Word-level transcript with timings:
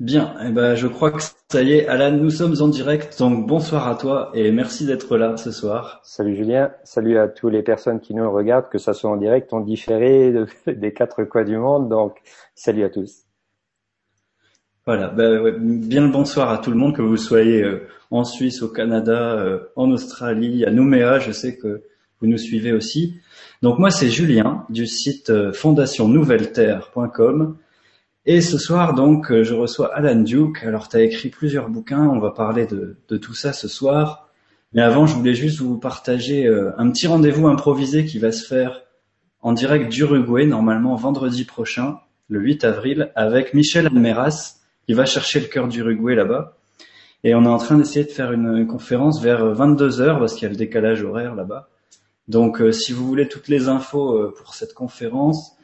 Bien, 0.00 0.34
eh 0.42 0.48
ben, 0.48 0.74
je 0.76 0.86
crois 0.86 1.10
que 1.10 1.20
ça 1.20 1.62
y 1.62 1.72
est, 1.72 1.86
Alan, 1.86 2.12
nous 2.12 2.30
sommes 2.30 2.56
en 2.62 2.68
direct, 2.68 3.18
donc 3.18 3.46
bonsoir 3.46 3.86
à 3.86 3.96
toi 3.96 4.30
et 4.32 4.50
merci 4.50 4.86
d'être 4.86 5.18
là 5.18 5.36
ce 5.36 5.50
soir. 5.50 6.00
Salut 6.04 6.34
Julien, 6.34 6.72
salut 6.84 7.18
à 7.18 7.28
toutes 7.28 7.52
les 7.52 7.62
personnes 7.62 8.00
qui 8.00 8.14
nous 8.14 8.32
regardent, 8.32 8.70
que 8.70 8.78
ça 8.78 8.94
soit 8.94 9.10
en 9.10 9.18
direct, 9.18 9.52
en 9.52 9.60
différé, 9.60 10.32
des 10.66 10.94
quatre 10.94 11.24
coins 11.24 11.44
du 11.44 11.58
monde, 11.58 11.90
donc 11.90 12.16
salut 12.54 12.82
à 12.82 12.88
tous. 12.88 13.24
Voilà, 14.86 15.08
ben, 15.08 15.54
bien 15.58 16.06
le 16.06 16.10
bonsoir 16.10 16.48
à 16.48 16.56
tout 16.56 16.70
le 16.70 16.78
monde, 16.78 16.96
que 16.96 17.02
vous 17.02 17.18
soyez 17.18 17.62
euh, 17.62 17.86
en 18.10 18.24
Suisse, 18.24 18.62
au 18.62 18.68
Canada, 18.68 19.34
euh, 19.34 19.58
en 19.76 19.90
Australie, 19.90 20.64
à 20.64 20.70
Nouméa, 20.70 21.18
je 21.18 21.30
sais 21.30 21.58
que 21.58 21.82
vous 22.22 22.26
nous 22.26 22.38
suivez 22.38 22.72
aussi. 22.72 23.16
Donc 23.60 23.78
moi 23.78 23.90
c'est 23.90 24.08
Julien 24.08 24.64
du 24.70 24.86
site 24.86 25.28
euh, 25.28 25.52
fondationnouvelleterre.com 25.52 27.58
et 28.26 28.42
ce 28.42 28.58
soir, 28.58 28.94
donc, 28.94 29.30
euh, 29.30 29.44
je 29.44 29.54
reçois 29.54 29.94
Alan 29.94 30.20
Duke. 30.20 30.62
Alors, 30.64 30.88
tu 30.88 30.96
as 30.96 31.02
écrit 31.02 31.30
plusieurs 31.30 31.70
bouquins, 31.70 32.06
on 32.06 32.18
va 32.18 32.30
parler 32.30 32.66
de, 32.66 32.96
tout 33.16 33.34
ça 33.34 33.54
ce 33.54 33.66
soir. 33.66 34.28
Mais 34.74 34.82
avant, 34.82 35.06
je 35.06 35.14
voulais 35.14 35.34
juste 35.34 35.60
vous 35.60 35.78
partager 35.78 36.46
euh, 36.46 36.72
un 36.78 36.90
petit 36.90 37.06
rendez-vous 37.06 37.48
improvisé 37.48 38.04
qui 38.04 38.18
va 38.18 38.30
se 38.30 38.46
faire 38.46 38.82
en 39.40 39.54
direct 39.54 39.90
d'Uruguay, 39.90 40.44
normalement 40.44 40.94
vendredi 40.96 41.44
prochain, 41.44 41.98
le 42.28 42.40
8 42.40 42.64
avril, 42.64 43.10
avec 43.16 43.54
Michel 43.54 43.86
Almeras, 43.86 44.58
qui 44.86 44.92
va 44.92 45.06
chercher 45.06 45.40
le 45.40 45.46
cœur 45.46 45.66
d'Uruguay 45.66 46.14
là-bas. 46.14 46.58
Et 47.24 47.34
on 47.34 47.44
est 47.44 47.48
en 47.48 47.58
train 47.58 47.78
d'essayer 47.78 48.04
de 48.04 48.10
faire 48.10 48.32
une, 48.32 48.66
conférence 48.66 49.22
vers 49.22 49.46
22 49.46 50.02
heures 50.02 50.18
parce 50.18 50.34
qu'il 50.34 50.42
y 50.42 50.46
a 50.46 50.50
le 50.50 50.56
décalage 50.56 51.02
horaire 51.02 51.34
là-bas. 51.34 51.70
Donc, 52.28 52.60
euh, 52.60 52.70
si 52.70 52.92
vous 52.92 53.06
voulez 53.06 53.28
toutes 53.28 53.48
les 53.48 53.68
infos 53.68 54.30
pour 54.36 54.54
cette 54.54 54.74
conférence, 54.74 55.56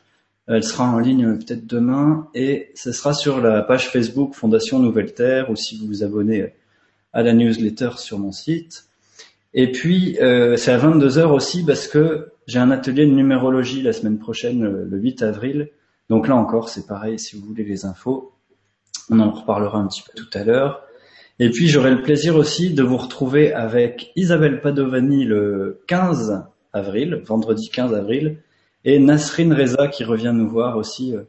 elle 0.48 0.62
sera 0.62 0.88
en 0.88 0.98
ligne 0.98 1.38
peut-être 1.38 1.66
demain 1.66 2.28
et 2.34 2.70
ce 2.74 2.92
sera 2.92 3.14
sur 3.14 3.41
la 3.41 3.62
page 3.62 3.91
Facebook 3.91 4.34
Fondation 4.34 4.78
Nouvelle 4.78 5.12
Terre 5.12 5.50
ou 5.50 5.56
si 5.56 5.77
vous 5.78 5.86
vous 5.86 6.05
abonnez 6.05 6.55
à 7.12 7.22
la 7.22 7.32
newsletter 7.32 7.91
sur 7.97 8.19
mon 8.19 8.33
site. 8.33 8.84
Et 9.55 9.72
puis 9.72 10.19
euh, 10.20 10.56
c'est 10.56 10.70
à 10.70 10.78
22h 10.78 11.27
aussi 11.27 11.64
parce 11.64 11.88
que 11.88 12.28
j'ai 12.47 12.58
un 12.58 12.70
atelier 12.70 13.06
de 13.06 13.12
numérologie 13.12 13.83
la 13.83 13.92
semaine 13.92 14.19
prochaine, 14.19 14.62
le 14.62 14.98
8 14.98 15.22
avril. 15.22 15.70
Donc 16.11 16.28
là 16.28 16.36
encore, 16.36 16.69
c'est 16.69 16.86
pareil, 16.86 17.19
si 17.19 17.36
vous 17.36 17.44
voulez 17.44 17.64
les 17.64 17.84
infos, 17.84 18.33
on 19.10 19.19
en 19.19 19.31
reparlera 19.31 19.78
un 19.78 19.88
petit 19.88 20.03
peu 20.03 20.12
tout 20.14 20.38
à 20.38 20.44
l'heure. 20.44 20.83
Et 21.38 21.50
puis 21.50 21.69
j'aurai 21.69 21.91
le 21.91 22.03
plaisir 22.03 22.36
aussi 22.36 22.72
de 22.72 22.83
vous 22.83 22.97
retrouver 22.97 23.53
avec 23.53 24.12
Isabelle 24.14 24.60
Padovani 24.60 25.25
le 25.25 25.83
15 25.88 26.44
avril, 26.72 27.22
vendredi 27.27 27.69
15 27.70 27.94
avril, 27.94 28.38
et 28.87 29.01
Nasrin 29.01 29.55
Reza 29.55 29.89
qui 29.89 30.05
revient 30.05 30.33
nous 30.33 30.48
voir 30.48 30.79
aussi. 30.79 31.15
Euh, 31.15 31.25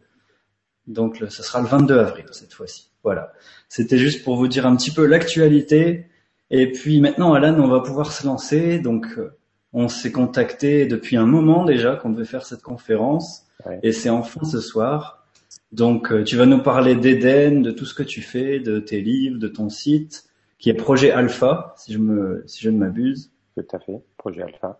donc 0.86 1.18
ce 1.28 1.44
sera 1.44 1.60
le 1.60 1.68
22 1.68 1.98
avril 1.98 2.26
cette 2.32 2.54
fois-ci. 2.54 2.92
Voilà. 3.04 3.34
C'était 3.68 3.98
juste 3.98 4.24
pour 4.24 4.38
vous 4.38 4.48
dire 4.48 4.66
un 4.66 4.76
petit 4.78 4.92
peu 4.92 5.06
l'actualité. 5.06 6.06
Et 6.50 6.72
puis 6.72 7.02
maintenant, 7.02 7.34
Alan, 7.34 7.60
on 7.60 7.68
va 7.68 7.82
pouvoir 7.82 8.14
se 8.14 8.26
lancer. 8.26 8.80
Donc 8.80 9.08
euh, 9.18 9.36
on 9.74 9.90
s'est 9.90 10.12
contacté 10.12 10.86
depuis 10.86 11.18
un 11.18 11.26
moment 11.26 11.66
déjà 11.66 11.96
qu'on 11.96 12.12
devait 12.12 12.26
faire 12.26 12.46
cette 12.46 12.62
conférence. 12.62 13.44
Et 13.84 13.92
c'est 13.92 14.10
enfin 14.10 14.46
ce 14.46 14.62
soir. 14.62 15.28
Donc 15.72 16.12
euh, 16.12 16.24
tu 16.24 16.38
vas 16.38 16.46
nous 16.46 16.62
parler 16.62 16.96
d'Eden, 16.96 17.64
de 17.64 17.72
tout 17.72 17.86
ce 17.86 17.94
que 17.94 18.04
tu 18.04 18.22
fais, 18.22 18.60
de 18.60 18.80
tes 18.80 19.02
livres, 19.02 19.40
de 19.40 19.48
ton 19.48 19.70
site, 19.70 20.26
qui 20.60 20.70
est 20.70 20.76
Projet 20.76 21.12
Alpha, 21.12 21.74
si 21.76 21.92
je 21.92 21.98
me, 21.98 22.44
si 22.46 22.62
je 22.62 22.70
ne 22.70 22.78
m'abuse. 22.78 23.32
Tout 23.56 23.66
à 23.74 23.80
fait, 23.80 24.00
Projet 24.18 24.44
Alpha. 24.44 24.80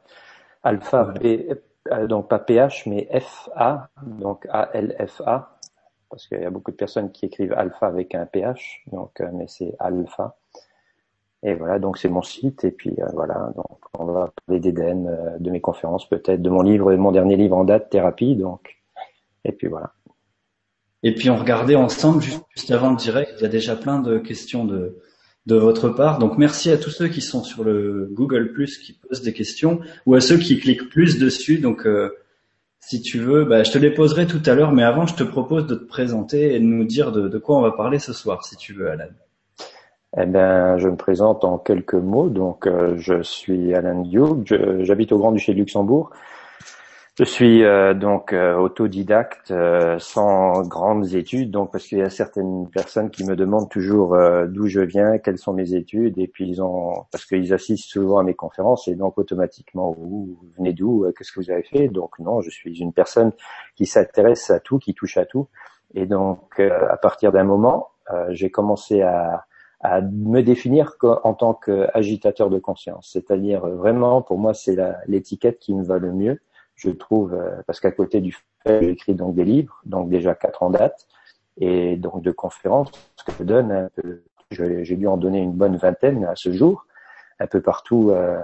Alpha, 0.64 1.14
euh, 1.24 1.56
donc 2.08 2.28
pas 2.28 2.40
PH, 2.40 2.86
mais 2.86 3.08
FA, 3.20 3.90
donc 4.04 4.48
A-L-F-A, 4.50 5.58
parce 6.10 6.28
qu'il 6.28 6.42
y 6.42 6.46
a 6.46 6.50
beaucoup 6.50 6.72
de 6.72 6.76
personnes 6.76 7.12
qui 7.12 7.26
écrivent 7.26 7.54
alpha 7.54 7.88
avec 7.88 8.16
un 8.16 8.26
PH, 8.26 8.84
donc 8.92 9.22
euh, 9.22 9.30
mais 9.34 9.46
c'est 9.48 9.76
alpha. 9.80 10.38
Et 11.44 11.54
voilà, 11.54 11.80
donc 11.80 11.98
c'est 11.98 12.10
mon 12.10 12.22
site, 12.22 12.64
et 12.64 12.72
puis 12.72 12.94
euh, 13.00 13.08
voilà, 13.14 13.52
donc 13.56 13.80
on 13.98 14.06
va 14.06 14.32
parler 14.46 14.60
d'Eden, 14.60 15.38
de 15.40 15.52
mes 15.52 15.62
conférences 15.62 16.08
peut-être, 16.10 16.42
de 16.42 16.50
mon 16.50 16.62
livre, 16.62 16.92
de 16.92 16.98
mon 16.98 17.12
dernier 17.12 17.36
livre 17.36 17.58
en 17.58 17.64
date, 17.64 17.90
Thérapie, 17.90 18.36
donc, 18.36 18.78
et 19.44 19.52
puis 19.52 19.68
voilà. 19.68 19.94
Et 21.04 21.14
puis 21.14 21.30
on 21.30 21.38
regardait 21.38 21.76
ensemble, 21.76 22.22
juste 22.22 22.72
avant 22.72 22.90
le 22.90 22.96
direct, 22.96 23.34
il 23.38 23.44
y 23.44 23.46
a 23.46 23.50
déjà 23.50 23.76
plein 23.76 24.00
de 24.00 24.18
questions 24.18 24.66
de, 24.66 25.00
de 25.48 25.56
votre 25.56 25.90
part. 25.90 26.20
Donc 26.20 26.38
merci 26.38 26.70
à 26.72 26.78
tous 26.78 26.90
ceux 26.90 27.08
qui 27.08 27.22
sont 27.22 27.42
sur 27.42 27.64
le 27.64 28.10
Google 28.12 28.52
Plus 28.52 28.78
qui 28.78 28.94
posent 28.94 29.22
des 29.22 29.34
questions 29.34 29.80
ou 30.06 30.14
à 30.14 30.22
ceux 30.22 30.38
qui 30.38 30.60
cliquent 30.60 30.90
plus 30.90 31.18
dessus. 31.18 31.58
Donc 31.60 31.88
euh, 31.88 32.12
si 32.82 33.02
tu 33.02 33.18
veux, 33.18 33.46
bah, 33.46 33.64
je 33.64 33.72
te 33.72 33.78
les 33.78 33.92
poserai 33.92 34.28
tout 34.28 34.42
à 34.46 34.54
l'heure, 34.54 34.74
mais 34.74 34.84
avant 34.84 35.08
je 35.08 35.16
te 35.16 35.24
propose 35.24 35.66
de 35.66 35.76
te 35.76 35.86
présenter 35.86 36.54
et 36.54 36.60
de 36.60 36.66
nous 36.66 36.84
dire 36.84 37.14
de, 37.14 37.38
quoi 37.38 37.58
on 37.58 37.62
va 37.62 37.72
parler 37.72 37.98
ce 37.98 38.12
soir, 38.12 38.44
si 38.46 38.58
tu 38.58 38.74
veux, 38.74 38.92
Alan. 38.92 39.06
Eh 40.20 40.26
ben, 40.26 40.78
je 40.78 40.90
me 40.90 40.96
présente 40.96 41.44
en 41.44 41.58
quelques 41.58 41.94
mots. 41.94 42.30
Donc, 42.30 42.66
euh, 42.66 42.96
je 42.98 43.22
suis 43.22 43.74
Alan 43.74 44.02
Duke, 44.02 44.54
j'habite 44.82 45.12
au 45.12 45.18
Grand-Duché 45.18 45.54
de 45.54 45.60
Luxembourg. 45.60 46.12
Je 47.18 47.24
suis 47.24 47.64
euh, 47.64 47.96
donc 47.96 48.32
euh, 48.32 48.56
autodidacte, 48.56 49.50
euh, 49.50 49.98
sans 49.98 50.62
grandes 50.62 51.16
études, 51.16 51.50
donc 51.50 51.72
parce 51.72 51.88
qu'il 51.88 51.98
y 51.98 52.04
a 52.04 52.12
certaines 52.12 52.70
personnes 52.70 53.10
qui 53.10 53.26
me 53.26 53.36
demandent 53.36 53.72
toujours 53.72 54.16
d'où 54.48 54.68
je 54.68 54.82
viens, 54.82 55.18
quelles 55.18 55.40
sont 55.40 55.54
mes 55.54 55.74
études, 55.74 56.20
et 56.20 56.28
puis 56.28 56.48
ils 56.48 56.62
ont 56.62 57.06
parce 57.12 57.26
qu'ils 57.26 57.56
assistent 57.56 57.90
souvent 57.90 58.20
à 58.20 58.24
mes 58.24 58.36
conférences 58.36 58.88
et 58.88 58.94
donc 58.94 59.18
automatiquement 59.18 59.96
vous, 59.98 60.38
venez 60.60 60.74
d'où, 60.74 61.12
qu'est-ce 61.18 61.32
que 61.32 61.40
vous 61.40 61.50
avez 61.50 61.64
fait? 61.64 61.88
Donc 61.88 62.20
non, 62.20 62.42
je 62.42 62.52
suis 62.52 62.78
une 62.82 62.94
personne 62.94 63.32
qui 63.76 63.88
s'intéresse 63.88 64.52
à 64.52 64.60
tout, 64.60 64.78
qui 64.78 64.94
touche 64.94 65.18
à 65.18 65.26
tout, 65.26 65.48
et 65.96 66.06
donc 66.06 66.60
à 66.60 66.98
partir 66.98 67.32
d'un 67.32 67.46
moment, 67.46 67.88
j'ai 68.30 68.52
commencé 68.52 69.02
à, 69.02 69.46
à 69.80 70.02
me 70.02 70.42
définir 70.42 70.94
en 71.24 71.34
tant 71.34 71.56
qu'agitateur 71.56 72.52
de 72.52 72.60
conscience, 72.60 73.10
c'est-à-dire 73.12 73.66
vraiment 73.66 74.22
pour 74.22 74.38
moi 74.38 74.54
c'est 74.54 74.78
l'étiquette 75.08 75.58
qui 75.58 75.74
me 75.74 75.84
va 75.84 75.98
le 75.98 76.14
mieux 76.14 76.40
je 76.78 76.92
trouve, 76.92 77.34
euh, 77.34 77.62
parce 77.66 77.80
qu'à 77.80 77.92
côté 77.92 78.22
du 78.22 78.36
fait, 78.64 78.84
j'écris 78.84 79.16
donc 79.16 79.36
des 79.36 79.44
livres, 79.44 79.82
donc 79.86 80.10
déjà 80.10 80.36
quatre 80.36 80.64
en 80.64 80.70
date, 80.70 81.08
et 81.58 81.98
donc 81.98 82.22
de 82.22 82.32
conférences, 82.32 82.92
ce 83.16 83.24
que 83.24 83.32
je 83.40 83.44
donne, 83.44 83.90
j'ai 84.52 84.96
dû 84.96 85.08
en 85.08 85.18
donner 85.18 85.40
une 85.40 85.54
bonne 85.54 85.76
vingtaine 85.76 86.24
à 86.26 86.36
ce 86.36 86.52
jour, 86.52 86.86
un 87.40 87.48
peu 87.48 87.62
partout 87.62 88.12
euh, 88.12 88.40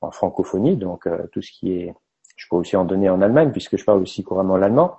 en 0.00 0.10
francophonie, 0.10 0.76
donc 0.76 1.06
euh, 1.06 1.26
tout 1.32 1.40
ce 1.42 1.52
qui 1.52 1.72
est, 1.72 1.94
je 2.36 2.46
peux 2.50 2.56
aussi 2.56 2.76
en 2.76 2.84
donner 2.84 3.08
en 3.08 3.22
Allemagne 3.22 3.52
puisque 3.52 3.76
je 3.76 3.84
parle 3.84 4.02
aussi 4.02 4.24
couramment 4.24 4.56
l'allemand, 4.56 4.98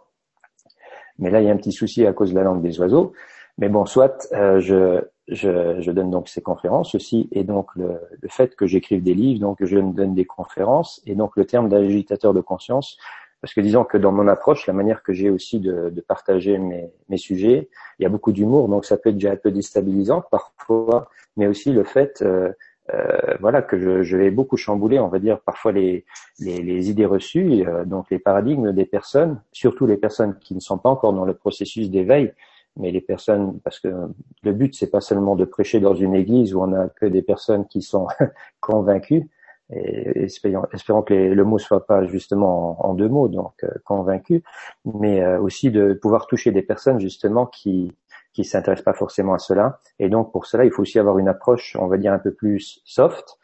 mais 1.19 1.29
là 1.29 1.41
il 1.41 1.47
y 1.47 1.49
a 1.49 1.53
un 1.53 1.57
petit 1.57 1.73
souci 1.73 2.07
à 2.07 2.13
cause 2.13 2.31
de 2.31 2.35
la 2.35 2.43
langue 2.43 2.61
des 2.61 2.79
oiseaux, 2.79 3.11
mais 3.57 3.69
bon, 3.69 3.85
soit 3.85 4.27
je, 4.31 5.01
je, 5.27 5.81
je, 5.81 5.91
donne 5.91 6.11
donc 6.11 6.29
ces 6.29 6.41
conférences 6.41 6.95
aussi, 6.95 7.27
et 7.31 7.43
donc 7.43 7.75
le, 7.75 7.99
le 8.21 8.29
fait 8.29 8.55
que 8.55 8.67
j'écrive 8.67 9.03
des 9.03 9.13
livres, 9.13 9.39
donc 9.39 9.57
je 9.61 9.77
donne 9.77 10.13
des 10.13 10.25
conférences, 10.25 11.01
et 11.05 11.15
donc 11.15 11.35
le 11.35 11.45
terme 11.45 11.69
d'agitateur 11.69 12.33
de 12.33 12.41
conscience, 12.41 12.97
parce 13.41 13.53
que 13.53 13.61
disons 13.61 13.83
que 13.83 13.97
dans 13.97 14.11
mon 14.11 14.27
approche, 14.27 14.65
la 14.67 14.73
manière 14.73 15.03
que 15.03 15.13
j'ai 15.13 15.29
aussi 15.29 15.59
de, 15.59 15.89
de 15.89 16.01
partager 16.01 16.57
mes, 16.57 16.89
mes, 17.09 17.17
sujets, 17.17 17.69
il 17.99 18.03
y 18.03 18.05
a 18.05 18.09
beaucoup 18.09 18.31
d'humour, 18.31 18.67
donc 18.67 18.85
ça 18.85 18.97
peut 18.97 19.09
être 19.09 19.15
déjà 19.15 19.31
un 19.31 19.35
peu 19.35 19.51
déstabilisant 19.51 20.23
parfois, 20.31 21.09
mais 21.35 21.47
aussi 21.47 21.71
le 21.71 21.83
fait, 21.83 22.21
euh, 22.23 22.51
euh, 22.93 23.35
voilà, 23.39 23.61
que 23.61 23.77
je, 23.77 24.01
je, 24.01 24.17
vais 24.17 24.31
beaucoup 24.31 24.57
chambouler, 24.57 24.99
on 24.99 25.09
va 25.09 25.19
dire 25.19 25.39
parfois 25.41 25.71
les, 25.71 26.05
les, 26.39 26.61
les 26.63 26.89
idées 26.89 27.05
reçues, 27.05 27.67
euh, 27.67 27.85
donc 27.85 28.07
les 28.09 28.19
paradigmes 28.19 28.71
des 28.71 28.85
personnes, 28.85 29.39
surtout 29.51 29.85
les 29.85 29.97
personnes 29.97 30.37
qui 30.39 30.55
ne 30.55 30.59
sont 30.59 30.77
pas 30.77 30.89
encore 30.89 31.13
dans 31.13 31.25
le 31.25 31.35
processus 31.35 31.91
d'éveil, 31.91 32.33
mais 32.77 32.91
les 32.91 33.01
personnes, 33.01 33.59
parce 33.63 33.79
que 33.79 33.89
le 34.43 34.53
but 34.53 34.75
c'est 34.75 34.89
pas 34.89 35.01
seulement 35.01 35.35
de 35.35 35.45
prêcher 35.45 35.79
dans 35.79 35.95
une 35.95 36.15
église 36.15 36.53
où 36.53 36.61
on 36.61 36.73
a 36.73 36.89
que 36.89 37.05
des 37.05 37.21
personnes 37.21 37.67
qui 37.67 37.81
sont 37.81 38.07
convaincues, 38.59 39.29
et 39.69 40.23
espérons, 40.23 41.01
que 41.01 41.13
le 41.13 41.43
mot 41.43 41.57
soit 41.57 41.85
pas 41.85 42.05
justement 42.05 42.85
en, 42.85 42.93
deux 42.93 43.09
mots, 43.09 43.27
donc 43.27 43.53
euh, 43.63 43.69
convaincu, 43.83 44.41
mais 44.85 45.21
euh, 45.21 45.41
aussi 45.41 45.71
de 45.71 45.93
pouvoir 45.93 46.27
toucher 46.27 46.51
des 46.51 46.61
personnes 46.61 46.99
justement 46.99 47.45
qui 47.45 47.91
qui 48.33 48.45
s'intéressent 48.45 48.85
pas 48.85 48.93
forcément 48.93 49.33
à 49.33 49.39
cela, 49.39 49.81
et 49.99 50.09
donc 50.09 50.31
pour 50.31 50.45
cela 50.45 50.63
il 50.63 50.71
faut 50.71 50.83
aussi 50.83 50.99
avoir 50.99 51.17
une 51.17 51.27
approche, 51.27 51.75
on 51.79 51.87
va 51.87 51.97
dire 51.97 52.13
un 52.13 52.19
peu 52.19 52.31
plus 52.31 52.81
soft, 52.85 53.39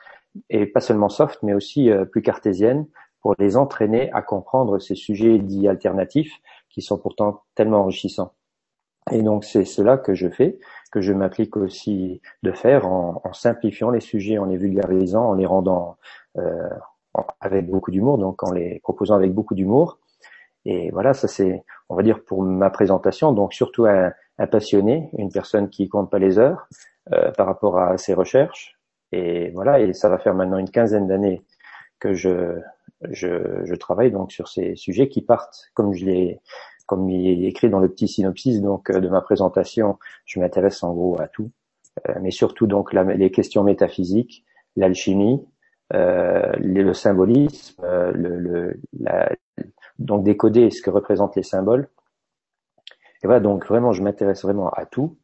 et 0.50 0.66
pas 0.66 0.82
seulement 0.82 1.10
soft, 1.10 1.40
mais 1.44 1.54
aussi 1.54 1.90
euh, 1.90 2.06
plus 2.06 2.22
cartésienne, 2.22 2.88
pour 3.22 3.36
les 3.40 3.58
entraîner 3.58 4.12
à 4.12 4.22
comprendre 4.22 4.80
ces 4.80 4.96
sujets 4.96 5.40
dits 5.40 5.68
alternatifs 5.68 6.40
qui 6.70 6.82
sont 6.82 6.98
pourtant 6.98 7.44
tellement 7.56 7.80
enrichissants. 7.80 8.34
Et 9.12 9.22
donc 9.22 9.44
c'est 9.44 9.66
cela 9.66 9.98
que 9.98 10.14
je 10.14 10.30
fais, 10.30 10.60
que 10.92 11.02
je 11.02 11.14
m'applique 11.14 11.58
aussi 11.58 12.22
de 12.44 12.52
faire 12.52 12.88
en, 12.88 13.22
en, 13.24 13.34
simplifiant 13.34 13.90
les 13.90 14.00
sujets, 14.00 14.38
en 14.38 14.46
les 14.46 14.58
vulgarisant, 14.58 15.30
en 15.30 15.34
les 15.34 15.46
rendant 15.46 15.98
euh, 16.38 16.70
avec 17.42 17.70
beaucoup 17.70 17.92
d'humour, 17.92 18.18
donc 18.18 18.44
en 18.44 18.52
les 18.52 18.80
proposant 18.80 19.16
avec 19.16 19.34
beaucoup 19.34 19.56
d'humour. 19.56 20.00
Et 20.66 20.92
voilà, 20.92 21.14
ça 21.14 21.28
c'est, 21.28 21.64
on 21.90 21.96
va 21.96 22.04
dire 22.04 22.24
pour 22.24 22.42
ma 22.44 22.70
présentation, 22.70 23.34
donc 23.34 23.54
surtout 23.54 23.86
un, 23.86 24.14
un 24.38 24.48
passionné, 24.48 25.10
une 25.18 25.32
personne 25.32 25.70
qui 25.70 25.90
compte 25.90 26.10
pas 26.10 26.20
les 26.20 26.40
heures 26.40 26.68
euh, 27.12 27.32
par 27.32 27.46
rapport 27.46 27.78
à 27.80 27.98
ses 27.98 28.14
recherches. 28.14 28.78
Et 29.12 29.52
voilà, 29.52 29.80
et 29.80 29.94
ça 29.94 30.10
va 30.10 30.18
faire 30.18 30.34
maintenant 30.34 30.58
une 30.58 30.70
quinzaine 30.70 31.08
d'années 31.08 31.44
que 32.00 32.14
je, 32.14 32.60
je, 33.12 33.64
je, 33.64 33.76
travaille 33.76 34.12
donc 34.12 34.32
sur 34.32 34.48
ces 34.48 34.76
sujets 34.76 35.08
qui 35.08 35.22
partent, 35.22 35.70
comme 35.74 35.94
je 35.94 36.06
l'ai 36.06 36.42
comme 36.86 37.10
il 37.10 37.46
est 37.46 37.48
écrit 37.48 37.70
dans 37.70 37.80
le 37.80 37.90
petit 37.90 38.08
synopsis 38.08 38.62
donc 38.62 38.92
de 38.92 39.08
ma 39.08 39.22
présentation, 39.22 39.98
je 40.26 40.40
m'intéresse 40.40 40.84
en 40.84 40.94
gros 40.94 41.20
à 41.20 41.28
tout, 41.28 41.52
mais 42.22 42.32
surtout 42.32 42.68
donc 42.68 42.94
les 42.94 43.32
questions 43.32 43.64
métaphysiques, 43.64 44.46
l'alchimie, 44.76 45.46
le 45.92 46.94
symbolisme, 46.94 47.84
le, 47.84 48.38
le 48.38 48.80
la, 49.00 49.32
donc 50.00 50.24
décoder 50.24 50.70
ce 50.72 50.82
que 50.82 50.90
représentent 50.90 51.36
les 51.36 51.44
symboles. 51.44 51.90
Et 53.24 53.28
voilà, 53.28 53.40
donc 53.40 53.66
vraiment, 53.68 53.94
je 53.94 54.04
m'intéresse 54.04 54.44
vraiment 54.44 54.70
à 54.70 54.86
tout. 54.86 55.18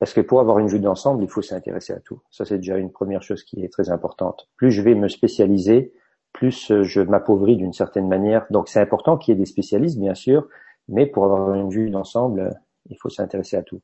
Parce 0.00 0.12
que 0.12 0.20
pour 0.20 0.40
avoir 0.40 0.58
une 0.58 0.66
vue 0.66 0.80
d'ensemble, 0.80 1.22
il 1.22 1.28
faut 1.28 1.40
s'intéresser 1.40 1.92
à 1.92 2.00
tout. 2.00 2.20
Ça, 2.30 2.44
c'est 2.44 2.58
déjà 2.58 2.76
une 2.76 2.90
première 2.90 3.22
chose 3.22 3.44
qui 3.44 3.64
est 3.64 3.72
très 3.72 3.90
importante. 3.90 4.48
Plus 4.56 4.72
je 4.72 4.82
vais 4.82 4.94
me 4.94 5.08
spécialiser, 5.08 5.92
plus 6.32 6.72
euh, 6.72 6.82
je 6.82 7.00
m'appauvris 7.00 7.56
d'une 7.56 7.72
certaine 7.72 8.08
manière. 8.08 8.44
Donc, 8.50 8.68
c'est 8.68 8.80
important 8.80 9.16
qu'il 9.16 9.32
y 9.32 9.36
ait 9.36 9.38
des 9.38 9.46
spécialistes, 9.46 9.98
bien 9.98 10.14
sûr, 10.14 10.48
mais 10.88 11.06
pour 11.06 11.24
avoir 11.24 11.54
une 11.54 11.70
vue 11.70 11.90
d'ensemble, 11.90 12.40
euh, 12.40 12.50
il 12.90 12.96
faut 12.98 13.08
s'intéresser 13.08 13.56
à 13.56 13.62
tout. 13.62 13.80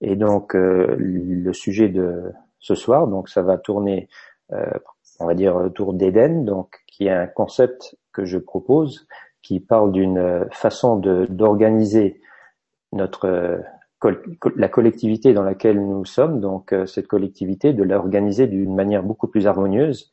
Et 0.00 0.16
donc, 0.16 0.54
euh, 0.54 0.96
le 0.98 1.52
sujet 1.52 1.88
de 1.88 2.32
ce 2.58 2.74
soir, 2.74 3.06
donc 3.06 3.28
ça 3.28 3.42
va 3.42 3.58
tourner, 3.58 4.08
on 5.18 5.26
va 5.26 5.34
dire, 5.34 5.56
autour 5.56 5.94
d'Éden, 5.94 6.44
donc 6.44 6.76
qui 6.86 7.06
est 7.06 7.10
un 7.10 7.26
concept 7.26 7.96
que 8.12 8.26
je 8.26 8.36
propose, 8.36 9.06
qui 9.40 9.60
parle 9.60 9.92
d'une 9.92 10.46
façon 10.50 10.96
d'organiser 10.96 12.20
notre 12.92 13.62
la 14.56 14.68
collectivité 14.68 15.32
dans 15.34 15.42
laquelle 15.42 15.80
nous 15.80 16.04
sommes, 16.04 16.40
donc 16.40 16.72
euh, 16.72 16.86
cette 16.86 17.06
collectivité, 17.06 17.72
de 17.72 17.82
l'organiser 17.82 18.46
d'une 18.46 18.74
manière 18.74 19.02
beaucoup 19.02 19.28
plus 19.28 19.46
harmonieuse, 19.46 20.10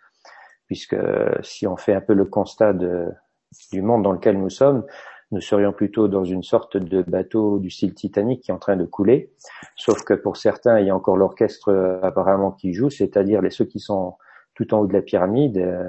puisque 0.66 0.94
euh, 0.94 1.34
si 1.42 1.68
on 1.68 1.78
fait 1.78 1.94
un 1.94 2.02
peu 2.02 2.14
le 2.14 2.26
constat 2.26 2.74
de, 2.74 3.08
du 3.72 3.82
monde 3.82 4.04
dans 4.04 4.12
lequel 4.12 4.38
nous 4.38 4.50
sommes, 4.50 4.86
nous 5.32 5.42
serions 5.42 5.74
plutôt 5.74 6.08
dans 6.08 6.24
une 6.24 6.44
sorte 6.44 6.78
de 6.78 7.02
bateau 7.02 7.60
du 7.60 7.70
style 7.70 7.94
Titanic 7.94 8.42
qui 8.42 8.52
est 8.52 8.54
en 8.54 8.60
train 8.60 8.78
de 8.78 8.86
couler, 8.86 9.32
sauf 9.76 10.04
que 10.04 10.14
pour 10.14 10.38
certains, 10.38 10.80
il 10.80 10.88
y 10.88 10.90
a 10.90 10.96
encore 10.96 11.18
l'orchestre 11.18 11.70
euh, 11.70 12.00
apparemment 12.02 12.52
qui 12.52 12.74
joue, 12.74 12.90
c'est-à-dire 12.90 13.42
ceux 13.50 13.66
qui 13.66 13.80
sont 13.80 14.16
tout 14.56 14.74
en 14.74 14.80
haut 14.80 14.88
de 14.88 14.94
la 14.94 15.02
pyramide. 15.02 15.88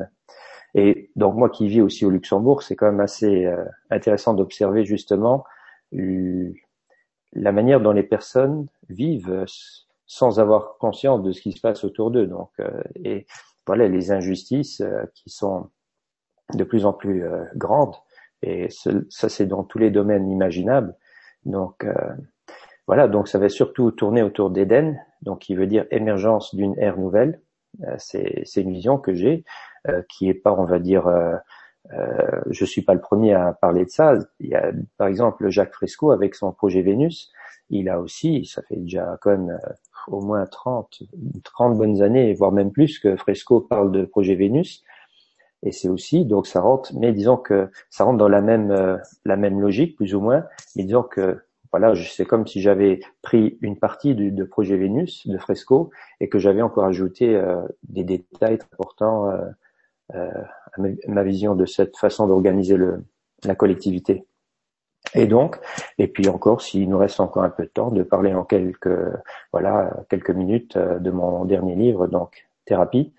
Et 0.75 1.11
donc 1.17 1.37
moi 1.37 1.49
qui 1.49 1.69
vis 1.69 1.81
aussi 1.81 2.05
au 2.05 2.11
Luxembourg, 2.11 2.63
c'est 2.63 2.77
quand 2.77 2.87
même 2.87 3.01
assez 3.01 3.51
intéressant 3.89 4.35
d'observer 4.35 4.85
justement 4.85 5.45
la 5.91 7.53
manière 7.53 7.81
dont 7.81 7.93
les 7.93 8.03
personnes 8.03 8.67
vivent 8.91 9.47
sans 10.09 10.41
avoir 10.41 10.79
conscience 10.79 11.23
de 11.23 11.33
ce 11.33 11.41
qui 11.41 11.53
se 11.53 11.61
passe 11.61 11.85
autour 11.85 12.11
d'eux. 12.11 12.27
Donc, 12.27 12.51
euh, 12.59 12.83
et 12.97 13.27
voilà 13.67 13.87
les 13.87 14.11
injustices 14.11 14.81
euh, 14.81 15.05
qui 15.15 15.31
sont 15.31 15.69
de 16.55 16.65
plus 16.65 16.87
en 16.87 16.95
plus 16.95 17.25
euh, 17.25 17.45
grandes. 17.55 17.95
Et 18.43 18.69
ça, 18.71 19.29
c'est 19.29 19.47
dans 19.47 19.65
tous 19.65 19.79
les 19.79 19.91
domaines 19.91 20.31
imaginables. 20.31 20.95
Donc, 21.45 21.87
voilà. 22.87 23.09
Donc, 23.09 23.29
ça 23.29 23.39
va 23.39 23.49
surtout 23.49 23.91
tourner 23.91 24.23
autour 24.23 24.51
d'Éden, 24.51 24.97
donc 25.23 25.41
qui 25.41 25.55
veut 25.55 25.67
dire 25.67 25.87
émergence 25.91 26.55
d'une 26.55 26.79
ère 26.79 26.99
nouvelle. 26.99 27.41
c'est 27.99 28.45
une 28.57 28.73
vision 28.73 28.99
que 28.99 29.13
j'ai, 29.15 29.45
qui 30.09 30.29
est 30.29 30.35
pas, 30.35 30.53
on 30.53 30.65
va 30.65 30.79
dire, 30.79 31.09
euh, 31.93 32.41
je 32.51 32.65
suis 32.65 32.83
pas 32.83 32.95
le 32.95 33.01
premier 33.01 33.35
à 33.35 33.53
parler 33.53 33.85
de 33.85 33.91
ça. 33.91 34.15
Il 34.41 34.49
y 34.49 34.55
a 34.55 34.73
par 34.97 35.09
exemple 35.09 35.49
Jacques 35.49 35.73
Fresco 35.73 36.11
avec 36.11 36.35
son 36.35 36.53
projet 36.53 36.83
Vénus. 36.83 37.31
Il 37.71 37.89
a 37.89 38.01
aussi, 38.01 38.45
ça 38.47 38.63
fait 38.63 38.77
déjà 38.77 39.19
quand 39.21 39.49
euh, 39.49 39.57
au 40.09 40.21
moins 40.21 40.47
30, 40.47 41.03
30 41.45 41.77
bonnes 41.77 42.03
années, 42.03 42.33
voire 42.35 42.53
même 42.53 42.73
plus 42.73 42.99
que 42.99 43.17
Fresco 43.17 43.61
parle 43.61 43.93
de 43.93 44.05
projet 44.05 44.35
Vénus. 44.35 44.85
Et 45.63 45.73
c'est 45.73 45.89
aussi, 45.89 46.25
donc 46.25 46.47
ça 46.47 46.61
rentre, 46.61 46.93
mais 46.95 47.13
disons 47.13 47.37
que 47.37 47.71
ça 47.91 48.05
rentre 48.05 48.19
dans 48.19 48.29
la 48.29 48.41
même 48.41 48.71
euh, 48.71 48.97
la 49.25 49.37
même 49.37 49.61
logique 49.61 49.97
plus 49.97 50.15
ou 50.15 50.21
moins. 50.21 50.45
Mais 50.77 50.85
disons 50.85 51.03
que 51.03 51.43
voilà, 51.73 51.93
c'est 51.97 52.25
comme 52.25 52.47
si 52.47 52.61
j'avais 52.63 53.01
pris 53.23 53.59
une 53.61 53.79
partie 53.79 54.15
du, 54.15 54.31
de 54.31 54.45
projet 54.45 54.77
Vénus 54.77 55.27
de 55.27 55.37
Fresco 55.37 55.91
et 56.21 56.29
que 56.29 56.39
j'avais 56.39 56.63
encore 56.63 56.85
ajouté 56.85 57.37
euh, 57.37 57.61
des 57.83 58.05
détails 58.05 58.59
importants 58.73 59.31
euh, 60.15 60.31
ma 61.09 61.23
vision 61.23 61.55
de 61.55 61.67
cette 61.67 61.97
façon 61.97 62.27
d'organiser 62.27 62.79
la 63.45 63.55
collectivité. 63.55 64.25
Et 65.15 65.27
donc, 65.27 65.59
et 65.99 66.09
puis 66.09 66.29
encore, 66.29 66.63
s'il 66.63 66.89
nous 66.89 66.99
reste 66.99 67.21
encore 67.21 67.43
un 67.43 67.51
peu 67.51 67.65
de 67.65 67.69
temps, 67.69 67.91
de 67.91 68.03
parler 68.03 68.35
en 68.35 68.45
quelques, 68.45 68.89
voilà, 69.53 69.97
quelques 70.09 70.31
minutes 70.31 70.77
euh, 70.77 70.99
de 70.99 71.11
mon 71.11 71.45
dernier 71.45 71.75
livre, 71.77 72.07
donc 72.07 72.49
Thérapie, 72.65 73.13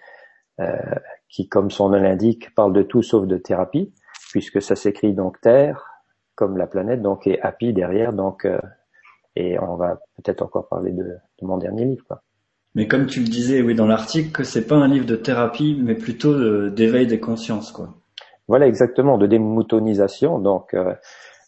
euh, 0.59 0.77
qui, 1.29 1.47
comme 1.47 1.71
son 1.71 1.89
nom 1.89 1.99
l'indique, 1.99 2.53
parle 2.55 2.73
de 2.73 2.83
tout 2.83 3.01
sauf 3.01 3.27
de 3.27 3.37
thérapie, 3.37 3.93
puisque 4.31 4.61
ça 4.61 4.75
s'écrit 4.75 5.13
donc 5.13 5.39
Terre, 5.41 5.85
comme 6.35 6.57
la 6.57 6.67
planète, 6.67 7.01
donc 7.01 7.27
et 7.27 7.41
happy 7.41 7.73
derrière, 7.73 8.13
donc, 8.13 8.45
euh, 8.45 8.59
et 9.35 9.59
on 9.59 9.75
va 9.75 9.99
peut-être 10.17 10.41
encore 10.41 10.67
parler 10.67 10.91
de, 10.91 11.03
de 11.03 11.45
mon 11.45 11.57
dernier 11.57 11.85
livre. 11.85 12.03
Quoi. 12.07 12.21
Mais 12.75 12.87
comme 12.87 13.07
tu 13.07 13.21
le 13.21 13.27
disais, 13.27 13.61
oui, 13.61 13.75
dans 13.75 13.87
l'article, 13.87 14.31
que 14.31 14.43
c'est 14.43 14.67
pas 14.67 14.75
un 14.75 14.87
livre 14.87 15.05
de 15.05 15.15
thérapie, 15.15 15.77
mais 15.81 15.95
plutôt 15.95 16.69
d'éveil 16.69 17.07
des 17.07 17.19
consciences, 17.19 17.71
quoi. 17.71 17.95
Voilà, 18.47 18.67
exactement, 18.67 19.17
de 19.17 19.27
démoutonisation. 19.27 20.39
Donc, 20.39 20.73
euh, 20.73 20.93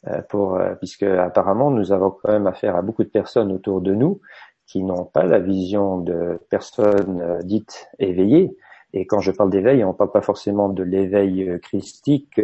euh, 0.07 0.21
pour, 0.29 0.55
euh, 0.55 0.75
puisque 0.75 1.03
apparemment, 1.03 1.71
nous 1.71 1.91
avons 1.91 2.11
quand 2.11 2.31
même 2.31 2.47
affaire 2.47 2.75
à 2.75 2.81
beaucoup 2.81 3.03
de 3.03 3.09
personnes 3.09 3.51
autour 3.51 3.81
de 3.81 3.93
nous 3.93 4.21
qui 4.67 4.83
n'ont 4.83 5.05
pas 5.05 5.23
la 5.23 5.39
vision 5.39 5.97
de 5.97 6.39
personnes 6.49 7.39
dites 7.43 7.89
éveillées. 7.99 8.55
Et 8.93 9.05
quand 9.05 9.19
je 9.19 9.31
parle 9.31 9.49
d'éveil, 9.49 9.83
on 9.83 9.93
parle 9.93 10.11
pas 10.11 10.21
forcément 10.21 10.69
de 10.69 10.83
l'éveil 10.83 11.59
christique 11.61 12.41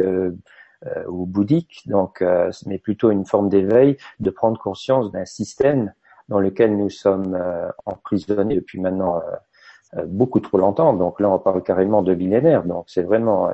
ou 1.07 1.25
bouddhique, 1.25 1.83
donc, 1.87 2.23
mais 2.65 2.77
plutôt 2.77 3.11
une 3.11 3.25
forme 3.25 3.49
d'éveil, 3.49 3.97
de 4.19 4.29
prendre 4.29 4.59
conscience 4.59 5.11
d'un 5.11 5.25
système 5.25 5.93
dans 6.29 6.39
lequel 6.39 6.77
nous 6.77 6.89
sommes 6.89 7.35
euh, 7.35 7.69
emprisonnés 7.85 8.55
depuis 8.55 8.79
maintenant 8.79 9.17
euh, 9.17 9.99
euh, 9.99 10.05
beaucoup 10.05 10.39
trop 10.39 10.57
longtemps. 10.57 10.93
Donc 10.93 11.19
là, 11.19 11.29
on 11.29 11.39
parle 11.39 11.63
carrément 11.63 12.01
de 12.01 12.13
millénaires. 12.13 12.63
Donc 12.63 12.85
c'est 12.87 13.03
vraiment 13.03 13.51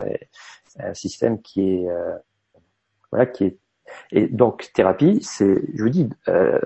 un 0.80 0.94
système 0.94 1.42
qui 1.42 1.76
est 1.76 1.88
voilà 3.12 3.28
qui 3.28 3.46
est 3.46 3.58
et 4.12 4.28
donc 4.28 4.72
thérapie, 4.74 5.20
c'est 5.22 5.62
je 5.76 5.84
vous 5.84 5.90
dis 5.90 6.10
euh, 6.28 6.60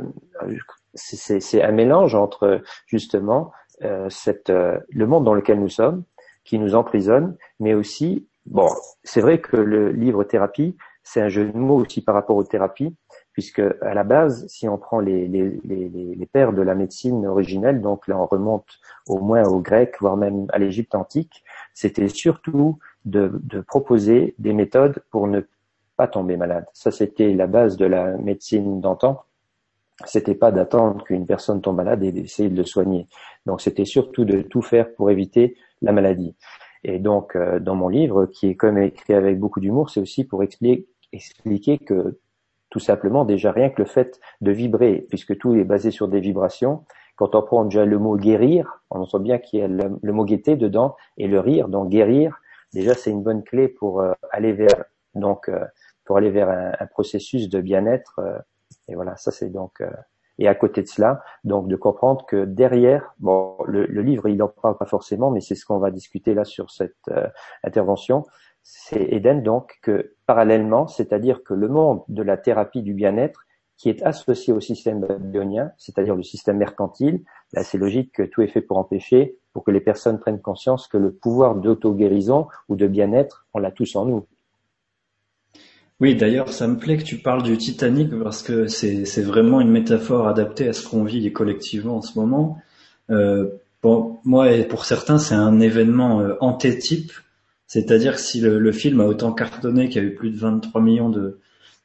c'est 0.94 1.62
un 1.62 1.72
mélange 1.72 2.16
entre 2.16 2.62
justement 2.86 3.52
euh, 3.84 4.08
cette 4.10 4.50
le 4.50 5.08
monde 5.08 5.26
dans 5.26 5.34
lequel 5.34 5.60
nous 5.60 5.70
sommes 5.70 6.04
qui 6.48 6.58
nous 6.58 6.74
emprisonne, 6.74 7.36
mais 7.60 7.76
aussi 7.76 8.28
bon 8.48 8.70
c'est 9.04 9.22
vrai 9.22 9.40
que 9.40 9.58
le 9.58 9.92
livre 9.92 10.24
thérapie 10.24 10.76
c'est 11.04 11.22
un 11.22 11.30
jeu 11.30 11.46
de 11.46 11.58
mots 11.58 11.78
aussi 11.78 12.02
par 12.02 12.16
rapport 12.16 12.38
aux 12.38 12.44
thérapies 12.44 12.96
puisque 13.38 13.62
à 13.82 13.94
la 13.94 14.04
base, 14.04 14.48
si 14.48 14.68
on 14.68 14.80
prend 14.80 15.00
les, 15.00 15.28
les, 15.28 15.60
les, 15.64 15.90
les, 15.90 16.26
pères 16.26 16.54
de 16.54 16.64
la 16.64 16.74
médecine 16.74 17.28
originelle, 17.28 17.82
donc 17.82 18.08
là 18.08 18.18
on 18.18 18.26
remonte 18.26 18.66
au 19.08 19.20
moins 19.20 19.48
au 19.48 19.60
grec, 19.60 19.94
voire 20.02 20.18
même 20.18 20.48
à 20.50 20.58
l'Égypte 20.58 20.96
antique, 20.96 21.44
c'était 21.76 22.08
surtout 22.08 22.80
de, 23.06 23.40
de, 23.44 23.62
proposer 23.62 24.34
des 24.40 24.54
méthodes 24.54 25.04
pour 25.12 25.28
ne 25.28 25.42
pas 25.98 26.08
tomber 26.08 26.36
malade. 26.36 26.66
Ça, 26.74 26.90
c'était 26.90 27.32
la 27.32 27.46
base 27.46 27.78
de 27.78 27.86
la 27.86 28.18
médecine 28.18 28.82
d'antan. 28.82 29.22
C'était 30.06 30.34
pas 30.34 30.52
d'attendre 30.52 31.04
qu'une 31.04 31.28
personne 31.28 31.62
tombe 31.62 31.78
malade 31.78 32.04
et 32.04 32.12
d'essayer 32.12 32.50
de 32.50 32.58
le 32.58 32.66
soigner. 32.66 33.08
Donc, 33.46 33.62
c'était 33.62 33.86
surtout 33.86 34.26
de 34.26 34.42
tout 34.42 34.64
faire 34.64 34.92
pour 34.96 35.12
éviter 35.12 35.58
la 35.82 35.92
maladie. 35.92 36.36
Et 36.84 37.00
donc, 37.00 37.36
euh, 37.36 37.60
dans 37.60 37.76
mon 37.76 37.90
livre, 37.90 38.28
qui 38.28 38.48
est 38.48 38.56
comme 38.56 38.78
écrit 38.78 39.14
avec 39.14 39.40
beaucoup 39.40 39.60
d'humour, 39.60 39.90
c'est 39.90 40.00
aussi 40.00 40.24
pour 40.24 40.44
expliquer, 40.44 41.78
que 41.80 42.20
tout 42.70 42.80
simplement, 42.80 43.26
déjà 43.26 43.52
rien 43.52 43.70
que 43.70 43.82
le 43.82 43.88
fait 43.88 44.20
de 44.42 44.52
vibrer, 44.52 45.06
puisque 45.10 45.38
tout 45.38 45.56
est 45.56 45.64
basé 45.64 45.92
sur 45.92 46.08
des 46.08 46.20
vibrations. 46.20 46.84
Quand 47.16 47.34
on 47.34 47.42
prend 47.42 47.66
déjà 47.66 47.86
le 47.86 47.98
mot 47.98 48.16
guérir, 48.16 48.84
on 48.92 49.02
entend 49.02 49.20
bien 49.20 49.40
qu'il 49.40 49.60
y 49.60 49.64
a 49.64 49.68
le, 49.68 50.14
mot 50.14 50.24
gaieté 50.24 50.56
dedans 50.56 50.96
et 51.18 51.28
le 51.28 51.40
rire. 51.40 51.68
Donc 51.68 51.90
guérir, 51.90 52.40
déjà 52.74 52.94
c'est 52.94 53.10
une 53.10 53.24
bonne 53.24 53.44
clé 53.44 53.68
pour 53.68 54.02
euh, 54.02 54.14
aller 54.32 54.54
vers 54.54 54.86
donc 55.16 55.50
euh, 55.50 55.66
pour 56.06 56.18
aller 56.18 56.30
vers 56.30 56.50
un, 56.50 56.86
processus 56.88 57.50
de 57.50 57.60
bien-être. 57.60 58.20
Euh, 58.20 58.38
et 58.88 58.96
voilà, 58.96 59.16
ça 59.16 59.32
c'est 59.32 59.50
donc 59.50 59.82
et 60.40 60.48
à 60.48 60.56
côté 60.56 60.82
de 60.82 60.88
cela, 60.88 61.24
donc 61.44 61.68
de 61.68 61.76
comprendre 61.76 62.26
que 62.26 62.46
derrière, 62.46 63.14
bon, 63.20 63.56
le, 63.66 63.86
livre 64.02 64.28
il 64.30 64.38
n'en 64.38 64.48
parle 64.48 64.78
pas 64.78 64.86
forcément, 64.86 65.32
mais 65.32 65.42
c'est 65.42 65.56
ce 65.56 65.66
qu'on 65.66 65.80
va 65.80 65.92
discuter 65.92 66.34
là 66.34 66.46
sur 66.46 66.72
cette 66.72 67.10
intervention 67.64 68.24
c'est 68.70 69.02
Eden 69.14 69.44
donc 69.44 69.78
que 69.82 70.14
parallèlement, 70.26 70.88
c'est-à-dire 70.88 71.42
que 71.44 71.54
le 71.54 71.70
monde 71.70 72.04
de 72.10 72.22
la 72.22 72.36
thérapie 72.36 72.82
du 72.82 72.94
bien-être 72.94 73.46
qui 73.78 73.90
est 73.90 74.04
associé 74.04 74.52
au 74.52 74.60
système 74.60 75.00
babylonien, 75.00 75.72
c'est-à-dire 75.78 76.16
le 76.16 76.24
système 76.24 76.58
mercantile, 76.58 77.24
là 77.54 77.64
c'est 77.64 77.78
logique 77.78 78.12
que 78.12 78.24
tout 78.24 78.42
est 78.42 78.48
fait 78.48 78.62
pour 78.62 78.78
empêcher, 78.78 79.38
pour 79.54 79.64
que 79.64 79.72
les 79.72 79.80
personnes 79.80 80.20
prennent 80.20 80.42
conscience 80.42 80.88
que 80.90 80.98
le 80.98 81.14
pouvoir 81.14 81.56
d'auto-guérison 81.56 82.48
ou 82.68 82.76
de 82.76 82.88
bien-être, 82.88 83.48
on 83.54 83.60
l'a 83.60 83.72
tous 83.72 83.96
en 83.96 84.06
nous. 84.06 84.28
Oui, 86.00 86.16
d'ailleurs, 86.16 86.54
ça 86.54 86.68
me 86.68 86.78
plaît 86.78 86.98
que 86.98 87.04
tu 87.04 87.18
parles 87.18 87.42
du 87.42 87.58
Titanic 87.58 88.12
parce 88.22 88.44
que 88.44 88.68
c'est 88.68 89.22
vraiment 89.22 89.62
une 89.62 89.72
métaphore 89.72 90.28
adaptée 90.28 90.68
à 90.68 90.74
ce 90.74 90.88
qu'on 90.88 91.04
vit 91.04 91.32
collectivement 91.34 91.98
en 91.98 92.02
ce 92.02 92.20
moment. 92.20 92.60
Euh, 93.10 93.48
bon, 93.82 94.20
moi 94.24 94.52
et 94.52 94.64
pour 94.64 94.86
certains, 94.86 95.18
c'est 95.18 95.34
un 95.34 95.60
événement 95.60 96.22
euh, 96.22 96.36
antétype 96.40 97.12
c'est-à-dire 97.68 98.16
que 98.16 98.22
si 98.22 98.40
le, 98.40 98.72
film 98.72 99.02
a 99.02 99.06
autant 99.06 99.34
cartonné, 99.34 99.90
qu'il 99.90 100.02
y 100.02 100.06
a 100.06 100.08
eu 100.08 100.16
plus 100.16 100.32
de 100.32 100.38
23 100.38 100.82
millions 100.82 101.10
de, 101.10 101.40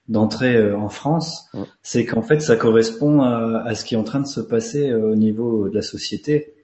d'entrer 0.08 0.72
en 0.72 0.88
France, 0.88 1.50
c'est 1.82 2.06
qu'en 2.06 2.22
fait 2.22 2.40
ça 2.40 2.54
correspond 2.54 3.20
à, 3.20 3.74
ce 3.74 3.84
qui 3.84 3.94
est 3.94 3.98
en 3.98 4.04
train 4.04 4.20
de 4.20 4.26
se 4.26 4.40
passer 4.40 4.94
au 4.94 5.16
niveau 5.16 5.68
de 5.68 5.74
la 5.74 5.82
société. 5.82 6.54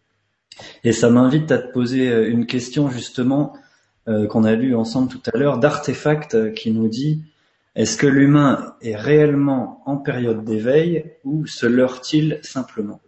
Et 0.84 0.92
ça 0.92 1.10
m'invite 1.10 1.50
à 1.50 1.58
te 1.58 1.72
poser 1.72 2.28
une 2.28 2.46
question 2.46 2.90
justement 2.90 3.54
qu'on 4.06 4.44
a 4.44 4.54
lu 4.54 4.76
ensemble 4.76 5.08
tout 5.08 5.20
à 5.32 5.36
l'heure 5.36 5.58
d'Artefact 5.58 6.54
qui 6.54 6.70
nous 6.70 6.88
dit 6.88 7.24
est-ce 7.78 7.96
que 7.96 8.08
l'humain 8.08 8.74
est 8.82 8.96
réellement 8.96 9.84
en 9.86 9.98
période 9.98 10.42
d'éveil 10.42 11.12
ou 11.22 11.46
se 11.46 11.64
leurre-t-il 11.64 12.40
simplement? 12.42 13.00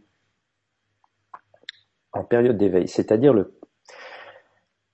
En 2.12 2.23
période 2.23 2.57
d'éveil, 2.57 2.87
c'est-à-dire 2.87 3.33
le... 3.33 3.59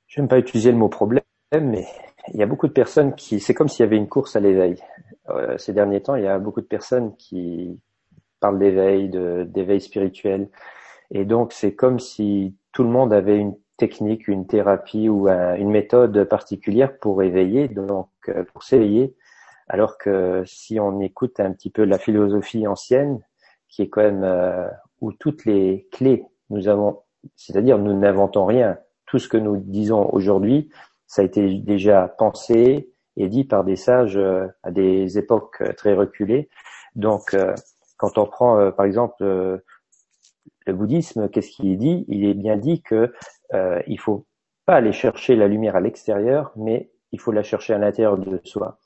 Je 0.07 0.19
n'aime 0.19 0.29
pas 0.29 0.39
utiliser 0.39 0.73
le 0.73 0.79
mot 0.79 0.89
problème, 0.89 1.23
mais 1.53 1.85
il 2.33 2.41
y 2.41 2.43
a 2.43 2.47
beaucoup 2.47 2.69
de 2.69 2.73
personnes 2.73 3.15
qui... 3.17 3.39
C'est 3.39 3.53
comme 3.53 3.69
s'il 3.69 3.85
y 3.85 3.87
avait 3.87 3.99
une 3.99 4.09
course 4.09 4.35
à 4.35 4.41
l'éveil. 4.41 4.83
Euh, 5.29 5.59
ces 5.59 5.75
derniers 5.75 6.01
temps, 6.03 6.15
il 6.15 6.25
y 6.25 6.27
a 6.27 6.39
beaucoup 6.39 6.63
de 6.63 6.67
personnes 6.67 7.15
qui 7.19 7.79
parlent 8.41 8.59
d'éveil, 8.59 9.11
d'éveil 9.11 9.83
spirituel. 9.83 10.49
Et 11.11 11.27
donc, 11.27 11.53
c'est 11.53 11.75
comme 11.75 12.01
si 12.01 12.57
tout 12.73 12.83
le 12.83 12.89
monde 12.89 13.13
avait 13.13 13.37
une 13.37 13.55
technique, 13.77 14.27
une 14.27 14.47
thérapie 14.47 15.11
ou 15.11 15.29
une 15.29 15.71
méthode 15.71 16.25
particulière 16.25 16.99
pour 16.99 17.23
éveiller, 17.23 17.69
donc 17.69 18.09
euh, 18.31 18.43
pour 18.45 18.63
s'éveiller. 18.63 19.15
Alors 19.69 19.99
que 19.99 20.43
si 20.47 20.79
on 20.79 21.01
écoute 21.01 21.41
un 21.41 21.53
petit 21.53 21.71
peu 21.71 21.85
la 21.85 21.99
philosophie 21.99 22.67
ancienne, 22.67 23.21
qui 23.69 23.83
est 23.83 23.89
quand 23.89 24.03
même 24.03 24.25
euh, 24.25 24.69
où 25.01 25.13
toutes 25.13 25.45
les 25.45 25.89
clés 25.93 26.25
nous 26.51 26.69
avons, 26.69 27.03
c'est-à-dire 27.35 27.79
nous 27.79 27.99
n'inventons 27.99 28.47
rien. 28.47 28.79
Tout 29.07 29.19
ce 29.19 29.29
que 29.29 29.37
nous 29.37 29.57
disons 29.57 30.09
aujourd'hui, 30.13 30.71
ça 31.07 31.23
a 31.23 31.25
été 31.25 31.55
déjà 31.59 32.09
pensé 32.09 32.91
et 33.17 33.29
dit 33.29 33.45
par 33.45 33.65
des 33.65 33.77
sages 33.77 34.17
euh, 34.17 34.47
à 34.63 34.71
des 34.71 35.19
époques 35.19 35.63
très 35.77 35.95
reculées. 35.95 36.49
Donc, 36.95 37.35
euh, 37.35 37.55
quand 37.97 38.19
on 38.19 38.27
prend 38.27 38.71
par 38.73 38.85
exemple 38.85 39.25
le 40.67 40.75
bouddhisme, 40.75 41.29
qu'est-ce 41.29 41.51
qu'il 41.51 41.79
dit? 41.79 42.05
Il 42.09 42.25
est 42.25 42.35
bien 42.35 42.57
dit 42.57 42.83
que 42.83 43.13
euh, 43.55 43.81
il 43.87 43.99
faut 43.99 44.27
pas 44.67 44.75
aller 44.75 44.93
chercher 44.93 45.37
la 45.37 45.47
lumière 45.47 45.77
à 45.77 45.81
l'extérieur, 45.81 46.53
mais 46.57 46.91
il 47.13 47.21
faut 47.21 47.33
la 47.33 47.43
chercher 47.43 47.75
à 47.75 47.79
l'intérieur 47.79 48.19
de 48.19 48.41
soi. 48.45 48.79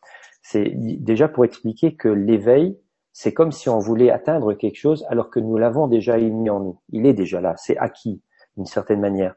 C'est 0.43 0.73
déjà 0.75 1.29
pour 1.29 1.45
expliquer 1.45 1.97
que 1.97 2.09
l'éveil, 2.09 2.79
c'est 3.13 3.35
comme 3.35 3.53
si 3.53 3.69
on 3.69 3.79
voulait 3.79 4.11
atteindre 4.11 4.55
quelque 4.55 4.79
chose 4.79 5.05
alors 5.09 5.31
que 5.31 5.41
nous 5.41 5.57
l'avons 5.57 5.87
déjà 5.87 6.17
mis 6.17 6.51
en 6.51 6.61
nous. 6.61 6.81
Il 6.91 7.07
est 7.07 7.13
déjà 7.13 7.41
là, 7.41 7.55
c'est 7.57 7.77
acquis 7.77 8.23
d'une 8.57 8.67
certaine 8.67 9.01
manière. 9.01 9.35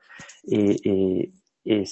Et, 0.47 1.31
et, 1.65 1.83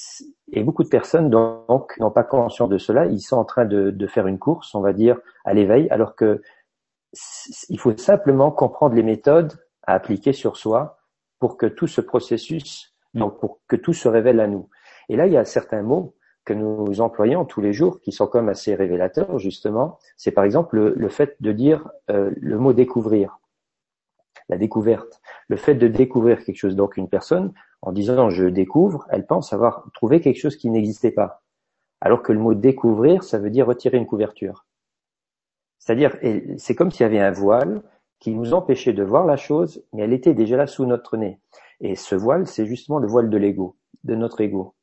et, 0.52 0.64
beaucoup 0.64 0.84
de 0.84 0.90
personnes 0.90 1.30
donc 1.30 1.98
n'ont 2.00 2.12
pas 2.12 2.24
conscience 2.24 2.70
de 2.70 2.78
cela. 2.78 3.06
Ils 3.06 3.22
sont 3.22 3.38
en 3.38 3.46
train 3.46 3.66
de, 3.66 3.92
de 3.92 4.08
faire 4.08 4.28
une 4.28 4.40
course, 4.40 4.76
on 4.76 4.82
va 4.82 4.94
dire, 4.94 5.18
à 5.46 5.54
l'éveil, 5.54 5.88
alors 5.90 6.16
que 6.16 6.42
il 7.70 7.80
faut 7.80 7.96
simplement 7.98 8.52
comprendre 8.52 8.96
les 8.96 9.04
méthodes 9.04 9.54
à 9.84 9.94
appliquer 9.94 10.34
sur 10.34 10.56
soi 10.56 10.98
pour 11.40 11.58
que 11.58 11.66
tout 11.66 11.88
ce 11.88 12.02
processus, 12.02 12.96
donc 13.14 13.40
pour 13.40 13.60
que 13.68 13.76
tout 13.76 13.94
se 13.94 14.08
révèle 14.08 14.40
à 14.40 14.48
nous. 14.48 14.70
Et 15.10 15.16
là, 15.16 15.28
il 15.28 15.34
y 15.34 15.38
a 15.38 15.44
certains 15.44 15.82
mots 15.82 16.16
que 16.46 16.54
nous 16.54 17.02
employons 17.02 17.46
tous 17.46 17.62
les 17.62 17.74
jours, 17.74 18.02
qui 18.02 18.12
sont 18.12 18.28
comme 18.28 18.50
assez 18.50 18.76
révélateurs 18.76 19.38
justement, 19.38 20.00
c'est 20.18 20.32
par 20.32 20.44
exemple 20.44 20.78
le, 20.80 21.10
fait 21.10 21.36
de 21.40 21.52
dire 21.52 21.90
euh, 22.10 22.32
le 22.38 22.58
mot 22.58 22.74
découvrir, 22.74 23.40
la 24.50 24.58
découverte, 24.58 25.22
le 25.48 25.58
fait 25.58 25.76
de 25.76 25.88
découvrir 25.88 26.44
quelque 26.44 26.58
chose. 26.58 26.76
Donc 26.76 26.98
une 26.98 27.10
personne, 27.10 27.54
en 27.82 27.92
disant 27.92 28.30
je 28.30 28.46
découvre, 28.46 29.08
elle 29.10 29.26
pense 29.26 29.54
avoir 29.54 29.86
trouvé 29.94 30.22
quelque 30.22 30.40
chose 30.40 30.56
qui 30.56 30.70
n'existait 30.70 31.12
pas. 31.12 31.44
Alors 32.00 32.24
que 32.24 32.32
le 32.32 32.40
mot 32.40 32.56
découvrir, 32.56 33.24
ça 33.24 33.38
veut 33.38 33.52
dire 33.52 33.68
retirer 33.68 33.98
une 33.98 34.08
couverture. 34.08 34.66
C'est-à-dire, 35.78 36.16
c'est 36.58 36.76
comme 36.76 36.92
s'il 36.92 37.02
y 37.02 37.06
avait 37.06 37.20
un 37.20 37.32
voile 37.32 37.82
qui 38.20 38.36
nous 38.36 38.54
empêchait 38.54 38.94
de 38.94 39.04
voir 39.04 39.26
la 39.26 39.36
chose, 39.36 39.84
mais 39.94 40.04
elle 40.04 40.14
était 40.14 40.36
déjà 40.36 40.58
là 40.58 40.68
sous 40.68 40.86
notre 40.86 41.18
nez. 41.18 41.40
Et 41.80 41.96
ce 41.96 42.14
voile, 42.14 42.46
c'est 42.46 42.68
justement 42.68 43.00
le 43.00 43.08
voile 43.08 43.30
de 43.30 43.38
l'ego, 43.38 43.76
de 44.04 44.16
notre 44.16 44.42
ego. 44.42 44.76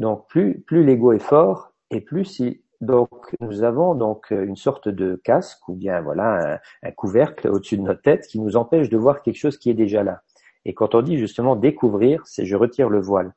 Donc 0.00 0.26
plus 0.28 0.60
plus 0.62 0.82
l'ego 0.82 1.12
est 1.12 1.18
fort 1.18 1.74
et 1.90 2.00
plus 2.00 2.24
si 2.24 2.62
donc 2.80 3.36
nous 3.40 3.62
avons 3.62 3.94
donc 3.94 4.30
une 4.30 4.56
sorte 4.56 4.88
de 4.88 5.20
casque 5.22 5.68
ou 5.68 5.74
bien 5.74 6.00
voilà 6.00 6.58
un, 6.82 6.90
couvercle 6.90 7.48
au-dessus 7.48 7.76
de 7.76 7.82
notre 7.82 8.00
tête 8.00 8.26
qui 8.26 8.40
nous 8.40 8.56
empêche 8.56 8.88
de 8.88 8.96
voir 8.96 9.20
quelque 9.20 9.36
chose 9.36 9.58
qui 9.58 9.68
est 9.68 9.74
déjà 9.74 10.02
là. 10.02 10.22
Et 10.64 10.72
quand 10.72 10.94
on 10.94 11.02
dit 11.02 11.18
justement 11.18 11.54
découvrir, 11.54 12.26
c'est 12.26 12.46
je 12.46 12.56
retire 12.56 12.88
le 12.88 12.98
voile. 12.98 13.34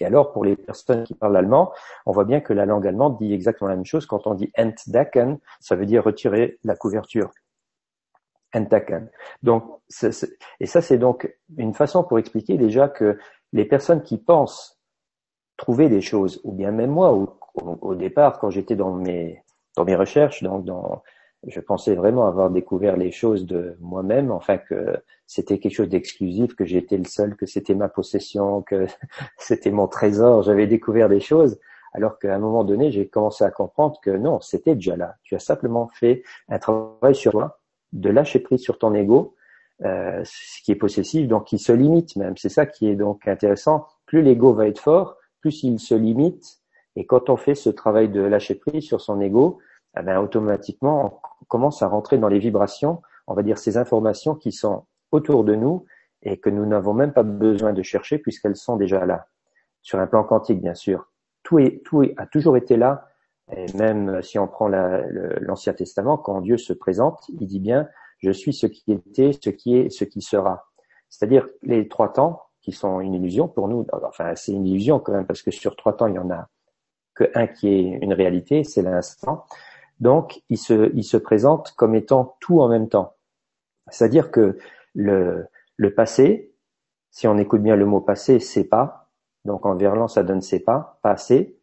Et 0.00 0.04
alors, 0.04 0.32
pour 0.32 0.44
les 0.44 0.56
personnes 0.56 1.04
qui 1.04 1.14
parlent 1.14 1.36
allemand, 1.36 1.72
on 2.06 2.12
voit 2.12 2.24
bien 2.24 2.40
que 2.40 2.52
la 2.52 2.66
langue 2.66 2.86
allemande 2.86 3.18
dit 3.18 3.32
exactement 3.32 3.68
la 3.68 3.76
même 3.76 3.84
chose. 3.84 4.06
Quand 4.06 4.26
on 4.26 4.34
dit 4.34 4.50
entdecken, 4.58 5.38
ça 5.60 5.76
veut 5.76 5.86
dire 5.86 6.04
retirer 6.04 6.58
la 6.64 6.74
couverture. 6.74 7.30
Entdecken. 8.54 9.10
Donc, 9.42 9.64
et 10.60 10.66
ça, 10.66 10.80
c'est 10.82 10.98
donc 10.98 11.34
une 11.56 11.74
façon 11.74 12.02
pour 12.02 12.18
expliquer 12.18 12.56
déjà 12.56 12.88
que 12.88 13.18
les 13.52 13.66
personnes 13.66 14.02
qui 14.02 14.16
pensent 14.16 14.79
trouver 15.60 15.90
des 15.90 16.00
choses, 16.00 16.40
ou 16.42 16.52
bien 16.52 16.70
même 16.70 16.90
moi, 16.90 17.12
au, 17.12 17.94
départ, 17.94 18.38
quand 18.38 18.48
j'étais 18.48 18.76
dans 18.76 18.94
mes 18.94 19.42
dans 19.76 19.84
mes 19.84 19.94
recherches, 19.94 20.42
donc 20.42 20.64
dans, 20.64 21.02
je 21.46 21.60
pensais 21.60 21.94
vraiment 21.94 22.26
avoir 22.26 22.48
découvert 22.50 22.96
les 22.96 23.10
choses 23.12 23.44
de 23.44 23.76
moi-même, 23.78 24.30
enfin 24.30 24.56
que 24.56 24.96
c'était 25.26 25.58
quelque 25.58 25.74
chose 25.74 25.90
d'exclusif, 25.90 26.54
que 26.54 26.64
j'étais 26.64 26.96
le 26.96 27.04
seul, 27.04 27.36
que 27.36 27.44
c'était 27.44 27.74
ma 27.74 27.90
possession, 27.90 28.62
que 28.62 28.86
c'était 29.38 29.70
mon 29.70 29.86
trésor, 29.86 30.42
j'avais 30.42 30.66
découvert 30.66 31.10
des 31.10 31.20
choses, 31.20 31.58
alors 31.92 32.18
qu'à 32.18 32.34
un 32.34 32.38
moment 32.38 32.64
donné, 32.64 32.90
j'ai 32.90 33.06
commencé 33.06 33.44
à 33.44 33.50
comprendre 33.50 34.00
que 34.02 34.10
non, 34.10 34.40
c'était 34.40 34.74
déjà 34.74 34.96
là. 34.96 35.16
Tu 35.24 35.34
as 35.34 35.40
simplement 35.40 35.88
fait 35.88 36.22
un 36.48 36.58
travail 36.58 37.14
sur 37.14 37.32
toi, 37.32 37.60
de 37.92 38.08
lâcher 38.08 38.40
prise 38.40 38.62
sur 38.62 38.78
ton 38.78 38.94
ego, 38.94 39.34
euh, 39.84 40.22
ce 40.24 40.62
qui 40.62 40.72
est 40.72 40.76
possessif, 40.86 41.28
donc 41.28 41.44
qui 41.48 41.58
se 41.58 41.72
limite 41.72 42.16
même. 42.16 42.36
C'est 42.38 42.48
ça 42.48 42.64
qui 42.64 42.88
est 42.88 42.96
donc 42.96 43.28
intéressant. 43.28 43.86
Plus 44.06 44.22
l'ego 44.22 44.54
va 44.54 44.66
être 44.66 44.80
fort, 44.80 45.16
plus 45.40 45.62
il 45.62 45.78
se 45.78 45.94
limite. 45.94 46.60
Et 46.96 47.06
quand 47.06 47.30
on 47.30 47.36
fait 47.36 47.54
ce 47.54 47.70
travail 47.70 48.08
de 48.08 48.20
lâcher 48.20 48.54
prise 48.54 48.84
sur 48.84 49.00
son 49.00 49.20
ego, 49.20 49.58
eh 49.98 50.02
ben, 50.02 50.18
automatiquement, 50.18 51.20
on 51.40 51.44
commence 51.46 51.82
à 51.82 51.88
rentrer 51.88 52.18
dans 52.18 52.28
les 52.28 52.38
vibrations, 52.38 53.02
on 53.26 53.34
va 53.34 53.42
dire 53.42 53.58
ces 53.58 53.76
informations 53.76 54.34
qui 54.34 54.52
sont 54.52 54.84
autour 55.12 55.44
de 55.44 55.54
nous 55.54 55.84
et 56.22 56.38
que 56.38 56.50
nous 56.50 56.66
n'avons 56.66 56.94
même 56.94 57.12
pas 57.12 57.22
besoin 57.22 57.72
de 57.72 57.82
chercher 57.82 58.18
puisqu'elles 58.18 58.56
sont 58.56 58.76
déjà 58.76 59.06
là. 59.06 59.26
Sur 59.82 59.98
un 59.98 60.06
plan 60.06 60.24
quantique, 60.24 60.60
bien 60.60 60.74
sûr. 60.74 61.10
Tout, 61.42 61.58
est, 61.58 61.82
tout 61.84 62.04
a 62.16 62.26
toujours 62.26 62.56
été 62.56 62.76
là. 62.76 63.06
Et 63.52 63.66
même 63.76 64.22
si 64.22 64.38
on 64.38 64.46
prend 64.46 64.68
l'Ancien 64.68 65.72
Testament, 65.72 66.18
quand 66.18 66.40
Dieu 66.40 66.56
se 66.56 66.72
présente, 66.72 67.24
il 67.28 67.46
dit 67.46 67.58
bien, 67.58 67.88
je 68.18 68.30
suis 68.30 68.52
ce 68.52 68.66
qui 68.66 68.92
était, 68.92 69.32
ce 69.32 69.50
qui 69.50 69.76
est, 69.76 69.90
ce 69.90 70.04
qui 70.04 70.20
sera. 70.20 70.66
C'est-à-dire 71.08 71.48
les 71.62 71.88
trois 71.88 72.12
temps, 72.12 72.42
sont 72.72 73.00
une 73.00 73.14
illusion 73.14 73.48
pour 73.48 73.68
nous. 73.68 73.86
Enfin, 74.02 74.34
c'est 74.36 74.52
une 74.52 74.66
illusion 74.66 74.98
quand 75.00 75.12
même 75.12 75.26
parce 75.26 75.42
que 75.42 75.50
sur 75.50 75.76
trois 75.76 75.96
temps, 75.96 76.06
il 76.06 76.14
y 76.14 76.18
en 76.18 76.30
a 76.30 76.48
que 77.14 77.30
un 77.34 77.46
qui 77.46 77.68
est 77.68 77.98
une 78.02 78.12
réalité, 78.12 78.64
c'est 78.64 78.82
l'instant. 78.82 79.44
Donc, 79.98 80.42
il 80.48 80.58
se, 80.58 80.90
il 80.94 81.04
se 81.04 81.16
présente 81.16 81.72
comme 81.76 81.94
étant 81.94 82.36
tout 82.40 82.60
en 82.60 82.68
même 82.68 82.88
temps. 82.88 83.14
C'est-à-dire 83.88 84.30
que 84.30 84.58
le, 84.94 85.46
le 85.76 85.94
passé, 85.94 86.54
si 87.10 87.26
on 87.26 87.38
écoute 87.38 87.62
bien 87.62 87.76
le 87.76 87.86
mot 87.86 88.00
passé, 88.00 88.38
c'est 88.38 88.64
pas. 88.64 89.08
Donc 89.44 89.66
en 89.66 89.74
verlan, 89.76 90.08
ça 90.08 90.22
donne 90.22 90.42
c'est 90.42 90.60
pas, 90.60 90.98
passé. 91.02 91.56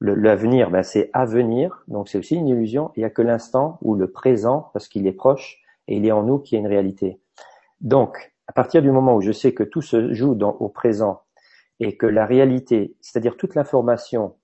L'avenir, 0.00 0.70
ben, 0.70 0.82
c'est 0.82 1.10
avenir. 1.12 1.82
Donc 1.88 2.08
c'est 2.08 2.18
aussi 2.18 2.36
une 2.36 2.48
illusion. 2.48 2.92
Il 2.96 3.00
n'y 3.00 3.04
a 3.04 3.10
que 3.10 3.22
l'instant 3.22 3.78
ou 3.82 3.94
le 3.94 4.10
présent 4.10 4.70
parce 4.72 4.88
qu'il 4.88 5.06
est 5.06 5.12
proche 5.12 5.60
et 5.88 5.96
il 5.96 6.06
est 6.06 6.12
en 6.12 6.22
nous 6.22 6.38
qui 6.38 6.54
est 6.54 6.58
une 6.58 6.66
réalité. 6.66 7.20
Donc 7.80 8.32
à 8.48 8.52
partir 8.52 8.82
du 8.82 8.90
moment 8.90 9.14
où 9.14 9.20
je 9.20 9.32
sais 9.32 9.52
que 9.52 9.62
tout 9.62 9.82
se 9.82 10.12
joue 10.12 10.32
au 10.40 10.68
présent 10.68 11.22
et 11.80 11.96
que 11.96 12.06
la 12.06 12.26
réalité, 12.26 12.96
c'est-à-dire 13.00 13.36
toute 13.36 13.54
l'information, 13.54 14.36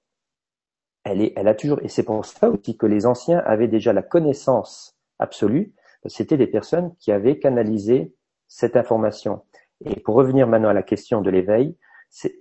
elle 1.05 1.21
est, 1.21 1.33
elle 1.37 1.49
a 1.49 1.55
toujours, 1.55 1.81
et 1.83 1.89
c'est 1.89 2.05
pour 2.05 2.25
ça 2.25 2.51
aussi 2.51 2.77
que 2.77 2.87
les 2.87 3.07
anciens 3.07 3.39
avaient 3.41 3.69
déjà 3.69 3.93
la 3.93 4.03
connaissance 4.03 4.97
absolue, 5.19 5.75
c'était 6.07 6.37
des 6.37 6.47
personnes 6.47 6.95
qui 6.97 7.13
avaient 7.13 7.39
canalisé 7.39 8.15
cette 8.47 8.77
information. 8.77 9.43
Et 9.85 10.01
pour 10.01 10.15
revenir 10.15 10.47
maintenant 10.47 10.69
à 10.69 10.75
la 10.75 10.83
question 10.83 11.21
de 11.23 11.31
l'éveil, 11.31 11.77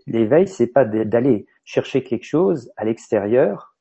l'éveil, 0.06 0.48
c'est 0.48 0.68
pas 0.68 0.86
d'aller 0.86 1.48
chercher 1.64 2.04
quelque 2.04 2.26
chose 2.26 2.72
à 2.76 2.86
l'extérieur, 2.86 3.76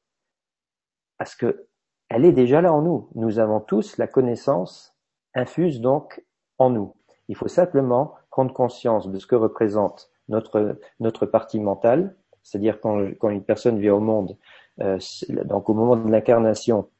parce 1.18 1.34
que 1.34 1.68
elle 2.08 2.24
est 2.24 2.32
déjà 2.32 2.60
là 2.60 2.72
en 2.72 2.82
nous. 2.82 3.08
Nous 3.14 3.38
avons 3.38 3.60
tous 3.60 3.96
la 3.96 4.06
connaissance 4.06 4.94
infuse 5.34 5.80
donc 5.80 6.22
en 6.58 6.70
nous. 6.70 6.94
Il 7.32 7.34
faut 7.34 7.48
simplement 7.48 8.12
prendre 8.30 8.52
conscience 8.52 9.08
de 9.08 9.18
ce 9.18 9.26
que 9.26 9.34
représente 9.34 10.10
notre, 10.28 10.78
notre 11.00 11.24
partie 11.24 11.60
mentale, 11.60 12.14
c'est-à-dire 12.42 12.78
quand, 12.78 13.08
quand 13.18 13.30
une 13.30 13.42
personne 13.42 13.78
vient 13.78 13.94
au 13.94 14.00
monde, 14.00 14.36
euh, 14.82 14.98
donc 15.30 15.70
au 15.70 15.72
moment 15.72 15.96
de 15.96 16.10
l'incarnation, 16.10 16.90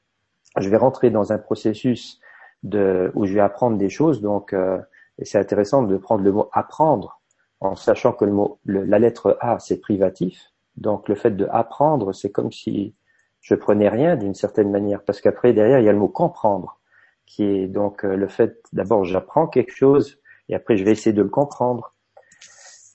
je 0.57 0.71
vais 0.71 0.79
rentrer 0.79 1.11
dans 1.11 1.35
un 1.35 1.39
processus 1.39 2.19
de, 2.63 3.13
où 3.15 3.27
je 3.27 3.35
vais 3.35 3.41
apprendre 3.41 3.77
des 3.77 3.91
choses, 3.91 4.23
donc 4.23 4.55
euh, 4.55 4.79
c'est 5.21 5.39
intéressant 5.39 5.83
de 5.83 5.99
prendre 5.99 6.25
le 6.25 6.33
mot 6.33 6.49
apprendre 6.55 7.21
en 7.61 7.77
sachant 7.77 8.15
que 8.15 8.25
le 8.25 8.33
mot, 8.33 8.59
la 8.65 8.99
lettre 8.99 9.37
A 9.43 9.59
c'est 9.59 9.83
privatif, 9.83 10.51
donc 10.79 11.11
le 11.11 11.15
fait 11.15 11.33
de 11.33 11.47
apprendre 11.51 12.15
c'est 12.15 12.31
comme 12.31 12.53
si 12.53 12.95
je 13.43 13.55
prenais 13.55 13.91
rien 13.91 14.17
d'une 14.17 14.35
certaine 14.35 14.71
manière, 14.71 15.03
parce 15.03 15.21
qu'après 15.21 15.53
derrière 15.53 15.81
il 15.81 15.85
y 15.85 15.91
a 15.91 15.93
le 15.93 15.99
mot 15.99 16.09
comprendre, 16.09 16.81
qui 17.27 17.45
est 17.45 17.67
donc 17.67 18.07
euh, 18.07 18.17
le 18.17 18.29
fait 18.29 18.63
d'abord 18.73 19.05
j'apprends 19.05 19.47
quelque 19.47 19.75
chose 19.75 20.22
et 20.53 20.55
après 20.55 20.77
je 20.77 20.85
vais 20.85 20.93
essayer 20.93 21.15
de 21.15 21.23
le 21.23 21.31
comprendre. 21.31 21.95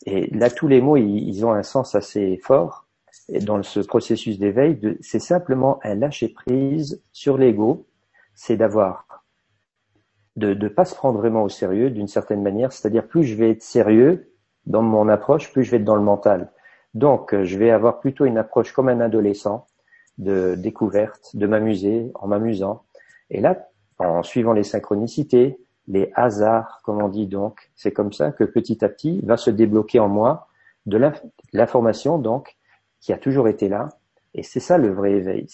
Et 0.06 0.28
là 0.36 0.50
tous 0.52 0.68
les 0.68 0.80
mots 0.80 0.96
ils, 0.96 1.44
ont 1.44 1.52
un 1.52 1.64
sens 1.64 1.96
assez 1.96 2.40
fort. 2.44 2.86
Et 3.30 3.40
dans 3.40 3.62
ce 3.64 3.80
processus 3.82 4.40
d'éveil, 4.40 4.80
c'est 5.02 5.20
simplement 5.20 5.80
un 5.84 5.96
lâcher 5.96 6.30
prise 6.30 7.04
sur 7.12 7.38
l'ego, 7.38 7.88
c'est 8.36 8.56
d'avoir 8.56 9.26
de 10.38 10.54
ne 10.54 10.68
pas 10.68 10.86
se 10.86 10.96
prendre 10.96 11.18
vraiment 11.18 11.44
au 11.44 11.50
sérieux 11.50 11.90
d'une 11.90 12.08
certaine 12.08 12.44
manière, 12.44 12.72
c'est-à-dire 12.72 13.08
plus 13.08 13.24
je 13.24 13.36
vais 13.36 13.50
être 13.50 13.64
sérieux 13.64 14.32
dans 14.68 14.84
mon 14.84 15.10
approche, 15.10 15.52
plus 15.52 15.64
je 15.64 15.72
vais 15.72 15.78
être 15.78 15.84
dans 15.84 15.96
le 15.96 16.04
mental. 16.04 16.52
Donc, 16.94 17.34
euh, 17.34 17.44
je 17.44 17.58
vais 17.58 17.72
avoir 17.72 18.00
plutôt 18.00 18.26
une 18.26 18.38
approche 18.38 18.72
comme 18.72 18.88
un 18.88 19.00
adolescent 19.02 19.66
de 20.20 20.54
découverte, 20.56 21.36
de 21.36 21.48
m'amuser 21.48 22.12
en 22.14 22.28
m'amusant. 22.28 22.84
Et 23.32 23.42
là, 23.42 23.68
en 23.98 24.22
suivant 24.22 24.54
les 24.54 24.64
synchronicités, 24.64 25.58
les 25.88 26.12
hasards, 26.16 26.82
comme 26.84 27.02
on 27.02 27.08
dit 27.08 27.28
donc, 27.28 27.72
c'est 27.76 27.92
comme 27.92 28.12
ça 28.12 28.32
que 28.32 28.44
petit 28.44 28.84
à 28.84 28.90
petit 28.90 29.22
va 29.24 29.38
se 29.38 29.50
débloquer 29.50 30.00
en 30.00 30.10
moi 30.10 30.48
de 30.86 31.00
l'information 31.54 32.18
donc 32.18 32.58
qui 33.00 33.14
a 33.14 33.18
toujours 33.18 33.48
été 33.48 33.70
là. 33.70 33.90
Et 34.34 34.44
c'est 34.44 34.60
ça 34.60 34.78
le 34.78 34.92
vrai 34.92 35.14
éveil. 35.14 35.48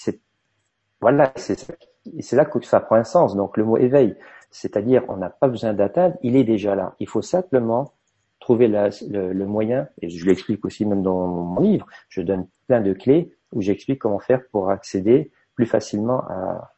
Voilà, 1.02 1.34
c'est 1.36 2.36
là 2.36 2.46
que 2.46 2.62
ça 2.66 2.80
prend 2.80 2.96
un 2.96 3.04
sens. 3.04 3.36
Donc 3.36 3.58
le 3.58 3.63
mot 3.63 3.78
éveil, 3.78 4.16
c'est-à-dire 4.52 5.04
on 5.08 5.18
n'a 5.18 5.30
pas 5.30 5.48
besoin 5.48 5.74
d'atteindre, 5.74 6.16
il 6.24 6.36
est 6.36 6.44
déjà 6.44 6.75
là. 6.75 6.96
Il 7.00 7.08
faut 7.08 7.22
simplement 7.22 7.94
trouver 8.40 8.68
le, 8.68 9.46
moyen, 9.46 9.88
et 10.02 10.10
je 10.10 10.25
l'explique 10.25 10.66
aussi 10.66 10.86
même 10.86 11.02
dans 11.02 11.28
mon 11.28 11.62
livre, 11.62 11.88
je 12.10 12.22
donne 12.22 12.46
plein 12.68 12.82
de 12.82 12.92
clés 12.92 13.34
où 13.54 13.62
j'explique 13.62 14.00
comment 14.00 14.20
faire 14.20 14.42
pour 14.52 14.70
accéder 14.70 15.32
plus 15.56 15.66
facilement 15.66 16.20
à, 16.28 16.74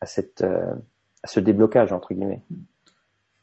à, 0.00 0.06
cette, 0.06 0.40
euh, 0.40 0.74
ce 1.24 1.40
déblocage, 1.40 1.92
entre 1.92 2.14
guillemets. 2.14 2.42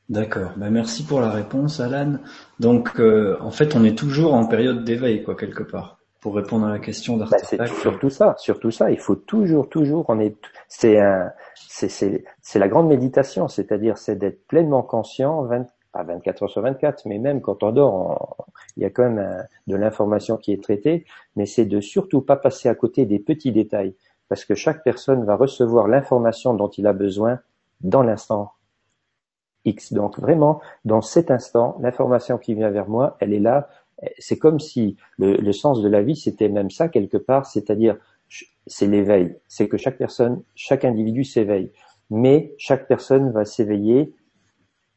D'accord. 0.10 0.54
Ben 0.58 0.72
merci 0.72 1.06
pour 1.06 1.22
la 1.22 1.30
réponse, 1.30 1.80
Alan. 1.80 2.14
Donc, 2.60 3.00
euh, 3.00 3.38
en 3.42 3.52
fait, 3.52 3.76
on 3.76 3.84
est 3.84 3.98
toujours 3.98 4.34
en 4.34 4.48
période 4.48 4.84
d'éveil, 4.84 5.24
quoi, 5.24 5.36
quelque 5.36 5.62
part, 5.62 6.00
pour 6.20 6.36
répondre 6.36 6.66
à 6.66 6.72
la 6.72 6.80
question 6.80 7.18
bah, 7.18 7.28
C'est 7.44 7.64
surtout 7.68 8.10
ça, 8.10 8.34
surtout 8.40 8.72
ça. 8.72 8.90
Il 8.90 9.00
faut 9.00 9.16
toujours, 9.16 9.70
toujours, 9.70 10.06
on 10.08 10.20
est, 10.20 10.36
c'est 10.68 11.00
un, 11.00 11.32
c'est, 11.54 11.90
c'est, 11.90 12.24
c'est 12.42 12.58
la 12.58 12.68
grande 12.68 12.88
méditation, 12.88 13.48
c'est-à-dire 13.48 14.00
c'est 14.00 14.16
d'être 14.16 14.48
pleinement 14.48 14.82
conscient 14.82 15.44
20, 15.44 15.68
pas 15.92 16.04
24 16.04 16.44
heures 16.44 16.50
sur 16.50 16.64
24, 16.64 17.06
mais 17.06 17.20
même 17.20 17.40
quand 17.40 17.62
on 17.62 17.72
dort, 17.72 18.48
il 18.78 18.84
y 18.84 18.86
a 18.88 18.90
quand 18.90 19.04
même 19.04 19.20
euh, 19.20 19.44
de 19.68 19.76
l'information 19.76 20.38
qui 20.38 20.54
est 20.54 20.64
traitée, 20.64 21.06
mais 21.36 21.46
c'est 21.46 21.66
de 21.66 21.82
surtout 21.82 22.22
pas 22.22 22.36
passer 22.36 22.68
à 22.68 22.74
côté 22.74 23.06
des 23.06 23.20
petits 23.20 23.52
détails, 23.52 23.96
parce 24.28 24.44
que 24.44 24.56
chaque 24.56 24.84
personne 24.84 25.24
va 25.24 25.36
recevoir 25.36 25.88
l'information 25.88 26.56
dont 26.56 26.70
il 26.70 26.88
a 26.88 26.94
besoin 26.94 27.40
dans 27.82 28.04
l'instant 28.04 28.54
X. 29.66 29.94
Donc 29.94 30.20
vraiment, 30.20 30.62
dans 30.86 31.02
cet 31.02 31.32
instant, 31.32 31.78
l'information 31.82 32.38
qui 32.38 32.54
vient 32.56 32.70
vers 32.70 32.88
moi, 32.88 33.18
elle 33.20 33.34
est 33.34 33.40
là. 33.40 33.70
C'est 34.18 34.38
comme 34.38 34.60
si 34.60 34.96
le, 35.18 35.52
sens 35.52 35.82
de 35.82 35.90
la 35.90 36.02
vie, 36.02 36.16
c'était 36.16 36.50
même 36.50 36.70
ça 36.70 36.88
quelque 36.88 37.18
part, 37.18 37.46
c'est-à-dire 37.46 37.98
c'est 38.68 38.88
l'éveil. 38.88 39.36
C'est 39.48 39.68
que 39.68 39.78
chaque 39.78 39.98
personne, 39.98 40.42
chaque 40.56 40.86
individu 40.86 41.24
s'éveille. 41.24 41.72
Mais 42.10 42.54
chaque 42.58 42.88
personne 42.88 43.32
va 43.32 43.46
s'éveiller 43.46 44.14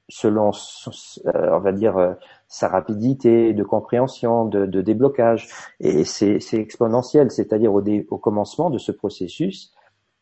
selon, 0.08 0.50
euh, 0.50 1.50
on 1.52 1.58
va 1.58 1.72
dire, 1.72 1.96
euh, 1.96 2.12
sa 2.46 2.68
rapidité 2.68 3.54
de 3.54 3.64
compréhension, 3.64 4.44
de, 4.44 4.80
déblocage. 4.82 5.48
Et 5.80 6.04
c'est 6.04 6.38
exponentiel, 6.52 7.30
c'est-à-dire 7.30 7.72
au, 7.72 7.82
au, 8.10 8.18
commencement 8.18 8.68
de 8.68 8.78
ce 8.78 8.92
processus, 8.92 9.74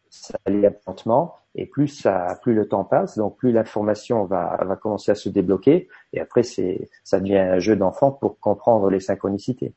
ça 0.09 0.39
allait 0.45 0.79
lentement, 0.87 1.35
et 1.55 1.67
plus 1.67 1.89
ça, 1.89 2.39
plus 2.43 2.55
le 2.55 2.69
temps 2.69 2.85
passe, 2.85 3.17
donc 3.17 3.37
plus 3.37 3.53
l'information 3.53 4.25
va, 4.25 4.59
va 4.65 4.77
commencer 4.77 5.11
à 5.11 5.15
se 5.15 5.29
débloquer, 5.29 5.89
et 6.13 6.21
après 6.21 6.43
c'est, 6.43 6.89
ça 7.05 7.21
devient 7.21 7.39
un 7.39 7.59
jeu 7.59 7.77
d'enfant 7.77 8.13
pour 8.13 8.39
comprendre 8.39 8.91
les 8.91 9.01
synchronicités. 9.01 9.75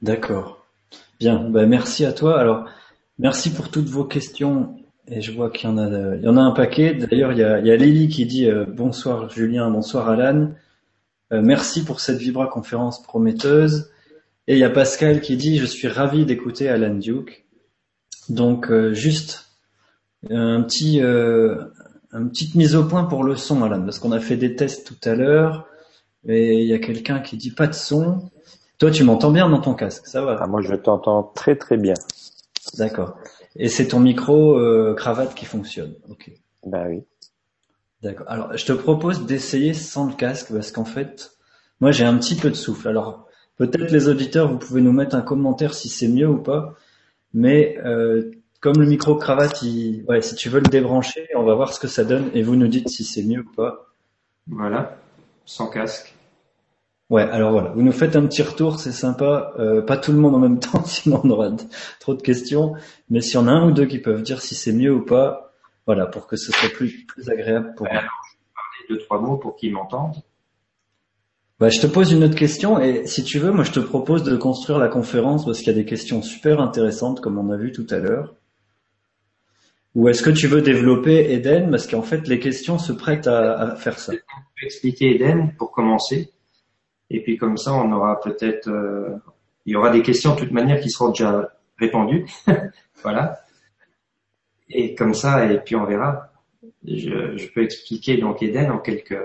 D'accord. 0.00 0.66
Bien, 1.20 1.48
ben 1.48 1.68
merci 1.68 2.04
à 2.04 2.12
toi. 2.12 2.40
Alors, 2.40 2.64
merci 3.18 3.52
pour 3.52 3.70
toutes 3.70 3.88
vos 3.88 4.04
questions 4.04 4.76
et 5.08 5.20
je 5.20 5.32
vois 5.32 5.50
qu'il 5.50 5.68
y 5.68 5.72
en 5.72 5.78
a, 5.78 6.16
il 6.16 6.22
y 6.22 6.28
en 6.28 6.36
a 6.36 6.40
un 6.40 6.52
paquet. 6.52 6.94
D'ailleurs, 6.94 7.32
il 7.32 7.38
y 7.38 7.44
a, 7.44 7.58
il 7.60 7.66
y 7.66 7.70
a 7.70 7.76
Lily 7.76 8.08
qui 8.08 8.26
dit 8.26 8.48
euh, 8.48 8.66
bonsoir 8.66 9.28
Julien, 9.30 9.70
bonsoir 9.70 10.08
Alan. 10.08 10.52
Euh, 11.32 11.40
merci 11.42 11.84
pour 11.84 12.00
cette 12.00 12.18
Vibra 12.18 12.46
conférence 12.46 13.02
prometteuse. 13.02 13.90
Et 14.48 14.54
il 14.54 14.58
y 14.58 14.64
a 14.64 14.70
Pascal 14.70 15.20
qui 15.20 15.36
dit 15.36 15.58
je 15.58 15.66
suis 15.66 15.88
ravi 15.88 16.26
d'écouter 16.26 16.68
Alan 16.68 16.94
Duke. 16.94 17.46
Donc 18.28 18.70
euh, 18.70 18.92
juste 18.92 19.51
un 20.30 20.62
petit, 20.62 21.00
une 21.00 22.30
petite 22.30 22.54
mise 22.54 22.76
au 22.76 22.84
point 22.84 23.04
pour 23.04 23.24
le 23.24 23.36
son, 23.36 23.62
Alan, 23.62 23.82
parce 23.82 23.98
qu'on 23.98 24.12
a 24.12 24.20
fait 24.20 24.36
des 24.36 24.54
tests 24.54 24.86
tout 24.86 25.08
à 25.08 25.14
l'heure. 25.14 25.66
Et 26.28 26.60
il 26.60 26.68
y 26.68 26.74
a 26.74 26.78
quelqu'un 26.78 27.20
qui 27.20 27.36
dit 27.36 27.50
pas 27.50 27.66
de 27.66 27.74
son. 27.74 28.30
Toi, 28.78 28.90
tu 28.90 29.04
m'entends 29.04 29.30
bien 29.30 29.48
dans 29.48 29.60
ton 29.60 29.74
casque, 29.74 30.06
ça 30.06 30.22
va 30.22 30.38
ah, 30.40 30.46
Moi, 30.46 30.60
je 30.62 30.74
t'entends 30.74 31.22
très 31.22 31.56
très 31.56 31.76
bien. 31.76 31.94
D'accord. 32.78 33.16
Et 33.56 33.68
c'est 33.68 33.88
ton 33.88 34.00
micro 34.00 34.58
euh, 34.58 34.94
cravate 34.94 35.34
qui 35.34 35.44
fonctionne. 35.44 35.94
Ok. 36.08 36.30
Bah 36.64 36.84
oui. 36.88 37.02
D'accord. 38.02 38.26
Alors, 38.28 38.56
je 38.56 38.64
te 38.64 38.72
propose 38.72 39.26
d'essayer 39.26 39.74
sans 39.74 40.06
le 40.06 40.14
casque 40.14 40.52
parce 40.52 40.72
qu'en 40.72 40.84
fait, 40.84 41.32
moi 41.80 41.92
j'ai 41.92 42.04
un 42.04 42.16
petit 42.16 42.34
peu 42.34 42.50
de 42.50 42.54
souffle. 42.54 42.88
Alors, 42.88 43.26
peut-être 43.56 43.92
les 43.92 44.08
auditeurs, 44.08 44.50
vous 44.50 44.58
pouvez 44.58 44.80
nous 44.80 44.92
mettre 44.92 45.14
un 45.14 45.22
commentaire 45.22 45.74
si 45.74 45.88
c'est 45.88 46.08
mieux 46.08 46.28
ou 46.28 46.38
pas. 46.38 46.74
Mais 47.34 47.78
euh, 47.84 48.30
comme 48.62 48.78
le 48.78 48.86
micro 48.86 49.16
cravate, 49.16 49.60
il... 49.62 50.04
ouais, 50.08 50.22
si 50.22 50.36
tu 50.36 50.48
veux 50.48 50.60
le 50.60 50.68
débrancher, 50.68 51.26
on 51.34 51.42
va 51.42 51.54
voir 51.54 51.74
ce 51.74 51.80
que 51.80 51.88
ça 51.88 52.04
donne 52.04 52.30
et 52.32 52.42
vous 52.42 52.54
nous 52.54 52.68
dites 52.68 52.88
si 52.88 53.02
c'est 53.04 53.24
mieux 53.24 53.40
ou 53.40 53.52
pas. 53.54 53.92
Voilà, 54.46 54.96
sans 55.44 55.66
casque. 55.66 56.14
Ouais, 57.10 57.24
alors 57.24 57.50
voilà, 57.50 57.70
vous 57.70 57.82
nous 57.82 57.92
faites 57.92 58.14
un 58.14 58.24
petit 58.24 58.42
retour, 58.42 58.78
c'est 58.78 58.92
sympa. 58.92 59.52
Euh, 59.58 59.82
pas 59.82 59.96
tout 59.96 60.12
le 60.12 60.18
monde 60.18 60.36
en 60.36 60.38
même 60.38 60.60
temps, 60.60 60.84
sinon 60.84 61.20
on 61.24 61.30
aura 61.30 61.50
trop 61.98 62.14
de 62.14 62.22
questions. 62.22 62.74
Mais 63.10 63.20
s'il 63.20 63.34
y 63.34 63.38
en 63.38 63.48
a 63.48 63.50
un 63.50 63.66
ou 63.66 63.72
deux 63.72 63.86
qui 63.86 63.98
peuvent 63.98 64.22
dire 64.22 64.40
si 64.40 64.54
c'est 64.54 64.72
mieux 64.72 64.94
ou 64.94 65.04
pas, 65.04 65.52
voilà, 65.84 66.06
pour 66.06 66.28
que 66.28 66.36
ce 66.36 66.52
soit 66.52 66.68
plus, 66.68 67.04
plus 67.04 67.28
agréable 67.30 67.74
pour. 67.76 67.88
Alors, 67.88 68.00
je 68.00 68.36
vais 68.36 68.52
parler 68.54 68.88
deux 68.90 69.04
trois 69.04 69.20
mots 69.20 69.38
pour 69.38 69.56
qu'ils 69.56 69.72
m'entendent. 69.72 70.22
Bah, 71.58 71.68
je 71.68 71.80
te 71.80 71.88
pose 71.88 72.12
une 72.12 72.22
autre 72.22 72.36
question 72.36 72.78
et 72.80 73.06
si 73.06 73.24
tu 73.24 73.40
veux, 73.40 73.50
moi 73.50 73.64
je 73.64 73.72
te 73.72 73.80
propose 73.80 74.22
de 74.22 74.36
construire 74.36 74.78
la 74.78 74.88
conférence 74.88 75.44
parce 75.44 75.58
qu'il 75.58 75.66
y 75.66 75.70
a 75.70 75.74
des 75.74 75.84
questions 75.84 76.22
super 76.22 76.60
intéressantes 76.60 77.20
comme 77.20 77.38
on 77.38 77.50
a 77.50 77.56
vu 77.56 77.72
tout 77.72 77.86
à 77.90 77.98
l'heure. 77.98 78.36
Ou 79.94 80.08
est-ce 80.08 80.22
que 80.22 80.30
tu 80.30 80.46
veux 80.46 80.62
développer 80.62 81.32
Eden? 81.32 81.70
Parce 81.70 81.86
qu'en 81.86 82.02
fait 82.02 82.26
les 82.26 82.38
questions 82.38 82.78
se 82.78 82.92
prêtent 82.92 83.26
à, 83.26 83.58
à 83.58 83.76
faire 83.76 83.98
ça. 83.98 84.12
On 84.12 84.40
peut 84.58 84.66
expliquer 84.66 85.14
Eden 85.14 85.54
pour 85.58 85.70
commencer. 85.70 86.32
Et 87.10 87.22
puis 87.22 87.36
comme 87.36 87.58
ça, 87.58 87.74
on 87.74 87.92
aura 87.92 88.20
peut-être, 88.20 88.68
euh, 88.68 89.16
il 89.66 89.74
y 89.74 89.76
aura 89.76 89.90
des 89.90 90.02
questions 90.02 90.34
de 90.34 90.40
toute 90.40 90.50
manière 90.50 90.80
qui 90.80 90.88
seront 90.88 91.10
déjà 91.10 91.52
répondues. 91.78 92.26
voilà. 93.02 93.42
Et 94.70 94.94
comme 94.94 95.12
ça, 95.12 95.44
et 95.44 95.60
puis 95.60 95.76
on 95.76 95.84
verra. 95.84 96.32
Je, 96.84 97.36
je 97.36 97.52
peux 97.52 97.62
expliquer 97.62 98.16
donc 98.16 98.42
Eden 98.42 98.70
en 98.70 98.78
quelques. 98.78 99.18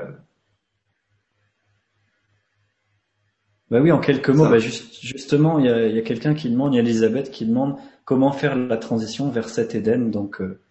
Bah 3.72 3.80
oui, 3.82 3.92
en 3.92 4.00
quelques 4.00 4.30
mots. 4.30 4.50
Bah 4.50 4.60
juste, 4.60 5.00
justement, 5.02 5.60
il 5.60 5.66
y 5.66 5.70
a, 5.70 5.88
il 5.88 5.96
y 5.96 6.00
a 6.00 6.02
quelqu'un 6.02 6.34
qui 6.34 6.50
demande, 6.50 6.74
il 6.74 6.78
y 6.78 6.80
a 6.80 6.84
Elisabeth 6.84 7.32
qui 7.32 7.46
demande 7.46 7.78
comment 8.08 8.32
faire 8.32 8.56
la 8.56 8.78
transition 8.78 9.30
vers 9.30 9.50
cet 9.50 9.76
Eden. 9.76 10.10
Donc, 10.12 10.40
euh, 10.40 10.62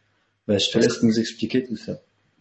bah, 0.48 0.56
je 0.56 0.70
te 0.70 0.78
laisse 0.78 1.02
nous 1.02 1.20
expliquer 1.20 1.62
tout 1.64 1.76
ça. 1.76 1.92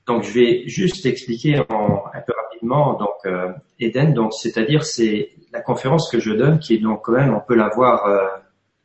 Donc, 0.08 0.24
je 0.24 0.32
vais 0.32 0.68
juste 0.68 1.06
expliquer 1.06 1.60
en, 1.70 2.06
un 2.14 2.22
peu 2.26 2.34
donc 2.64 3.20
euh, 3.28 3.52
Eden, 3.80 4.16
donc 4.16 4.34
c'est-à-dire 4.34 4.84
c'est 4.84 5.30
la 5.54 5.62
conférence 5.62 6.10
que 6.10 6.20
je 6.20 6.32
donne 6.32 6.58
qui 6.58 6.74
est 6.74 6.80
donc 6.80 7.04
quand 7.04 7.12
même 7.12 7.32
on 7.36 7.40
peut 7.40 7.54
la 7.54 7.70
voir 7.70 8.08
euh, 8.08 8.26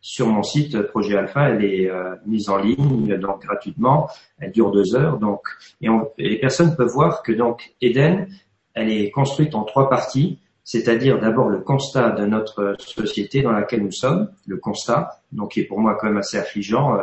sur 0.02 0.26
mon 0.26 0.42
site 0.42 0.82
Projet 0.82 1.16
Alpha, 1.16 1.48
elle 1.48 1.64
est 1.64 1.90
mise 2.26 2.50
en 2.50 2.58
ligne 2.58 3.16
donc 3.16 3.40
gratuitement, 3.40 4.10
elle 4.38 4.52
dure 4.52 4.70
deux 4.70 4.94
heures 4.94 5.18
donc. 5.18 5.40
Et, 5.80 5.88
les 6.18 6.38
personnes 6.38 6.76
peuvent 6.76 6.92
voir 6.92 7.22
que 7.22 7.32
donc 7.32 7.72
Eden, 7.80 8.28
elle 8.74 8.90
est 8.90 9.10
construite 9.10 9.54
en 9.54 9.64
trois 9.64 9.88
parties, 9.88 10.38
c'est-à-dire 10.72 11.18
d'abord 11.18 11.48
le 11.48 11.58
constat 11.58 12.10
de 12.10 12.24
notre 12.26 12.76
société 12.78 13.42
dans 13.42 13.50
laquelle 13.50 13.82
nous 13.82 13.90
sommes, 13.90 14.30
le 14.46 14.56
constat, 14.56 15.20
donc 15.32 15.50
qui 15.50 15.60
est 15.62 15.64
pour 15.64 15.80
moi 15.80 15.96
quand 15.98 16.06
même 16.06 16.18
assez 16.18 16.38
affligeant 16.38 16.96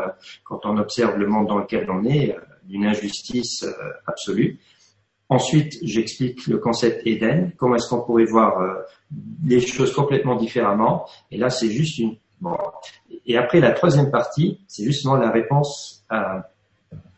quand 0.46 0.66
on 0.66 0.78
observe 0.78 1.18
le 1.18 1.28
monde 1.28 1.48
dans 1.48 1.58
lequel 1.58 1.86
on 1.92 2.06
est, 2.06 2.34
d'une 2.64 2.86
injustice 2.86 3.66
absolue. 4.06 4.58
Ensuite, 5.28 5.80
j'explique 5.82 6.48
le 6.48 6.60
concept 6.60 7.06
Eden, 7.06 7.52
comment 7.58 7.76
est-ce 7.76 7.90
qu'on 7.90 8.00
pourrait 8.00 8.24
voir 8.24 8.62
euh, 8.62 8.76
les 9.46 9.60
choses 9.60 9.92
complètement 9.92 10.38
différemment. 10.38 11.06
Et 11.30 11.38
là, 11.38 11.50
c'est 11.50 11.70
juste 11.70 11.98
une... 11.98 12.16
Bon. 12.40 12.56
Et 13.26 13.36
après, 13.36 13.60
la 13.60 13.72
troisième 13.72 14.12
partie, 14.12 14.62
c'est 14.68 14.86
justement 14.86 15.18
la 15.18 15.30
réponse 15.30 16.06
à 16.08 16.48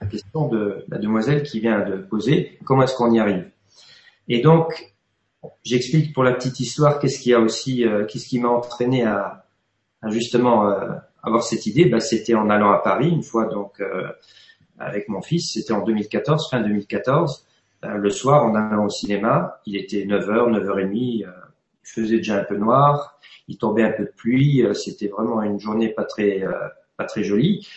la 0.01 0.07
question 0.07 0.47
de 0.47 0.83
la 0.88 0.97
demoiselle 0.97 1.43
qui 1.43 1.59
vient 1.59 1.81
de 1.81 1.97
poser, 1.97 2.57
comment 2.65 2.81
est-ce 2.81 2.95
qu'on 2.95 3.12
y 3.12 3.19
arrive? 3.19 3.51
Et 4.27 4.41
donc, 4.41 4.88
j'explique 5.63 6.13
pour 6.13 6.23
la 6.23 6.34
petite 6.34 6.60
histoire 6.60 6.99
qu'est-ce 6.99 7.19
qui 7.19 7.34
a 7.34 7.39
aussi, 7.39 7.86
euh, 7.86 8.06
qu'est-ce 8.06 8.28
qui 8.28 8.39
m'a 8.39 8.49
entraîné 8.49 9.04
à, 9.04 9.45
à 10.02 10.10
justement 10.10 10.69
euh, 10.69 10.91
avoir 11.23 11.43
cette 11.43 11.65
idée, 11.65 11.86
bah, 11.86 11.99
c'était 11.99 12.36
en 12.36 12.49
allant 12.49 12.71
à 12.71 12.80
Paris 12.80 13.10
une 13.10 13.23
fois 13.23 13.45
donc 13.45 13.82
avec 14.78 15.10
mon 15.10 15.21
fils, 15.21 15.54
c'était 15.54 15.73
en 15.73 15.84
2014, 15.84 16.49
fin 16.49 16.62
2014. 16.62 17.45
le 17.84 18.10
soir, 18.10 18.45
en 18.45 18.56
allant 18.56 18.86
au 18.86 18.89
cinéma, 18.89 19.60
il 19.65 19.75
était 19.75 20.06
9h, 20.06 20.52
9h30, 20.52 20.93
il 20.95 21.28
faisait 21.84 22.17
déjà 22.17 22.39
un 22.39 22.43
peu 22.45 22.56
noir, 22.56 23.19
il 23.49 23.58
tombait 23.58 23.84
un 23.84 23.91
peu 23.91 24.04
de 24.04 24.13
pluie, 24.15 24.65
c'était 24.73 25.08
vraiment 25.08 25.41
une 25.41 25.60
journée 25.60 25.89
pas 25.89 26.06
très 26.06 26.45
pas 26.95 27.04
très 27.04 27.23
jolie. 27.23 27.67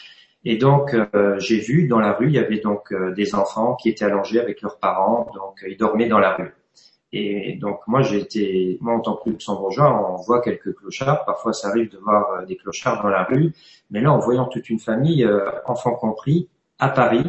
Et 0.45 0.57
donc, 0.57 0.95
euh, 0.95 1.39
j'ai 1.39 1.59
vu 1.59 1.87
dans 1.87 2.01
la 2.01 2.13
rue, 2.13 2.27
il 2.27 2.35
y 2.35 2.39
avait 2.39 2.59
donc 2.59 2.93
euh, 2.93 3.13
des 3.13 3.35
enfants 3.35 3.77
qui 3.77 3.89
étaient 3.89 4.05
allongés 4.05 4.41
avec 4.41 4.61
leurs 4.61 4.79
parents, 4.79 5.31
donc 5.35 5.63
euh, 5.63 5.69
ils 5.69 5.77
dormaient 5.77 6.09
dans 6.09 6.19
la 6.19 6.35
rue. 6.35 6.53
Et 7.13 7.59
donc, 7.61 7.81
moi, 7.87 8.03
été, 8.11 8.79
moi, 8.81 8.95
en 8.95 9.01
tant 9.01 9.17
que 9.17 9.29
luxembourgeois, 9.29 10.13
on 10.13 10.17
voit 10.23 10.41
quelques 10.41 10.75
clochards. 10.75 11.25
Parfois, 11.27 11.53
ça 11.53 11.69
arrive 11.69 11.91
de 11.91 11.99
voir 11.99 12.47
des 12.47 12.57
clochards 12.57 13.03
dans 13.03 13.11
la 13.11 13.25
rue. 13.25 13.53
Mais 13.91 14.01
là, 14.01 14.13
en 14.13 14.19
voyant 14.19 14.47
toute 14.47 14.71
une 14.71 14.79
famille, 14.79 15.29
enfants 15.67 15.95
compris, 15.95 16.49
à 16.79 16.89
Paris, 16.89 17.25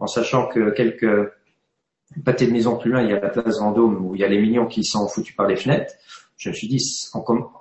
en 0.00 0.08
sachant 0.08 0.48
que 0.48 0.70
quelques 0.70 1.30
pâtés 2.24 2.48
de 2.48 2.52
maison 2.52 2.76
plus 2.76 2.90
loin, 2.90 3.02
il 3.02 3.10
y 3.10 3.12
a 3.12 3.20
la 3.20 3.28
place 3.28 3.60
Vendôme 3.60 4.04
où 4.04 4.16
il 4.16 4.20
y 4.20 4.24
a 4.24 4.28
les 4.28 4.40
mignons 4.40 4.66
qui 4.66 4.82
sont 4.82 5.06
foutus 5.06 5.36
par 5.36 5.46
les 5.46 5.56
fenêtres. 5.56 5.94
Je 6.36 6.50
me 6.50 6.54
suis 6.54 6.68
dit, 6.68 6.84
on, 7.14 7.20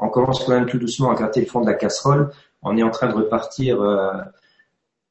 commence 0.09 0.45
quand 0.45 0.53
même 0.53 0.67
tout 0.67 0.79
doucement 0.79 1.11
à 1.11 1.15
gratter 1.15 1.41
le 1.41 1.45
fond 1.45 1.61
de 1.61 1.67
la 1.67 1.75
casserole. 1.75 2.31
On 2.63 2.75
est 2.75 2.83
en 2.83 2.89
train 2.89 3.07
de 3.07 3.13
repartir 3.13 3.81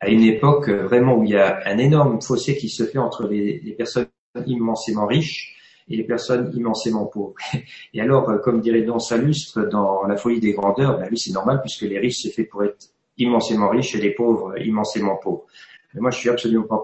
à 0.00 0.08
une 0.08 0.22
époque 0.22 0.68
euh, 0.68 0.86
vraiment 0.86 1.14
où 1.14 1.24
il 1.24 1.30
y 1.30 1.36
a 1.36 1.60
un 1.66 1.78
énorme 1.78 2.20
fossé 2.20 2.56
qui 2.56 2.68
se 2.68 2.84
fait 2.84 2.98
entre 2.98 3.26
les, 3.26 3.74
personnes 3.76 4.08
immensément 4.46 5.06
riches 5.06 5.55
et 5.88 5.96
les 5.96 6.04
personnes 6.04 6.50
immensément 6.54 7.06
pauvres. 7.06 7.34
Et 7.94 8.00
alors, 8.00 8.28
euh, 8.28 8.38
comme 8.38 8.60
dirait 8.60 8.82
Don 8.82 8.98
Salustre 8.98 9.68
dans 9.68 10.04
La 10.04 10.16
folie 10.16 10.40
des 10.40 10.52
grandeurs, 10.52 10.98
ben 10.98 11.08
lui 11.08 11.18
c'est 11.18 11.32
normal 11.32 11.60
puisque 11.60 11.82
les 11.82 11.98
riches 11.98 12.22
c'est 12.22 12.30
fait 12.30 12.44
pour 12.44 12.64
être 12.64 12.88
immensément 13.18 13.68
riches 13.68 13.94
et 13.94 14.00
les 14.00 14.10
pauvres 14.10 14.58
immensément 14.60 15.16
pauvres. 15.16 15.46
Mais 15.94 16.00
moi 16.00 16.10
je 16.10 16.18
suis 16.18 16.28
absolument 16.28 16.66
pas, 16.66 16.82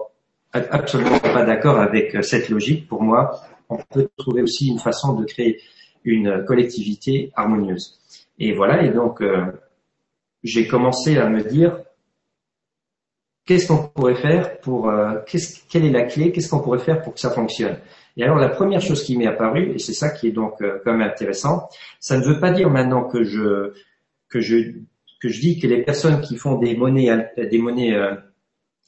absolument 0.53 1.19
pas 1.19 1.45
d'accord 1.45 1.79
avec 1.79 2.15
euh, 2.15 2.21
cette 2.21 2.49
logique. 2.49 2.87
Pour 2.87 3.01
moi, 3.01 3.41
on 3.69 3.77
peut 3.77 4.07
trouver 4.17 4.41
aussi 4.41 4.67
une 4.67 4.79
façon 4.79 5.13
de 5.13 5.25
créer 5.25 5.59
une 6.03 6.43
collectivité 6.45 7.31
harmonieuse. 7.35 7.99
Et 8.39 8.53
voilà, 8.53 8.83
et 8.83 8.89
donc 8.89 9.21
j'ai 10.43 10.67
commencé 10.67 11.17
à 11.17 11.29
me 11.29 11.41
dire, 11.41 11.79
qu'est-ce 13.45 13.67
qu'on 13.67 13.87
pourrait 13.87 14.15
faire 14.15 14.59
pour, 14.59 14.89
euh, 14.89 15.19
quelle 15.69 15.85
est 15.85 15.91
la 15.91 16.03
clé, 16.03 16.31
qu'est-ce 16.31 16.49
qu'on 16.49 16.59
pourrait 16.59 16.79
faire 16.79 17.01
pour 17.01 17.13
que 17.13 17.19
ça 17.19 17.31
fonctionne? 17.31 17.77
Et 18.17 18.23
alors 18.23 18.37
la 18.37 18.49
première 18.49 18.81
chose 18.81 19.03
qui 19.03 19.17
m'est 19.17 19.27
apparue, 19.27 19.73
et 19.73 19.79
c'est 19.79 19.93
ça 19.93 20.09
qui 20.09 20.27
est 20.27 20.31
donc 20.31 20.61
euh, 20.61 20.79
quand 20.83 20.93
même 20.93 21.07
intéressant, 21.07 21.67
ça 21.99 22.17
ne 22.17 22.23
veut 22.23 22.39
pas 22.39 22.51
dire 22.51 22.69
maintenant 22.69 23.03
que 23.03 23.23
je 23.23 23.73
que 24.29 24.39
je 24.39 24.73
que 25.21 25.29
je 25.29 25.39
dis 25.39 25.59
que 25.59 25.67
les 25.67 25.83
personnes 25.83 26.21
qui 26.21 26.37
font 26.37 26.57
des 26.57 26.75
monnaies 26.75 27.31
des 27.37 27.57
monnaies 27.57 27.95
euh, 27.95 28.15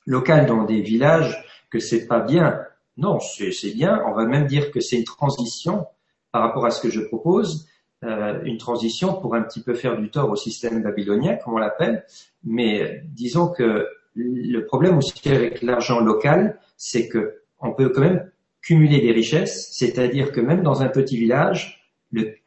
locales 0.06 0.46
dans 0.46 0.64
des 0.64 0.82
villages 0.82 1.44
que 1.70 1.80
c'est 1.80 2.08
pas 2.08 2.20
bien. 2.20 2.62
Non, 2.98 3.20
c'est 3.20 3.74
bien. 3.74 4.02
On 4.08 4.14
va 4.14 4.26
même 4.26 4.46
dire 4.46 4.72
que 4.72 4.80
c'est 4.80 4.98
une 4.98 5.04
transition 5.04 5.86
par 6.32 6.42
rapport 6.44 6.66
à 6.66 6.72
ce 6.72 6.82
que 6.82 6.90
je 6.90 7.02
propose, 7.02 7.68
une 8.02 8.58
transition 8.58 9.20
pour 9.20 9.36
un 9.36 9.42
petit 9.42 9.62
peu 9.62 9.74
faire 9.74 9.98
du 9.98 10.10
tort 10.10 10.30
au 10.30 10.36
système 10.38 10.82
babylonien, 10.82 11.36
comme 11.36 11.56
on 11.56 11.58
l'appelle. 11.58 12.06
Mais 12.44 13.04
disons 13.06 13.50
que 13.50 13.88
le 14.16 14.66
problème 14.66 14.98
aussi 14.98 15.30
avec 15.30 15.62
l'argent 15.62 16.00
local, 16.00 16.58
c'est 16.78 17.10
que 17.10 17.42
on 17.60 17.74
peut 17.74 17.90
quand 17.90 18.02
même 18.02 18.30
cumuler 18.66 19.00
des 19.00 19.12
richesses, 19.12 19.70
c'est-à-dire 19.74 20.32
que 20.32 20.42
même 20.42 20.64
dans 20.64 20.82
un 20.82 20.90
petit 20.90 21.18
village, 21.18 21.86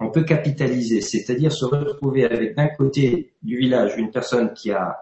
on 0.00 0.10
peut 0.10 0.24
capitaliser, 0.24 1.00
c'est-à-dire 1.00 1.52
se 1.52 1.64
retrouver 1.64 2.24
avec 2.24 2.56
d'un 2.56 2.68
côté 2.68 3.34
du 3.42 3.56
village 3.56 3.96
une 3.96 4.10
personne 4.10 4.52
qui 4.52 4.72
a, 4.72 4.96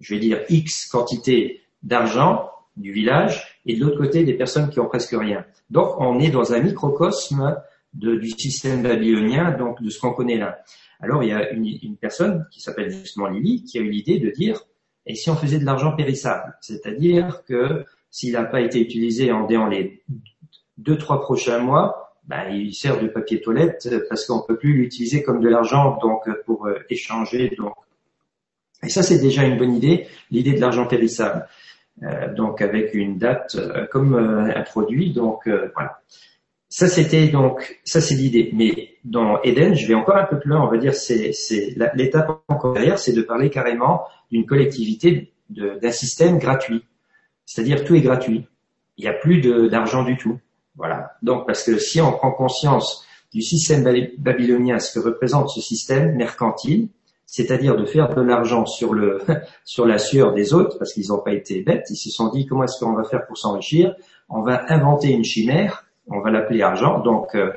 je 0.00 0.14
vais 0.14 0.20
dire, 0.20 0.40
X 0.48 0.86
quantité 0.86 1.60
d'argent 1.82 2.50
du 2.76 2.90
village, 2.92 3.60
et 3.66 3.76
de 3.76 3.84
l'autre 3.84 3.98
côté 3.98 4.24
des 4.24 4.34
personnes 4.34 4.70
qui 4.70 4.80
ont 4.80 4.88
presque 4.88 5.14
rien. 5.16 5.44
Donc 5.70 5.94
on 5.98 6.18
est 6.18 6.30
dans 6.30 6.52
un 6.52 6.60
microcosme 6.60 7.56
du 7.92 8.30
système 8.30 8.82
babylonien, 8.82 9.52
donc 9.52 9.82
de 9.82 9.90
ce 9.90 10.00
qu'on 10.00 10.12
connaît 10.12 10.38
là. 10.38 10.58
Alors 11.00 11.22
il 11.22 11.28
y 11.28 11.32
a 11.32 11.50
une, 11.50 11.96
personne 11.96 12.46
qui 12.50 12.60
s'appelle 12.60 12.90
justement 12.90 13.28
Lily 13.28 13.64
qui 13.64 13.78
a 13.78 13.82
eu 13.82 13.90
l'idée 13.90 14.18
de 14.18 14.30
dire 14.30 14.60
et 15.04 15.14
si 15.14 15.28
on 15.30 15.36
faisait 15.36 15.58
de 15.58 15.64
l'argent 15.64 15.94
périssable, 15.94 16.56
c'est-à-dire 16.60 17.42
que 17.44 17.84
s'il 18.10 18.32
n'a 18.32 18.44
pas 18.44 18.60
été 18.60 18.80
utilisé 18.80 19.32
en 19.32 19.46
dans 19.46 19.66
les 19.66 20.02
deux, 20.78 20.96
trois 20.96 21.20
prochains 21.20 21.58
mois, 21.58 22.02
ben, 22.24 22.48
il 22.52 22.72
sert 22.72 23.00
de 23.00 23.08
papier 23.08 23.40
toilette 23.40 23.88
parce 24.08 24.26
qu'on 24.26 24.42
peut 24.42 24.56
plus 24.56 24.74
l'utiliser 24.74 25.22
comme 25.22 25.40
de 25.40 25.48
l'argent 25.48 25.98
donc 26.00 26.28
pour 26.44 26.66
euh, 26.66 26.78
échanger. 26.88 27.52
Donc, 27.56 27.74
et 28.82 28.88
ça 28.88 29.02
c'est 29.02 29.18
déjà 29.18 29.44
une 29.44 29.58
bonne 29.58 29.74
idée, 29.74 30.06
l'idée 30.30 30.52
de 30.52 30.60
l'argent 30.60 30.86
périssable. 30.86 31.46
Euh, 32.02 32.32
donc 32.32 32.62
avec 32.62 32.94
une 32.94 33.18
date 33.18 33.56
euh, 33.56 33.86
comme 33.86 34.14
un 34.14 34.62
produit. 34.62 35.12
Donc 35.12 35.48
voilà. 35.74 36.00
Ça 36.68 36.88
c'était 36.88 37.28
donc 37.28 37.80
ça 37.84 38.00
c'est 38.00 38.14
l'idée. 38.14 38.50
Mais 38.54 38.94
dans 39.04 39.42
Eden, 39.42 39.74
je 39.74 39.86
vais 39.86 39.94
encore 39.94 40.16
un 40.16 40.24
peu 40.24 40.38
plus 40.38 40.50
loin. 40.50 40.64
On 40.64 40.70
va 40.70 40.78
dire 40.78 40.94
c'est 40.94 41.32
c'est 41.32 41.74
l'étape 41.94 42.42
encore 42.48 42.72
derrière, 42.72 42.98
c'est 42.98 43.12
de 43.12 43.22
parler 43.22 43.50
carrément 43.50 44.04
d'une 44.30 44.46
collectivité 44.46 45.32
d'un 45.50 45.90
système 45.90 46.38
gratuit. 46.38 46.84
C'est-à-dire 47.44 47.84
tout 47.84 47.94
est 47.96 48.00
gratuit. 48.00 48.46
Il 48.96 49.04
n'y 49.04 49.10
a 49.10 49.12
plus 49.12 49.40
d'argent 49.68 50.04
du 50.04 50.16
tout. 50.16 50.38
Voilà. 50.76 51.12
Donc 51.22 51.46
parce 51.46 51.64
que 51.64 51.78
si 51.78 52.00
on 52.00 52.12
prend 52.12 52.32
conscience 52.32 53.06
du 53.32 53.42
système 53.42 53.84
babylonien, 54.18 54.78
ce 54.78 54.98
que 54.98 55.04
représente 55.04 55.50
ce 55.50 55.60
système 55.60 56.14
mercantile, 56.16 56.88
c'est-à-dire 57.26 57.76
de 57.76 57.86
faire 57.86 58.14
de 58.14 58.20
l'argent 58.20 58.66
sur 59.64 59.86
la 59.86 59.98
sueur 59.98 60.34
des 60.34 60.52
autres, 60.52 60.78
parce 60.78 60.92
qu'ils 60.92 61.08
n'ont 61.08 61.20
pas 61.20 61.32
été 61.32 61.62
bêtes, 61.62 61.86
ils 61.90 61.96
se 61.96 62.10
sont 62.10 62.28
dit 62.28 62.46
comment 62.46 62.64
est-ce 62.64 62.78
qu'on 62.78 62.92
va 62.92 63.04
faire 63.04 63.26
pour 63.26 63.38
s'enrichir? 63.38 63.94
On 64.28 64.42
va 64.42 64.64
inventer 64.70 65.10
une 65.10 65.24
chimère 65.24 65.86
on 66.08 66.20
va 66.20 66.30
l'appeler 66.30 66.62
argent. 66.62 67.00
Donc, 67.00 67.34
euh, 67.34 67.52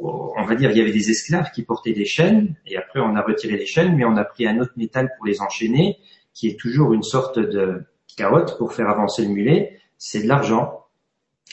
on 0.00 0.44
va 0.44 0.54
dire 0.54 0.70
il 0.70 0.78
y 0.78 0.80
avait 0.80 0.92
des 0.92 1.10
esclaves 1.10 1.50
qui 1.52 1.62
portaient 1.62 1.92
des 1.92 2.04
chaînes, 2.04 2.54
et 2.66 2.76
après 2.76 3.00
on 3.00 3.16
a 3.16 3.22
retiré 3.22 3.56
les 3.56 3.66
chaînes, 3.66 3.96
mais 3.96 4.04
on 4.04 4.16
a 4.16 4.24
pris 4.24 4.46
un 4.46 4.58
autre 4.60 4.72
métal 4.76 5.10
pour 5.16 5.26
les 5.26 5.40
enchaîner, 5.40 5.98
qui 6.34 6.48
est 6.48 6.58
toujours 6.58 6.92
une 6.92 7.02
sorte 7.02 7.38
de 7.38 7.84
carotte 8.16 8.56
pour 8.58 8.72
faire 8.72 8.88
avancer 8.88 9.22
le 9.22 9.30
mulet, 9.30 9.80
c'est 9.96 10.22
de 10.22 10.28
l'argent. 10.28 10.77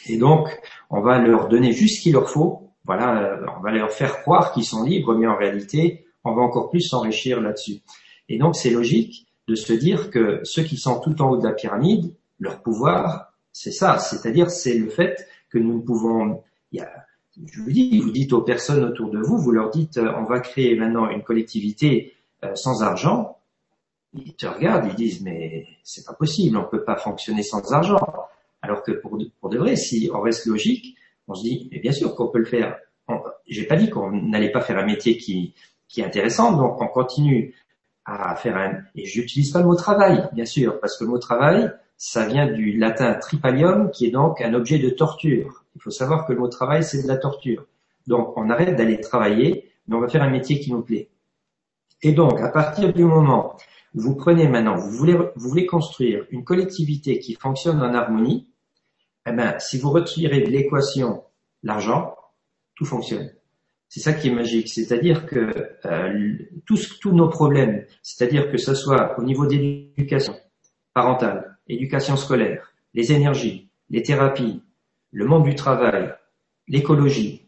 Et 0.07 0.17
donc, 0.17 0.47
on 0.89 1.01
va 1.01 1.19
leur 1.19 1.47
donner 1.47 1.71
juste 1.71 1.97
ce 1.97 2.01
qu'il 2.01 2.13
leur 2.13 2.29
faut. 2.29 2.69
Voilà, 2.85 3.39
on 3.57 3.61
va 3.61 3.71
leur 3.71 3.91
faire 3.91 4.21
croire 4.21 4.53
qu'ils 4.53 4.65
sont 4.65 4.83
libres, 4.83 5.15
mais 5.15 5.27
en 5.27 5.35
réalité, 5.35 6.05
on 6.23 6.33
va 6.33 6.41
encore 6.41 6.69
plus 6.69 6.81
s'enrichir 6.81 7.41
là-dessus. 7.41 7.81
Et 8.29 8.37
donc, 8.37 8.55
c'est 8.55 8.69
logique 8.69 9.27
de 9.47 9.55
se 9.55 9.73
dire 9.73 10.09
que 10.11 10.41
ceux 10.43 10.63
qui 10.63 10.77
sont 10.77 10.99
tout 10.99 11.21
en 11.21 11.29
haut 11.29 11.37
de 11.37 11.47
la 11.47 11.53
pyramide, 11.53 12.13
leur 12.39 12.61
pouvoir, 12.61 13.33
c'est 13.51 13.71
ça, 13.71 13.97
c'est-à-dire 13.99 14.49
c'est 14.49 14.77
le 14.77 14.89
fait 14.89 15.27
que 15.49 15.57
nous 15.57 15.77
ne 15.77 15.81
pouvons. 15.81 16.43
Je 16.71 17.61
vous 17.61 17.71
dis, 17.71 17.99
vous 17.99 18.11
dites 18.11 18.33
aux 18.33 18.41
personnes 18.41 18.83
autour 18.83 19.09
de 19.09 19.19
vous, 19.19 19.37
vous 19.37 19.51
leur 19.51 19.69
dites, 19.69 19.97
euh, 19.97 20.11
on 20.17 20.23
va 20.23 20.39
créer 20.39 20.75
maintenant 20.75 21.09
une 21.09 21.21
collectivité 21.21 22.13
euh, 22.43 22.55
sans 22.55 22.81
argent. 22.81 23.37
Ils 24.13 24.35
te 24.35 24.45
regardent, 24.45 24.87
ils 24.87 24.95
disent, 24.95 25.21
mais 25.21 25.67
c'est 25.83 26.05
pas 26.05 26.13
possible, 26.13 26.57
on 26.57 26.63
peut 26.63 26.83
pas 26.83 26.95
fonctionner 26.95 27.43
sans 27.43 27.73
argent. 27.73 27.99
Alors 28.65 28.81
que 28.81 28.91
pour 28.91 29.17
de, 29.17 29.57
vrai, 29.57 29.75
si 29.75 30.09
on 30.11 30.21
reste 30.21 30.47
logique, 30.47 30.97
on 31.27 31.35
se 31.35 31.43
dit, 31.43 31.69
mais 31.71 31.79
bien 31.79 31.91
sûr 31.91 32.15
qu'on 32.15 32.29
peut 32.29 32.39
le 32.39 32.45
faire. 32.45 32.77
J'ai 33.47 33.65
pas 33.65 33.75
dit 33.75 33.91
qu'on 33.91 34.11
n'allait 34.11 34.51
pas 34.51 34.61
faire 34.61 34.79
un 34.79 34.85
métier 34.85 35.17
qui, 35.17 35.53
qui 35.87 36.01
est 36.01 36.03
intéressant, 36.03 36.57
donc 36.57 36.81
on 36.81 36.87
continue 36.87 37.53
à 38.05 38.35
faire 38.35 38.57
un. 38.57 38.79
Et 38.95 39.05
j'utilise 39.05 39.51
pas 39.51 39.59
le 39.59 39.65
mot 39.65 39.75
travail, 39.75 40.27
bien 40.33 40.45
sûr, 40.45 40.79
parce 40.79 40.97
que 40.97 41.03
le 41.03 41.11
mot 41.11 41.19
travail, 41.19 41.71
ça 41.97 42.25
vient 42.25 42.51
du 42.51 42.75
latin 42.77 43.13
tripalium, 43.13 43.91
qui 43.91 44.07
est 44.07 44.11
donc 44.11 44.41
un 44.41 44.55
objet 44.55 44.79
de 44.79 44.89
torture. 44.89 45.63
Il 45.75 45.81
faut 45.81 45.91
savoir 45.91 46.25
que 46.25 46.33
le 46.33 46.39
mot 46.39 46.47
travail, 46.47 46.83
c'est 46.83 47.03
de 47.03 47.07
la 47.07 47.17
torture. 47.17 47.65
Donc, 48.07 48.33
on 48.35 48.49
arrête 48.49 48.75
d'aller 48.75 48.99
travailler, 48.99 49.71
mais 49.87 49.95
on 49.95 49.99
va 49.99 50.07
faire 50.07 50.23
un 50.23 50.29
métier 50.29 50.59
qui 50.59 50.71
nous 50.71 50.81
plaît. 50.81 51.09
Et 52.01 52.13
donc, 52.13 52.39
à 52.39 52.49
partir 52.49 52.93
du 52.93 53.03
moment 53.03 53.55
où 53.93 54.01
vous 54.01 54.15
prenez 54.15 54.47
maintenant, 54.47 54.75
vous 54.75 54.91
voulez, 54.91 55.13
vous 55.13 55.49
voulez 55.49 55.65
construire 55.65 56.25
une 56.31 56.43
collectivité 56.43 57.19
qui 57.19 57.35
fonctionne 57.35 57.81
en 57.81 57.93
harmonie, 57.93 58.47
eh 59.25 59.31
ben, 59.31 59.57
si 59.59 59.79
vous 59.79 59.91
retirez 59.91 60.41
de 60.41 60.49
l'équation 60.49 61.23
l'argent, 61.63 62.15
tout 62.75 62.85
fonctionne. 62.85 63.31
C'est 63.89 63.99
ça 63.99 64.13
qui 64.13 64.27
est 64.27 64.31
magique, 64.31 64.69
c'est-à-dire 64.69 65.25
que 65.25 65.77
euh, 65.85 66.37
tous, 66.65 66.99
tous 66.99 67.13
nos 67.13 67.29
problèmes, 67.29 67.85
c'est-à-dire 68.03 68.51
que 68.51 68.57
ce 68.57 68.73
soit 68.73 69.17
au 69.19 69.23
niveau 69.23 69.45
d'éducation 69.45 70.35
parentale, 70.93 71.57
l'éducation 71.67 72.15
scolaire, 72.15 72.73
les 72.93 73.11
énergies, 73.11 73.69
les 73.89 74.01
thérapies, 74.01 74.61
le 75.11 75.25
monde 75.25 75.43
du 75.43 75.55
travail, 75.55 76.13
l'écologie, 76.67 77.47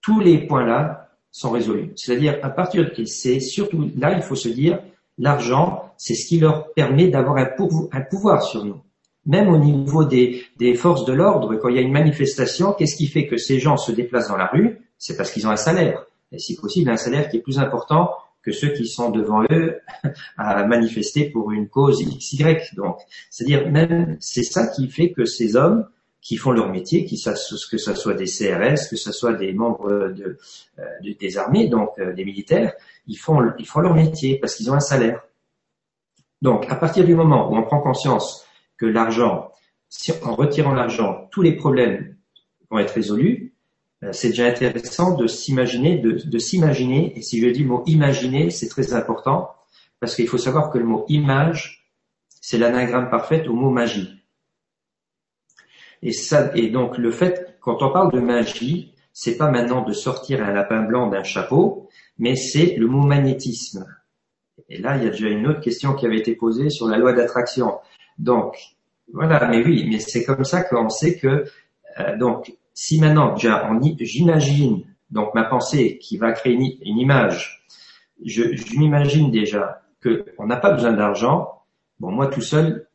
tous 0.00 0.20
les 0.20 0.46
points-là 0.46 1.10
sont 1.30 1.50
résolus. 1.50 1.92
C'est-à-dire, 1.96 2.38
à 2.42 2.50
partir 2.50 2.84
de, 2.84 3.04
c'est 3.04 3.40
surtout 3.40 3.90
là, 3.96 4.14
il 4.16 4.22
faut 4.22 4.34
se 4.34 4.48
dire, 4.48 4.82
l'argent, 5.18 5.92
c'est 5.98 6.14
ce 6.14 6.26
qui 6.26 6.40
leur 6.40 6.72
permet 6.72 7.08
d'avoir 7.08 7.36
un, 7.36 8.00
pouvoir 8.00 8.42
sur 8.42 8.64
nous. 8.64 8.80
Même 9.26 9.48
au 9.48 9.58
niveau 9.58 10.04
des, 10.04 10.44
des 10.56 10.74
forces 10.74 11.04
de 11.04 11.12
l'ordre, 11.12 11.54
quand 11.56 11.68
il 11.68 11.76
y 11.76 11.78
a 11.78 11.82
une 11.82 11.92
manifestation, 11.92 12.72
qu'est-ce 12.72 12.96
qui 12.96 13.08
fait 13.08 13.26
que 13.26 13.36
ces 13.36 13.58
gens 13.58 13.76
se 13.76 13.92
déplacent 13.92 14.28
dans 14.28 14.36
la 14.36 14.46
rue? 14.46 14.78
C'est 14.98 15.16
parce 15.16 15.30
qu'ils 15.30 15.46
ont 15.46 15.50
un 15.50 15.56
salaire. 15.56 16.06
Et 16.32 16.38
si 16.38 16.56
possible, 16.56 16.90
un 16.90 16.96
salaire 16.96 17.28
qui 17.28 17.38
est 17.38 17.40
plus 17.40 17.58
important 17.58 18.10
que 18.42 18.52
ceux 18.52 18.68
qui 18.68 18.86
sont 18.86 19.10
devant 19.10 19.42
eux 19.50 19.80
à 20.38 20.64
manifester 20.64 21.28
pour 21.30 21.50
une 21.50 21.68
cause 21.68 22.04
XY. 22.04 22.44
Donc, 22.76 22.98
c'est-à-dire 23.28 23.68
même, 23.70 24.16
c'est 24.20 24.44
ça 24.44 24.68
qui 24.68 24.88
fait 24.88 25.10
que 25.10 25.24
ces 25.24 25.56
hommes 25.56 25.88
qui 26.20 26.36
font 26.36 26.52
leur 26.52 26.70
métier, 26.70 27.04
qui 27.04 27.22
que 27.22 27.78
ce 27.78 27.94
soit 27.94 28.14
des 28.14 28.24
CRS, 28.24 28.88
que 28.90 28.96
ce 28.96 29.12
soit 29.12 29.34
des 29.34 29.52
membres 29.52 30.08
de, 30.08 30.38
euh, 30.78 31.14
des 31.20 31.38
armées, 31.38 31.68
donc 31.68 31.90
euh, 31.98 32.12
des 32.14 32.24
militaires, 32.24 32.72
ils 33.06 33.16
font, 33.16 33.52
ils 33.58 33.66
font 33.66 33.80
leur 33.80 33.94
métier 33.94 34.38
parce 34.38 34.56
qu'ils 34.56 34.70
ont 34.70 34.74
un 34.74 34.80
salaire. 34.80 35.22
Donc, 36.42 36.70
à 36.70 36.76
partir 36.76 37.04
du 37.04 37.14
moment 37.14 37.50
où 37.50 37.56
on 37.56 37.62
prend 37.62 37.80
conscience 37.80 38.45
que 38.78 38.86
l'argent, 38.86 39.50
en 40.22 40.34
retirant 40.34 40.74
l'argent, 40.74 41.28
tous 41.30 41.42
les 41.42 41.56
problèmes 41.56 42.16
vont 42.70 42.78
être 42.78 42.92
résolus, 42.92 43.54
euh, 44.02 44.12
c'est 44.12 44.28
déjà 44.28 44.46
intéressant 44.46 45.16
de 45.16 45.26
s'imaginer, 45.26 45.98
de, 45.98 46.38
s'imaginer, 46.38 47.16
et 47.18 47.22
si 47.22 47.40
je 47.40 47.48
dis 47.48 47.62
le 47.62 47.68
mot 47.68 47.82
imaginer, 47.86 48.50
c'est 48.50 48.68
très 48.68 48.92
important, 48.92 49.50
parce 50.00 50.14
qu'il 50.14 50.28
faut 50.28 50.38
savoir 50.38 50.70
que 50.70 50.78
le 50.78 50.84
mot 50.84 51.04
image, 51.08 51.90
c'est 52.40 52.58
l'anagramme 52.58 53.10
parfait 53.10 53.46
au 53.48 53.54
mot 53.54 53.70
magie. 53.70 54.22
Et 56.02 56.12
ça, 56.12 56.54
et 56.54 56.68
donc 56.68 56.98
le 56.98 57.10
fait, 57.10 57.56
quand 57.60 57.82
on 57.82 57.90
parle 57.90 58.12
de 58.12 58.20
magie, 58.20 58.94
c'est 59.12 59.38
pas 59.38 59.50
maintenant 59.50 59.82
de 59.82 59.92
sortir 59.92 60.44
un 60.44 60.52
lapin 60.52 60.82
blanc 60.82 61.08
d'un 61.08 61.22
chapeau, 61.22 61.88
mais 62.18 62.36
c'est 62.36 62.76
le 62.76 62.86
mot 62.86 63.02
magnétisme. 63.02 63.86
Et 64.68 64.78
là, 64.78 64.96
il 64.96 65.04
y 65.04 65.06
a 65.06 65.10
déjà 65.10 65.28
une 65.28 65.46
autre 65.46 65.60
question 65.60 65.94
qui 65.94 66.06
avait 66.06 66.18
été 66.18 66.34
posée 66.34 66.70
sur 66.70 66.86
la 66.86 66.98
loi 66.98 67.14
d'attraction. 67.14 67.78
Donc, 68.18 68.56
voilà, 69.12 69.46
mais 69.48 69.64
oui, 69.64 69.86
mais 69.88 69.98
c'est 69.98 70.24
comme 70.24 70.44
ça 70.44 70.62
qu'on 70.62 70.88
sait 70.88 71.16
que, 71.16 71.44
euh, 72.00 72.16
donc, 72.16 72.56
si 72.74 73.00
maintenant, 73.00 73.36
j'imagine, 73.36 74.84
donc 75.10 75.34
ma 75.34 75.44
pensée 75.44 75.98
qui 75.98 76.18
va 76.18 76.32
créer 76.32 76.54
une, 76.54 76.98
image, 76.98 77.66
je, 78.24 78.54
je 78.54 78.78
m'imagine 78.78 79.30
déjà 79.30 79.82
qu'on 80.02 80.46
n'a 80.46 80.56
pas 80.56 80.72
besoin 80.72 80.92
d'argent, 80.92 81.62
bon, 82.00 82.10
moi 82.10 82.26
tout 82.26 82.42
seul, 82.42 82.86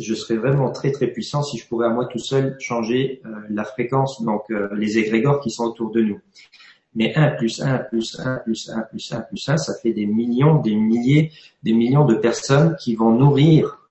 je 0.00 0.14
serais 0.14 0.36
vraiment 0.36 0.70
très 0.70 0.90
très 0.90 1.08
puissant 1.08 1.42
si 1.42 1.58
je 1.58 1.68
pourrais 1.68 1.86
à 1.86 1.90
moi 1.90 2.06
tout 2.06 2.18
seul 2.18 2.56
changer 2.58 3.20
euh, 3.26 3.30
la 3.50 3.64
fréquence, 3.64 4.22
donc 4.22 4.42
euh, 4.50 4.68
les 4.74 4.98
égrégores 4.98 5.40
qui 5.40 5.50
sont 5.50 5.64
autour 5.64 5.90
de 5.90 6.00
nous. 6.00 6.20
Mais 6.94 7.14
1 7.14 7.30
plus 7.32 7.60
1 7.60 7.78
plus 7.78 8.18
1 8.18 8.36
plus 8.38 8.70
1 8.70 8.80
plus 8.82 9.12
1 9.12 9.20
plus 9.20 9.48
1, 9.48 9.56
ça 9.56 9.74
fait 9.74 9.92
des 9.92 10.06
millions, 10.06 10.60
des 10.60 10.74
milliers, 10.74 11.32
des 11.62 11.72
millions 11.72 12.04
de 12.04 12.14
personnes 12.14 12.76
qui 12.76 12.94
vont 12.94 13.12
nourrir 13.12 13.83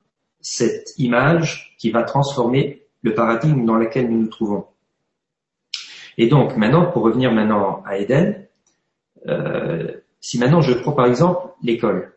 cette 0.43 0.93
image 0.99 1.75
qui 1.79 1.89
va 1.89 2.03
transformer 2.03 2.84
le 3.01 3.15
paradigme 3.15 3.65
dans 3.65 3.75
lequel 3.75 4.10
nous 4.10 4.19
nous 4.19 4.27
trouvons. 4.27 4.67
Et 6.19 6.27
donc 6.27 6.56
maintenant, 6.58 6.91
pour 6.91 7.01
revenir 7.01 7.32
maintenant 7.32 7.82
à 7.88 7.97
Eden, 7.97 8.45
euh, 9.27 9.91
si 10.21 10.38
maintenant 10.38 10.62
je 10.62 10.73
prends 10.73 10.91
par 10.91 11.08
exemple 11.08 11.47
l'école, 11.63 12.13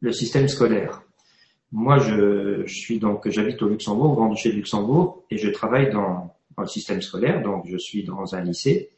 le 0.00 0.12
système 0.12 0.46
scolaire, 0.46 1.02
moi, 1.72 1.98
je, 1.98 2.66
suis 2.66 2.98
donc, 2.98 3.26
j'habite 3.30 3.62
au 3.62 3.68
Luxembourg, 3.68 4.12
au 4.12 4.14
Grand-Duché 4.14 4.50
de 4.50 4.56
Luxembourg, 4.56 5.24
et 5.30 5.38
je 5.38 5.48
travaille 5.48 5.90
dans, 5.90 6.34
le 6.58 6.66
système 6.66 7.00
scolaire, 7.00 7.42
donc 7.42 7.64
je 7.66 7.78
suis 7.78 8.04
dans 8.04 8.34
un 8.34 8.42
lycée, 8.42 8.90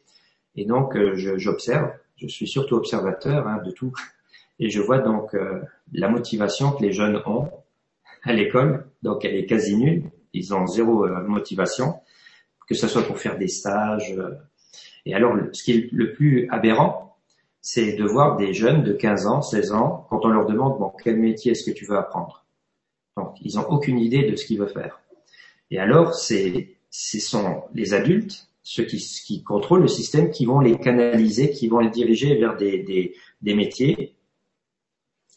et 0.57 0.65
donc 0.65 0.97
euh, 0.97 1.15
j'observe, 1.15 1.89
je, 2.17 2.27
suis 2.27 2.47
surtout 2.47 2.75
observateur 2.75 3.47
hein, 3.47 3.61
de 3.65 3.71
tout, 3.71 3.93
et 4.59 4.69
je 4.69 4.81
vois 4.81 4.99
donc 4.99 5.33
euh, 5.33 5.61
la 5.93 6.09
motivation 6.09 6.71
que 6.73 6.83
les 6.83 6.91
jeunes 6.91 7.21
ont 7.25 7.49
à 8.25 8.33
l'école, 8.33 8.87
donc 9.03 9.23
elle 9.23 9.35
est 9.35 9.45
quasi 9.45 9.77
nulle, 9.77 10.03
ils 10.33 10.53
ont 10.53 10.67
zéro 10.67 11.05
euh, 11.05 11.21
motivation, 11.23 11.95
que 12.67 12.75
ce 12.75 12.87
soit 12.87 13.03
pour 13.03 13.19
faire 13.19 13.37
des 13.37 13.47
stages. 13.47 14.15
et 15.05 15.13
alors, 15.13 15.35
ce 15.53 15.63
qui 15.63 15.71
est 15.71 15.89
le 15.91 16.13
plus 16.13 16.47
aberrant, 16.49 17.17
c'est 17.61 17.93
de 17.93 18.03
voir 18.03 18.37
des 18.37 18.53
jeunes 18.53 18.83
de 18.83 18.93
15 18.93 19.27
ans, 19.27 19.41
16 19.41 19.71
ans, 19.71 20.05
quand 20.09 20.25
on 20.25 20.29
leur 20.29 20.45
demande, 20.45 20.77
bon, 20.77 20.91
quel 21.03 21.17
métier 21.17 21.51
est-ce 21.51 21.63
que 21.63 21.75
tu 21.75 21.85
veux 21.85 21.97
apprendre? 21.97 22.45
Donc, 23.17 23.35
ils 23.41 23.55
n'ont 23.55 23.67
aucune 23.69 23.97
idée 23.97 24.29
de 24.29 24.35
ce 24.35 24.45
qu'ils 24.45 24.59
veulent 24.59 24.69
faire. 24.69 25.01
Et 25.71 25.79
alors, 25.79 26.13
c'est, 26.13 26.75
ce 26.89 27.19
sont 27.19 27.63
les 27.73 27.93
adultes, 27.93 28.49
ceux 28.61 28.83
qui, 28.83 28.97
qui, 28.97 29.43
contrôlent 29.43 29.81
le 29.81 29.87
système, 29.87 30.31
qui 30.31 30.45
vont 30.45 30.59
les 30.59 30.77
canaliser, 30.77 31.51
qui 31.51 31.67
vont 31.67 31.79
les 31.79 31.89
diriger 31.89 32.35
vers 32.35 32.55
des, 32.55 32.83
des, 32.83 33.15
des 33.41 33.55
métiers, 33.55 34.14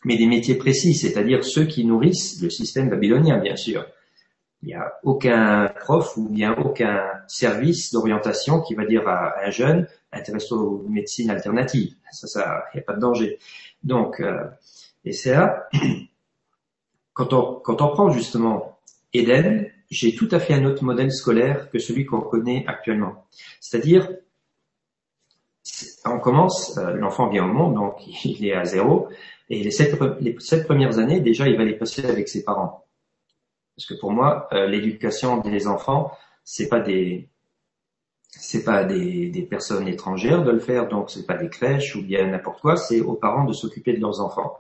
mais 0.05 0.17
des 0.17 0.27
métiers 0.27 0.55
précis, 0.55 0.95
c'est-à-dire 0.95 1.45
ceux 1.45 1.65
qui 1.65 1.85
nourrissent 1.85 2.41
le 2.43 2.51
système 2.51 2.89
babylonien, 2.89 3.39
bien 3.39 3.57
sûr. 3.57 3.87
Il 4.63 4.69
n'y 4.69 4.75
a 4.75 4.93
aucun 5.05 5.73
prof 5.81 6.17
ou 6.17 6.29
bien 6.29 6.53
aucun 6.55 7.03
service 7.29 7.93
d'orientation 7.93 8.61
qui 8.61 8.75
va 8.75 8.85
dire 8.85 9.07
à 9.07 9.35
un 9.45 9.51
jeune 9.51 9.87
intéresse 10.13 10.51
aux 10.51 10.85
médecines 10.89 11.31
alternatives. 11.31 11.95
Ça, 12.11 12.27
ça, 12.27 12.65
il 12.73 12.79
n'y 12.79 12.81
a 12.81 12.85
pas 12.85 12.95
de 12.95 13.01
danger. 13.01 13.39
Donc, 13.85 14.21
euh, 14.21 14.45
et 15.05 15.13
c'est 15.13 15.33
là 15.33 15.69
quand 17.13 17.33
on, 17.33 17.55
quand 17.61 17.83
on 17.83 17.89
prend 17.89 18.11
justement 18.11 18.79
Eden, 19.13 19.71
j'ai 19.91 20.15
tout 20.15 20.29
à 20.33 20.41
fait 20.41 20.55
un 20.55 20.65
autre 20.65 20.85
modèle 20.85 21.13
scolaire 21.13 21.71
que 21.71 21.79
celui 21.79 22.05
qu'on 22.05 22.21
connaît 22.21 22.65
actuellement. 22.67 23.27
C'est-à-dire, 23.61 24.09
on 26.05 26.19
commence, 26.19 26.77
euh, 26.79 26.93
l'enfant 26.95 27.29
vient 27.29 27.45
au 27.45 27.53
monde, 27.53 27.75
donc 27.75 28.07
il 28.25 28.45
est 28.47 28.55
à 28.55 28.65
zéro, 28.65 29.09
et 29.51 29.63
les 29.63 29.71
sept, 29.71 29.99
les 30.21 30.37
sept 30.41 30.67
premières 30.67 30.99
années, 30.99 31.21
déjà, 31.21 31.49
il 31.49 31.57
va 31.57 31.65
les 31.65 31.77
passer 31.77 32.05
avec 32.05 32.29
ses 32.29 32.45
parents. 32.45 32.85
Parce 33.77 33.87
que 33.87 33.95
pour 33.95 34.13
moi, 34.13 34.49
euh, 34.53 34.67
l'éducation 34.67 35.39
des 35.39 35.67
enfants, 35.67 36.13
c'est 36.45 36.69
pas 36.69 36.81
des, 36.81 37.29
c'est 38.31 38.65
pas 38.65 38.85
des, 38.85 39.31
des, 39.31 39.43
personnes 39.43 39.89
étrangères 39.89 40.43
de 40.43 40.51
le 40.51 40.59
faire, 40.59 40.89
donc 40.89 41.11
c'est 41.11 41.27
pas 41.27 41.37
des 41.37 41.49
crèches 41.49 41.97
ou 41.97 42.03
bien 42.03 42.27
n'importe 42.27 42.61
quoi, 42.61 42.77
c'est 42.77 43.01
aux 43.01 43.15
parents 43.15 43.45
de 43.45 43.53
s'occuper 43.53 43.95
de 43.95 44.01
leurs 44.01 44.21
enfants. 44.21 44.59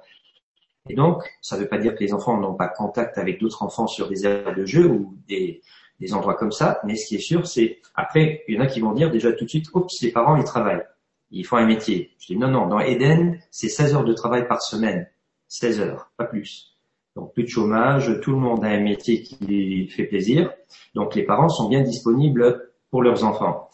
Et 0.88 0.94
donc, 0.94 1.22
ça 1.42 1.56
ne 1.56 1.62
veut 1.62 1.68
pas 1.68 1.78
dire 1.78 1.94
que 1.94 2.00
les 2.00 2.14
enfants 2.14 2.38
n'ont 2.38 2.54
pas 2.54 2.68
contact 2.68 3.18
avec 3.18 3.40
d'autres 3.40 3.62
enfants 3.62 3.86
sur 3.86 4.08
des 4.08 4.26
aires 4.26 4.54
de 4.54 4.64
jeu 4.64 4.86
ou 4.86 5.18
des, 5.26 5.60
des 6.00 6.14
endroits 6.14 6.34
comme 6.34 6.52
ça, 6.52 6.80
mais 6.84 6.96
ce 6.96 7.06
qui 7.06 7.16
est 7.16 7.20
sûr, 7.20 7.46
c'est 7.46 7.80
après, 7.94 8.44
il 8.48 8.54
y 8.54 8.58
en 8.58 8.62
a 8.62 8.66
qui 8.66 8.80
vont 8.80 8.92
dire 8.92 9.10
déjà 9.10 9.32
tout 9.32 9.44
de 9.44 9.50
suite, 9.50 9.66
oups, 9.74 10.00
les 10.00 10.12
parents, 10.12 10.36
ils 10.36 10.44
travaillent, 10.44 10.84
ils 11.30 11.44
font 11.44 11.56
un 11.56 11.66
métier. 11.66 12.12
Je 12.18 12.32
dis 12.32 12.38
non, 12.38 12.48
non, 12.48 12.66
dans 12.66 12.80
Eden, 12.80 13.38
c'est 13.50 13.68
16 13.68 13.94
heures 13.94 14.04
de 14.04 14.14
travail 14.14 14.46
par 14.48 14.62
semaine, 14.62 15.06
16 15.48 15.80
heures, 15.80 16.10
pas 16.16 16.24
plus. 16.24 16.74
Donc 17.16 17.32
plus 17.32 17.44
de 17.44 17.48
chômage, 17.48 18.20
tout 18.20 18.30
le 18.30 18.38
monde 18.38 18.64
a 18.64 18.68
un 18.68 18.80
métier 18.80 19.22
qui 19.22 19.88
fait 19.88 20.04
plaisir, 20.04 20.52
donc 20.94 21.14
les 21.14 21.24
parents 21.24 21.48
sont 21.48 21.68
bien 21.68 21.82
disponibles 21.82 22.70
pour 22.90 23.02
leurs 23.02 23.24
enfants. 23.24 23.68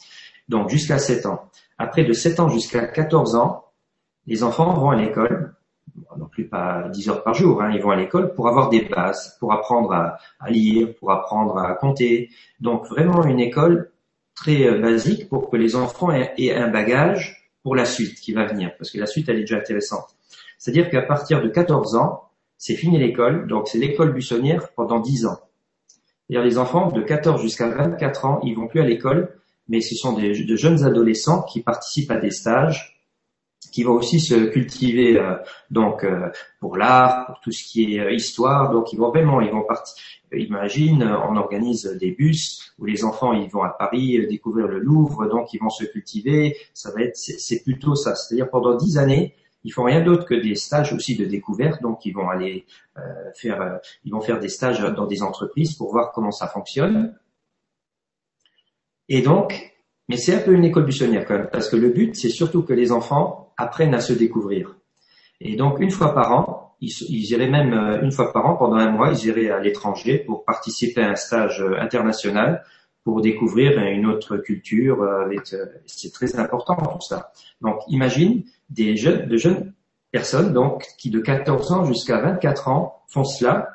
Donc 0.48 0.70
jusqu'à 0.70 0.98
7 0.98 1.26
ans. 1.26 1.50
Après 1.78 2.04
de 2.04 2.12
7 2.12 2.40
ans 2.40 2.48
jusqu'à 2.48 2.86
14 2.86 3.34
ans, 3.36 3.64
les 4.26 4.42
enfants 4.42 4.72
vont 4.74 4.90
à 4.90 4.96
l'école, 4.96 5.54
non 6.16 6.26
plus 6.26 6.48
pas 6.48 6.88
10 6.88 7.08
heures 7.10 7.22
par 7.22 7.34
jour, 7.34 7.62
hein, 7.62 7.70
ils 7.72 7.82
vont 7.82 7.90
à 7.90 7.96
l'école 7.96 8.34
pour 8.34 8.48
avoir 8.48 8.68
des 8.68 8.82
bases, 8.82 9.36
pour 9.38 9.52
apprendre 9.52 9.92
à, 9.92 10.18
lire, 10.50 10.94
pour 10.98 11.12
apprendre 11.12 11.58
à 11.58 11.74
compter. 11.74 12.30
Donc 12.60 12.86
vraiment 12.88 13.24
une 13.24 13.40
école 13.40 13.90
très 14.34 14.66
euh, 14.66 14.80
basique 14.80 15.28
pour 15.28 15.50
que 15.50 15.56
les 15.56 15.76
enfants 15.76 16.10
aient, 16.10 16.54
un 16.54 16.68
bagage 16.68 17.43
pour 17.64 17.74
la 17.74 17.86
suite 17.86 18.20
qui 18.20 18.32
va 18.32 18.44
venir, 18.44 18.70
parce 18.78 18.92
que 18.92 18.98
la 18.98 19.06
suite 19.06 19.28
elle 19.28 19.38
est 19.38 19.40
déjà 19.40 19.56
intéressante. 19.56 20.14
C'est-à-dire 20.58 20.88
qu'à 20.90 21.02
partir 21.02 21.42
de 21.42 21.48
14 21.48 21.96
ans, 21.96 22.28
c'est 22.58 22.76
fini 22.76 22.98
l'école, 22.98 23.48
donc 23.48 23.66
c'est 23.66 23.78
l'école 23.78 24.12
buissonnière 24.12 24.72
pendant 24.74 25.00
10 25.00 25.26
ans. 25.26 25.40
C'est-à-dire 26.28 26.46
les 26.46 26.58
enfants 26.58 26.92
de 26.92 27.02
14 27.02 27.42
jusqu'à 27.42 27.68
24 27.68 28.24
ans, 28.26 28.40
ils 28.44 28.54
vont 28.54 28.68
plus 28.68 28.80
à 28.80 28.84
l'école, 28.84 29.36
mais 29.68 29.80
ce 29.80 29.94
sont 29.94 30.12
des, 30.12 30.44
de 30.44 30.56
jeunes 30.56 30.84
adolescents 30.84 31.42
qui 31.42 31.60
participent 31.60 32.10
à 32.10 32.18
des 32.18 32.30
stages, 32.30 32.93
qui 33.74 33.82
va 33.82 33.90
aussi 33.90 34.20
se 34.20 34.36
cultiver 34.36 35.18
euh, 35.18 35.34
donc 35.68 36.04
euh, 36.04 36.30
pour 36.60 36.76
l'art, 36.76 37.26
pour 37.26 37.40
tout 37.40 37.50
ce 37.50 37.64
qui 37.64 37.96
est 37.96 38.00
euh, 38.00 38.12
histoire. 38.12 38.70
Donc 38.70 38.92
ils 38.92 38.98
vont 39.00 39.08
vraiment, 39.08 39.40
ils 39.40 39.50
vont 39.50 39.64
partir. 39.64 39.94
Imagine, 40.32 41.02
on 41.02 41.36
organise 41.36 41.84
des 42.00 42.12
bus 42.12 42.72
où 42.78 42.84
les 42.84 43.04
enfants 43.04 43.32
ils 43.32 43.50
vont 43.50 43.64
à 43.64 43.70
Paris 43.70 44.26
découvrir 44.28 44.68
le 44.68 44.78
Louvre, 44.78 45.26
donc 45.26 45.52
ils 45.54 45.58
vont 45.58 45.70
se 45.70 45.84
cultiver. 45.84 46.56
Ça 46.72 46.92
va 46.92 47.02
être, 47.02 47.16
c'est 47.16 47.62
plutôt 47.64 47.96
ça. 47.96 48.14
C'est-à-dire 48.14 48.48
pendant 48.48 48.76
dix 48.76 48.96
années, 48.96 49.34
ils 49.64 49.72
font 49.72 49.84
rien 49.84 50.02
d'autre 50.02 50.24
que 50.24 50.34
des 50.34 50.54
stages 50.54 50.92
aussi 50.92 51.16
de 51.16 51.24
découverte. 51.24 51.82
Donc 51.82 52.04
ils 52.04 52.12
vont 52.12 52.28
aller 52.28 52.66
faire, 53.36 53.78
ils 54.04 54.12
vont 54.12 54.20
faire 54.20 54.40
des 54.40 54.48
stages 54.48 54.80
dans 54.80 55.06
des 55.06 55.22
entreprises 55.22 55.74
pour 55.74 55.92
voir 55.92 56.10
comment 56.12 56.32
ça 56.32 56.48
fonctionne. 56.48 57.16
Et 59.08 59.22
donc, 59.22 59.72
mais 60.08 60.16
c'est 60.16 60.34
un 60.34 60.40
peu 60.40 60.52
une 60.52 60.64
école 60.64 60.84
buissonnière 60.84 61.24
quand 61.26 61.34
même, 61.34 61.48
parce 61.52 61.68
que 61.68 61.76
le 61.76 61.90
but, 61.90 62.16
c'est 62.16 62.28
surtout 62.28 62.62
que 62.62 62.72
les 62.72 62.90
enfants 62.90 63.43
apprennent 63.56 63.94
à 63.94 64.00
se 64.00 64.12
découvrir. 64.12 64.76
Et 65.40 65.56
donc, 65.56 65.80
une 65.80 65.90
fois 65.90 66.14
par 66.14 66.32
an, 66.32 66.76
ils, 66.80 67.30
iraient 67.30 67.48
même 67.48 67.72
euh, 67.72 68.02
une 68.02 68.12
fois 68.12 68.32
par 68.32 68.46
an, 68.46 68.56
pendant 68.56 68.76
un 68.76 68.90
mois, 68.90 69.10
ils 69.10 69.26
iraient 69.26 69.50
à 69.50 69.60
l'étranger 69.60 70.18
pour 70.18 70.44
participer 70.44 71.02
à 71.02 71.10
un 71.10 71.14
stage 71.14 71.62
euh, 71.62 71.78
international 71.80 72.64
pour 73.04 73.20
découvrir 73.20 73.78
une 73.78 74.06
autre 74.06 74.36
culture. 74.36 75.02
Euh, 75.02 75.34
c'est 75.86 76.12
très 76.12 76.36
important 76.36 76.76
tout 76.76 77.06
ça. 77.06 77.32
Donc, 77.60 77.80
imagine 77.88 78.44
des 78.70 78.96
jeunes, 78.96 79.28
de 79.28 79.36
jeunes 79.36 79.72
personnes 80.10 80.52
donc 80.52 80.86
qui 80.98 81.10
de 81.10 81.20
14 81.20 81.72
ans 81.72 81.84
jusqu'à 81.84 82.18
24 82.20 82.68
ans 82.68 83.02
font 83.08 83.24
cela. 83.24 83.68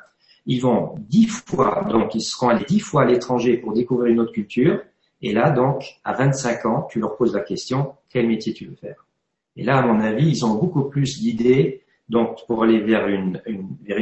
Ils 0.46 0.60
vont 0.60 0.94
dix 0.98 1.26
fois, 1.26 1.84
donc 1.90 2.14
ils 2.14 2.22
seront 2.22 2.48
allés 2.48 2.64
dix 2.66 2.80
fois 2.80 3.02
à 3.02 3.04
l'étranger 3.04 3.58
pour 3.58 3.72
découvrir 3.72 4.12
une 4.12 4.20
autre 4.20 4.32
culture 4.32 4.80
et 5.22 5.32
là, 5.32 5.50
donc, 5.50 6.00
à 6.04 6.14
25 6.14 6.66
ans, 6.66 6.88
tu 6.90 6.98
leur 6.98 7.16
poses 7.16 7.34
la 7.34 7.40
question, 7.40 7.94
quel 8.08 8.26
métier 8.26 8.54
tu 8.54 8.66
veux 8.66 8.76
faire? 8.76 9.06
Et 9.60 9.62
là, 9.62 9.76
à 9.76 9.82
mon 9.82 10.00
avis, 10.00 10.26
ils 10.26 10.46
ont 10.46 10.54
beaucoup 10.54 10.84
plus 10.84 11.20
d'idées 11.20 11.82
donc 12.08 12.46
pour 12.46 12.64
aller 12.64 12.80
vers 12.80 13.06
une, 13.08 13.38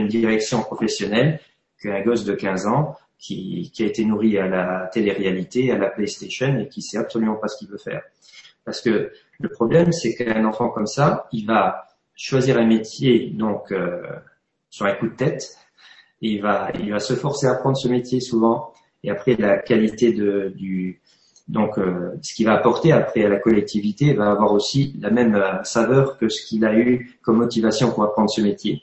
direction 0.06 0.62
professionnelle 0.62 1.40
qu'un 1.82 2.00
gosse 2.02 2.24
de 2.24 2.32
15 2.32 2.68
ans 2.68 2.96
qui, 3.18 3.72
a 3.80 3.82
été 3.82 4.04
nourri 4.04 4.38
à 4.38 4.46
la 4.46 4.88
télé-réalité, 4.92 5.72
à 5.72 5.76
la 5.76 5.90
PlayStation 5.90 6.60
et 6.60 6.68
qui 6.68 6.80
sait 6.80 6.96
absolument 6.96 7.34
pas 7.34 7.48
ce 7.48 7.58
qu'il 7.58 7.68
veut 7.68 7.76
faire. 7.76 8.02
Parce 8.64 8.80
que 8.80 9.10
le 9.40 9.48
problème, 9.48 9.90
c'est 9.90 10.14
qu'un 10.14 10.44
enfant 10.44 10.68
comme 10.68 10.86
ça, 10.86 11.26
il 11.32 11.44
va 11.44 11.88
choisir 12.14 12.56
un 12.56 12.66
métier 12.66 13.30
donc 13.30 13.72
euh, 13.72 14.00
sur 14.70 14.86
un 14.86 14.94
coup 14.94 15.08
de 15.08 15.16
tête, 15.16 15.58
et 16.22 16.34
il 16.34 16.40
va, 16.40 16.70
il 16.78 16.92
va 16.92 17.00
se 17.00 17.14
forcer 17.14 17.48
à 17.48 17.54
apprendre 17.54 17.76
ce 17.76 17.88
métier 17.88 18.20
souvent, 18.20 18.72
et 19.02 19.10
après 19.10 19.34
la 19.34 19.58
qualité 19.58 20.12
de, 20.12 20.52
du, 20.54 21.00
donc 21.48 21.78
euh, 21.78 22.12
ce 22.22 22.34
qu'il 22.34 22.46
va 22.46 22.54
apporter 22.54 22.92
après 22.92 23.24
à 23.24 23.28
la 23.28 23.38
collectivité 23.38 24.12
va 24.12 24.30
avoir 24.30 24.52
aussi 24.52 24.94
la 25.00 25.10
même 25.10 25.34
euh, 25.34 25.62
saveur 25.64 26.18
que 26.18 26.28
ce 26.28 26.44
qu'il 26.46 26.64
a 26.64 26.74
eu 26.74 27.18
comme 27.22 27.38
motivation 27.38 27.90
pour 27.90 28.04
apprendre 28.04 28.30
ce 28.30 28.42
métier. 28.42 28.82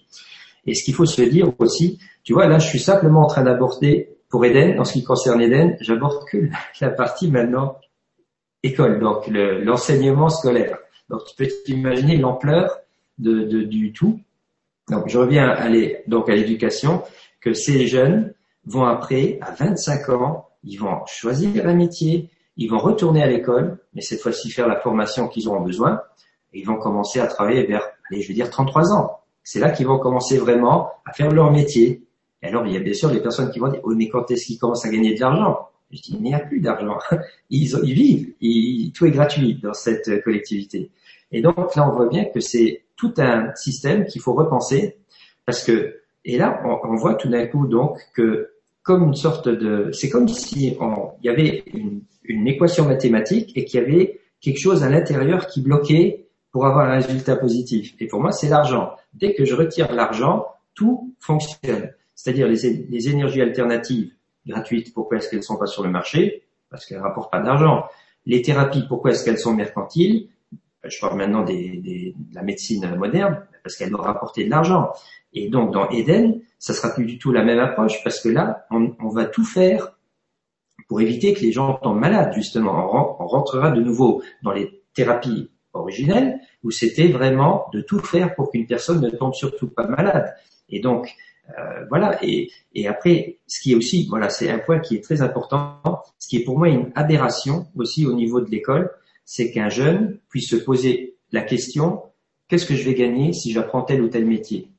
Et 0.65 0.73
ce 0.73 0.83
qu'il 0.83 0.95
faut 0.95 1.05
se 1.05 1.21
dire 1.21 1.51
aussi, 1.59 1.99
tu 2.23 2.33
vois, 2.33 2.47
là 2.47 2.57
je 2.57 2.67
suis 2.67 2.79
simplement 2.79 3.21
en 3.21 3.27
train 3.27 3.43
d'aborder 3.43 4.09
pour 4.29 4.43
Eden, 4.45 4.79
en 4.79 4.83
ce 4.83 4.93
qui 4.93 5.03
concerne 5.03 5.41
Eden, 5.41 5.77
j'aborde 5.79 6.25
que 6.25 6.49
la 6.81 6.89
partie 6.89 7.29
maintenant 7.29 7.77
école, 8.63 8.99
donc 8.99 9.27
l'enseignement 9.27 10.29
scolaire. 10.29 10.79
Donc 11.09 11.21
tu 11.25 11.35
peux 11.35 11.47
t'imaginer 11.63 12.17
l'ampleur 12.17 12.79
de, 13.19 13.43
du 13.61 13.93
tout. 13.93 14.19
Donc 14.89 15.07
je 15.07 15.19
reviens 15.19 15.49
à 15.49 15.65
à 15.65 15.69
l'éducation, 15.69 17.03
que 17.41 17.53
ces 17.53 17.85
jeunes 17.85 18.33
vont 18.65 18.85
après, 18.85 19.37
à 19.41 19.51
25 19.51 20.09
ans, 20.09 20.49
ils 20.63 20.77
vont 20.77 21.05
choisir 21.05 21.67
un 21.67 21.75
métier, 21.75 22.31
ils 22.57 22.69
vont 22.69 22.77
retourner 22.77 23.21
à 23.21 23.27
l'école, 23.27 23.79
mais 23.93 24.01
cette 24.01 24.21
fois-ci 24.21 24.49
faire 24.49 24.67
la 24.67 24.79
formation 24.79 25.27
qu'ils 25.27 25.47
auront 25.47 25.61
besoin, 25.61 26.01
et 26.53 26.59
ils 26.59 26.65
vont 26.65 26.77
commencer 26.77 27.19
à 27.19 27.27
travailler 27.27 27.65
vers, 27.65 27.83
allez, 28.09 28.21
je 28.21 28.27
vais 28.29 28.33
dire 28.33 28.49
33 28.49 28.93
ans. 28.93 29.19
C'est 29.43 29.59
là 29.59 29.71
qu'ils 29.71 29.87
vont 29.87 29.99
commencer 29.99 30.37
vraiment 30.37 30.89
à 31.05 31.13
faire 31.13 31.31
leur 31.31 31.51
métier. 31.51 32.03
Et 32.41 32.47
alors, 32.47 32.65
il 32.65 32.73
y 32.73 32.77
a 32.77 32.79
bien 32.79 32.93
sûr 32.93 33.11
les 33.11 33.21
personnes 33.21 33.51
qui 33.51 33.59
vont 33.59 33.67
dire, 33.67 33.81
oui, 33.83 33.95
mais 33.97 34.09
quand 34.09 34.29
est-ce 34.31 34.45
qu'ils 34.45 34.57
commencent 34.57 34.85
à 34.85 34.89
gagner 34.89 35.13
de 35.13 35.19
l'argent? 35.19 35.69
Je 35.91 36.01
dis, 36.01 36.15
il 36.15 36.23
n'y 36.23 36.33
a 36.33 36.39
plus 36.39 36.61
d'argent. 36.61 36.97
Ils, 37.49 37.77
ils 37.83 37.93
vivent, 37.93 38.91
tout 38.93 39.05
est 39.05 39.11
gratuit 39.11 39.59
dans 39.61 39.73
cette 39.73 40.23
collectivité. 40.23 40.89
Et 41.31 41.41
donc 41.41 41.75
là, 41.75 41.87
on 41.87 41.95
voit 41.95 42.07
bien 42.07 42.25
que 42.25 42.39
c'est 42.39 42.85
tout 42.95 43.13
un 43.17 43.53
système 43.55 44.05
qu'il 44.05 44.21
faut 44.21 44.33
repenser, 44.33 44.97
parce 45.45 45.63
que, 45.63 46.01
et 46.23 46.37
là, 46.37 46.61
on, 46.65 46.89
on 46.89 46.95
voit 46.95 47.15
tout 47.15 47.29
d'un 47.29 47.45
coup 47.45 47.67
donc 47.67 47.99
que 48.15 48.54
comme 48.85 49.03
une 49.03 49.15
sorte 49.15 49.49
de, 49.49 49.89
c'est 49.91 50.09
comme 50.09 50.27
si 50.27 50.77
on, 50.79 51.09
il 51.21 51.25
y 51.25 51.29
avait 51.29 51.63
une, 51.73 52.03
une 52.23 52.47
équation 52.47 52.85
mathématique 52.85 53.51
et 53.57 53.65
qu'il 53.65 53.79
y 53.81 53.83
avait 53.83 54.21
quelque 54.39 54.59
chose 54.59 54.83
à 54.83 54.89
l'intérieur 54.89 55.47
qui 55.47 55.61
bloquait 55.61 56.27
pour 56.51 56.67
avoir 56.67 56.87
un 56.87 56.93
résultat 56.93 57.35
positif. 57.35 57.95
Et 57.99 58.05
pour 58.05 58.21
moi, 58.21 58.31
c'est 58.31 58.47
l'argent. 58.47 58.91
Dès 59.15 59.33
que 59.33 59.43
je 59.43 59.55
retire 59.55 59.91
l'argent, 59.91 60.45
tout 60.75 61.15
fonctionne. 61.19 61.89
C'est-à-dire 62.13 62.47
les, 62.47 62.85
les, 62.87 63.09
énergies 63.09 63.41
alternatives 63.41 64.13
gratuites, 64.45 64.93
pourquoi 64.93 65.17
est-ce 65.17 65.29
qu'elles 65.29 65.39
ne 65.39 65.43
sont 65.43 65.57
pas 65.57 65.65
sur 65.65 65.83
le 65.83 65.89
marché? 65.89 66.43
Parce 66.69 66.85
qu'elles 66.85 66.99
ne 66.99 67.03
rapportent 67.03 67.31
pas 67.31 67.41
d'argent. 67.41 67.85
Les 68.27 68.43
thérapies, 68.43 68.85
pourquoi 68.87 69.11
est-ce 69.11 69.25
qu'elles 69.25 69.39
sont 69.39 69.55
mercantiles? 69.55 70.29
Je 70.87 70.99
parle 70.99 71.17
maintenant 71.17 71.43
des, 71.43 71.77
des, 71.77 72.15
de 72.17 72.35
la 72.35 72.43
médecine 72.43 72.95
moderne, 72.95 73.45
parce 73.63 73.75
qu'elles 73.75 73.89
doivent 73.89 74.05
rapporter 74.05 74.45
de 74.45 74.49
l'argent. 74.49 74.91
Et 75.33 75.49
donc 75.49 75.73
dans 75.73 75.89
Eden, 75.89 76.41
ça 76.59 76.73
sera 76.73 76.93
plus 76.93 77.05
du 77.05 77.17
tout 77.17 77.31
la 77.31 77.43
même 77.43 77.59
approche, 77.59 78.03
parce 78.03 78.19
que 78.19 78.29
là, 78.29 78.65
on, 78.71 78.95
on 78.99 79.09
va 79.09 79.25
tout 79.25 79.45
faire 79.45 79.95
pour 80.87 81.01
éviter 81.01 81.33
que 81.33 81.41
les 81.41 81.51
gens 81.51 81.73
tombent 81.75 81.99
malades, 81.99 82.33
justement. 82.33 83.17
On, 83.19 83.27
rentrera 83.27 83.71
de 83.71 83.81
nouveau 83.81 84.21
dans 84.43 84.51
les 84.51 84.83
thérapies 84.93 85.49
originelles, 85.73 86.39
où 86.63 86.71
c'était 86.71 87.07
vraiment 87.07 87.65
de 87.73 87.81
tout 87.81 87.99
faire 87.99 88.35
pour 88.35 88.51
qu'une 88.51 88.65
personne 88.65 89.01
ne 89.01 89.09
tombe 89.09 89.33
surtout 89.33 89.67
pas 89.67 89.87
malade. 89.87 90.33
Et 90.69 90.79
donc, 90.79 91.13
euh, 91.49 91.85
voilà. 91.89 92.17
Et, 92.23 92.49
et, 92.73 92.87
après, 92.87 93.39
ce 93.47 93.59
qui 93.61 93.73
est 93.73 93.75
aussi, 93.75 94.07
voilà, 94.09 94.29
c'est 94.29 94.49
un 94.49 94.59
point 94.59 94.79
qui 94.79 94.95
est 94.95 95.03
très 95.03 95.21
important. 95.21 95.81
Ce 96.19 96.27
qui 96.27 96.37
est 96.37 96.43
pour 96.43 96.57
moi 96.57 96.69
une 96.69 96.91
aberration 96.95 97.67
aussi 97.75 98.05
au 98.05 98.13
niveau 98.13 98.41
de 98.41 98.49
l'école, 98.49 98.91
c'est 99.25 99.51
qu'un 99.51 99.69
jeune 99.69 100.19
puisse 100.29 100.49
se 100.49 100.55
poser 100.55 101.17
la 101.31 101.41
question 101.41 102.03
qu'est-ce 102.47 102.65
que 102.65 102.75
je 102.75 102.83
vais 102.83 102.93
gagner 102.93 103.33
si 103.33 103.51
j'apprends 103.51 103.81
tel 103.81 104.01
ou 104.01 104.07
tel 104.07 104.25
métier? 104.25 104.69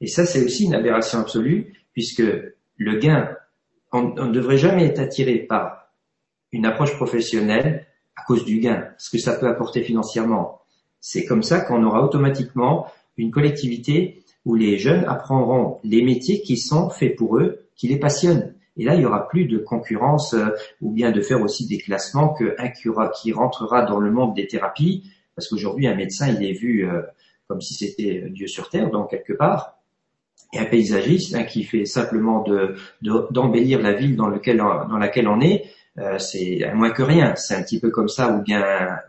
Et 0.00 0.06
ça, 0.06 0.24
c'est 0.24 0.44
aussi 0.44 0.64
une 0.64 0.74
aberration 0.74 1.18
absolue, 1.18 1.72
puisque 1.92 2.22
le 2.76 2.98
gain 2.98 3.36
on, 3.92 4.14
ne 4.14 4.32
devrait 4.32 4.58
jamais 4.58 4.86
être 4.86 5.00
attiré 5.00 5.36
par 5.38 5.90
une 6.52 6.66
approche 6.66 6.94
professionnelle 6.94 7.86
à 8.16 8.22
cause 8.22 8.44
du 8.44 8.58
gain, 8.60 8.88
ce 8.98 9.10
que 9.10 9.18
ça 9.18 9.34
peut 9.34 9.48
apporter 9.48 9.82
financièrement. 9.82 10.60
C'est 11.00 11.24
comme 11.24 11.42
ça 11.42 11.60
qu'on 11.60 11.82
aura 11.84 12.04
automatiquement 12.04 12.86
une 13.16 13.30
collectivité 13.30 14.22
où 14.44 14.54
les 14.54 14.78
jeunes 14.78 15.04
apprendront 15.06 15.78
les 15.84 16.02
métiers 16.02 16.42
qui 16.42 16.56
sont 16.56 16.90
faits 16.90 17.16
pour 17.16 17.38
eux, 17.38 17.66
qui 17.74 17.88
les 17.88 17.98
passionnent. 17.98 18.54
Et 18.76 18.84
là, 18.84 18.94
il 18.94 19.02
y 19.02 19.04
aura 19.04 19.28
plus 19.28 19.46
de 19.46 19.58
concurrence 19.58 20.34
euh, 20.34 20.48
ou 20.80 20.92
bien 20.92 21.10
de 21.10 21.20
faire 21.20 21.42
aussi 21.42 21.66
des 21.66 21.78
classements 21.78 22.34
qu'un 22.34 22.68
qui 22.68 23.32
rentrera 23.32 23.82
dans 23.82 23.98
le 23.98 24.10
monde 24.10 24.34
des 24.34 24.46
thérapies, 24.46 25.10
parce 25.34 25.48
qu'aujourd'hui, 25.48 25.86
un 25.86 25.94
médecin, 25.94 26.28
il 26.28 26.42
est 26.44 26.52
vu 26.52 26.88
euh, 26.88 27.02
comme 27.48 27.60
si 27.60 27.74
c'était 27.74 28.26
Dieu 28.30 28.46
sur 28.46 28.68
terre, 28.68 28.90
donc 28.90 29.10
quelque 29.10 29.32
part 29.32 29.80
et 30.52 30.58
un 30.58 30.64
paysagiste 30.64 31.46
qui 31.46 31.64
fait 31.64 31.84
simplement 31.84 32.42
de, 32.42 32.74
d'embellir 33.30 33.80
la 33.80 33.92
ville 33.92 34.16
dans, 34.16 34.28
laquelle 34.28 35.28
on 35.28 35.40
est, 35.40 35.64
euh, 35.98 36.18
c'est 36.18 36.62
moins 36.74 36.90
que 36.90 37.02
rien. 37.02 37.36
C'est 37.36 37.54
un 37.54 37.62
petit 37.62 37.78
peu 37.78 37.90
comme 37.90 38.08
ça, 38.08 38.32
ou 38.32 38.42
bien, 38.42 38.64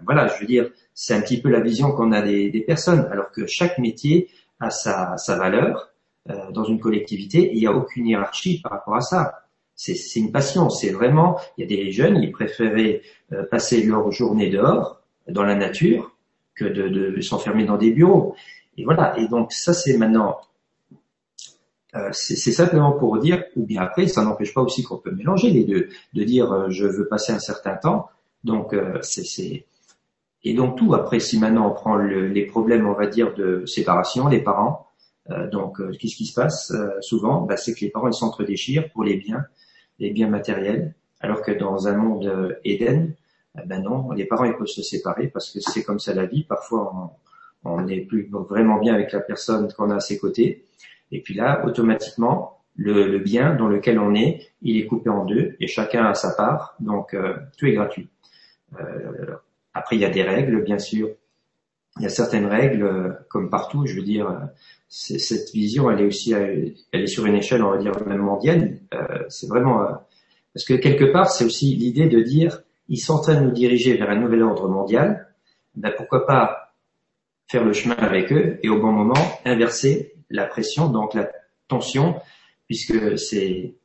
voilà, 0.06 0.28
je 0.28 0.40
veux 0.40 0.46
dire, 0.46 0.70
c'est 0.94 1.14
un 1.14 1.22
petit 1.22 1.42
peu 1.42 1.50
la 1.50 1.62
vision 1.62 1.92
qu'on 1.92 2.12
a 2.12 2.22
des, 2.22 2.64
personnes, 2.66 3.08
alors 3.12 3.32
que 3.32 3.48
chaque 3.48 3.78
métier 3.80 4.30
a 4.60 4.70
sa, 4.70 5.16
valeur 5.28 5.90
euh, 6.30 6.52
dans 6.52 6.64
une 6.64 6.80
collectivité, 6.80 7.52
il 7.54 7.60
n'y 7.60 7.68
a 7.68 7.74
aucune 7.74 8.06
hiérarchie 8.06 8.62
par 8.62 8.74
rapport 8.74 8.96
à 8.96 9.02
ça. 9.02 9.44
C'est, 9.76 9.96
une 10.16 10.32
passion, 10.32 10.70
c'est 10.70 10.92
vraiment, 10.92 11.40
il 11.58 11.62
y 11.62 11.64
a 11.64 11.78
des 11.78 11.92
jeunes, 11.92 12.18
ils 12.22 12.32
préféraient 12.32 13.02
euh, 13.34 13.44
passer 13.50 13.84
leur 13.84 14.12
journée 14.12 14.50
dehors, 14.50 15.02
dans 15.28 15.44
la 15.44 15.56
nature, 15.56 16.16
que 16.56 16.66
de, 16.66 17.20
s'enfermer 17.22 17.66
dans 17.66 17.78
des 17.78 17.92
bureaux. 17.92 18.36
Et 18.78 18.84
voilà, 18.84 19.18
et 19.18 19.28
donc 19.28 19.52
ça 19.54 19.74
c'est 19.74 19.98
maintenant 19.98 20.38
euh, 21.96 22.10
c'est 22.14 22.36
simplement 22.36 22.94
pour 22.94 23.18
dire, 23.20 23.44
ou 23.58 23.66
bien 23.66 23.82
après, 23.82 24.08
ça 24.08 24.24
n'empêche 24.24 24.54
pas 24.54 24.62
aussi 24.62 24.82
qu'on 24.84 24.98
peut 24.98 25.12
mélanger 25.12 25.50
les 25.50 25.66
deux, 25.66 25.90
de 26.14 26.24
dire 26.24 26.52
euh, 26.52 26.70
je 26.70 26.86
veux 26.86 27.08
passer 27.08 27.34
un 27.34 27.40
certain 27.40 27.76
temps. 27.76 28.10
Donc 28.44 28.76
c'est 29.02 29.66
et 30.44 30.54
donc 30.54 30.78
tout 30.78 30.94
après, 30.94 31.20
si 31.20 31.40
maintenant 31.40 31.70
on 31.70 31.74
prend 31.74 31.98
les 31.98 32.46
problèmes, 32.46 32.88
on 32.88 32.94
va 32.94 33.08
dire 33.08 33.34
de 33.36 33.66
séparation, 33.66 34.28
les 34.28 34.42
parents. 34.42 34.88
Donc 35.52 35.78
qu'est-ce 35.98 36.16
qui 36.16 36.26
se 36.26 36.34
passe 36.34 36.74
souvent? 37.02 37.42
Bah, 37.42 37.58
C'est 37.58 37.74
que 37.74 37.82
les 37.82 37.90
parents 37.90 38.08
ils 38.08 38.14
s'entre-déchirent 38.14 38.90
pour 38.92 39.04
les 39.04 39.18
biens, 39.18 39.46
les 40.00 40.12
biens 40.12 40.30
matériels, 40.30 40.94
alors 41.20 41.42
que 41.42 41.52
dans 41.52 41.88
un 41.88 41.96
monde 41.96 42.58
Éden, 42.64 43.14
ben 43.66 43.82
non, 43.82 44.12
les 44.12 44.26
parents 44.26 44.46
ils 44.46 44.56
peuvent 44.56 44.68
se 44.68 44.82
séparer 44.82 45.28
parce 45.28 45.52
que 45.52 45.60
c'est 45.60 45.84
comme 45.84 46.00
ça 46.00 46.14
la 46.14 46.26
vie. 46.26 46.44
Parfois 46.44 47.14
on 47.64 47.82
n'est 47.82 48.02
plus 48.02 48.30
vraiment 48.32 48.80
bien 48.80 48.94
avec 48.94 49.12
la 49.12 49.20
personne 49.20 49.72
qu'on 49.74 49.90
a 49.92 49.96
à 49.96 50.00
ses 50.00 50.18
côtés. 50.18 50.66
Et 51.12 51.22
puis 51.22 51.34
là, 51.34 51.66
automatiquement, 51.66 52.62
le, 52.76 53.20
bien 53.20 53.56
dans 53.56 53.68
lequel 53.68 54.00
on 54.00 54.16
est, 54.16 54.52
il 54.62 54.78
est 54.78 54.86
coupé 54.86 55.10
en 55.10 55.26
deux 55.26 55.56
et 55.60 55.68
chacun 55.68 56.06
a 56.06 56.14
sa 56.14 56.32
part, 56.32 56.76
donc 56.80 57.14
euh, 57.14 57.36
tout 57.58 57.66
est 57.66 57.74
gratuit. 57.74 58.10
Euh, 58.80 59.36
après, 59.74 59.98
il 59.98 60.02
y 60.02 60.06
a 60.06 60.10
des 60.10 60.24
règles, 60.24 60.64
bien 60.64 60.80
sûr. 60.80 61.10
Il 61.98 62.04
y 62.04 62.06
a 62.06 62.10
certaines 62.10 62.46
règles, 62.46 62.84
euh, 62.84 63.10
comme 63.30 63.50
partout, 63.50 63.86
je 63.86 63.96
veux 63.96 64.04
dire, 64.04 64.50
cette 64.88 65.52
vision, 65.52 65.90
elle 65.90 66.02
est 66.02 66.06
aussi, 66.06 66.34
elle 66.34 66.76
est 66.92 67.08
sur 67.08 67.26
une 67.26 67.36
échelle, 67.36 67.64
on 67.64 67.72
va 67.72 67.78
dire, 67.78 67.92
même 68.06 68.22
mondiale. 68.22 68.80
c'est 69.30 69.48
vraiment, 69.48 69.86
parce 70.54 70.66
que 70.66 70.74
quelque 70.74 71.06
part, 71.06 71.32
c'est 71.32 71.46
aussi 71.46 71.76
l'idée 71.76 72.10
de 72.10 72.20
dire, 72.20 72.62
ils 72.90 73.00
sont 73.00 73.14
en 73.14 73.22
train 73.22 73.36
de 73.36 73.46
nous 73.46 73.52
diriger 73.52 73.96
vers 73.96 74.10
un 74.10 74.18
nouvel 74.18 74.44
ordre 74.44 74.68
mondial. 74.68 75.34
Ben, 75.76 75.94
pourquoi 75.96 76.26
pas 76.26 76.74
faire 77.48 77.64
le 77.64 77.74
chemin 77.74 77.96
avec 77.96 78.32
eux 78.34 78.60
et 78.64 78.70
au 78.70 78.80
bon 78.80 78.92
moment 78.92 79.40
inverser 79.46 80.14
la 80.30 80.46
pression, 80.46 80.90
donc 80.90 81.14
la 81.14 81.30
tension, 81.68 82.20
puisque 82.68 83.18
c'est 83.18 83.76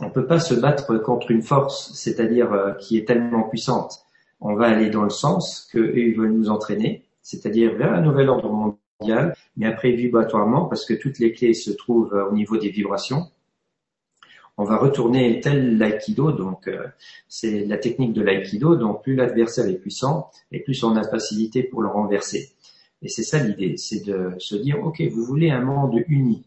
on 0.00 0.10
peut 0.10 0.26
pas 0.26 0.38
se 0.38 0.54
battre 0.54 0.98
contre 0.98 1.30
une 1.30 1.42
force, 1.42 1.92
c'est-à-dire 1.94 2.52
euh, 2.52 2.72
qui 2.74 2.98
est 2.98 3.04
tellement 3.04 3.48
puissante. 3.48 4.04
On 4.40 4.54
va 4.54 4.66
aller 4.66 4.90
dans 4.90 5.02
le 5.02 5.10
sens 5.10 5.68
que 5.72 5.78
eux 5.78 5.98
ils 5.98 6.16
veulent 6.16 6.32
nous 6.32 6.50
entraîner, 6.50 7.05
c'est-à-dire 7.26 7.74
vers 7.74 7.92
un 7.92 8.02
nouvel 8.02 8.28
ordre 8.28 8.48
mondial, 8.48 9.34
mais 9.56 9.66
après 9.66 9.90
vibratoirement, 9.90 10.66
parce 10.66 10.84
que 10.86 10.94
toutes 10.94 11.18
les 11.18 11.32
clés 11.32 11.54
se 11.54 11.72
trouvent 11.72 12.14
euh, 12.14 12.28
au 12.30 12.32
niveau 12.32 12.56
des 12.56 12.68
vibrations. 12.68 13.24
On 14.56 14.62
va 14.62 14.76
retourner 14.76 15.40
tel 15.40 15.76
l'aïkido, 15.76 16.30
donc 16.30 16.68
euh, 16.68 16.86
c'est 17.26 17.64
la 17.64 17.78
technique 17.78 18.12
de 18.12 18.22
l'aïkido, 18.22 18.76
donc 18.76 19.02
plus 19.02 19.16
l'adversaire 19.16 19.66
est 19.66 19.74
puissant, 19.74 20.30
et 20.52 20.60
plus 20.60 20.84
on 20.84 20.94
a 20.94 21.02
facilité 21.02 21.64
pour 21.64 21.82
le 21.82 21.88
renverser. 21.88 22.52
Et 23.02 23.08
c'est 23.08 23.24
ça 23.24 23.42
l'idée, 23.42 23.76
c'est 23.76 24.06
de 24.06 24.34
se 24.38 24.54
dire, 24.54 24.80
OK, 24.84 25.02
vous 25.10 25.24
voulez 25.24 25.50
un 25.50 25.62
monde 25.62 26.00
uni. 26.06 26.44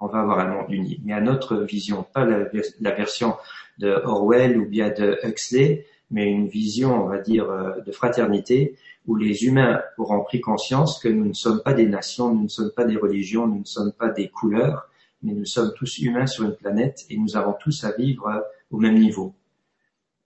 On 0.00 0.06
va 0.06 0.20
avoir 0.20 0.38
un 0.38 0.48
monde 0.48 0.72
uni, 0.72 0.98
mais 1.04 1.12
à 1.12 1.20
notre 1.20 1.58
vision, 1.58 2.06
pas 2.14 2.24
la, 2.24 2.90
version 2.94 3.34
de 3.76 3.90
Orwell 3.90 4.58
ou 4.58 4.64
bien 4.66 4.88
de 4.88 5.18
Huxley, 5.22 5.84
mais 6.10 6.30
une 6.30 6.48
vision, 6.48 7.04
on 7.04 7.08
va 7.08 7.18
dire, 7.18 7.50
euh, 7.50 7.80
de 7.80 7.92
fraternité, 7.92 8.76
où 9.06 9.16
les 9.16 9.44
humains 9.44 9.80
auront 9.98 10.22
pris 10.22 10.40
conscience 10.40 10.98
que 10.98 11.08
nous 11.08 11.26
ne 11.26 11.32
sommes 11.32 11.62
pas 11.62 11.74
des 11.74 11.86
nations, 11.86 12.34
nous 12.34 12.44
ne 12.44 12.48
sommes 12.48 12.70
pas 12.70 12.84
des 12.84 12.96
religions, 12.96 13.46
nous 13.46 13.60
ne 13.60 13.64
sommes 13.64 13.92
pas 13.92 14.08
des 14.08 14.28
couleurs, 14.28 14.88
mais 15.22 15.32
nous 15.32 15.44
sommes 15.44 15.72
tous 15.74 15.98
humains 15.98 16.26
sur 16.26 16.44
une 16.44 16.54
planète 16.54 17.06
et 17.10 17.16
nous 17.16 17.36
avons 17.36 17.54
tous 17.54 17.84
à 17.84 17.92
vivre 17.92 18.28
euh, 18.28 18.40
au 18.70 18.78
même 18.78 18.98
niveau. 18.98 19.34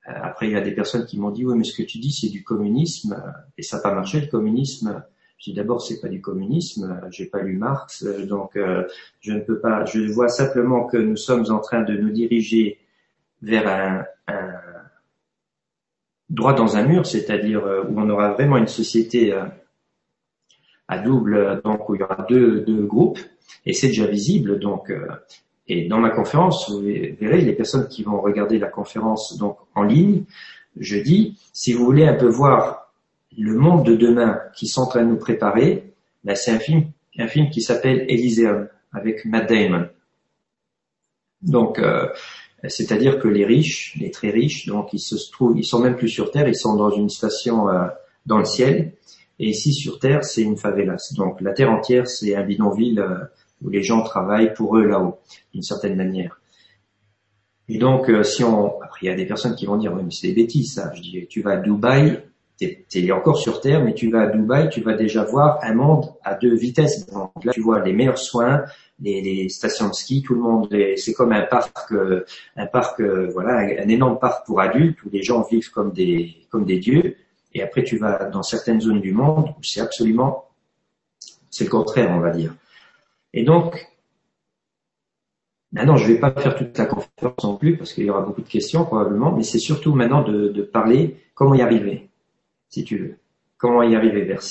Euh, 0.09 0.12
après, 0.22 0.49
il 0.49 0.53
y 0.53 0.57
a 0.57 0.61
des 0.61 0.72
personnes 0.72 1.07
qui 1.07 1.18
m'ont 1.18 1.31
dit, 1.31 1.45
oui, 1.45 1.57
mais 1.57 1.64
ce 1.64 1.76
que 1.76 1.83
tu 1.83 1.99
dis, 1.99 2.12
c'est 2.12 2.31
du 2.31 2.43
communisme, 2.43 3.22
et 3.57 3.62
ça 3.62 3.76
n'a 3.76 3.83
pas 3.83 3.95
marché, 3.95 4.20
le 4.20 4.26
communisme. 4.26 5.03
Je 5.39 5.51
dis 5.51 5.57
d'abord, 5.57 5.81
c'est 5.81 6.03
pas 6.03 6.09
du 6.09 6.20
communisme, 6.20 7.01
j'ai 7.11 7.24
pas 7.24 7.41
lu 7.41 7.57
Marx, 7.57 8.05
donc 8.05 8.59
je 9.20 9.33
ne 9.33 9.41
peux 9.41 9.59
pas, 9.59 9.87
je 9.87 10.01
vois 10.12 10.28
simplement 10.28 10.85
que 10.85 10.99
nous 10.99 11.16
sommes 11.16 11.51
en 11.51 11.61
train 11.61 11.81
de 11.81 11.95
nous 11.95 12.11
diriger 12.11 12.78
vers 13.41 13.66
un, 13.66 14.05
un 14.31 14.59
droit 16.31 16.55
dans 16.55 16.76
un 16.76 16.85
mur, 16.85 17.07
c'est-à-dire 17.07 17.64
euh, 17.64 17.85
où 17.89 18.01
on 18.01 18.09
aura 18.09 18.33
vraiment 18.33 18.57
une 18.57 18.68
société 18.68 19.33
euh, 19.33 19.45
à 20.89 20.99
double, 20.99 21.61
donc 21.64 21.89
où 21.89 21.95
il 21.97 22.01
y 22.01 22.05
aura 22.05 22.24
deux, 22.28 22.61
deux 22.61 22.85
groupes, 22.87 23.18
et 23.66 23.72
c'est 23.72 23.89
déjà 23.89 24.07
visible. 24.07 24.59
Donc, 24.59 24.91
euh, 24.91 25.07
et 25.66 25.87
dans 25.89 25.99
ma 25.99 26.11
conférence, 26.11 26.70
vous 26.70 26.81
verrez 26.81 27.43
les 27.43 27.53
personnes 27.53 27.89
qui 27.89 28.03
vont 28.03 28.20
regarder 28.20 28.59
la 28.59 28.68
conférence 28.68 29.37
donc 29.39 29.57
en 29.74 29.83
ligne. 29.83 30.24
Je 30.76 30.99
dis, 30.99 31.39
si 31.53 31.72
vous 31.72 31.85
voulez 31.85 32.07
un 32.07 32.14
peu 32.14 32.26
voir 32.26 32.93
le 33.37 33.55
monde 33.55 33.85
de 33.85 33.95
demain 33.95 34.41
qui 34.55 34.66
sont 34.66 34.83
en 34.83 34.87
train 34.87 35.05
de 35.05 35.11
nous 35.11 35.18
préparer, 35.18 35.93
ben 36.24 36.35
c'est 36.35 36.51
un 36.51 36.59
film, 36.59 36.91
un 37.18 37.28
film 37.28 37.51
qui 37.51 37.61
s'appelle 37.61 38.05
Elysium 38.09 38.68
avec 38.93 39.24
Matt 39.24 39.49
Damon. 39.49 39.87
Donc, 41.43 41.78
euh, 41.78 42.09
c'est-à-dire 42.68 43.18
que 43.18 43.28
les 43.28 43.44
riches, 43.44 43.96
les 43.98 44.11
très 44.11 44.30
riches, 44.30 44.66
donc 44.66 44.92
ils 44.92 44.98
se 44.98 45.16
trouvent, 45.30 45.56
ils 45.56 45.64
sont 45.64 45.80
même 45.80 45.96
plus 45.96 46.08
sur 46.08 46.30
Terre, 46.30 46.48
ils 46.48 46.56
sont 46.56 46.76
dans 46.76 46.90
une 46.90 47.08
station 47.08 47.68
euh, 47.68 47.86
dans 48.26 48.38
le 48.38 48.44
ciel. 48.44 48.92
Et 49.38 49.48
ici 49.48 49.72
sur 49.72 49.98
Terre, 49.98 50.24
c'est 50.24 50.42
une 50.42 50.58
favelas. 50.58 51.14
Donc 51.16 51.40
la 51.40 51.52
Terre 51.52 51.70
entière, 51.70 52.06
c'est 52.06 52.34
un 52.34 52.42
bidonville 52.42 53.00
euh, 53.00 53.24
où 53.62 53.70
les 53.70 53.82
gens 53.82 54.02
travaillent 54.02 54.52
pour 54.52 54.76
eux 54.76 54.84
là-haut, 54.84 55.18
d'une 55.54 55.62
certaine 55.62 55.96
manière. 55.96 56.40
Et 57.68 57.78
donc, 57.78 58.11
euh, 58.11 58.22
si 58.22 58.44
on, 58.44 58.80
après 58.82 59.06
il 59.06 59.06
y 59.06 59.12
a 59.12 59.14
des 59.14 59.26
personnes 59.26 59.54
qui 59.54 59.64
vont 59.64 59.76
dire, 59.76 59.94
oui, 59.94 60.02
mais 60.04 60.11
c'est 60.11 60.28
des 60.28 60.34
bêtises 60.34 60.74
ça. 60.74 60.92
Je 60.94 61.00
dis, 61.00 61.26
tu 61.28 61.40
vas 61.40 61.52
à 61.52 61.56
Dubaï, 61.56 62.22
t'es 62.61 62.84
es 63.04 63.12
encore 63.12 63.38
sur 63.38 63.61
Terre, 63.61 63.82
mais 63.82 63.94
tu 63.94 64.11
vas 64.11 64.22
à 64.22 64.26
Dubaï, 64.26 64.68
tu 64.68 64.82
vas 64.82 64.94
déjà 64.94 65.24
voir 65.24 65.58
un 65.62 65.74
monde 65.74 66.12
à 66.22 66.34
deux 66.34 66.54
vitesses. 66.54 67.06
Donc 67.06 67.32
là, 67.44 67.52
tu 67.52 67.61
vois 67.61 67.80
les 67.80 67.92
meilleurs 67.92 68.18
soins, 68.18 68.64
les, 69.00 69.48
stations 69.48 69.88
de 69.88 69.94
ski, 69.94 70.22
tout 70.22 70.34
le 70.34 70.40
monde, 70.40 70.68
c'est 70.96 71.14
comme 71.14 71.32
un 71.32 71.42
parc, 71.42 71.92
euh, 71.92 72.24
un 72.56 72.66
parc, 72.66 73.00
euh, 73.00 73.30
voilà, 73.32 73.58
un, 73.61 73.88
énorme 73.88 74.18
parc 74.18 74.46
pour 74.46 74.61
adultes 74.61 75.02
où 75.04 75.11
les 75.11 75.22
gens 75.22 75.42
vivent 75.42 75.70
comme 75.70 75.92
des, 75.92 76.36
comme 76.50 76.66
des 76.66 76.78
dieux. 76.78 77.16
Et 77.54 77.62
après, 77.62 77.82
tu 77.82 77.96
vas 77.96 78.26
dans 78.26 78.42
certaines 78.42 78.80
zones 78.80 79.00
du 79.00 79.12
monde 79.12 79.54
où 79.58 79.62
c'est 79.62 79.80
absolument, 79.80 80.44
c'est 81.48 81.64
le 81.64 81.70
contraire, 81.70 82.11
on 82.11 82.20
va 82.20 82.30
dire. 82.30 82.54
Et 83.32 83.42
donc, 83.42 83.88
maintenant, 85.72 85.96
je 85.96 86.06
vais 86.06 86.20
pas 86.20 86.30
faire 86.32 86.54
toute 86.54 86.76
la 86.76 86.84
conférence 86.84 87.42
non 87.42 87.56
plus 87.56 87.78
parce 87.78 87.94
qu'il 87.94 88.04
y 88.04 88.11
aura 88.11 88.20
beaucoup 88.20 88.42
de 88.42 88.48
questions 88.48 88.84
probablement, 88.84 89.32
mais 89.32 89.44
c'est 89.44 89.58
surtout 89.58 89.94
maintenant 89.94 90.22
de 90.22 90.62
parler 90.62 91.16
comment 91.34 91.54
y 91.54 91.62
arriver, 91.62 92.09
si 92.71 92.85
tu 92.85 92.99
veux, 92.99 93.16
comment 93.59 93.83
y 93.83 93.95
arriver 93.95 94.23
vers 94.23 94.43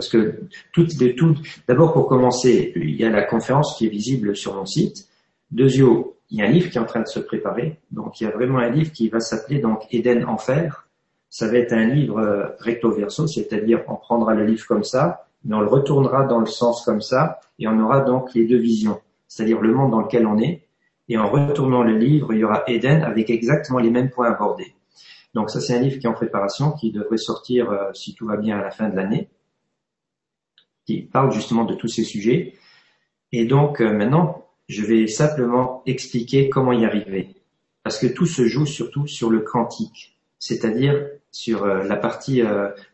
parce 0.00 0.08
que 0.08 0.40
tout, 0.72 0.86
tout, 1.18 1.36
d'abord 1.68 1.92
pour 1.92 2.06
commencer, 2.06 2.72
il 2.74 2.96
y 2.96 3.04
a 3.04 3.10
la 3.10 3.22
conférence 3.22 3.76
qui 3.76 3.84
est 3.84 3.90
visible 3.90 4.34
sur 4.34 4.54
mon 4.54 4.64
site. 4.64 5.06
Deuxièmement, 5.50 6.06
il 6.30 6.38
y 6.38 6.42
a 6.42 6.46
un 6.46 6.48
livre 6.48 6.70
qui 6.70 6.78
est 6.78 6.80
en 6.80 6.86
train 6.86 7.02
de 7.02 7.06
se 7.06 7.20
préparer. 7.20 7.78
Donc 7.90 8.18
il 8.18 8.24
y 8.24 8.26
a 8.26 8.30
vraiment 8.30 8.60
un 8.60 8.70
livre 8.70 8.92
qui 8.92 9.10
va 9.10 9.20
s'appeler 9.20 9.58
donc 9.58 9.82
Eden 9.90 10.24
Enfer. 10.24 10.88
Ça 11.28 11.48
va 11.48 11.58
être 11.58 11.74
un 11.74 11.84
livre 11.84 12.18
euh, 12.18 12.46
recto 12.60 12.90
verso, 12.90 13.26
c'est-à-dire 13.26 13.82
on 13.88 13.96
prendra 13.96 14.32
le 14.32 14.46
livre 14.46 14.66
comme 14.66 14.84
ça, 14.84 15.26
mais 15.44 15.54
on 15.54 15.60
le 15.60 15.68
retournera 15.68 16.24
dans 16.24 16.40
le 16.40 16.46
sens 16.46 16.82
comme 16.82 17.02
ça, 17.02 17.40
et 17.58 17.68
on 17.68 17.78
aura 17.78 18.00
donc 18.00 18.34
les 18.34 18.46
deux 18.46 18.58
visions, 18.58 19.00
c'est-à-dire 19.28 19.60
le 19.60 19.72
monde 19.72 19.90
dans 19.90 20.00
lequel 20.00 20.26
on 20.26 20.38
est, 20.38 20.62
et 21.10 21.18
en 21.18 21.30
retournant 21.30 21.82
le 21.82 21.96
livre, 21.96 22.32
il 22.32 22.38
y 22.40 22.44
aura 22.44 22.64
Eden 22.66 23.02
avec 23.02 23.28
exactement 23.28 23.80
les 23.80 23.90
mêmes 23.90 24.08
points 24.08 24.30
abordés. 24.30 24.74
Donc 25.34 25.50
ça 25.50 25.60
c'est 25.60 25.74
un 25.74 25.80
livre 25.80 25.98
qui 25.98 26.06
est 26.06 26.10
en 26.10 26.14
préparation, 26.14 26.72
qui 26.72 26.90
devrait 26.90 27.16
sortir 27.16 27.70
euh, 27.70 27.92
si 27.94 28.14
tout 28.14 28.26
va 28.26 28.36
bien 28.36 28.58
à 28.58 28.62
la 28.62 28.70
fin 28.70 28.88
de 28.88 28.96
l'année 28.96 29.28
qui 30.86 31.02
parle 31.02 31.32
justement 31.32 31.64
de 31.64 31.74
tous 31.74 31.88
ces 31.88 32.04
sujets. 32.04 32.54
Et 33.32 33.44
donc 33.44 33.80
euh, 33.80 33.92
maintenant, 33.92 34.46
je 34.68 34.84
vais 34.84 35.06
simplement 35.06 35.82
expliquer 35.86 36.48
comment 36.48 36.72
y 36.72 36.84
arriver. 36.84 37.36
Parce 37.82 37.98
que 37.98 38.06
tout 38.06 38.26
se 38.26 38.46
joue 38.46 38.66
surtout 38.66 39.06
sur 39.06 39.30
le 39.30 39.40
quantique, 39.40 40.18
c'est-à-dire 40.38 41.06
sur 41.32 41.64
euh, 41.64 41.84
la 41.84 41.96
partie, 41.96 42.42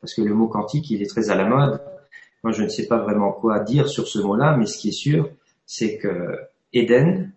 parce 0.01 0.15
que 0.15 0.23
le 0.23 0.35
mot 0.35 0.47
quantique, 0.47 0.91
il 0.91 1.03
est 1.03 1.07
très 1.07 1.31
à 1.31 1.35
la 1.35 1.45
mode. 1.45 1.81
Moi, 2.45 2.53
je 2.53 2.63
ne 2.63 2.69
sais 2.69 2.87
pas 2.87 2.99
vraiment 2.99 3.33
quoi 3.33 3.61
dire 3.61 3.89
sur 3.89 4.07
ce 4.07 4.19
mot-là, 4.19 4.57
mais 4.57 4.67
ce 4.67 4.79
qui 4.79 4.89
est 4.91 4.93
sûr, 4.93 5.31
c'est 5.65 5.99
que 5.99 6.39
Eden, 6.73 7.33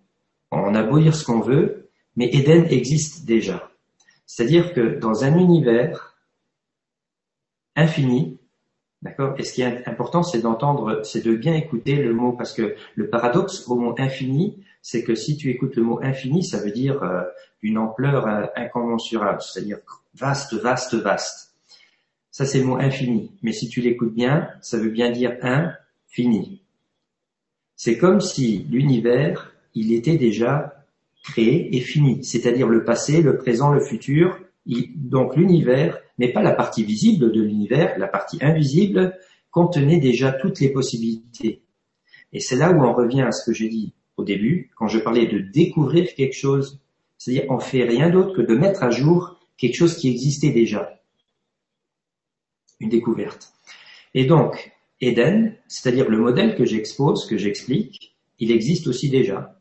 on 0.52 0.76
a 0.76 0.84
beau 0.84 1.00
dire 1.00 1.16
ce 1.16 1.26
qu'on 1.26 1.40
veut, 1.40 1.90
mais 2.16 2.30
Eden 2.34 2.66
existe 2.70 3.26
déjà. 3.26 3.69
C'est-à-dire 4.32 4.76
que 4.76 5.00
dans 5.00 5.24
un 5.24 5.40
univers 5.40 6.16
infini, 7.76 8.38
D'accord 9.02 9.34
Et 9.40 9.44
ce 9.44 9.54
qui 9.54 9.62
est 9.62 9.88
important, 9.88 10.24
c'est 10.24 10.42
d'entendre, 10.42 11.04
c'est 11.06 11.24
de 11.24 11.34
bien 11.34 11.54
écouter 11.54 11.96
le 11.96 12.14
mot, 12.14 12.34
parce 12.34 12.52
que 12.52 12.76
le 12.96 13.10
paradoxe 13.10 13.66
au 13.70 13.76
mot 13.76 13.96
infini, 13.98 14.62
c'est 14.82 15.06
que 15.06 15.16
si 15.16 15.38
tu 15.38 15.50
écoutes 15.50 15.78
le 15.78 15.84
mot 15.84 16.02
infini, 16.04 16.44
ça 16.44 16.62
veut 16.62 16.72
dire 16.72 17.02
euh, 17.02 17.24
une 17.62 17.78
ampleur 17.78 18.28
euh, 18.28 18.46
incommensurable, 18.58 19.42
c'est-à-dire 19.42 19.78
vaste, 20.16 20.54
vaste, 20.54 20.96
vaste. 20.96 21.56
Ça, 22.30 22.46
c'est 22.46 22.60
le 22.60 22.66
mot 22.66 22.76
infini. 22.76 23.32
Mais 23.42 23.54
si 23.54 23.70
tu 23.70 23.80
l'écoutes 23.80 24.14
bien, 24.14 24.50
ça 24.60 24.78
veut 24.78 24.90
bien 24.90 25.12
dire 25.12 25.38
infini. 25.42 26.62
C'est 27.78 27.98
comme 27.98 28.20
si 28.20 28.68
l'univers, 28.70 29.54
il 29.76 29.94
était 29.94 30.18
déjà 30.18 30.79
créé 31.24 31.76
et 31.76 31.82
fini, 31.82 32.24
c'est-à-dire 32.24 32.68
le 32.68 32.84
passé, 32.84 33.22
le 33.22 33.38
présent, 33.38 33.72
le 33.72 33.82
futur. 33.82 34.40
donc 34.96 35.36
l'univers 35.36 36.00
mais 36.20 36.34
pas 36.34 36.44
la 36.44 36.52
partie 36.52 36.84
visible 36.84 37.32
de 37.32 37.42
l'univers, 37.42 37.98
la 37.98 38.08
partie 38.08 38.38
invisible 38.42 39.18
contenait 39.52 40.00
déjà 40.00 40.34
toutes 40.34 40.60
les 40.60 40.70
possibilités. 40.70 41.64
Et 42.34 42.42
c'est 42.42 42.58
là 42.58 42.72
où 42.72 42.84
on 42.84 42.94
revient 42.94 43.22
à 43.22 43.32
ce 43.32 43.46
que 43.46 43.54
j'ai 43.54 43.70
dit 43.70 43.94
au 44.18 44.24
début, 44.24 44.70
quand 44.76 44.88
je 44.88 45.00
parlais 45.00 45.28
de 45.28 45.40
découvrir 45.40 46.14
quelque 46.14 46.36
chose. 46.36 46.80
C'est-à-dire, 47.18 47.50
on 47.50 47.60
fait 47.60 47.84
rien 47.84 48.10
d'autre 48.10 48.36
que 48.36 48.42
de 48.42 48.54
mettre 48.54 48.84
à 48.84 48.92
jour 48.92 49.40
quelque 49.58 49.76
chose 49.76 49.96
qui 49.98 50.10
existait 50.10 50.52
déjà. 50.52 51.02
Une 52.82 52.90
découverte. 52.90 53.54
Et 54.14 54.26
donc, 54.26 54.74
Eden, 55.02 55.56
c'est-à-dire 55.68 56.10
le 56.10 56.18
modèle 56.18 56.56
que 56.56 56.66
j'expose, 56.66 57.26
que 57.28 57.38
j'explique, 57.38 58.16
il 58.40 58.52
existe 58.52 58.88
aussi 58.88 59.10
déjà. 59.10 59.59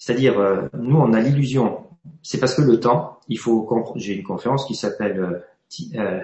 C'est-à-dire, 0.00 0.40
euh, 0.40 0.66
nous, 0.78 0.96
on 0.96 1.12
a 1.12 1.20
l'illusion. 1.20 1.86
C'est 2.22 2.40
parce 2.40 2.54
que 2.54 2.62
le 2.62 2.80
temps, 2.80 3.20
il 3.28 3.38
faut. 3.38 3.68
J'ai 3.96 4.14
une 4.14 4.22
conférence 4.22 4.64
qui 4.64 4.74
s'appelle 4.74 5.20
euh, 5.20 6.00
euh, 6.00 6.20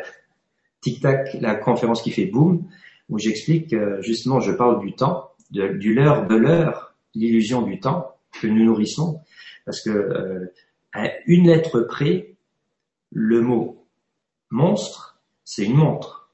Tic 0.80 1.02
Tac, 1.02 1.34
la 1.40 1.54
conférence 1.54 2.00
qui 2.00 2.10
fait 2.10 2.24
boom, 2.24 2.66
où 3.10 3.18
j'explique 3.18 3.76
justement, 4.00 4.40
je 4.40 4.52
parle 4.52 4.80
du 4.80 4.94
temps, 4.94 5.30
du 5.50 5.94
leurre 5.94 6.26
de 6.26 6.36
l'heure, 6.36 6.94
l'illusion 7.14 7.62
du 7.62 7.78
temps 7.78 8.16
que 8.40 8.46
nous 8.46 8.64
nourrissons, 8.64 9.20
parce 9.64 9.82
que 9.82 10.50
à 10.92 11.10
une 11.26 11.46
lettre 11.46 11.80
près, 11.80 12.34
le 13.12 13.42
mot 13.42 13.86
monstre, 14.50 15.20
c'est 15.44 15.64
une 15.64 15.76
montre. 15.76 16.30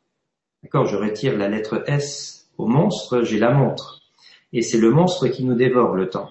D'accord 0.62 0.86
Je 0.86 0.97
retire 0.97 1.36
la 1.36 1.49
lettre 1.49 1.82
S 1.88 2.49
au 2.57 2.66
monstre, 2.66 3.22
j'ai 3.22 3.38
la 3.38 3.51
montre. 3.51 4.01
Et 4.53 4.62
c'est 4.62 4.78
le 4.78 4.90
monstre 4.90 5.28
qui 5.28 5.45
nous 5.45 5.55
dévore 5.55 5.95
le 5.95 6.09
temps. 6.09 6.30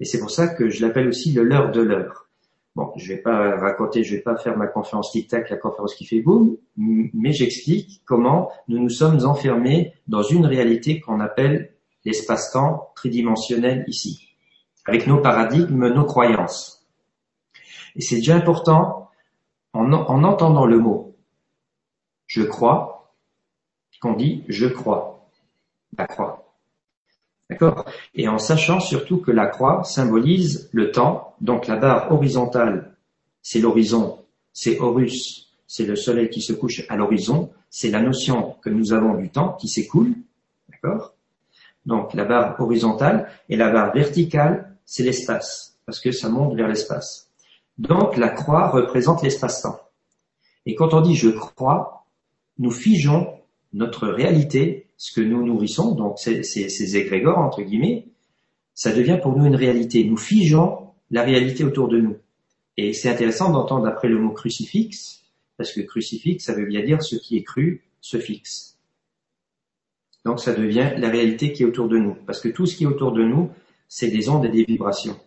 Et 0.00 0.04
c'est 0.04 0.20
pour 0.20 0.30
ça 0.30 0.48
que 0.48 0.68
je 0.68 0.84
l'appelle 0.84 1.08
aussi 1.08 1.32
le 1.32 1.44
leurre 1.44 1.72
de 1.72 1.80
l'heure. 1.80 2.28
Bon, 2.76 2.92
je 2.96 3.08
vais 3.08 3.20
pas 3.20 3.56
raconter, 3.56 4.04
je 4.04 4.14
vais 4.14 4.22
pas 4.22 4.36
faire 4.36 4.56
ma 4.56 4.68
conférence 4.68 5.10
tic-tac, 5.10 5.50
la 5.50 5.56
conférence 5.56 5.94
qui 5.94 6.06
fait 6.06 6.20
boum, 6.20 6.56
mais 6.76 7.32
j'explique 7.32 8.02
comment 8.04 8.52
nous 8.68 8.78
nous 8.78 8.90
sommes 8.90 9.24
enfermés 9.26 9.94
dans 10.06 10.22
une 10.22 10.46
réalité 10.46 11.00
qu'on 11.00 11.18
appelle 11.18 11.72
l'espace-temps 12.04 12.92
tridimensionnel 12.94 13.84
ici, 13.88 14.28
avec 14.84 15.08
nos 15.08 15.20
paradigmes, 15.20 15.88
nos 15.88 16.04
croyances. 16.04 16.86
Et 17.96 18.00
c'est 18.00 18.16
déjà 18.16 18.36
important, 18.36 19.10
en, 19.72 19.92
en 19.92 20.22
entendant 20.22 20.66
le 20.66 20.78
mot 20.78 21.08
je 22.28 22.42
crois, 22.42 23.14
qu'on 24.00 24.12
dit 24.12 24.44
je 24.46 24.66
crois, 24.66 25.28
la 25.96 26.06
croix. 26.06 26.47
D'accord 27.50 27.86
Et 28.14 28.28
en 28.28 28.38
sachant 28.38 28.78
surtout 28.78 29.18
que 29.18 29.30
la 29.30 29.46
croix 29.46 29.82
symbolise 29.84 30.68
le 30.72 30.90
temps, 30.90 31.34
donc 31.40 31.66
la 31.66 31.76
barre 31.76 32.12
horizontale, 32.12 32.94
c'est 33.42 33.60
l'horizon, 33.60 34.18
c'est 34.52 34.78
Horus, 34.78 35.48
c'est 35.66 35.86
le 35.86 35.96
soleil 35.96 36.28
qui 36.28 36.42
se 36.42 36.52
couche 36.52 36.82
à 36.88 36.96
l'horizon, 36.96 37.50
c'est 37.70 37.90
la 37.90 38.00
notion 38.00 38.56
que 38.62 38.70
nous 38.70 38.92
avons 38.92 39.14
du 39.14 39.30
temps 39.30 39.52
qui 39.52 39.68
s'écoule, 39.68 40.14
d'accord? 40.68 41.14
Donc 41.86 42.12
la 42.12 42.24
barre 42.24 42.60
horizontale 42.60 43.30
et 43.48 43.56
la 43.56 43.70
barre 43.70 43.94
verticale, 43.94 44.76
c'est 44.84 45.02
l'espace, 45.02 45.78
parce 45.86 46.00
que 46.00 46.12
ça 46.12 46.28
monte 46.28 46.54
vers 46.54 46.68
l'espace. 46.68 47.30
Donc 47.78 48.16
la 48.16 48.28
croix 48.28 48.68
représente 48.68 49.22
l'espace-temps. 49.22 49.80
Et 50.66 50.74
quand 50.74 50.92
on 50.92 51.00
dit 51.00 51.14
je 51.14 51.30
crois, 51.30 52.04
nous 52.58 52.70
figeons 52.70 53.32
notre 53.72 54.08
réalité, 54.08 54.87
ce 54.98 55.12
que 55.12 55.20
nous 55.20 55.46
nourrissons, 55.46 55.94
donc 55.94 56.18
ces, 56.18 56.42
ces, 56.42 56.96
égrégores, 56.96 57.38
entre 57.38 57.62
guillemets, 57.62 58.08
ça 58.74 58.92
devient 58.92 59.18
pour 59.22 59.36
nous 59.36 59.46
une 59.46 59.54
réalité. 59.54 60.04
Nous 60.04 60.16
figeons 60.16 60.88
la 61.10 61.22
réalité 61.22 61.64
autour 61.64 61.88
de 61.88 62.00
nous. 62.00 62.16
Et 62.76 62.92
c'est 62.92 63.08
intéressant 63.08 63.52
d'entendre 63.52 63.86
après 63.86 64.08
le 64.08 64.18
mot 64.18 64.32
crucifix, 64.32 65.24
parce 65.56 65.72
que 65.72 65.80
crucifix, 65.80 66.40
ça 66.40 66.52
veut 66.52 66.66
bien 66.66 66.84
dire 66.84 67.02
ce 67.02 67.14
qui 67.14 67.36
est 67.36 67.44
cru 67.44 67.84
se 68.00 68.18
fixe. 68.18 68.76
Donc 70.24 70.40
ça 70.40 70.52
devient 70.52 70.92
la 70.96 71.08
réalité 71.08 71.52
qui 71.52 71.62
est 71.62 71.66
autour 71.66 71.88
de 71.88 71.96
nous, 71.96 72.16
parce 72.26 72.40
que 72.40 72.48
tout 72.48 72.66
ce 72.66 72.76
qui 72.76 72.84
est 72.84 72.88
autour 72.88 73.12
de 73.12 73.22
nous, 73.22 73.50
c'est 73.88 74.10
des 74.10 74.28
ondes 74.28 74.44
et 74.44 74.50
des 74.50 74.64
vibrations. 74.64 75.18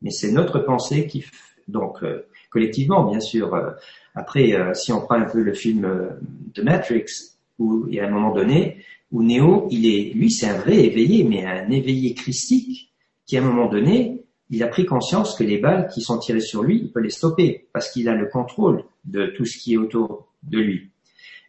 Mais 0.00 0.10
c'est 0.10 0.30
notre 0.30 0.60
pensée 0.60 1.08
qui, 1.08 1.24
donc 1.66 2.04
euh, 2.04 2.22
collectivement 2.50 3.10
bien 3.10 3.20
sûr. 3.20 3.52
Euh, 3.52 3.72
après, 4.14 4.52
euh, 4.52 4.74
si 4.74 4.92
on 4.92 5.00
prend 5.00 5.16
un 5.16 5.24
peu 5.24 5.40
le 5.40 5.54
film 5.54 6.08
de 6.54 6.62
Matrix, 6.62 7.34
où 7.58 7.86
il 7.88 7.94
y 7.94 8.00
a 8.00 8.06
un 8.06 8.10
moment 8.10 8.32
donné 8.32 8.84
où 9.10 9.22
Néo, 9.22 9.68
il 9.70 9.86
est, 9.86 10.12
lui, 10.14 10.30
c'est 10.30 10.46
un 10.46 10.58
vrai 10.58 10.84
éveillé, 10.84 11.24
mais 11.24 11.44
un 11.44 11.70
éveillé 11.70 12.14
christique, 12.14 12.92
qui 13.26 13.36
à 13.36 13.42
un 13.42 13.44
moment 13.44 13.68
donné, 13.68 14.24
il 14.50 14.62
a 14.62 14.68
pris 14.68 14.86
conscience 14.86 15.34
que 15.34 15.44
les 15.44 15.58
balles 15.58 15.88
qui 15.92 16.00
sont 16.00 16.18
tirées 16.18 16.40
sur 16.40 16.62
lui, 16.62 16.78
il 16.78 16.92
peut 16.92 17.00
les 17.00 17.10
stopper, 17.10 17.68
parce 17.72 17.90
qu'il 17.90 18.08
a 18.08 18.14
le 18.14 18.26
contrôle 18.26 18.84
de 19.04 19.26
tout 19.26 19.44
ce 19.44 19.58
qui 19.58 19.74
est 19.74 19.76
autour 19.76 20.28
de 20.42 20.58
lui. 20.58 20.90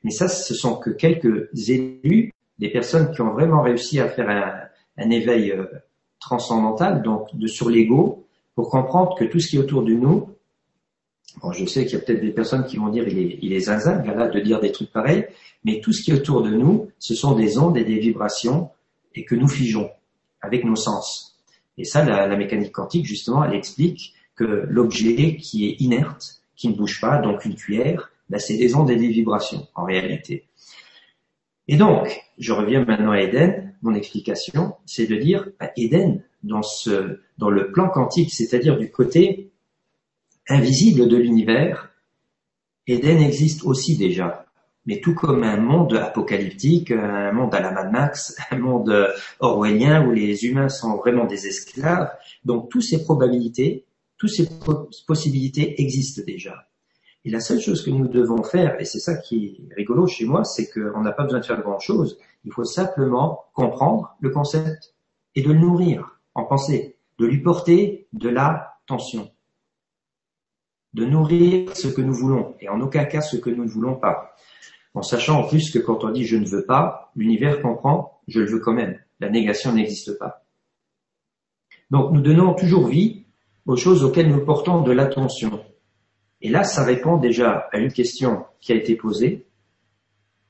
Mais 0.03 0.12
ça, 0.12 0.28
ce 0.28 0.53
sont 0.53 0.78
que 0.78 0.89
quelques 0.89 1.49
élus, 1.70 2.34
des 2.57 2.70
personnes 2.70 3.12
qui 3.12 3.22
ont 3.22 3.34
vraiment 3.34 3.62
réussi 3.62 3.99
à 3.99 4.10
faire 4.10 4.30
un, 4.97 5.10
éveil 5.10 5.51
euh, 5.51 5.66
transcendantal, 6.20 7.01
donc 7.01 7.34
de 7.34 7.47
sur 7.47 7.70
l'ego, 7.70 8.28
pour 8.55 8.70
comprendre 8.70 9.16
que 9.18 9.24
tout 9.24 9.39
ce 9.39 9.47
qui 9.47 9.55
est 9.55 9.60
autour 9.60 9.84
de 9.84 9.93
nous, 9.93 10.30
je 11.51 11.65
sais 11.65 11.85
qu'il 11.85 11.97
y 11.97 12.01
a 12.01 12.03
peut-être 12.03 12.21
des 12.21 12.31
personnes 12.31 12.65
qui 12.65 12.77
vont 12.77 12.89
dire 12.89 13.07
il 13.07 13.17
est, 13.17 13.39
il 13.41 13.61
zinzin, 13.61 13.97
de 13.99 14.39
dire 14.39 14.59
des 14.59 14.71
trucs 14.71 14.91
pareils, 14.91 15.25
mais 15.63 15.79
tout 15.81 15.93
ce 15.93 16.01
qui 16.01 16.11
est 16.11 16.15
autour 16.15 16.43
de 16.43 16.49
nous, 16.49 16.89
ce 16.99 17.15
sont 17.15 17.35
des 17.35 17.57
ondes 17.57 17.77
et 17.77 17.83
des 17.83 17.99
vibrations 17.99 18.69
et 19.15 19.25
que 19.25 19.35
nous 19.35 19.47
figeons 19.47 19.89
avec 20.41 20.63
nos 20.63 20.75
sens. 20.75 21.37
Et 21.77 21.85
ça, 21.85 22.03
la, 22.03 22.35
mécanique 22.35 22.71
quantique, 22.71 23.05
justement, 23.05 23.43
elle 23.43 23.55
explique 23.55 24.13
que 24.35 24.65
l'objet 24.69 25.37
qui 25.37 25.67
est 25.67 25.81
inerte, 25.81 26.41
qui 26.55 26.69
ne 26.69 26.75
bouge 26.75 26.99
pas, 26.99 27.19
donc 27.19 27.45
une 27.45 27.55
cuillère, 27.55 28.11
ben, 28.29 28.39
c'est 28.39 28.57
des 28.57 28.75
ondes 28.75 28.91
et 28.91 28.95
des 28.95 29.07
vibrations 29.07 29.67
en 29.75 29.85
réalité. 29.85 30.45
Et 31.67 31.77
donc, 31.77 32.19
je 32.37 32.51
reviens 32.51 32.83
maintenant 32.83 33.11
à 33.11 33.21
Eden. 33.21 33.73
Mon 33.81 33.93
explication, 33.93 34.73
c'est 34.85 35.07
de 35.07 35.15
dire 35.15 35.49
Eden, 35.77 36.23
ce, 36.63 37.19
dans 37.37 37.49
le 37.49 37.71
plan 37.71 37.89
quantique, 37.89 38.33
c'est-à-dire 38.33 38.77
du 38.77 38.91
côté 38.91 39.51
invisible 40.49 41.07
de 41.07 41.17
l'univers, 41.17 41.89
Eden 42.87 43.19
existe 43.19 43.63
aussi 43.63 43.97
déjà 43.97 44.45
mais 44.89 44.99
tout 45.01 45.13
comme 45.13 45.43
un 45.43 45.57
monde 45.57 45.93
apocalyptique, 45.93 46.89
un 46.89 47.31
monde 47.31 47.53
à 47.53 47.59
la 47.59 47.71
Mad 47.71 47.91
Max, 47.91 48.35
un 48.49 48.57
monde 48.57 49.13
orwellien 49.39 50.03
où 50.07 50.11
les 50.11 50.45
humains 50.45 50.67
sont 50.67 50.97
vraiment 50.97 51.25
des 51.25 51.45
esclaves. 51.45 52.09
Donc 52.43 52.69
toutes 52.69 52.81
ces 52.81 53.03
probabilités, 53.03 53.85
toutes 54.17 54.31
ces 54.31 54.49
possibilités 55.05 55.79
existent 55.79 56.23
déjà. 56.25 56.65
Et 57.23 57.29
la 57.29 57.39
seule 57.39 57.59
chose 57.59 57.83
que 57.83 57.91
nous 57.91 58.07
devons 58.07 58.41
faire, 58.41 58.81
et 58.81 58.85
c'est 58.85 58.99
ça 58.99 59.15
qui 59.17 59.67
est 59.69 59.75
rigolo 59.75 60.07
chez 60.07 60.25
moi, 60.25 60.43
c'est 60.43 60.71
qu'on 60.71 61.01
n'a 61.01 61.11
pas 61.11 61.23
besoin 61.23 61.41
de 61.41 61.45
faire 61.45 61.61
grand-chose. 61.61 62.17
Il 62.43 62.51
faut 62.51 62.63
simplement 62.63 63.45
comprendre 63.53 64.15
le 64.21 64.31
concept 64.31 64.95
et 65.35 65.43
de 65.43 65.51
le 65.51 65.59
nourrir 65.59 66.19
en 66.33 66.45
pensée, 66.45 66.95
de 67.19 67.27
lui 67.27 67.43
porter 67.43 68.07
de 68.13 68.29
l'attention, 68.29 69.29
de 70.93 71.05
nourrir 71.05 71.75
ce 71.75 71.87
que 71.87 72.01
nous 72.01 72.13
voulons 72.13 72.55
et 72.59 72.69
en 72.69 72.81
aucun 72.81 73.05
cas 73.05 73.21
ce 73.21 73.37
que 73.37 73.49
nous 73.49 73.63
ne 73.63 73.69
voulons 73.69 73.95
pas 73.95 74.35
en 74.93 75.01
sachant 75.01 75.41
en 75.41 75.47
plus 75.47 75.71
que 75.71 75.79
quand 75.79 76.03
on 76.03 76.09
dit 76.09 76.25
je 76.25 76.35
ne 76.35 76.47
veux 76.47 76.65
pas, 76.65 77.11
l'univers 77.15 77.61
comprend 77.61 78.21
je 78.27 78.41
le 78.41 78.45
veux 78.45 78.59
quand 78.59 78.73
même. 78.73 78.99
La 79.19 79.29
négation 79.29 79.73
n'existe 79.73 80.17
pas. 80.17 80.45
Donc 81.91 82.11
nous 82.11 82.21
donnons 82.21 82.53
toujours 82.53 82.87
vie 82.87 83.25
aux 83.65 83.75
choses 83.75 84.03
auxquelles 84.03 84.29
nous 84.29 84.45
portons 84.45 84.81
de 84.81 84.91
l'attention. 84.91 85.63
Et 86.41 86.49
là, 86.49 86.63
ça 86.63 86.83
répond 86.83 87.17
déjà 87.17 87.67
à 87.71 87.79
une 87.79 87.91
question 87.91 88.45
qui 88.61 88.71
a 88.71 88.75
été 88.75 88.95
posée, 88.95 89.47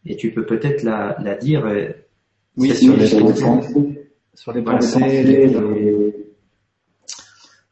et 0.05 0.15
tu 0.15 0.31
peux 0.31 0.45
peut-être 0.45 0.83
la, 0.83 1.35
dire. 1.35 1.65
Euh, 1.65 1.89
oui, 2.57 2.75
sur 2.75 2.95
les. 2.95 3.07
Sur 4.35 4.53
les 4.53 4.61
pensées. 4.61 6.15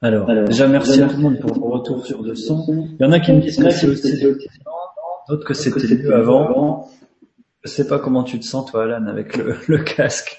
Alors, 0.01 0.27
déjà 0.45 0.67
merci 0.67 1.01
à 1.01 1.07
tout 1.07 1.15
le 1.15 1.23
monde 1.23 1.39
pour 1.39 1.55
le 1.55 1.73
retour 1.73 2.05
sur 2.05 2.21
le 2.21 2.35
son. 2.35 2.87
Il 2.99 3.03
y 3.03 3.05
en 3.05 3.11
a 3.11 3.19
qui 3.19 3.33
me 3.33 3.41
disent 3.41 3.57
que 3.57 3.69
c'est 3.71 3.87
aussi 3.87 4.23
d'autres 5.27 5.45
que 5.45 5.55
c'était 5.55 5.95
mieux 5.95 6.13
avant. 6.13 6.89
Je 7.63 7.69
sais 7.69 7.87
pas 7.87 7.97
comment 7.97 8.23
tu 8.23 8.39
te 8.39 8.45
sens 8.45 8.69
toi 8.69 8.83
Alan 8.83 9.07
avec 9.07 9.37
le, 9.67 9.77
casque, 9.79 10.37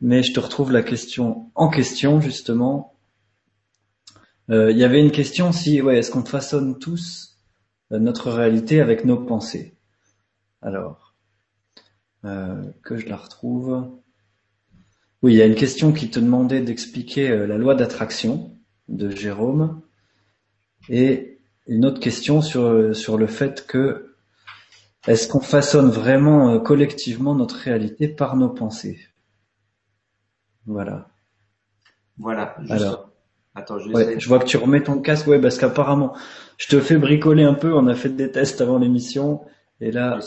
mais 0.00 0.22
je 0.22 0.32
te 0.32 0.38
retrouve 0.38 0.70
la 0.70 0.82
question 0.82 1.50
en 1.56 1.68
question 1.68 2.20
justement. 2.20 2.94
Euh, 4.50 4.70
il 4.70 4.78
y 4.78 4.84
avait 4.84 5.00
une 5.00 5.10
question 5.10 5.50
si 5.50 5.82
ouais 5.82 5.98
est-ce 5.98 6.12
qu'on 6.12 6.24
façonne 6.24 6.78
tous 6.78 7.36
euh, 7.90 7.98
notre 7.98 8.30
réalité 8.30 8.80
avec 8.80 9.04
nos 9.04 9.16
pensées? 9.16 9.76
Alors 10.62 11.14
euh, 12.24 12.62
que 12.84 12.96
je 12.96 13.08
la 13.08 13.16
retrouve? 13.16 13.88
Oui, 15.22 15.34
il 15.34 15.36
y 15.38 15.42
a 15.42 15.46
une 15.46 15.56
question 15.56 15.92
qui 15.92 16.08
te 16.08 16.20
demandait 16.20 16.60
d'expliquer 16.60 17.46
la 17.46 17.58
loi 17.58 17.74
d'attraction 17.74 18.55
de 18.88 19.10
Jérôme 19.10 19.80
et 20.88 21.38
une 21.66 21.84
autre 21.84 22.00
question 22.00 22.42
sur, 22.42 22.94
sur 22.94 23.18
le 23.18 23.26
fait 23.26 23.66
que 23.66 24.06
est-ce 25.06 25.28
qu'on 25.28 25.40
façonne 25.40 25.88
vraiment 25.88 26.50
euh, 26.50 26.58
collectivement 26.58 27.34
notre 27.34 27.56
réalité 27.56 28.08
par 28.08 28.36
nos 28.36 28.48
pensées? 28.48 28.98
Voilà. 30.66 31.08
Voilà. 32.18 32.56
Alors, 32.70 33.10
attends, 33.54 33.78
je, 33.78 34.18
je 34.18 34.28
vois 34.28 34.38
que 34.40 34.46
tu 34.46 34.56
remets 34.56 34.82
ton 34.82 35.00
casque, 35.00 35.28
ouais, 35.28 35.40
parce 35.40 35.58
qu'apparemment, 35.58 36.16
je 36.58 36.66
te 36.68 36.80
fais 36.80 36.96
bricoler 36.96 37.44
un 37.44 37.54
peu. 37.54 37.72
On 37.72 37.86
a 37.86 37.94
fait 37.94 38.08
des 38.08 38.32
tests 38.32 38.60
avant 38.60 38.78
l'émission, 38.78 39.44
et 39.80 39.92
là, 39.92 40.18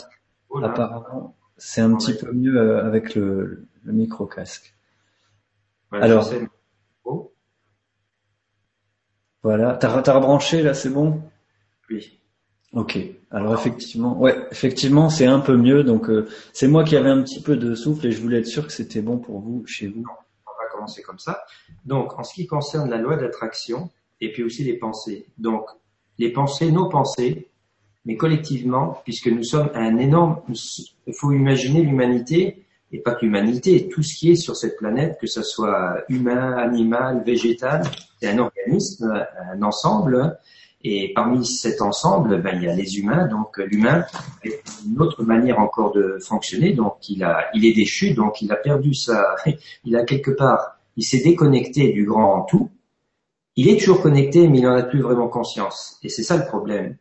apparemment, 0.62 1.36
c'est 1.58 1.82
un 1.82 1.94
petit 1.96 2.14
peu 2.14 2.32
mieux 2.32 2.56
euh, 2.56 2.86
avec 2.86 3.14
le, 3.14 3.66
micro 3.84 4.26
casque. 4.26 4.74
Alors, 5.90 6.30
voilà, 9.42 9.74
t'as, 9.74 10.02
t'as 10.02 10.14
rebranché 10.14 10.62
là, 10.62 10.74
c'est 10.74 10.90
bon? 10.90 11.22
Oui. 11.88 12.20
Ok. 12.72 12.98
Alors 13.30 13.54
effectivement, 13.54 14.18
ouais, 14.18 14.36
effectivement, 14.50 15.08
c'est 15.08 15.26
un 15.26 15.40
peu 15.40 15.56
mieux. 15.56 15.82
Donc 15.82 16.08
euh, 16.08 16.28
c'est 16.52 16.68
moi 16.68 16.84
qui 16.84 16.96
avais 16.96 17.10
un 17.10 17.22
petit 17.22 17.40
peu 17.42 17.56
de 17.56 17.74
souffle 17.74 18.06
et 18.06 18.12
je 18.12 18.20
voulais 18.20 18.38
être 18.38 18.46
sûr 18.46 18.66
que 18.66 18.72
c'était 18.72 19.02
bon 19.02 19.18
pour 19.18 19.40
vous 19.40 19.64
chez 19.66 19.88
vous. 19.88 20.04
On 20.46 20.62
va 20.62 20.68
commencer 20.70 21.02
comme 21.02 21.18
ça. 21.18 21.42
Donc 21.84 22.18
en 22.18 22.22
ce 22.22 22.34
qui 22.34 22.46
concerne 22.46 22.90
la 22.90 22.98
loi 22.98 23.16
d'attraction 23.16 23.90
et 24.20 24.30
puis 24.32 24.42
aussi 24.42 24.62
les 24.62 24.74
pensées. 24.74 25.26
Donc 25.38 25.66
les 26.18 26.30
pensées, 26.30 26.70
nos 26.70 26.88
pensées, 26.88 27.48
mais 28.04 28.16
collectivement, 28.16 29.00
puisque 29.04 29.28
nous 29.28 29.44
sommes 29.44 29.70
un 29.74 29.96
énorme, 29.98 30.40
il 30.48 31.14
faut 31.14 31.32
imaginer 31.32 31.82
l'humanité 31.82 32.66
et 32.92 32.98
pas 32.98 33.14
que 33.14 33.88
tout 33.88 34.02
ce 34.02 34.14
qui 34.14 34.32
est 34.32 34.36
sur 34.36 34.56
cette 34.56 34.76
planète, 34.76 35.18
que 35.20 35.26
ce 35.26 35.42
soit 35.42 36.02
humain, 36.08 36.56
animal, 36.56 37.22
végétal, 37.24 37.82
c'est 38.20 38.28
un 38.28 38.38
organisme, 38.38 39.26
un 39.52 39.62
ensemble 39.62 40.36
et 40.82 41.12
parmi 41.14 41.44
cet 41.44 41.82
ensemble, 41.82 42.40
ben, 42.40 42.56
il 42.56 42.64
y 42.64 42.68
a 42.68 42.74
les 42.74 42.98
humains. 42.98 43.26
Donc 43.26 43.58
l'humain 43.58 44.04
a 44.44 44.48
une 44.86 45.00
autre 45.00 45.22
manière 45.22 45.58
encore 45.58 45.92
de 45.92 46.18
fonctionner. 46.20 46.72
Donc 46.72 47.08
il 47.08 47.22
a, 47.22 47.50
il 47.54 47.66
est 47.66 47.74
déchu. 47.74 48.14
Donc 48.14 48.40
il 48.40 48.50
a 48.50 48.56
perdu 48.56 48.94
sa, 48.94 49.36
il 49.84 49.96
a 49.96 50.04
quelque 50.04 50.30
part, 50.30 50.78
il 50.96 51.04
s'est 51.04 51.22
déconnecté 51.22 51.92
du 51.92 52.06
grand 52.06 52.42
tout. 52.42 52.70
Il 53.56 53.68
est 53.68 53.78
toujours 53.78 54.00
connecté, 54.00 54.48
mais 54.48 54.58
il 54.58 54.64
n'en 54.64 54.76
a 54.76 54.82
plus 54.82 55.02
vraiment 55.02 55.28
conscience. 55.28 55.98
Et 56.02 56.08
c'est 56.08 56.22
ça 56.22 56.36
le 56.36 56.46
problème. 56.46 56.96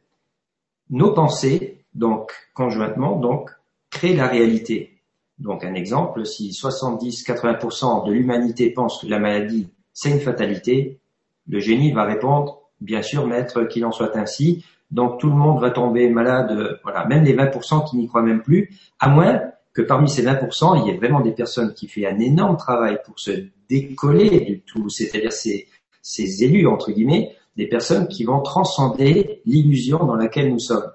Nos 0.90 1.14
pensées, 1.14 1.86
donc 1.94 2.32
conjointement, 2.54 3.18
donc 3.18 3.50
créent 3.92 4.16
la 4.16 4.28
réalité. 4.28 4.99
Donc 5.40 5.64
un 5.64 5.74
exemple, 5.74 6.26
si 6.26 6.50
70-80% 6.50 8.06
de 8.08 8.12
l'humanité 8.12 8.72
pense 8.72 9.02
que 9.02 9.08
la 9.08 9.20
maladie 9.20 9.70
c'est 9.94 10.12
une 10.12 10.20
fatalité, 10.20 11.00
le 11.48 11.60
génie 11.60 11.92
va 11.92 12.06
répondre 12.06 12.60
bien 12.82 13.02
sûr, 13.02 13.28
maître 13.28 13.64
qu'il 13.64 13.86
en 13.86 13.92
soit 13.92 14.16
ainsi. 14.16 14.66
Donc 14.92 15.20
tout 15.20 15.28
le 15.28 15.36
monde 15.36 15.62
va 15.62 15.72
tomber 15.72 16.10
malade, 16.10 16.80
voilà, 16.84 17.06
même 17.06 17.24
les 17.24 17.36
20% 17.36 17.90
qui 17.90 17.98
n'y 17.98 18.08
croient 18.08 18.24
même 18.24 18.42
plus, 18.42 18.74
à 19.00 19.10
moins 19.10 19.42
que 19.74 19.82
parmi 19.82 20.10
ces 20.10 20.24
20%, 20.24 20.82
il 20.82 20.88
y 20.88 20.96
ait 20.96 20.98
vraiment 20.98 21.22
des 21.22 21.32
personnes 21.32 21.74
qui 21.74 21.88
font 21.88 22.02
un 22.06 22.20
énorme 22.20 22.58
travail 22.58 23.00
pour 23.06 23.20
se 23.20 23.32
décoller 23.70 24.40
du 24.42 24.62
tout, 24.62 24.90
c'est-à-dire 24.90 25.32
ces, 25.32 25.68
ces 26.02 26.44
élus, 26.44 26.66
entre 26.66 26.92
guillemets, 26.92 27.36
des 27.56 27.68
personnes 27.68 28.08
qui 28.08 28.24
vont 28.24 28.42
transcender 28.42 29.42
l'illusion 29.46 30.00
dans 30.06 30.16
laquelle 30.16 30.52
nous 30.52 30.60
sommes. 30.60 30.90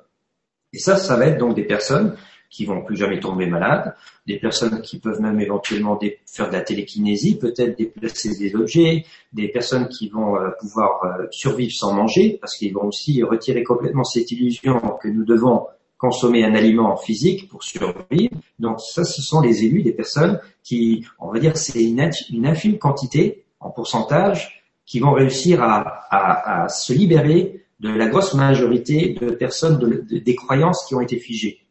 Et 0.72 0.78
ça, 0.78 0.96
ça 0.96 1.16
va 1.16 1.26
être 1.26 1.38
donc 1.38 1.54
des 1.54 1.62
personnes 1.62 2.16
qui 2.54 2.66
vont 2.66 2.82
plus 2.82 2.96
jamais 2.96 3.18
tomber 3.18 3.46
malades, 3.46 3.96
des 4.28 4.38
personnes 4.38 4.80
qui 4.80 5.00
peuvent 5.00 5.20
même 5.20 5.40
éventuellement 5.40 5.98
faire 6.24 6.46
de 6.46 6.52
la 6.52 6.60
télékinésie, 6.60 7.36
peut-être 7.36 7.76
déplacer 7.76 8.38
des 8.38 8.54
objets, 8.54 9.04
des 9.32 9.48
personnes 9.48 9.88
qui 9.88 10.08
vont 10.08 10.36
euh, 10.36 10.50
pouvoir 10.60 11.04
euh, 11.04 11.26
survivre 11.32 11.72
sans 11.72 11.92
manger, 11.92 12.38
parce 12.40 12.56
qu'ils 12.56 12.72
vont 12.72 12.84
aussi 12.84 13.24
retirer 13.24 13.64
complètement 13.64 14.04
cette 14.04 14.30
illusion 14.30 14.80
que 15.02 15.08
nous 15.08 15.24
devons 15.24 15.66
consommer 15.98 16.44
un 16.44 16.54
aliment 16.54 16.96
physique 16.96 17.48
pour 17.48 17.64
survivre. 17.64 18.36
Donc 18.60 18.80
ça, 18.80 19.02
ce 19.02 19.20
sont 19.20 19.40
les 19.40 19.64
élus 19.64 19.82
des 19.82 19.92
personnes 19.92 20.38
qui, 20.62 21.04
on 21.18 21.32
va 21.32 21.40
dire, 21.40 21.56
c'est 21.56 21.82
une, 21.82 22.46
infime 22.46 22.78
quantité 22.78 23.46
en 23.58 23.70
pourcentage 23.70 24.64
qui 24.86 25.00
vont 25.00 25.12
réussir 25.12 25.60
à, 25.60 26.68
se 26.68 26.92
libérer 26.92 27.64
de 27.80 27.88
la 27.88 28.06
grosse 28.06 28.34
majorité 28.34 29.16
de 29.20 29.30
personnes, 29.30 30.06
des 30.08 30.34
croyances 30.36 30.84
qui 30.86 30.94
ont 30.94 31.00
été 31.00 31.18
figées. 31.18 31.63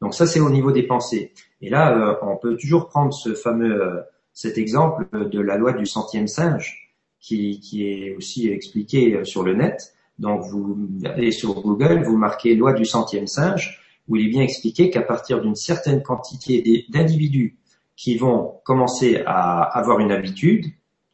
Donc 0.00 0.14
ça, 0.14 0.26
c'est 0.26 0.40
au 0.40 0.50
niveau 0.50 0.72
des 0.72 0.82
pensées. 0.82 1.32
Et 1.60 1.70
là, 1.70 1.96
euh, 1.96 2.14
on 2.22 2.36
peut 2.36 2.56
toujours 2.56 2.88
prendre 2.88 3.12
ce 3.12 3.34
fameux, 3.34 3.82
euh, 3.82 4.00
cet 4.32 4.58
exemple 4.58 5.06
de 5.28 5.40
la 5.40 5.56
loi 5.56 5.72
du 5.72 5.86
centième 5.86 6.26
singe, 6.26 6.94
qui, 7.20 7.60
qui 7.60 7.86
est 7.86 8.14
aussi 8.14 8.48
expliqué 8.48 9.14
euh, 9.14 9.24
sur 9.24 9.42
le 9.42 9.54
net. 9.54 9.94
Donc 10.18 10.42
vous 10.44 10.88
allez 11.04 11.30
sur 11.30 11.60
Google, 11.60 12.02
vous 12.04 12.16
marquez 12.16 12.54
loi 12.54 12.72
du 12.72 12.84
centième 12.84 13.26
singe, 13.26 13.80
où 14.08 14.16
il 14.16 14.26
est 14.26 14.30
bien 14.30 14.42
expliqué 14.42 14.90
qu'à 14.90 15.02
partir 15.02 15.40
d'une 15.40 15.56
certaine 15.56 16.02
quantité 16.02 16.86
d'individus 16.88 17.58
qui 17.96 18.16
vont 18.16 18.60
commencer 18.64 19.22
à 19.26 19.62
avoir 19.62 20.00
une 20.00 20.12
habitude, 20.12 20.66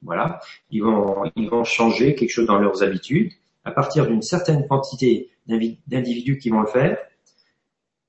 voilà, 0.03 0.41
ils 0.71 0.83
vont, 0.83 1.23
ils 1.37 1.49
vont 1.49 1.65
changer 1.65 2.15
quelque 2.15 2.31
chose 2.31 2.47
dans 2.47 2.59
leurs 2.59 2.83
habitudes. 2.83 3.33
À 3.65 3.71
partir 3.71 4.09
d'une 4.09 4.23
certaine 4.23 4.67
quantité 4.67 5.31
d'individus 5.47 6.39
qui 6.39 6.51
vont 6.51 6.61
le 6.61 6.67
faire, 6.67 6.99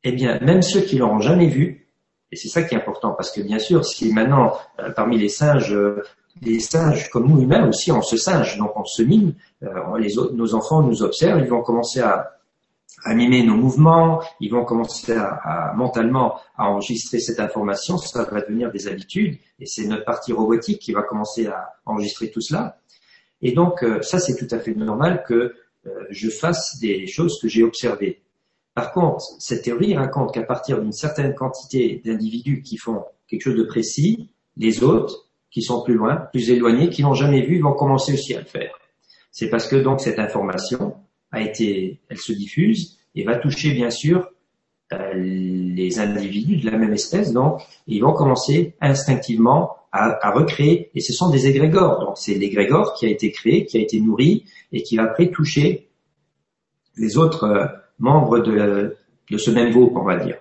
eh 0.03 0.11
bien, 0.11 0.39
même 0.39 0.61
ceux 0.61 0.81
qui 0.81 0.97
l'auront 0.97 1.19
jamais 1.19 1.47
vu, 1.47 1.87
et 2.31 2.35
c'est 2.35 2.49
ça 2.49 2.63
qui 2.63 2.73
est 2.73 2.77
important, 2.77 3.11
parce 3.11 3.31
que 3.31 3.41
bien 3.41 3.59
sûr, 3.59 3.85
si 3.85 4.11
maintenant, 4.11 4.57
euh, 4.79 4.91
parmi 4.91 5.17
les 5.19 5.29
singes, 5.29 5.71
euh, 5.71 6.03
les 6.41 6.59
singes 6.59 7.09
comme 7.11 7.27
nous 7.27 7.41
humains 7.41 7.67
aussi, 7.69 7.91
on 7.91 8.01
se 8.01 8.17
singe, 8.17 8.57
donc 8.57 8.71
on 8.75 8.85
se 8.85 9.03
mime, 9.03 9.35
euh, 9.61 10.31
nos 10.33 10.55
enfants 10.55 10.81
nous 10.81 11.03
observent, 11.03 11.39
ils 11.39 11.47
vont 11.47 11.61
commencer 11.61 12.01
à, 12.01 12.31
à 13.05 13.13
mimer 13.13 13.43
nos 13.43 13.55
mouvements, 13.55 14.19
ils 14.39 14.51
vont 14.51 14.65
commencer 14.65 15.13
à, 15.13 15.27
à, 15.43 15.73
mentalement 15.73 16.39
à 16.57 16.69
enregistrer 16.69 17.19
cette 17.19 17.39
information, 17.39 17.97
ça 17.97 18.23
va 18.23 18.41
devenir 18.41 18.71
des 18.71 18.87
habitudes, 18.87 19.37
et 19.59 19.67
c'est 19.67 19.85
notre 19.85 20.05
partie 20.05 20.33
robotique 20.33 20.79
qui 20.79 20.91
va 20.91 21.03
commencer 21.03 21.45
à 21.45 21.75
enregistrer 21.85 22.31
tout 22.31 22.41
cela. 22.41 22.79
Et 23.43 23.51
donc, 23.51 23.85
ça, 24.01 24.19
c'est 24.19 24.35
tout 24.37 24.55
à 24.55 24.57
fait 24.57 24.73
normal 24.73 25.23
que 25.27 25.53
je 26.09 26.29
fasse 26.29 26.79
des 26.79 27.07
choses 27.07 27.39
que 27.41 27.49
j'ai 27.49 27.61
observées. 27.61 28.22
Par 28.75 28.91
contre, 28.91 29.23
cette 29.39 29.63
théorie 29.63 29.95
raconte 29.95 30.33
qu'à 30.33 30.43
partir 30.43 30.81
d'une 30.81 30.91
certaine 30.91 31.35
quantité 31.35 32.01
d'individus 32.03 32.61
qui 32.63 32.77
font 32.77 33.03
quelque 33.27 33.41
chose 33.41 33.57
de 33.57 33.63
précis, 33.63 34.29
les 34.57 34.83
autres, 34.83 35.29
qui 35.51 35.61
sont 35.61 35.83
plus 35.83 35.93
loin, 35.93 36.15
plus 36.31 36.49
éloignés, 36.49 36.89
qui 36.89 37.03
n'ont 37.03 37.13
jamais 37.13 37.45
vu, 37.45 37.59
vont 37.61 37.73
commencer 37.73 38.13
aussi 38.13 38.33
à 38.33 38.39
le 38.39 38.45
faire. 38.45 38.73
C'est 39.31 39.49
parce 39.49 39.67
que 39.67 39.75
donc 39.75 40.01
cette 40.01 40.19
information 40.19 40.95
a 41.31 41.41
été, 41.41 41.99
elle 42.09 42.17
se 42.17 42.33
diffuse 42.33 42.97
et 43.15 43.23
va 43.23 43.35
toucher 43.35 43.73
bien 43.73 43.91
sûr 43.91 44.29
euh, 44.91 45.13
les 45.13 45.99
individus 45.99 46.57
de 46.57 46.69
la 46.69 46.77
même 46.77 46.93
espèce, 46.93 47.33
donc 47.33 47.61
ils 47.87 48.01
vont 48.01 48.13
commencer 48.13 48.75
instinctivement 48.81 49.77
à, 49.91 50.31
recréer, 50.31 50.89
et 50.95 51.01
ce 51.01 51.13
sont 51.13 51.29
des 51.29 51.45
égrégores. 51.45 51.99
Donc 51.99 52.17
c'est 52.17 52.33
l'égrégore 52.33 52.95
qui 52.95 53.05
a 53.05 53.09
été 53.09 53.31
créé, 53.31 53.65
qui 53.65 53.77
a 53.77 53.79
été 53.79 54.01
nourri 54.01 54.43
et 54.71 54.81
qui 54.81 54.97
va 54.97 55.03
après 55.03 55.29
toucher 55.29 55.87
les 56.97 57.15
autres. 57.19 57.43
Euh, 57.43 57.67
membres 58.03 58.39
de, 58.39 58.97
ce 59.37 59.49
même 59.49 59.71
groupe, 59.71 59.95
on 59.95 60.03
va 60.03 60.17
dire. 60.17 60.37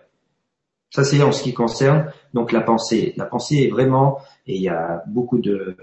Ça, 0.90 1.04
c'est 1.04 1.22
en 1.22 1.32
ce 1.32 1.42
qui 1.44 1.54
concerne 1.54 2.12
donc 2.34 2.52
la 2.52 2.60
pensée. 2.60 3.14
La 3.16 3.24
pensée 3.24 3.62
est 3.62 3.68
vraiment, 3.68 4.18
et 4.46 4.56
il 4.56 4.62
y 4.62 4.68
a 4.68 5.02
beaucoup 5.06 5.38
de, 5.38 5.76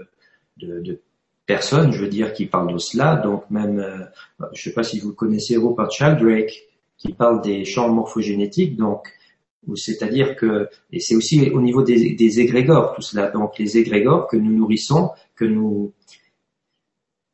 de, 0.58 1.00
personnes, 1.46 1.90
je 1.90 2.02
veux 2.02 2.08
dire, 2.08 2.32
qui 2.32 2.46
parlent 2.46 2.72
de 2.72 2.78
cela. 2.78 3.16
Donc 3.16 3.50
même, 3.50 3.80
euh, 3.80 4.04
je 4.52 4.60
ne 4.60 4.64
sais 4.64 4.72
pas 4.72 4.84
si 4.84 5.00
vous 5.00 5.12
connaissez 5.14 5.56
Rupert 5.56 5.90
Sheldrake, 5.90 6.52
qui 6.98 7.14
parle 7.14 7.40
des 7.40 7.64
champs 7.64 7.88
morphogénétiques. 7.88 8.76
Donc, 8.76 9.08
c'est-à-dire 9.74 10.36
que, 10.36 10.68
et 10.92 11.00
c'est 11.00 11.16
aussi 11.16 11.50
au 11.50 11.60
niveau 11.60 11.82
des, 11.82 12.14
des 12.14 12.40
égrégores 12.40 12.94
tout 12.94 13.02
cela. 13.02 13.30
Donc 13.30 13.58
les 13.58 13.78
égrégores 13.78 14.28
que 14.28 14.36
nous 14.36 14.52
nourrissons, 14.52 15.10
que 15.34 15.46
nous. 15.46 15.92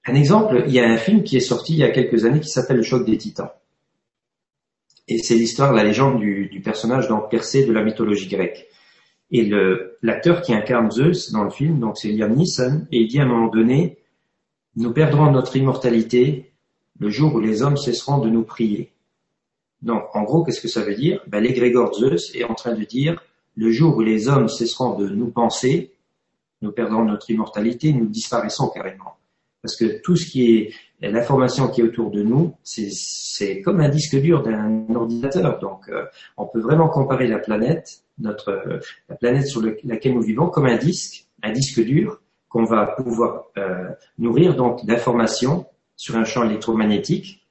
Un 0.07 0.15
exemple, 0.15 0.65
il 0.69 0.73
y 0.73 0.79
a 0.79 0.89
un 0.89 0.97
film 0.97 1.25
qui 1.25 1.37
est 1.37 1.41
sorti 1.41 1.73
il 1.75 1.81
y 1.81 1.85
a 1.85 1.91
quelques 1.91 2.25
années 2.25 2.41
qui 2.41 2.49
s'appelle 2.49 2.77
Le 2.77 2.83
choc 2.85 3.05
des 3.05 3.19
Titans. 3.19 3.51
Et 5.09 5.19
c'est 5.19 5.37
l'histoire, 5.37 5.73
la 5.73 5.85
légende 5.85 6.21
du, 6.21 6.49
du 6.49 6.61
personnage 6.61 7.09
donc 7.09 7.31
Persée 7.31 7.65
de 7.65 7.73
la 7.73 7.83
mythologie 7.83 8.29
grecque. 8.29 8.67
Et 9.31 9.45
le, 9.45 9.99
l'acteur 10.03 10.43
qui 10.43 10.55
incarne 10.55 10.91
Zeus 10.91 11.33
dans 11.33 11.45
le 11.45 11.51
film, 11.51 11.81
donc 11.81 11.99
c'est 11.99 12.09
Liam 12.09 12.35
Neeson, 12.35 12.87
et 12.93 13.01
il 13.01 13.09
dit 13.09 13.19
à 13.19 13.23
un 13.23 13.27
moment 13.27 13.49
donné, 13.49 13.99
nous 14.77 14.93
perdrons 14.93 15.31
notre 15.31 15.57
immortalité 15.57 16.53
le 16.99 17.11
jour 17.11 17.35
où 17.35 17.41
les 17.41 17.63
hommes 17.63 17.77
cesseront 17.77 18.19
de 18.19 18.31
nous 18.31 18.43
prier. 18.43 18.93
Donc, 19.83 20.05
en 20.15 20.23
gros, 20.23 20.45
qu'est-ce 20.45 20.61
que 20.61 20.69
ça 20.69 20.83
veut 20.83 20.95
dire? 20.95 21.21
Ben, 21.27 21.43
L'égrégore 21.43 21.95
Zeus 21.95 22.35
est 22.35 22.45
en 22.45 22.55
train 22.55 22.75
de 22.75 22.85
dire, 22.85 23.23
le 23.57 23.71
jour 23.71 23.97
où 23.97 24.01
les 24.01 24.29
hommes 24.29 24.49
cesseront 24.49 24.97
de 24.97 25.09
nous 25.09 25.31
penser, 25.31 25.93
nous 26.63 26.73
perdrons 26.73 27.05
notre 27.05 27.31
immortalité, 27.31 27.93
nous 27.93 28.07
disparaissons 28.07 28.69
carrément. 28.69 29.17
Parce 29.63 29.77
que 29.77 30.01
tout 30.03 30.17
ce 30.17 30.27
qui 30.27 30.55
est 30.55 30.75
l'information 31.01 31.69
qui 31.69 31.81
est 31.81 31.85
autour 31.85 32.11
de 32.11 32.23
nous, 32.23 32.55
c'est 32.63 33.61
comme 33.61 33.81
un 33.81 33.89
disque 33.89 34.17
dur 34.17 34.43
d'un 34.43 34.87
ordinateur. 34.95 35.59
Donc, 35.59 35.89
euh, 35.89 36.05
on 36.37 36.47
peut 36.47 36.61
vraiment 36.61 36.89
comparer 36.89 37.27
la 37.27 37.39
planète, 37.39 38.03
notre 38.19 38.51
euh, 38.51 38.81
la 39.09 39.17
planète 39.17 39.47
sur 39.47 39.63
laquelle 39.85 40.15
nous 40.15 40.23
vivons, 40.23 40.49
comme 40.49 40.67
un 40.67 40.77
disque, 40.77 41.27
un 41.43 41.53
disque 41.53 41.83
dur 41.83 42.21
qu'on 42.49 42.65
va 42.65 42.87
pouvoir 42.87 43.45
euh, 43.59 43.91
nourrir 44.19 44.57
donc 44.57 44.85
d'informations 44.87 45.67
sur 45.97 46.17
un 46.17 46.25
champ 46.25 46.45
électromagnétique. 46.45 47.47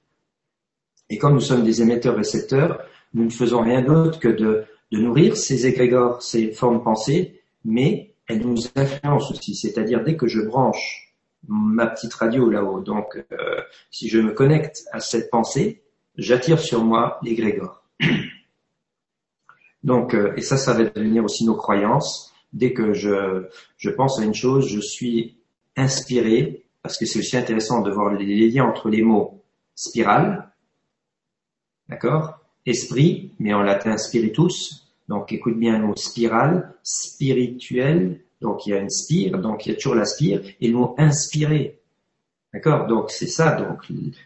Et 1.10 1.18
comme 1.18 1.34
nous 1.34 1.42
sommes 1.42 1.64
des 1.64 1.82
émetteurs-récepteurs, 1.82 2.82
nous 3.14 3.26
ne 3.26 3.30
faisons 3.30 3.62
rien 3.62 3.82
d'autre 3.82 4.20
que 4.20 4.28
de, 4.28 4.66
de 4.92 4.98
nourrir 4.98 5.38
ces 5.38 5.68
égrégores, 5.68 6.24
ces 6.24 6.52
formes 6.52 6.84
pensées, 6.84 7.42
mais 7.64 8.16
elles 8.28 8.42
nous 8.42 8.58
influencent 8.76 9.32
aussi. 9.32 9.54
C'est-à-dire 9.54 10.04
dès 10.04 10.16
que 10.16 10.28
je 10.28 10.42
branche 10.42 11.05
ma 11.48 11.88
petite 11.88 12.14
radio 12.14 12.50
là-haut. 12.50 12.82
Donc, 12.82 13.24
euh, 13.32 13.62
si 13.92 14.10
je 14.10 14.20
me 14.20 14.32
connecte 14.32 14.84
à 14.92 15.00
cette 15.00 15.30
pensée, 15.30 15.84
j'attire 16.18 16.60
sur 16.60 16.84
moi 16.84 17.20
l'égrégore. 17.24 17.84
Donc, 19.84 20.16
euh, 20.16 20.34
et 20.36 20.42
ça, 20.42 20.58
ça 20.58 20.74
va 20.74 20.84
devenir 20.84 21.24
aussi 21.24 21.46
nos 21.46 21.56
croyances. 21.56 22.34
Dès 22.54 22.74
que 22.74 22.94
je, 22.94 23.46
je 23.78 23.90
pense 23.90 24.20
à 24.20 24.24
une 24.24 24.34
chose, 24.34 24.68
je 24.68 24.80
suis 24.80 25.38
inspiré, 25.76 26.66
parce 26.82 26.98
que 26.98 27.06
c'est 27.06 27.20
aussi 27.20 27.38
intéressant 27.38 27.82
de 27.82 27.92
voir 27.92 28.14
les 28.14 28.50
liens 28.50 28.66
entre 28.66 28.90
les 28.90 29.02
mots 29.02 29.44
spirale, 29.76 30.52
d'accord, 31.90 32.40
esprit, 32.66 33.32
mais 33.40 33.54
en 33.54 33.62
latin 33.62 33.98
spiritus. 33.98 34.88
Donc, 35.08 35.32
écoute 35.32 35.60
bien 35.60 35.78
le 35.78 35.88
mot 35.88 35.96
spirale, 35.96 36.74
spirituel, 36.82 38.22
donc 38.42 38.66
il 38.66 38.72
y 38.72 38.74
a 38.74 38.80
une 38.80 38.90
spire, 38.90 39.40
donc 39.40 39.66
il 39.66 39.70
y 39.70 39.72
a 39.72 39.76
toujours 39.76 39.96
la 39.96 40.06
spire, 40.06 40.42
et 40.60 40.68
le 40.68 40.78
mot 40.78 40.96
inspiré. 40.98 41.80
D'accord? 42.54 42.88
Donc 42.88 43.12
c'est 43.12 43.28
ça, 43.28 43.52
donc 43.52 43.82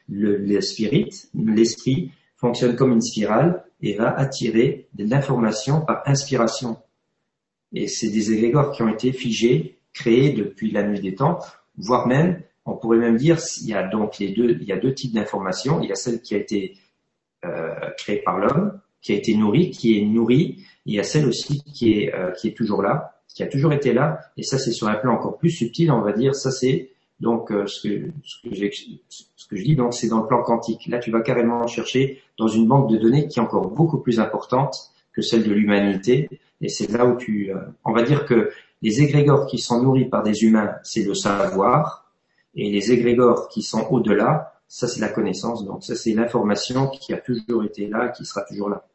le, 0.07 0.61
spirit, 0.61 1.09
l'esprit, 1.33 2.11
fonctionne 2.37 2.75
comme 2.75 2.93
une 2.93 3.01
spirale 3.01 3.63
et 3.81 3.95
va 3.95 4.17
attirer 4.17 4.87
de 4.93 5.05
l'information 5.05 5.81
par 5.81 6.03
inspiration. 6.05 6.77
Et 7.73 7.87
c'est 7.87 8.09
des 8.09 8.31
égrégores 8.31 8.71
qui 8.71 8.81
ont 8.81 8.89
été 8.89 9.11
figés, 9.11 9.79
créés 9.93 10.33
depuis 10.33 10.71
la 10.71 10.83
nuit 10.83 10.99
des 10.99 11.15
temps, 11.15 11.39
voire 11.77 12.07
même, 12.07 12.41
on 12.65 12.75
pourrait 12.75 12.97
même 12.97 13.17
dire, 13.17 13.39
il 13.61 13.67
y 13.67 13.73
a 13.73 13.87
donc 13.87 14.19
les 14.19 14.29
deux, 14.29 14.57
il 14.61 14.67
y 14.67 14.71
a 14.71 14.77
deux 14.77 14.93
types 14.93 15.13
d'informations. 15.13 15.81
Il 15.81 15.89
y 15.89 15.91
a 15.91 15.95
celle 15.95 16.21
qui 16.21 16.35
a 16.35 16.37
été 16.37 16.77
euh, 17.45 17.73
créée 17.97 18.21
par 18.21 18.37
l'homme, 18.37 18.79
qui 19.01 19.13
a 19.13 19.15
été 19.15 19.35
nourrie, 19.35 19.71
qui 19.71 19.97
est 19.97 20.01
nourrie. 20.05 20.63
Il 20.85 20.93
y 20.93 20.99
a 20.99 21.03
celle 21.03 21.25
aussi 21.25 21.63
qui 21.63 21.93
est, 21.93 22.13
euh, 22.13 22.31
qui 22.31 22.49
est 22.49 22.53
toujours 22.55 22.81
là, 22.81 23.18
qui 23.33 23.43
a 23.43 23.47
toujours 23.47 23.73
été 23.73 23.93
là, 23.93 24.19
et 24.37 24.43
ça 24.43 24.57
c'est 24.57 24.71
sur 24.71 24.87
un 24.87 24.95
plan 24.95 25.13
encore 25.13 25.37
plus 25.37 25.51
subtil, 25.51 25.91
on 25.91 26.01
va 26.01 26.11
dire, 26.11 26.35
ça 26.35 26.51
c'est 26.51 26.89
donc 27.19 27.51
euh, 27.51 27.67
ce, 27.67 27.87
que, 27.87 28.11
ce, 28.23 28.49
que 28.49 28.55
ce 29.35 29.47
que 29.47 29.55
je 29.55 29.63
dis, 29.63 29.75
donc 29.75 29.93
c'est 29.93 30.07
dans 30.07 30.21
le 30.21 30.27
plan 30.27 30.41
quantique. 30.41 30.87
Là 30.87 30.99
tu 30.99 31.11
vas 31.11 31.21
carrément 31.21 31.67
chercher 31.67 32.21
dans 32.37 32.47
une 32.47 32.67
banque 32.67 32.89
de 32.89 32.97
données 32.97 33.27
qui 33.27 33.39
est 33.39 33.41
encore 33.41 33.69
beaucoup 33.69 33.99
plus 33.99 34.19
importante 34.19 34.91
que 35.13 35.21
celle 35.21 35.43
de 35.43 35.53
l'humanité, 35.53 36.29
et 36.61 36.69
c'est 36.69 36.91
là 36.91 37.05
où 37.05 37.17
tu, 37.17 37.51
euh, 37.51 37.59
on 37.85 37.93
va 37.93 38.03
dire 38.03 38.25
que 38.25 38.51
les 38.81 39.01
égrégores 39.01 39.45
qui 39.47 39.59
sont 39.59 39.81
nourris 39.81 40.05
par 40.05 40.23
des 40.23 40.43
humains, 40.43 40.75
c'est 40.83 41.03
le 41.03 41.13
savoir, 41.13 42.11
et 42.55 42.71
les 42.71 42.91
égrégores 42.91 43.47
qui 43.49 43.61
sont 43.61 43.87
au-delà, 43.91 44.53
ça 44.67 44.87
c'est 44.87 45.01
la 45.01 45.09
connaissance, 45.09 45.65
donc 45.65 45.83
ça 45.83 45.95
c'est 45.95 46.13
l'information 46.13 46.87
qui 46.87 47.13
a 47.13 47.17
toujours 47.17 47.63
été 47.63 47.87
là, 47.87 48.09
qui 48.09 48.25
sera 48.25 48.41
toujours 48.41 48.69
là. 48.69 48.87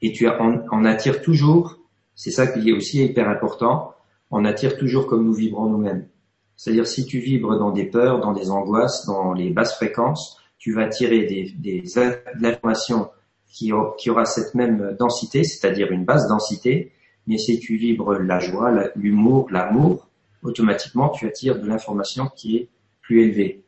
Et 0.00 0.12
tu 0.12 0.26
as, 0.26 0.40
on, 0.42 0.64
on 0.70 0.84
attire 0.84 1.22
toujours 1.22 1.78
c'est 2.14 2.30
ça 2.30 2.46
qui 2.46 2.68
est 2.68 2.72
aussi 2.72 3.04
hyper 3.04 3.28
important. 3.28 3.94
On 4.30 4.44
attire 4.44 4.76
toujours 4.76 5.06
comme 5.06 5.24
nous 5.24 5.34
vibrons 5.34 5.66
nous-mêmes. 5.66 6.08
C'est-à-dire 6.56 6.86
si 6.86 7.04
tu 7.06 7.18
vibres 7.18 7.58
dans 7.58 7.70
des 7.70 7.84
peurs, 7.84 8.20
dans 8.20 8.32
des 8.32 8.50
angoisses, 8.50 9.06
dans 9.06 9.32
les 9.32 9.50
basses 9.50 9.74
fréquences, 9.74 10.38
tu 10.58 10.72
vas 10.72 10.82
attirer 10.82 11.24
des, 11.24 11.52
des, 11.56 11.80
de 11.82 12.42
l'information 12.42 13.10
qui, 13.48 13.72
aura 13.72 14.24
cette 14.24 14.54
même 14.54 14.96
densité, 14.98 15.44
c'est-à-dire 15.44 15.92
une 15.92 16.04
basse 16.04 16.26
densité, 16.26 16.92
mais 17.26 17.38
si 17.38 17.60
tu 17.60 17.76
vibres 17.76 18.14
la 18.14 18.40
joie, 18.40 18.72
l'humour, 18.96 19.48
l'amour, 19.50 20.08
automatiquement 20.42 21.08
tu 21.10 21.26
attires 21.26 21.60
de 21.60 21.66
l'information 21.66 22.28
qui 22.34 22.56
est 22.56 22.68
plus 23.00 23.22
élevée. 23.22 23.64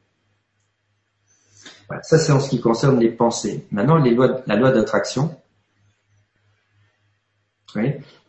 Ça 2.02 2.18
c'est 2.18 2.32
en 2.32 2.40
ce 2.40 2.50
qui 2.50 2.60
concerne 2.60 2.98
les 2.98 3.10
pensées. 3.10 3.64
Maintenant, 3.70 3.96
la 3.96 4.56
loi 4.56 4.72
d'attraction. 4.72 5.36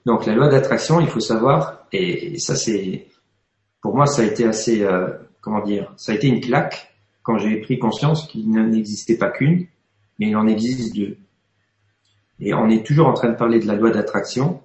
Donc 0.08 0.26
la 0.26 0.34
loi 0.36 0.48
d'attraction, 0.48 1.02
il 1.02 1.08
faut 1.08 1.20
savoir, 1.20 1.86
et, 1.92 2.40
ça 2.40 2.56
c'est, 2.56 3.08
pour 3.82 3.94
moi 3.94 4.06
ça 4.06 4.22
a 4.22 4.26
été 4.26 4.46
assez, 4.46 4.82
euh, 4.82 5.10
comment 5.42 5.62
dire, 5.62 5.92
ça 5.98 6.14
a 6.14 6.16
été 6.16 6.28
une 6.28 6.40
claque 6.40 6.96
quand 7.24 7.38
j'ai 7.38 7.58
pris 7.58 7.78
conscience 7.78 8.26
qu'il 8.26 8.50
n'existait 8.50 9.18
pas 9.18 9.30
qu'une, 9.30 9.68
mais 10.18 10.30
il 10.30 10.38
en 10.38 10.48
existe 10.48 10.96
deux. 10.96 11.18
Et 12.40 12.54
on 12.54 12.70
est 12.70 12.86
toujours 12.86 13.08
en 13.08 13.14
train 13.14 13.28
de 13.28 13.36
parler 13.36 13.60
de 13.60 13.68
la 13.68 13.76
loi 13.76 13.92
d'attraction. 13.92 14.62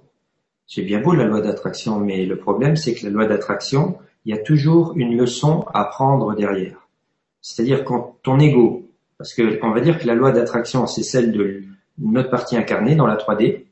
C'est 0.65 0.83
bien 0.83 1.01
beau 1.01 1.13
la 1.13 1.25
loi 1.25 1.41
d'attraction, 1.41 1.99
mais 1.99 2.25
le 2.25 2.37
problème 2.37 2.77
c'est 2.77 2.93
que 2.93 3.03
la 3.03 3.11
loi 3.11 3.25
d'attraction, 3.25 3.97
il 4.23 4.33
y 4.33 4.39
a 4.39 4.41
toujours 4.41 4.93
une 4.95 5.17
leçon 5.17 5.65
à 5.73 5.83
prendre 5.83 6.33
derrière. 6.35 6.87
C'est-à-dire 7.41 7.83
quand 7.83 8.15
ton 8.23 8.39
ego, 8.39 8.89
parce 9.17 9.33
que 9.33 9.59
on 9.61 9.71
va 9.71 9.81
dire 9.81 9.99
que 9.99 10.07
la 10.07 10.15
loi 10.15 10.31
d'attraction 10.31 10.87
c'est 10.87 11.03
celle 11.03 11.33
de 11.33 11.63
notre 11.97 12.29
partie 12.29 12.55
incarnée 12.55 12.95
dans 12.95 13.07
la 13.07 13.17
3D. 13.17 13.65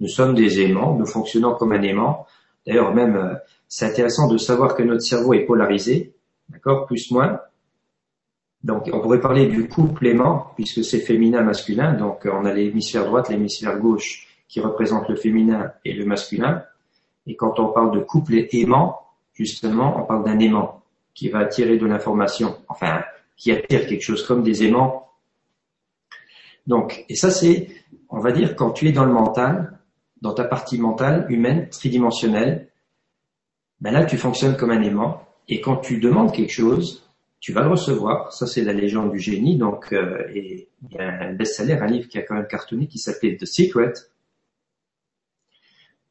Nous 0.00 0.08
sommes 0.08 0.34
des 0.34 0.60
aimants, 0.60 0.94
nous 0.94 1.06
fonctionnons 1.06 1.54
comme 1.54 1.72
un 1.72 1.82
aimant. 1.82 2.26
D'ailleurs 2.66 2.94
même, 2.94 3.16
euh, 3.16 3.34
c'est 3.68 3.86
intéressant 3.86 4.26
de 4.28 4.36
savoir 4.36 4.74
que 4.74 4.82
notre 4.82 5.02
cerveau 5.02 5.34
est 5.34 5.46
polarisé, 5.46 6.14
d'accord, 6.48 6.86
plus 6.86 7.10
moins. 7.10 7.40
Donc, 8.64 8.90
on 8.92 9.00
pourrait 9.00 9.20
parler 9.20 9.46
du 9.46 9.68
couple 9.68 10.06
aimant, 10.06 10.52
puisque 10.56 10.84
c'est 10.84 11.00
féminin-masculin. 11.00 11.94
Donc, 11.94 12.28
on 12.30 12.44
a 12.44 12.52
l'hémisphère 12.52 13.06
droite, 13.06 13.30
l'hémisphère 13.30 13.78
gauche, 13.78 14.26
qui 14.48 14.60
représente 14.60 15.08
le 15.08 15.16
féminin 15.16 15.72
et 15.84 15.94
le 15.94 16.04
masculin. 16.04 16.62
Et 17.26 17.36
quand 17.36 17.58
on 17.58 17.68
parle 17.68 17.92
de 17.92 18.00
couple 18.00 18.34
aimant, 18.52 19.00
justement, 19.32 20.02
on 20.02 20.04
parle 20.04 20.24
d'un 20.24 20.38
aimant 20.40 20.82
qui 21.14 21.28
va 21.28 21.38
attirer 21.38 21.78
de 21.78 21.86
l'information, 21.86 22.56
enfin, 22.68 23.02
qui 23.36 23.52
attire 23.52 23.86
quelque 23.86 24.02
chose 24.02 24.26
comme 24.26 24.42
des 24.42 24.64
aimants. 24.64 25.08
Donc, 26.66 27.04
et 27.08 27.14
ça, 27.14 27.30
c'est, 27.30 27.68
on 28.08 28.18
va 28.18 28.32
dire, 28.32 28.56
quand 28.56 28.72
tu 28.72 28.88
es 28.88 28.92
dans 28.92 29.04
le 29.04 29.12
mental, 29.12 29.78
dans 30.22 30.34
ta 30.34 30.44
partie 30.44 30.78
mentale, 30.78 31.26
humaine, 31.28 31.68
tridimensionnelle, 31.70 32.68
ben 33.80 33.92
là, 33.92 34.04
tu 34.04 34.18
fonctionnes 34.18 34.56
comme 34.56 34.70
un 34.70 34.82
aimant. 34.82 35.26
Et 35.48 35.60
quand 35.60 35.76
tu 35.76 35.98
demandes 35.98 36.32
quelque 36.32 36.52
chose, 36.52 37.02
tu 37.40 37.52
vas 37.52 37.62
le 37.62 37.70
recevoir. 37.70 38.32
Ça, 38.32 38.46
c'est 38.46 38.62
la 38.62 38.72
légende 38.72 39.10
du 39.12 39.18
génie. 39.18 39.56
Donc, 39.56 39.92
euh, 39.92 40.28
et 40.34 40.68
il 40.82 40.96
y 40.96 40.98
a 40.98 41.22
un 41.22 41.32
best-seller, 41.32 41.74
un 41.74 41.86
livre 41.86 42.08
qui 42.08 42.18
a 42.18 42.22
quand 42.22 42.34
même 42.34 42.46
cartonné 42.46 42.86
qui 42.86 42.98
s'appelait 42.98 43.36
The 43.36 43.46
Secret, 43.46 43.94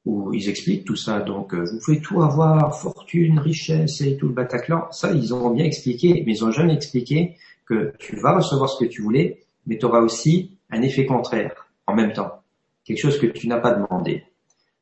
où 0.05 0.33
ils 0.33 0.49
expliquent 0.49 0.85
tout 0.85 0.95
ça. 0.95 1.19
Donc, 1.19 1.53
euh, 1.53 1.63
vous 1.63 1.79
pouvez 1.79 2.01
tout 2.01 2.21
avoir, 2.23 2.75
fortune, 2.79 3.39
richesse 3.39 4.01
et 4.01 4.17
tout 4.17 4.27
le 4.27 4.33
Bataclan. 4.33 4.91
Ça, 4.91 5.11
ils 5.11 5.33
ont 5.33 5.51
bien 5.51 5.65
expliqué, 5.65 6.23
mais 6.25 6.33
ils 6.33 6.43
ont 6.43 6.51
jamais 6.51 6.73
expliqué 6.73 7.35
que 7.65 7.93
tu 7.99 8.15
vas 8.15 8.35
recevoir 8.35 8.69
ce 8.69 8.83
que 8.83 8.89
tu 8.89 9.03
voulais, 9.03 9.43
mais 9.67 9.77
tu 9.77 9.85
auras 9.85 9.99
aussi 9.99 10.57
un 10.71 10.81
effet 10.81 11.05
contraire 11.05 11.67
en 11.85 11.93
même 11.93 12.13
temps. 12.13 12.38
Quelque 12.83 12.99
chose 12.99 13.19
que 13.19 13.27
tu 13.27 13.47
n'as 13.47 13.59
pas 13.59 13.73
demandé. 13.73 14.23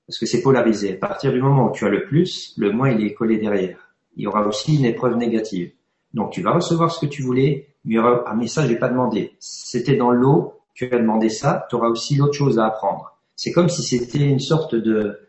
Parce 0.05 0.19
que 0.19 0.25
c'est 0.25 0.41
polarisé. 0.41 0.93
À 0.93 1.07
partir 1.07 1.33
du 1.33 1.41
moment 1.41 1.69
où 1.69 1.71
tu 1.71 1.85
as 1.85 1.89
le 1.89 2.05
plus, 2.05 2.53
le 2.57 2.71
moins 2.71 2.89
il 2.89 3.05
est 3.05 3.13
collé 3.13 3.37
derrière. 3.37 3.93
Il 4.15 4.23
y 4.23 4.27
aura 4.27 4.47
aussi 4.47 4.77
une 4.77 4.85
épreuve 4.85 5.17
négative. 5.17 5.71
Donc 6.13 6.31
tu 6.31 6.41
vas 6.41 6.51
recevoir 6.51 6.91
ce 6.91 6.99
que 6.99 7.05
tu 7.05 7.21
voulais, 7.21 7.67
mais 7.83 7.93
il 7.93 7.97
y 7.97 7.99
aura, 7.99 8.23
ah 8.25 8.35
pas 8.79 8.89
demandé. 8.89 9.35
C'était 9.39 9.95
dans 9.95 10.11
l'eau, 10.11 10.53
tu 10.73 10.85
as 10.85 10.97
demandé 10.97 11.29
ça, 11.29 11.65
tu 11.69 11.75
auras 11.75 11.89
aussi 11.89 12.15
l'autre 12.15 12.33
chose 12.33 12.59
à 12.59 12.67
apprendre. 12.67 13.17
C'est 13.35 13.51
comme 13.51 13.69
si 13.69 13.83
c'était 13.83 14.25
une 14.25 14.39
sorte 14.39 14.75
de, 14.75 15.19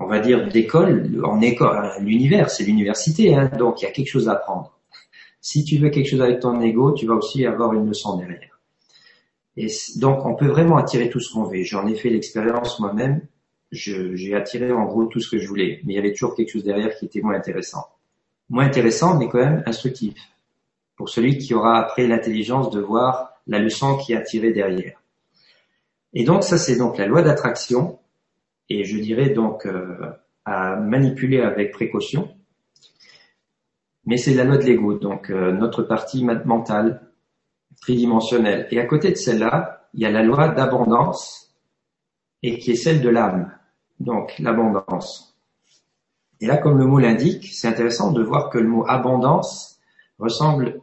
on 0.00 0.06
va 0.06 0.18
dire, 0.18 0.48
d'école, 0.48 1.20
en 1.24 1.40
école, 1.40 1.90
l'univers, 2.00 2.50
c'est 2.50 2.64
l'université, 2.64 3.34
hein, 3.34 3.50
donc 3.58 3.82
il 3.82 3.84
y 3.84 3.88
a 3.88 3.92
quelque 3.92 4.08
chose 4.08 4.28
à 4.28 4.32
apprendre. 4.32 4.78
Si 5.40 5.64
tu 5.64 5.78
veux 5.78 5.90
quelque 5.90 6.08
chose 6.08 6.22
avec 6.22 6.40
ton 6.40 6.60
ego, 6.60 6.92
tu 6.92 7.06
vas 7.06 7.14
aussi 7.14 7.46
avoir 7.46 7.72
une 7.74 7.86
leçon 7.86 8.16
derrière. 8.16 8.53
Et 9.56 9.68
donc 9.96 10.24
on 10.26 10.34
peut 10.34 10.48
vraiment 10.48 10.76
attirer 10.76 11.10
tout 11.10 11.20
ce 11.20 11.32
qu'on 11.32 11.44
veut. 11.44 11.62
J'en 11.62 11.86
ai 11.86 11.94
fait 11.94 12.10
l'expérience 12.10 12.80
moi-même. 12.80 13.22
J'ai 13.70 14.34
attiré 14.34 14.72
en 14.72 14.84
gros 14.84 15.06
tout 15.06 15.20
ce 15.20 15.28
que 15.28 15.38
je 15.38 15.48
voulais, 15.48 15.80
mais 15.84 15.94
il 15.94 15.96
y 15.96 15.98
avait 15.98 16.12
toujours 16.12 16.34
quelque 16.34 16.50
chose 16.50 16.64
derrière 16.64 16.94
qui 16.96 17.06
était 17.06 17.20
moins 17.20 17.34
intéressant 17.34 17.88
moins 18.48 18.66
intéressant, 18.66 19.18
mais 19.18 19.28
quand 19.28 19.38
même 19.38 19.62
instructif, 19.66 20.14
pour 20.96 21.08
celui 21.08 21.38
qui 21.38 21.54
aura 21.54 21.78
après 21.78 22.06
l'intelligence 22.06 22.70
de 22.70 22.80
voir 22.80 23.32
la 23.46 23.58
leçon 23.58 23.96
qui 23.96 24.14
a 24.14 24.20
tirée 24.20 24.52
derrière. 24.52 25.00
Et 26.12 26.24
donc 26.24 26.44
ça, 26.44 26.58
c'est 26.58 26.76
donc 26.76 26.98
la 26.98 27.06
loi 27.06 27.22
d'attraction, 27.22 27.98
et 28.68 28.84
je 28.84 28.98
dirais 28.98 29.30
donc 29.30 29.66
euh, 29.66 30.10
à 30.44 30.76
manipuler 30.76 31.40
avec 31.40 31.72
précaution, 31.72 32.34
mais 34.06 34.16
c'est 34.16 34.34
la 34.34 34.44
loi 34.44 34.58
de 34.58 34.64
l'ego, 34.64 34.94
donc 34.94 35.30
euh, 35.30 35.52
notre 35.52 35.82
partie 35.82 36.24
mentale, 36.24 37.00
tridimensionnelle. 37.80 38.68
Et 38.70 38.80
à 38.80 38.86
côté 38.86 39.10
de 39.10 39.16
celle-là, 39.16 39.88
il 39.94 40.00
y 40.00 40.06
a 40.06 40.10
la 40.10 40.22
loi 40.22 40.48
d'abondance, 40.48 41.54
et 42.42 42.58
qui 42.58 42.72
est 42.72 42.76
celle 42.76 43.00
de 43.00 43.08
l'âme, 43.08 43.52
donc 44.00 44.38
l'abondance. 44.38 45.34
Et 46.40 46.46
là, 46.46 46.58
comme 46.58 46.78
le 46.78 46.86
mot 46.86 46.98
l'indique, 46.98 47.48
c'est 47.52 47.68
intéressant 47.68 48.12
de 48.12 48.22
voir 48.22 48.50
que 48.50 48.58
le 48.58 48.68
mot 48.68 48.84
abondance 48.86 49.80
ressemble 50.18 50.80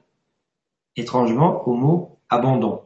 étrangement 0.96 1.68
au 1.68 1.76
mot 1.76 2.20
abandon. 2.30 2.82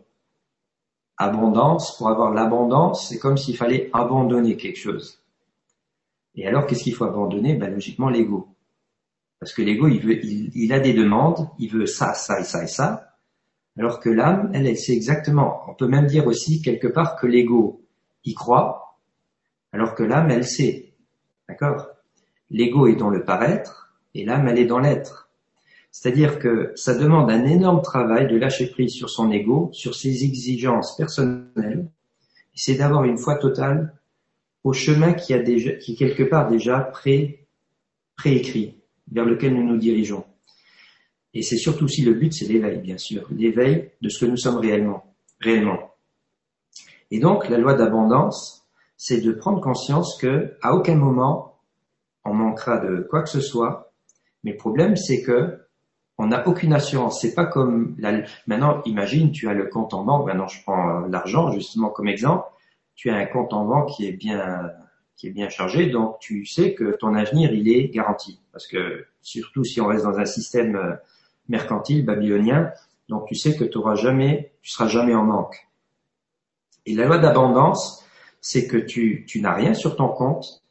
Abondance, 1.17 1.97
pour 1.97 2.09
avoir 2.09 2.33
l'abondance, 2.33 3.07
c'est 3.07 3.19
comme 3.19 3.37
s'il 3.37 3.55
fallait 3.55 3.89
abandonner 3.93 4.57
quelque 4.57 4.79
chose. 4.79 5.21
Et 6.35 6.45
alors, 6.45 6.65
qu'est-ce 6.65 6.83
qu'il 6.83 6.93
faut 6.93 7.05
abandonner? 7.05 7.55
Ben, 7.55 7.73
Logiquement, 7.73 8.09
l'ego. 8.09 8.49
Parce 9.39 9.53
que 9.53 9.61
l'ego, 9.61 9.87
il, 9.87 10.51
il, 10.53 10.73
a 10.73 10.79
des 10.79 10.93
demandes, 10.93 11.47
il 11.59 11.71
veut 11.71 11.85
ça, 11.85 12.13
ça 12.13 12.39
et 12.39 12.43
ça 12.43 12.63
et 12.63 12.67
ça. 12.67 13.14
Alors 13.77 13.99
que 13.99 14.09
l'âme, 14.09 14.51
elle, 14.53 14.67
elle 14.67 14.77
sait 14.77 14.93
exactement. 14.93 15.61
On 15.67 15.73
peut 15.73 15.87
même 15.87 16.07
dire 16.07 16.27
aussi 16.27 16.61
quelque 16.61 16.87
part 16.87 17.17
que 17.17 17.27
l'ego 17.27 17.81
y 18.23 18.33
croit, 18.33 18.99
alors 19.73 19.95
que 19.95 20.03
l'âme, 20.03 20.31
elle 20.31 20.45
sait. 20.45 20.93
D'accord? 21.49 21.89
L'ego 22.49 22.87
est 22.87 22.95
dans 22.95 23.09
le 23.09 23.23
paraître 23.23 23.93
et 24.13 24.23
l'âme, 24.25 24.47
elle 24.47 24.59
est 24.59 24.65
dans 24.65 24.79
l'être. 24.79 25.29
C'est-à-dire 25.91 26.39
que 26.39 26.71
ça 26.75 26.93
demande 26.93 27.29
un 27.31 27.45
énorme 27.45 27.81
travail 27.81 28.27
de 28.27 28.35
lâcher 28.35 28.67
prise 28.67 28.93
sur 28.93 29.09
son 29.09 29.31
ego, 29.31 29.69
sur 29.71 29.95
ses 29.95 30.23
exigences 30.23 30.95
personnelles, 30.97 31.87
c'est 32.53 32.75
d'avoir 32.75 33.03
une 33.03 33.17
foi 33.17 33.35
totale 33.35 33.93
au 34.63 34.73
chemin 34.73 35.13
qui 35.13 35.33
a 35.33 35.39
déjà, 35.39 35.71
qui 35.73 35.93
est 35.93 35.95
quelque 35.95 36.23
part 36.23 36.49
déjà 36.49 36.79
pré, 36.79 37.47
préécrit, 38.15 38.81
vers 39.11 39.25
lequel 39.25 39.53
nous 39.53 39.63
nous 39.63 39.77
dirigeons. 39.77 40.25
Et 41.35 41.41
c'est 41.41 41.57
surtout 41.57 41.89
si 41.89 42.03
le 42.03 42.13
but, 42.13 42.33
c'est 42.33 42.45
l'éveil, 42.45 42.79
bien 42.79 42.97
sûr, 42.97 43.27
l'éveil 43.29 43.91
de 44.01 44.07
ce 44.07 44.23
que 44.23 44.25
nous 44.25 44.37
sommes 44.37 44.57
réellement, 44.57 45.13
réellement. 45.41 45.91
Et 47.11 47.19
donc, 47.19 47.49
la 47.49 47.57
loi 47.57 47.73
d'abondance, 47.73 48.65
c'est 48.95 49.19
de 49.19 49.33
prendre 49.33 49.59
conscience 49.59 50.17
que, 50.19 50.55
à 50.61 50.73
aucun 50.73 50.95
moment, 50.95 51.59
on 52.23 52.33
manquera 52.33 52.79
de 52.79 53.05
quoi 53.09 53.21
que 53.21 53.29
ce 53.29 53.41
soit. 53.41 53.91
Mais 54.45 54.51
le 54.51 54.57
problème, 54.57 54.95
c'est 54.95 55.21
que 55.21 55.59
on 56.17 56.27
n'a 56.27 56.47
aucune 56.47 56.71
assurance. 56.71 57.19
C'est 57.19 57.35
pas 57.35 57.45
comme 57.45 57.97
maintenant. 58.47 58.81
Imagine, 58.85 59.31
tu 59.31 59.49
as 59.49 59.53
le 59.53 59.65
compte 59.65 59.93
en 59.93 60.05
banque. 60.05 60.27
Maintenant, 60.27 60.47
je 60.47 60.63
prends 60.63 61.03
euh, 61.03 61.07
l'argent 61.09 61.51
justement 61.51 61.89
comme 61.89 62.07
exemple. 62.07 62.47
Tu 62.95 63.09
as 63.09 63.15
un 63.15 63.25
compte 63.25 63.51
en 63.51 63.65
banque 63.65 63.89
qui 63.89 64.07
est 64.07 64.13
bien 64.13 64.71
qui 65.17 65.27
est 65.27 65.31
bien 65.31 65.49
chargé, 65.49 65.89
donc 65.89 66.19
tu 66.19 66.45
sais 66.45 66.73
que 66.73 66.97
ton 66.97 67.15
avenir 67.15 67.53
il 67.53 67.69
est 67.69 67.87
garanti. 67.89 68.39
Parce 68.51 68.67
que 68.67 69.05
surtout 69.21 69.63
si 69.63 69.79
on 69.79 69.87
reste 69.87 70.03
dans 70.03 70.19
un 70.19 70.25
système 70.25 70.75
euh, 70.75 70.95
mercantile 71.47 72.05
babylonien, 72.05 72.71
donc 73.09 73.27
tu 73.27 73.35
sais 73.35 73.55
que 73.55 73.63
tu 73.63 73.77
auras 73.77 73.95
jamais, 73.95 74.53
tu 74.61 74.71
seras 74.71 74.87
jamais 74.87 75.13
en 75.13 75.23
manque. 75.23 75.67
Et 76.85 76.95
la 76.95 77.05
loi 77.05 77.17
d'abondance, 77.17 78.05
c'est 78.41 78.67
que 78.67 78.77
tu, 78.77 79.25
tu 79.27 79.41
n'as 79.41 79.53
rien 79.53 79.73
sur 79.73 79.95
ton 79.95 80.09
compte, 80.09 80.63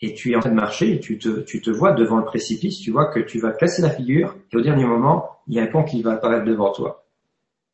et 0.00 0.14
tu 0.14 0.32
es 0.32 0.36
en 0.36 0.40
train 0.40 0.50
de 0.50 0.54
marcher 0.54 0.92
et 0.92 1.00
tu 1.00 1.18
te, 1.18 1.40
tu 1.40 1.60
te 1.60 1.70
vois 1.70 1.92
devant 1.92 2.18
le 2.18 2.24
précipice, 2.24 2.78
tu 2.78 2.90
vois 2.90 3.06
que 3.06 3.20
tu 3.20 3.38
vas 3.38 3.52
casser 3.52 3.80
la 3.80 3.90
figure 3.90 4.36
et 4.52 4.56
au 4.56 4.60
dernier 4.60 4.84
moment, 4.84 5.38
il 5.46 5.54
y 5.54 5.60
a 5.60 5.62
un 5.62 5.66
pont 5.66 5.84
qui 5.84 6.02
va 6.02 6.12
apparaître 6.12 6.44
devant 6.44 6.70
toi. 6.70 7.06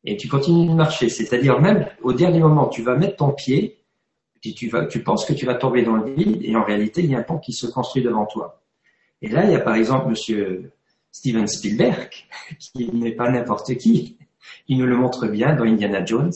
Et 0.05 0.17
tu 0.17 0.27
continues 0.27 0.69
de 0.69 0.73
marcher, 0.73 1.09
c'est-à-dire 1.09 1.59
même 1.59 1.87
au 2.01 2.13
dernier 2.13 2.39
moment, 2.39 2.67
tu 2.67 2.81
vas 2.81 2.95
mettre 2.95 3.17
ton 3.17 3.31
pied, 3.31 3.83
et 4.45 4.53
tu, 4.53 4.67
vas, 4.67 4.85
tu 4.85 5.01
penses 5.01 5.25
que 5.25 5.33
tu 5.33 5.45
vas 5.45 5.55
tomber 5.55 5.83
dans 5.83 5.95
le 5.95 6.13
vide 6.13 6.41
et 6.43 6.55
en 6.55 6.63
réalité, 6.63 7.01
il 7.01 7.09
y 7.09 7.15
a 7.15 7.19
un 7.19 7.23
pont 7.23 7.37
qui 7.37 7.53
se 7.53 7.65
construit 7.65 8.03
devant 8.03 8.25
toi. 8.25 8.61
Et 9.21 9.29
là, 9.29 9.45
il 9.45 9.51
y 9.51 9.55
a 9.55 9.59
par 9.59 9.75
exemple 9.75 10.09
monsieur 10.09 10.71
Steven 11.13 11.47
Spielberg, 11.47 12.09
qui 12.59 12.91
n'est 12.91 13.13
pas 13.13 13.29
n'importe 13.29 13.77
qui, 13.77 14.17
il 14.67 14.79
nous 14.79 14.87
le 14.87 14.97
montre 14.97 15.27
bien 15.27 15.55
dans 15.55 15.63
Indiana 15.63 16.03
Jones, 16.03 16.33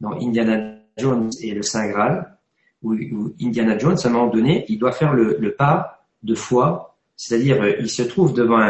dans 0.00 0.12
Indiana 0.12 0.74
Jones 0.98 1.30
et 1.40 1.52
le 1.52 1.62
Saint 1.62 1.88
Graal, 1.88 2.36
où, 2.82 2.94
Indiana 3.40 3.78
Jones, 3.78 3.96
à 4.02 4.08
un 4.08 4.10
moment 4.10 4.26
donné, 4.26 4.66
il 4.68 4.78
doit 4.78 4.92
faire 4.92 5.14
le, 5.14 5.54
pas 5.56 6.04
de 6.22 6.34
foi, 6.34 6.96
c'est-à-dire 7.16 7.62
euh, 7.62 7.72
il 7.78 7.88
se 7.88 8.02
trouve 8.02 8.34
devant 8.34 8.60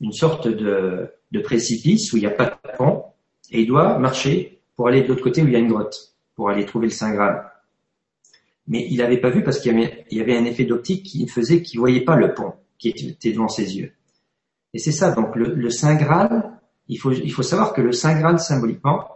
une 0.00 0.12
sorte 0.12 0.46
de, 0.46 1.10
précipice 1.42 2.12
où 2.12 2.16
il 2.16 2.20
n'y 2.20 2.26
a 2.26 2.30
pas 2.30 2.46
de 2.46 2.76
pont, 2.76 3.04
et 3.50 3.60
il 3.62 3.66
doit 3.66 3.98
marcher 3.98 4.60
pour 4.74 4.88
aller 4.88 5.02
de 5.02 5.08
l'autre 5.08 5.22
côté 5.22 5.42
où 5.42 5.46
il 5.46 5.52
y 5.52 5.56
a 5.56 5.58
une 5.58 5.68
grotte. 5.68 6.14
pour 6.34 6.50
aller 6.50 6.64
trouver 6.64 6.86
le 6.86 6.92
Saint 6.92 7.12
Graal. 7.12 7.50
Mais 8.68 8.86
il 8.90 8.98
n'avait 8.98 9.18
pas 9.18 9.30
vu 9.30 9.42
parce 9.42 9.58
qu'il 9.58 9.72
y, 10.10 10.20
avait, 10.20 10.36
un 10.36 10.44
effet 10.44 10.64
d'optique 10.64 11.04
qui 11.04 11.26
faisait 11.28 11.62
qu'il 11.62 11.78
voyait 11.78 12.02
pas 12.02 12.16
le 12.16 12.34
pont 12.34 12.54
qui 12.78 12.88
était 12.88 13.32
devant 13.32 13.48
ses 13.48 13.78
yeux. 13.78 13.92
Et 14.76 14.78
c'est 14.78 14.92
ça, 14.92 15.12
donc 15.12 15.34
le, 15.36 15.70
Saint 15.70 15.94
Graal, 15.94 16.50
il 16.88 16.98
faut, 16.98 17.10
il 17.10 17.32
faut 17.32 17.42
savoir 17.42 17.72
que 17.72 17.80
le 17.80 17.92
Saint 17.92 18.18
Graal 18.18 18.38
symboliquement, 18.38 19.08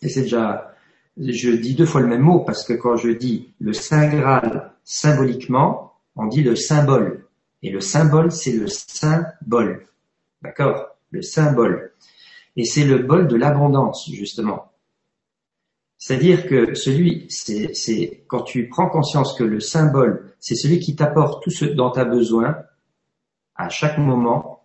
et 0.00 0.08
c'est 0.08 0.22
déjà, 0.22 0.74
je 1.18 1.50
dis 1.50 1.74
deux 1.74 1.84
fois 1.84 2.00
le 2.00 2.06
même 2.06 2.22
mot 2.22 2.40
parce 2.40 2.64
que 2.64 2.72
quand 2.72 2.96
je 2.96 3.10
dis 3.10 3.52
le 3.60 3.74
Saint 3.74 4.08
Graal 4.08 4.72
symboliquement, 4.82 5.92
on 6.16 6.24
dit 6.24 6.42
le 6.42 6.56
symbole. 6.56 7.26
Et 7.62 7.68
le 7.68 7.82
symbole, 7.82 8.32
c'est 8.32 8.54
le 8.54 8.66
symbole. 8.66 9.88
D'accord? 10.40 10.96
Le 11.10 11.20
symbole. 11.20 11.92
Et 12.56 12.64
c'est 12.64 12.86
le 12.86 13.00
bol 13.00 13.28
de 13.28 13.36
l'abondance, 13.36 14.08
justement. 14.10 14.72
C'est-à-dire 15.98 16.46
que 16.46 16.72
celui, 16.72 17.26
c'est 17.28 18.24
quand 18.26 18.40
tu 18.40 18.70
prends 18.70 18.88
conscience 18.88 19.34
que 19.34 19.44
le 19.44 19.60
symbole, 19.60 20.32
c'est 20.40 20.54
celui 20.54 20.78
qui 20.78 20.96
t'apporte 20.96 21.42
tout 21.42 21.50
ce 21.50 21.66
dont 21.66 21.90
tu 21.90 22.00
as 22.00 22.06
besoin 22.06 22.56
à 23.56 23.68
chaque 23.68 23.98
moment, 23.98 24.64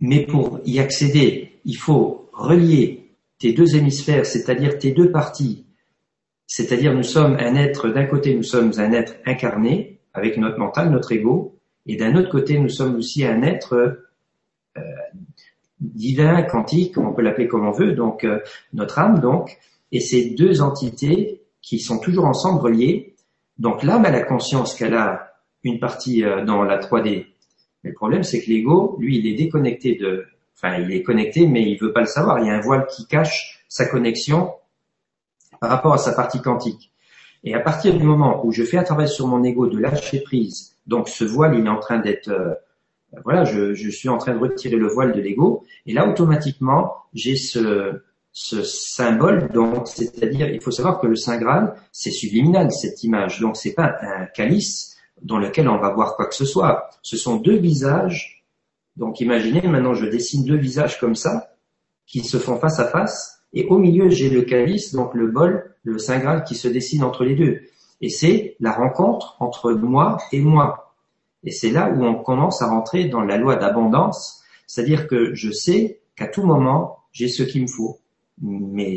mais 0.00 0.26
pour 0.26 0.60
y 0.64 0.78
accéder, 0.78 1.60
il 1.64 1.76
faut 1.76 2.28
relier 2.32 3.10
tes 3.38 3.52
deux 3.52 3.76
hémisphères, 3.76 4.26
c'est-à-dire 4.26 4.78
tes 4.78 4.92
deux 4.92 5.10
parties. 5.10 5.66
C'est-à-dire 6.46 6.94
nous 6.94 7.02
sommes 7.02 7.36
un 7.38 7.54
être, 7.56 7.88
d'un 7.88 8.06
côté 8.06 8.34
nous 8.34 8.42
sommes 8.42 8.72
un 8.78 8.92
être 8.92 9.14
incarné 9.24 10.00
avec 10.14 10.36
notre 10.36 10.58
mental, 10.58 10.90
notre 10.90 11.12
ego, 11.12 11.58
et 11.86 11.96
d'un 11.96 12.16
autre 12.16 12.30
côté 12.30 12.58
nous 12.58 12.68
sommes 12.68 12.96
aussi 12.96 13.24
un 13.24 13.42
être 13.42 13.74
euh, 14.76 14.82
divin, 15.80 16.42
quantique, 16.42 16.98
on 16.98 17.12
peut 17.12 17.22
l'appeler 17.22 17.48
comme 17.48 17.66
on 17.66 17.72
veut, 17.72 17.92
donc 17.92 18.24
euh, 18.24 18.40
notre 18.72 18.98
âme 18.98 19.20
donc, 19.20 19.58
et 19.92 20.00
ces 20.00 20.30
deux 20.30 20.62
entités 20.62 21.42
qui 21.62 21.78
sont 21.78 21.98
toujours 21.98 22.26
ensemble 22.26 22.60
reliées. 22.60 23.14
Donc 23.58 23.82
l'âme 23.82 24.04
a 24.04 24.10
la 24.10 24.22
conscience 24.22 24.74
qu'elle 24.74 24.94
a 24.94 25.35
une 25.66 25.80
partie 25.80 26.24
euh, 26.24 26.44
dans 26.44 26.62
la 26.62 26.78
3D. 26.78 27.26
Mais 27.84 27.90
le 27.90 27.94
problème 27.94 28.22
c'est 28.22 28.42
que 28.42 28.50
l'ego, 28.50 28.96
lui, 28.98 29.18
il 29.18 29.26
est 29.26 29.34
déconnecté 29.34 29.96
de, 29.96 30.26
enfin 30.56 30.76
il 30.78 30.92
est 30.92 31.02
connecté 31.02 31.46
mais 31.46 31.62
il 31.62 31.78
veut 31.78 31.92
pas 31.92 32.00
le 32.00 32.06
savoir. 32.06 32.38
Il 32.40 32.46
y 32.46 32.50
a 32.50 32.54
un 32.54 32.60
voile 32.60 32.86
qui 32.86 33.06
cache 33.06 33.64
sa 33.68 33.86
connexion 33.86 34.52
par 35.60 35.70
rapport 35.70 35.94
à 35.94 35.98
sa 35.98 36.12
partie 36.12 36.40
quantique. 36.40 36.92
Et 37.44 37.54
à 37.54 37.60
partir 37.60 37.96
du 37.96 38.02
moment 38.02 38.44
où 38.44 38.52
je 38.52 38.64
fais 38.64 38.76
un 38.78 38.82
travail 38.82 39.08
sur 39.08 39.26
mon 39.26 39.42
ego 39.44 39.66
de 39.66 39.78
lâcher 39.78 40.20
prise, 40.20 40.76
donc 40.86 41.08
ce 41.08 41.24
voile 41.24 41.56
il 41.58 41.66
est 41.66 41.70
en 41.70 41.78
train 41.78 41.98
d'être 41.98 42.28
euh, 42.28 42.54
voilà, 43.24 43.44
je, 43.44 43.74
je, 43.74 43.88
suis 43.88 44.08
en 44.08 44.18
train 44.18 44.34
de 44.34 44.38
retirer 44.38 44.76
le 44.76 44.88
voile 44.88 45.12
de 45.12 45.20
l'ego, 45.20 45.64
et 45.86 45.92
là 45.92 46.08
automatiquement 46.08 46.92
j'ai 47.14 47.36
ce, 47.36 48.00
ce 48.32 48.62
symbole, 48.62 49.50
donc 49.52 49.88
c'est-à-dire 49.88 50.50
il 50.50 50.60
faut 50.60 50.70
savoir 50.70 51.00
que 51.00 51.06
le 51.06 51.16
Saint 51.16 51.38
Graal 51.38 51.74
c'est 51.92 52.10
subliminal 52.10 52.70
cette 52.72 53.02
image, 53.04 53.40
donc 53.40 53.56
c'est 53.56 53.72
pas 53.74 53.96
un 54.02 54.26
calice 54.26 54.95
dans 55.22 55.38
lequel 55.38 55.68
on 55.68 55.78
va 55.78 55.92
voir 55.92 56.16
quoi 56.16 56.26
que 56.26 56.34
ce 56.34 56.44
soit. 56.44 56.90
Ce 57.02 57.16
sont 57.16 57.36
deux 57.36 57.56
visages. 57.56 58.44
Donc 58.96 59.20
imaginez 59.20 59.62
maintenant 59.62 59.94
je 59.94 60.06
dessine 60.06 60.44
deux 60.44 60.56
visages 60.56 60.98
comme 60.98 61.14
ça 61.14 61.50
qui 62.06 62.22
se 62.22 62.38
font 62.38 62.56
face 62.56 62.78
à 62.78 62.86
face, 62.86 63.42
et 63.52 63.66
au 63.66 63.78
milieu 63.78 64.08
j'ai 64.10 64.30
le 64.30 64.42
calice, 64.42 64.94
donc 64.94 65.14
le 65.14 65.26
bol, 65.26 65.74
le 65.82 65.98
Saint 65.98 66.18
Graal 66.18 66.44
qui 66.44 66.54
se 66.54 66.68
dessine 66.68 67.02
entre 67.02 67.24
les 67.24 67.34
deux. 67.34 67.60
Et 68.00 68.08
c'est 68.08 68.56
la 68.60 68.72
rencontre 68.72 69.36
entre 69.40 69.72
moi 69.72 70.18
et 70.32 70.40
moi. 70.40 70.94
Et 71.44 71.50
c'est 71.50 71.70
là 71.70 71.90
où 71.90 72.04
on 72.04 72.14
commence 72.14 72.62
à 72.62 72.68
rentrer 72.68 73.04
dans 73.04 73.22
la 73.22 73.36
loi 73.36 73.56
d'abondance, 73.56 74.42
c'est-à-dire 74.66 75.06
que 75.06 75.34
je 75.34 75.50
sais 75.50 76.00
qu'à 76.16 76.26
tout 76.26 76.42
moment, 76.42 76.98
j'ai 77.12 77.28
ce 77.28 77.42
qu'il 77.42 77.62
me 77.62 77.68
faut. 77.68 77.98
Mais 78.42 78.96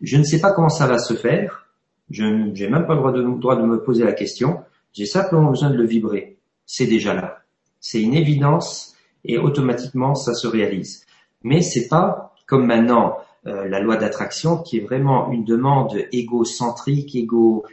je 0.00 0.16
ne 0.16 0.22
sais 0.22 0.40
pas 0.40 0.52
comment 0.52 0.68
ça 0.68 0.86
va 0.86 0.98
se 0.98 1.14
faire. 1.14 1.66
Je 2.10 2.24
n'ai 2.24 2.68
même 2.68 2.86
pas 2.86 2.94
le 2.94 3.00
droit 3.00 3.12
de, 3.12 3.22
droit 3.22 3.56
de 3.56 3.62
me 3.62 3.82
poser 3.82 4.04
la 4.04 4.12
question. 4.12 4.60
J'ai 4.96 5.06
simplement 5.06 5.50
besoin 5.50 5.70
de 5.70 5.76
le 5.76 5.84
vibrer. 5.84 6.38
C'est 6.64 6.86
déjà 6.86 7.14
là. 7.14 7.38
C'est 7.80 8.00
une 8.00 8.14
évidence 8.14 8.94
et 9.24 9.38
automatiquement 9.38 10.14
ça 10.14 10.34
se 10.34 10.46
réalise. 10.46 11.04
Mais 11.42 11.60
c'est 11.60 11.88
pas 11.88 12.34
comme 12.46 12.66
maintenant 12.66 13.18
euh, 13.46 13.68
la 13.68 13.80
loi 13.80 13.96
d'attraction 13.96 14.58
qui 14.58 14.78
est 14.78 14.80
vraiment 14.80 15.30
une 15.30 15.44
demande 15.44 15.96
égocentrique, 16.12 17.14
égo, 17.14 17.64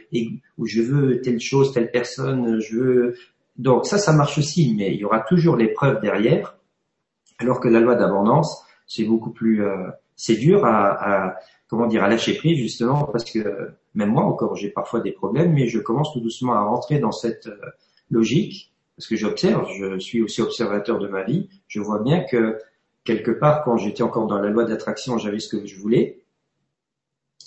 où 0.58 0.66
je 0.66 0.82
veux 0.82 1.20
telle 1.22 1.40
chose, 1.40 1.72
telle 1.72 1.90
personne, 1.90 2.60
je 2.60 2.76
veux 2.76 3.14
donc 3.56 3.86
ça, 3.86 3.98
ça 3.98 4.12
marche 4.12 4.38
aussi, 4.38 4.74
mais 4.76 4.92
il 4.92 5.00
y 5.00 5.04
aura 5.04 5.20
toujours 5.20 5.56
les 5.56 5.68
preuves 5.68 6.00
derrière, 6.00 6.58
alors 7.38 7.60
que 7.60 7.68
la 7.68 7.80
loi 7.80 7.94
d'abondance, 7.94 8.64
c'est 8.86 9.04
beaucoup 9.04 9.30
plus, 9.30 9.64
euh, 9.64 9.90
c'est 10.16 10.36
dur 10.36 10.64
à, 10.64 11.36
comment 11.68 11.86
dire, 11.86 12.02
à 12.02 12.08
lâcher 12.08 12.34
prise 12.34 12.58
justement 12.58 13.04
parce 13.04 13.24
que 13.24 13.70
même 13.94 14.10
moi 14.10 14.24
encore, 14.24 14.56
j'ai 14.56 14.70
parfois 14.70 15.00
des 15.00 15.12
problèmes, 15.12 15.52
mais 15.52 15.68
je 15.68 15.78
commence 15.78 16.12
tout 16.12 16.20
doucement 16.20 16.54
à 16.54 16.62
rentrer 16.62 16.98
dans 16.98 17.12
cette 17.12 17.46
euh, 17.46 17.56
logique 18.10 18.72
parce 18.96 19.08
que 19.08 19.16
j'observe, 19.16 19.68
je 19.72 19.98
suis 19.98 20.22
aussi 20.22 20.40
observateur 20.40 20.98
de 20.98 21.08
ma 21.08 21.24
vie, 21.24 21.48
je 21.66 21.80
vois 21.80 22.00
bien 22.00 22.22
que 22.22 22.58
quelque 23.02 23.32
part, 23.32 23.64
quand 23.64 23.76
j'étais 23.76 24.04
encore 24.04 24.28
dans 24.28 24.38
la 24.38 24.50
loi 24.50 24.64
d'attraction, 24.64 25.18
j'avais 25.18 25.40
ce 25.40 25.48
que 25.48 25.66
je 25.66 25.76
voulais, 25.80 26.20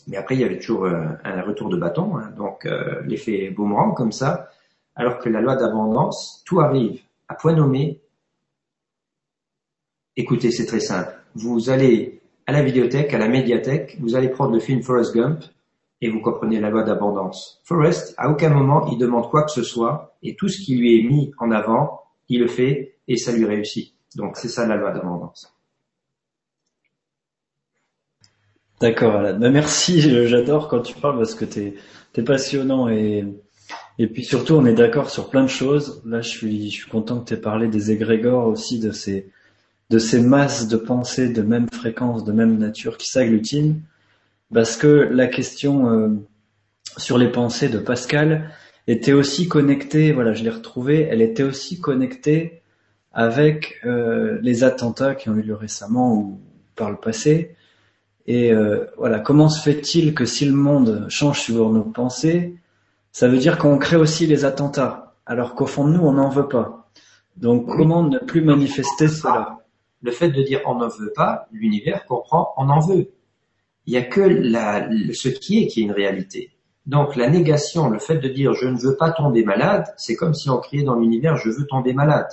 mais 0.07 0.17
après 0.17 0.35
il 0.35 0.41
y 0.41 0.43
avait 0.43 0.59
toujours 0.59 0.83
euh, 0.85 1.05
un 1.23 1.41
retour 1.41 1.69
de 1.69 1.77
bâton, 1.77 2.17
hein, 2.17 2.31
donc 2.35 2.67
l'effet 3.05 3.49
boomerang 3.49 3.95
comme 3.95 4.11
ça 4.11 4.49
alors 4.97 5.19
que 5.19 5.29
la 5.29 5.41
loi 5.41 5.55
d'abondance, 5.55 6.43
tout 6.45 6.59
arrive 6.59 6.99
à 7.27 7.35
point 7.35 7.53
nommé. 7.53 8.01
Écoutez, 10.17 10.51
c'est 10.51 10.65
très 10.65 10.79
simple. 10.79 11.13
Vous 11.35 11.69
allez 11.69 12.19
à 12.47 12.51
la 12.51 12.63
vidéothèque, 12.63 13.13
à 13.13 13.19
la 13.19 13.27
médiathèque, 13.27 13.97
vous 13.99 14.15
allez 14.15 14.29
prendre 14.29 14.53
le 14.53 14.59
film 14.59 14.81
Forrest 14.81 15.13
Gump 15.13 15.43
et 16.01 16.09
vous 16.09 16.21
comprenez 16.21 16.59
la 16.59 16.69
loi 16.69 16.83
d'abondance. 16.83 17.61
Forrest, 17.63 18.13
à 18.17 18.29
aucun 18.29 18.49
moment, 18.49 18.87
il 18.91 18.97
demande 18.97 19.29
quoi 19.29 19.43
que 19.43 19.51
ce 19.51 19.63
soit 19.63 20.17
et 20.23 20.35
tout 20.35 20.47
ce 20.47 20.59
qui 20.59 20.75
lui 20.75 20.99
est 20.99 21.03
mis 21.03 21.31
en 21.39 21.51
avant, 21.51 22.01
il 22.29 22.41
le 22.41 22.47
fait 22.47 22.97
et 23.07 23.17
ça 23.17 23.31
lui 23.31 23.45
réussit. 23.45 23.93
Donc 24.15 24.37
c'est 24.37 24.49
ça 24.49 24.67
la 24.67 24.75
loi 24.75 24.91
d'abondance. 24.91 25.53
D'accord, 28.79 29.15
Alan. 29.15 29.39
Ben, 29.39 29.51
merci, 29.51 29.99
j'adore 30.27 30.67
quand 30.67 30.81
tu 30.81 30.93
parles 30.93 31.17
parce 31.17 31.33
que 31.33 31.45
tu 31.45 31.73
es, 32.15 32.21
passionnant 32.23 32.89
et 32.89 33.25
et 33.99 34.07
puis 34.07 34.23
surtout, 34.23 34.53
on 34.53 34.65
est 34.65 34.75
d'accord 34.75 35.09
sur 35.09 35.29
plein 35.29 35.43
de 35.43 35.49
choses. 35.49 36.01
Là, 36.05 36.21
je 36.21 36.29
suis, 36.29 36.69
je 36.69 36.75
suis 36.75 36.89
content 36.89 37.19
que 37.19 37.29
tu 37.29 37.33
aies 37.33 37.41
parlé 37.41 37.67
des 37.67 37.89
égrégores 37.89 38.47
aussi, 38.47 38.79
de 38.79 38.91
ces, 38.91 39.31
de 39.89 39.97
ces 39.97 40.21
masses 40.21 40.67
de 40.67 40.77
pensées 40.77 41.29
de 41.29 41.41
même 41.41 41.67
fréquence, 41.71 42.23
de 42.23 42.31
même 42.31 42.57
nature 42.57 42.97
qui 42.97 43.07
s'agglutinent. 43.07 43.81
Parce 44.53 44.77
que 44.77 44.87
la 44.87 45.27
question 45.27 45.89
euh, 45.89 46.09
sur 46.97 47.17
les 47.17 47.31
pensées 47.31 47.69
de 47.69 47.79
Pascal 47.79 48.51
était 48.87 49.13
aussi 49.13 49.47
connectée, 49.47 50.13
voilà, 50.13 50.33
je 50.33 50.43
l'ai 50.43 50.49
retrouvée, 50.49 51.01
elle 51.01 51.21
était 51.21 51.43
aussi 51.43 51.79
connectée 51.79 52.61
avec 53.11 53.79
euh, 53.85 54.39
les 54.41 54.63
attentats 54.63 55.15
qui 55.15 55.29
ont 55.29 55.35
eu 55.35 55.41
lieu 55.41 55.55
récemment 55.55 56.13
ou 56.13 56.39
par 56.75 56.91
le 56.91 56.97
passé. 56.97 57.55
Et 58.25 58.53
euh, 58.53 58.85
voilà, 58.97 59.19
comment 59.19 59.49
se 59.49 59.61
fait-il 59.61 60.13
que 60.13 60.25
si 60.25 60.45
le 60.45 60.53
monde 60.53 61.07
change 61.09 61.41
sur 61.41 61.69
nos 61.71 61.83
pensées, 61.83 62.55
ça 63.11 63.27
veut 63.27 63.37
dire 63.37 63.57
qu'on 63.57 63.77
crée 63.77 63.95
aussi 63.95 64.27
les 64.27 64.45
attentats, 64.45 65.15
alors 65.25 65.55
qu'au 65.55 65.65
fond 65.65 65.87
de 65.87 65.93
nous, 65.93 66.03
on 66.03 66.13
n'en 66.13 66.29
veut 66.29 66.47
pas. 66.47 66.89
Donc 67.35 67.65
comment 67.65 68.03
ne 68.03 68.19
plus 68.19 68.41
manifester 68.41 69.07
cela? 69.07 69.59
Le 70.01 70.11
fait 70.11 70.29
de 70.29 70.41
dire 70.43 70.61
on 70.65 70.75
n'en 70.75 70.87
veut 70.87 71.11
pas, 71.15 71.47
l'univers 71.51 72.05
comprend 72.05 72.53
on 72.57 72.69
en 72.69 72.79
veut. 72.79 73.09
Il 73.87 73.91
n'y 73.91 73.97
a 73.97 74.03
que 74.03 74.21
la, 74.21 74.87
ce 75.13 75.29
qui 75.29 75.63
est 75.63 75.67
qui 75.67 75.81
est 75.81 75.83
une 75.83 75.91
réalité. 75.91 76.51
Donc 76.85 77.15
la 77.15 77.29
négation, 77.29 77.89
le 77.89 77.99
fait 77.99 78.17
de 78.17 78.29
dire 78.29 78.53
je 78.53 78.67
ne 78.67 78.77
veux 78.77 78.95
pas 78.95 79.11
tomber 79.11 79.43
malade, 79.43 79.85
c'est 79.97 80.15
comme 80.15 80.33
si 80.33 80.49
on 80.49 80.57
criait 80.57 80.83
dans 80.83 80.95
l'univers 80.95 81.35
je 81.37 81.49
veux 81.49 81.65
tomber 81.65 81.93
malade. 81.93 82.27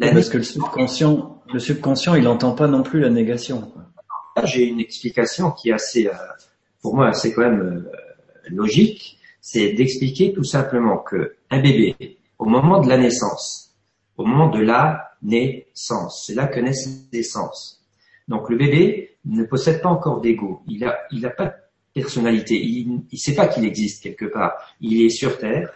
Parce 0.00 0.28
que 0.28 0.38
le 0.38 0.42
subconscient, 0.42 1.42
le 1.52 1.58
subconscient, 1.58 2.14
il 2.14 2.24
n'entend 2.24 2.52
pas 2.52 2.66
non 2.66 2.82
plus 2.82 3.00
la 3.00 3.10
négation. 3.10 3.72
J'ai 4.44 4.64
une 4.64 4.80
explication 4.80 5.52
qui 5.52 5.68
est 5.68 5.74
assez, 5.74 6.08
euh, 6.08 6.12
pour 6.80 6.96
moi, 6.96 7.12
c'est 7.12 7.32
quand 7.34 7.42
même 7.42 7.60
euh, 7.60 7.90
logique 8.48 9.18
c'est 9.42 9.72
d'expliquer 9.72 10.32
tout 10.32 10.44
simplement 10.44 10.98
que 10.98 11.36
un 11.50 11.60
bébé, 11.60 12.18
au 12.38 12.46
moment 12.46 12.80
de 12.80 12.88
la 12.88 12.96
naissance, 12.96 13.74
au 14.16 14.24
moment 14.24 14.48
de 14.48 14.60
la 14.60 15.10
naissance, 15.20 16.24
c'est 16.26 16.34
là 16.34 16.46
que 16.46 16.60
naissent 16.60 17.08
les 17.12 17.24
sens. 17.24 17.84
Donc 18.28 18.48
le 18.48 18.56
bébé 18.56 19.11
ne 19.24 19.44
possède 19.44 19.80
pas 19.82 19.88
encore 19.88 20.20
d'ego, 20.20 20.62
il 20.66 20.84
a, 20.84 20.98
il 21.10 21.24
a 21.26 21.30
pas 21.30 21.46
de 21.46 21.52
personnalité, 21.94 22.54
il 22.54 23.02
ne 23.12 23.16
sait 23.16 23.34
pas 23.34 23.46
qu'il 23.46 23.64
existe 23.64 24.02
quelque 24.02 24.24
part. 24.24 24.52
Il 24.80 25.02
est 25.02 25.10
sur 25.10 25.38
terre, 25.38 25.70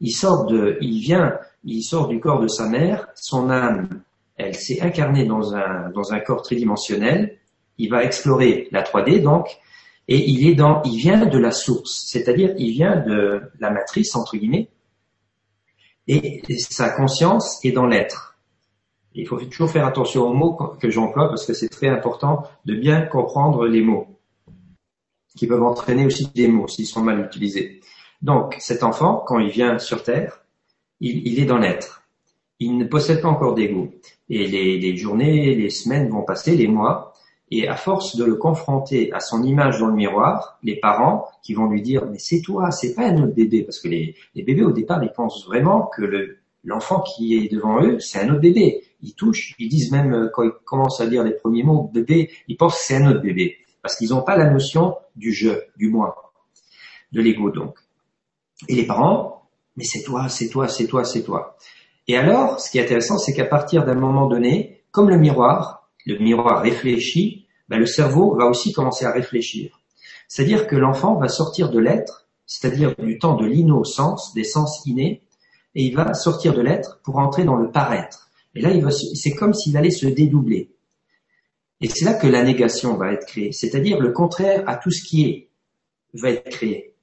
il 0.00 0.12
sort 0.12 0.46
de, 0.46 0.78
il 0.80 1.00
vient, 1.00 1.38
il 1.64 1.82
sort 1.82 2.08
du 2.08 2.20
corps 2.20 2.40
de 2.40 2.48
sa 2.48 2.68
mère, 2.68 3.08
son 3.14 3.50
âme, 3.50 4.02
elle 4.36 4.54
s'est 4.54 4.80
incarnée 4.80 5.24
dans 5.24 5.54
un, 5.54 5.90
dans 5.90 6.12
un 6.12 6.20
corps 6.20 6.42
tridimensionnel, 6.42 7.38
il 7.78 7.90
va 7.90 8.04
explorer 8.04 8.68
la 8.70 8.82
3D 8.82 9.22
donc, 9.22 9.48
et 10.08 10.18
il 10.18 10.48
est 10.48 10.54
dans, 10.54 10.82
il 10.82 10.98
vient 10.98 11.26
de 11.26 11.38
la 11.38 11.52
source, 11.52 12.04
c'est-à-dire 12.06 12.54
il 12.58 12.72
vient 12.72 12.96
de 12.96 13.42
la 13.60 13.70
matrice 13.70 14.14
entre 14.16 14.36
guillemets, 14.36 14.68
et 16.08 16.42
sa 16.58 16.90
conscience 16.90 17.64
est 17.64 17.72
dans 17.72 17.86
l'être. 17.86 18.31
Il 19.14 19.26
faut 19.26 19.38
toujours 19.38 19.70
faire 19.70 19.86
attention 19.86 20.28
aux 20.28 20.34
mots 20.34 20.58
que 20.80 20.90
j'emploie 20.90 21.28
parce 21.28 21.46
que 21.46 21.52
c'est 21.52 21.68
très 21.68 21.88
important 21.88 22.44
de 22.64 22.74
bien 22.74 23.02
comprendre 23.02 23.66
les 23.66 23.82
mots. 23.82 24.06
qui 25.34 25.46
peuvent 25.46 25.62
entraîner 25.62 26.04
aussi 26.04 26.28
des 26.34 26.46
maux 26.46 26.68
s'ils 26.68 26.86
sont 26.86 27.00
mal 27.02 27.24
utilisés. 27.24 27.80
Donc, 28.20 28.56
cet 28.60 28.82
enfant, 28.82 29.24
quand 29.26 29.38
il 29.38 29.48
vient 29.48 29.78
sur 29.78 30.02
Terre, 30.02 30.42
il, 31.00 31.40
est 31.40 31.46
dans 31.46 31.58
l'être. 31.58 32.02
Il 32.60 32.76
ne 32.76 32.84
possède 32.84 33.20
pas 33.20 33.28
encore 33.28 33.54
d'ego. 33.54 33.88
Et 34.28 34.46
les, 34.46 34.96
journées, 34.96 35.54
les 35.54 35.70
semaines 35.70 36.08
vont 36.08 36.22
passer, 36.22 36.54
les 36.54 36.68
mois, 36.68 37.12
et 37.50 37.68
à 37.68 37.76
force 37.76 38.16
de 38.16 38.24
le 38.24 38.36
confronter 38.36 39.12
à 39.12 39.20
son 39.20 39.42
image 39.42 39.80
dans 39.80 39.88
le 39.88 39.94
miroir, 39.94 40.58
les 40.62 40.76
parents 40.76 41.26
qui 41.42 41.52
vont 41.52 41.66
lui 41.66 41.82
dire 41.82 42.06
mais 42.06 42.18
c'est 42.18 42.40
toi, 42.40 42.70
c'est 42.70 42.94
pas 42.94 43.08
un 43.08 43.22
autre 43.22 43.34
bébé, 43.34 43.62
parce 43.62 43.78
que 43.78 43.88
les, 43.88 44.14
bébés 44.34 44.62
au 44.62 44.72
départ 44.72 45.04
ils 45.04 45.12
pensent 45.12 45.44
vraiment 45.44 45.90
que 45.94 46.00
le, 46.00 46.38
l'enfant 46.64 47.00
qui 47.00 47.36
est 47.36 47.52
devant 47.52 47.82
eux 47.82 47.98
c'est 47.98 48.20
un 48.20 48.30
autre 48.30 48.40
bébé. 48.40 48.82
Ils 49.02 49.14
touchent, 49.14 49.54
ils 49.58 49.68
disent 49.68 49.90
même 49.92 50.14
euh, 50.14 50.30
quand 50.32 50.42
ils 50.42 50.52
commencent 50.64 51.00
à 51.00 51.06
dire 51.06 51.24
les 51.24 51.32
premiers 51.32 51.62
mots 51.62 51.90
bébé, 51.92 52.30
ils 52.48 52.56
pensent 52.56 52.76
que 52.76 52.84
c'est 52.84 52.96
un 52.96 53.10
autre 53.10 53.20
bébé 53.20 53.58
parce 53.82 53.96
qu'ils 53.96 54.10
n'ont 54.10 54.22
pas 54.22 54.36
la 54.36 54.48
notion 54.48 54.96
du 55.16 55.32
je, 55.32 55.50
du 55.76 55.88
moi, 55.88 56.32
de 57.10 57.20
l'ego 57.20 57.50
donc. 57.50 57.76
Et 58.68 58.76
les 58.76 58.86
parents, 58.86 59.48
mais 59.76 59.84
c'est 59.84 60.02
toi, 60.02 60.28
c'est 60.28 60.48
toi, 60.48 60.68
c'est 60.68 60.86
toi, 60.86 61.04
c'est 61.04 61.24
toi. 61.24 61.56
Et 62.08 62.16
alors, 62.16 62.60
ce 62.60 62.70
qui 62.70 62.78
est 62.78 62.82
intéressant, 62.82 63.18
c'est 63.18 63.34
qu'à 63.34 63.44
partir 63.44 63.84
d'un 63.84 63.94
moment 63.94 64.26
donné, 64.26 64.84
comme 64.92 65.08
le 65.08 65.18
miroir, 65.18 65.88
le 66.06 66.18
miroir 66.18 66.62
réfléchit, 66.62 67.46
ben 67.68 67.78
le 67.78 67.86
cerveau 67.86 68.36
va 68.36 68.46
aussi 68.46 68.72
commencer 68.72 69.04
à 69.04 69.12
réfléchir. 69.12 69.80
C'est-à-dire 70.28 70.66
que 70.66 70.76
l'enfant 70.76 71.16
va 71.16 71.28
sortir 71.28 71.70
de 71.70 71.78
l'être, 71.78 72.28
c'est-à-dire 72.46 72.94
du 72.96 73.18
temps 73.18 73.34
de 73.34 73.46
l'innocence, 73.46 74.34
des 74.34 74.44
sens 74.44 74.82
innés, 74.86 75.22
et 75.74 75.84
il 75.84 75.96
va 75.96 76.14
sortir 76.14 76.54
de 76.54 76.60
l'être 76.60 77.00
pour 77.02 77.18
entrer 77.18 77.44
dans 77.44 77.56
le 77.56 77.70
paraître. 77.70 78.30
Et 78.54 78.60
là, 78.60 78.70
c'est 78.90 79.34
comme 79.34 79.54
s'il 79.54 79.76
allait 79.76 79.90
se 79.90 80.06
dédoubler. 80.06 80.70
Et 81.80 81.88
c'est 81.88 82.04
là 82.04 82.14
que 82.14 82.26
la 82.26 82.44
négation 82.44 82.96
va 82.96 83.12
être 83.12 83.26
créée, 83.26 83.52
c'est-à-dire 83.52 83.98
le 83.98 84.12
contraire 84.12 84.62
à 84.68 84.76
tout 84.76 84.90
ce 84.90 85.02
qui 85.02 85.24
est 85.24 85.48
va 86.14 86.30
être 86.30 86.48
créé. 86.48 86.94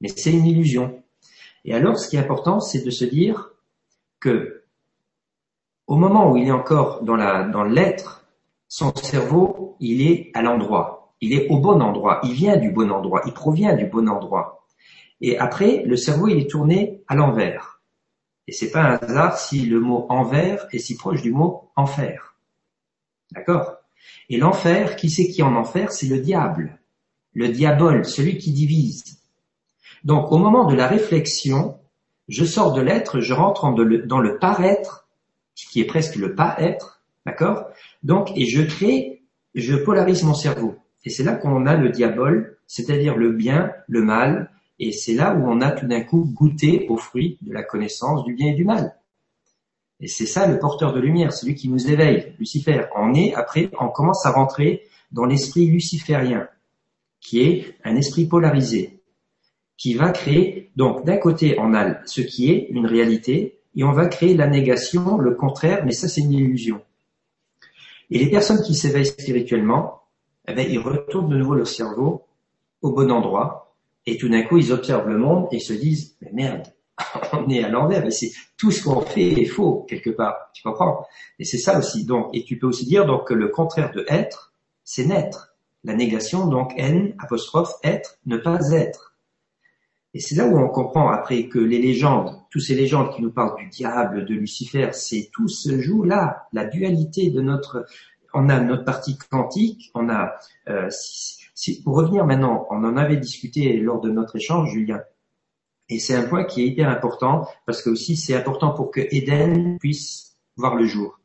Mais 0.00 0.08
c'est 0.08 0.32
une 0.32 0.46
illusion. 0.46 1.02
Et 1.64 1.74
alors, 1.74 1.98
ce 1.98 2.08
qui 2.08 2.16
est 2.16 2.20
important, 2.20 2.60
c'est 2.60 2.84
de 2.84 2.90
se 2.90 3.04
dire 3.04 3.50
que 4.20 4.62
au 5.86 5.96
moment 5.96 6.30
où 6.30 6.36
il 6.36 6.48
est 6.48 6.52
encore 6.52 7.02
dans 7.02 7.16
la 7.16 7.42
dans 7.42 7.64
l'être, 7.64 8.24
son 8.68 8.94
cerveau, 8.94 9.76
il 9.80 10.00
est 10.00 10.30
à 10.32 10.42
l'endroit, 10.42 11.14
il 11.20 11.34
est 11.34 11.48
au 11.48 11.58
bon 11.58 11.82
endroit, 11.82 12.20
il 12.24 12.32
vient 12.32 12.56
du 12.56 12.70
bon 12.70 12.90
endroit, 12.90 13.22
il 13.26 13.34
provient 13.34 13.74
du 13.74 13.86
bon 13.86 14.08
endroit. 14.08 14.66
Et 15.20 15.38
après, 15.38 15.82
le 15.84 15.96
cerveau, 15.96 16.28
il 16.28 16.38
est 16.38 16.50
tourné 16.50 17.02
à 17.06 17.14
l'envers. 17.14 17.71
Et 18.52 18.54
c'est 18.54 18.70
pas 18.70 18.82
un 18.82 18.98
hasard 18.98 19.38
si 19.38 19.64
le 19.64 19.80
mot 19.80 20.04
envers 20.10 20.66
est 20.72 20.78
si 20.78 20.94
proche 20.94 21.22
du 21.22 21.32
mot 21.32 21.70
enfer. 21.74 22.36
D'accord? 23.30 23.76
Et 24.28 24.36
l'enfer, 24.36 24.94
qui 24.96 25.08
c'est 25.08 25.28
qui 25.28 25.42
en 25.42 25.56
enfer? 25.56 25.90
C'est 25.90 26.06
le 26.06 26.18
diable, 26.18 26.78
le 27.32 27.48
diabole, 27.48 28.04
celui 28.04 28.36
qui 28.36 28.52
divise. 28.52 29.22
Donc, 30.04 30.30
au 30.32 30.36
moment 30.36 30.66
de 30.66 30.74
la 30.74 30.86
réflexion, 30.86 31.78
je 32.28 32.44
sors 32.44 32.74
de 32.74 32.82
l'être, 32.82 33.20
je 33.20 33.32
rentre 33.32 33.72
dans 34.04 34.20
le 34.20 34.38
paraître, 34.38 35.08
qui 35.54 35.80
est 35.80 35.86
presque 35.86 36.16
le 36.16 36.34
pas-être, 36.34 37.00
d'accord? 37.24 37.68
Donc, 38.02 38.36
et 38.36 38.44
je 38.44 38.60
crée, 38.60 39.22
je 39.54 39.76
polarise 39.76 40.24
mon 40.24 40.34
cerveau. 40.34 40.76
Et 41.06 41.08
c'est 41.08 41.24
là 41.24 41.36
qu'on 41.36 41.64
a 41.64 41.74
le 41.74 41.88
diabole, 41.88 42.58
c'est-à-dire 42.66 43.16
le 43.16 43.32
bien, 43.32 43.72
le 43.88 44.02
mal, 44.02 44.50
et 44.82 44.90
c'est 44.90 45.14
là 45.14 45.32
où 45.34 45.46
on 45.46 45.60
a 45.60 45.70
tout 45.70 45.86
d'un 45.86 46.00
coup 46.00 46.28
goûté 46.34 46.86
aux 46.88 46.96
fruits 46.96 47.38
de 47.42 47.52
la 47.52 47.62
connaissance 47.62 48.24
du 48.24 48.34
bien 48.34 48.48
et 48.48 48.54
du 48.54 48.64
mal. 48.64 48.96
Et 50.00 50.08
c'est 50.08 50.26
ça 50.26 50.48
le 50.48 50.58
porteur 50.58 50.92
de 50.92 50.98
lumière, 50.98 51.32
celui 51.32 51.54
qui 51.54 51.68
nous 51.68 51.88
éveille, 51.88 52.34
Lucifer. 52.40 52.86
On 52.96 53.14
est, 53.14 53.32
après, 53.34 53.70
on 53.80 53.88
commence 53.88 54.26
à 54.26 54.32
rentrer 54.32 54.82
dans 55.12 55.24
l'esprit 55.24 55.66
luciférien, 55.66 56.48
qui 57.20 57.42
est 57.42 57.76
un 57.84 57.94
esprit 57.94 58.26
polarisé, 58.26 59.00
qui 59.76 59.94
va 59.94 60.10
créer, 60.10 60.72
donc 60.74 61.04
d'un 61.04 61.18
côté 61.18 61.56
on 61.60 61.74
a 61.74 62.04
ce 62.04 62.20
qui 62.20 62.50
est 62.50 62.66
une 62.70 62.86
réalité, 62.86 63.60
et 63.76 63.84
on 63.84 63.92
va 63.92 64.06
créer 64.06 64.34
la 64.34 64.48
négation, 64.48 65.16
le 65.16 65.36
contraire, 65.36 65.84
mais 65.84 65.92
ça 65.92 66.08
c'est 66.08 66.22
une 66.22 66.32
illusion. 66.32 66.82
Et 68.10 68.18
les 68.18 68.28
personnes 68.28 68.62
qui 68.62 68.74
s'éveillent 68.74 69.06
spirituellement, 69.06 70.02
eh 70.48 70.54
bien, 70.54 70.64
ils 70.64 70.80
retournent 70.80 71.28
de 71.28 71.36
nouveau 71.36 71.54
le 71.54 71.64
cerveau 71.64 72.24
au 72.80 72.90
bon 72.90 73.12
endroit, 73.12 73.71
et 74.06 74.16
tout 74.16 74.28
d'un 74.28 74.42
coup 74.42 74.58
ils 74.58 74.72
observent 74.72 75.08
le 75.08 75.18
monde 75.18 75.48
et 75.52 75.60
se 75.60 75.72
disent, 75.72 76.16
mais 76.20 76.30
merde, 76.32 76.66
on 77.32 77.48
est 77.48 77.64
à 77.64 77.68
l'envers, 77.68 78.04
et 78.04 78.10
c'est 78.10 78.32
tout 78.56 78.70
ce 78.70 78.82
qu'on 78.82 79.00
fait 79.00 79.32
est 79.40 79.46
faux 79.46 79.84
quelque 79.88 80.10
part, 80.10 80.50
tu 80.52 80.62
comprends? 80.62 81.06
Et 81.38 81.44
c'est 81.44 81.58
ça 81.58 81.78
aussi. 81.78 82.04
Donc, 82.04 82.28
et 82.32 82.44
tu 82.44 82.58
peux 82.58 82.66
aussi 82.66 82.86
dire 82.86 83.06
donc 83.06 83.28
que 83.28 83.34
le 83.34 83.48
contraire 83.48 83.92
de 83.92 84.04
être, 84.08 84.52
c'est 84.84 85.06
naître. 85.06 85.54
La 85.84 85.94
négation, 85.94 86.46
donc 86.46 86.72
n 86.76 87.14
apostrophe 87.18 87.72
être, 87.82 88.18
ne 88.26 88.36
pas 88.36 88.70
être. 88.70 89.16
Et 90.14 90.20
c'est 90.20 90.36
là 90.36 90.46
où 90.46 90.58
on 90.58 90.68
comprend 90.68 91.10
après 91.10 91.48
que 91.48 91.58
les 91.58 91.80
légendes, 91.80 92.38
tous 92.50 92.60
ces 92.60 92.74
légendes 92.74 93.14
qui 93.14 93.22
nous 93.22 93.32
parlent 93.32 93.56
du 93.56 93.68
diable, 93.68 94.26
de 94.26 94.34
Lucifer, 94.34 94.90
c'est 94.92 95.30
tout 95.32 95.48
se 95.48 95.80
joue 95.80 96.02
là, 96.02 96.46
la 96.52 96.66
dualité 96.66 97.30
de 97.30 97.40
notre, 97.40 97.86
on 98.34 98.48
a 98.50 98.60
notre 98.60 98.84
partie 98.84 99.16
quantique, 99.16 99.90
on 99.94 100.10
a, 100.10 100.34
euh, 100.68 100.88
si, 101.54 101.82
pour 101.82 101.96
revenir 101.96 102.24
maintenant, 102.24 102.66
on 102.70 102.84
en 102.84 102.96
avait 102.96 103.16
discuté 103.16 103.76
lors 103.78 104.00
de 104.00 104.10
notre 104.10 104.36
échange, 104.36 104.72
Julien, 104.72 105.00
et 105.88 105.98
c'est 105.98 106.14
un 106.14 106.22
point 106.22 106.44
qui 106.44 106.62
est 106.62 106.66
hyper 106.66 106.88
important 106.88 107.46
parce 107.66 107.82
que 107.82 107.90
aussi 107.90 108.16
c'est 108.16 108.34
important 108.34 108.70
pour 108.70 108.90
que 108.90 109.00
Eden 109.10 109.78
puisse 109.78 110.36
voir 110.56 110.74
le 110.76 110.86
jour, 110.86 111.20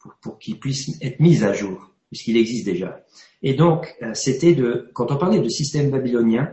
pour, 0.00 0.14
pour 0.20 0.38
qu'il 0.38 0.58
puisse 0.58 1.00
être 1.00 1.20
mis 1.20 1.44
à 1.44 1.52
jour, 1.52 1.92
puisqu'il 2.08 2.36
existe 2.36 2.64
déjà. 2.64 3.04
Et 3.42 3.54
donc, 3.54 3.94
euh, 4.02 4.14
c'était 4.14 4.54
de, 4.54 4.90
quand 4.94 5.10
on 5.10 5.18
parlait 5.18 5.40
de 5.40 5.48
système 5.48 5.90
babylonien, 5.90 6.52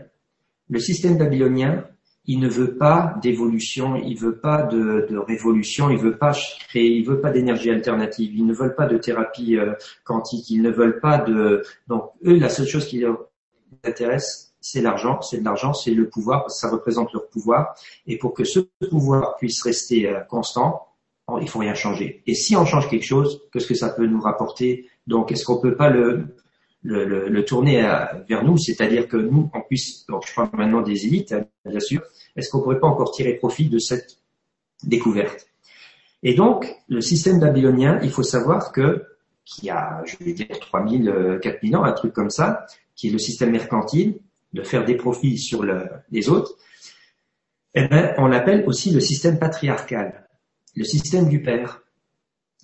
le 0.69 0.79
système 0.79 1.17
babylonien, 1.17 1.87
il 2.29 2.39
ne 2.39 2.47
veut 2.47 2.77
pas 2.77 3.15
d'évolution, 3.23 3.95
il 3.95 4.15
veut 4.15 4.37
pas 4.37 4.61
de, 4.61 5.17
révolution, 5.17 5.89
il 5.89 5.97
veut 5.97 6.15
pas 6.15 6.37
créer, 6.67 6.85
il 6.85 7.03
veut 7.03 7.19
pas 7.19 7.31
d'énergie 7.31 7.71
alternative, 7.71 8.31
ils 8.35 8.45
ne 8.45 8.53
veulent 8.53 8.75
pas 8.75 8.85
de 8.85 8.99
thérapie 8.99 9.57
euh, 9.57 9.73
quantique, 10.03 10.47
ils 10.51 10.61
ne 10.61 10.69
veulent 10.69 10.99
pas 10.99 11.17
de. 11.17 11.63
Donc 11.87 12.11
eux, 12.23 12.37
la 12.37 12.49
seule 12.49 12.67
chose 12.67 12.85
qui 12.85 12.99
leur 12.99 13.17
intéresse, 13.83 14.53
c'est 14.61 14.81
l'argent, 14.81 15.23
c'est 15.23 15.39
de 15.39 15.43
l'argent, 15.43 15.73
c'est 15.73 15.89
le 15.89 16.07
pouvoir, 16.07 16.51
ça 16.51 16.69
représente 16.69 17.11
leur 17.13 17.27
pouvoir. 17.29 17.73
Et 18.05 18.19
pour 18.19 18.35
que 18.35 18.43
ce 18.43 18.59
pouvoir 18.91 19.35
puisse 19.37 19.63
rester 19.63 20.07
euh, 20.07 20.19
constant, 20.19 20.85
il 21.41 21.49
faut 21.49 21.59
rien 21.59 21.73
changer. 21.73 22.21
Et 22.27 22.35
si 22.35 22.55
on 22.55 22.63
change 22.63 22.91
quelque 22.91 23.05
chose, 23.05 23.41
qu'est-ce 23.51 23.67
que 23.67 23.73
ça 23.73 23.89
peut 23.89 24.05
nous 24.05 24.21
rapporter? 24.21 24.87
Donc, 25.07 25.31
est-ce 25.31 25.45
qu'on 25.45 25.59
peut 25.59 25.75
pas 25.75 25.89
le 25.89 26.35
le, 26.83 27.43
tourner 27.43 27.81
vers 28.27 28.43
nous, 28.43 28.57
c'est-à-dire 28.57 29.07
que 29.07 29.17
nous, 29.17 29.49
on 29.53 29.61
puisse, 29.61 30.05
donc 30.07 30.25
je 30.27 30.33
parle 30.33 30.49
maintenant 30.53 30.81
des 30.81 31.05
élites, 31.05 31.33
hein, 31.33 31.45
bien 31.65 31.79
sûr, 31.79 32.01
est-ce 32.35 32.49
qu'on 32.49 32.61
pourrait 32.61 32.79
pas 32.79 32.87
encore 32.87 33.11
tirer 33.11 33.33
profit 33.33 33.69
de 33.69 33.79
cette 33.79 34.17
découverte? 34.83 35.47
Et 36.23 36.33
donc, 36.33 36.75
le 36.87 37.01
système 37.01 37.39
babylonien, 37.39 37.99
il 38.03 38.11
faut 38.11 38.23
savoir 38.23 38.71
que, 38.71 39.05
qui 39.45 39.69
a, 39.69 40.03
je 40.05 40.23
vais 40.23 40.33
dire, 40.33 40.59
3000, 40.59 41.39
4000 41.41 41.77
ans, 41.77 41.83
un 41.83 41.93
truc 41.93 42.13
comme 42.13 42.29
ça, 42.29 42.65
qui 42.95 43.07
est 43.07 43.11
le 43.11 43.19
système 43.19 43.51
mercantile, 43.51 44.19
de 44.53 44.63
faire 44.63 44.83
des 44.83 44.95
profits 44.95 45.37
sur 45.37 45.63
le, 45.63 45.85
les 46.11 46.27
autres, 46.29 46.55
eh 47.75 47.87
ben, 47.87 48.15
on 48.17 48.27
l'appelle 48.27 48.63
aussi 48.67 48.91
le 48.91 48.99
système 48.99 49.37
patriarcal, 49.37 50.27
le 50.75 50.83
système 50.83 51.29
du 51.29 51.41
père. 51.41 51.81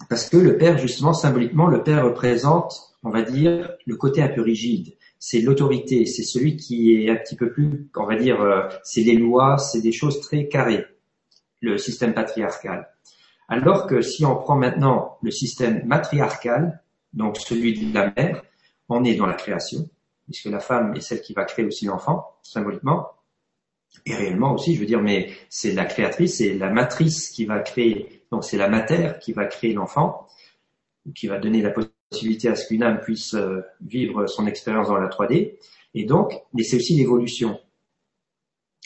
Parce 0.09 0.29
que 0.29 0.37
le 0.37 0.57
père, 0.57 0.77
justement, 0.77 1.13
symboliquement, 1.13 1.67
le 1.67 1.83
père 1.83 2.03
représente 2.03 2.95
on 3.05 3.11
va 3.11 3.21
dire, 3.21 3.71
le 3.85 3.95
côté 3.95 4.21
un 4.21 4.27
peu 4.27 4.41
rigide. 4.41 4.95
C'est 5.19 5.41
l'autorité, 5.41 6.05
c'est 6.05 6.23
celui 6.23 6.57
qui 6.57 6.93
est 6.93 7.09
un 7.09 7.15
petit 7.15 7.35
peu 7.35 7.51
plus, 7.51 7.89
on 7.95 8.05
va 8.05 8.15
dire, 8.15 8.41
euh, 8.41 8.67
c'est 8.83 9.01
les 9.01 9.15
lois, 9.15 9.57
c'est 9.57 9.81
des 9.81 9.91
choses 9.91 10.21
très 10.21 10.47
carrées, 10.47 10.85
le 11.61 11.77
système 11.77 12.13
patriarcal. 12.13 12.89
Alors 13.47 13.87
que 13.87 14.01
si 14.01 14.25
on 14.25 14.35
prend 14.35 14.55
maintenant 14.55 15.17
le 15.21 15.31
système 15.31 15.85
matriarcal, 15.85 16.81
donc 17.13 17.37
celui 17.37 17.73
de 17.73 17.93
la 17.93 18.13
mère, 18.15 18.43
on 18.89 19.03
est 19.03 19.15
dans 19.15 19.25
la 19.25 19.33
création, 19.33 19.87
puisque 20.25 20.45
la 20.45 20.59
femme 20.59 20.95
est 20.95 21.01
celle 21.01 21.21
qui 21.21 21.33
va 21.33 21.43
créer 21.43 21.65
aussi 21.65 21.85
l'enfant, 21.85 22.35
symboliquement, 22.43 23.07
et 24.05 24.13
réellement 24.13 24.53
aussi, 24.53 24.75
je 24.75 24.79
veux 24.79 24.85
dire, 24.85 25.01
mais 25.01 25.31
c'est 25.49 25.71
la 25.71 25.85
créatrice, 25.85 26.37
c'est 26.37 26.55
la 26.55 26.69
matrice 26.69 27.29
qui 27.29 27.45
va 27.45 27.59
créer, 27.59 28.23
donc 28.31 28.43
c'est 28.43 28.57
la 28.57 28.67
matière 28.67 29.19
qui 29.19 29.31
va 29.31 29.45
créer 29.45 29.73
l'enfant, 29.73 30.27
qui 31.13 31.27
va 31.27 31.37
donner 31.37 31.61
la 31.61 31.69
possibilité 31.69 31.94
à 32.45 32.55
ce 32.55 32.67
qu'une 32.67 32.83
âme 32.83 32.99
puisse 33.01 33.33
euh, 33.33 33.61
vivre 33.81 34.27
son 34.27 34.47
expérience 34.47 34.87
dans 34.87 34.97
la 34.97 35.07
3D. 35.07 35.55
Et 35.93 36.05
donc, 36.05 36.33
mais 36.53 36.63
c'est 36.63 36.77
aussi 36.77 36.95
l'évolution 36.95 37.59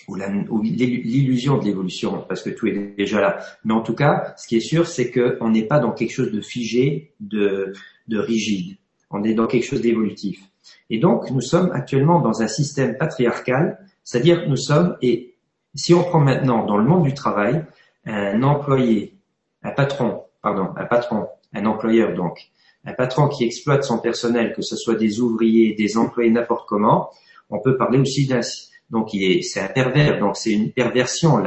ou 0.07 0.15
l'illusion 0.61 1.57
de 1.57 1.65
l'évolution, 1.65 2.25
parce 2.27 2.41
que 2.41 2.49
tout 2.49 2.67
est 2.67 2.95
déjà 2.97 3.21
là. 3.21 3.39
Mais 3.63 3.73
en 3.73 3.82
tout 3.82 3.93
cas, 3.93 4.34
ce 4.38 4.47
qui 4.47 4.57
est 4.57 4.61
sûr, 4.61 4.88
c'est 4.88 5.11
qu'on 5.11 5.49
n'est 5.49 5.65
pas 5.65 5.80
dans 5.80 5.91
quelque 5.91 6.11
chose 6.11 6.32
de 6.32 6.41
figé, 6.41 7.13
de, 7.19 7.73
de 8.07 8.17
rigide. 8.17 8.77
On 9.11 9.23
est 9.23 9.34
dans 9.34 9.47
quelque 9.47 9.65
chose 9.65 9.82
d'évolutif. 9.82 10.41
Et 10.89 10.99
donc, 10.99 11.30
nous 11.32 11.41
sommes 11.41 11.71
actuellement 11.73 12.19
dans 12.19 12.41
un 12.41 12.47
système 12.47 12.97
patriarcal, 12.97 13.80
c'est-à-dire 14.03 14.47
nous 14.47 14.57
sommes, 14.57 14.97
et 15.01 15.36
si 15.75 15.93
on 15.93 16.03
prend 16.03 16.19
maintenant 16.19 16.65
dans 16.65 16.77
le 16.77 16.86
monde 16.86 17.03
du 17.03 17.13
travail, 17.13 17.65
un 18.05 18.41
employé, 18.43 19.15
un 19.63 19.71
patron, 19.71 20.23
pardon, 20.41 20.69
un 20.77 20.86
patron, 20.86 21.27
un 21.53 21.65
employeur 21.65 22.13
donc, 22.15 22.49
un 22.86 22.93
patron 22.93 23.27
qui 23.27 23.43
exploite 23.43 23.84
son 23.84 23.99
personnel, 23.99 24.53
que 24.53 24.61
ce 24.61 24.75
soit 24.75 24.95
des 24.95 25.19
ouvriers, 25.19 25.75
des 25.75 25.97
employés, 25.97 26.32
n'importe 26.32 26.67
comment, 26.67 27.09
on 27.49 27.59
peut 27.59 27.77
parler 27.77 27.99
aussi 27.99 28.27
d'un 28.27 28.41
donc 28.89 29.09
c'est 29.11 29.59
un 29.59 29.67
pervers, 29.67 30.19
donc 30.19 30.36
c'est 30.36 30.51
une 30.51 30.71
perversion 30.71 31.43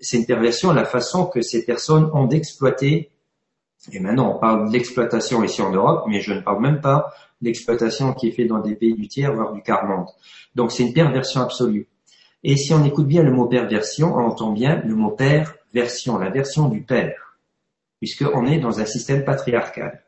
c'est 0.00 0.18
une 0.18 0.26
perversion 0.26 0.72
la 0.72 0.84
façon 0.84 1.26
que 1.26 1.40
ces 1.40 1.64
personnes 1.64 2.10
ont 2.12 2.26
d'exploiter. 2.26 3.10
Et 3.92 4.00
maintenant 4.00 4.36
on 4.36 4.38
parle 4.38 4.70
d'exploitation 4.70 5.42
ici 5.42 5.62
en 5.62 5.72
Europe, 5.72 6.04
mais 6.08 6.20
je 6.20 6.32
ne 6.32 6.40
parle 6.40 6.60
même 6.60 6.80
pas 6.80 7.14
d'exploitation 7.40 8.12
qui 8.12 8.28
est 8.28 8.32
faite 8.32 8.48
dans 8.48 8.58
des 8.58 8.74
pays 8.74 8.94
du 8.94 9.08
tiers 9.08 9.32
voire 9.32 9.52
du 9.52 9.62
quart 9.62 9.86
monde. 9.86 10.08
Donc 10.54 10.72
c'est 10.72 10.82
une 10.82 10.92
perversion 10.92 11.40
absolue. 11.40 11.88
Et 12.42 12.56
si 12.56 12.74
on 12.74 12.84
écoute 12.84 13.06
bien 13.06 13.22
le 13.22 13.32
mot 13.32 13.46
perversion, 13.46 14.14
on 14.14 14.26
entend 14.26 14.52
bien 14.52 14.82
le 14.84 14.94
mot 14.94 15.10
père 15.10 15.54
version, 15.72 16.18
la 16.18 16.30
version 16.30 16.68
du 16.68 16.82
père, 16.82 17.38
puisqu'on 18.00 18.46
est 18.46 18.58
dans 18.58 18.80
un 18.80 18.86
système 18.86 19.24
patriarcal. 19.24 20.05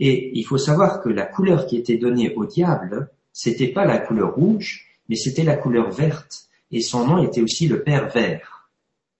Et 0.00 0.36
il 0.36 0.44
faut 0.44 0.58
savoir 0.58 1.02
que 1.02 1.08
la 1.08 1.26
couleur 1.26 1.66
qui 1.66 1.76
était 1.76 1.98
donnée 1.98 2.34
au 2.34 2.46
diable, 2.46 3.10
c'était 3.32 3.68
pas 3.68 3.84
la 3.84 3.98
couleur 3.98 4.34
rouge, 4.34 4.86
mais 5.08 5.16
c'était 5.16 5.44
la 5.44 5.56
couleur 5.56 5.90
verte, 5.90 6.48
et 6.72 6.80
son 6.80 7.06
nom 7.06 7.22
était 7.22 7.42
aussi 7.42 7.68
le 7.68 7.82
Père 7.82 8.08
vert. 8.08 8.70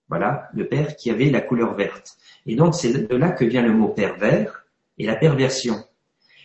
Voilà, 0.08 0.48
le 0.54 0.66
Père 0.66 0.96
qui 0.96 1.10
avait 1.10 1.30
la 1.30 1.40
couleur 1.40 1.74
verte. 1.74 2.16
Et 2.46 2.56
donc 2.56 2.74
c'est 2.74 3.08
de 3.08 3.16
là 3.16 3.30
que 3.30 3.44
vient 3.44 3.62
le 3.62 3.72
mot 3.72 3.88
pervers 3.88 4.64
et 4.98 5.06
la 5.06 5.16
perversion. 5.16 5.76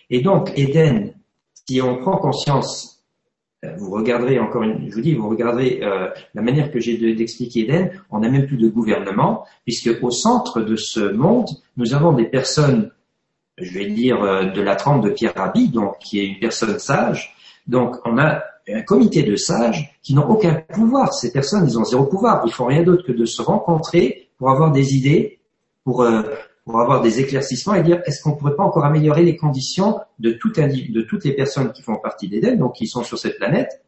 Et 0.09 0.21
donc 0.21 0.51
Éden, 0.55 1.13
si 1.67 1.81
on 1.81 1.97
prend 1.97 2.17
conscience, 2.17 3.03
euh, 3.63 3.75
vous 3.77 3.91
regarderez 3.91 4.39
encore 4.39 4.63
une, 4.63 4.89
je 4.89 4.95
vous 4.95 5.01
dis, 5.01 5.15
vous 5.15 5.29
regarderez 5.29 5.79
euh, 5.81 6.09
la 6.33 6.41
manière 6.41 6.71
que 6.71 6.79
j'ai 6.79 7.15
d'expliquer 7.15 7.61
Éden, 7.61 7.89
on 8.11 8.19
n'a 8.19 8.29
même 8.29 8.45
plus 8.45 8.57
de 8.57 8.67
gouvernement, 8.67 9.45
puisque 9.63 9.91
au 10.01 10.11
centre 10.11 10.61
de 10.61 10.75
ce 10.75 11.11
monde, 11.11 11.47
nous 11.77 11.93
avons 11.93 12.13
des 12.13 12.25
personnes, 12.25 12.91
je 13.57 13.71
vais 13.71 13.87
dire, 13.87 14.21
euh, 14.23 14.45
de 14.45 14.61
la 14.61 14.75
trempe 14.75 15.03
de 15.03 15.09
Pierre 15.09 15.33
Rabhi, 15.35 15.69
donc 15.69 15.97
qui 15.99 16.19
est 16.19 16.25
une 16.25 16.39
personne 16.39 16.77
sage. 16.79 17.35
Donc 17.67 17.95
on 18.05 18.17
a 18.17 18.43
un 18.67 18.81
comité 18.81 19.23
de 19.23 19.35
sages 19.35 19.95
qui 20.01 20.13
n'ont 20.13 20.27
aucun 20.27 20.55
pouvoir. 20.55 21.13
Ces 21.13 21.31
personnes, 21.31 21.65
ils 21.67 21.77
ont 21.77 21.83
zéro 21.83 22.05
pouvoir. 22.05 22.43
Ils 22.45 22.51
font 22.51 22.65
rien 22.65 22.83
d'autre 22.83 23.05
que 23.05 23.11
de 23.11 23.25
se 23.25 23.41
rencontrer 23.41 24.29
pour 24.37 24.49
avoir 24.49 24.71
des 24.71 24.95
idées, 24.95 25.39
pour, 25.83 26.01
euh, 26.01 26.23
pour 26.65 26.79
avoir 26.79 27.01
des 27.01 27.19
éclaircissements 27.19 27.75
et 27.75 27.83
dire 27.83 28.01
est-ce 28.05 28.21
qu'on 28.21 28.33
pourrait 28.35 28.55
pas 28.55 28.63
encore 28.63 28.85
améliorer 28.85 29.23
les 29.23 29.37
conditions 29.37 29.99
de, 30.19 30.31
tout 30.31 30.49
de 30.49 31.01
toutes 31.01 31.25
les 31.25 31.33
personnes 31.33 31.71
qui 31.71 31.83
font 31.83 31.95
partie 31.97 32.27
d'Éden, 32.27 32.57
donc 32.57 32.75
qui 32.75 32.87
sont 32.87 33.03
sur 33.03 33.17
cette 33.17 33.37
planète? 33.37 33.83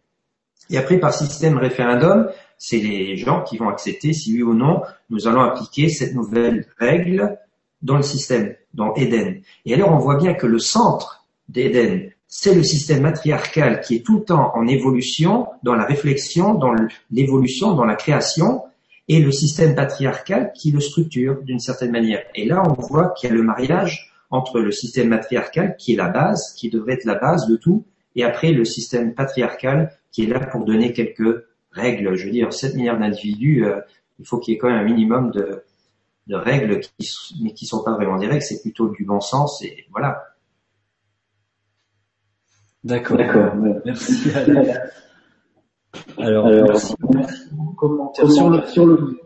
Et 0.70 0.78
après, 0.78 0.98
par 1.00 1.14
système 1.14 1.58
référendum, 1.58 2.30
c'est 2.58 2.78
les 2.78 3.18
gens 3.18 3.44
qui 3.44 3.58
vont 3.58 3.70
accepter 3.70 4.14
si 4.14 4.34
oui 4.34 4.44
ou 4.44 4.54
non 4.54 4.82
nous 5.10 5.28
allons 5.28 5.42
appliquer 5.42 5.90
cette 5.90 6.14
nouvelle 6.14 6.68
règle 6.78 7.38
dans 7.88 7.96
le 7.96 8.04
système, 8.04 8.54
dans 8.74 8.94
Éden. 8.96 9.42
Et 9.66 9.74
alors, 9.74 9.94
on 9.94 9.98
voit 9.98 10.18
bien 10.18 10.34
que 10.34 10.46
le 10.46 10.60
centre 10.60 11.26
d'Éden, 11.48 12.12
c'est 12.28 12.54
le 12.54 12.62
système 12.62 13.02
matriarcal 13.02 13.80
qui 13.80 13.96
est 13.96 14.06
tout 14.06 14.18
le 14.20 14.26
temps 14.26 14.52
en 14.54 14.68
évolution, 14.68 15.48
dans 15.64 15.74
la 15.74 15.86
réflexion, 15.86 16.54
dans 16.54 16.76
l'évolution, 17.10 17.74
dans 17.76 17.86
la 17.86 17.96
création, 17.96 18.64
et 19.08 19.22
le 19.22 19.32
système 19.32 19.74
patriarcal 19.74 20.52
qui 20.54 20.72
le 20.72 20.82
structure 20.82 21.42
d'une 21.44 21.62
certaine 21.62 21.92
manière. 21.92 22.22
Et 22.36 22.46
là, 22.46 22.62
on 22.68 22.74
voit 22.74 23.12
qu'il 23.12 23.30
y 23.30 23.32
a 23.32 23.36
le 23.36 23.44
mariage 23.44 24.12
entre 24.32 24.60
le 24.60 24.74
système 24.74 25.08
matriarcal, 25.08 25.78
qui 25.78 25.94
est 25.94 25.96
la 25.96 26.10
base, 26.10 26.54
qui 26.58 26.70
devrait 26.70 26.96
être 26.96 27.06
la 27.06 27.16
base 27.16 27.48
de 27.48 27.56
tout, 27.56 27.86
et 28.18 28.26
après 28.26 28.52
le 28.52 28.66
système 28.66 29.14
patriarcal, 29.14 29.94
qui 30.12 30.24
est 30.24 30.28
là 30.28 30.42
pour 30.42 30.66
donner 30.66 30.92
quelques 30.92 31.46
règles. 31.72 32.16
Je 32.16 32.26
veux 32.26 32.32
dire, 32.32 32.52
7 32.52 32.76
milliards 32.76 33.00
d'individus, 33.00 33.66
euh, 33.66 33.80
il 34.20 34.28
faut 34.28 34.40
qu'il 34.40 34.54
y 34.54 34.58
ait 34.58 34.60
quand 34.60 34.68
même 34.68 34.80
un 34.80 34.84
minimum 34.84 35.32
de, 35.32 35.64
de 36.28 36.36
règles, 36.36 36.80
qui, 36.80 37.42
mais 37.42 37.54
qui 37.54 37.66
sont 37.66 37.84
pas 37.84 37.94
vraiment 37.94 38.18
des 38.18 38.28
règles, 38.28 38.42
c'est 38.42 38.62
plutôt 38.62 38.90
du 38.90 39.06
bon 39.06 39.20
sens, 39.20 39.64
et 39.64 39.86
voilà. 39.92 40.24
D'accord. 42.84 43.18
D'accord. 43.18 43.56
Merci. 43.86 44.32
Alors, 46.18 46.48
Alors 46.48 46.48
merci. 46.68 46.96
Commentaire 47.76 48.32
sur 48.32 48.50
le, 48.50 48.66
sur 48.66 48.86
le. 48.86 49.20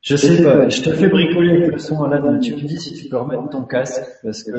Je 0.00 0.16
sais 0.16 0.42
pas. 0.42 0.68
Je 0.68 0.82
te 0.82 0.92
fais 0.92 1.08
bricoler 1.08 1.66
le 1.66 1.78
son 1.78 2.02
à 2.04 2.08
la 2.08 2.38
Tu 2.38 2.54
me 2.54 2.60
dis 2.60 2.78
si 2.78 2.94
tu 2.94 3.08
peux 3.08 3.16
remettre 3.16 3.48
ton 3.50 3.64
casque 3.64 4.02
parce 4.22 4.42
que. 4.42 4.52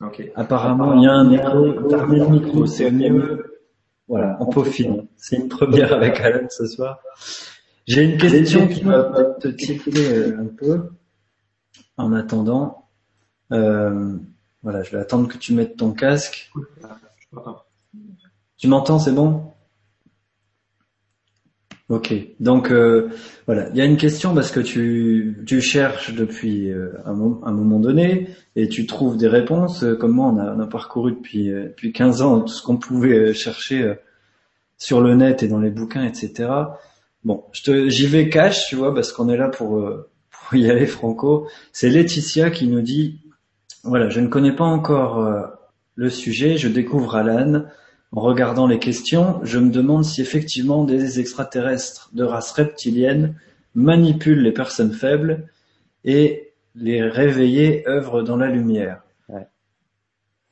Okay. 0.00 0.32
Apparemment, 0.34 0.94
il 0.94 1.04
y 1.04 1.06
a 1.06 1.12
un 1.12 1.30
écho. 1.30 1.88
Fermez 1.88 2.18
le 2.18 2.28
micro, 2.28 2.66
c'est 2.66 2.90
mieux. 2.90 3.62
Voilà, 4.06 4.36
on 4.40 4.46
peaufine. 4.46 5.06
C'est 5.16 5.36
une 5.36 5.48
première 5.48 5.92
avec 5.94 6.20
Alan 6.20 6.46
ce 6.50 6.66
soir. 6.66 7.00
J'ai 7.86 8.02
une 8.02 8.16
question 8.16 8.66
qui 8.66 8.82
va 8.82 9.36
te 9.40 9.48
tirer 9.48 10.32
un 10.32 10.46
peu 10.46 10.90
en 11.96 12.12
attendant. 12.12 12.88
Euh, 13.52 14.16
voilà, 14.62 14.82
je 14.82 14.90
vais 14.90 14.98
attendre 14.98 15.28
que 15.28 15.36
tu 15.36 15.52
mettes 15.52 15.76
ton 15.76 15.92
casque. 15.92 16.50
Tu 18.56 18.68
m'entends, 18.68 18.98
c'est 18.98 19.12
bon? 19.12 19.52
Ok, 21.90 22.14
donc 22.40 22.70
euh, 22.70 23.10
voilà, 23.44 23.68
il 23.68 23.76
y 23.76 23.82
a 23.82 23.84
une 23.84 23.98
question 23.98 24.34
parce 24.34 24.50
que 24.50 24.60
tu, 24.60 25.44
tu 25.46 25.60
cherches 25.60 26.14
depuis 26.14 26.70
euh, 26.70 26.92
un, 27.04 27.10
un, 27.10 27.52
moment 27.52 27.78
donné 27.78 28.30
et 28.56 28.70
tu 28.70 28.86
trouves 28.86 29.18
des 29.18 29.28
réponses. 29.28 29.84
Comme 30.00 30.12
moi, 30.12 30.28
on 30.28 30.38
a, 30.38 30.54
on 30.54 30.60
a 30.60 30.66
parcouru 30.66 31.12
depuis, 31.12 31.50
euh, 31.50 31.64
depuis 31.64 31.92
15 31.92 32.22
ans 32.22 32.40
tout 32.40 32.54
ce 32.54 32.62
qu'on 32.62 32.78
pouvait 32.78 33.34
chercher 33.34 33.96
sur 34.78 35.02
le 35.02 35.14
net 35.14 35.42
et 35.42 35.48
dans 35.48 35.60
les 35.60 35.68
bouquins, 35.70 36.04
etc. 36.04 36.48
Bon, 37.24 37.44
j'y 37.52 38.06
vais 38.06 38.28
cash, 38.28 38.68
tu 38.68 38.76
vois, 38.76 38.94
parce 38.94 39.12
qu'on 39.12 39.28
est 39.28 39.36
là 39.36 39.48
pour, 39.48 39.80
pour 40.30 40.54
y 40.54 40.70
aller 40.70 40.86
franco. 40.86 41.48
C'est 41.72 41.88
Laetitia 41.88 42.50
qui 42.50 42.66
nous 42.68 42.82
dit 42.82 43.20
voilà, 43.84 44.08
je 44.08 44.20
ne 44.20 44.28
connais 44.28 44.52
pas 44.52 44.64
encore 44.64 45.18
euh, 45.18 45.42
le 45.94 46.08
sujet, 46.08 46.56
je 46.56 46.68
découvre 46.68 47.16
Alan. 47.16 47.64
En 48.12 48.20
regardant 48.20 48.66
les 48.66 48.78
questions, 48.78 49.40
je 49.42 49.58
me 49.58 49.70
demande 49.70 50.04
si 50.04 50.22
effectivement 50.22 50.84
des 50.84 51.20
extraterrestres 51.20 52.10
de 52.14 52.24
race 52.24 52.52
reptilienne 52.52 53.34
manipulent 53.74 54.42
les 54.42 54.52
personnes 54.52 54.92
faibles 54.92 55.48
et 56.04 56.52
les 56.74 57.02
réveiller 57.02 57.86
œuvrent 57.88 58.22
dans 58.22 58.36
la 58.36 58.48
lumière. 58.48 59.02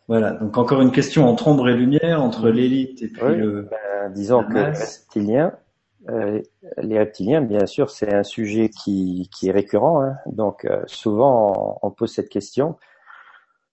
Voilà, 0.08 0.32
donc 0.32 0.58
encore 0.58 0.82
une 0.82 0.90
question 0.90 1.26
entre 1.26 1.48
ombre 1.48 1.68
et 1.68 1.76
lumière, 1.76 2.22
entre 2.22 2.50
l'élite 2.50 3.02
et 3.02 3.08
puis 3.08 3.36
le... 3.36 3.68
Ben, 3.70 4.12
disons 4.12 4.42
que 4.44 4.52
les 4.52 4.64
reptiliens, 4.64 5.52
euh, 6.08 6.40
les 6.78 6.98
reptiliens, 6.98 7.42
bien 7.42 7.66
sûr, 7.66 7.90
c'est 7.90 8.12
un 8.12 8.22
sujet 8.22 8.70
qui, 8.70 9.28
est 9.42 9.50
récurrent. 9.50 10.02
Hein. 10.02 10.16
Donc 10.26 10.64
euh, 10.64 10.82
souvent, 10.86 11.78
on, 11.82 11.90
pose 11.90 12.12
cette 12.12 12.28
question 12.28 12.76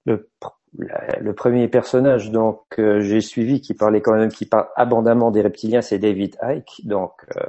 le, 0.05 1.33
premier 1.33 1.67
personnage 1.67 2.31
donc 2.31 2.61
euh, 2.79 3.01
j'ai 3.01 3.21
suivi 3.21 3.61
qui 3.61 3.73
parlait 3.73 4.01
quand 4.01 4.15
même 4.15 4.31
qui 4.31 4.45
parle 4.45 4.67
abondamment 4.75 5.31
des 5.31 5.41
reptiliens, 5.41 5.81
c'est 5.81 5.99
David 5.99 6.37
Icke. 6.41 6.85
Donc 6.85 7.13
euh, 7.37 7.41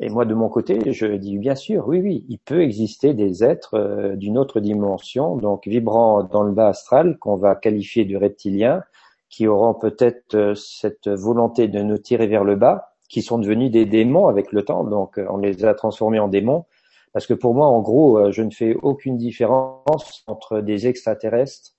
et 0.00 0.08
moi 0.08 0.24
de 0.24 0.34
mon 0.34 0.48
côté, 0.48 0.92
je 0.92 1.06
dis 1.06 1.38
bien 1.38 1.54
sûr, 1.54 1.86
oui 1.86 2.00
oui, 2.00 2.24
il 2.28 2.38
peut 2.38 2.62
exister 2.62 3.14
des 3.14 3.44
êtres 3.44 4.14
d'une 4.16 4.38
autre 4.38 4.60
dimension, 4.60 5.36
donc 5.36 5.66
vibrant 5.66 6.24
dans 6.24 6.42
le 6.42 6.52
bas 6.52 6.68
astral 6.68 7.16
qu'on 7.18 7.36
va 7.36 7.54
qualifier 7.54 8.04
de 8.04 8.16
reptiliens, 8.16 8.82
qui 9.28 9.46
auront 9.46 9.74
peut-être 9.74 10.54
cette 10.56 11.08
volonté 11.08 11.68
de 11.68 11.80
nous 11.80 11.98
tirer 11.98 12.26
vers 12.26 12.44
le 12.44 12.56
bas, 12.56 12.93
qui 13.14 13.22
sont 13.22 13.38
devenus 13.38 13.70
des 13.70 13.86
démons 13.86 14.26
avec 14.26 14.50
le 14.50 14.64
temps, 14.64 14.82
donc 14.82 15.20
on 15.30 15.36
les 15.36 15.64
a 15.64 15.72
transformés 15.72 16.18
en 16.18 16.26
démons. 16.26 16.64
Parce 17.12 17.28
que 17.28 17.34
pour 17.34 17.54
moi, 17.54 17.68
en 17.68 17.80
gros, 17.80 18.18
euh, 18.18 18.32
je 18.32 18.42
ne 18.42 18.50
fais 18.50 18.74
aucune 18.82 19.16
différence 19.16 20.24
entre 20.26 20.60
des 20.60 20.88
extraterrestres 20.88 21.76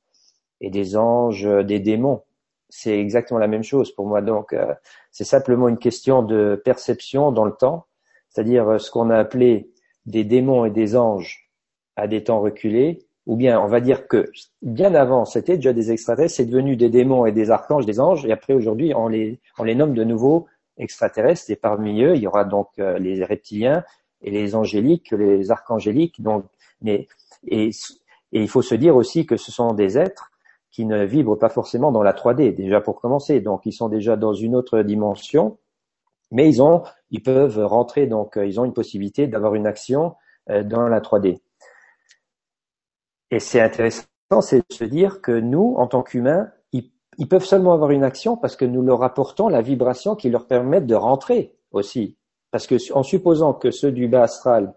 et 0.62 0.70
des 0.70 0.95
anges, 0.95 1.45
euh, 1.45 1.62
des 1.62 1.82
démons. 1.82 2.22
C'est 2.70 2.98
exactement 2.98 3.38
la 3.38 3.49
même 3.49 3.66
chose 3.66 3.91
pour 3.91 4.07
moi. 4.07 4.22
Donc, 4.22 4.53
euh, 4.53 4.74
c'est 5.12 5.26
simplement 5.26 5.68
une 5.68 5.78
question 5.78 6.24
de 6.24 6.56
perception 6.64 7.34
dans 7.34 7.44
le 7.44 7.52
temps, 7.52 7.86
c'est-à-dire 8.30 8.80
ce 8.80 8.90
qu'on 8.90 9.10
a 9.10 9.18
appelé 9.18 9.70
des 10.06 10.24
démons 10.24 10.64
et 10.64 10.72
des 10.72 10.95
anges 10.95 11.52
à 11.98 12.07
des 12.07 12.24
temps 12.24 12.40
reculés, 12.40 13.06
ou 13.26 13.36
bien 13.36 13.60
on 13.60 13.68
va 13.68 13.82
dire 13.82 14.07
que 14.07 14.32
bien 14.62 14.95
avant, 14.95 15.26
c'était 15.26 15.57
déjà 15.57 15.74
des 15.74 15.91
extraterrestres, 15.91 16.36
c'est 16.36 16.45
devenu 16.45 16.78
des 16.78 16.90
démons 16.90 17.26
et 17.26 17.34
des 17.34 17.52
archanges, 17.52 17.86
des 17.86 17.99
anges, 17.99 18.26
et 18.26 18.32
après 18.32 18.53
aujourd'hui, 18.53 18.94
on 18.95 19.10
les, 19.10 19.41
on 19.57 19.66
les 19.66 19.76
nomme 19.76 19.95
de 19.95 20.06
nouveau 20.06 20.48
extraterrestres, 20.77 21.49
et 21.52 21.56
parmi 21.56 22.03
eux, 22.03 22.15
il 22.15 22.22
y 22.22 22.27
aura 22.27 22.45
donc 22.45 22.69
les 22.77 23.23
reptiliens, 23.23 23.84
et 24.22 24.31
les 24.31 24.56
angéliques, 24.56 25.11
les 25.11 25.52
archangéliques. 25.52 26.22
Donc, 26.22 26.45
mais 26.81 27.07
et, 27.47 27.69
et 27.69 28.41
il 28.41 28.49
faut 28.49 28.61
se 28.61 28.76
dire 28.76 28.95
aussi 28.95 29.26
que 29.26 29.38
ce 29.38 29.52
sont 29.52 29.73
des 29.73 29.97
êtres 29.97 30.31
qui 30.72 30.85
ne 30.85 31.06
vibrent 31.06 31.39
pas 31.39 31.49
forcément 31.49 31.91
dans 31.91 32.03
la 32.03 32.11
3D 32.11 32.53
déjà 32.53 32.81
pour 32.81 32.99
commencer. 32.99 33.39
Donc 33.39 33.65
ils 33.65 33.72
sont 33.72 33.88
déjà 33.88 34.18
dans 34.18 34.34
une 34.34 34.56
autre 34.56 34.81
dimension, 34.81 35.57
mais 36.31 36.49
ils 36.49 36.61
ont, 36.61 36.84
ils 37.11 37.23
peuvent 37.23 37.60
rentrer. 37.65 38.07
Donc 38.07 38.38
ils 38.38 38.60
ont 38.60 38.65
une 38.65 38.73
possibilité 38.73 39.27
d'avoir 39.27 39.56
une 39.56 39.68
action 39.68 40.15
euh, 40.49 40.64
dans 40.64 40.88
la 40.88 40.99
3D. 40.99 41.39
Et 43.31 43.39
c'est 43.39 43.61
intéressant, 43.61 44.06
c'est 44.41 44.57
de 44.69 44.73
se 44.73 44.84
dire 44.84 45.22
que 45.22 45.31
nous, 45.31 45.76
en 45.77 45.88
tant 45.88 46.03
qu'humains, 46.03 46.52
ils, 47.18 47.28
peuvent 47.28 47.46
seulement 47.46 47.74
avoir 47.74 47.92
une 47.92 48.04
action 48.04 48.38
parce 48.38 48.56
que 48.56 48.66
nous 48.66 48.82
leur 48.82 49.04
apportons 49.04 49.48
la 49.50 49.62
vibration 49.62 50.16
qui 50.16 50.30
leur 50.30 50.48
permet 50.48 50.82
de 50.82 50.96
rentrer 50.96 51.56
aussi 51.72 52.18
parce 52.52 52.68
que 52.68 52.76
en 52.94 53.04
supposant 53.04 53.54
que 53.54 53.72
ceux 53.72 53.92
du 53.92 54.08
bas 54.08 54.24
astral 54.24 54.74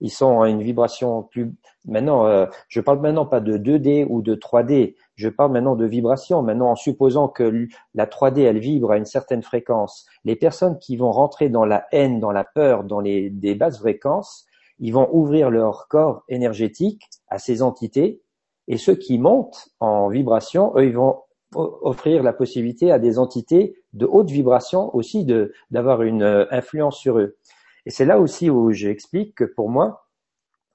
ils 0.00 0.10
sont 0.10 0.40
à 0.40 0.48
une 0.48 0.62
vibration 0.62 1.22
plus. 1.22 1.54
Maintenant, 1.86 2.26
euh, 2.26 2.46
je 2.68 2.80
parle 2.80 3.00
maintenant 3.00 3.26
pas 3.26 3.40
de 3.40 3.56
2D 3.56 4.06
ou 4.08 4.22
de 4.22 4.34
3D. 4.34 4.96
Je 5.14 5.28
parle 5.28 5.52
maintenant 5.52 5.76
de 5.76 5.86
vibration. 5.86 6.42
Maintenant, 6.42 6.70
en 6.70 6.76
supposant 6.76 7.28
que 7.28 7.68
la 7.94 8.06
3D 8.06 8.40
elle 8.40 8.58
vibre 8.58 8.90
à 8.90 8.98
une 8.98 9.06
certaine 9.06 9.42
fréquence, 9.42 10.06
les 10.24 10.36
personnes 10.36 10.78
qui 10.78 10.96
vont 10.96 11.10
rentrer 11.10 11.48
dans 11.48 11.64
la 11.64 11.86
haine, 11.92 12.20
dans 12.20 12.32
la 12.32 12.44
peur, 12.44 12.84
dans 12.84 13.00
les 13.00 13.30
des 13.30 13.54
basses 13.54 13.78
fréquences, 13.78 14.46
ils 14.78 14.92
vont 14.92 15.08
ouvrir 15.12 15.50
leur 15.50 15.88
corps 15.88 16.22
énergétique 16.28 17.08
à 17.28 17.38
ces 17.38 17.62
entités. 17.62 18.20
Et 18.66 18.78
ceux 18.78 18.96
qui 18.96 19.18
montent 19.18 19.68
en 19.80 20.08
vibration, 20.08 20.72
eux, 20.76 20.86
ils 20.86 20.96
vont 20.96 21.20
offrir 21.54 22.22
la 22.22 22.32
possibilité 22.32 22.90
à 22.92 22.98
des 22.98 23.18
entités 23.18 23.76
de 23.92 24.06
haute 24.06 24.30
vibration 24.30 24.94
aussi 24.94 25.24
de 25.24 25.52
d'avoir 25.70 26.02
une 26.02 26.22
euh, 26.22 26.46
influence 26.50 26.98
sur 26.98 27.18
eux. 27.18 27.36
Et 27.86 27.90
c'est 27.90 28.04
là 28.04 28.18
aussi 28.18 28.50
où 28.50 28.72
j'explique 28.72 29.34
que 29.34 29.44
pour 29.44 29.68
moi, 29.68 30.06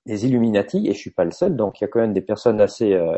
les 0.06 0.26
Illuminati, 0.26 0.88
et 0.88 0.94
je 0.94 0.98
suis 0.98 1.12
pas 1.12 1.26
le 1.26 1.32
seul, 1.32 1.56
donc 1.56 1.80
il 1.80 1.84
y 1.84 1.86
a 1.86 1.88
quand 1.88 2.00
même 2.00 2.14
des 2.14 2.22
personnes 2.22 2.62
assez 2.62 2.94
euh, 2.94 3.18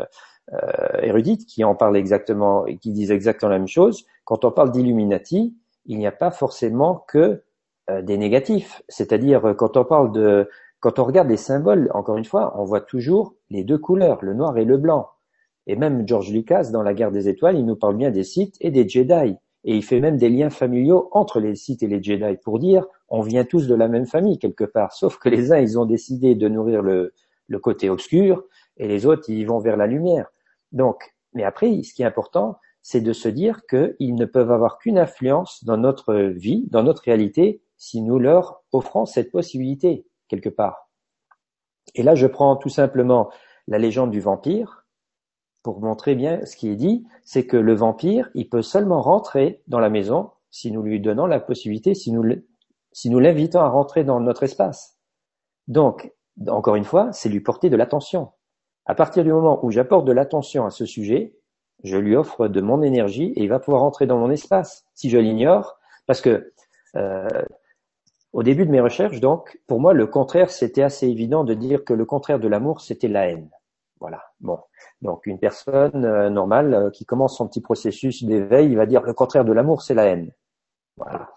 euh, 0.52 1.00
érudites 1.02 1.46
qui 1.46 1.64
en 1.64 1.74
parlent 1.74 1.96
exactement 1.96 2.66
et 2.66 2.78
qui 2.78 2.92
disent 2.92 3.12
exactement 3.12 3.50
la 3.50 3.58
même 3.58 3.68
chose. 3.68 4.04
Quand 4.24 4.44
on 4.44 4.50
parle 4.50 4.72
d'Illuminati, 4.72 5.56
il 5.86 5.98
n'y 5.98 6.06
a 6.06 6.12
pas 6.12 6.30
forcément 6.30 7.04
que 7.08 7.42
des 8.02 8.16
négatifs. 8.16 8.80
C'est-à-dire 8.88 9.54
quand 9.58 9.76
on 9.76 9.84
parle 9.84 10.12
de, 10.12 10.48
quand 10.82 10.98
on 10.98 11.04
regarde 11.04 11.28
les 11.28 11.36
symboles, 11.36 11.90
encore 11.94 12.16
une 12.16 12.24
fois, 12.24 12.54
on 12.56 12.64
voit 12.64 12.80
toujours 12.80 13.34
les 13.50 13.62
deux 13.62 13.78
couleurs, 13.78 14.18
le 14.22 14.34
noir 14.34 14.58
et 14.58 14.64
le 14.64 14.76
blanc. 14.76 15.11
Et 15.66 15.76
même 15.76 16.06
George 16.06 16.30
Lucas, 16.32 16.70
dans 16.72 16.82
La 16.82 16.94
Guerre 16.94 17.12
des 17.12 17.28
Étoiles, 17.28 17.56
il 17.56 17.64
nous 17.64 17.76
parle 17.76 17.96
bien 17.96 18.10
des 18.10 18.24
Sith 18.24 18.56
et 18.60 18.70
des 18.70 18.88
Jedi. 18.88 19.36
Et 19.64 19.76
il 19.76 19.82
fait 19.84 20.00
même 20.00 20.16
des 20.16 20.28
liens 20.28 20.50
familiaux 20.50 21.08
entre 21.12 21.38
les 21.38 21.54
Sith 21.54 21.82
et 21.82 21.86
les 21.86 22.02
Jedi 22.02 22.36
pour 22.42 22.58
dire 22.58 22.86
on 23.08 23.20
vient 23.20 23.44
tous 23.44 23.68
de 23.68 23.74
la 23.74 23.88
même 23.88 24.06
famille 24.06 24.38
quelque 24.38 24.64
part, 24.64 24.92
sauf 24.92 25.18
que 25.18 25.28
les 25.28 25.52
uns 25.52 25.58
ils 25.58 25.78
ont 25.78 25.84
décidé 25.84 26.34
de 26.34 26.48
nourrir 26.48 26.82
le, 26.82 27.12
côté 27.60 27.90
obscur 27.90 28.44
et 28.78 28.88
les 28.88 29.06
autres 29.06 29.28
ils 29.28 29.44
vont 29.44 29.58
vers 29.58 29.76
la 29.76 29.86
lumière. 29.86 30.32
Donc, 30.72 31.14
mais 31.34 31.44
après, 31.44 31.82
ce 31.82 31.94
qui 31.94 32.02
est 32.02 32.06
important, 32.06 32.56
c'est 32.80 33.00
de 33.00 33.12
se 33.12 33.28
dire 33.28 33.60
qu'ils 33.66 34.14
ne 34.14 34.24
peuvent 34.24 34.50
avoir 34.50 34.78
qu'une 34.78 34.98
influence 34.98 35.62
dans 35.64 35.76
notre 35.76 36.14
vie, 36.14 36.66
dans 36.70 36.82
notre 36.82 37.02
réalité, 37.02 37.62
si 37.76 38.00
nous 38.00 38.18
leur 38.18 38.62
offrons 38.72 39.06
cette 39.06 39.30
possibilité 39.30 40.06
quelque 40.28 40.48
part. 40.48 40.88
Et 41.94 42.02
là, 42.02 42.14
je 42.14 42.26
prends 42.26 42.56
tout 42.56 42.68
simplement 42.68 43.30
la 43.68 43.78
légende 43.78 44.10
du 44.10 44.20
vampire, 44.20 44.81
pour 45.62 45.80
montrer 45.80 46.14
bien 46.14 46.44
ce 46.44 46.56
qui 46.56 46.68
est 46.68 46.76
dit, 46.76 47.06
c'est 47.24 47.46
que 47.46 47.56
le 47.56 47.74
vampire, 47.74 48.30
il 48.34 48.48
peut 48.48 48.62
seulement 48.62 49.00
rentrer 49.00 49.62
dans 49.68 49.78
la 49.78 49.90
maison 49.90 50.30
si 50.50 50.70
nous 50.70 50.82
lui 50.82 51.00
donnons 51.00 51.26
la 51.26 51.40
possibilité, 51.40 51.94
si 51.94 52.12
nous, 52.12 52.22
l'invitons 53.20 53.60
à 53.60 53.68
rentrer 53.68 54.04
dans 54.04 54.20
notre 54.20 54.42
espace. 54.42 54.98
Donc, 55.68 56.12
encore 56.48 56.76
une 56.76 56.84
fois, 56.84 57.10
c'est 57.12 57.28
lui 57.28 57.40
porter 57.40 57.70
de 57.70 57.76
l'attention. 57.76 58.32
À 58.84 58.94
partir 58.94 59.24
du 59.24 59.32
moment 59.32 59.64
où 59.64 59.70
j'apporte 59.70 60.04
de 60.04 60.12
l'attention 60.12 60.66
à 60.66 60.70
ce 60.70 60.84
sujet, 60.84 61.36
je 61.84 61.96
lui 61.96 62.16
offre 62.16 62.48
de 62.48 62.60
mon 62.60 62.82
énergie 62.82 63.32
et 63.36 63.42
il 63.42 63.48
va 63.48 63.60
pouvoir 63.60 63.82
rentrer 63.82 64.06
dans 64.06 64.18
mon 64.18 64.30
espace. 64.30 64.84
Si 64.94 65.08
je 65.08 65.18
l'ignore, 65.18 65.78
parce 66.06 66.20
que 66.20 66.52
euh, 66.96 67.28
au 68.32 68.42
début 68.42 68.66
de 68.66 68.70
mes 68.70 68.80
recherches, 68.80 69.20
donc, 69.20 69.60
pour 69.66 69.80
moi, 69.80 69.94
le 69.94 70.06
contraire, 70.06 70.50
c'était 70.50 70.82
assez 70.82 71.06
évident 71.06 71.44
de 71.44 71.54
dire 71.54 71.84
que 71.84 71.94
le 71.94 72.04
contraire 72.04 72.40
de 72.40 72.48
l'amour, 72.48 72.80
c'était 72.80 73.08
la 73.08 73.28
haine. 73.28 73.48
Voilà. 74.02 74.20
Bon. 74.40 74.58
Donc 75.00 75.26
une 75.26 75.38
personne 75.38 76.04
euh, 76.04 76.28
normale 76.28 76.74
euh, 76.74 76.90
qui 76.90 77.06
commence 77.06 77.36
son 77.36 77.46
petit 77.46 77.60
processus 77.60 78.24
d'éveil, 78.24 78.74
va 78.74 78.84
dire 78.84 79.02
le 79.02 79.14
contraire 79.14 79.44
de 79.44 79.52
l'amour, 79.52 79.82
c'est 79.82 79.94
la 79.94 80.06
haine. 80.06 80.32
Voilà. 80.96 81.30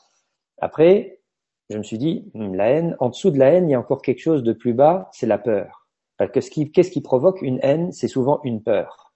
Après, 0.59 1.21
je 1.69 1.77
me 1.77 1.83
suis 1.83 1.99
dit, 1.99 2.31
hmm, 2.33 2.55
la 2.55 2.71
haine, 2.71 2.97
en 2.99 3.09
dessous 3.09 3.29
de 3.29 3.37
la 3.37 3.51
haine, 3.51 3.69
il 3.69 3.73
y 3.73 3.75
a 3.75 3.79
encore 3.79 4.01
quelque 4.01 4.19
chose 4.19 4.41
de 4.41 4.51
plus 4.51 4.73
bas, 4.73 5.09
c'est 5.11 5.27
la 5.27 5.37
peur. 5.37 5.87
Parce 6.17 6.31
que 6.31 6.63
qu'est-ce 6.63 6.89
qui 6.89 7.01
provoque 7.01 7.43
une 7.43 7.59
haine 7.61 7.91
C'est 7.91 8.07
souvent 8.07 8.41
une 8.43 8.63
peur. 8.63 9.13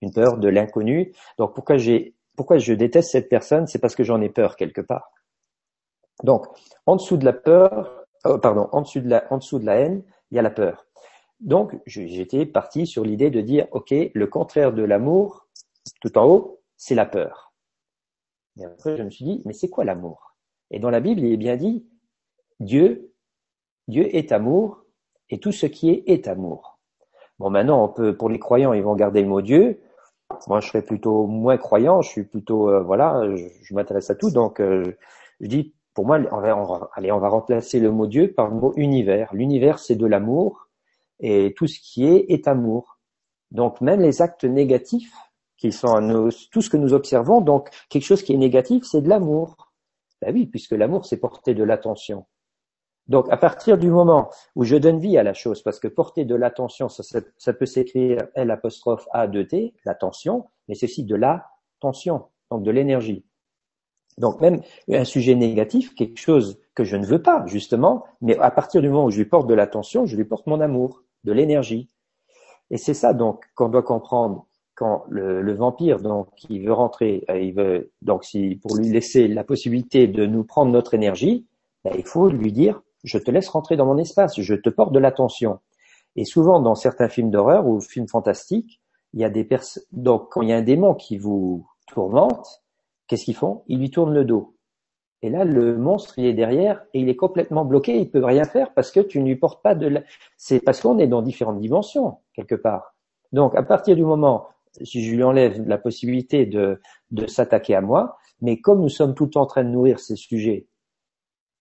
Une 0.00 0.12
peur 0.12 0.38
de 0.38 0.48
l'inconnu. 0.48 1.12
Donc 1.38 1.54
pourquoi 1.54 1.76
je 1.76 2.72
déteste 2.72 3.12
cette 3.12 3.28
personne 3.28 3.68
C'est 3.68 3.78
parce 3.78 3.94
que 3.94 4.02
j'en 4.02 4.20
ai 4.20 4.30
peur 4.30 4.56
quelque 4.56 4.80
part. 4.80 5.12
Donc, 6.24 6.46
en 6.86 6.96
dessous 6.96 7.18
de 7.18 7.24
la 7.24 7.34
peur, 7.34 8.04
euh, 8.26 8.36
pardon, 8.38 8.68
en 8.72 8.82
dessous 8.82 9.00
de 9.00 9.08
la, 9.08 9.32
en 9.32 9.38
dessous 9.38 9.60
de 9.60 9.66
la 9.66 9.76
haine, 9.76 10.02
il 10.32 10.36
y 10.36 10.38
a 10.40 10.42
la 10.42 10.50
peur. 10.50 10.86
Donc, 11.40 11.78
j'étais 11.86 12.44
parti 12.44 12.86
sur 12.86 13.04
l'idée 13.04 13.30
de 13.30 13.40
dire, 13.40 13.66
OK, 13.72 13.92
le 14.12 14.26
contraire 14.26 14.72
de 14.72 14.82
l'amour, 14.82 15.48
tout 16.02 16.16
en 16.18 16.26
haut, 16.26 16.60
c'est 16.76 16.94
la 16.94 17.06
peur. 17.06 17.52
Et 18.58 18.64
après, 18.64 18.96
je 18.96 19.02
me 19.02 19.10
suis 19.10 19.24
dit, 19.24 19.42
mais 19.46 19.54
c'est 19.54 19.70
quoi 19.70 19.84
l'amour? 19.84 20.34
Et 20.70 20.78
dans 20.78 20.90
la 20.90 21.00
Bible, 21.00 21.20
il 21.20 21.32
est 21.32 21.38
bien 21.38 21.56
dit, 21.56 21.86
Dieu, 22.60 23.12
Dieu 23.88 24.14
est 24.14 24.32
amour, 24.32 24.84
et 25.30 25.38
tout 25.38 25.52
ce 25.52 25.66
qui 25.66 25.90
est 25.90 26.02
est 26.06 26.28
amour. 26.28 26.78
Bon, 27.38 27.48
maintenant, 27.48 27.84
on 27.84 27.88
peut, 27.88 28.14
pour 28.14 28.28
les 28.28 28.38
croyants, 28.38 28.74
ils 28.74 28.82
vont 28.82 28.94
garder 28.94 29.22
le 29.22 29.28
mot 29.28 29.40
Dieu. 29.40 29.80
Moi, 30.46 30.60
je 30.60 30.68
serais 30.68 30.82
plutôt 30.82 31.26
moins 31.26 31.56
croyant. 31.56 32.02
Je 32.02 32.10
suis 32.10 32.22
plutôt, 32.24 32.68
euh, 32.68 32.82
voilà, 32.82 33.24
je, 33.34 33.74
m'intéresse 33.74 34.10
à 34.10 34.14
tout. 34.14 34.30
Donc, 34.30 34.60
euh, 34.60 34.96
je 35.40 35.46
dis, 35.46 35.74
pour 35.94 36.04
moi, 36.04 36.18
on 36.32 36.40
va, 36.40 36.90
allez, 36.94 37.10
on 37.10 37.18
va 37.18 37.28
remplacer 37.28 37.80
le 37.80 37.90
mot 37.90 38.06
Dieu 38.06 38.32
par 38.32 38.48
le 38.50 38.56
mot 38.56 38.72
univers. 38.76 39.32
L'univers, 39.32 39.78
c'est 39.78 39.96
de 39.96 40.06
l'amour 40.06 40.69
et 41.20 41.54
tout 41.56 41.66
ce 41.66 41.78
qui 41.80 42.06
est 42.06 42.26
est 42.28 42.48
amour. 42.48 42.98
Donc 43.50 43.80
même 43.80 44.00
les 44.00 44.22
actes 44.22 44.44
négatifs 44.44 45.14
qui 45.56 45.72
sont 45.72 46.00
nos, 46.00 46.30
tout 46.50 46.62
ce 46.62 46.70
que 46.70 46.76
nous 46.76 46.94
observons, 46.94 47.40
donc 47.40 47.68
quelque 47.88 48.04
chose 48.04 48.22
qui 48.22 48.32
est 48.32 48.38
négatif, 48.38 48.84
c'est 48.84 49.02
de 49.02 49.08
l'amour. 49.08 49.70
Ben 50.22 50.34
oui, 50.34 50.46
puisque 50.46 50.72
l'amour, 50.72 51.04
c'est 51.06 51.18
porter 51.18 51.54
de 51.54 51.64
l'attention. 51.64 52.26
Donc 53.08 53.26
à 53.30 53.36
partir 53.36 53.76
du 53.76 53.90
moment 53.90 54.30
où 54.54 54.64
je 54.64 54.76
donne 54.76 55.00
vie 55.00 55.18
à 55.18 55.22
la 55.22 55.34
chose, 55.34 55.62
parce 55.62 55.80
que 55.80 55.88
porter 55.88 56.24
de 56.24 56.34
l'attention, 56.34 56.88
ça, 56.88 57.52
peut 57.52 57.66
s'écrire 57.66 58.18
L 58.34 58.50
apostrophe 58.50 59.06
A 59.12 59.26
2 59.26 59.46
T, 59.48 59.74
l'attention, 59.84 60.46
mais 60.68 60.74
c'est 60.74 60.86
aussi 60.86 61.04
de 61.04 61.16
l'attention, 61.16 62.26
donc 62.50 62.62
de 62.62 62.70
l'énergie. 62.70 63.24
Donc 64.18 64.40
même 64.40 64.62
un 64.90 65.04
sujet 65.04 65.34
négatif, 65.34 65.94
quelque 65.94 66.18
chose 66.18 66.60
que 66.74 66.84
je 66.84 66.96
ne 66.96 67.04
veux 67.04 67.22
pas, 67.22 67.44
justement, 67.46 68.04
mais 68.20 68.38
à 68.38 68.50
partir 68.50 68.80
du 68.80 68.88
moment 68.88 69.06
où 69.06 69.10
je 69.10 69.18
lui 69.18 69.24
porte 69.24 69.48
de 69.48 69.54
l'attention, 69.54 70.06
je 70.06 70.16
lui 70.16 70.24
porte 70.24 70.46
mon 70.46 70.60
amour 70.60 71.02
de 71.24 71.32
l'énergie. 71.32 71.88
Et 72.70 72.76
c'est 72.76 72.94
ça 72.94 73.12
donc 73.12 73.44
qu'on 73.54 73.68
doit 73.68 73.82
comprendre 73.82 74.46
quand 74.74 75.04
le, 75.08 75.52
vampire 75.54 76.00
donc 76.00 76.28
il 76.48 76.64
veut 76.64 76.72
rentrer, 76.72 77.24
euh, 77.28 77.38
il 77.38 77.52
veut 77.52 77.92
donc 78.00 78.24
si 78.24 78.56
pour 78.62 78.76
lui 78.76 78.88
laisser 78.88 79.28
la 79.28 79.44
possibilité 79.44 80.06
de 80.06 80.24
nous 80.24 80.44
prendre 80.44 80.72
notre 80.72 80.94
énergie, 80.94 81.46
ben, 81.84 81.92
il 81.96 82.04
faut 82.04 82.28
lui 82.28 82.52
dire 82.52 82.80
je 83.04 83.18
te 83.18 83.30
laisse 83.30 83.48
rentrer 83.48 83.76
dans 83.76 83.86
mon 83.86 83.98
espace, 83.98 84.40
je 84.40 84.54
te 84.54 84.70
porte 84.70 84.92
de 84.92 84.98
l'attention. 84.98 85.58
Et 86.16 86.24
souvent 86.24 86.60
dans 86.60 86.74
certains 86.74 87.08
films 87.08 87.30
d'horreur 87.30 87.66
ou 87.66 87.80
films 87.80 88.08
fantastiques, 88.08 88.80
il 89.12 89.20
y 89.20 89.24
a 89.24 89.30
des 89.30 89.44
personnes 89.44 89.82
donc 89.92 90.28
quand 90.30 90.42
il 90.42 90.48
y 90.48 90.52
a 90.52 90.56
un 90.56 90.62
démon 90.62 90.94
qui 90.94 91.18
vous 91.18 91.66
tourmente, 91.86 92.62
qu'est-ce 93.06 93.24
qu'ils 93.24 93.36
font? 93.36 93.62
Ils 93.66 93.80
lui 93.80 93.90
tournent 93.90 94.14
le 94.14 94.24
dos. 94.24 94.54
Et 95.22 95.28
là, 95.28 95.44
le 95.44 95.76
monstre, 95.76 96.18
il 96.18 96.24
est 96.26 96.32
derrière 96.32 96.82
et 96.94 97.00
il 97.00 97.08
est 97.08 97.16
complètement 97.16 97.64
bloqué, 97.64 97.98
il 97.98 98.10
peut 98.10 98.24
rien 98.24 98.44
faire 98.44 98.72
parce 98.72 98.90
que 98.90 99.00
tu 99.00 99.20
ne 99.20 99.26
lui 99.26 99.36
portes 99.36 99.62
pas 99.62 99.74
de 99.74 99.86
la... 99.86 100.02
C'est 100.36 100.60
parce 100.60 100.80
qu'on 100.80 100.98
est 100.98 101.06
dans 101.06 101.20
différentes 101.20 101.60
dimensions, 101.60 102.18
quelque 102.32 102.54
part. 102.54 102.94
Donc, 103.32 103.54
à 103.54 103.62
partir 103.62 103.96
du 103.96 104.02
moment, 104.02 104.48
si 104.82 105.04
je 105.04 105.14
lui 105.14 105.22
enlève 105.22 105.66
la 105.68 105.78
possibilité 105.78 106.46
de, 106.46 106.80
de 107.10 107.26
s'attaquer 107.26 107.74
à 107.74 107.80
moi, 107.80 108.16
mais 108.40 108.60
comme 108.60 108.80
nous 108.80 108.88
sommes 108.88 109.14
tout 109.14 109.24
le 109.24 109.30
temps 109.30 109.42
en 109.42 109.46
train 109.46 109.64
de 109.64 109.68
nourrir 109.68 109.98
ces 110.00 110.16
sujets, 110.16 110.66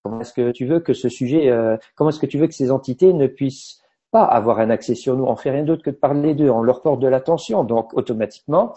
comment 0.03 0.21
est-ce 0.21 0.33
que 0.33 0.51
tu 0.51 0.65
veux 0.65 0.79
que 0.79 0.93
ce 0.93 1.09
sujet, 1.09 1.49
euh, 1.49 1.75
comment 1.95 2.11
est-ce 2.11 2.19
que 2.19 2.25
tu 2.25 2.37
veux 2.37 2.47
que 2.47 2.53
ces 2.53 2.71
entités 2.71 3.11
ne 3.11 3.27
puissent 3.27 3.81
pas 4.11 4.23
avoir 4.23 4.59
un 4.59 4.69
accès 4.69 4.95
sur 4.95 5.17
nous? 5.17 5.25
On 5.25 5.35
fait 5.35 5.51
rien 5.51 5.63
d'autre 5.63 5.83
que 5.83 5.89
de 5.89 5.95
parler 5.95 6.33
d'eux, 6.33 6.49
on 6.49 6.61
leur 6.61 6.81
porte 6.81 7.01
de 7.01 7.07
l'attention. 7.07 7.65
Donc, 7.65 7.93
automatiquement, 7.93 8.73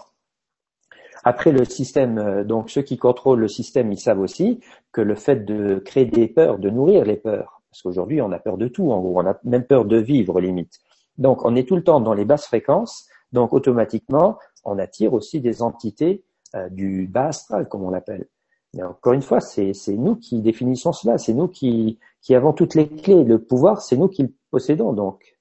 après, 1.25 1.53
le 1.53 1.65
système, 1.65 2.19
euh, 2.19 2.45
donc 2.45 2.71
ceux 2.71 2.83
qui 2.83 2.99
contrôlent 2.99 3.41
le 3.41 3.49
système, 3.49 3.93
ils 3.93 3.99
savent 3.99 4.21
aussi 4.21 4.61
que 4.91 5.01
le 5.01 5.15
fait 5.15 5.45
de 5.45 5.77
créer 5.77 6.07
des 6.07 6.29
peurs, 6.29 6.59
de 6.59 6.71
nourrir 6.71 7.05
les 7.05 7.17
peurs, 7.17 7.63
parce 7.71 7.83
qu'aujourd'hui, 7.83 8.21
on 8.21 8.33
a 8.33 8.39
peur 8.39 8.59
de 8.59 8.69
tout, 8.69 8.91
en 8.91 9.01
gros, 9.01 9.21
on 9.21 9.27
a 9.27 9.39
même 9.45 9.65
peur 9.65 9.85
de 9.85 9.97
vivre, 9.97 10.41
limite. 10.41 10.81
Donc, 11.19 11.45
on 11.45 11.55
est 11.55 11.69
tout 11.69 11.77
le 11.77 11.85
temps 11.85 12.01
dans 12.01 12.15
les 12.15 12.25
basses 12.25 12.47
fréquences, 12.47 13.09
donc 13.33 13.53
automatiquement, 13.53 14.39
on 14.65 14.79
attire 14.79 15.15
aussi 15.15 15.41
des 15.41 15.63
entités 15.63 16.25
euh, 16.55 16.69
du 16.69 17.07
bas 17.07 17.29
astral, 17.29 17.69
comme 17.69 17.83
on 17.83 17.91
l'appelle. 17.91 18.27
Mais 18.75 18.83
encore 18.83 19.13
une 19.13 19.23
fois, 19.23 19.41
c'est 19.41 19.75
nous 19.89 20.17
qui 20.17 20.41
définissons 20.41 20.93
cela, 20.93 21.19
c'est 21.19 21.35
nous 21.35 21.49
qui, 21.49 21.99
qui 22.23 22.35
avons 22.35 22.53
toutes 22.53 22.75
les 22.75 22.89
clés. 22.89 23.23
Le 23.23 23.39
pouvoir, 23.39 23.83
c'est 23.83 23.97
nous 23.97 24.09
qui 24.09 24.23
le 24.23 24.33
possédons, 24.51 24.95
donc. 24.95 25.37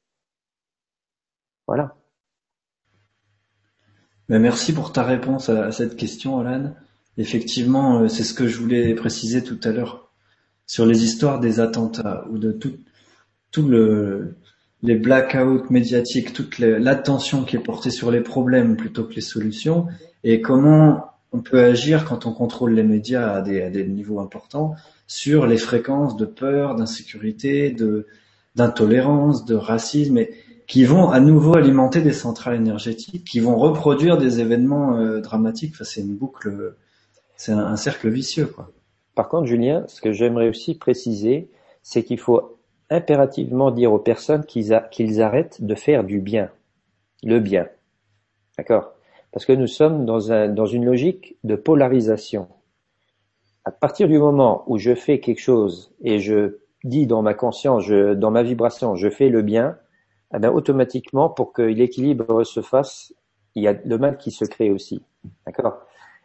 Voilà. 1.65 1.95
Merci 4.39 4.71
pour 4.71 4.93
ta 4.93 5.03
réponse 5.03 5.49
à, 5.49 5.71
cette 5.71 5.97
question, 5.97 6.39
Alan. 6.39 6.73
Effectivement, 7.17 7.99
euh, 7.99 8.07
c'est 8.07 8.23
ce 8.23 8.33
que 8.33 8.47
je 8.47 8.57
voulais 8.57 8.95
préciser 8.95 9.43
tout 9.43 9.59
à 9.63 9.71
l'heure 9.71 10.09
sur 10.65 10.85
les 10.85 11.03
histoires 11.03 11.41
des 11.41 11.59
attentats 11.59 12.25
ou 12.29 12.37
de 12.37 12.53
tout, 12.53 13.67
le, 13.67 14.37
les 14.83 14.95
blackouts 14.95 15.65
médiatiques, 15.69 16.31
toute 16.31 16.59
l'attention 16.59 17.43
qui 17.43 17.57
est 17.57 17.59
portée 17.59 17.91
sur 17.91 18.09
les 18.09 18.21
problèmes 18.21 18.77
plutôt 18.77 19.03
que 19.03 19.15
les 19.15 19.21
solutions, 19.21 19.87
et 20.23 20.39
comment 20.39 21.07
on 21.33 21.41
peut 21.41 21.61
agir 21.61 22.05
quand 22.05 22.25
on 22.25 22.31
contrôle 22.31 22.73
les 22.73 22.83
médias 22.83 23.33
à 23.33 23.41
des, 23.41 23.85
niveaux 23.85 24.21
importants 24.21 24.75
sur 25.07 25.45
les 25.45 25.57
fréquences 25.57 26.15
de 26.15 26.25
peur, 26.25 26.75
d'insécurité, 26.75 27.75
d'intolérance, 28.55 29.43
de 29.43 29.55
racisme, 29.55 30.19
et 30.19 30.33
qui 30.71 30.85
vont 30.85 31.09
à 31.09 31.19
nouveau 31.19 31.57
alimenter 31.57 31.99
des 31.99 32.13
centrales 32.13 32.55
énergétiques, 32.55 33.25
qui 33.25 33.41
vont 33.41 33.57
reproduire 33.57 34.17
des 34.17 34.39
événements 34.39 34.95
euh, 34.95 35.19
dramatiques. 35.19 35.73
Enfin, 35.73 35.83
c'est 35.83 35.99
une 35.99 36.15
boucle, 36.15 36.77
c'est 37.35 37.51
un, 37.51 37.75
cercle 37.75 38.07
vicieux, 38.07 38.45
quoi. 38.45 38.71
Par 39.13 39.27
contre, 39.27 39.47
Julien, 39.47 39.83
ce 39.87 39.99
que 39.99 40.13
j'aimerais 40.13 40.47
aussi 40.47 40.77
préciser, 40.77 41.49
c'est 41.83 42.05
qu'il 42.05 42.19
faut 42.19 42.57
impérativement 42.89 43.69
dire 43.69 43.91
aux 43.91 43.99
personnes 43.99 44.45
qu'ils 44.45 44.71
arrêtent 45.21 45.61
de 45.61 45.75
faire 45.75 46.05
du 46.05 46.21
bien, 46.21 46.49
le 47.21 47.41
bien. 47.41 47.67
D'accord? 48.57 48.93
Parce 49.33 49.45
que 49.45 49.51
nous 49.51 49.67
sommes 49.67 50.05
dans, 50.05 50.47
dans 50.47 50.65
une 50.67 50.85
logique 50.85 51.35
de 51.43 51.57
polarisation. 51.57 52.47
À 53.65 53.71
partir 53.71 54.07
du 54.07 54.17
moment 54.17 54.63
où 54.67 54.77
je 54.77 54.95
fais 54.95 55.19
quelque 55.19 55.41
chose 55.41 55.93
et 56.01 56.19
je 56.19 56.59
dis 56.85 57.07
dans 57.07 57.21
ma 57.21 57.33
conscience, 57.33 57.89
dans 57.89 58.31
ma 58.31 58.41
vibration, 58.41 58.95
je 58.95 59.09
fais 59.09 59.27
le 59.27 59.41
bien, 59.41 59.75
eh 60.33 60.47
automatiquement, 60.47 61.29
pour 61.29 61.53
que 61.53 61.61
l'équilibre 61.61 62.43
se 62.43 62.61
fasse, 62.61 63.13
il 63.55 63.63
y 63.63 63.67
a 63.67 63.73
le 63.73 63.97
mal 63.97 64.17
qui 64.17 64.31
se 64.31 64.45
crée 64.45 64.71
aussi. 64.71 65.03
D'accord? 65.45 65.79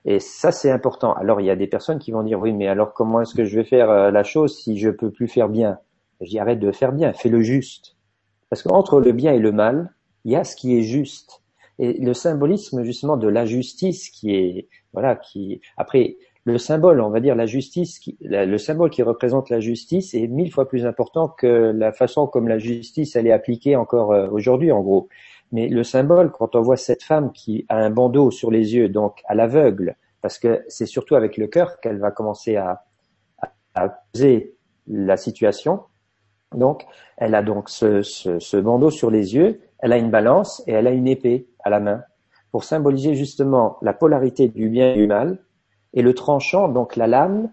Et 0.04 0.20
ça, 0.20 0.52
c'est 0.52 0.70
important. 0.70 1.12
Alors, 1.14 1.40
il 1.40 1.46
y 1.46 1.50
a 1.50 1.56
des 1.56 1.66
personnes 1.66 1.98
qui 1.98 2.12
vont 2.12 2.22
dire, 2.22 2.40
oui, 2.40 2.52
mais 2.52 2.68
alors 2.68 2.94
comment 2.94 3.20
est-ce 3.20 3.34
que 3.34 3.44
je 3.44 3.56
vais 3.56 3.64
faire 3.64 3.90
euh, 3.90 4.10
la 4.10 4.22
chose 4.22 4.56
si 4.56 4.78
je 4.78 4.90
peux 4.90 5.10
plus 5.10 5.26
faire 5.26 5.48
bien? 5.48 5.78
J'y 6.20 6.38
arrête 6.38 6.60
de 6.60 6.70
faire 6.70 6.92
bien, 6.92 7.12
fais 7.12 7.28
le 7.28 7.40
juste. 7.40 7.96
Parce 8.48 8.62
qu'entre 8.62 9.00
le 9.00 9.12
bien 9.12 9.32
et 9.32 9.38
le 9.38 9.52
mal, 9.52 9.92
il 10.24 10.32
y 10.32 10.36
a 10.36 10.44
ce 10.44 10.54
qui 10.56 10.78
est 10.78 10.82
juste. 10.82 11.42
Et 11.78 11.92
le 12.00 12.14
symbolisme 12.14 12.84
justement 12.84 13.16
de 13.16 13.28
la 13.28 13.44
justice 13.44 14.08
qui 14.08 14.34
est 14.34 14.68
voilà 14.94 15.14
qui 15.14 15.60
après 15.76 16.16
le 16.46 16.58
symbole, 16.58 17.00
on 17.00 17.10
va 17.10 17.18
dire 17.18 17.34
la 17.34 17.46
justice, 17.46 17.98
qui, 17.98 18.16
le 18.20 18.56
symbole 18.56 18.90
qui 18.90 19.02
représente 19.02 19.50
la 19.50 19.58
justice 19.58 20.14
est 20.14 20.28
mille 20.28 20.52
fois 20.52 20.68
plus 20.68 20.86
important 20.86 21.26
que 21.26 21.72
la 21.74 21.92
façon 21.92 22.28
comme 22.28 22.46
la 22.46 22.58
justice 22.58 23.16
elle 23.16 23.26
est 23.26 23.32
appliquée 23.32 23.74
encore 23.74 24.12
euh, 24.12 24.28
aujourd'hui 24.30 24.70
en 24.70 24.80
gros. 24.80 25.08
Mais 25.50 25.68
le 25.68 25.82
symbole, 25.82 26.30
quand 26.30 26.54
on 26.54 26.62
voit 26.62 26.76
cette 26.76 27.02
femme 27.02 27.32
qui 27.32 27.66
a 27.68 27.76
un 27.76 27.90
bandeau 27.90 28.30
sur 28.30 28.52
les 28.52 28.76
yeux, 28.76 28.88
donc 28.88 29.22
à 29.26 29.34
l'aveugle, 29.34 29.96
parce 30.22 30.38
que 30.38 30.64
c'est 30.68 30.86
surtout 30.86 31.16
avec 31.16 31.36
le 31.36 31.48
cœur 31.48 31.80
qu'elle 31.80 31.98
va 31.98 32.12
commencer 32.12 32.54
à, 32.54 32.84
à, 33.74 33.88
poser 34.12 34.54
la 34.86 35.16
situation. 35.16 35.82
Donc, 36.54 36.86
elle 37.16 37.34
a 37.34 37.42
donc 37.42 37.68
ce, 37.68 38.02
ce, 38.02 38.38
ce 38.38 38.56
bandeau 38.56 38.90
sur 38.90 39.10
les 39.10 39.34
yeux, 39.34 39.60
elle 39.80 39.92
a 39.92 39.98
une 39.98 40.10
balance 40.10 40.62
et 40.68 40.72
elle 40.72 40.86
a 40.86 40.92
une 40.92 41.08
épée 41.08 41.48
à 41.64 41.70
la 41.70 41.80
main 41.80 42.04
pour 42.52 42.62
symboliser 42.62 43.16
justement 43.16 43.78
la 43.82 43.92
polarité 43.92 44.46
du 44.46 44.68
bien 44.68 44.92
et 44.92 44.94
du 44.94 45.08
mal 45.08 45.38
et 45.96 46.02
le 46.02 46.14
tranchant, 46.14 46.68
donc 46.68 46.94
la 46.94 47.08
lame, 47.08 47.50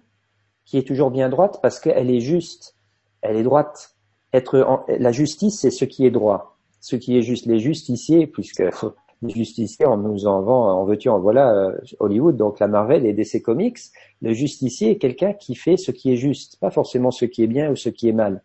qui 0.65 0.78
est 0.78 0.86
toujours 0.86 1.11
bien 1.11 1.30
droite 1.30 1.60
parce 1.61 1.80
qu'elle 1.80 2.11
est 2.11 2.20
juste, 2.20 2.76
elle 3.22 3.38
est 3.38 3.44
droite. 3.44 3.95
Être 4.34 4.86
la 4.88 5.11
justice, 5.11 5.61
c'est 5.61 5.72
ce 5.72 5.86
qui 5.86 6.06
est 6.06 6.11
droit, 6.11 6.57
ce 6.80 6.95
qui 6.95 7.18
est 7.18 7.22
juste. 7.22 7.45
Les 7.45 7.60
justiciers, 7.60 8.28
puisque 8.28 8.64
les 9.22 9.30
justiciers, 9.30 9.86
on 9.86 9.98
nous 9.98 10.28
en 10.28 10.41
vend, 10.41 10.82
en 10.82 10.84
veux-tu, 10.86 11.07
en 11.07 11.20
voilà, 11.20 11.53
euh, 11.53 11.78
Hollywood, 11.99 12.36
donc 12.36 12.60
la 12.60 12.68
Marvel 12.68 13.06
et 13.06 13.14
DC 13.14 13.41
Comics, 13.41 13.80
le 14.22 14.34
justicier 14.34 14.91
est 14.91 14.98
quelqu'un 14.98 15.34
qui 15.34 15.56
fait 15.56 15.78
ce 15.78 15.91
qui 15.91 16.11
est 16.11 16.18
juste, 16.18 16.60
pas 16.60 16.70
forcément 16.70 17.11
ce 17.11 17.26
qui 17.26 17.44
est 17.44 17.48
bien 17.48 17.72
ou 17.72 17.76
ce 17.76 17.90
qui 17.90 18.10
est 18.10 18.14
mal. 18.14 18.44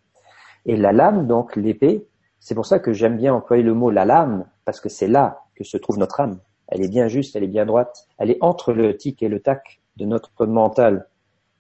Et 0.67 0.77
la 0.77 0.93
lame, 0.93 1.27
donc 1.27 1.57
l'épée, 1.57 2.07
c'est 2.39 2.55
pour 2.55 2.67
ça 2.67 2.79
que 2.79 2.93
j'aime 2.93 3.17
bien 3.17 3.35
employer 3.35 3.65
le 3.65 3.75
mot 3.75 3.91
la 3.91 4.05
lame, 4.05 4.47
parce 4.65 4.81
que 4.81 4.89
c'est 4.89 5.09
là 5.09 5.41
que 5.57 5.65
se 5.65 5.77
trouve 5.77 5.99
notre 5.99 6.21
âme. 6.21 6.39
Elle 6.69 6.85
est 6.85 6.89
bien 6.89 7.09
juste, 7.09 7.35
elle 7.35 7.45
est 7.45 7.49
bien 7.49 7.67
droite, 7.67 8.07
elle 8.19 8.31
est 8.31 8.39
entre 8.43 8.73
le 8.73 8.97
tic 8.97 9.23
et 9.23 9.29
le 9.29 9.41
tac 9.41 9.81
de 9.99 10.05
notre 10.05 10.47
mental. 10.47 11.09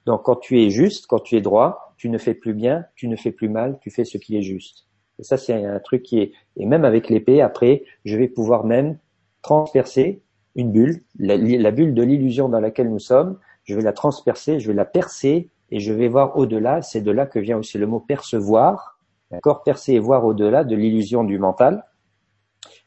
Donc 0.06 0.22
quand 0.22 0.36
tu 0.36 0.62
es 0.62 0.70
juste, 0.70 1.06
quand 1.06 1.18
tu 1.18 1.36
es 1.36 1.40
droit, 1.40 1.94
tu 1.96 2.08
ne 2.08 2.18
fais 2.18 2.34
plus 2.34 2.54
bien, 2.54 2.86
tu 2.94 3.08
ne 3.08 3.16
fais 3.16 3.32
plus 3.32 3.48
mal, 3.48 3.78
tu 3.80 3.90
fais 3.90 4.04
ce 4.04 4.16
qui 4.16 4.36
est 4.36 4.42
juste. 4.42 4.86
Et 5.18 5.24
ça, 5.24 5.36
c'est 5.36 5.64
un 5.64 5.80
truc 5.80 6.04
qui 6.04 6.20
est, 6.20 6.32
et 6.56 6.64
même 6.64 6.84
avec 6.84 7.08
l'épée, 7.08 7.42
après, 7.42 7.82
je 8.04 8.16
vais 8.16 8.28
pouvoir 8.28 8.64
même 8.64 8.98
transpercer 9.42 10.22
une 10.54 10.70
bulle, 10.70 11.02
la, 11.18 11.70
bulle 11.70 11.92
de 11.92 12.02
l'illusion 12.02 12.48
dans 12.48 12.60
laquelle 12.60 12.88
nous 12.88 12.98
sommes, 13.00 13.38
je 13.64 13.74
vais 13.74 13.82
la 13.82 13.92
transpercer, 13.92 14.60
je 14.60 14.68
vais 14.68 14.74
la 14.74 14.84
percer, 14.84 15.50
et 15.70 15.80
je 15.80 15.92
vais 15.92 16.08
voir 16.08 16.38
au-delà, 16.38 16.82
c'est 16.82 17.00
de 17.00 17.10
là 17.10 17.26
que 17.26 17.38
vient 17.38 17.58
aussi 17.58 17.78
le 17.78 17.86
mot 17.86 18.00
percevoir, 18.00 18.98
d'accord, 19.30 19.62
percer 19.62 19.94
et 19.94 19.98
voir 19.98 20.24
au-delà 20.24 20.64
de 20.64 20.74
l'illusion 20.74 21.24
du 21.24 21.38
mental, 21.38 21.84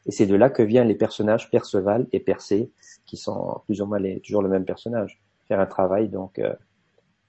et 0.06 0.10
c'est 0.10 0.26
de 0.26 0.34
là 0.34 0.50
que 0.50 0.62
viennent 0.62 0.88
les 0.88 0.94
personnages 0.94 1.50
Perceval 1.50 2.08
et 2.12 2.20
Percé, 2.20 2.72
qui 3.06 3.16
sont 3.16 3.60
plus 3.66 3.80
ou 3.80 3.86
moins 3.86 4.00
toujours 4.24 4.42
le 4.42 4.48
même 4.48 4.64
personnage 4.64 5.21
un 5.60 5.66
travail 5.66 6.08
donc 6.08 6.38
euh, 6.38 6.52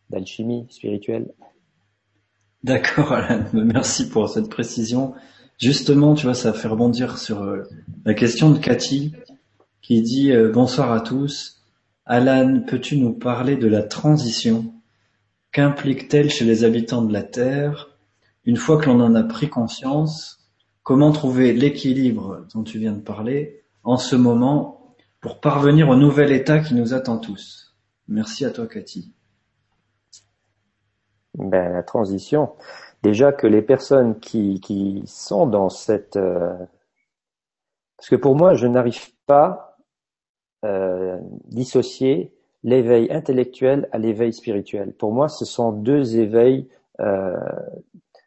d'alchimie 0.10 0.68
spirituelle. 0.70 1.34
D'accord, 2.64 3.12
Alan. 3.12 3.46
Merci 3.54 4.10
pour 4.10 4.30
cette 4.30 4.50
précision. 4.50 5.14
Justement, 5.60 6.14
tu 6.14 6.26
vois, 6.26 6.34
ça 6.34 6.54
fait 6.54 6.68
rebondir 6.68 7.18
sur 7.18 7.44
euh, 7.44 7.64
la 8.06 8.14
question 8.14 8.52
de 8.52 8.58
Cathy 8.58 9.14
qui 9.82 10.02
dit 10.02 10.32
euh, 10.32 10.52
bonsoir 10.52 10.92
à 10.92 11.02
tous. 11.02 11.62
Alan, 12.06 12.62
peux-tu 12.68 12.98
nous 12.98 13.14
parler 13.14 13.58
de 13.58 13.68
la 13.68 13.84
transition 13.84 14.74
Qu'implique-t-elle 15.52 16.32
chez 16.32 16.46
les 16.46 16.64
habitants 16.64 17.04
de 17.04 17.14
la 17.14 17.24
Terre 17.24 17.92
Une 18.46 18.58
fois 18.58 18.78
que 18.78 18.90
l'on 18.90 19.00
en 19.00 19.14
a 19.14 19.24
pris 19.24 19.50
conscience, 19.50 20.40
comment 20.84 21.12
trouver 21.12 21.54
l'équilibre 21.54 22.46
dont 22.54 22.64
tu 22.64 22.80
viens 22.80 22.94
de 22.94 23.02
parler 23.02 23.62
en 23.84 23.98
ce 23.98 24.16
moment 24.16 24.96
pour 25.22 25.40
parvenir 25.40 25.90
au 25.90 25.96
nouvel 25.96 26.32
état 26.32 26.60
qui 26.60 26.74
nous 26.74 26.94
attend 26.94 27.18
tous? 27.18 27.63
Merci 28.08 28.46
à 28.46 28.52
toi, 28.52 28.68
Cathy. 28.68 29.14
Ben, 31.36 31.74
la 31.74 31.84
transition. 31.84 32.54
Déjà 33.02 33.32
que 33.32 33.48
les 33.48 33.62
personnes 33.62 34.20
qui, 34.20 34.60
qui 34.60 35.04
sont 35.06 35.48
dans 35.48 35.70
cette... 35.70 36.16
Euh, 36.16 36.56
parce 37.98 38.10
que 38.10 38.16
pour 38.16 38.36
moi, 38.36 38.54
je 38.54 38.68
n'arrive 38.68 39.12
pas 39.26 39.78
euh, 40.66 41.18
dissocier 41.46 42.34
l'éveil 42.64 43.12
intellectuel 43.12 43.90
à 43.92 43.98
l'éveil 43.98 44.34
spirituel. 44.34 44.94
Pour 44.94 45.12
moi, 45.12 45.28
ce 45.28 45.46
sont 45.46 45.72
deux 45.72 46.18
éveils. 46.18 46.70
Euh, 47.00 47.38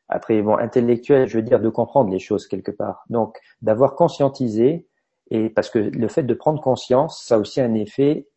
après, 0.09 0.41
bon, 0.43 0.57
je 0.59 1.37
veux 1.37 1.43
dire 1.43 1.61
de 1.61 1.69
comprendre 1.69 2.11
les 2.11 2.19
choses 2.19 2.47
quelque 2.47 2.71
part. 2.71 3.05
Donc, 3.09 3.39
d'avoir 3.63 3.95
conscientisé, 3.95 4.87
et 5.31 5.49
parce 5.49 5.71
que 5.71 5.79
le 5.79 6.09
fait 6.09 6.23
de 6.23 6.35
prendre 6.35 6.61
conscience, 6.61 7.25
ça 7.25 7.37
a 7.37 7.39
aussi 7.39 7.61
un 7.61 7.75
effet 7.75 8.29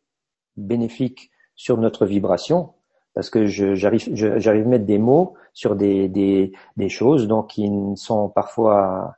bénéfique 0.60 1.32
sur 1.56 1.78
notre 1.78 2.06
vibration, 2.06 2.74
parce 3.14 3.30
que 3.30 3.46
j'arrive 3.46 4.10
j'arrive 4.14 4.66
à 4.66 4.70
mettre 4.70 4.86
des 4.86 4.98
mots 4.98 5.34
sur 5.54 5.76
des, 5.76 6.08
des, 6.08 6.90
choses 6.90 7.28
donc 7.28 7.50
qui 7.50 7.70
sont 7.96 8.30
parfois 8.30 9.16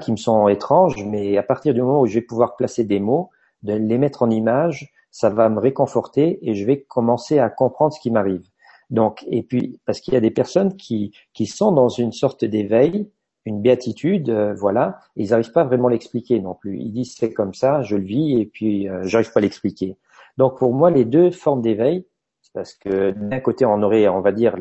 qui 0.00 0.12
me 0.12 0.16
sont 0.16 0.48
étranges, 0.48 1.04
mais 1.04 1.36
à 1.36 1.42
partir 1.42 1.74
du 1.74 1.82
moment 1.82 2.02
où 2.02 2.06
je 2.06 2.14
vais 2.14 2.20
pouvoir 2.20 2.56
placer 2.56 2.84
des 2.84 3.00
mots, 3.00 3.30
de 3.62 3.74
les 3.74 3.98
mettre 3.98 4.22
en 4.22 4.30
image, 4.30 4.92
ça 5.10 5.30
va 5.30 5.48
me 5.48 5.58
réconforter 5.58 6.38
et 6.48 6.54
je 6.54 6.64
vais 6.64 6.82
commencer 6.82 7.38
à 7.38 7.50
comprendre 7.50 7.92
ce 7.92 8.00
qui 8.00 8.10
m'arrive. 8.10 8.46
Donc, 8.90 9.24
et 9.28 9.42
puis 9.42 9.80
parce 9.86 10.00
qu'il 10.00 10.14
y 10.14 10.16
a 10.16 10.20
des 10.20 10.30
personnes 10.30 10.76
qui 10.76 11.12
qui 11.32 11.46
sont 11.46 11.72
dans 11.72 11.88
une 11.88 12.12
sorte 12.12 12.44
d'éveil, 12.44 13.10
une 13.46 13.62
béatitude, 13.62 14.30
euh, 14.30 14.54
voilà, 14.54 14.98
ils 15.16 15.30
n'arrivent 15.30 15.52
pas 15.52 15.64
vraiment 15.64 15.88
l'expliquer 15.88 16.40
non 16.40 16.54
plus. 16.54 16.78
Ils 16.78 16.92
disent 16.92 17.14
c'est 17.16 17.32
comme 17.32 17.54
ça, 17.54 17.82
je 17.82 17.96
le 17.96 18.04
vis 18.04 18.40
et 18.40 18.46
puis 18.46 18.88
euh, 18.88 19.02
j'arrive 19.04 19.32
pas 19.32 19.40
à 19.40 19.42
l'expliquer. 19.42 19.96
Donc 20.36 20.58
pour 20.58 20.72
moi, 20.72 20.90
les 20.90 21.04
deux 21.04 21.30
formes 21.30 21.62
d'éveil, 21.62 22.06
parce 22.52 22.74
que 22.74 23.12
d'un 23.12 23.40
côté, 23.40 23.64
on 23.64 23.82
aurait, 23.82 24.08
on 24.08 24.20
va 24.20 24.32
dire, 24.32 24.56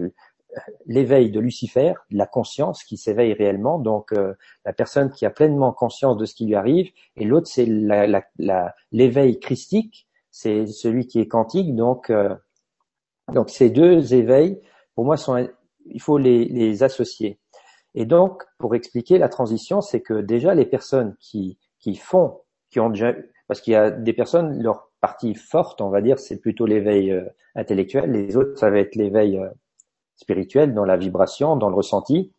l'éveil 0.85 1.31
de 1.31 1.39
Lucifer, 1.39 1.93
la 2.11 2.25
conscience 2.25 2.83
qui 2.83 2.97
s'éveille 2.97 3.33
réellement, 3.33 3.79
donc 3.79 4.11
euh, 4.13 4.33
la 4.65 4.73
personne 4.73 5.11
qui 5.11 5.25
a 5.25 5.29
pleinement 5.29 5.71
conscience 5.71 6.17
de 6.17 6.25
ce 6.25 6.33
qui 6.33 6.45
lui 6.45 6.55
arrive, 6.55 6.89
et 7.15 7.25
l'autre 7.25 7.47
c'est 7.47 7.67
l'éveil 8.91 9.39
christique, 9.39 10.07
c'est 10.31 10.65
celui 10.67 11.07
qui 11.07 11.19
est 11.19 11.27
quantique, 11.27 11.75
donc 11.75 12.09
euh, 12.09 12.35
donc 13.33 13.49
ces 13.49 13.69
deux 13.69 14.13
éveils, 14.13 14.59
pour 14.95 15.05
moi, 15.05 15.17
sont, 15.17 15.47
il 15.85 16.01
faut 16.01 16.17
les, 16.17 16.45
les 16.45 16.83
associer. 16.83 17.39
Et 17.95 18.05
donc, 18.05 18.43
pour 18.57 18.75
expliquer 18.75 19.17
la 19.17 19.29
transition, 19.29 19.81
c'est 19.81 20.01
que 20.01 20.21
déjà 20.21 20.53
les 20.53 20.65
personnes 20.65 21.15
qui 21.19 21.57
qui 21.79 21.95
font, 21.95 22.41
qui 22.69 22.79
ont 22.79 22.89
déjà, 22.89 23.13
parce 23.47 23.61
qu'il 23.61 23.73
y 23.73 23.75
a 23.75 23.89
des 23.89 24.13
personnes, 24.13 24.61
leur 24.61 24.89
partie 25.01 25.35
forte, 25.35 25.81
on 25.81 25.89
va 25.89 26.01
dire, 26.01 26.19
c'est 26.19 26.38
plutôt 26.38 26.65
l'éveil 26.65 27.11
euh, 27.11 27.26
intellectuel. 27.55 28.11
Les 28.11 28.35
autres, 28.35 28.57
ça 28.57 28.69
va 28.69 28.80
être 28.80 28.95
l'éveil 28.95 29.38
euh, 29.38 29.49
spirituel, 30.15 30.73
dans 30.73 30.85
la 30.85 30.97
vibration, 30.97 31.55
dans 31.55 31.69
le 31.69 31.76
ressenti. 31.76 32.34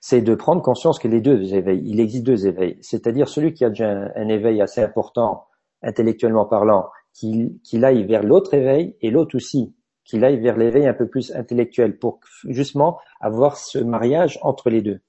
C'est 0.00 0.22
de 0.22 0.34
prendre 0.34 0.62
conscience 0.62 0.98
que 0.98 1.08
les 1.08 1.20
deux 1.20 1.54
éveils, 1.54 1.82
il 1.84 2.00
existe 2.00 2.24
deux 2.24 2.46
éveils. 2.46 2.78
C'est-à-dire 2.80 3.28
celui 3.28 3.52
qui 3.52 3.64
a 3.64 3.68
déjà 3.68 3.90
un, 3.90 4.28
éveil 4.28 4.62
assez 4.62 4.80
important, 4.80 5.46
intellectuellement 5.82 6.46
parlant, 6.46 6.88
qu'il 7.12 7.84
aille 7.84 8.04
vers 8.04 8.22
l'autre 8.22 8.54
éveil 8.54 8.96
et 9.00 9.10
l'autre 9.10 9.36
aussi, 9.36 9.74
qu'il 10.04 10.24
aille 10.24 10.38
vers 10.38 10.56
l'éveil 10.56 10.86
un 10.86 10.94
peu 10.94 11.08
plus 11.08 11.34
intellectuel 11.34 11.98
pour 11.98 12.20
justement 12.46 12.98
avoir 13.20 13.56
ce 13.56 13.78
mariage 13.78 14.38
entre 14.42 14.70
les 14.70 14.82
deux. 14.82 15.00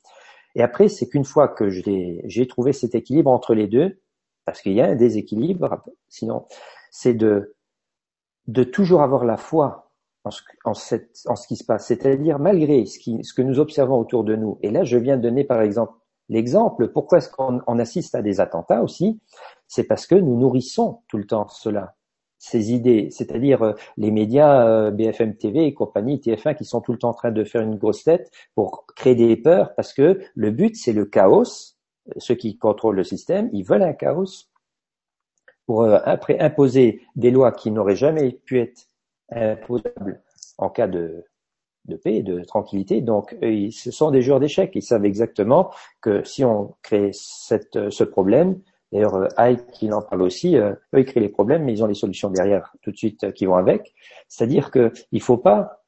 Et 0.55 0.63
après, 0.63 0.89
c'est 0.89 1.07
qu'une 1.07 1.23
fois 1.23 1.47
que 1.47 1.69
j'ai 1.69 2.47
trouvé 2.47 2.73
cet 2.73 2.95
équilibre 2.95 3.29
entre 3.29 3.53
les 3.53 3.67
deux, 3.67 3.99
parce 4.45 4.61
qu'il 4.61 4.73
y 4.73 4.81
a 4.81 4.85
un 4.85 4.95
déséquilibre, 4.95 5.83
sinon, 6.07 6.45
c'est 6.91 7.13
de, 7.13 7.55
de 8.47 8.63
toujours 8.63 9.01
avoir 9.01 9.25
la 9.25 9.37
foi 9.37 9.91
en 10.25 10.73
ce, 10.73 11.47
qui 11.47 11.55
se 11.55 11.63
passe, 11.63 11.87
c'est-à-dire 11.87 12.39
malgré 12.39 12.85
ce, 12.85 12.99
qui, 12.99 13.23
ce 13.23 13.33
que 13.33 13.41
nous 13.41 13.59
observons 13.59 13.97
autour 13.99 14.23
de 14.23 14.35
nous. 14.35 14.59
Et 14.61 14.71
là, 14.71 14.83
je 14.83 14.97
viens 14.97 15.17
de 15.17 15.21
donner 15.21 15.43
par 15.43 15.61
exemple 15.61 15.93
l'exemple. 16.27 16.89
Pourquoi 16.89 17.19
est-ce 17.19 17.29
qu'on 17.29 17.79
assiste 17.79 18.15
à 18.15 18.21
des 18.21 18.39
attentats 18.39 18.83
aussi 18.83 19.19
C'est 19.67 19.85
parce 19.85 20.05
que 20.05 20.15
nous 20.15 20.37
nourrissons 20.37 21.01
tout 21.07 21.17
le 21.17 21.25
temps 21.25 21.47
cela, 21.47 21.95
ces 22.37 22.71
idées, 22.71 23.09
c'est-à-dire 23.11 23.63
euh, 23.63 23.73
les 23.97 24.11
médias 24.11 24.65
euh, 24.65 24.91
BFM 24.91 25.35
TV 25.35 25.65
et 25.65 25.73
compagnie, 25.73 26.17
TF1, 26.17 26.55
qui 26.55 26.65
sont 26.65 26.81
tout 26.81 26.91
le 26.93 26.97
temps 26.97 27.09
en 27.09 27.13
train 27.13 27.31
de 27.31 27.43
faire 27.43 27.61
une 27.61 27.77
grosse 27.77 28.03
tête 28.03 28.31
pour 28.55 28.85
créer 28.95 29.15
des 29.15 29.35
peurs, 29.35 29.75
parce 29.75 29.93
que 29.93 30.19
le 30.35 30.51
but, 30.51 30.75
c'est 30.75 30.93
le 30.93 31.05
chaos. 31.05 31.75
Ceux 32.17 32.35
qui 32.35 32.57
contrôlent 32.57 32.95
le 32.95 33.03
système, 33.03 33.49
ils 33.53 33.63
veulent 33.63 33.83
un 33.83 33.93
chaos 33.93 34.47
pour 35.65 35.83
euh, 35.83 35.99
après 36.05 36.39
imposer 36.39 37.01
des 37.15 37.31
lois 37.31 37.51
qui 37.51 37.71
n'auraient 37.71 37.95
jamais 37.95 38.31
pu 38.31 38.59
être 38.59 38.89
imposables 39.31 40.21
en 40.57 40.69
cas 40.69 40.87
de, 40.87 41.25
paix, 42.03 42.21
de 42.21 42.43
tranquillité. 42.43 43.01
Donc, 43.01 43.35
ce 43.41 43.91
sont 43.91 44.11
des 44.11 44.21
joueurs 44.21 44.39
d'échecs. 44.39 44.71
Ils 44.75 44.83
savent 44.83 45.05
exactement 45.05 45.71
que 46.01 46.23
si 46.23 46.43
on 46.43 46.75
crée 46.81 47.11
cette, 47.13 47.89
ce 47.89 48.03
problème, 48.03 48.59
d'ailleurs, 48.91 49.15
euh, 49.15 49.27
Ike, 49.37 49.81
il 49.81 49.93
en 49.93 50.01
parle 50.01 50.21
aussi, 50.21 50.57
euh, 50.57 50.73
eux, 50.93 50.99
ils 50.99 51.05
créent 51.05 51.19
les 51.19 51.29
problèmes, 51.29 51.63
mais 51.63 51.73
ils 51.73 51.83
ont 51.83 51.87
les 51.87 51.93
solutions 51.93 52.29
derrière 52.29 52.73
tout 52.81 52.91
de 52.91 52.97
suite 52.97 53.23
euh, 53.23 53.31
qui 53.31 53.45
vont 53.45 53.55
avec. 53.55 53.93
C'est-à-dire 54.27 54.71
qu'il 54.71 54.91
ne 55.11 55.19
faut 55.19 55.37
pas 55.37 55.83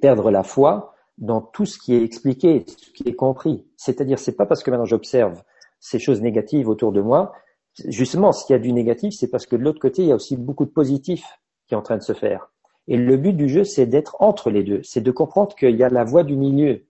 perdre 0.00 0.30
la 0.30 0.42
foi 0.42 0.93
dans 1.18 1.40
tout 1.40 1.66
ce 1.66 1.78
qui 1.78 1.94
est 1.94 2.02
expliqué, 2.02 2.64
ce 2.66 2.90
qui 2.90 3.08
est 3.08 3.14
compris. 3.14 3.64
C'est-à-dire, 3.76 4.18
c'est 4.18 4.36
pas 4.36 4.46
parce 4.46 4.62
que 4.62 4.70
maintenant 4.70 4.84
j'observe 4.84 5.42
ces 5.80 5.98
choses 5.98 6.22
négatives 6.22 6.68
autour 6.68 6.92
de 6.92 7.00
moi, 7.00 7.32
justement, 7.86 8.32
s'il 8.32 8.54
y 8.54 8.56
a 8.56 8.58
du 8.58 8.72
négatif, 8.72 9.14
c'est 9.14 9.28
parce 9.28 9.46
que 9.46 9.56
de 9.56 9.62
l'autre 9.62 9.80
côté, 9.80 10.02
il 10.02 10.08
y 10.08 10.12
a 10.12 10.16
aussi 10.16 10.36
beaucoup 10.36 10.64
de 10.64 10.70
positif 10.70 11.24
qui 11.66 11.74
est 11.74 11.76
en 11.76 11.82
train 11.82 11.96
de 11.96 12.02
se 12.02 12.12
faire. 12.12 12.50
Et 12.86 12.96
le 12.96 13.16
but 13.16 13.32
du 13.32 13.48
jeu, 13.48 13.64
c'est 13.64 13.86
d'être 13.86 14.16
entre 14.20 14.50
les 14.50 14.62
deux. 14.62 14.80
C'est 14.82 15.00
de 15.00 15.10
comprendre 15.10 15.54
qu'il 15.56 15.76
y 15.76 15.82
a 15.82 15.88
la 15.88 16.04
voie 16.04 16.22
du 16.22 16.36
milieu, 16.36 16.84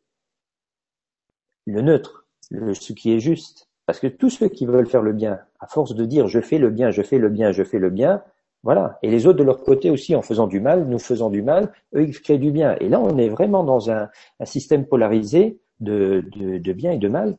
le 1.66 1.80
neutre, 1.80 2.26
ce 2.50 2.92
qui 2.92 3.12
est 3.12 3.20
juste. 3.20 3.68
Parce 3.86 4.00
que 4.00 4.06
tous 4.06 4.30
ceux 4.30 4.48
qui 4.48 4.66
veulent 4.66 4.88
faire 4.88 5.02
le 5.02 5.12
bien, 5.12 5.40
à 5.60 5.66
force 5.66 5.94
de 5.94 6.04
dire 6.04 6.26
je 6.26 6.40
fais 6.40 6.58
le 6.58 6.70
bien, 6.70 6.90
je 6.90 7.02
fais 7.02 7.18
le 7.18 7.28
bien, 7.28 7.52
je 7.52 7.62
fais 7.62 7.78
le 7.78 7.90
bien, 7.90 8.22
voilà. 8.64 8.98
Et 9.02 9.10
les 9.10 9.26
autres 9.26 9.38
de 9.38 9.44
leur 9.44 9.62
côté 9.62 9.90
aussi, 9.90 10.16
en 10.16 10.22
faisant 10.22 10.46
du 10.46 10.58
mal, 10.58 10.86
nous 10.88 10.98
faisant 10.98 11.28
du 11.28 11.42
mal, 11.42 11.70
eux, 11.94 12.02
ils 12.02 12.18
créent 12.18 12.38
du 12.38 12.50
bien. 12.50 12.76
Et 12.80 12.88
là, 12.88 12.98
on 12.98 13.18
est 13.18 13.28
vraiment 13.28 13.62
dans 13.62 13.90
un, 13.90 14.08
système 14.44 14.86
polarisé 14.86 15.60
de, 15.80 16.24
de, 16.34 16.72
bien 16.72 16.92
et 16.92 16.98
de 16.98 17.08
mal. 17.08 17.36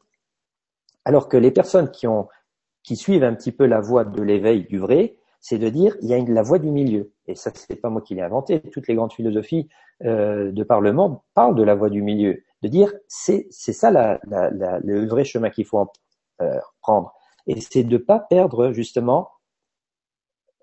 Alors 1.04 1.28
que 1.28 1.36
les 1.36 1.50
personnes 1.50 1.90
qui 1.90 2.06
ont, 2.06 2.28
qui 2.84 2.96
suivent 2.96 3.24
un 3.24 3.34
petit 3.34 3.52
peu 3.52 3.66
la 3.66 3.82
voie 3.82 4.06
de 4.06 4.22
l'éveil 4.22 4.66
du 4.68 4.78
vrai, 4.78 5.16
c'est 5.40 5.58
de 5.58 5.68
dire 5.70 5.98
il 6.02 6.10
y 6.10 6.14
a 6.14 6.18
une, 6.18 6.32
la 6.32 6.44
voie 6.44 6.60
du 6.60 6.70
milieu. 6.70 7.12
Et 7.28 7.34
ça, 7.34 7.52
c'est 7.56 7.76
pas 7.76 7.90
moi 7.90 8.02
qui 8.02 8.14
l'ai 8.14 8.22
inventé. 8.22 8.62
Toutes 8.62 8.88
les 8.88 8.94
grandes 8.94 9.14
philosophies 9.14 9.68
euh, 10.04 10.52
de 10.52 10.64
parlement 10.64 11.26
parlent 11.34 11.56
de 11.56 11.64
la 11.64 11.74
voie 11.74 11.90
du 11.90 12.04
milieu, 12.04 12.44
de 12.62 12.68
dire 12.68 12.94
c'est 13.08 13.48
c'est 13.50 13.74
ça 13.74 13.90
la, 13.90 14.20
la, 14.28 14.52
la, 14.52 14.80
le 14.80 15.08
vrai 15.08 15.24
chemin 15.24 15.50
qu'il 15.50 15.66
faut 15.66 15.88
euh, 16.42 16.60
prendre. 16.82 17.14
Et 17.48 17.62
c'est 17.62 17.84
de 17.84 17.98
pas 17.98 18.20
perdre 18.20 18.72
justement 18.74 19.30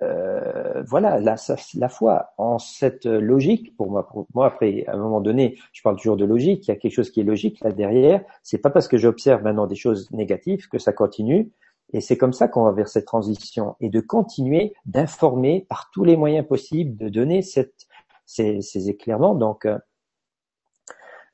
euh, 0.03 0.42
voilà 0.87 1.19
la, 1.19 1.37
la 1.75 1.89
foi. 1.89 2.33
En 2.39 2.59
cette 2.59 3.07
logique 3.07 3.77
pour 3.77 3.91
moi 3.91 4.09
pour 4.09 4.27
moi 4.35 4.47
après 4.47 4.85
à 4.87 4.95
un 4.95 4.99
moment 4.99 5.21
donné 5.21 5.59
je 5.73 5.83
parle 5.83 5.97
toujours 5.97 6.17
de 6.17 6.25
logique 6.25 6.67
il 6.67 6.71
y 6.71 6.75
a 6.75 6.77
quelque 6.77 6.95
chose 6.95 7.11
qui 7.11 7.21
est 7.21 7.25
logique 7.25 7.61
là 7.61 7.73
derrière. 7.73 8.23
C'est 8.43 8.59
pas 8.59 8.71
parce 8.71 8.89
que 8.89 8.99
j'observe 8.99 9.43
maintenant 9.43 9.67
des 9.67 9.77
choses 9.77 10.11
négatives 10.13 10.69
que 10.69 10.79
ça 10.79 10.93
continue. 10.93 11.51
Et 11.95 12.01
c'est 12.01 12.17
comme 12.17 12.33
ça 12.33 12.49
qu'on 12.49 12.65
va 12.65 12.73
vers 12.73 12.89
cette 12.89 13.05
transition. 13.05 13.77
Et 13.81 13.91
de 13.91 14.01
continuer 14.01 14.73
d'informer 14.87 15.67
par 15.69 15.91
tous 15.93 16.05
les 16.05 16.17
moyens 16.17 16.47
possibles, 16.47 16.97
de 16.97 17.09
donner 17.11 17.43
cette, 17.43 17.87
ces, 18.25 18.63
ces 18.63 18.89
éclairements. 18.89 19.35
Donc 19.35 19.67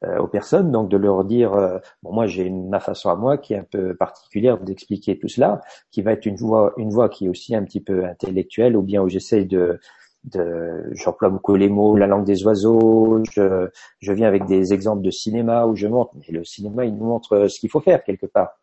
euh, 0.04 0.08
euh 0.08 0.18
aux 0.18 0.28
personnes, 0.28 0.70
donc 0.70 0.88
de 0.88 0.96
leur 0.96 1.24
dire 1.24 1.54
euh, 1.54 1.78
bon 2.02 2.12
moi 2.12 2.26
j'ai 2.26 2.50
ma 2.50 2.80
façon 2.80 3.10
à 3.10 3.16
moi 3.16 3.38
qui 3.38 3.54
est 3.54 3.58
un 3.58 3.64
peu 3.64 3.94
particulière 3.96 4.58
d'expliquer 4.58 5.18
tout 5.18 5.28
cela, 5.28 5.60
qui 5.90 6.02
va 6.02 6.12
être 6.12 6.26
une 6.26 6.36
voix 6.36 6.72
une 6.76 6.90
voix 6.90 7.08
qui 7.08 7.26
est 7.26 7.28
aussi 7.28 7.54
un 7.54 7.64
petit 7.64 7.80
peu 7.80 8.04
intellectuelle 8.04 8.76
ou 8.76 8.82
bien 8.82 9.02
où 9.02 9.08
j'essaie 9.08 9.44
de 9.44 9.78
de, 10.24 10.84
j'emploie 10.92 11.30
beaucoup 11.30 11.54
les 11.56 11.68
mots, 11.68 11.96
la 11.96 12.06
langue 12.06 12.24
des 12.24 12.44
oiseaux, 12.44 13.22
je, 13.32 13.68
je 14.00 14.12
viens 14.12 14.28
avec 14.28 14.46
des 14.46 14.72
exemples 14.74 15.02
de 15.02 15.10
cinéma 15.10 15.66
où 15.66 15.76
je 15.76 15.86
montre, 15.86 16.12
mais 16.16 16.36
le 16.36 16.44
cinéma 16.44 16.84
il 16.84 16.94
nous 16.96 17.04
montre 17.04 17.48
ce 17.48 17.60
qu'il 17.60 17.70
faut 17.70 17.80
faire 17.80 18.04
quelque 18.04 18.26
part. 18.26 18.58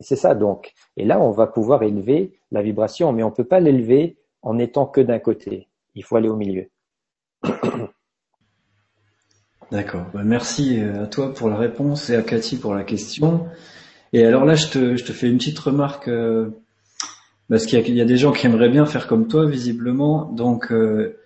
C'est 0.00 0.16
ça 0.16 0.34
donc. 0.34 0.72
Et 0.96 1.04
là, 1.04 1.20
on 1.20 1.30
va 1.30 1.46
pouvoir 1.46 1.82
élever 1.82 2.38
la 2.50 2.62
vibration, 2.62 3.12
mais 3.12 3.22
on 3.22 3.30
ne 3.30 3.34
peut 3.34 3.44
pas 3.44 3.60
l'élever 3.60 4.18
en 4.42 4.58
étant 4.58 4.86
que 4.86 5.00
d'un 5.00 5.18
côté. 5.18 5.68
Il 5.94 6.04
faut 6.04 6.16
aller 6.16 6.28
au 6.28 6.36
milieu. 6.36 6.70
D'accord. 9.72 10.06
Bah, 10.12 10.22
merci 10.24 10.80
euh, 10.80 11.04
à 11.04 11.06
toi 11.06 11.32
pour 11.32 11.48
la 11.48 11.56
réponse 11.56 12.10
et 12.10 12.16
à 12.16 12.22
Cathy 12.22 12.56
pour 12.56 12.74
la 12.74 12.84
question. 12.84 13.46
Et 14.12 14.24
alors 14.24 14.44
là, 14.44 14.54
je 14.54 14.66
te, 14.66 14.96
je 14.96 15.04
te 15.04 15.12
fais 15.12 15.28
une 15.28 15.38
petite 15.38 15.58
remarque 15.58 16.08
euh, 16.08 16.50
parce 17.48 17.66
qu'il 17.66 17.96
y, 17.96 18.00
a 18.00 18.04
des 18.04 18.16
gens 18.16 18.32
qui 18.32 18.46
aimeraient 18.46 18.68
bien 18.68 18.86
faire 18.86 19.06
comme 19.06 19.26
toi, 19.26 19.44
visiblement. 19.46 20.24
Donc, 20.32 20.70
euh, 20.70 21.18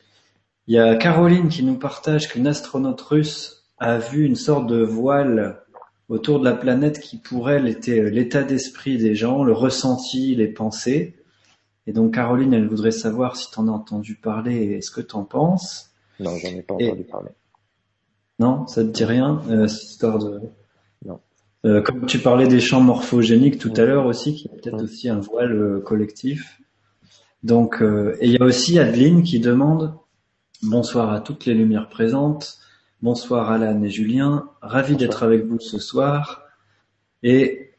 il 0.66 0.74
y 0.74 0.78
a 0.78 0.96
Caroline 0.96 1.48
qui 1.48 1.62
nous 1.62 1.76
partage 1.76 2.28
qu'une 2.28 2.46
astronaute 2.46 3.00
russe 3.02 3.66
a 3.78 3.98
vu 3.98 4.24
une 4.24 4.36
sorte 4.36 4.66
de 4.66 4.82
voile 4.82 5.62
autour 6.08 6.40
de 6.40 6.44
la 6.44 6.54
planète 6.54 7.00
qui 7.00 7.18
pour 7.18 7.50
elle 7.50 7.68
était 7.68 8.00
euh, 8.00 8.08
l'état 8.08 8.42
d'esprit 8.42 8.96
des 8.96 9.14
gens, 9.14 9.44
le 9.44 9.52
ressenti, 9.52 10.34
les 10.34 10.48
pensées. 10.48 11.14
Et 11.86 11.92
donc 11.92 12.14
Caroline, 12.14 12.54
elle 12.54 12.68
voudrait 12.68 12.90
savoir 12.90 13.36
si 13.36 13.50
tu 13.50 13.58
en 13.58 13.68
as 13.68 13.72
entendu 13.72 14.14
parler 14.14 14.56
et 14.56 14.80
ce 14.80 14.90
que 14.90 15.02
tu 15.02 15.16
en 15.16 15.24
penses. 15.24 15.90
Non, 16.20 16.36
j'en 16.38 16.48
ai 16.48 16.62
pas 16.62 16.74
entendu 16.74 17.04
parler. 17.04 17.30
Non, 18.38 18.66
ça 18.66 18.82
te 18.82 18.88
dit 18.88 19.04
rien, 19.04 19.40
euh, 19.48 19.68
cette 19.68 19.90
histoire 19.90 20.18
de... 20.18 20.40
Non. 21.04 21.20
Euh, 21.64 21.80
comme 21.82 22.06
tu 22.06 22.18
parlais 22.18 22.48
des 22.48 22.60
champs 22.60 22.80
morphogéniques 22.80 23.58
tout 23.58 23.72
à 23.76 23.84
l'heure 23.84 24.06
aussi, 24.06 24.34
qui 24.34 24.48
est 24.48 24.60
peut-être 24.60 24.82
aussi 24.82 25.08
un 25.08 25.20
voile 25.20 25.52
euh, 25.52 25.80
collectif. 25.80 26.60
Donc, 27.42 27.82
et 27.82 28.26
il 28.26 28.32
y 28.32 28.38
a 28.40 28.44
aussi 28.44 28.78
Adeline 28.78 29.22
qui 29.22 29.38
demande 29.38 29.94
bonsoir 30.62 31.12
à 31.12 31.20
toutes 31.20 31.44
les 31.44 31.52
lumières 31.52 31.90
présentes. 31.90 32.58
Bonsoir 33.02 33.50
Alan 33.50 33.82
et 33.82 33.90
Julien, 33.90 34.48
ravi 34.62 34.96
d'être 34.96 35.22
avec 35.22 35.44
vous 35.44 35.60
ce 35.60 35.78
soir. 35.78 36.44
Et 37.22 37.72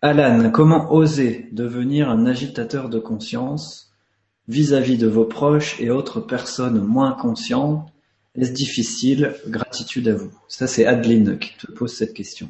Alan, 0.00 0.52
comment 0.52 0.92
oser 0.92 1.48
devenir 1.50 2.08
un 2.08 2.24
agitateur 2.24 2.88
de 2.88 3.00
conscience 3.00 3.92
vis-à-vis 4.46 4.96
de 4.96 5.08
vos 5.08 5.24
proches 5.24 5.80
et 5.80 5.90
autres 5.90 6.20
personnes 6.20 6.80
moins 6.80 7.12
conscientes 7.12 7.90
Est-ce 8.36 8.52
difficile? 8.52 9.34
Gratitude 9.48 10.08
à 10.08 10.14
vous. 10.14 10.30
Ça, 10.46 10.66
c'est 10.66 10.86
Adeline 10.86 11.38
qui 11.38 11.56
te 11.56 11.70
pose 11.72 11.92
cette 11.92 12.14
question. 12.14 12.48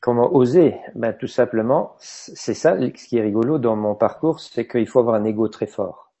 Comment 0.00 0.34
oser? 0.34 0.74
Ben, 0.94 1.12
Tout 1.12 1.28
simplement, 1.28 1.94
c'est 1.98 2.54
ça 2.54 2.76
ce 2.80 3.06
qui 3.06 3.18
est 3.18 3.22
rigolo 3.22 3.58
dans 3.58 3.76
mon 3.76 3.94
parcours, 3.94 4.40
c'est 4.40 4.66
qu'il 4.66 4.88
faut 4.88 4.98
avoir 4.98 5.14
un 5.14 5.24
ego 5.24 5.48
très 5.48 5.66
fort. 5.66 6.12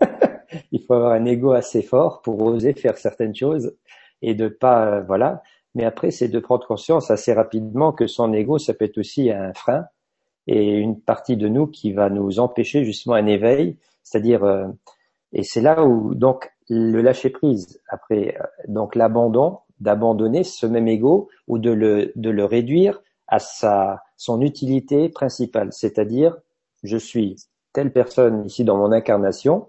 Il 0.72 0.82
faut 0.84 0.94
avoir 0.94 1.12
un 1.12 1.24
ego 1.24 1.52
assez 1.52 1.82
fort 1.82 2.22
pour 2.22 2.40
oser 2.42 2.72
faire 2.74 2.98
certaines 2.98 3.34
choses 3.34 3.76
et 4.22 4.34
de 4.34 4.48
pas 4.48 4.86
euh, 4.86 5.02
voilà. 5.02 5.42
Mais 5.74 5.84
après, 5.84 6.10
c'est 6.10 6.28
de 6.28 6.38
prendre 6.38 6.66
conscience 6.66 7.10
assez 7.10 7.32
rapidement 7.32 7.92
que 7.92 8.06
son 8.06 8.32
ego, 8.32 8.58
ça 8.58 8.74
peut 8.74 8.86
être 8.86 8.98
aussi 8.98 9.30
un 9.30 9.52
frein 9.54 9.86
et 10.46 10.74
une 10.74 11.00
partie 11.00 11.36
de 11.36 11.48
nous 11.48 11.66
qui 11.66 11.92
va 11.92 12.08
nous 12.10 12.38
empêcher 12.38 12.84
justement 12.84 13.16
un 13.16 13.26
éveil, 13.26 13.76
c'est-à-dire 14.02 14.44
euh, 14.44 14.66
et 15.32 15.42
c'est 15.42 15.60
là 15.60 15.84
où 15.84 16.14
donc 16.14 16.50
le 16.68 17.00
lâcher 17.00 17.30
prise. 17.30 17.80
Après 17.88 18.36
euh, 18.40 18.44
donc 18.68 18.94
l'abandon, 18.94 19.58
d'abandonner 19.80 20.44
ce 20.44 20.66
même 20.66 20.88
ego 20.88 21.28
ou 21.48 21.58
de 21.58 21.70
le 21.70 22.12
de 22.16 22.30
le 22.30 22.44
réduire 22.44 23.02
à 23.28 23.38
sa 23.38 24.02
son 24.16 24.40
utilité 24.40 25.08
principale, 25.08 25.72
c'est-à-dire 25.72 26.36
je 26.82 26.96
suis 26.96 27.36
telle 27.72 27.92
personne 27.92 28.46
ici 28.46 28.64
dans 28.64 28.76
mon 28.76 28.92
incarnation 28.92 29.68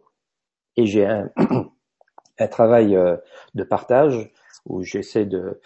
et 0.75 0.85
j'ai 0.85 1.05
un 1.05 1.29
un 2.39 2.47
travail 2.47 2.97
de 3.55 3.63
partage 3.63 4.31
où 4.65 4.83
j'essaie 4.83 5.25
de 5.25 5.59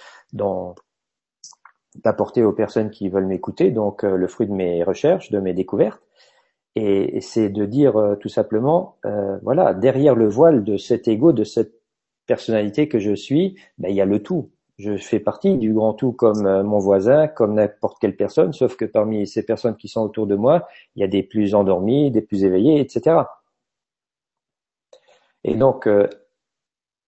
d'apporter 1.96 2.44
aux 2.44 2.54
personnes 2.54 2.90
qui 2.90 3.10
veulent 3.10 3.26
m'écouter 3.26 3.72
donc 3.72 4.04
euh, 4.04 4.16
le 4.16 4.28
fruit 4.28 4.48
de 4.48 4.54
mes 4.54 4.84
recherches, 4.84 5.32
de 5.32 5.40
mes 5.40 5.54
découvertes, 5.54 6.02
et, 6.76 7.20
c'est 7.22 7.50
de 7.50 7.66
dire 7.66 7.98
euh, 7.98 8.16
tout 8.16 8.30
simplement, 8.30 8.98
euh, 9.06 9.38
voilà, 9.44 9.74
derrière 9.74 10.16
le 10.16 10.28
voile 10.28 10.64
de 10.64 10.78
cet 10.78 11.08
ego, 11.08 11.34
de 11.34 11.44
cette 11.44 11.74
personnalité 12.28 12.88
que 12.88 13.00
je 13.00 13.14
suis, 13.14 13.56
ben, 13.78 13.90
il 13.90 13.96
y 13.96 14.02
a 14.02 14.06
le 14.06 14.24
tout. 14.24 14.52
Je 14.78 14.98
fais 14.98 15.20
partie 15.20 15.58
du 15.58 15.74
grand 15.74 15.94
tout 15.94 16.12
comme 16.12 16.64
mon 16.64 16.80
voisin, 16.80 17.28
comme 17.28 17.56
n'importe 17.56 18.00
quelle 18.00 18.16
personne, 18.16 18.54
sauf 18.54 18.76
que 18.76 18.86
parmi 18.86 19.28
ces 19.28 19.46
personnes 19.46 19.76
qui 19.76 19.88
sont 19.88 20.02
autour 20.02 20.28
de 20.28 20.36
moi, 20.36 20.68
il 20.96 21.02
y 21.02 21.04
a 21.04 21.08
des 21.08 21.24
plus 21.24 21.54
endormis, 21.54 22.10
des 22.10 22.22
plus 22.22 22.46
éveillés, 22.46 22.80
etc. 22.80 23.18
Et 25.44 25.56
donc, 25.56 25.88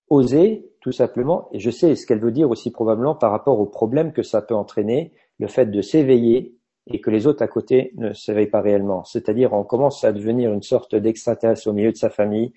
oser 0.09 0.69
tout 0.81 0.91
simplement, 0.91 1.49
et 1.51 1.59
je 1.59 1.71
sais 1.71 1.95
ce 1.95 2.05
qu'elle 2.05 2.19
veut 2.19 2.31
dire 2.31 2.51
aussi 2.51 2.69
probablement 2.69 3.15
par 3.15 3.31
rapport 3.31 3.59
au 3.59 3.65
problème 3.65 4.11
que 4.11 4.21
ça 4.21 4.41
peut 4.41 4.53
entraîner, 4.53 5.13
le 5.39 5.47
fait 5.47 5.65
de 5.65 5.81
s'éveiller 5.81 6.55
et 6.87 6.99
que 6.99 7.09
les 7.09 7.27
autres 7.27 7.41
à 7.41 7.47
côté 7.47 7.93
ne 7.95 8.13
s'éveillent 8.13 8.47
pas 8.47 8.61
réellement. 8.61 9.03
C'est-à-dire 9.03 9.53
on 9.53 9.63
commence 9.63 10.03
à 10.03 10.11
devenir 10.11 10.51
une 10.51 10.63
sorte 10.63 10.95
d'extraterrestre 10.95 11.67
au 11.67 11.73
milieu 11.73 11.91
de 11.91 11.97
sa 11.97 12.09
famille, 12.09 12.53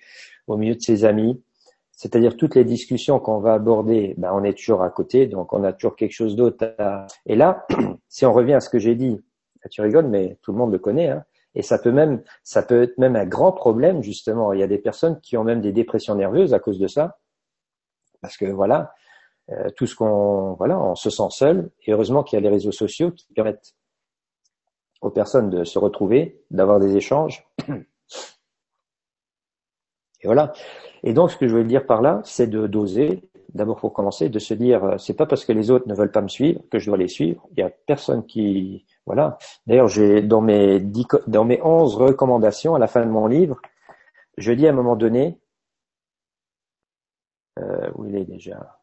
au 0.47 0.57
milieu 0.57 0.75
de 0.75 0.81
ses 0.81 1.05
amis, 1.05 1.43
C'est-à-dire 1.93 2.37
toutes 2.37 2.57
les 2.57 2.65
discussions 2.65 3.19
qu'on 3.21 3.39
va 3.39 3.55
aborder, 3.55 4.15
ben, 4.19 4.31
on 4.35 4.45
est 4.45 4.55
toujours 4.55 4.83
à 4.83 4.91
côté, 4.91 5.27
donc 5.27 5.53
on 5.53 5.65
a 5.65 5.73
toujours 5.73 5.97
quelque 5.97 6.13
chose 6.13 6.37
d'autre. 6.37 6.75
À... 6.79 7.07
Et 7.25 7.37
là, 7.37 7.67
si 8.09 8.27
on 8.27 8.33
revient 8.33 8.55
à 8.55 8.61
ce 8.61 8.69
que 8.69 8.79
j'ai 8.79 8.95
dit, 8.95 9.19
tu 9.71 9.81
rigoles, 9.81 10.07
mais 10.07 10.39
tout 10.43 10.53
le 10.53 10.59
monde 10.59 10.73
le 10.73 10.79
connaît, 10.79 11.09
hein, 11.09 11.25
et 11.55 11.63
ça 11.63 11.79
peut 11.79 11.91
même, 11.91 12.23
ça 12.45 12.63
peut 12.63 12.83
être 12.83 12.99
même 12.99 13.17
un 13.17 13.25
grand 13.25 13.51
problème 13.51 14.03
justement. 14.03 14.53
Il 14.53 14.61
y 14.61 14.63
a 14.63 14.67
des 14.69 14.79
personnes 14.79 15.21
qui 15.21 15.37
ont 15.37 15.45
même 15.45 15.61
des 15.63 15.73
dépressions 15.73 16.15
nerveuses 16.15 16.53
à 16.53 16.59
cause 16.59 16.79
de 16.79 16.87
ça, 16.87 17.19
parce 18.21 18.37
que 18.37 18.45
voilà, 18.45 18.93
euh, 19.51 19.71
tout 19.77 19.87
ce 19.87 19.95
qu'on, 19.95 20.55
voilà, 20.55 20.79
on 20.79 20.95
se 20.97 21.11
sent 21.11 21.31
seul. 21.31 21.71
Et 21.87 21.93
heureusement 21.93 22.23
qu'il 22.23 22.37
y 22.37 22.39
a 22.39 22.43
les 22.43 22.49
réseaux 22.51 22.73
sociaux 22.73 23.11
qui 23.11 23.27
permettent 23.33 23.75
aux 25.01 25.11
personnes 25.11 25.51
de 25.51 25.65
se 25.65 25.79
retrouver, 25.79 26.41
d'avoir 26.51 26.81
des 26.81 26.97
échanges. 26.97 27.47
Et 30.23 30.27
voilà. 30.27 30.53
Et 31.03 31.13
donc, 31.13 31.31
ce 31.31 31.37
que 31.37 31.47
je 31.47 31.55
veux 31.55 31.65
dire 31.65 31.87
par 31.87 32.03
là, 32.03 32.21
c'est 32.25 32.47
de 32.47 32.67
doser. 32.67 33.23
D'abord, 33.55 33.77
pour 33.77 33.93
commencer, 33.93 34.29
de 34.29 34.39
se 34.39 34.55
dire, 34.55 34.85
euh, 34.85 34.99
c'est 34.99 35.15
pas 35.15 35.27
parce 35.27 35.45
que 35.45 35.53
les 35.53 35.71
autres 35.71 35.89
ne 35.89 35.95
veulent 35.95 36.11
pas 36.11 36.21
me 36.21 36.29
suivre 36.29 36.61
que 36.71 36.79
je 36.79 36.87
dois 36.87 36.99
les 36.99 37.09
suivre. 37.09 37.47
Il 37.53 37.61
y 37.61 37.63
a 37.63 37.71
personne 37.71 38.27
qui, 38.27 38.85
voilà. 39.07 39.39
D'ailleurs, 39.67 39.89
j'ai 39.89 40.23
dans 40.23 40.41
mes 40.41 40.81
dix, 40.81 41.07
dans 41.27 41.45
mes 41.45 41.63
onze 41.63 41.95
recommandations 41.97 42.75
à 42.75 42.79
la 42.79 42.87
fin 42.87 43.05
de 43.05 43.11
mon 43.11 43.27
livre, 43.27 43.61
je 44.37 44.53
dis 44.53 44.67
à 44.67 44.71
un 44.71 44.75
moment 44.75 44.97
donné, 44.97 45.39
euh, 47.59 47.91
où 47.95 48.05
il 48.05 48.17
est 48.17 48.25
déjà, 48.25 48.76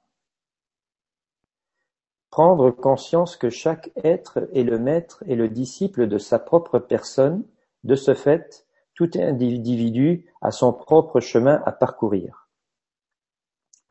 prendre 2.33 2.71
conscience 2.71 3.37
que 3.37 3.51
chaque 3.51 3.91
être 4.03 4.49
est 4.53 4.63
le 4.63 4.79
maître 4.79 5.23
et 5.27 5.35
le 5.35 5.49
disciple 5.49 6.07
de 6.07 6.17
sa 6.17 6.39
propre 6.39 6.79
personne. 6.79 7.45
De 7.83 7.95
ce 7.95 8.15
fait, 8.15 8.65
tout 8.95 9.11
individu 9.13 10.33
a 10.41 10.49
son 10.49 10.73
propre 10.73 11.19
chemin 11.19 11.61
à 11.63 11.71
parcourir. 11.71 12.49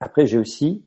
Après, 0.00 0.26
j'ai 0.26 0.38
aussi 0.38 0.84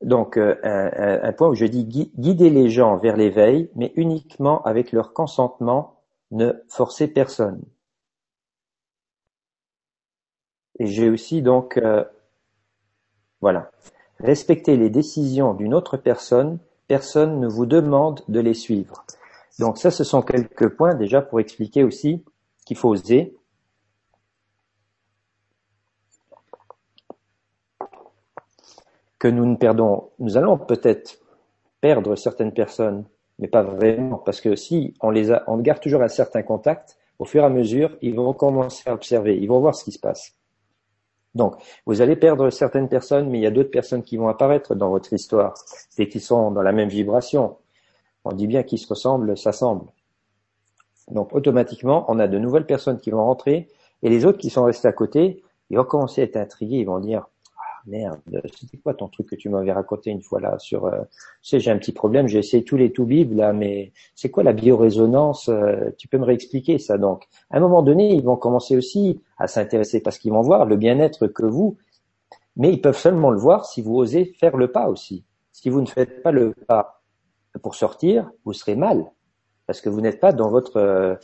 donc 0.00 0.38
euh, 0.38 0.56
un, 0.64 1.32
point 1.34 1.50
où 1.50 1.54
je 1.54 1.66
dis 1.66 1.84
guider 1.84 2.48
les 2.48 2.70
gens 2.70 2.96
vers 2.96 3.18
l'éveil, 3.18 3.70
mais 3.74 3.92
uniquement 3.94 4.62
avec 4.62 4.92
leur 4.92 5.12
consentement, 5.12 6.00
ne 6.30 6.52
forcer 6.70 7.06
personne. 7.06 7.62
Et 10.78 10.86
j'ai 10.86 11.10
aussi 11.10 11.42
donc 11.42 11.76
euh, 11.76 12.02
voilà 13.42 13.70
respecter 14.22 14.76
les 14.76 14.90
décisions 14.90 15.54
d'une 15.54 15.74
autre 15.74 15.96
personne, 15.96 16.58
personne 16.86 17.40
ne 17.40 17.48
vous 17.48 17.66
demande 17.66 18.22
de 18.28 18.40
les 18.40 18.54
suivre. 18.54 19.04
Donc 19.58 19.78
ça, 19.78 19.90
ce 19.90 20.04
sont 20.04 20.22
quelques 20.22 20.68
points 20.68 20.94
déjà 20.94 21.20
pour 21.20 21.40
expliquer 21.40 21.84
aussi 21.84 22.24
qu'il 22.64 22.76
faut 22.76 22.90
oser. 22.90 23.36
Que 29.18 29.28
nous 29.28 29.46
ne 29.46 29.56
perdons, 29.56 30.10
nous 30.18 30.36
allons 30.36 30.58
peut-être 30.58 31.18
perdre 31.80 32.16
certaines 32.16 32.52
personnes, 32.52 33.04
mais 33.38 33.48
pas 33.48 33.62
vraiment, 33.62 34.18
parce 34.18 34.40
que 34.40 34.56
si 34.56 34.94
on 35.00 35.10
les 35.10 35.36
on 35.46 35.58
garde 35.58 35.80
toujours 35.80 36.02
un 36.02 36.08
certain 36.08 36.42
contact, 36.42 36.96
au 37.18 37.24
fur 37.24 37.42
et 37.42 37.46
à 37.46 37.48
mesure, 37.48 37.96
ils 38.02 38.14
vont 38.14 38.32
commencer 38.32 38.88
à 38.88 38.94
observer, 38.94 39.36
ils 39.36 39.46
vont 39.46 39.60
voir 39.60 39.74
ce 39.76 39.84
qui 39.84 39.92
se 39.92 40.00
passe. 40.00 40.34
Donc, 41.34 41.56
vous 41.86 42.02
allez 42.02 42.16
perdre 42.16 42.50
certaines 42.50 42.88
personnes, 42.88 43.30
mais 43.30 43.38
il 43.38 43.42
y 43.42 43.46
a 43.46 43.50
d'autres 43.50 43.70
personnes 43.70 44.02
qui 44.02 44.16
vont 44.16 44.28
apparaître 44.28 44.74
dans 44.74 44.90
votre 44.90 45.12
histoire 45.12 45.54
et 45.98 46.08
qui 46.08 46.20
sont 46.20 46.50
dans 46.50 46.62
la 46.62 46.72
même 46.72 46.88
vibration. 46.88 47.56
On 48.24 48.32
dit 48.32 48.46
bien 48.46 48.62
qu'ils 48.62 48.78
se 48.78 48.88
ressemblent, 48.88 49.36
s'assemblent. 49.36 49.90
Donc 51.10 51.34
automatiquement, 51.34 52.04
on 52.08 52.18
a 52.18 52.28
de 52.28 52.38
nouvelles 52.38 52.66
personnes 52.66 53.00
qui 53.00 53.10
vont 53.10 53.24
rentrer 53.24 53.68
et 54.02 54.08
les 54.08 54.24
autres 54.24 54.38
qui 54.38 54.50
sont 54.50 54.64
restés 54.64 54.88
à 54.88 54.92
côté, 54.92 55.42
ils 55.70 55.78
vont 55.78 55.84
commencer 55.84 56.20
à 56.20 56.24
être 56.24 56.36
intrigués, 56.36 56.78
ils 56.78 56.86
vont 56.86 57.00
dire 57.00 57.26
merde, 57.86 58.20
c'était 58.58 58.78
quoi 58.78 58.94
ton 58.94 59.08
truc 59.08 59.28
que 59.28 59.34
tu 59.34 59.48
m'avais 59.48 59.72
raconté 59.72 60.10
une 60.10 60.22
fois 60.22 60.40
là 60.40 60.58
sur 60.58 60.86
euh, 60.86 61.00
tu 61.42 61.50
sais 61.50 61.60
j'ai 61.60 61.70
un 61.70 61.78
petit 61.78 61.92
problème, 61.92 62.28
j'ai 62.28 62.38
essayé 62.38 62.64
tous 62.64 62.76
les 62.76 62.92
tout 62.92 63.04
bibles 63.04 63.36
là 63.36 63.52
mais 63.52 63.92
c'est 64.14 64.30
quoi 64.30 64.42
la 64.42 64.52
biorésonance 64.52 65.48
euh, 65.48 65.90
Tu 65.98 66.08
peux 66.08 66.18
me 66.18 66.24
réexpliquer 66.24 66.78
ça 66.78 66.98
donc? 66.98 67.28
À 67.50 67.56
un 67.58 67.60
moment 67.60 67.82
donné, 67.82 68.14
ils 68.14 68.22
vont 68.22 68.36
commencer 68.36 68.76
aussi 68.76 69.20
à 69.38 69.46
s'intéresser 69.46 70.00
parce 70.00 70.18
qu'ils 70.18 70.32
vont 70.32 70.42
voir 70.42 70.66
le 70.66 70.76
bien-être 70.76 71.26
que 71.26 71.46
vous 71.46 71.76
mais 72.56 72.72
ils 72.72 72.80
peuvent 72.80 72.98
seulement 72.98 73.30
le 73.30 73.38
voir 73.38 73.64
si 73.66 73.82
vous 73.82 73.96
osez 73.96 74.26
faire 74.38 74.56
le 74.56 74.70
pas 74.70 74.88
aussi. 74.88 75.24
Si 75.52 75.70
vous 75.70 75.80
ne 75.80 75.86
faites 75.86 76.22
pas 76.22 76.32
le 76.32 76.54
pas 76.66 77.02
pour 77.62 77.74
sortir, 77.74 78.30
vous 78.44 78.52
serez 78.52 78.76
mal 78.76 79.04
parce 79.66 79.80
que 79.80 79.88
vous 79.88 80.00
n'êtes 80.00 80.20
pas 80.20 80.32
dans 80.32 80.50
votre 80.50 80.76
euh, 80.76 81.14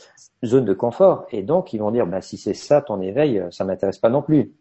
zone 0.43 0.65
de 0.65 0.73
confort. 0.73 1.25
Et 1.31 1.43
donc, 1.43 1.73
ils 1.73 1.79
vont 1.79 1.91
dire, 1.91 2.07
bah, 2.07 2.21
si 2.21 2.37
c'est 2.37 2.53
ça 2.53 2.81
ton 2.81 3.01
éveil, 3.01 3.43
ça 3.51 3.63
m'intéresse 3.63 3.99
pas 3.99 4.09
non 4.09 4.21
plus. 4.21 4.53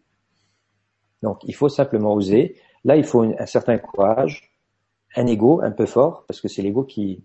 Donc, 1.23 1.39
il 1.45 1.55
faut 1.55 1.69
simplement 1.69 2.15
oser. 2.15 2.57
Là, 2.85 2.97
il 2.97 3.05
faut 3.05 3.23
un 3.23 3.47
certain 3.47 3.79
courage, 3.79 4.53
un 5.17 5.27
ego 5.27 5.61
un 5.63 5.71
peu 5.71 5.87
fort, 5.87 6.25
parce 6.27 6.41
que 6.41 6.49
c'est 6.49 6.63
l'ego 6.63 6.85
qui, 6.85 7.25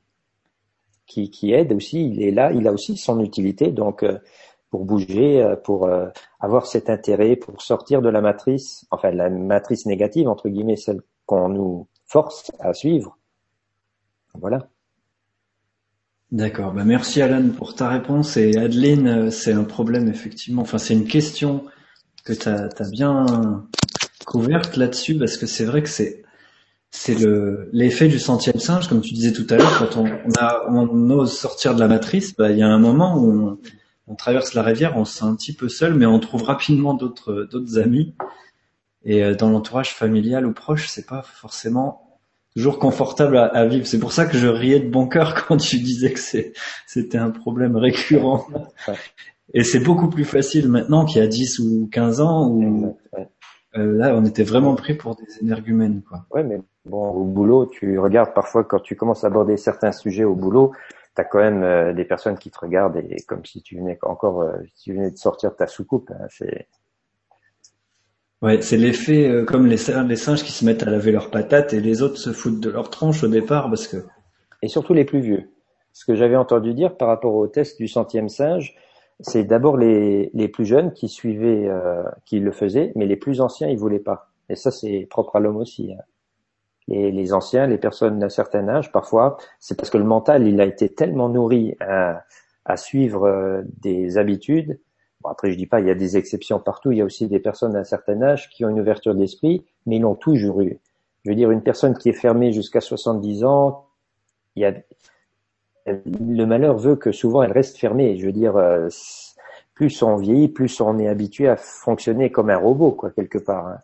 qui, 1.06 1.54
aide 1.54 1.74
aussi. 1.74 2.10
Il 2.10 2.24
est 2.24 2.32
là, 2.32 2.52
il 2.52 2.68
a 2.68 2.72
aussi 2.72 2.98
son 2.98 3.20
utilité. 3.20 3.72
Donc, 3.72 4.04
euh, 4.04 4.18
pour 4.70 4.86
bouger, 4.86 5.54
pour 5.64 5.88
avoir 6.40 6.66
cet 6.66 6.90
intérêt, 6.90 7.36
pour 7.36 7.62
sortir 7.62 8.02
de 8.02 8.10
la 8.10 8.22
matrice, 8.22 8.88
enfin 8.90 9.12
la 9.12 9.30
matrice 9.30 9.86
négative 9.86 10.28
entre 10.28 10.50
guillemets, 10.50 10.78
celle 10.78 11.02
qu'on 11.28 11.50
nous 11.50 11.88
force 12.08 12.52
à 12.60 12.74
suivre. 12.74 13.18
Voilà. 14.34 14.68
D'accord. 16.32 16.74
Bah 16.74 16.84
merci 16.84 17.22
Alan 17.22 17.50
pour 17.56 17.76
ta 17.76 17.90
réponse. 17.90 18.38
Et 18.38 18.58
Adeline, 18.58 19.08
euh, 19.08 19.30
c'est 19.30 19.54
un 19.54 19.64
problème 19.64 20.08
effectivement. 20.08 20.64
Enfin, 20.64 20.80
c'est 20.80 20.96
une 20.96 21.08
question 21.08 21.66
que 22.26 22.34
tu 22.34 22.92
bien 22.92 23.68
couverte 24.26 24.78
là-dessus 24.78 25.18
parce 25.18 25.38
que 25.38 25.46
c'est 25.46 25.66
vrai 25.66 25.84
que 25.84 25.90
c'est 25.90 26.24
c'est 26.92 27.16
le 27.16 27.70
l'effet 27.74 28.08
du 28.08 28.20
centième 28.20 28.60
singe, 28.60 28.88
comme 28.88 29.02
tu 29.02 29.14
disais 29.14 29.34
tout 29.34 29.48
à 29.50 29.58
l'heure, 29.58 29.80
quand 29.80 29.98
on, 29.98 30.08
a, 30.38 30.64
on 30.70 31.10
ose 31.10 31.36
sortir 31.36 31.74
de 31.74 31.80
la 31.80 31.88
matrice, 31.88 32.36
bah, 32.36 32.52
il 32.52 32.60
y 32.60 32.62
a 32.62 32.68
un 32.68 32.78
moment 32.78 33.18
où 33.18 33.60
on, 34.08 34.16
traverse 34.16 34.54
la 34.54 34.62
rivière, 34.62 34.96
on 34.96 35.04
se 35.04 35.18
sent 35.18 35.26
un 35.26 35.36
petit 35.36 35.54
peu 35.54 35.70
seul, 35.70 35.96
mais 35.96 36.06
on 36.06 36.20
trouve 36.20 36.44
rapidement 36.44 36.94
d'autres 36.94 37.48
d'autres 37.50 37.80
amis. 37.80 38.14
Et 39.06 39.24
euh, 39.24 39.34
dans 39.34 39.50
l'entourage 39.50 39.94
familial 39.94 40.46
ou 40.46 40.54
proche, 40.54 40.88
c'est 40.88 41.08
pas 41.08 41.24
forcément 41.24 42.20
toujours 42.56 42.78
confortable 42.78 43.38
à, 43.38 43.66
vivre. 43.66 43.88
C'est 43.88 44.00
pour 44.00 44.14
ça 44.14 44.26
que 44.26 44.38
je 44.38 44.48
riais 44.48 44.80
de 44.80 44.90
bon 44.90 45.08
cœur 45.08 45.34
quand 45.48 45.58
tu 45.58 45.80
disais 45.80 46.14
que 46.14 46.20
c'était 46.20 47.18
un 47.18 47.32
problème 47.32 47.76
récurrent. 47.76 48.48
Et 49.54 49.64
c'est 49.64 49.80
beaucoup 49.80 50.10
plus 50.10 50.26
facile 50.26 50.70
maintenant 50.70 51.06
qu'il 51.06 51.22
y 51.22 51.26
a 51.26 51.28
10 51.28 51.60
ou 51.60 51.90
15 51.92 52.22
ans 52.22 52.48
où 52.48 52.98
euh, 53.78 53.98
là 53.98 54.16
on 54.16 54.26
était 54.26 54.44
vraiment 54.44 54.76
pris 54.76 54.94
pour 54.94 55.16
des 55.16 55.40
énergumènes. 55.42 56.02
Quoi. 56.08 56.26
Ouais, 56.32 56.44
mais 56.44 56.62
bon, 56.86 57.10
au 57.10 57.24
boulot, 57.24 57.66
tu 57.66 58.00
regardes 58.00 58.34
parfois 58.34 58.64
quand 58.64 58.80
tu 58.80 58.96
commences 58.96 59.24
à 59.24 59.28
aborder 59.28 59.58
certains 59.58 59.92
sujets 59.92 60.24
au 60.24 60.36
boulot, 60.36 60.74
tu 61.16 61.22
as 61.22 61.24
quand 61.24 61.40
même 61.40 61.64
euh, 61.64 61.94
des 61.94 62.06
personnes 62.06 62.38
qui 62.38 62.50
te 62.52 62.60
regardent 62.60 62.98
et 62.98 63.18
comme 63.28 63.46
si 63.46 63.62
tu 63.62 63.78
venais 63.78 63.98
encore, 64.02 64.42
euh, 64.42 64.58
si 64.76 64.86
tu 64.86 64.94
venais 64.94 65.12
de 65.12 65.18
sortir 65.18 65.56
ta 65.56 65.68
soucoupe. 65.68 66.12
Hein, 66.12 66.28
c'est 66.30 66.68
Ouais, 68.44 68.62
c'est 68.62 68.76
l'effet 68.76 69.30
euh, 69.30 69.46
comme 69.46 69.68
les, 69.68 69.78
les 70.06 70.16
singes 70.18 70.44
qui 70.44 70.52
se 70.52 70.66
mettent 70.66 70.84
à 70.84 70.90
laver 70.90 71.14
leurs 71.14 71.32
patates 71.32 71.72
et 71.72 71.80
les 71.80 72.02
autres 72.02 72.18
se 72.18 72.34
foutent 72.34 72.60
de 72.60 72.70
leur 72.70 72.90
tronche 72.90 73.24
au 73.24 73.30
départ 73.30 73.70
parce 73.70 73.88
que. 73.88 74.06
Et 74.62 74.68
surtout 74.68 74.94
les 74.94 75.06
plus 75.06 75.22
vieux. 75.22 75.50
Ce 75.94 76.04
que 76.04 76.14
j'avais 76.14 76.36
entendu 76.36 76.74
dire 76.74 76.98
par 76.98 77.08
rapport 77.08 77.36
au 77.36 77.48
test 77.48 77.78
du 77.78 77.88
centième 77.88 78.28
singe, 78.28 78.76
c'est 79.24 79.44
d'abord 79.44 79.78
les, 79.78 80.30
les 80.34 80.48
plus 80.48 80.66
jeunes 80.66 80.94
qui 80.94 81.10
suivaient, 81.10 81.68
euh, 81.68 82.04
qui 82.26 82.40
le 82.40 82.52
faisaient, 82.52 82.92
mais 82.96 83.06
les 83.06 83.16
plus 83.16 83.42
anciens 83.42 83.68
ils 83.68 83.78
voulaient 83.78 84.00
pas. 84.00 84.30
Et 84.50 84.56
ça 84.56 84.72
c'est 84.72 85.08
propre 85.10 85.36
à 85.36 85.40
l'homme 85.40 85.58
aussi. 85.58 85.92
Hein. 85.92 86.04
Les, 86.88 87.12
les, 87.12 87.34
anciens, 87.34 87.66
les 87.66 87.78
personnes 87.78 88.20
d'un 88.20 88.30
certain 88.30 88.68
âge, 88.68 88.92
parfois, 88.92 89.38
c'est 89.60 89.76
parce 89.76 89.90
que 89.90 89.98
le 89.98 90.04
mental 90.04 90.48
il 90.48 90.60
a 90.62 90.66
été 90.66 90.90
tellement 90.90 91.30
nourri 91.30 91.76
à, 91.80 92.24
à 92.66 92.78
suivre 92.78 93.26
euh, 93.26 93.62
des 93.82 94.18
habitudes 94.18 94.80
après, 95.30 95.52
je 95.52 95.58
dis 95.58 95.66
pas, 95.66 95.80
il 95.80 95.88
y 95.88 95.92
a 95.92 95.96
des 95.96 96.18
exceptions 96.18 96.60
partout. 96.60 96.92
Il 96.92 96.98
y 96.98 97.02
a 97.02 97.06
aussi 97.06 97.28
des 97.28 97.40
personnes 97.40 97.74
d'un 97.74 97.84
certain 97.84 98.22
âge 98.22 98.50
qui 98.50 98.66
ont 98.66 98.70
une 98.70 98.80
ouverture 98.80 99.16
d'esprit, 99.16 99.66
mais 99.86 99.98
ils 99.98 100.02
l'ont 100.02 100.16
toujours 100.16 100.62
eu. 100.62 100.80
Je 101.24 101.32
veux 101.32 101.36
dire, 101.36 101.52
une 101.52 101.64
personne 101.64 101.98
qui 101.98 102.10
est 102.10 102.14
fermée 102.14 102.52
jusqu'à 102.52 102.82
70 102.82 103.44
ans, 103.46 103.86
il 104.56 104.64
y 104.64 104.66
a, 104.66 104.74
le 105.86 106.46
malheur 106.46 106.78
veut 106.78 106.96
que 106.96 107.12
souvent 107.12 107.44
elle 107.44 107.52
reste 107.52 107.78
fermée. 107.78 108.18
Je 108.18 108.26
veux 108.26 108.32
dire, 108.32 108.56
euh, 108.56 108.90
plus 109.74 110.02
on 110.02 110.16
vieillit, 110.16 110.50
plus 110.50 110.80
on 110.82 111.00
est 111.00 111.08
habitué 111.08 111.48
à 111.48 111.58
fonctionner 111.58 112.32
comme 112.32 112.50
un 112.50 112.58
robot, 112.58 112.92
quoi, 112.92 113.12
quelque 113.12 113.38
part. 113.38 113.68
Hein. 113.68 113.78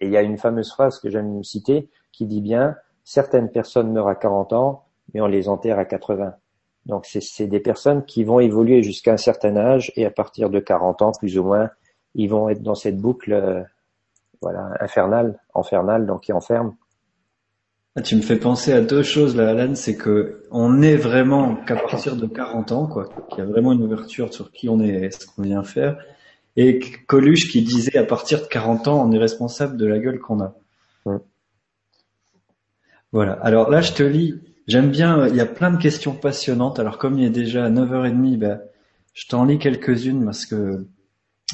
Et 0.00 0.06
il 0.06 0.12
y 0.12 0.16
a 0.16 0.22
une 0.22 0.38
fameuse 0.38 0.70
phrase 0.70 0.98
que 0.98 1.10
j'aime 1.10 1.42
citer 1.44 1.88
qui 2.12 2.26
dit 2.26 2.40
bien, 2.40 2.76
certaines 3.04 3.50
personnes 3.50 3.92
meurent 3.92 4.08
à 4.08 4.14
40 4.14 4.52
ans, 4.52 4.84
mais 5.12 5.20
on 5.20 5.26
les 5.26 5.48
enterre 5.48 5.78
à 5.78 5.84
80. 5.84 6.34
Donc 6.86 7.06
c'est 7.06 7.46
des 7.46 7.60
personnes 7.60 8.04
qui 8.04 8.24
vont 8.24 8.40
évoluer 8.40 8.82
jusqu'à 8.82 9.12
un 9.12 9.16
certain 9.16 9.56
âge 9.56 9.90
et 9.96 10.04
à 10.04 10.10
partir 10.10 10.50
de 10.50 10.60
40 10.60 11.02
ans 11.02 11.12
plus 11.12 11.38
ou 11.38 11.44
moins, 11.44 11.70
ils 12.14 12.28
vont 12.28 12.48
être 12.48 12.62
dans 12.62 12.74
cette 12.74 12.98
boucle 12.98 13.32
euh, 13.32 13.62
voilà 14.42 14.70
infernale, 14.80 15.40
infernale 15.54 16.06
donc 16.06 16.24
qui 16.24 16.32
enferme. 16.32 16.74
Ah, 17.96 18.02
tu 18.02 18.16
me 18.16 18.22
fais 18.22 18.38
penser 18.38 18.72
à 18.72 18.80
deux 18.80 19.04
choses 19.04 19.36
là, 19.36 19.50
Alan, 19.50 19.74
c'est 19.76 19.96
que 19.96 20.42
on 20.50 20.82
est 20.82 20.96
vraiment 20.96 21.54
qu'à 21.54 21.76
partir 21.76 22.16
de 22.16 22.26
40 22.26 22.72
ans, 22.72 22.86
quoi, 22.86 23.08
qu'il 23.30 23.38
y 23.38 23.40
a 23.42 23.44
vraiment 23.44 23.72
une 23.72 23.82
ouverture 23.82 24.34
sur 24.34 24.50
qui 24.50 24.68
on 24.68 24.80
est, 24.80 25.10
ce 25.10 25.26
qu'on 25.26 25.42
vient 25.42 25.62
faire, 25.62 25.96
et 26.56 26.80
Coluche 27.06 27.50
qui 27.50 27.62
disait 27.62 27.96
à 27.96 28.04
partir 28.04 28.42
de 28.42 28.46
40 28.46 28.88
ans, 28.88 29.08
on 29.08 29.12
est 29.12 29.18
responsable 29.18 29.76
de 29.76 29.86
la 29.86 29.98
gueule 29.98 30.18
qu'on 30.18 30.40
a. 30.40 30.54
Voilà. 33.12 33.34
Alors 33.34 33.70
là, 33.70 33.80
je 33.80 33.92
te 33.92 34.02
lis. 34.02 34.40
J'aime 34.66 34.90
bien. 34.90 35.28
Il 35.28 35.36
y 35.36 35.40
a 35.40 35.46
plein 35.46 35.70
de 35.70 35.80
questions 35.80 36.14
passionnantes. 36.14 36.80
Alors 36.80 36.98
comme 36.98 37.18
il 37.18 37.24
est 37.24 37.30
déjà 37.30 37.70
9h30, 37.70 38.38
ben, 38.38 38.60
je 39.12 39.28
t'en 39.28 39.44
lis 39.44 39.58
quelques-unes 39.58 40.24
parce 40.24 40.46
que 40.46 40.84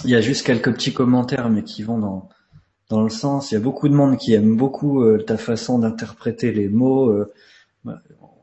il 0.05 0.11
y 0.11 0.15
a 0.17 0.23
juste 0.23 0.47
quelques 0.47 0.73
petits 0.73 0.95
commentaires, 0.95 1.51
mais 1.51 1.63
qui 1.63 1.83
vont 1.83 1.99
dans 1.99 2.31
dans 2.91 3.03
le 3.03 3.09
sens. 3.09 3.51
Il 3.51 3.55
y 3.55 3.57
a 3.57 3.61
beaucoup 3.61 3.89
de 3.89 3.95
monde 3.95 4.19
qui 4.19 4.35
aime 4.35 4.57
beaucoup 4.57 5.03
euh, 5.03 5.19
ta 5.19 5.39
façon 5.39 5.79
d'interpréter 5.79 6.53
les 6.53 6.69
mots. 6.69 7.09
Euh, 7.09 7.33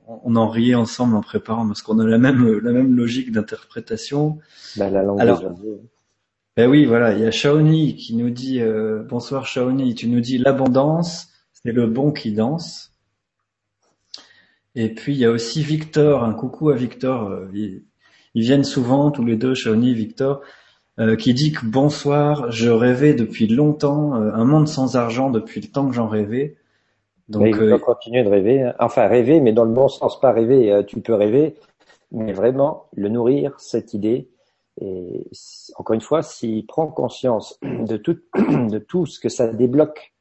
on 0.08 0.36
en 0.38 0.48
riait 0.48 0.74
ensemble 0.74 1.16
en 1.16 1.22
préparant 1.22 1.68
parce 1.68 1.82
qu'on 1.82 2.00
a 2.00 2.06
la 2.06 2.18
même 2.18 2.60
la 2.60 2.72
même 2.72 2.96
logique 2.96 3.32
d'interprétation. 3.32 4.40
Ben, 4.78 4.90
la 4.90 5.04
langue 5.04 5.20
Alors, 5.20 5.44
ben 6.56 6.70
oui, 6.70 6.86
voilà. 6.86 7.14
Il 7.14 7.22
y 7.22 7.26
a 7.26 7.32
Shaoni 7.32 7.96
qui 7.98 8.16
nous 8.16 8.30
dit 8.30 8.62
euh, 8.62 9.04
bonsoir 9.04 9.46
Shaoni. 9.46 9.94
Tu 9.96 10.08
nous 10.08 10.22
dis 10.22 10.38
l'abondance, 10.38 11.28
c'est 11.52 11.74
le 11.74 11.86
bon 11.86 12.12
qui 12.12 12.32
danse. 12.32 12.94
Et 14.76 14.94
puis 14.94 15.14
il 15.14 15.20
y 15.20 15.26
a 15.26 15.32
aussi 15.32 15.62
Victor. 15.62 16.24
Un 16.24 16.34
coucou 16.34 16.70
à 16.70 16.76
Victor. 16.76 17.48
Ils, 17.54 17.84
ils 18.34 18.44
viennent 18.44 18.64
souvent 18.64 19.12
tous 19.12 19.26
les 19.26 19.36
deux, 19.36 19.56
Shaoni 19.56 19.92
et 19.92 19.94
Victor. 19.94 20.42
Euh, 21.00 21.16
qui 21.16 21.36
dit 21.36 21.52
que 21.52 21.64
bonsoir, 21.64 22.52
je 22.52 22.72
rêvais 22.72 23.14
depuis 23.14 23.48
longtemps, 23.48 24.16
euh, 24.16 24.32
un 24.34 24.46
monde 24.46 24.68
sans 24.68 24.96
argent 24.96 25.30
depuis 25.30 25.62
le 25.62 25.68
temps 25.68 25.88
que 25.88 25.94
j'en 25.94 26.08
rêvais. 26.08 26.58
Donc, 27.30 27.44
mais 27.44 27.52
il 27.52 27.62
euh, 27.62 27.78
continuer 27.78 28.24
de 28.24 28.30
rêver, 28.30 28.64
hein. 28.64 28.74
enfin 28.80 29.08
rêver, 29.08 29.40
mais 29.40 29.54
dans 29.54 29.66
le 29.66 29.74
bon 29.74 29.90
sens, 29.90 30.20
pas 30.20 30.32
rêver. 30.32 30.84
tu 30.88 31.00
peux 31.02 31.14
rêver, 31.14 31.56
mais 32.12 32.34
vraiment 32.34 32.86
le 32.96 33.10
nourrir 33.10 33.60
cette 33.60 33.94
idée. 33.94 34.32
Et 34.82 35.28
encore 35.76 35.94
une 35.94 36.02
fois, 36.02 36.24
s'il 36.24 36.66
prend 36.66 36.88
conscience 36.88 37.60
de 37.62 37.98
tout, 37.98 38.18
de 38.36 38.80
tout 38.80 39.06
ce 39.06 39.20
que 39.20 39.30
ça 39.30 39.48
débloque 39.54 40.16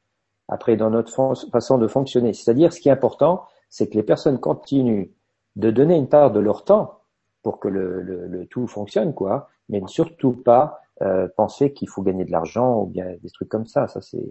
après 0.49 0.77
dans 0.77 0.91
notre 0.91 1.11
façon 1.51 1.79
de 1.79 1.87
fonctionner, 1.87 2.35
c'est-à-dire 2.35 2.73
ce 2.73 2.81
qui 2.81 2.91
est 2.91 2.93
important, 2.93 3.45
c'est 3.71 3.89
que 3.89 3.95
les 3.95 4.03
personnes 4.03 4.39
continuent 4.39 5.09
de 5.57 5.71
donner 5.71 5.97
une 5.97 6.09
part 6.09 6.33
de 6.33 6.41
leur 6.41 6.65
temps 6.65 7.01
pour 7.43 7.61
que 7.61 7.69
le, 7.69 8.03
le, 8.03 8.27
le 8.27 8.47
tout 8.47 8.67
fonctionne, 8.67 9.15
quoi 9.15 9.49
mais 9.69 9.81
surtout 9.87 10.33
pas 10.33 10.81
euh, 11.03 11.29
penser 11.37 11.73
qu'il 11.73 11.89
faut 11.89 12.03
gagner 12.03 12.25
de 12.25 12.31
l'argent 12.31 12.81
ou 12.81 12.87
bien 12.87 13.07
des 13.23 13.31
trucs 13.31 13.49
comme 13.49 13.67
ça. 13.67 13.89
Ça 13.89 14.01
c'est. 14.01 14.25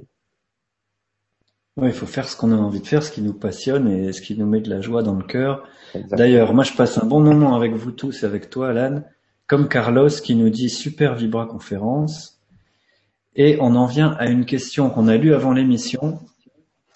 Oui, 1.78 1.90
il 1.90 1.94
faut 1.94 2.06
faire 2.06 2.28
ce 2.28 2.38
qu'on 2.38 2.52
a 2.53 2.56
envie 2.56 2.80
de 2.80 2.88
faire, 2.88 3.03
ce 3.03 3.12
qui 3.12 3.22
nous 3.22 3.34
passionne 3.34 3.90
et 3.90 4.14
ce 4.14 4.22
qui 4.22 4.38
nous 4.38 4.45
met 4.45 4.62
de 4.62 4.70
la 4.70 4.80
joie 4.80 5.03
dans 5.03 5.16
le 5.16 5.24
cœur. 5.24 5.68
D'ailleurs, 6.12 6.53
moi 6.53 6.64
je 6.64 6.74
passe 6.74 6.98
un 6.98 7.06
bon 7.06 7.20
moment 7.20 7.56
avec 7.56 7.74
vous 7.74 7.91
tous 7.91 8.24
et 8.24 8.26
avec 8.26 8.49
toi, 8.49 8.70
Alan, 8.70 9.03
comme 9.45 9.68
Carlos 9.68 10.07
qui 10.07 10.36
nous 10.36 10.49
dit 10.49 10.70
super 10.70 11.16
Vibra 11.16 11.45
conférence. 11.45 12.40
Et 13.36 13.57
on 13.60 13.76
en 13.76 13.86
vient 13.86 14.12
à 14.14 14.28
une 14.28 14.45
question 14.45 14.90
qu'on 14.90 15.10
a 15.10 15.18
lue 15.18 15.34
avant 15.34 15.52
l'émission 15.52 16.20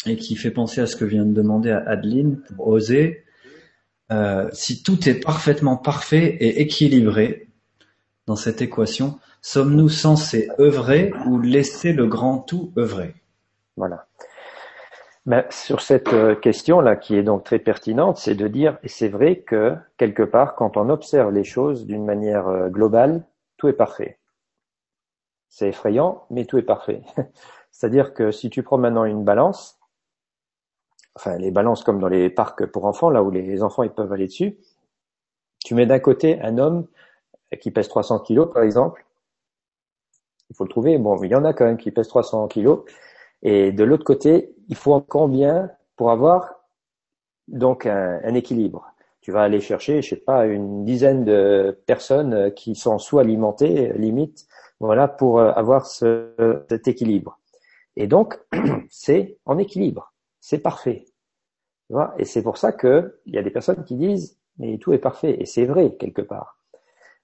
et 0.06 0.16
qui 0.16 0.38
fait 0.38 0.52
penser 0.52 0.80
à 0.80 0.88
ce 0.88 0.96
que 0.96 1.04
vient 1.04 1.26
de 1.26 1.34
demander 1.34 1.72
à 1.72 1.84
Adeline 1.86 2.42
pour 2.56 2.70
oser. 2.70 3.26
Euh, 4.12 4.50
si 4.54 4.82
tout 4.82 5.08
est 5.10 5.20
parfaitement 5.20 5.76
parfait 5.76 6.38
et 6.40 6.62
équilibré, 6.62 7.49
dans 8.30 8.36
cette 8.36 8.62
équation, 8.62 9.18
sommes-nous 9.42 9.90
censés 9.90 10.52
œuvrer 10.60 11.12
ou 11.26 11.40
laisser 11.40 11.94
le 11.94 12.06
grand 12.06 12.38
tout 12.38 12.72
œuvrer? 12.78 13.16
Voilà. 13.76 14.06
Ben, 15.26 15.46
sur 15.50 15.82
cette 15.82 16.14
euh, 16.14 16.36
question-là, 16.36 16.96
qui 16.96 17.16
est 17.16 17.24
donc 17.24 17.44
très 17.44 17.58
pertinente, 17.58 18.18
c'est 18.18 18.36
de 18.36 18.48
dire, 18.48 18.78
et 18.84 18.88
c'est 18.88 19.10
vrai 19.10 19.40
que 19.40 19.76
quelque 19.98 20.22
part, 20.22 20.54
quand 20.54 20.78
on 20.78 20.90
observe 20.90 21.32
les 21.32 21.44
choses 21.44 21.88
d'une 21.88 22.06
manière 22.06 22.48
euh, 22.48 22.70
globale, 22.70 23.24
tout 23.58 23.68
est 23.68 23.74
parfait. 23.74 24.20
C'est 25.48 25.70
effrayant, 25.70 26.26
mais 26.30 26.46
tout 26.46 26.60
est 26.60 26.62
parfait. 26.62 27.02
C'est-à-dire 27.72 28.14
que 28.14 28.30
si 28.30 28.52
tu 28.52 28.62
prends 28.62 28.78
maintenant 28.78 29.06
une 29.06 29.24
balance, 29.24 29.80
enfin 31.16 31.36
les 31.40 31.50
balances 31.50 31.84
comme 31.84 32.00
dans 32.00 32.10
les 32.10 32.30
parcs 32.30 32.68
pour 32.68 32.86
enfants, 32.86 33.10
là 33.10 33.24
où 33.24 33.32
les 33.32 33.64
enfants 33.64 33.82
ils 33.82 33.90
peuvent 33.90 34.14
aller 34.14 34.28
dessus, 34.28 34.60
tu 35.66 35.74
mets 35.74 35.88
d'un 35.88 36.00
côté 36.00 36.40
un 36.42 36.60
homme 36.60 36.86
qui 37.58 37.72
pèse 37.72 37.88
300 37.88 38.20
kilos, 38.20 38.50
par 38.54 38.64
exemple. 38.64 39.06
Il 40.50 40.56
faut 40.56 40.64
le 40.64 40.70
trouver. 40.70 40.98
Bon, 40.98 41.22
il 41.22 41.32
y 41.32 41.36
en 41.36 41.46
a 41.46 41.54
quand 41.54 41.66
même 41.66 41.78
qui 41.78 41.92
pèsent 41.92 42.08
300 42.08 42.48
kilos. 42.48 42.82
Et 43.42 43.72
de 43.72 43.84
l'autre 43.84 44.04
côté, 44.04 44.54
il 44.68 44.76
faut 44.76 45.00
combien 45.02 45.72
pour 45.96 46.12
avoir 46.12 46.56
donc 47.48 47.86
un, 47.86 48.34
équilibre? 48.34 48.94
Tu 49.22 49.32
vas 49.32 49.44
aller 49.44 49.60
chercher, 49.60 50.02
je 50.02 50.10
sais 50.10 50.16
pas, 50.16 50.46
une 50.46 50.86
dizaine 50.86 51.26
de 51.26 51.78
personnes 51.86 52.54
qui 52.54 52.76
sont 52.76 52.98
sous-alimentées, 53.00 53.94
limite, 53.94 54.48
voilà, 54.80 55.08
pour 55.08 55.42
avoir 55.42 55.86
ce, 55.86 56.64
cet 56.70 56.88
équilibre. 56.88 57.40
Et 57.96 58.08
donc, 58.08 58.40
c'est 58.90 59.38
en 59.46 59.58
équilibre, 59.58 60.14
c'est 60.40 60.60
parfait. 60.60 61.06
Tu 61.88 61.94
vois? 61.94 62.14
Et 62.18 62.26
c'est 62.26 62.44
pour 62.44 62.58
ça 62.58 62.72
que 62.72 63.20
il 63.26 63.36
y 63.36 63.38
a 63.38 63.44
des 63.44 63.52
personnes 63.52 63.84
qui 63.84 63.96
disent 63.96 64.40
mais 64.60 64.78
tout 64.78 64.94
est 64.94 65.00
parfait 65.00 65.38
et 65.40 65.46
c'est 65.46 65.66
vrai 65.66 65.96
quelque 65.96 66.22
part. 66.22 66.59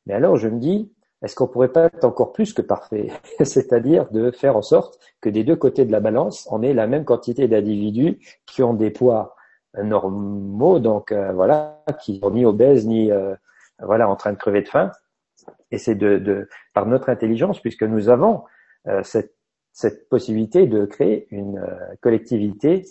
Mais 0.05 0.13
alors 0.13 0.37
je 0.37 0.47
me 0.47 0.59
dis, 0.59 0.91
est-ce 1.21 1.35
qu'on 1.35 1.47
pourrait 1.47 1.71
pas 1.71 1.85
être 1.85 2.05
encore 2.05 2.33
plus 2.33 2.53
que 2.53 2.61
parfait 2.61 3.09
C'est-à-dire 3.43 4.09
de 4.11 4.31
faire 4.31 4.55
en 4.57 4.61
sorte 4.61 4.99
que 5.21 5.29
des 5.29 5.43
deux 5.43 5.55
côtés 5.55 5.85
de 5.85 5.91
la 5.91 5.99
balance, 5.99 6.47
on 6.51 6.61
ait 6.61 6.73
la 6.73 6.87
même 6.87 7.05
quantité 7.05 7.47
d'individus 7.47 8.19
qui 8.45 8.61
ont 8.63 8.73
des 8.73 8.91
poids 8.91 9.35
normaux, 9.83 10.79
donc 10.79 11.11
euh, 11.11 11.31
voilà, 11.33 11.83
qui 12.01 12.19
sont 12.19 12.31
ni 12.31 12.45
obèses 12.45 12.85
ni 12.85 13.11
euh, 13.11 13.35
voilà 13.79 14.09
en 14.09 14.15
train 14.15 14.31
de 14.31 14.37
crever 14.37 14.61
de 14.61 14.67
faim. 14.67 14.91
Et 15.71 15.77
c'est 15.77 15.95
de, 15.95 16.17
de, 16.17 16.47
par 16.73 16.85
notre 16.85 17.09
intelligence, 17.09 17.59
puisque 17.59 17.83
nous 17.83 18.09
avons 18.09 18.43
euh, 18.87 19.03
cette, 19.03 19.35
cette 19.73 20.07
possibilité 20.09 20.67
de 20.67 20.85
créer 20.85 21.27
une 21.31 21.61
collectivité 22.01 22.85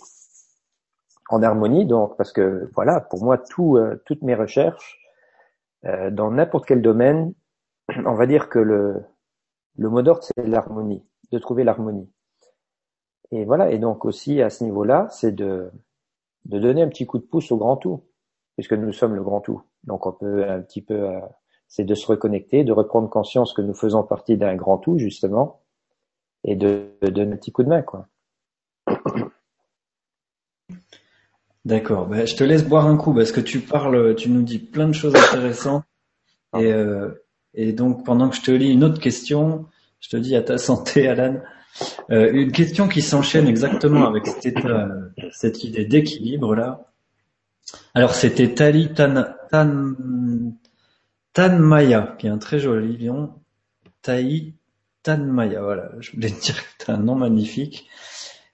en 1.29 1.41
harmonie. 1.41 1.85
Donc, 1.85 2.15
parce 2.17 2.31
que 2.31 2.69
voilà, 2.75 2.99
pour 2.99 3.23
moi, 3.23 3.37
tout, 3.37 3.79
toutes 4.05 4.21
mes 4.21 4.35
recherches 4.35 4.99
euh, 5.85 6.09
dans 6.11 6.31
n'importe 6.31 6.65
quel 6.65 6.81
domaine, 6.81 7.33
on 8.05 8.13
va 8.13 8.25
dire 8.25 8.49
que 8.49 8.59
le, 8.59 9.03
le 9.77 9.89
mot 9.89 10.01
d'ordre, 10.01 10.23
c'est 10.23 10.47
l'harmonie, 10.47 11.03
de 11.31 11.39
trouver 11.39 11.63
l'harmonie. 11.63 12.09
Et 13.31 13.45
voilà, 13.45 13.71
et 13.71 13.79
donc 13.79 14.05
aussi 14.05 14.41
à 14.41 14.49
ce 14.49 14.63
niveau-là, 14.63 15.07
c'est 15.09 15.31
de, 15.31 15.71
de 16.45 16.59
donner 16.59 16.81
un 16.83 16.87
petit 16.87 17.05
coup 17.05 17.17
de 17.17 17.23
pouce 17.23 17.51
au 17.51 17.57
grand 17.57 17.77
tout, 17.77 18.03
puisque 18.55 18.73
nous 18.73 18.93
sommes 18.93 19.15
le 19.15 19.23
grand 19.23 19.41
tout. 19.41 19.61
Donc 19.83 20.05
on 20.05 20.13
peut 20.13 20.49
un 20.49 20.61
petit 20.61 20.81
peu, 20.81 21.09
euh, 21.09 21.19
c'est 21.67 21.83
de 21.83 21.95
se 21.95 22.07
reconnecter, 22.07 22.63
de 22.63 22.71
reprendre 22.71 23.09
conscience 23.09 23.53
que 23.53 23.61
nous 23.61 23.73
faisons 23.73 24.03
partie 24.03 24.37
d'un 24.37 24.55
grand 24.55 24.77
tout, 24.77 24.97
justement, 24.97 25.61
et 26.43 26.55
de, 26.55 26.91
de 27.01 27.09
donner 27.09 27.33
un 27.33 27.37
petit 27.37 27.51
coup 27.51 27.63
de 27.63 27.69
main, 27.69 27.81
quoi. 27.81 28.07
D'accord. 31.65 32.07
Ben, 32.07 32.27
je 32.27 32.35
te 32.35 32.43
laisse 32.43 32.63
boire 32.63 32.85
un 32.85 32.95
coup 32.95 33.13
parce 33.13 33.31
que 33.31 33.41
tu 33.41 33.59
parles, 33.59 34.15
tu 34.15 34.29
nous 34.29 34.43
dis 34.43 34.59
plein 34.59 34.87
de 34.87 34.93
choses 34.93 35.15
intéressantes. 35.15 35.83
Et, 36.57 36.71
euh, 36.71 37.09
et 37.55 37.73
donc, 37.73 38.05
pendant 38.05 38.29
que 38.29 38.35
je 38.35 38.41
te 38.41 38.51
lis 38.51 38.71
une 38.71 38.83
autre 38.83 38.99
question, 38.99 39.65
je 39.99 40.09
te 40.09 40.17
dis 40.17 40.35
à 40.35 40.41
ta 40.41 40.57
santé, 40.59 41.07
Alan. 41.07 41.41
Euh, 42.09 42.31
une 42.31 42.51
question 42.51 42.87
qui 42.87 43.01
s'enchaîne 43.01 43.47
exactement 43.47 44.07
avec 44.07 44.27
cette, 44.27 44.59
cette 45.31 45.63
idée 45.63 45.85
d'équilibre 45.85 46.55
là. 46.55 46.85
Alors, 47.93 48.13
c'était 48.13 48.53
Tali 48.53 48.93
Tan, 48.93 49.25
Tan, 49.49 49.93
Tanmaya, 51.33 52.15
qui 52.19 52.27
est 52.27 52.29
un 52.29 52.37
très 52.37 52.59
joli 52.59 52.95
lion. 52.95 53.33
Tai 54.03 54.53
Tanmaya, 55.01 55.61
voilà. 55.61 55.91
Je 55.99 56.11
voulais 56.11 56.29
te 56.29 56.39
dire 56.39 56.55
que 56.55 56.85
tu 56.85 56.91
as 56.91 56.93
un 56.93 56.99
nom 56.99 57.15
magnifique. 57.15 57.87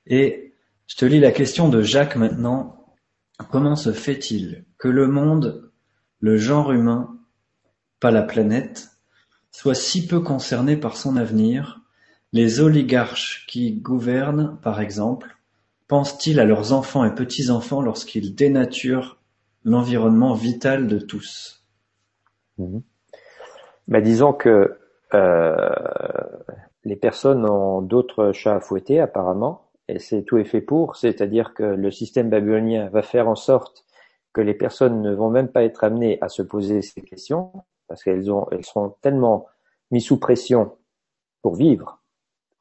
Et 0.07 0.53
je 0.87 0.95
te 0.95 1.05
lis 1.05 1.19
la 1.19 1.31
question 1.31 1.69
de 1.69 1.81
Jacques 1.81 2.15
maintenant. 2.15 2.80
Comment 3.49 3.75
se 3.75 3.91
fait-il 3.91 4.65
que 4.77 4.87
le 4.87 5.07
monde, 5.07 5.71
le 6.19 6.37
genre 6.37 6.71
humain, 6.71 7.17
pas 7.99 8.11
la 8.11 8.23
planète, 8.23 8.91
soit 9.51 9.75
si 9.75 10.07
peu 10.07 10.19
concerné 10.19 10.77
par 10.77 10.97
son 10.97 11.15
avenir? 11.17 11.81
Les 12.33 12.61
oligarches 12.61 13.45
qui 13.47 13.73
gouvernent, 13.73 14.57
par 14.61 14.79
exemple, 14.79 15.37
pensent-ils 15.87 16.39
à 16.39 16.45
leurs 16.45 16.71
enfants 16.73 17.03
et 17.03 17.13
petits-enfants 17.13 17.81
lorsqu'ils 17.81 18.35
dénaturent 18.35 19.17
l'environnement 19.63 20.33
vital 20.33 20.87
de 20.87 20.99
tous? 20.99 21.65
Mhm. 22.57 22.81
bah, 23.87 24.01
Disons 24.01 24.33
que 24.33 24.77
euh, 25.13 25.69
les 26.85 26.95
personnes 26.95 27.45
ont 27.49 27.81
d'autres 27.81 28.31
chats 28.31 28.55
à 28.55 28.59
fouetter 28.59 28.99
apparemment 28.99 29.70
et 29.91 29.99
c'est 29.99 30.23
tout 30.23 30.37
est 30.37 30.45
fait 30.45 30.61
pour, 30.61 30.95
c'est-à-dire 30.95 31.53
que 31.53 31.63
le 31.63 31.91
système 31.91 32.29
babylonien 32.29 32.87
va 32.89 33.01
faire 33.01 33.27
en 33.27 33.35
sorte 33.35 33.85
que 34.33 34.39
les 34.39 34.53
personnes 34.53 35.01
ne 35.01 35.13
vont 35.13 35.29
même 35.29 35.49
pas 35.49 35.63
être 35.63 35.83
amenées 35.83 36.17
à 36.21 36.29
se 36.29 36.41
poser 36.41 36.81
ces 36.81 37.01
questions, 37.01 37.51
parce 37.87 38.03
qu'elles 38.03 38.31
ont, 38.31 38.47
seront 38.61 38.95
tellement 39.01 39.47
mises 39.91 40.05
sous 40.05 40.17
pression 40.17 40.77
pour 41.41 41.55
vivre, 41.55 41.99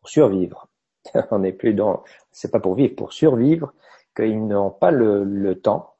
pour 0.01 0.09
survivre. 0.09 0.69
On 1.31 1.39
n'est 1.39 1.53
plus 1.53 1.73
dans, 1.73 2.03
c'est 2.33 2.51
pas 2.51 2.59
pour 2.59 2.75
vivre, 2.75 2.97
pour 2.97 3.13
survivre, 3.13 3.73
qu'ils 4.17 4.45
n'ont 4.45 4.71
pas 4.71 4.91
le, 4.91 5.55
temps. 5.55 5.95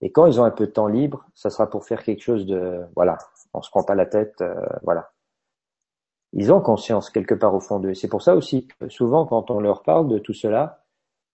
Et 0.00 0.10
quand 0.10 0.24
ils 0.24 0.40
ont 0.40 0.44
un 0.44 0.50
peu 0.50 0.66
de 0.66 0.72
temps 0.72 0.86
libre, 0.86 1.26
ça 1.34 1.50
sera 1.50 1.68
pour 1.68 1.84
faire 1.84 2.02
quelque 2.02 2.22
chose 2.22 2.46
de, 2.46 2.80
voilà, 2.96 3.18
on 3.52 3.60
se 3.60 3.68
prend 3.68 3.84
pas 3.84 3.94
la 3.94 4.06
tête, 4.06 4.40
euh, 4.40 4.54
voilà. 4.82 5.12
Ils 6.32 6.52
ont 6.52 6.60
conscience 6.60 7.10
quelque 7.10 7.34
part 7.34 7.54
au 7.54 7.60
fond 7.60 7.78
d'eux. 7.78 7.94
C'est 7.94 8.08
pour 8.08 8.22
ça 8.22 8.34
aussi 8.34 8.66
que 8.66 8.88
souvent 8.88 9.26
quand 9.26 9.50
on 9.50 9.60
leur 9.60 9.82
parle 9.82 10.08
de 10.08 10.18
tout 10.18 10.32
cela, 10.32 10.84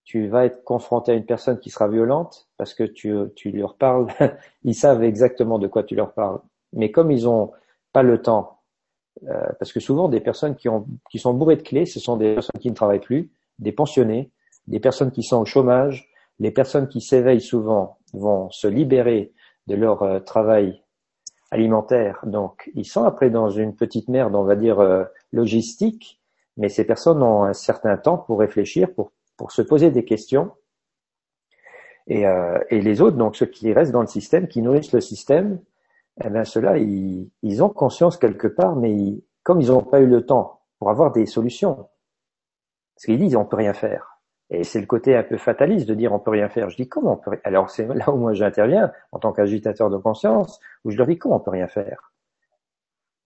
tu 0.05 0.27
vas 0.27 0.47
être 0.47 0.65
confronté 0.65 1.13
à 1.13 1.15
une 1.15 1.27
personne 1.27 1.59
qui 1.59 1.71
sera 1.71 1.87
violente 1.87 2.49
parce 2.57 2.75
que 2.75 2.85
tu, 2.85 3.15
tu 3.37 3.51
leur 3.51 3.77
parles, 3.77 4.07
ils 4.65 4.75
savent 4.75 5.03
exactement 5.03 5.59
de 5.59 5.67
quoi 5.69 5.83
tu 5.83 5.95
leur 5.95 6.15
parles. 6.15 6.41
Mais 6.73 6.91
comme 6.91 7.11
ils 7.11 7.29
ont 7.29 7.53
pas 7.93 8.03
le 8.03 8.21
temps, 8.23 8.61
euh, 9.29 9.49
parce 9.59 9.73
que 9.73 9.81
souvent 9.81 10.09
des 10.09 10.21
personnes 10.21 10.57
qui, 10.57 10.69
ont, 10.69 10.87
qui 11.11 11.19
sont 11.19 11.35
bourrées 11.35 11.57
de 11.57 11.63
clés, 11.63 11.87
ce 11.87 12.01
sont 12.01 12.17
des 12.17 12.35
personnes 12.35 12.61
qui 12.61 12.71
ne 12.71 12.75
travaillent 12.75 13.01
plus, 13.01 13.31
des 13.59 13.73
pensionnés, 13.73 14.31
des 14.67 14.81
personnes 14.81 15.11
qui 15.11 15.23
sont 15.23 15.41
au 15.41 15.45
chômage, 15.45 16.09
les 16.39 16.51
personnes 16.51 16.89
qui 16.89 17.01
s'éveillent 17.01 17.41
souvent 17.41 17.99
vont 18.13 18.51
se 18.51 18.67
libérer 18.69 19.33
de 19.67 19.75
leur 19.75 20.03
euh, 20.03 20.21
travail 20.21 20.83
alimentaire. 21.51 22.21
Donc, 22.25 22.71
ils 22.75 22.85
sont 22.85 23.05
après 23.05 23.31
dans 23.31 23.51
une 23.51 23.75
petite 23.75 24.09
merde, 24.09 24.35
on 24.35 24.45
va 24.45 24.57
dire, 24.57 24.81
euh, 24.81 25.05
logistique, 25.33 26.21
mais 26.57 26.69
ces 26.69 26.85
personnes 26.85 27.23
ont 27.23 27.45
un 27.45 27.53
certain 27.53 27.97
temps 27.97 28.19
pour 28.19 28.41
réfléchir, 28.41 28.93
pour, 28.95 29.13
pour 29.37 29.53
se 29.53 29.63
poser 29.63 29.91
des 29.91 30.05
questions. 30.05 30.53
Et, 32.07 32.27
euh, 32.27 32.59
et 32.71 32.81
les 32.81 33.01
autres, 33.01 33.17
donc 33.17 33.37
ceux 33.37 33.47
qui 33.47 33.73
restent 33.73 33.93
dans 33.93 34.01
le 34.01 34.07
système, 34.07 34.49
qui 34.49 34.63
nourrissent 34.63 34.93
le 34.93 35.01
système, 35.01 35.61
eh 36.25 36.31
bien 36.31 36.45
ceux-là, 36.45 36.79
ils, 36.79 37.31
ils, 37.43 37.63
ont 37.63 37.69
conscience 37.69 38.17
quelque 38.17 38.49
part, 38.49 38.77
mais 38.77 39.23
comme 39.43 39.61
ils 39.61 39.69
n'ont 39.69 39.83
pas 39.83 40.01
eu 40.01 40.07
le 40.07 40.25
temps 40.25 40.63
pour 40.79 40.91
avoir 40.91 41.13
des 41.13 41.27
solutions, 41.27 41.89
parce 42.95 43.05
qu'ils 43.05 43.19
disent 43.19 43.37
on 43.37 43.45
peut 43.45 43.57
rien 43.57 43.75
faire. 43.75 44.18
Et 44.51 44.65
c'est 44.65 44.81
le 44.81 44.87
côté 44.87 45.15
un 45.15 45.23
peu 45.23 45.37
fataliste 45.37 45.89
de 45.89 45.95
dire 45.95 46.13
on 46.13 46.19
peut 46.19 46.31
rien 46.31 46.49
faire. 46.49 46.71
Je 46.71 46.77
dis 46.77 46.89
comment 46.89 47.13
on 47.13 47.17
peut. 47.17 47.39
Alors 47.45 47.71
c'est 47.71 47.87
là 47.87 48.11
où 48.11 48.17
moi 48.17 48.33
j'interviens 48.33 48.93
en 49.13 49.19
tant 49.19 49.33
qu'agitateur 49.33 49.91
de 49.91 49.99
conscience, 49.99 50.59
où 50.85 50.91
je 50.91 50.97
leur 50.97 51.07
dis 51.07 51.19
comment 51.19 51.37
on 51.37 51.41
peut 51.41 51.51
rien 51.51 51.69
faire? 51.69 52.13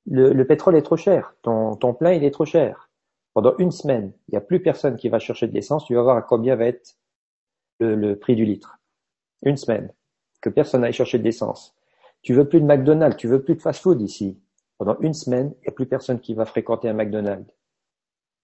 Le, 0.06 0.32
le 0.32 0.46
pétrole 0.46 0.74
est 0.74 0.82
trop 0.82 0.96
cher, 0.96 1.36
ton, 1.42 1.76
ton 1.76 1.94
plein 1.94 2.12
il 2.12 2.24
est 2.24 2.32
trop 2.32 2.44
cher. 2.44 2.90
Pendant 3.34 3.56
une 3.58 3.70
semaine, 3.70 4.12
il 4.28 4.32
n'y 4.32 4.38
a 4.38 4.40
plus 4.40 4.60
personne 4.60 4.96
qui 4.96 5.08
va 5.08 5.20
chercher 5.20 5.46
de 5.46 5.54
l'essence, 5.54 5.86
tu 5.86 5.94
vas 5.94 6.02
voir 6.02 6.16
à 6.16 6.22
combien 6.22 6.56
va 6.56 6.66
être 6.66 6.96
le, 7.78 7.94
le 7.94 8.18
prix 8.18 8.34
du 8.34 8.44
litre. 8.44 8.78
Une 9.42 9.56
semaine, 9.56 9.92
que 10.40 10.50
personne 10.50 10.82
n'aille 10.82 10.92
chercher 10.92 11.18
de 11.18 11.24
l'essence. 11.24 11.76
Tu 12.22 12.34
veux 12.34 12.48
plus 12.48 12.60
de 12.60 12.66
McDonald's, 12.66 13.16
tu 13.16 13.28
veux 13.28 13.42
plus 13.42 13.54
de 13.54 13.62
fast-food 13.62 14.00
ici. 14.02 14.38
Pendant 14.76 14.98
une 15.00 15.14
semaine, 15.14 15.54
il 15.58 15.62
n'y 15.62 15.68
a 15.68 15.72
plus 15.72 15.86
personne 15.86 16.20
qui 16.20 16.34
va 16.34 16.44
fréquenter 16.44 16.88
un 16.88 16.94
McDonald's. 16.94 17.50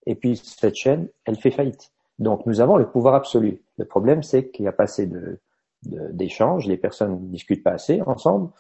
Et 0.07 0.15
puis 0.15 0.37
cette 0.37 0.77
chaîne, 0.77 1.09
elle 1.25 1.37
fait 1.37 1.51
faillite. 1.51 1.93
Donc 2.19 2.47
nous 2.47 2.61
avons 2.61 2.77
le 2.77 2.89
pouvoir 2.91 3.15
absolu. 3.15 3.63
Le 3.77 3.85
problème, 3.85 4.23
c'est 4.23 4.51
qu'il 4.51 4.65
n'y 4.65 4.69
a 4.69 4.73
pas 4.73 4.85
assez 4.85 5.07
de, 5.07 5.41
d'échanges, 5.83 6.67
les 6.67 6.77
personnes 6.77 7.13
ne 7.13 7.29
discutent 7.29 7.63
pas 7.63 7.73
assez 7.73 8.01
ensemble. 8.03 8.51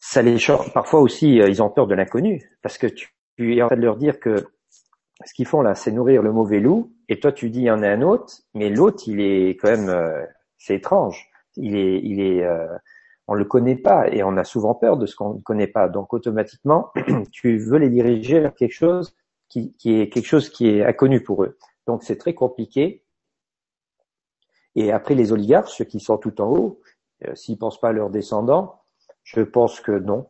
Ça 0.00 0.22
les 0.22 0.36
Parfois 0.72 1.00
aussi, 1.00 1.40
euh, 1.40 1.48
ils 1.48 1.62
ont 1.62 1.70
peur 1.70 1.86
de 1.86 1.94
l'inconnu, 1.94 2.42
parce 2.62 2.78
que 2.78 2.86
tu, 2.86 3.10
es 3.38 3.62
en 3.62 3.68
train 3.68 3.76
de 3.76 3.82
leur 3.82 3.96
dire 3.96 4.20
que 4.20 4.46
ce 5.24 5.32
qu'ils 5.34 5.46
font 5.46 5.62
là, 5.62 5.74
c'est 5.74 5.92
nourrir 5.92 6.22
le 6.22 6.32
mauvais 6.32 6.60
loup, 6.60 6.92
et 7.08 7.20
toi 7.20 7.32
tu 7.32 7.50
dis 7.50 7.60
il 7.60 7.64
y 7.64 7.70
en 7.70 7.82
a 7.82 7.88
un 7.88 8.02
autre, 8.02 8.42
mais 8.54 8.68
l'autre, 8.68 9.04
il 9.06 9.20
est 9.20 9.56
quand 9.56 9.70
même, 9.70 9.88
euh, 9.88 10.24
c'est 10.58 10.76
étrange. 10.76 11.30
Il 11.56 11.76
est, 11.76 12.00
il 12.02 12.20
est, 12.20 12.44
euh, 12.44 12.66
on 13.28 13.34
le 13.34 13.44
connaît 13.44 13.76
pas, 13.76 14.08
et 14.08 14.22
on 14.22 14.36
a 14.36 14.44
souvent 14.44 14.74
peur 14.74 14.96
de 14.96 15.06
ce 15.06 15.16
qu'on 15.16 15.34
ne 15.34 15.40
connaît 15.40 15.66
pas. 15.66 15.88
Donc 15.88 16.12
automatiquement, 16.12 16.90
tu 17.32 17.58
veux 17.58 17.78
les 17.78 17.90
diriger 17.90 18.40
vers 18.40 18.54
quelque 18.54 18.74
chose 18.74 19.16
qui, 19.48 19.74
qui 19.74 20.00
est 20.00 20.08
quelque 20.08 20.26
chose 20.26 20.48
qui 20.50 20.68
est 20.68 20.84
inconnu 20.84 21.22
pour 21.22 21.44
eux. 21.44 21.56
Donc 21.86 22.02
c'est 22.02 22.16
très 22.16 22.34
compliqué. 22.34 23.04
Et 24.74 24.90
après 24.92 25.14
les 25.14 25.32
oligarques, 25.32 25.68
ceux 25.68 25.84
qui 25.84 26.00
sont 26.00 26.18
tout 26.18 26.40
en 26.40 26.50
haut, 26.50 26.80
euh, 27.24 27.34
s'ils 27.34 27.58
pensent 27.58 27.80
pas 27.80 27.90
à 27.90 27.92
leurs 27.92 28.10
descendants, 28.10 28.82
je 29.22 29.40
pense 29.40 29.80
que 29.80 29.92
non. 29.92 30.28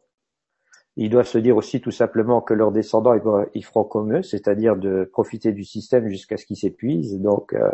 Ils 0.96 1.10
doivent 1.10 1.26
se 1.26 1.38
dire 1.38 1.56
aussi 1.56 1.80
tout 1.80 1.90
simplement 1.90 2.40
que 2.40 2.54
leurs 2.54 2.70
descendants, 2.70 3.14
ils 3.54 3.64
feront 3.64 3.84
comme 3.84 4.16
eux, 4.16 4.22
c'est-à-dire 4.22 4.76
de 4.76 5.08
profiter 5.12 5.52
du 5.52 5.64
système 5.64 6.08
jusqu'à 6.08 6.36
ce 6.36 6.46
qu'ils 6.46 6.56
s'épuisent. 6.56 7.20
Donc 7.20 7.52
euh, 7.54 7.70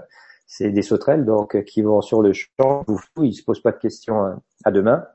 c'est 0.47 0.71
des 0.71 0.83
sauterelles 0.83 1.27
donc 1.27 1.55
euh, 1.55 1.63
qui 1.63 1.83
vont 1.83 2.01
sur 2.01 2.23
le 2.23 2.33
champ, 2.33 2.85
ils 3.21 3.35
se 3.35 3.45
posent 3.45 3.63
pas 3.63 3.73
de 3.73 3.79
questions 3.79 4.41
à 4.65 4.71
demain. 4.71 5.07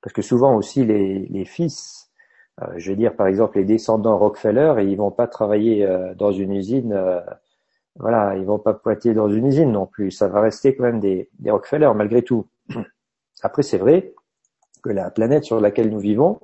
Parce 0.00 0.14
que 0.14 0.22
souvent 0.22 0.56
aussi 0.56 0.84
les, 0.84 1.26
les 1.26 1.44
fils 1.44 2.05
je 2.76 2.90
vais 2.90 2.96
dire 2.96 3.14
par 3.14 3.26
exemple 3.26 3.58
les 3.58 3.64
descendants 3.64 4.18
Rockefeller, 4.18 4.74
ils 4.84 4.96
vont 4.96 5.10
pas 5.10 5.26
travailler 5.26 5.84
euh, 5.84 6.14
dans 6.14 6.32
une 6.32 6.52
usine, 6.52 6.92
euh, 6.92 7.20
voilà, 7.96 8.36
ils 8.36 8.44
vont 8.44 8.58
pas 8.58 8.74
pointer 8.74 9.14
dans 9.14 9.28
une 9.28 9.46
usine 9.46 9.72
non 9.72 9.86
plus. 9.86 10.10
Ça 10.10 10.28
va 10.28 10.40
rester 10.40 10.74
quand 10.76 10.84
même 10.84 11.00
des, 11.00 11.28
des 11.38 11.50
Rockefeller 11.50 11.90
malgré 11.94 12.22
tout. 12.22 12.46
Après, 13.42 13.62
c'est 13.62 13.78
vrai 13.78 14.14
que 14.82 14.90
la 14.90 15.10
planète 15.10 15.44
sur 15.44 15.60
laquelle 15.60 15.90
nous 15.90 15.98
vivons, 15.98 16.40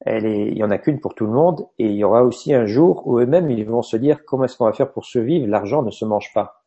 elle 0.00 0.26
est, 0.26 0.48
il 0.48 0.56
y 0.56 0.64
en 0.64 0.70
a 0.70 0.78
qu'une 0.78 1.00
pour 1.00 1.14
tout 1.16 1.26
le 1.26 1.32
monde, 1.32 1.66
et 1.78 1.86
il 1.86 1.96
y 1.96 2.04
aura 2.04 2.22
aussi 2.22 2.54
un 2.54 2.66
jour 2.66 3.06
où 3.06 3.18
eux-mêmes 3.18 3.50
ils 3.50 3.66
vont 3.66 3.82
se 3.82 3.96
dire 3.96 4.24
comment 4.24 4.44
est-ce 4.44 4.56
qu'on 4.56 4.66
va 4.66 4.72
faire 4.72 4.92
pour 4.92 5.04
survivre? 5.04 5.48
L'argent 5.48 5.82
ne 5.82 5.90
se 5.90 6.04
mange 6.04 6.32
pas. 6.32 6.64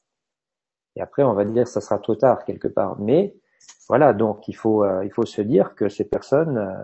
Et 0.98 1.02
après, 1.02 1.23
on 1.23 1.34
va 1.34 1.45
dire 1.45 1.68
ça 1.68 1.80
sera 1.80 1.99
trop 1.99 2.15
tard 2.15 2.44
quelque 2.44 2.68
part. 2.68 2.99
Mais 2.99 3.36
voilà, 3.88 4.14
donc 4.14 4.49
il 4.49 4.56
faut 4.56 4.86
il 5.03 5.11
faut 5.11 5.26
se 5.26 5.41
dire 5.41 5.76
que 5.76 5.88
ces 5.88 6.03
personnes 6.03 6.76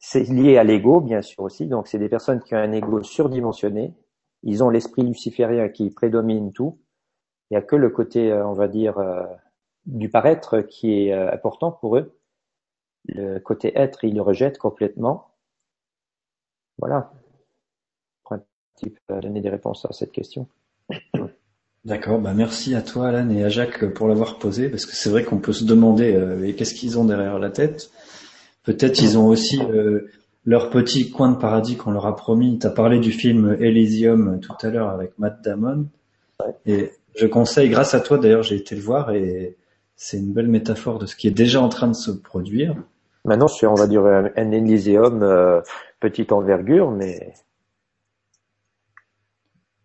c'est 0.00 0.24
lié 0.24 0.56
à 0.56 0.64
l'ego, 0.64 1.00
bien 1.00 1.20
sûr 1.20 1.44
aussi. 1.44 1.66
Donc, 1.66 1.86
c'est 1.86 1.98
des 1.98 2.08
personnes 2.08 2.42
qui 2.42 2.54
ont 2.54 2.58
un 2.58 2.72
ego 2.72 3.02
surdimensionné. 3.02 3.94
Ils 4.42 4.64
ont 4.64 4.70
l'esprit 4.70 5.02
luciférien 5.02 5.68
qui 5.68 5.90
prédomine 5.90 6.52
tout. 6.52 6.78
Il 7.50 7.54
n'y 7.54 7.58
a 7.58 7.62
que 7.62 7.76
le 7.76 7.90
côté, 7.90 8.32
euh, 8.32 8.46
on 8.46 8.54
va 8.54 8.66
dire, 8.66 8.98
euh, 8.98 9.22
du 9.84 10.08
paraître 10.08 10.62
qui 10.62 10.92
est 10.92 11.12
euh, 11.12 11.30
important 11.30 11.70
pour 11.70 11.98
eux. 11.98 12.18
Le 13.04 13.38
côté 13.40 13.78
être, 13.78 14.02
ils 14.04 14.14
le 14.14 14.22
rejettent 14.22 14.58
complètement. 14.58 15.34
Voilà. 16.78 17.12
Pour 18.22 18.36
un 18.36 18.42
petit 18.74 18.94
peu 19.06 19.20
donner 19.20 19.42
des 19.42 19.50
réponses 19.50 19.84
à 19.84 19.92
cette 19.92 20.12
question. 20.12 20.48
D'accord, 21.84 22.20
bah 22.20 22.34
merci 22.34 22.74
à 22.74 22.82
toi 22.82 23.08
Alan 23.08 23.30
et 23.30 23.42
à 23.42 23.48
Jacques 23.48 23.86
pour 23.94 24.06
l'avoir 24.06 24.38
posé, 24.38 24.68
parce 24.68 24.84
que 24.84 24.94
c'est 24.94 25.08
vrai 25.08 25.24
qu'on 25.24 25.38
peut 25.38 25.54
se 25.54 25.64
demander 25.64 26.54
qu'est-ce 26.56 26.74
qu'ils 26.74 26.98
ont 26.98 27.06
derrière 27.06 27.38
la 27.38 27.48
tête? 27.48 27.90
Peut-être 28.64 29.00
ils 29.02 29.18
ont 29.18 29.26
aussi 29.26 29.60
euh, 29.60 30.10
leur 30.44 30.70
petit 30.70 31.10
coin 31.10 31.30
de 31.30 31.36
paradis 31.36 31.76
qu'on 31.76 31.92
leur 31.92 32.06
a 32.06 32.16
promis. 32.16 32.58
Tu 32.58 32.66
as 32.66 32.70
parlé 32.70 32.98
du 32.98 33.12
film 33.12 33.56
Elysium 33.60 34.40
tout 34.40 34.54
à 34.60 34.70
l'heure 34.70 34.90
avec 34.90 35.18
Matt 35.18 35.42
Damon. 35.42 35.86
Et 36.66 36.90
je 37.16 37.26
conseille, 37.26 37.68
grâce 37.68 37.94
à 37.94 38.00
toi 38.00 38.18
d'ailleurs, 38.18 38.42
j'ai 38.42 38.56
été 38.56 38.74
le 38.74 38.80
voir 38.80 39.12
et 39.12 39.56
c'est 39.96 40.18
une 40.18 40.32
belle 40.32 40.48
métaphore 40.48 40.98
de 40.98 41.06
ce 41.06 41.16
qui 41.16 41.28
est 41.28 41.32
déjà 41.32 41.60
en 41.60 41.68
train 41.68 41.88
de 41.88 41.94
se 41.94 42.10
produire. 42.10 42.74
Maintenant, 43.24 43.48
c'est, 43.48 43.66
on 43.66 43.74
va 43.74 43.86
dire, 43.86 44.04
un, 44.06 44.50
Elysium 44.50 45.22
euh, 45.22 45.60
petite 46.00 46.32
envergure, 46.32 46.90
mais... 46.90 47.34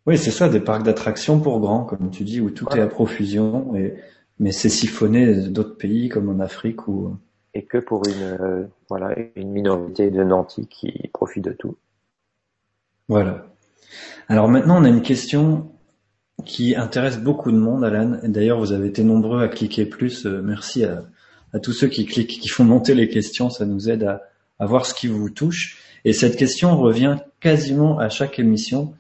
Oui, 0.06 0.18
c'est 0.18 0.32
ça, 0.32 0.48
des 0.48 0.62
parcs 0.62 0.84
d'attractions 0.84 1.40
pour 1.40 1.60
grands, 1.60 1.84
comme 1.84 2.12
tu 2.12 2.24
dis, 2.24 2.40
où 2.40 2.50
tout 2.50 2.68
est 2.78 2.80
à 2.80 2.88
profusion, 2.88 3.76
et, 3.76 3.96
mais 4.40 4.52
c'est 4.52 4.70
siphonné 4.70 5.50
d'autres 5.50 5.78
pays 5.78 6.08
comme 6.10 6.30
en 6.30 6.40
Afrique 6.40 6.88
ou 6.88 7.18
et 7.56 7.64
que 7.64 7.78
pour 7.78 8.06
une, 8.06 8.38
euh, 8.42 8.64
voilà, 8.90 9.16
une 9.36 9.50
minorité 9.50 10.12
de 10.12 10.24
nantis 10.24 10.68
qui 10.68 11.10
profitent 11.14 11.46
de 11.46 11.54
tout. 11.54 11.78
Voilà. 13.08 13.48
Alors 14.28 14.50
maintenant, 14.50 14.82
on 14.82 14.84
a 14.84 14.90
une 14.90 15.02
question 15.02 15.72
qui 16.44 16.76
intéresse 16.76 17.18
beaucoup 17.18 17.52
de 17.52 17.58
monde, 17.58 17.86
Alan. 17.86 18.20
D'ailleurs, 18.24 18.60
vous 18.60 18.74
avez 18.74 18.90
été 18.90 19.04
nombreux 19.04 19.42
à 19.42 19.48
cliquer 19.48 19.86
plus. 19.86 20.26
Euh, 20.26 20.42
merci 20.44 20.84
à, 20.84 21.04
tous 21.64 21.72
ceux 21.72 21.88
qui 21.88 22.06
cliquent, 22.06 22.42
qui 22.42 22.50
font 22.50 22.66
monter 22.66 22.94
les 22.94 23.08
questions. 23.08 23.50
Ça 23.50 23.66
nous 23.66 23.90
aide 23.90 24.04
à, 24.04 24.66
voir 24.66 24.86
ce 24.86 24.94
qui 24.94 25.08
vous 25.08 25.30
touche. 25.30 25.78
Et 26.04 26.12
cette 26.12 26.36
question 26.36 26.78
revient 26.78 27.18
quasiment 27.40 27.98
à 27.98 28.10
chaque 28.10 28.38
émission. 28.38 28.94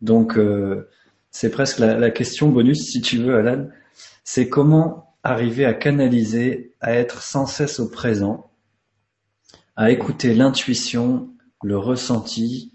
Donc, 0.00 0.36
euh, 0.36 0.88
c'est 1.30 1.50
presque 1.50 1.78
la, 1.78 2.10
question 2.10 2.48
bonus, 2.48 2.90
si 2.90 3.00
tu 3.00 3.18
veux, 3.18 3.36
Alan. 3.36 3.68
C'est 4.24 4.48
comment 4.48 5.05
arriver 5.26 5.64
à 5.64 5.74
canaliser, 5.74 6.74
à 6.80 6.94
être 6.94 7.20
sans 7.20 7.46
cesse 7.46 7.80
au 7.80 7.90
présent, 7.90 8.50
à 9.74 9.90
écouter 9.90 10.34
l'intuition, 10.34 11.30
le 11.62 11.76
ressenti. 11.76 12.72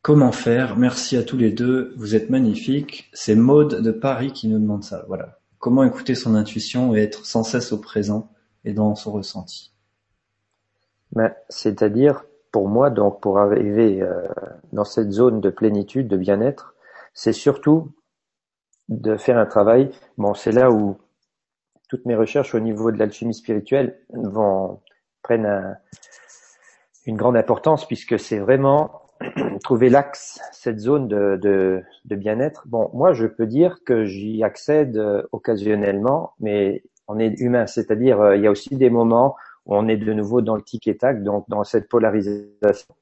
Comment 0.00 0.30
faire? 0.30 0.76
Merci 0.76 1.16
à 1.16 1.24
tous 1.24 1.36
les 1.36 1.50
deux, 1.50 1.92
vous 1.96 2.14
êtes 2.14 2.30
magnifiques. 2.30 3.10
C'est 3.12 3.34
Maude 3.34 3.82
de 3.82 3.90
Paris 3.90 4.32
qui 4.32 4.46
nous 4.46 4.60
demande 4.60 4.84
ça. 4.84 5.04
Voilà. 5.08 5.40
Comment 5.58 5.82
écouter 5.82 6.14
son 6.14 6.36
intuition 6.36 6.94
et 6.94 7.00
être 7.00 7.26
sans 7.26 7.42
cesse 7.42 7.72
au 7.72 7.78
présent 7.78 8.30
et 8.64 8.72
dans 8.72 8.94
son 8.94 9.10
ressenti? 9.10 9.72
Ben, 11.10 11.34
C'est-à-dire, 11.48 12.24
pour 12.52 12.68
moi, 12.68 12.90
donc 12.90 13.20
pour 13.20 13.38
arriver 13.38 14.00
euh, 14.00 14.28
dans 14.72 14.84
cette 14.84 15.10
zone 15.10 15.40
de 15.40 15.50
plénitude, 15.50 16.06
de 16.06 16.16
bien-être, 16.16 16.74
c'est 17.14 17.32
surtout 17.32 17.92
de 18.88 19.16
faire 19.16 19.38
un 19.38 19.46
travail. 19.46 19.90
Bon, 20.18 20.34
c'est 20.34 20.52
là 20.52 20.70
où 20.70 20.98
toutes 21.88 22.06
mes 22.06 22.14
recherches 22.14 22.54
au 22.54 22.60
niveau 22.60 22.90
de 22.90 22.98
l'alchimie 22.98 23.34
spirituelle 23.34 23.98
vont 24.10 24.80
prennent 25.22 25.78
une 27.06 27.16
grande 27.16 27.36
importance 27.36 27.86
puisque 27.86 28.18
c'est 28.18 28.38
vraiment 28.38 29.02
trouver 29.62 29.88
l'axe, 29.88 30.40
cette 30.52 30.78
zone 30.78 31.08
de, 31.08 31.82
bien-être. 32.04 32.66
Bon, 32.66 32.90
moi, 32.92 33.12
je 33.12 33.26
peux 33.26 33.46
dire 33.46 33.78
que 33.84 34.04
j'y 34.04 34.42
accède 34.42 35.00
occasionnellement, 35.32 36.32
mais 36.40 36.82
on 37.08 37.18
est 37.18 37.38
humain, 37.40 37.66
c'est-à-dire 37.66 38.20
euh, 38.20 38.36
il 38.36 38.42
y 38.42 38.46
a 38.46 38.50
aussi 38.50 38.76
des 38.76 38.90
moments 38.90 39.36
on 39.66 39.88
est 39.88 39.96
de 39.96 40.12
nouveau 40.12 40.42
dans 40.42 40.56
le 40.56 40.62
tic 40.62 40.86
et 40.88 40.96
tac, 40.96 41.22
donc 41.22 41.48
dans 41.48 41.64
cette 41.64 41.88
polarisation. 41.88 42.94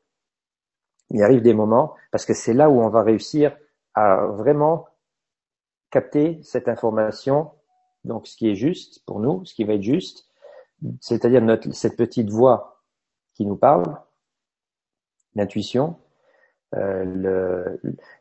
Il 1.11 1.23
arrive 1.23 1.43
des 1.43 1.55
moments, 1.55 1.95
parce 2.11 2.25
que 2.25 2.35
c'est 2.35 2.55
là 2.55 2.71
où 2.71 2.81
on 2.81 2.89
va 2.89 3.03
réussir 3.03 3.57
à 3.95 4.27
vraiment 4.27 4.87
capter 5.91 6.41
cette 6.43 6.69
information, 6.69 7.51
donc 8.05 8.27
ce 8.27 8.37
qui 8.37 8.49
est 8.49 8.55
juste 8.55 9.03
pour 9.07 9.21
nous, 9.21 9.45
ce 9.45 9.55
qui 9.55 9.65
va 9.65 9.75
être 9.75 9.83
juste, 9.83 10.29
c'est-à-dire 11.01 11.43
notre, 11.43 11.73
cette 11.73 11.97
petite 11.97 12.31
voix 12.31 12.83
qui 13.35 13.47
nous 13.47 13.57
parle, 13.57 13.97
l'intuition, 15.35 15.97
euh, 16.75 17.77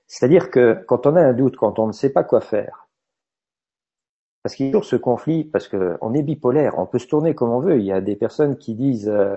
c'est-à-dire 0.07 0.51
que 0.51 0.83
quand 0.87 1.05
on 1.07 1.15
a 1.15 1.21
un 1.21 1.33
doute, 1.33 1.55
quand 1.55 1.79
on 1.79 1.87
ne 1.87 1.91
sait 1.91 2.11
pas 2.11 2.23
quoi 2.23 2.41
faire, 2.41 2.87
parce 4.43 4.55
qu'il 4.55 4.67
y 4.67 4.69
a 4.69 4.71
toujours 4.71 4.85
ce 4.85 4.95
conflit, 4.95 5.43
parce 5.43 5.67
qu'on 5.67 6.13
est 6.13 6.23
bipolaire, 6.23 6.79
on 6.79 6.85
peut 6.85 6.99
se 6.99 7.07
tourner 7.07 7.35
comme 7.35 7.51
on 7.51 7.59
veut. 7.59 7.77
Il 7.77 7.85
y 7.85 7.91
a 7.91 8.01
des 8.01 8.15
personnes 8.15 8.57
qui 8.57 8.73
disent 8.73 9.09
euh, 9.09 9.35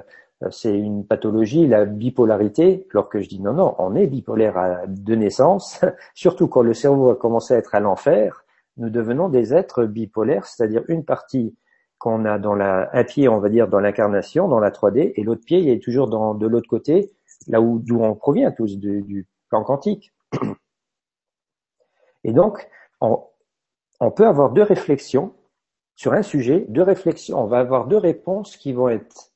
c'est 0.50 0.76
une 0.76 1.06
pathologie, 1.06 1.66
la 1.66 1.84
bipolarité, 1.84 2.86
alors 2.92 3.08
que 3.08 3.20
je 3.20 3.28
dis 3.28 3.40
non, 3.40 3.52
non, 3.52 3.74
on 3.78 3.94
est 3.94 4.06
bipolaire 4.06 4.84
de 4.86 5.14
naissance, 5.14 5.84
surtout 6.14 6.48
quand 6.48 6.62
le 6.62 6.74
cerveau 6.74 7.10
a 7.10 7.16
commencé 7.16 7.54
à 7.54 7.58
être 7.58 7.74
à 7.74 7.80
l'enfer, 7.80 8.43
nous 8.76 8.90
devenons 8.90 9.28
des 9.28 9.54
êtres 9.54 9.84
bipolaires, 9.84 10.46
c'est-à-dire 10.46 10.82
une 10.88 11.04
partie 11.04 11.56
qu'on 11.98 12.24
a 12.24 12.38
dans 12.38 12.54
la, 12.54 12.90
un 12.92 13.04
pied, 13.04 13.28
on 13.28 13.38
va 13.38 13.48
dire, 13.48 13.68
dans 13.68 13.80
l'incarnation, 13.80 14.48
dans 14.48 14.60
la 14.60 14.70
3D, 14.70 15.12
et 15.16 15.22
l'autre 15.22 15.44
pied, 15.44 15.60
il 15.60 15.68
est 15.68 15.82
toujours 15.82 16.08
dans, 16.08 16.34
de 16.34 16.46
l'autre 16.46 16.68
côté, 16.68 17.12
là 17.46 17.60
où, 17.60 17.78
d'où 17.78 18.00
on 18.00 18.14
provient 18.14 18.50
tous, 18.52 18.78
du 18.78 19.26
plan 19.48 19.62
quantique. 19.62 20.12
Et 22.24 22.32
donc, 22.32 22.68
on, 23.00 23.22
on 24.00 24.10
peut 24.10 24.26
avoir 24.26 24.50
deux 24.50 24.62
réflexions 24.62 25.34
sur 25.94 26.12
un 26.12 26.22
sujet, 26.22 26.64
deux 26.68 26.82
réflexions, 26.82 27.42
on 27.42 27.46
va 27.46 27.58
avoir 27.58 27.86
deux 27.86 27.98
réponses 27.98 28.56
qui 28.56 28.72
vont 28.72 28.88
être 28.88 29.32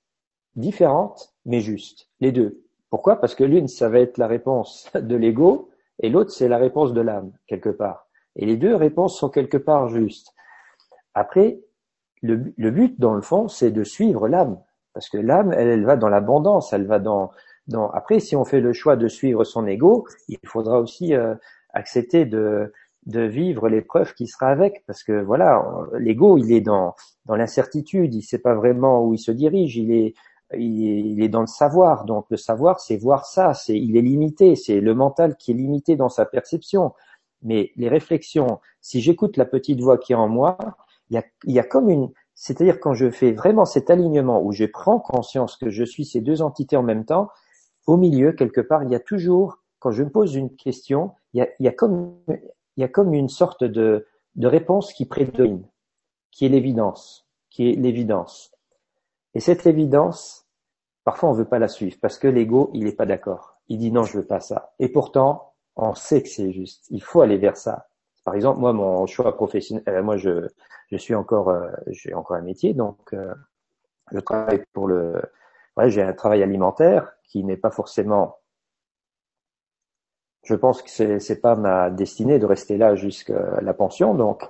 différentes 0.56 1.32
mais 1.44 1.60
justes, 1.60 2.08
les 2.20 2.32
deux. 2.32 2.64
Pourquoi? 2.90 3.16
Parce 3.16 3.34
que 3.34 3.44
l'une, 3.44 3.68
ça 3.68 3.88
va 3.88 4.00
être 4.00 4.18
la 4.18 4.26
réponse 4.26 4.90
de 4.94 5.16
l'ego 5.16 5.70
et 6.00 6.08
l'autre, 6.08 6.30
c'est 6.30 6.48
la 6.48 6.58
réponse 6.58 6.92
de 6.92 7.00
l'âme, 7.00 7.32
quelque 7.46 7.70
part. 7.70 8.07
Et 8.38 8.46
les 8.46 8.56
deux 8.56 8.74
réponses 8.74 9.18
sont 9.18 9.28
quelque 9.28 9.56
part 9.56 9.88
justes. 9.88 10.34
Après, 11.14 11.60
le, 12.22 12.36
but, 12.70 12.98
dans 12.98 13.14
le 13.14 13.20
fond, 13.20 13.48
c'est 13.48 13.70
de 13.70 13.84
suivre 13.84 14.28
l'âme. 14.28 14.58
Parce 14.94 15.08
que 15.08 15.18
l'âme, 15.18 15.52
elle, 15.52 15.84
va 15.84 15.96
dans 15.96 16.08
l'abondance, 16.08 16.72
elle 16.72 16.86
va 16.86 16.98
dans. 16.98 17.30
Après, 17.92 18.18
si 18.18 18.34
on 18.34 18.44
fait 18.44 18.60
le 18.60 18.72
choix 18.72 18.96
de 18.96 19.08
suivre 19.08 19.44
son 19.44 19.66
ego, 19.66 20.06
il 20.28 20.38
faudra 20.44 20.80
aussi 20.80 21.14
euh, 21.14 21.34
accepter 21.74 22.24
de, 22.24 22.72
vivre 23.06 23.68
l'épreuve 23.68 24.14
qui 24.14 24.26
sera 24.26 24.48
avec, 24.48 24.84
parce 24.86 25.02
que 25.02 25.20
voilà, 25.20 25.64
l'ego, 25.98 26.38
il 26.38 26.52
est 26.52 26.60
dans 26.60 26.94
l'incertitude, 27.28 28.14
il 28.14 28.22
sait 28.22 28.38
pas 28.38 28.54
vraiment 28.54 29.04
où 29.04 29.14
il 29.14 29.18
se 29.18 29.30
dirige, 29.30 29.76
il 29.76 29.92
est 29.92 30.14
il 30.56 31.22
est, 31.22 31.28
dans 31.28 31.40
le 31.40 31.46
savoir. 31.46 32.04
Donc 32.04 32.26
le 32.30 32.36
savoir, 32.36 32.80
c'est 32.80 32.96
voir 32.96 33.26
ça, 33.26 33.54
c'est 33.54 33.78
il 33.78 33.96
est 33.96 34.02
limité, 34.02 34.56
c'est 34.56 34.80
le 34.80 34.94
mental 34.94 35.36
qui 35.36 35.50
est 35.50 35.54
limité 35.54 35.96
dans 35.96 36.08
sa 36.08 36.24
perception. 36.24 36.92
Mais 37.42 37.72
les 37.76 37.88
réflexions, 37.88 38.60
si 38.80 39.00
j'écoute 39.00 39.36
la 39.36 39.44
petite 39.44 39.80
voix 39.80 39.98
qui 39.98 40.12
est 40.12 40.16
en 40.16 40.28
moi, 40.28 40.58
il 41.10 41.14
y 41.14 41.18
a, 41.18 41.24
y 41.44 41.58
a 41.58 41.64
comme 41.64 41.88
une, 41.88 42.10
c'est-à-dire 42.34 42.80
quand 42.80 42.94
je 42.94 43.10
fais 43.10 43.32
vraiment 43.32 43.64
cet 43.64 43.90
alignement 43.90 44.42
où 44.42 44.52
je 44.52 44.64
prends 44.64 45.00
conscience 45.00 45.56
que 45.56 45.70
je 45.70 45.84
suis 45.84 46.04
ces 46.04 46.20
deux 46.20 46.42
entités 46.42 46.76
en 46.76 46.82
même 46.82 47.04
temps, 47.04 47.30
au 47.86 47.96
milieu 47.96 48.32
quelque 48.32 48.60
part, 48.60 48.84
il 48.84 48.90
y 48.90 48.94
a 48.94 49.00
toujours, 49.00 49.58
quand 49.78 49.90
je 49.90 50.02
me 50.02 50.10
pose 50.10 50.34
une 50.34 50.54
question, 50.54 51.12
il 51.32 51.38
y 51.38 51.40
a, 51.42 51.48
il 51.58 51.64
y 51.64 51.68
a 51.68 51.72
comme 51.72 52.14
il 52.28 52.82
y 52.82 52.84
a 52.84 52.88
comme 52.88 53.12
une 53.12 53.28
sorte 53.28 53.64
de, 53.64 54.06
de 54.36 54.46
réponse 54.46 54.92
qui 54.92 55.04
prédomine, 55.04 55.66
qui 56.30 56.46
est 56.46 56.48
l'évidence, 56.48 57.26
qui 57.50 57.68
est 57.68 57.74
l'évidence. 57.74 58.52
Et 59.34 59.40
cette 59.40 59.66
évidence, 59.66 60.46
parfois 61.02 61.30
on 61.30 61.32
ne 61.32 61.38
veut 61.38 61.48
pas 61.48 61.58
la 61.58 61.66
suivre 61.66 61.96
parce 62.00 62.18
que 62.18 62.28
l'ego, 62.28 62.70
il 62.72 62.84
n'est 62.84 62.92
pas 62.92 63.06
d'accord. 63.06 63.58
Il 63.68 63.78
dit 63.78 63.90
non, 63.90 64.04
je 64.04 64.18
veux 64.18 64.26
pas 64.26 64.38
ça. 64.38 64.74
Et 64.78 64.88
pourtant, 64.88 65.47
on 65.78 65.94
sait 65.94 66.22
que 66.22 66.28
c'est 66.28 66.52
juste. 66.52 66.86
Il 66.90 67.02
faut 67.02 67.22
aller 67.22 67.38
vers 67.38 67.56
ça. 67.56 67.88
Par 68.24 68.34
exemple, 68.34 68.60
moi, 68.60 68.72
mon 68.72 69.06
choix 69.06 69.34
professionnel, 69.36 69.84
euh, 69.88 70.02
moi, 70.02 70.16
je, 70.16 70.48
je 70.90 70.96
suis 70.98 71.14
encore, 71.14 71.50
euh, 71.50 71.70
j'ai 71.88 72.14
encore 72.14 72.36
un 72.36 72.42
métier, 72.42 72.74
donc 72.74 72.98
euh, 73.14 73.34
je 74.12 74.20
travaille 74.20 74.64
pour 74.72 74.88
le, 74.88 75.22
ouais, 75.76 75.90
j'ai 75.90 76.02
un 76.02 76.12
travail 76.12 76.42
alimentaire 76.42 77.14
qui 77.24 77.44
n'est 77.44 77.56
pas 77.56 77.70
forcément 77.70 78.38
je 80.44 80.54
pense 80.54 80.82
que 80.82 80.90
c'est 80.90 81.20
c'est 81.20 81.40
pas 81.40 81.56
ma 81.56 81.90
destinée 81.90 82.38
de 82.38 82.46
rester 82.46 82.78
là 82.78 82.94
jusqu'à 82.94 83.60
la 83.60 83.74
pension. 83.74 84.14
Donc, 84.14 84.44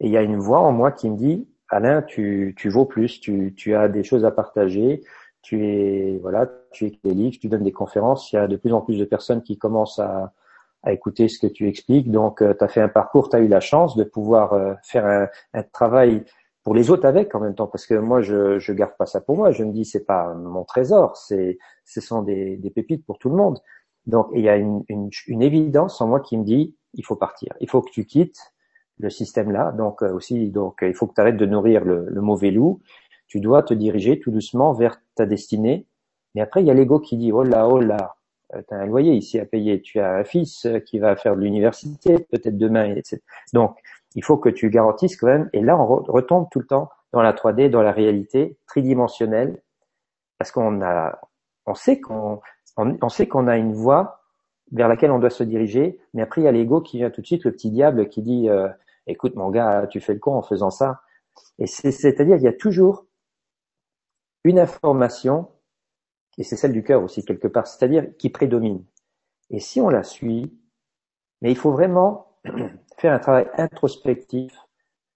il 0.00 0.10
y 0.10 0.16
a 0.16 0.22
une 0.22 0.36
voix 0.36 0.60
en 0.60 0.72
moi 0.72 0.92
qui 0.92 1.10
me 1.10 1.16
dit 1.16 1.48
Alain, 1.68 2.02
tu 2.02 2.54
tu 2.56 2.68
vaux 2.68 2.84
plus, 2.84 3.20
tu 3.20 3.54
tu 3.56 3.74
as 3.74 3.88
des 3.88 4.04
choses 4.04 4.24
à 4.24 4.30
partager, 4.30 5.02
tu 5.42 5.66
es 5.66 6.18
voilà, 6.22 6.48
tu 6.72 6.86
es 6.86 7.08
livres, 7.10 7.38
tu 7.40 7.48
donnes 7.48 7.64
des 7.64 7.72
conférences. 7.72 8.32
Il 8.32 8.36
y 8.36 8.38
a 8.38 8.46
de 8.46 8.56
plus 8.56 8.72
en 8.72 8.82
plus 8.82 8.98
de 8.98 9.04
personnes 9.04 9.42
qui 9.42 9.58
commencent 9.58 9.98
à 9.98 10.32
à 10.82 10.92
écouter 10.92 11.28
ce 11.28 11.38
que 11.38 11.46
tu 11.46 11.68
expliques. 11.68 12.10
Donc, 12.10 12.42
euh, 12.42 12.54
tu 12.58 12.64
as 12.64 12.68
fait 12.68 12.80
un 12.80 12.88
parcours, 12.88 13.28
tu 13.28 13.36
as 13.36 13.40
eu 13.40 13.48
la 13.48 13.60
chance 13.60 13.96
de 13.96 14.04
pouvoir 14.04 14.52
euh, 14.52 14.74
faire 14.82 15.06
un, 15.06 15.28
un 15.54 15.62
travail 15.62 16.24
pour 16.64 16.74
les 16.74 16.90
autres 16.90 17.06
avec 17.06 17.34
en 17.34 17.40
même 17.40 17.56
temps 17.56 17.66
parce 17.66 17.86
que 17.86 17.94
moi 17.94 18.22
je 18.22 18.60
je 18.60 18.72
garde 18.72 18.92
pas 18.96 19.04
ça 19.04 19.20
pour 19.20 19.36
moi 19.36 19.50
je 19.50 19.64
me 19.64 19.72
dis 19.72 19.84
c'est 19.84 20.04
pas 20.04 20.32
mon 20.32 20.62
trésor 20.62 21.16
c'est 21.16 21.58
ce 21.84 22.00
sont 22.00 22.22
des, 22.22 22.56
des 22.56 22.70
pépites 22.70 23.04
pour 23.04 23.18
tout 23.18 23.30
le 23.30 23.34
monde 23.34 23.58
donc, 24.06 24.28
il 24.34 24.40
y 24.40 24.48
a 24.48 24.56
une, 24.56 24.82
une, 24.88 25.10
une, 25.28 25.42
évidence 25.42 26.00
en 26.00 26.08
moi 26.08 26.20
qui 26.20 26.36
me 26.36 26.44
dit, 26.44 26.74
il 26.94 27.04
faut 27.04 27.16
partir, 27.16 27.54
il 27.60 27.68
faut 27.68 27.82
que 27.82 27.90
tu 27.90 28.04
quittes 28.04 28.52
le 28.98 29.10
système-là. 29.10 29.72
Donc 29.72 30.02
euh, 30.02 30.12
aussi, 30.12 30.50
donc 30.50 30.78
il 30.82 30.94
faut 30.94 31.06
que 31.06 31.14
tu 31.14 31.20
arrêtes 31.20 31.36
de 31.36 31.46
nourrir 31.46 31.84
le, 31.84 32.06
le, 32.08 32.20
mauvais 32.20 32.50
loup. 32.50 32.80
Tu 33.28 33.40
dois 33.40 33.62
te 33.62 33.74
diriger 33.74 34.18
tout 34.18 34.30
doucement 34.30 34.72
vers 34.72 35.00
ta 35.14 35.24
destinée. 35.24 35.86
Mais 36.34 36.40
après, 36.40 36.62
il 36.62 36.66
y 36.66 36.70
a 36.70 36.74
l'ego 36.74 36.98
qui 36.98 37.16
dit, 37.16 37.32
oh 37.32 37.44
là, 37.44 37.68
oh 37.68 37.78
là, 37.78 38.16
tu 38.52 38.74
as 38.74 38.78
un 38.78 38.86
loyer 38.86 39.14
ici 39.14 39.38
à 39.38 39.44
payer, 39.44 39.80
tu 39.80 40.00
as 40.00 40.12
un 40.12 40.24
fils 40.24 40.66
euh, 40.66 40.78
qui 40.80 40.98
va 40.98 41.16
faire 41.16 41.36
de 41.36 41.40
l'université, 41.40 42.18
peut-être 42.30 42.56
demain, 42.56 42.94
etc. 42.94 43.20
Donc, 43.52 43.76
il 44.14 44.24
faut 44.24 44.36
que 44.36 44.48
tu 44.48 44.70
garantisses 44.70 45.16
quand 45.16 45.26
même. 45.26 45.48
Et 45.52 45.60
là, 45.60 45.78
on 45.78 45.86
retombe 45.86 46.48
tout 46.50 46.60
le 46.60 46.66
temps 46.66 46.90
dans 47.12 47.22
la 47.22 47.32
3D, 47.32 47.70
dans 47.70 47.82
la 47.82 47.92
réalité 47.92 48.58
tridimensionnelle, 48.66 49.62
parce 50.38 50.50
qu'on 50.50 50.82
a, 50.82 51.18
on 51.66 51.74
sait 51.74 52.00
qu'on 52.00 52.40
on, 52.76 53.08
sait 53.08 53.28
qu'on 53.28 53.46
a 53.46 53.56
une 53.56 53.72
voie 53.72 54.22
vers 54.72 54.88
laquelle 54.88 55.10
on 55.10 55.18
doit 55.18 55.30
se 55.30 55.44
diriger, 55.44 55.98
mais 56.14 56.22
après 56.22 56.40
il 56.40 56.44
y 56.44 56.48
a 56.48 56.52
l'ego 56.52 56.80
qui 56.80 56.96
vient 56.96 57.10
tout 57.10 57.20
de 57.20 57.26
suite, 57.26 57.44
le 57.44 57.52
petit 57.52 57.70
diable 57.70 58.08
qui 58.08 58.22
dit 58.22 58.48
euh, 58.48 58.68
écoute 59.06 59.36
mon 59.36 59.50
gars, 59.50 59.86
tu 59.90 60.00
fais 60.00 60.14
le 60.14 60.18
con 60.18 60.34
en 60.34 60.42
faisant 60.42 60.70
ça. 60.70 61.02
Et 61.58 61.66
c'est-à-dire 61.66 62.36
il 62.36 62.42
y 62.42 62.48
a 62.48 62.52
toujours 62.52 63.04
une 64.44 64.58
information, 64.58 65.48
et 66.38 66.44
c'est 66.44 66.56
celle 66.56 66.72
du 66.72 66.82
cœur 66.82 67.02
aussi 67.02 67.24
quelque 67.24 67.48
part, 67.48 67.66
c'est-à-dire 67.66 68.06
qui 68.18 68.30
prédomine. 68.30 68.84
Et 69.50 69.60
si 69.60 69.80
on 69.80 69.88
la 69.88 70.02
suit, 70.02 70.58
mais 71.40 71.50
il 71.50 71.56
faut 71.56 71.72
vraiment 71.72 72.38
faire 72.98 73.12
un 73.12 73.18
travail 73.18 73.48
introspectif, 73.56 74.56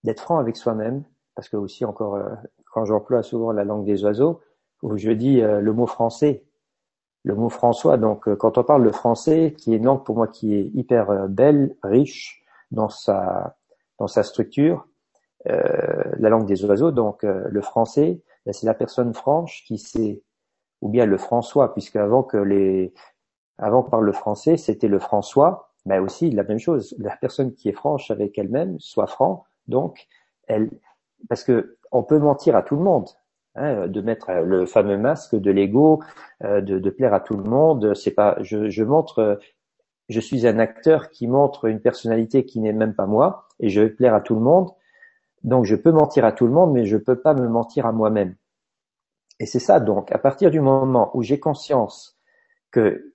d'être 0.05 0.21
franc 0.21 0.39
avec 0.39 0.57
soi-même, 0.57 1.05
parce 1.35 1.49
que 1.49 1.57
aussi 1.57 1.85
encore 1.85 2.17
euh, 2.17 2.35
quand 2.73 2.85
j'emploie 2.85 3.23
souvent 3.23 3.53
la 3.53 3.65
langue 3.65 3.85
des 3.85 4.05
oiseaux, 4.05 4.41
où 4.83 4.97
je 4.97 5.11
dis 5.11 5.41
euh, 5.41 5.61
le 5.61 5.73
mot 5.73 5.87
français, 5.87 6.45
le 7.27 7.35
mot 7.35 7.49
François. 7.49 7.97
Donc, 7.99 8.29
euh, 8.29 8.37
quand 8.37 8.57
on 8.57 8.63
parle 8.63 8.85
de 8.85 8.91
français, 8.91 9.55
qui 9.59 9.75
est 9.75 9.79
une 9.79 9.85
langue 9.85 10.05
pour 10.05 10.15
moi 10.17 10.29
qui 10.29 10.55
est 10.55 10.71
hyper 10.75 11.11
euh, 11.11 11.27
belle, 11.27 11.77
riche 11.83 12.43
dans 12.71 12.89
sa 12.89 13.57
dans 13.99 14.07
sa 14.07 14.23
structure, 14.23 14.87
euh, 15.49 16.05
la 16.19 16.29
langue 16.29 16.47
des 16.47 16.65
oiseaux. 16.65 16.93
Donc, 16.93 17.23
le 17.23 17.61
français, 17.63 18.23
ben, 18.45 18.53
c'est 18.53 18.67
la 18.67 18.75
personne 18.75 19.15
franche 19.15 19.65
qui 19.67 19.79
sait, 19.79 20.23
ou 20.81 20.89
bien 20.89 21.07
le 21.07 21.19
François, 21.19 21.73
puisque 21.73 21.97
avant 21.97 22.23
que 22.23 22.37
les 22.37 22.93
avant 23.59 23.83
qu'on 23.83 23.91
parle 23.91 24.05
le 24.05 24.13
français, 24.13 24.57
c'était 24.57 24.89
le 24.89 24.99
François, 24.99 25.73
mais 25.87 25.99
aussi 25.99 26.31
la 26.31 26.43
même 26.43 26.59
chose. 26.59 26.95
La 26.99 27.17
personne 27.17 27.55
qui 27.55 27.69
est 27.69 27.73
franche 27.73 28.11
avec 28.11 28.37
elle-même, 28.39 28.79
soit 28.81 29.07
franc, 29.07 29.45
donc 29.67 30.07
elle, 30.47 30.71
parce 31.29 31.45
que 31.45 31.79
on 31.93 32.03
peut 32.03 32.19
mentir 32.19 32.57
à 32.57 32.63
tout 32.63 32.77
le 32.77 32.83
monde. 32.83 33.09
Hein, 33.59 33.89
de 33.89 34.03
mettre 34.03 34.31
le 34.45 34.67
fameux 34.67 34.99
masque 34.99 35.35
de 35.35 35.51
l'ego, 35.51 36.03
euh, 36.45 36.61
de, 36.61 36.91
plaire 36.91 37.15
à 37.15 37.21
tout 37.21 37.39
le 37.39 37.45
monde. 37.45 37.95
C'est 37.95 38.11
pas, 38.11 38.37
je, 38.43 38.83
montre, 38.85 39.41
je 40.11 40.21
suis 40.21 40.47
un 40.47 40.59
acteur 40.59 41.09
qui 41.09 41.27
montre 41.27 41.65
une 41.65 41.81
personnalité 41.81 42.45
qui 42.45 42.61
n'est 42.61 42.75
même 42.75 42.95
pas 42.95 43.07
moi, 43.07 43.49
et 43.59 43.71
je 43.71 43.81
veux 43.81 43.95
plaire 43.95 44.15
à 44.15 44.21
tout 44.21 44.35
le 44.35 44.43
monde. 44.43 44.73
Donc 45.43 45.65
je 45.65 45.75
peux 45.75 45.91
mentir 45.91 46.27
à 46.27 46.33
tout 46.33 46.47
le 46.47 46.53
monde, 46.53 46.73
mais 46.73 46.85
je 46.85 46.99
peux 46.99 47.17
pas 47.19 47.33
me 47.33 47.49
mentir 47.49 47.87
à 47.87 47.93
moi-même. 47.93 48.35
Et 49.41 49.47
c'est 49.47 49.59
ça 49.59 49.81
donc, 49.81 50.13
à 50.13 50.19
partir 50.19 50.51
du 50.51 50.61
moment 50.61 51.11
où 51.15 51.23
j'ai 51.23 51.39
conscience 51.39 52.19
que 52.71 53.15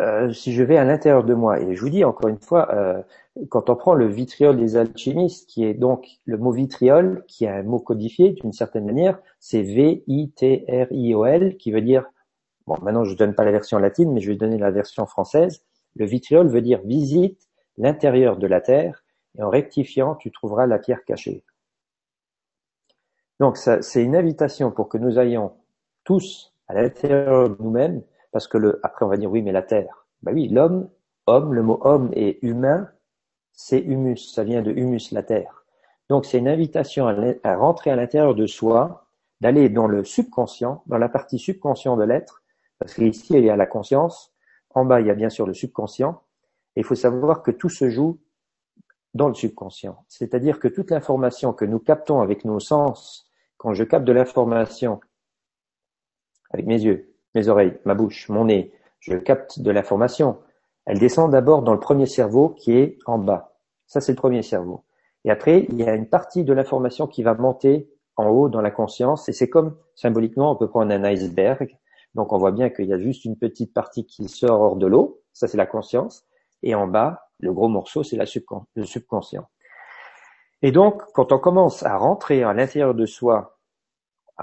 euh, 0.00 0.32
si 0.32 0.52
je 0.52 0.62
vais 0.62 0.78
à 0.78 0.84
l'intérieur 0.84 1.22
de 1.22 1.34
moi, 1.34 1.60
et 1.60 1.76
je 1.76 1.80
vous 1.80 1.90
dis 1.90 2.04
encore 2.04 2.28
une 2.28 2.40
fois, 2.40 2.74
euh, 2.74 3.02
quand 3.50 3.70
on 3.70 3.76
prend 3.76 3.94
le 3.94 4.06
vitriol 4.06 4.56
des 4.56 4.76
alchimistes, 4.76 5.48
qui 5.48 5.64
est 5.64 5.74
donc 5.74 6.08
le 6.24 6.38
mot 6.38 6.50
vitriol, 6.50 7.24
qui 7.28 7.44
est 7.44 7.48
un 7.48 7.62
mot 7.62 7.78
codifié 7.78 8.30
d'une 8.32 8.52
certaine 8.52 8.86
manière, 8.86 9.18
c'est 9.38 9.62
V-I-T-R-I-O-L, 9.62 11.56
qui 11.56 11.70
veut 11.70 11.82
dire, 11.82 12.06
bon, 12.66 12.76
maintenant 12.82 13.04
je 13.04 13.12
ne 13.12 13.16
donne 13.16 13.34
pas 13.34 13.44
la 13.44 13.52
version 13.52 13.78
latine, 13.78 14.12
mais 14.12 14.20
je 14.20 14.30
vais 14.30 14.36
donner 14.36 14.58
la 14.58 14.70
version 14.70 15.06
française. 15.06 15.62
Le 15.94 16.06
vitriol 16.06 16.48
veut 16.48 16.62
dire 16.62 16.80
visite 16.84 17.48
l'intérieur 17.76 18.38
de 18.38 18.46
la 18.46 18.60
terre, 18.60 19.04
et 19.38 19.42
en 19.42 19.50
rectifiant, 19.50 20.16
tu 20.16 20.32
trouveras 20.32 20.66
la 20.66 20.78
pierre 20.78 21.04
cachée. 21.04 21.44
Donc 23.42 23.56
c'est 23.56 24.04
une 24.04 24.14
invitation 24.14 24.70
pour 24.70 24.88
que 24.88 24.98
nous 24.98 25.18
ayons 25.18 25.50
tous 26.04 26.54
à 26.68 26.74
l'intérieur 26.74 27.50
de 27.50 27.56
nous-mêmes, 27.58 28.04
parce 28.30 28.46
que 28.46 28.56
le, 28.56 28.78
après 28.84 29.04
on 29.04 29.08
va 29.08 29.16
dire 29.16 29.32
oui, 29.32 29.42
mais 29.42 29.50
la 29.50 29.62
terre. 29.62 30.06
Ben 30.22 30.32
oui, 30.32 30.46
l'homme, 30.46 30.88
homme, 31.26 31.52
le 31.52 31.64
mot 31.64 31.80
homme 31.82 32.10
et 32.12 32.38
humain, 32.46 32.88
c'est 33.52 33.80
humus, 33.80 34.32
ça 34.32 34.44
vient 34.44 34.62
de 34.62 34.70
humus, 34.70 35.10
la 35.10 35.24
terre. 35.24 35.64
Donc 36.08 36.24
c'est 36.24 36.38
une 36.38 36.46
invitation 36.46 37.08
à, 37.08 37.56
rentrer 37.56 37.90
à 37.90 37.96
l'intérieur 37.96 38.36
de 38.36 38.46
soi, 38.46 39.08
d'aller 39.40 39.68
dans 39.68 39.88
le 39.88 40.04
subconscient, 40.04 40.84
dans 40.86 40.98
la 40.98 41.08
partie 41.08 41.40
subconscient 41.40 41.96
de 41.96 42.04
l'être, 42.04 42.44
parce 42.78 42.94
qu'ici 42.94 43.34
il 43.34 43.44
y 43.44 43.50
a 43.50 43.56
la 43.56 43.66
conscience, 43.66 44.32
en 44.70 44.84
bas 44.84 45.00
il 45.00 45.08
y 45.08 45.10
a 45.10 45.16
bien 45.16 45.30
sûr 45.30 45.48
le 45.48 45.54
subconscient, 45.54 46.22
et 46.76 46.82
il 46.82 46.84
faut 46.84 46.94
savoir 46.94 47.42
que 47.42 47.50
tout 47.50 47.70
se 47.70 47.90
joue 47.90 48.20
dans 49.14 49.26
le 49.26 49.34
subconscient. 49.34 50.04
C'est-à-dire 50.06 50.60
que 50.60 50.68
toute 50.68 50.92
l'information 50.92 51.52
que 51.52 51.64
nous 51.64 51.80
captons 51.80 52.20
avec 52.20 52.44
nos 52.44 52.60
sens, 52.60 53.28
quand 53.62 53.74
je 53.74 53.84
capte 53.84 54.04
de 54.04 54.12
l'information 54.12 54.98
avec 56.50 56.66
mes 56.66 56.82
yeux, 56.82 57.14
mes 57.36 57.46
oreilles, 57.46 57.78
ma 57.84 57.94
bouche, 57.94 58.28
mon 58.28 58.46
nez, 58.46 58.72
je 58.98 59.16
capte 59.16 59.60
de 59.60 59.70
l'information, 59.70 60.38
elle 60.84 60.98
descend 60.98 61.30
d'abord 61.30 61.62
dans 61.62 61.72
le 61.72 61.78
premier 61.78 62.06
cerveau 62.06 62.48
qui 62.48 62.76
est 62.76 62.98
en 63.06 63.18
bas. 63.18 63.54
Ça, 63.86 64.00
c'est 64.00 64.12
le 64.12 64.16
premier 64.16 64.42
cerveau. 64.42 64.82
Et 65.24 65.30
après, 65.30 65.66
il 65.68 65.76
y 65.76 65.84
a 65.84 65.94
une 65.94 66.08
partie 66.08 66.42
de 66.42 66.52
l'information 66.52 67.06
qui 67.06 67.22
va 67.22 67.34
monter 67.34 67.88
en 68.16 68.30
haut 68.30 68.48
dans 68.48 68.60
la 68.60 68.72
conscience. 68.72 69.28
Et 69.28 69.32
c'est 69.32 69.48
comme, 69.48 69.76
symboliquement, 69.94 70.50
on 70.50 70.56
peut 70.56 70.68
prendre 70.68 70.92
un 70.92 71.04
iceberg. 71.04 71.78
Donc, 72.16 72.32
on 72.32 72.38
voit 72.38 72.50
bien 72.50 72.68
qu'il 72.68 72.86
y 72.86 72.92
a 72.92 72.98
juste 72.98 73.24
une 73.24 73.38
petite 73.38 73.72
partie 73.72 74.04
qui 74.06 74.28
sort 74.28 74.60
hors 74.60 74.76
de 74.76 74.88
l'eau. 74.88 75.22
Ça, 75.32 75.46
c'est 75.46 75.56
la 75.56 75.66
conscience. 75.66 76.24
Et 76.64 76.74
en 76.74 76.88
bas, 76.88 77.28
le 77.38 77.52
gros 77.52 77.68
morceau, 77.68 78.02
c'est 78.02 78.16
le 78.16 78.84
subconscient. 78.84 79.46
Et 80.62 80.72
donc, 80.72 81.02
quand 81.12 81.30
on 81.30 81.38
commence 81.38 81.84
à 81.84 81.96
rentrer 81.96 82.42
à 82.42 82.52
l'intérieur 82.52 82.94
de 82.94 83.06
soi 83.06 83.51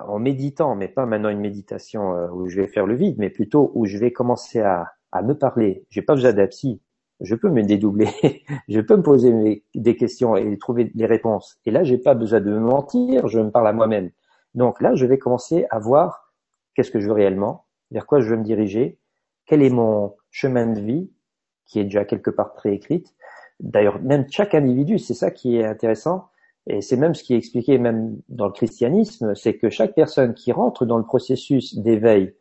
en 0.07 0.19
méditant, 0.19 0.75
mais 0.75 0.87
pas 0.87 1.05
maintenant 1.05 1.29
une 1.29 1.39
méditation 1.39 2.13
euh, 2.15 2.27
où 2.29 2.47
je 2.47 2.61
vais 2.61 2.67
faire 2.67 2.85
le 2.85 2.95
vide, 2.95 3.15
mais 3.17 3.29
plutôt 3.29 3.71
où 3.75 3.85
je 3.85 3.97
vais 3.97 4.11
commencer 4.11 4.59
à, 4.59 4.93
me 5.23 5.33
parler. 5.33 5.85
J'ai 5.89 6.01
pas 6.01 6.13
besoin 6.13 6.33
d'absi. 6.33 6.81
Je 7.19 7.35
peux 7.35 7.49
me 7.49 7.63
dédoubler. 7.63 8.09
je 8.69 8.79
peux 8.79 8.95
me 8.95 9.01
poser 9.01 9.63
des 9.75 9.95
questions 9.95 10.35
et 10.35 10.57
trouver 10.57 10.85
des 10.85 11.05
réponses. 11.05 11.59
Et 11.65 11.71
là, 11.71 11.83
j'ai 11.83 11.97
pas 11.97 12.13
besoin 12.13 12.39
de 12.39 12.51
me 12.51 12.59
mentir. 12.59 13.27
Je 13.27 13.39
me 13.39 13.49
parle 13.49 13.67
à 13.67 13.73
moi-même. 13.73 14.11
Donc 14.53 14.81
là, 14.81 14.95
je 14.95 15.05
vais 15.05 15.17
commencer 15.17 15.65
à 15.71 15.79
voir 15.79 16.33
qu'est-ce 16.75 16.91
que 16.91 16.99
je 16.99 17.07
veux 17.07 17.13
réellement, 17.13 17.65
vers 17.91 18.05
quoi 18.05 18.21
je 18.21 18.29
veux 18.29 18.37
me 18.37 18.43
diriger, 18.43 18.99
quel 19.45 19.61
est 19.63 19.69
mon 19.69 20.15
chemin 20.31 20.67
de 20.67 20.79
vie, 20.79 21.11
qui 21.65 21.79
est 21.79 21.83
déjà 21.83 22.05
quelque 22.05 22.29
part 22.29 22.53
préécrite. 22.53 23.15
D'ailleurs, 23.59 24.01
même 24.01 24.25
chaque 24.29 24.55
individu, 24.55 24.99
c'est 24.99 25.13
ça 25.13 25.31
qui 25.31 25.57
est 25.57 25.65
intéressant, 25.65 26.29
et 26.67 26.81
c'est 26.81 26.97
même 26.97 27.15
ce 27.15 27.23
qui 27.23 27.33
est 27.33 27.37
expliqué 27.37 27.77
même 27.77 28.17
dans 28.29 28.45
le 28.45 28.51
christianisme, 28.51 29.33
c'est 29.35 29.57
que 29.57 29.69
chaque 29.69 29.95
personne 29.95 30.33
qui 30.33 30.51
rentre 30.51 30.85
dans 30.85 30.97
le 30.97 31.05
processus 31.05 31.77
d'éveil, 31.77 32.35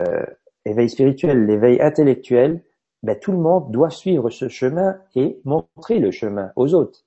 euh, 0.00 0.26
éveil 0.64 0.90
spirituel, 0.90 1.46
l'éveil 1.46 1.80
intellectuel, 1.80 2.62
ben, 3.02 3.18
tout 3.18 3.32
le 3.32 3.38
monde 3.38 3.70
doit 3.70 3.90
suivre 3.90 4.30
ce 4.30 4.48
chemin 4.48 4.98
et 5.14 5.40
montrer 5.44 5.98
le 5.98 6.10
chemin 6.10 6.50
aux 6.56 6.74
autres. 6.74 7.04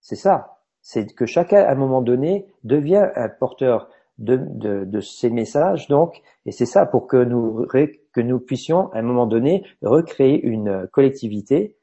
C'est 0.00 0.16
ça. 0.16 0.58
C'est 0.80 1.12
que 1.14 1.26
chacun, 1.26 1.62
à 1.62 1.72
un 1.72 1.74
moment 1.74 2.02
donné, 2.02 2.46
devient 2.64 3.08
un 3.16 3.28
porteur 3.28 3.90
de, 4.18 4.36
de, 4.36 5.00
ces 5.00 5.30
messages, 5.30 5.88
donc, 5.88 6.22
et 6.46 6.52
c'est 6.52 6.66
ça 6.66 6.86
pour 6.86 7.06
que 7.06 7.24
nous 7.24 8.40
puissions, 8.40 8.90
à 8.92 8.98
un 8.98 9.02
moment 9.02 9.26
donné, 9.26 9.64
recréer 9.82 10.40
une 10.42 10.88
collectivité. 10.88 11.76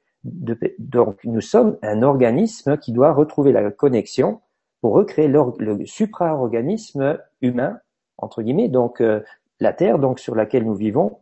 Donc, 0.79 1.23
nous 1.23 1.41
sommes 1.41 1.77
un 1.81 2.01
organisme 2.01 2.77
qui 2.77 2.91
doit 2.91 3.13
retrouver 3.13 3.51
la 3.51 3.69
connexion 3.71 4.41
pour 4.81 4.93
recréer 4.93 5.27
le 5.27 5.85
supra-organisme 5.85 7.19
humain, 7.41 7.79
entre 8.17 8.41
guillemets, 8.41 8.69
donc 8.69 9.01
euh, 9.01 9.21
la 9.59 9.73
Terre, 9.73 9.99
donc 9.99 10.19
sur 10.19 10.35
laquelle 10.35 10.65
nous 10.65 10.75
vivons, 10.75 11.19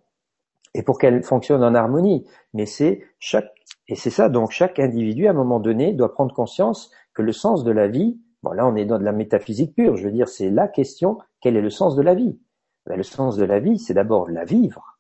et 0.74 0.84
pour 0.84 0.98
qu'elle 0.98 1.24
fonctionne 1.24 1.64
en 1.64 1.76
harmonie. 1.76 2.26
Mais 2.54 2.66
c'est 2.66 3.04
chaque, 3.20 3.52
et 3.88 3.96
c'est 3.96 4.10
ça, 4.10 4.30
donc 4.30 4.52
chaque 4.52 4.80
individu, 4.80 5.28
à 5.28 5.32
un 5.32 5.34
moment 5.34 5.60
donné, 5.60 5.94
doit 5.94 6.14
prendre 6.14 6.34
conscience 6.34 6.92
que 7.14 7.22
le 7.22 7.32
sens 7.32 7.64
de 7.64 7.72
la 7.72 7.88
vie, 7.88 8.18
Bon, 8.44 8.52
là, 8.52 8.68
on 8.68 8.76
est 8.76 8.86
dans 8.86 9.00
de 9.00 9.06
la 9.06 9.14
métaphysique 9.14 9.74
pure. 9.74 9.96
Je 9.96 10.04
veux 10.04 10.12
dire, 10.12 10.28
c'est 10.28 10.50
la 10.50 10.68
question, 10.68 11.18
quel 11.40 11.56
est 11.56 11.62
le 11.62 11.70
sens 11.70 11.96
de 11.96 12.02
la 12.02 12.14
vie? 12.14 12.38
Ben, 12.86 12.98
Le 12.98 13.04
sens 13.04 13.38
de 13.38 13.46
la 13.46 13.60
vie, 13.60 13.80
c'est 13.80 13.94
d'abord 13.94 14.30
la 14.30 14.44
vivre. 14.44 14.93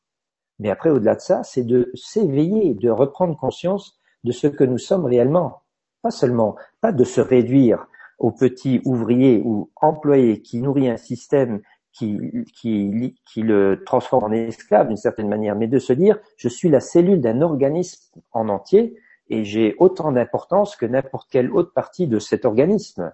Mais 0.60 0.70
après, 0.70 0.90
au-delà 0.90 1.16
de 1.16 1.22
ça, 1.22 1.44
c'est 1.44 1.64
de 1.64 1.92
s'éveiller, 1.96 2.74
de 2.74 2.90
reprendre 2.90 3.38
conscience 3.38 4.00
de 4.24 4.32
ce 4.32 4.48
que 4.48 4.64
nous 4.64 4.78
sommes 4.78 5.06
réellement. 5.06 5.62
Pas 6.02 6.12
seulement, 6.12 6.56
pas 6.82 6.92
de 6.92 7.04
se 7.04 7.22
réduire 7.22 7.88
au 8.20 8.32
petit 8.32 8.82
ouvrier 8.86 9.42
ou 9.44 9.72
employé 9.76 10.42
qui 10.42 10.60
nourrit 10.60 10.90
un 10.90 10.98
système 10.98 11.62
qui, 11.92 12.20
qui, 12.56 13.16
qui 13.26 13.42
le 13.42 13.84
transforme 13.86 14.26
en 14.26 14.32
esclave 14.32 14.88
d'une 14.88 14.98
certaine 14.98 15.30
manière, 15.30 15.56
mais 15.56 15.68
de 15.68 15.80
se 15.80 15.94
dire, 15.94 16.20
je 16.38 16.50
suis 16.50 16.70
la 16.70 16.80
cellule 16.80 17.22
d'un 17.22 17.42
organisme 17.42 18.20
en 18.32 18.50
entier 18.50 18.98
et 19.30 19.44
j'ai 19.44 19.76
autant 19.78 20.12
d'importance 20.12 20.76
que 20.76 20.86
n'importe 20.86 21.30
quelle 21.30 21.52
autre 21.52 21.74
partie 21.74 22.08
de 22.08 22.20
cet 22.20 22.46
organisme. 22.46 23.14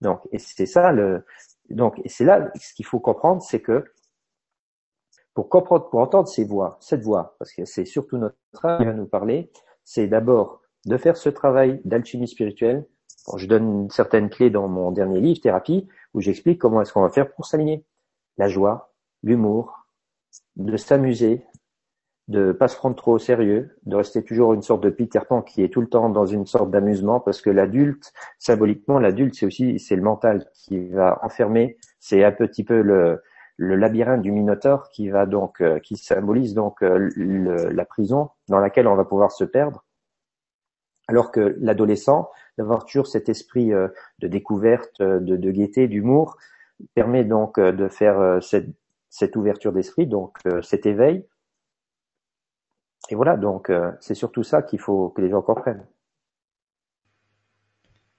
Donc, 0.00 0.20
et 0.32 0.38
c'est 0.38 0.66
ça 0.66 0.92
le, 0.92 1.24
donc, 1.70 2.00
et 2.04 2.08
c'est 2.08 2.24
là 2.24 2.50
ce 2.54 2.74
qu'il 2.74 2.84
faut 2.84 3.00
comprendre, 3.00 3.42
c'est 3.42 3.60
que 3.60 3.84
pour 5.34 5.48
comprendre, 5.48 5.90
pour 5.90 6.00
entendre 6.00 6.28
ces 6.28 6.44
voix, 6.44 6.78
cette 6.80 7.02
voix, 7.02 7.34
parce 7.38 7.52
que 7.52 7.64
c'est 7.64 7.84
surtout 7.84 8.16
notre 8.18 8.36
travail 8.52 8.86
à 8.86 8.92
nous 8.92 9.06
parler, 9.06 9.50
c'est 9.84 10.06
d'abord 10.06 10.62
de 10.86 10.96
faire 10.96 11.16
ce 11.16 11.28
travail 11.28 11.80
d'alchimie 11.84 12.28
spirituelle. 12.28 12.86
je 13.36 13.46
donne 13.46 13.90
certaines 13.90 14.30
clés 14.30 14.50
dans 14.50 14.68
mon 14.68 14.92
dernier 14.92 15.20
livre, 15.20 15.40
Thérapie, 15.40 15.88
où 16.14 16.20
j'explique 16.20 16.60
comment 16.60 16.80
est-ce 16.80 16.92
qu'on 16.92 17.02
va 17.02 17.10
faire 17.10 17.32
pour 17.32 17.46
s'aligner. 17.46 17.84
La 18.38 18.48
joie, 18.48 18.92
l'humour, 19.22 19.86
de 20.56 20.76
s'amuser, 20.76 21.44
de 22.28 22.52
pas 22.52 22.68
se 22.68 22.76
prendre 22.76 22.96
trop 22.96 23.14
au 23.14 23.18
sérieux, 23.18 23.76
de 23.84 23.96
rester 23.96 24.22
toujours 24.22 24.54
une 24.54 24.62
sorte 24.62 24.82
de 24.82 24.90
Peter 24.90 25.20
Pan 25.28 25.42
qui 25.42 25.62
est 25.62 25.68
tout 25.68 25.80
le 25.80 25.88
temps 25.88 26.10
dans 26.10 26.26
une 26.26 26.46
sorte 26.46 26.70
d'amusement, 26.70 27.18
parce 27.18 27.42
que 27.42 27.50
l'adulte, 27.50 28.12
symboliquement, 28.38 28.98
l'adulte, 28.98 29.34
c'est 29.34 29.46
aussi 29.46 29.78
c'est 29.78 29.96
le 29.96 30.02
mental 30.02 30.48
qui 30.54 30.88
va 30.88 31.18
enfermer, 31.22 31.76
c'est 31.98 32.24
un 32.24 32.32
petit 32.32 32.64
peu 32.64 32.82
le, 32.82 33.20
le 33.56 33.76
labyrinthe 33.76 34.22
du 34.22 34.32
Minotaure 34.32 34.88
qui 34.88 35.08
va 35.08 35.26
donc 35.26 35.60
euh, 35.60 35.78
qui 35.78 35.96
symbolise 35.96 36.54
donc 36.54 36.82
euh, 36.82 37.10
la 37.72 37.84
prison 37.84 38.30
dans 38.48 38.58
laquelle 38.58 38.88
on 38.88 38.96
va 38.96 39.04
pouvoir 39.04 39.32
se 39.32 39.44
perdre. 39.44 39.84
Alors 41.06 41.30
que 41.30 41.56
l'adolescent, 41.60 42.30
d'avoir 42.56 42.86
toujours 42.86 43.06
cet 43.06 43.28
esprit 43.28 43.72
euh, 43.72 43.88
de 44.20 44.28
découverte, 44.28 45.00
de, 45.00 45.50
gaieté, 45.50 45.86
d'humour, 45.86 46.36
permet 46.94 47.24
donc 47.24 47.60
de 47.60 47.88
faire 47.88 48.40
cette, 48.42 49.36
ouverture 49.36 49.72
d'esprit, 49.72 50.06
donc 50.06 50.38
cet 50.62 50.86
éveil, 50.86 51.26
et 53.10 53.14
voilà, 53.14 53.36
donc 53.36 53.70
c'est 54.00 54.14
surtout 54.14 54.42
ça 54.42 54.62
qu'il 54.62 54.80
faut 54.80 55.10
que 55.10 55.20
les 55.20 55.28
gens 55.28 55.42
comprennent. 55.42 55.86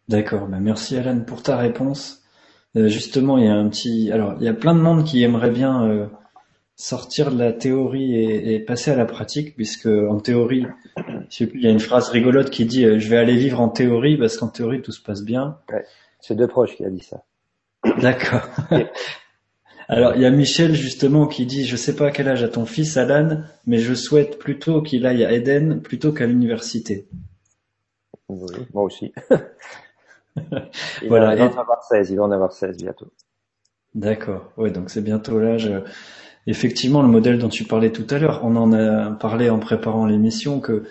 D'accord, 0.07 0.47
bah 0.47 0.59
merci 0.59 0.95
Alan 0.95 1.21
pour 1.21 1.41
ta 1.41 1.57
réponse. 1.57 2.24
Euh, 2.75 2.87
justement, 2.87 3.37
il 3.37 3.45
y 3.45 3.47
a 3.47 3.55
un 3.55 3.67
petit, 3.69 4.11
alors 4.11 4.35
il 4.39 4.45
y 4.45 4.49
a 4.49 4.53
plein 4.53 4.75
de 4.75 4.79
monde 4.79 5.03
qui 5.03 5.23
aimerait 5.23 5.51
bien 5.51 5.87
euh, 5.87 6.07
sortir 6.75 7.31
de 7.31 7.39
la 7.39 7.53
théorie 7.53 8.15
et, 8.15 8.59
passer 8.59 8.91
à 8.91 8.95
la 8.95 9.05
pratique, 9.05 9.55
puisque 9.55 9.87
en 9.87 10.19
théorie, 10.19 10.65
je 10.97 11.35
sais 11.35 11.47
plus, 11.47 11.59
il 11.59 11.65
y 11.65 11.67
a 11.67 11.71
une 11.71 11.79
phrase 11.79 12.09
rigolote 12.09 12.49
qui 12.49 12.65
dit 12.65 12.83
je 12.99 13.09
vais 13.09 13.17
aller 13.17 13.37
vivre 13.37 13.61
en 13.61 13.69
théorie 13.69 14.17
parce 14.17 14.37
qu'en 14.37 14.49
théorie 14.49 14.81
tout 14.81 14.91
se 14.91 15.01
passe 15.01 15.23
bien. 15.23 15.57
Ouais, 15.71 15.85
c'est 16.19 16.35
deux 16.35 16.47
proches 16.47 16.75
qui 16.75 16.83
a 16.83 16.89
dit 16.89 17.03
ça. 17.03 17.23
D'accord. 18.01 18.47
Alors, 19.87 20.15
il 20.15 20.21
y 20.21 20.25
a 20.25 20.31
Michel 20.31 20.73
justement 20.73 21.27
qui 21.27 21.45
dit, 21.45 21.65
je 21.65 21.75
sais 21.75 21.95
pas 21.95 22.07
à 22.07 22.11
quel 22.11 22.27
âge 22.27 22.43
a 22.43 22.49
ton 22.49 22.65
fils 22.65 22.97
Alan, 22.97 23.43
mais 23.67 23.77
je 23.77 23.93
souhaite 23.93 24.39
plutôt 24.39 24.81
qu'il 24.81 25.05
aille 25.05 25.23
à 25.23 25.31
Eden 25.31 25.81
plutôt 25.81 26.11
qu'à 26.11 26.25
l'université. 26.25 27.07
Oui, 28.27 28.55
moi 28.73 28.83
aussi. 28.83 29.13
il, 31.01 31.07
voilà. 31.07 31.35
va, 31.35 31.45
en 31.45 31.57
avoir 31.57 31.83
16, 31.83 32.11
il 32.11 32.17
va 32.17 32.23
en 32.23 32.31
avoir 32.31 32.51
16 32.51 32.77
bientôt. 32.77 33.07
D'accord, 33.93 34.51
ouais, 34.57 34.71
donc 34.71 34.89
c'est 34.89 35.01
bientôt 35.03 35.39
l'âge. 35.39 35.71
Effectivement, 36.47 37.01
le 37.01 37.07
modèle 37.07 37.39
dont 37.39 37.49
tu 37.49 37.63
parlais 37.63 37.91
tout 37.91 38.05
à 38.09 38.19
l'heure, 38.19 38.41
on 38.43 38.55
en 38.55 38.73
a 38.73 39.11
parlé 39.11 39.49
en 39.49 39.59
préparant 39.59 40.05
l'émission 40.05 40.59
que 40.59 40.83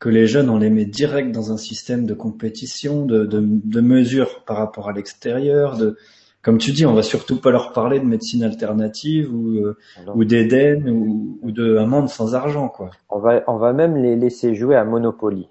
que 0.00 0.10
les 0.10 0.26
jeunes, 0.26 0.50
on 0.50 0.58
les 0.58 0.68
met 0.68 0.84
direct 0.84 1.32
dans 1.32 1.50
un 1.50 1.56
système 1.56 2.04
de 2.04 2.12
compétition, 2.12 3.06
de, 3.06 3.24
de, 3.24 3.40
de 3.42 3.80
mesure 3.80 4.44
par 4.44 4.58
rapport 4.58 4.90
à 4.90 4.92
l'extérieur, 4.92 5.78
de, 5.78 5.96
comme 6.42 6.58
tu 6.58 6.72
dis, 6.72 6.84
on 6.84 6.92
va 6.92 7.02
surtout 7.02 7.40
pas 7.40 7.50
leur 7.50 7.72
parler 7.72 8.00
de 8.00 8.04
médecine 8.04 8.44
alternative 8.44 9.34
ou, 9.34 9.56
euh, 9.56 9.78
ou 10.14 10.24
d'Éden 10.24 10.90
ou, 10.90 11.38
ou 11.40 11.50
de 11.52 11.78
un 11.78 11.86
monde 11.86 12.10
sans 12.10 12.34
argent, 12.34 12.68
quoi. 12.68 12.90
On 13.08 13.18
va, 13.18 13.42
on 13.46 13.56
va 13.56 13.72
même 13.72 13.96
les 13.96 14.14
laisser 14.14 14.54
jouer 14.54 14.76
à 14.76 14.84
Monopoly. 14.84 15.48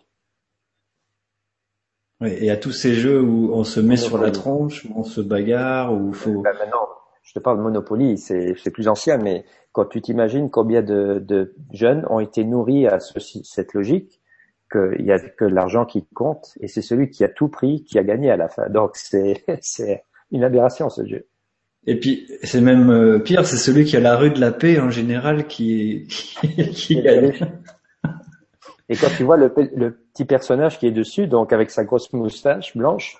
Et 2.26 2.50
à 2.52 2.58
tous 2.58 2.72
ces 2.72 2.94
jeux 2.94 3.22
où 3.22 3.52
on 3.54 3.64
se 3.64 3.80
met 3.80 3.98
sur 3.98 4.18
la 4.18 4.32
tronche, 4.32 4.86
où 4.86 4.94
on 4.96 5.04
se 5.04 5.22
bagarre, 5.22 5.94
où 5.94 6.14
faut. 6.14 6.42
Ben 6.42 6.54
maintenant, 6.58 6.88
je 7.24 7.34
te 7.34 7.40
parle 7.40 7.58
de 7.58 7.64
Monopoly, 7.64 8.18
c'est 8.18 8.72
plus 8.72 8.88
ancien, 8.88 9.18
mais 9.18 9.46
quand 9.72 9.86
tu 9.86 10.02
t'imagines 10.02 10.50
combien 10.50 10.82
de, 10.82 11.20
de, 11.20 11.56
jeunes 11.72 12.06
ont 12.10 12.20
été 12.20 12.44
nourris 12.44 12.88
à 12.88 13.00
ce, 13.00 13.20
cette 13.20 13.74
logique, 13.74 14.22
qu'il 14.72 15.06
y 15.06 15.12
a 15.12 15.20
que 15.20 15.46
l'argent 15.46 15.86
qui 15.86 16.06
compte, 16.14 16.54
et 16.60 16.68
c'est 16.68 16.82
celui 16.82 17.10
qui 17.10 17.24
a 17.24 17.30
tout 17.30 17.48
pris 17.48 17.84
qui 17.84 17.98
a 17.98 18.04
gagné 18.04 18.30
à 18.30 18.38
la 18.38 18.50
fin. 18.50 18.70
Donc 18.70 18.92
c'est 18.96 20.04
une 20.32 20.44
aberration 20.44 20.90
ce 20.90 21.06
jeu. 21.06 21.26
Et 21.86 22.00
puis, 22.00 22.30
c'est 22.44 22.62
même 22.62 22.90
euh, 22.92 23.20
pire, 23.20 23.46
c'est 23.46 23.58
celui 23.58 23.84
qui 23.84 23.98
a 23.98 24.00
la 24.00 24.16
rue 24.16 24.32
de 24.32 24.40
la 24.40 24.52
paix 24.52 24.80
en 24.80 24.90
général 24.90 25.48
qui, 25.48 26.08
qui, 26.72 27.02
gagne. 27.02 27.34
Et 28.88 28.96
quand 28.96 29.10
tu 29.18 29.24
vois 29.24 29.38
le, 29.38 29.98
petit 30.14 30.26
personnage 30.26 30.80
qui 30.80 30.88
est 30.88 30.92
dessus, 30.92 31.28
donc 31.28 31.52
avec 31.54 31.72
sa 31.72 31.84
grosse 31.84 32.14
moustache 32.14 32.78
blanche, 32.78 33.18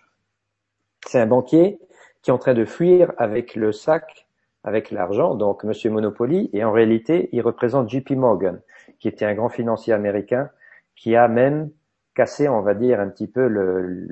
c'est 1.08 1.20
un 1.20 1.26
banquier 1.26 1.80
qui 2.22 2.30
est 2.30 2.34
en 2.34 2.38
train 2.38 2.54
de 2.54 2.66
fuir 2.66 3.12
avec 3.18 3.56
le 3.56 3.72
sac, 3.72 4.28
avec 4.64 4.92
l'argent, 4.92 5.36
donc 5.36 5.64
Monsieur 5.64 5.90
Monopoly, 5.90 6.50
et 6.54 6.64
en 6.64 6.72
réalité, 6.72 7.30
il 7.34 7.42
représente 7.42 7.90
JP 7.90 8.12
Morgan, 8.12 8.62
qui 9.00 9.08
était 9.08 9.26
un 9.26 9.34
grand 9.34 9.50
financier 9.50 9.92
américain, 9.92 10.50
qui 10.96 11.16
a 11.16 11.28
même 11.28 11.72
cassé, 12.16 12.48
on 12.48 12.62
va 12.62 12.76
dire, 12.76 13.00
un 13.00 13.10
petit 13.10 13.28
peu 13.28 13.48
le, 13.48 14.08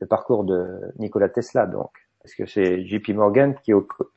le 0.00 0.06
parcours 0.06 0.44
de 0.44 0.80
Nikola 0.98 1.28
Tesla, 1.28 1.66
donc. 1.66 1.90
Parce 2.22 2.34
que 2.34 2.46
c'est 2.46 2.84
JP 2.84 3.10
Morgan 3.10 3.54
qui, 3.62 3.72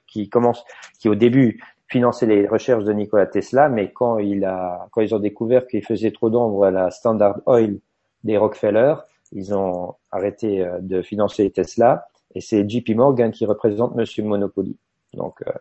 qui 0.07 0.29
commence, 0.29 0.63
qui 0.99 1.09
au 1.09 1.15
début 1.15 1.61
finançait 1.87 2.25
les 2.25 2.47
recherches 2.47 2.83
de 2.83 2.93
Nikola 2.93 3.27
Tesla, 3.27 3.69
mais 3.69 3.91
quand 3.91 4.17
il 4.17 4.45
a, 4.45 4.87
quand 4.91 5.01
ils 5.01 5.13
ont 5.13 5.19
découvert 5.19 5.67
qu'il 5.67 5.83
faisait 5.83 6.11
trop 6.11 6.29
d'ombre 6.29 6.65
à 6.65 6.71
la 6.71 6.91
Standard 6.91 7.41
Oil 7.45 7.79
des 8.23 8.37
Rockefeller, 8.37 8.95
ils 9.31 9.53
ont 9.53 9.95
arrêté 10.11 10.61
euh, 10.61 10.79
de 10.79 11.01
financer 11.01 11.49
Tesla, 11.51 12.07
et 12.35 12.41
c'est 12.41 12.67
JP 12.67 12.89
Morgan 12.95 13.31
qui 13.31 13.45
représente 13.45 13.95
Monsieur 13.95 14.23
Monopoly. 14.23 14.77
Donc, 15.13 15.41
euh, 15.47 15.51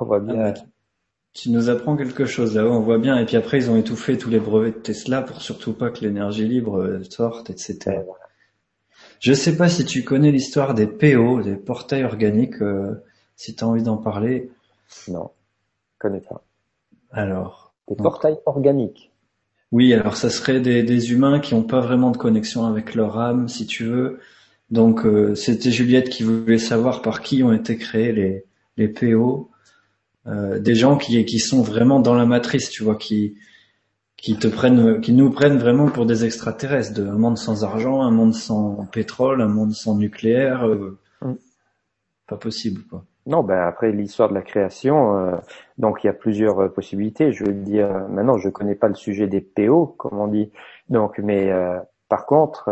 on 0.00 0.04
voit 0.04 0.20
bien. 0.20 0.54
Ah, 0.54 0.54
tu 1.34 1.50
nous 1.50 1.68
apprends 1.70 1.96
quelque 1.96 2.24
chose 2.24 2.56
là, 2.56 2.64
on 2.66 2.80
voit 2.80 2.98
bien. 2.98 3.16
Et 3.18 3.24
puis 3.24 3.36
après, 3.36 3.58
ils 3.58 3.70
ont 3.70 3.76
étouffé 3.76 4.18
tous 4.18 4.30
les 4.30 4.40
brevets 4.40 4.74
de 4.74 4.80
Tesla 4.80 5.22
pour 5.22 5.42
surtout 5.42 5.72
pas 5.72 5.90
que 5.90 6.00
l'énergie 6.00 6.46
libre 6.46 6.78
euh, 6.78 7.02
sorte, 7.04 7.50
etc. 7.50 8.00
Je 9.20 9.32
sais 9.32 9.56
pas 9.56 9.68
si 9.68 9.84
tu 9.84 10.04
connais 10.04 10.30
l'histoire 10.30 10.74
des 10.74 10.86
PO, 10.86 11.42
des 11.42 11.56
portails 11.56 12.04
organiques, 12.04 12.60
euh, 12.62 13.04
si 13.36 13.54
tu 13.54 13.64
as 13.64 13.68
envie 13.68 13.82
d'en 13.82 13.96
parler. 13.96 14.50
Non, 15.08 15.30
connais 15.98 16.20
pas. 16.20 16.44
Alors. 17.10 17.74
Des 17.88 17.96
portails 17.96 18.38
organiques. 18.44 19.12
Oui, 19.72 19.92
alors 19.94 20.16
ça 20.16 20.30
serait 20.30 20.60
des, 20.60 20.82
des 20.82 21.12
humains 21.12 21.40
qui 21.40 21.54
n'ont 21.54 21.62
pas 21.62 21.80
vraiment 21.80 22.10
de 22.10 22.16
connexion 22.16 22.64
avec 22.64 22.94
leur 22.94 23.18
âme, 23.18 23.48
si 23.48 23.66
tu 23.66 23.84
veux. 23.84 24.20
Donc 24.70 25.04
euh, 25.06 25.34
c'était 25.34 25.70
Juliette 25.70 26.10
qui 26.10 26.22
voulait 26.22 26.58
savoir 26.58 27.02
par 27.02 27.22
qui 27.22 27.42
ont 27.42 27.52
été 27.52 27.76
créés 27.76 28.12
les, 28.12 28.44
les 28.76 28.88
PO. 28.88 29.50
Euh, 30.26 30.58
des 30.58 30.74
gens 30.74 30.98
qui, 30.98 31.24
qui 31.24 31.38
sont 31.38 31.62
vraiment 31.62 32.00
dans 32.00 32.14
la 32.14 32.26
matrice, 32.26 32.68
tu 32.68 32.82
vois, 32.82 32.96
qui, 32.96 33.36
qui 34.18 34.36
te 34.36 34.48
prennent, 34.48 35.00
qui 35.00 35.12
nous 35.12 35.30
prennent 35.30 35.58
vraiment 35.58 35.90
pour 35.90 36.04
des 36.04 36.24
extraterrestres, 36.24 36.92
de, 36.94 37.06
un 37.06 37.16
monde 37.16 37.38
sans 37.38 37.64
argent, 37.64 38.02
un 38.02 38.10
monde 38.10 38.34
sans 38.34 38.86
pétrole, 38.92 39.40
un 39.40 39.48
monde 39.48 39.72
sans 39.72 39.96
nucléaire, 39.96 40.66
euh, 40.66 40.98
mm. 41.22 41.34
pas 42.26 42.36
possible 42.36 42.82
quoi. 42.90 43.06
Non, 43.28 43.42
ben 43.44 43.58
après 43.60 43.92
l'histoire 43.92 44.28
de 44.30 44.34
la 44.34 44.42
création, 44.42 45.16
euh, 45.16 45.36
donc 45.76 46.02
il 46.02 46.08
y 46.08 46.10
a 46.10 46.14
plusieurs 46.14 46.58
euh, 46.60 46.68
possibilités. 46.68 47.30
Je 47.32 47.44
veux 47.44 47.52
dire, 47.52 47.88
maintenant 48.08 48.38
je 48.38 48.48
connais 48.48 48.74
pas 48.74 48.88
le 48.88 48.94
sujet 48.96 49.28
des 49.28 49.40
PO, 49.40 49.86
comme 49.98 50.18
on 50.18 50.26
dit, 50.26 50.50
donc 50.88 51.18
mais 51.18 51.52
par 52.08 52.26
contre 52.26 52.70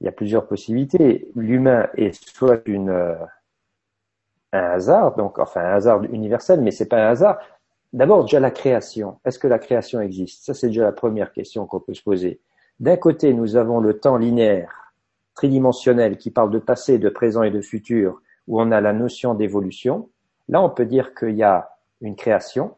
il 0.00 0.06
y 0.06 0.08
a 0.08 0.12
plusieurs 0.12 0.46
possibilités. 0.48 1.28
L'humain 1.36 1.88
est 1.96 2.12
soit 2.24 2.62
une 2.66 2.90
un 4.52 4.62
hasard, 4.62 5.16
donc 5.16 5.38
enfin 5.38 5.60
un 5.60 5.74
hasard 5.74 6.02
universel, 6.04 6.60
mais 6.60 6.70
c'est 6.70 6.86
pas 6.88 7.06
un 7.06 7.10
hasard. 7.10 7.38
D'abord, 7.92 8.22
déjà 8.22 8.40
la 8.40 8.50
création. 8.50 9.18
Est-ce 9.24 9.38
que 9.38 9.48
la 9.48 9.58
création 9.58 10.00
existe? 10.00 10.44
Ça, 10.44 10.54
c'est 10.54 10.68
déjà 10.68 10.84
la 10.84 10.92
première 10.92 11.32
question 11.32 11.66
qu'on 11.66 11.80
peut 11.80 11.94
se 11.94 12.02
poser. 12.02 12.40
D'un 12.78 12.96
côté, 12.96 13.34
nous 13.34 13.56
avons 13.56 13.80
le 13.80 13.98
temps 13.98 14.16
linéaire, 14.16 14.94
tridimensionnel, 15.34 16.16
qui 16.16 16.30
parle 16.30 16.50
de 16.50 16.58
passé, 16.58 16.98
de 16.98 17.08
présent 17.08 17.42
et 17.42 17.50
de 17.50 17.60
futur, 17.60 18.22
où 18.50 18.60
on 18.60 18.72
a 18.72 18.80
la 18.80 18.92
notion 18.92 19.34
d'évolution. 19.34 20.10
Là, 20.48 20.60
on 20.60 20.68
peut 20.68 20.84
dire 20.84 21.14
qu'il 21.14 21.36
y 21.36 21.44
a 21.44 21.70
une 22.00 22.16
création, 22.16 22.74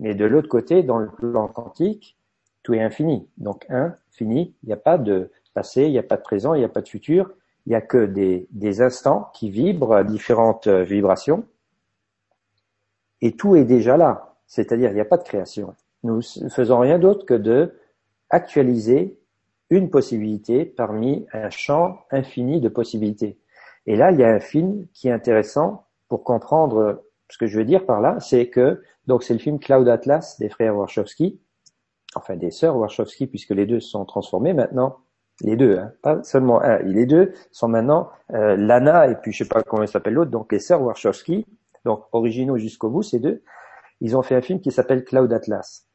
mais 0.00 0.16
de 0.16 0.24
l'autre 0.24 0.48
côté, 0.48 0.82
dans 0.82 0.98
le 0.98 1.08
plan 1.08 1.46
quantique, 1.46 2.18
tout 2.64 2.74
est 2.74 2.82
infini. 2.82 3.28
Donc, 3.38 3.64
un, 3.68 3.96
fini, 4.10 4.56
il 4.64 4.66
n'y 4.66 4.72
a 4.72 4.76
pas 4.76 4.98
de 4.98 5.30
passé, 5.54 5.84
il 5.84 5.92
n'y 5.92 5.98
a 5.98 6.02
pas 6.02 6.16
de 6.16 6.22
présent, 6.22 6.54
il 6.54 6.58
n'y 6.58 6.64
a 6.64 6.68
pas 6.68 6.80
de 6.80 6.88
futur, 6.88 7.30
il 7.64 7.70
n'y 7.70 7.76
a 7.76 7.80
que 7.80 8.06
des, 8.06 8.48
des 8.50 8.82
instants 8.82 9.30
qui 9.34 9.50
vibrent 9.50 9.94
à 9.94 10.02
différentes 10.02 10.66
vibrations, 10.66 11.46
et 13.20 13.36
tout 13.36 13.54
est 13.54 13.64
déjà 13.64 13.96
là. 13.96 14.34
C'est-à-dire, 14.48 14.90
il 14.90 14.94
n'y 14.94 15.00
a 15.00 15.06
pas 15.06 15.16
de 15.16 15.22
création. 15.22 15.74
Nous 16.02 16.22
ne 16.40 16.48
faisons 16.48 16.80
rien 16.80 16.98
d'autre 16.98 17.24
que 17.24 17.34
de 17.34 17.72
actualiser 18.30 19.16
une 19.70 19.90
possibilité 19.90 20.64
parmi 20.64 21.24
un 21.32 21.50
champ 21.50 22.00
infini 22.10 22.60
de 22.60 22.68
possibilités. 22.68 23.38
Et 23.86 23.96
là, 23.96 24.10
il 24.10 24.18
y 24.18 24.24
a 24.24 24.28
un 24.28 24.40
film 24.40 24.86
qui 24.92 25.08
est 25.08 25.12
intéressant 25.12 25.86
pour 26.08 26.24
comprendre 26.24 27.02
ce 27.30 27.38
que 27.38 27.46
je 27.46 27.58
veux 27.58 27.64
dire 27.64 27.84
par 27.86 28.00
là, 28.00 28.18
c'est 28.20 28.48
que, 28.48 28.82
donc 29.06 29.22
c'est 29.22 29.34
le 29.34 29.40
film 29.40 29.58
Cloud 29.58 29.88
Atlas 29.88 30.38
des 30.38 30.48
frères 30.48 30.76
Warshawski, 30.76 31.40
enfin 32.14 32.36
des 32.36 32.50
sœurs 32.50 32.76
Warshawski 32.76 33.26
puisque 33.26 33.50
les 33.50 33.66
deux 33.66 33.80
sont 33.80 34.04
transformés 34.04 34.52
maintenant, 34.52 34.98
les 35.40 35.56
deux, 35.56 35.78
hein, 35.78 35.92
pas 36.02 36.22
seulement 36.22 36.62
un, 36.62 36.78
les 36.78 37.06
deux 37.06 37.32
sont 37.50 37.68
maintenant 37.68 38.10
euh, 38.32 38.56
Lana 38.56 39.08
et 39.08 39.16
puis 39.16 39.32
je 39.32 39.38
sais 39.38 39.48
pas 39.48 39.62
comment 39.62 39.86
s'appelle 39.86 40.14
l'autre, 40.14 40.30
donc 40.30 40.52
les 40.52 40.60
sœurs 40.60 40.82
Warshawski, 40.82 41.46
donc 41.84 42.04
originaux 42.12 42.56
jusqu'au 42.56 42.88
bout 42.88 43.02
ces 43.02 43.18
deux, 43.18 43.42
ils 44.00 44.16
ont 44.16 44.22
fait 44.22 44.36
un 44.36 44.42
film 44.42 44.60
qui 44.60 44.70
s'appelle 44.70 45.04
Cloud 45.04 45.32
Atlas. 45.32 45.86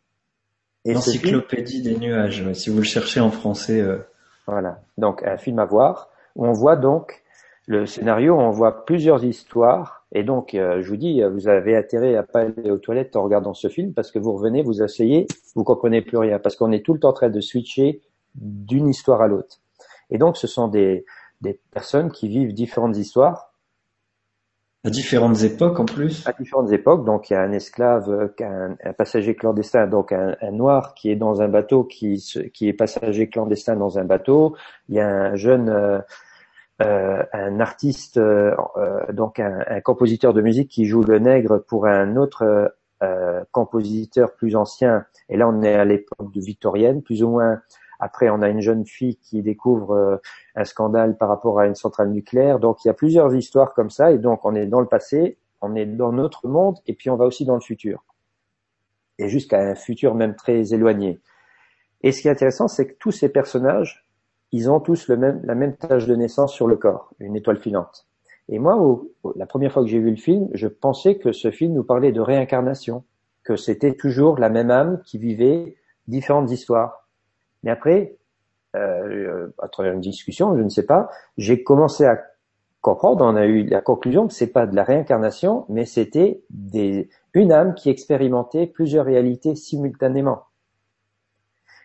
Encyclopédie 0.87 1.81
des 1.81 1.97
nuages, 1.97 2.51
si 2.53 2.69
vous 2.69 2.77
le 2.77 2.83
cherchez 2.83 3.19
en 3.19 3.31
français. 3.31 3.81
Euh. 3.81 3.99
Voilà, 4.47 4.81
donc 4.97 5.23
un 5.23 5.37
film 5.37 5.59
à 5.59 5.65
voir 5.65 6.09
où 6.35 6.45
on 6.45 6.53
voit 6.53 6.75
donc 6.75 7.21
le 7.69 7.85
scénario, 7.85 8.35
on 8.35 8.49
voit 8.49 8.83
plusieurs 8.83 9.23
histoires 9.23 10.07
et 10.11 10.23
donc 10.23 10.55
euh, 10.55 10.81
je 10.81 10.89
vous 10.89 10.97
dis, 10.97 11.21
vous 11.21 11.47
avez 11.47 11.77
intérêt 11.77 12.15
à 12.15 12.23
pas 12.23 12.39
aller 12.39 12.71
aux 12.71 12.79
toilettes 12.79 13.15
en 13.15 13.21
regardant 13.21 13.53
ce 13.53 13.67
film 13.67 13.93
parce 13.93 14.11
que 14.11 14.17
vous 14.17 14.33
revenez, 14.33 14.63
vous 14.63 14.81
asseyez, 14.81 15.27
vous 15.53 15.63
comprenez 15.63 16.01
plus 16.01 16.17
rien 16.17 16.39
parce 16.39 16.55
qu'on 16.55 16.71
est 16.71 16.83
tout 16.83 16.93
le 16.93 16.99
temps 16.99 17.09
en 17.09 17.13
train 17.13 17.29
de 17.29 17.41
switcher 17.41 18.01
d'une 18.33 18.87
histoire 18.87 19.21
à 19.21 19.27
l'autre. 19.27 19.61
Et 20.09 20.17
donc 20.17 20.35
ce 20.35 20.47
sont 20.47 20.67
des, 20.67 21.05
des 21.41 21.59
personnes 21.69 22.11
qui 22.11 22.27
vivent 22.27 22.53
différentes 22.53 22.97
histoires 22.97 23.53
à 24.83 24.89
différentes 24.89 25.43
époques 25.43 25.79
en 25.79 25.85
plus. 25.85 26.25
À 26.25 26.31
différentes 26.31 26.71
époques, 26.71 27.05
donc 27.05 27.29
il 27.29 27.33
y 27.33 27.35
a 27.35 27.41
un 27.41 27.51
esclave, 27.51 28.31
un, 28.39 28.77
un 28.81 28.93
passager 28.93 29.35
clandestin, 29.35 29.85
donc 29.87 30.11
un, 30.13 30.37
un, 30.41 30.51
noir 30.51 30.93
qui 30.95 31.11
est 31.11 31.17
dans 31.17 31.41
un 31.41 31.49
bateau, 31.49 31.83
qui, 31.83 32.23
qui 32.53 32.69
est 32.69 32.73
passager 32.73 33.27
clandestin 33.29 33.75
dans 33.75 33.99
un 33.99 34.05
bateau. 34.05 34.55
Il 34.87 34.95
y 34.95 35.01
a 35.01 35.07
un 35.07 35.35
jeune, 35.35 36.01
euh, 36.81 36.85
euh 36.85 37.23
un 37.33 37.59
artiste, 37.59 38.17
euh, 38.17 38.55
donc 39.11 39.39
un, 39.39 39.81
compositeur 39.81 40.33
de 40.33 40.41
musique 40.41 40.69
qui 40.69 40.85
joue 40.85 41.03
le 41.03 41.19
nègre 41.19 41.63
pour 41.67 41.87
un 41.87 42.15
autre 42.15 42.73
euh, 43.03 43.43
compositeur 43.51 44.33
plus 44.35 44.55
ancien. 44.55 45.05
Et 45.29 45.37
là, 45.37 45.47
on 45.47 45.61
est 45.61 45.73
à 45.73 45.85
l'époque 45.85 46.35
victorienne, 46.35 47.01
plus 47.01 47.23
ou 47.23 47.29
moins 47.29 47.61
après, 47.99 48.29
on 48.29 48.41
a 48.41 48.49
une 48.49 48.61
jeune 48.61 48.85
fille 48.85 49.17
qui 49.17 49.41
découvre 49.41 49.91
euh, 49.91 50.17
un 50.55 50.63
scandale 50.63 51.17
par 51.17 51.27
rapport 51.27 51.59
à 51.59 51.67
une 51.67 51.75
centrale 51.75 52.09
nucléaire. 52.09 52.59
Donc, 52.59 52.83
il 52.83 52.87
y 52.87 52.91
a 52.91 52.93
plusieurs 52.93 53.35
histoires 53.35 53.73
comme 53.73 53.89
ça. 53.89 54.11
Et 54.11 54.17
donc, 54.17 54.45
on 54.45 54.55
est 54.55 54.65
dans 54.65 54.79
le 54.79 54.87
passé, 54.87 55.37
on 55.61 55.75
est 55.75 55.85
dans 55.85 56.13
notre 56.13 56.47
monde, 56.47 56.77
et 56.87 56.93
puis 56.93 57.09
on 57.09 57.17
va 57.17 57.25
aussi 57.25 57.45
dans 57.45 57.55
le 57.55 57.61
futur. 57.61 58.05
Et 59.17 59.27
jusqu'à 59.27 59.59
un 59.59 59.75
futur 59.75 60.15
même 60.15 60.35
très 60.35 60.73
éloigné. 60.73 61.19
Et 62.01 62.13
ce 62.13 62.21
qui 62.21 62.29
est 62.29 62.31
intéressant, 62.31 62.69
c'est 62.69 62.87
que 62.87 62.95
tous 62.99 63.11
ces 63.11 63.27
personnages, 63.27 64.05
ils 64.51 64.69
ont 64.69 64.79
tous 64.79 65.07
le 65.07 65.17
même, 65.17 65.41
la 65.43 65.55
même 65.55 65.75
tâche 65.75 66.07
de 66.07 66.15
naissance 66.15 66.53
sur 66.53 66.67
le 66.67 66.75
corps, 66.75 67.11
une 67.19 67.35
étoile 67.35 67.57
filante. 67.57 68.07
Et 68.47 68.57
moi, 68.57 68.79
la 69.35 69.45
première 69.45 69.71
fois 69.71 69.83
que 69.83 69.89
j'ai 69.89 69.99
vu 69.99 70.09
le 70.09 70.17
film, 70.17 70.49
je 70.53 70.67
pensais 70.67 71.15
que 71.15 71.31
ce 71.31 71.51
film 71.51 71.73
nous 71.73 71.83
parlait 71.83 72.11
de 72.11 72.19
réincarnation, 72.19 73.03
que 73.43 73.55
c'était 73.55 73.93
toujours 73.93 74.39
la 74.39 74.49
même 74.49 74.71
âme 74.71 75.01
qui 75.05 75.19
vivait 75.19 75.75
différentes 76.07 76.49
histoires. 76.49 77.07
Mais 77.63 77.69
après, 77.69 78.17
euh, 78.75 79.49
à 79.59 79.67
travers 79.67 79.93
une 79.93 80.01
discussion, 80.01 80.57
je 80.57 80.63
ne 80.63 80.69
sais 80.69 80.85
pas, 80.85 81.09
j'ai 81.37 81.63
commencé 81.63 82.05
à 82.05 82.19
comprendre, 82.81 83.23
on 83.25 83.35
a 83.35 83.45
eu 83.45 83.63
la 83.63 83.81
conclusion 83.81 84.27
que 84.27 84.33
c'est 84.33 84.51
pas 84.51 84.65
de 84.65 84.75
la 84.75 84.83
réincarnation, 84.83 85.65
mais 85.69 85.85
c'était 85.85 86.41
une 87.33 87.51
âme 87.51 87.75
qui 87.75 87.89
expérimentait 87.89 88.67
plusieurs 88.67 89.05
réalités 89.05 89.55
simultanément. 89.55 90.43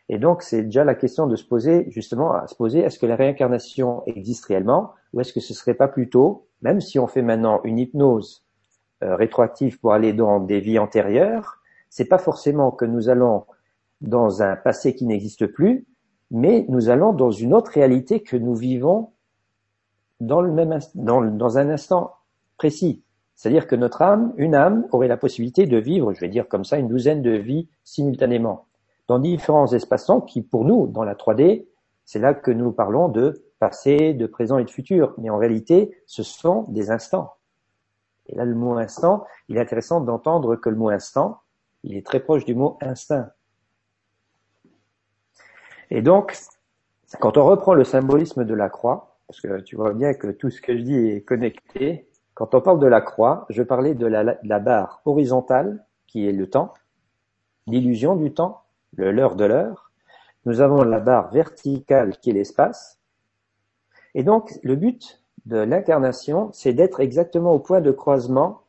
Et 0.09 0.19
donc, 0.19 0.43
c'est 0.43 0.63
déjà 0.63 0.85
la 0.85 0.95
question 0.95 1.27
de 1.27 1.37
se 1.37 1.45
poser, 1.45 1.87
justement, 1.91 2.33
à 2.33 2.47
se 2.47 2.55
poser, 2.55 2.81
est-ce 2.81 2.99
que 2.99 3.07
la 3.07 3.17
réincarnation 3.17 4.03
existe 4.07 4.45
réellement, 4.45 4.93
ou 5.13 5.21
est-ce 5.21 5.33
que 5.33 5.41
ce 5.41 5.55
serait 5.55 5.75
pas 5.75 5.89
plutôt, 5.89 6.47
même 6.61 6.81
si 6.81 6.99
on 6.99 7.07
fait 7.07 7.23
maintenant 7.23 7.61
une 7.65 7.79
hypnose 7.79 8.45
euh, 9.03 9.17
rétroactive 9.17 9.81
pour 9.81 9.93
aller 9.93 10.13
dans 10.13 10.41
des 10.41 10.61
vies 10.61 10.79
antérieures, 10.79 11.61
c'est 11.89 12.05
pas 12.05 12.19
forcément 12.19 12.71
que 12.71 12.85
nous 12.85 13.09
allons 13.09 13.45
dans 14.01 14.43
un 14.43 14.57
passé 14.57 14.95
qui 14.95 15.07
n'existe 15.07 15.47
plus, 15.47 15.87
mais 16.31 16.67
nous 16.69 16.91
allons 16.91 17.13
dans 17.13 17.31
une 17.31 17.55
autre 17.55 17.71
réalité 17.71 18.23
que 18.23 18.37
nous 18.37 18.55
vivons 18.55 19.13
dans, 20.21 20.41
le 20.41 20.53
même, 20.53 20.79
dans, 20.95 21.23
dans 21.23 21.59
un 21.59 21.71
instant 21.71 22.13
précis. 22.57 23.03
C'est-à-dire 23.35 23.67
que 23.67 23.77
notre 23.77 24.03
âme, 24.03 24.33
une 24.37 24.55
âme, 24.55 24.87
aurait 24.93 25.09
la 25.09 25.17
possibilité 25.17 25.67
de 25.67 25.77
vivre, 25.77 26.13
je 26.13 26.21
vais 26.21 26.29
dire 26.29 26.49
comme 26.49 26.65
ça, 26.65 26.79
une 26.79 26.89
douzaine 26.89 27.23
de 27.23 27.33
vies 27.33 27.69
simultanément, 27.83 28.64
dans 29.09 29.19
différents 29.19 29.73
espaces-temps 29.73 30.21
qui, 30.21 30.43
pour 30.43 30.65
nous, 30.65 30.87
dans 30.87 31.05
la 31.05 31.15
3D, 31.15 31.67
c'est 32.05 32.19
là 32.19 32.35
que 32.35 32.51
nous 32.51 32.73
parlons 32.73 33.09
de 33.09 33.45
passé, 33.59 34.15
de 34.15 34.27
présent 34.27 34.59
et 34.59 34.65
de 34.65 34.71
futur. 34.71 35.15
Mais 35.19 35.31
en 35.31 35.39
réalité, 35.39 35.97
ce 36.07 36.23
sont 36.23 36.65
des 36.69 36.91
instants. 36.91 37.35
Et 38.27 38.35
là, 38.35 38.45
le 38.45 38.55
mot 38.55 38.77
instant, 38.77 39.25
il 39.49 39.57
est 39.57 39.61
intéressant 39.61 40.01
d'entendre 40.01 40.57
que 40.57 40.69
le 40.69 40.77
mot 40.77 40.89
instant, 40.89 41.41
il 41.83 41.97
est 41.97 42.07
très 42.07 42.21
proche 42.21 42.45
du 42.45 42.55
mot 42.55 42.79
instinct. 42.81 43.31
Et 45.91 46.01
donc, 46.01 46.37
quand 47.21 47.37
on 47.37 47.45
reprend 47.45 47.75
le 47.75 47.85
symbolisme 47.85 48.45
de 48.45 48.55
la 48.55 48.71
croix, 48.71 49.19
parce 49.27 49.41
que 49.41 49.61
tu 49.61 49.77
vois 49.77 49.93
bien 49.93 50.15
que 50.15 50.29
tout 50.29 50.51
ce 50.51 50.61
que 50.61 50.77
je 50.77 50.83
dis 50.83 50.97
est 50.97 51.23
connecté, 51.23 52.09
quand 52.33 52.55
on 52.55 52.61
parle 52.61 52.81
de 52.81 52.87
la 52.87 53.01
croix, 53.01 53.47
je 53.51 53.63
parlais 53.63 53.95
de 53.95 54.07
la, 54.07 54.25
de 54.25 54.49
la 54.49 54.59
barre 54.59 55.03
horizontale, 55.05 55.87
qui 56.07 56.27
est 56.27 56.33
le 56.33 56.49
temps, 56.49 56.75
l'illusion 57.67 58.17
du 58.17 58.33
temps, 58.33 58.64
le 58.97 59.13
leurre 59.13 59.37
de 59.37 59.45
l'heure. 59.45 59.91
Nous 60.47 60.61
avons 60.61 60.83
la 60.83 61.01
barre 61.01 61.31
verticale 61.33 62.19
qui 62.19 62.31
est 62.31 62.35
l'espace. 62.35 62.99
Et 64.15 64.23
donc, 64.23 64.53
le 64.63 64.77
but 64.77 65.23
de 65.47 65.59
l'incarnation, 65.59 66.51
c'est 66.53 66.73
d'être 66.73 67.01
exactement 67.01 67.53
au 67.53 67.59
point 67.59 67.81
de 67.81 67.91
croisement 67.91 68.63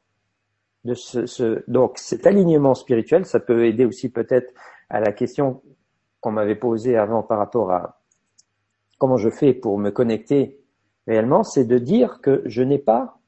de 0.83 0.93
ce, 0.93 1.25
ce, 1.25 1.63
donc 1.69 1.97
cet 1.97 2.25
alignement 2.25 2.75
spirituel. 2.75 3.25
Ça 3.25 3.39
peut 3.39 3.65
aider 3.65 3.85
aussi 3.85 4.09
peut-être 4.09 4.53
à 4.89 4.99
la 4.99 5.11
question 5.11 5.61
qu'on 6.21 6.31
m'avait 6.31 6.55
posée 6.55 6.97
avant 6.97 7.23
par 7.23 7.37
rapport 7.37 7.71
à 7.71 7.99
comment 8.97 9.17
je 9.17 9.29
fais 9.29 9.53
pour 9.53 9.77
me 9.77 9.91
connecter 9.91 10.59
réellement, 11.07 11.43
c'est 11.43 11.65
de 11.65 11.77
dire 11.77 12.21
que 12.21 12.41
je 12.45 12.63
n'ai 12.63 12.79
pas 12.79 13.19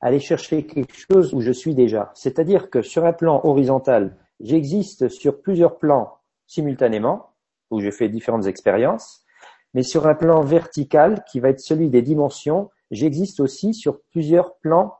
aller 0.00 0.18
chercher 0.18 0.66
quelque 0.66 0.94
chose 0.94 1.32
où 1.34 1.40
je 1.40 1.52
suis 1.52 1.74
déjà. 1.74 2.10
C'est-à-dire 2.14 2.70
que 2.70 2.82
sur 2.82 3.04
un 3.04 3.12
plan 3.12 3.40
horizontal, 3.44 4.16
j'existe 4.40 5.08
sur 5.08 5.40
plusieurs 5.40 5.78
plans 5.78 6.18
simultanément, 6.52 7.30
où 7.70 7.80
je 7.80 7.90
fais 7.90 8.10
différentes 8.10 8.46
expériences, 8.46 9.24
mais 9.72 9.82
sur 9.82 10.06
un 10.06 10.14
plan 10.14 10.42
vertical, 10.42 11.24
qui 11.30 11.40
va 11.40 11.48
être 11.48 11.60
celui 11.60 11.88
des 11.88 12.02
dimensions, 12.02 12.68
j'existe 12.90 13.40
aussi 13.40 13.72
sur 13.72 14.00
plusieurs 14.10 14.56
plans 14.56 14.94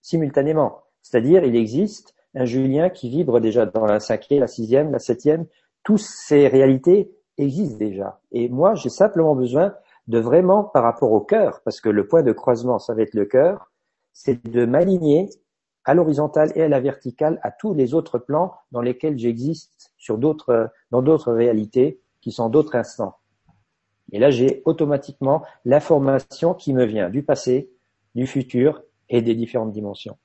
simultanément. 0.00 0.82
C'est-à-dire, 1.02 1.44
il 1.44 1.56
existe 1.56 2.14
un 2.34 2.44
Julien 2.44 2.88
qui 2.88 3.10
vibre 3.10 3.40
déjà 3.40 3.66
dans 3.66 3.84
la 3.84 3.98
cinquième, 3.98 4.40
la 4.40 4.46
sixième, 4.46 4.92
la 4.92 5.00
septième. 5.00 5.46
Toutes 5.82 5.98
ces 5.98 6.46
réalités 6.46 7.10
existent 7.36 7.78
déjà. 7.78 8.20
Et 8.30 8.48
moi, 8.48 8.74
j'ai 8.76 8.88
simplement 8.88 9.34
besoin 9.34 9.74
de 10.06 10.20
vraiment, 10.20 10.62
par 10.62 10.84
rapport 10.84 11.10
au 11.10 11.20
cœur, 11.20 11.62
parce 11.64 11.80
que 11.80 11.88
le 11.88 12.06
point 12.06 12.22
de 12.22 12.32
croisement, 12.32 12.78
ça 12.78 12.94
va 12.94 13.02
être 13.02 13.14
le 13.14 13.24
cœur, 13.24 13.72
c'est 14.12 14.44
de 14.46 14.64
m'aligner 14.66 15.30
à 15.84 15.94
l'horizontale 15.94 16.52
et 16.54 16.62
à 16.62 16.68
la 16.68 16.80
verticale 16.80 17.40
à 17.42 17.50
tous 17.50 17.74
les 17.74 17.94
autres 17.94 18.18
plans 18.18 18.54
dans 18.70 18.82
lesquels 18.82 19.18
j'existe 19.18 19.92
sur 19.96 20.18
d'autres, 20.18 20.70
dans 20.90 21.02
d'autres 21.02 21.32
réalités 21.32 22.00
qui 22.20 22.32
sont 22.32 22.48
d'autres 22.48 22.76
instants. 22.76 23.16
Et 24.12 24.18
là, 24.18 24.30
j'ai 24.30 24.62
automatiquement 24.64 25.42
l'information 25.64 26.54
qui 26.54 26.74
me 26.74 26.84
vient 26.84 27.10
du 27.10 27.22
passé, 27.22 27.70
du 28.14 28.26
futur 28.26 28.82
et 29.08 29.22
des 29.22 29.34
différentes 29.34 29.72
dimensions. 29.72 30.16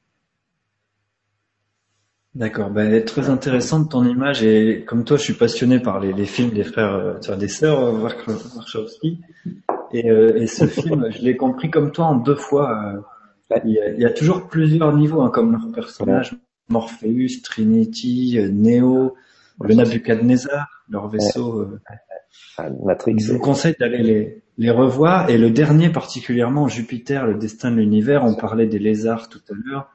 D'accord, 2.36 2.70
ben, 2.70 3.04
très 3.04 3.30
intéressante 3.30 3.90
ton 3.90 4.06
image 4.06 4.44
et 4.44 4.86
comme 4.86 5.04
toi, 5.06 5.18
je 5.18 5.24
suis 5.24 5.34
passionné 5.34 5.80
par 5.80 6.00
les, 6.00 6.14
les 6.14 6.26
films 6.28 6.52
des 6.52 6.64
frères, 6.64 6.94
euh, 6.94 7.36
des 7.36 7.48
sœurs 7.48 7.80
euh, 7.80 7.94
Warshawski 7.94 9.22
et, 9.92 10.10
euh, 10.10 10.38
et 10.38 10.46
ce 10.46 10.68
film, 10.68 11.10
je 11.12 11.22
l'ai 11.22 11.36
compris 11.36 11.72
comme 11.72 11.92
toi 11.92 12.06
en 12.06 12.16
deux 12.16 12.36
fois. 12.36 12.72
Euh, 12.72 13.02
il 13.64 13.72
y, 13.72 13.80
a, 13.80 13.90
il 13.92 14.00
y 14.00 14.06
a, 14.06 14.12
toujours 14.12 14.48
plusieurs 14.48 14.96
niveaux, 14.96 15.22
hein, 15.22 15.30
comme 15.30 15.52
leurs 15.52 15.72
personnages, 15.72 16.36
Morpheus, 16.70 17.42
Trinity, 17.44 18.38
euh, 18.40 18.50
Neo, 18.50 19.16
le 19.62 19.76
Nabucodonosor, 19.76 20.66
leur 20.90 21.08
vaisseau. 21.08 21.62
Euh, 21.62 21.80
Matrix. 22.84 23.20
Je 23.20 23.34
vous 23.34 23.40
conseille 23.40 23.76
d'aller 23.80 24.04
les, 24.04 24.44
les 24.58 24.72
revoir. 24.72 25.30
Et 25.30 25.38
le 25.38 25.50
dernier 25.50 25.90
particulièrement, 25.90 26.68
Jupiter, 26.68 27.26
le 27.26 27.36
destin 27.36 27.72
de 27.72 27.78
l'univers, 27.78 28.24
on 28.24 28.36
parlait 28.36 28.68
des 28.68 28.80
lézards 28.80 29.30
tout 29.30 29.42
à 29.50 29.54
l'heure. 29.54 29.90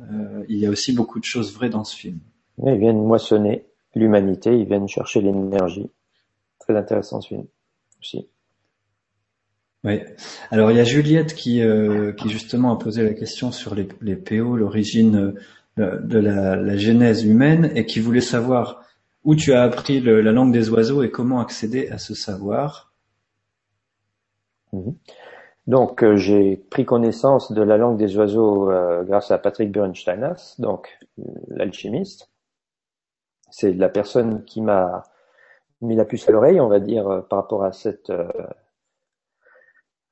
Euh, 0.00 0.44
il 0.48 0.58
y 0.58 0.66
a 0.66 0.70
aussi 0.70 0.92
beaucoup 0.92 1.20
de 1.20 1.24
choses 1.24 1.54
vraies 1.54 1.68
dans 1.68 1.84
ce 1.84 1.96
film. 1.96 2.18
ils 2.64 2.78
viennent 2.78 3.02
moissonner 3.02 3.66
l'humanité, 3.94 4.56
ils 4.58 4.66
viennent 4.66 4.88
chercher 4.88 5.20
l'énergie. 5.20 5.90
Très 6.58 6.76
intéressant 6.76 7.20
ce 7.20 7.28
film 7.28 7.44
aussi. 8.00 8.28
Oui. 9.84 10.00
Alors 10.50 10.70
il 10.70 10.78
y 10.78 10.80
a 10.80 10.84
Juliette 10.84 11.34
qui, 11.34 11.62
euh, 11.62 12.12
qui 12.12 12.30
justement 12.30 12.72
a 12.72 12.78
posé 12.78 13.02
la 13.02 13.12
question 13.12 13.52
sur 13.52 13.74
les, 13.74 14.16
PO, 14.16 14.56
l'origine 14.56 15.34
euh, 15.78 16.00
de 16.00 16.18
la, 16.18 16.76
genèse 16.78 17.24
humaine, 17.24 17.70
et 17.74 17.84
qui 17.84 18.00
voulait 18.00 18.22
savoir 18.22 18.82
où 19.24 19.34
tu 19.34 19.52
as 19.52 19.62
appris 19.62 20.00
la 20.00 20.32
langue 20.32 20.52
des 20.52 20.70
oiseaux 20.70 21.02
et 21.02 21.10
comment 21.10 21.40
accéder 21.40 21.88
à 21.90 21.98
ce 21.98 22.14
savoir. 22.14 22.92
Mhm. 24.72 24.94
Donc 25.66 26.02
euh, 26.02 26.16
j'ai 26.16 26.56
pris 26.56 26.86
connaissance 26.86 27.52
de 27.52 27.62
la 27.62 27.76
langue 27.76 27.98
des 27.98 28.16
oiseaux 28.16 28.70
grâce 29.04 29.30
à 29.30 29.38
Patrick 29.38 29.70
Bernsteinas, 29.70 30.56
donc 30.58 30.98
l'alchimiste. 31.48 32.30
C'est 33.50 33.72
la 33.74 33.90
personne 33.90 34.44
qui 34.44 34.62
m'a 34.62 35.04
mis 35.82 35.94
la 35.94 36.06
puce 36.06 36.26
à 36.28 36.32
l'oreille, 36.32 36.60
on 36.60 36.68
va 36.68 36.80
dire, 36.80 37.24
par 37.28 37.40
rapport 37.40 37.64
à 37.64 37.72
cette 37.72 38.10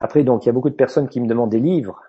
après, 0.02 0.24
donc, 0.24 0.44
il 0.44 0.46
y 0.46 0.50
a 0.50 0.52
beaucoup 0.52 0.68
de 0.68 0.74
personnes 0.74 1.08
qui 1.08 1.20
me 1.20 1.28
demandent 1.28 1.50
des 1.50 1.60
livres 1.60 2.02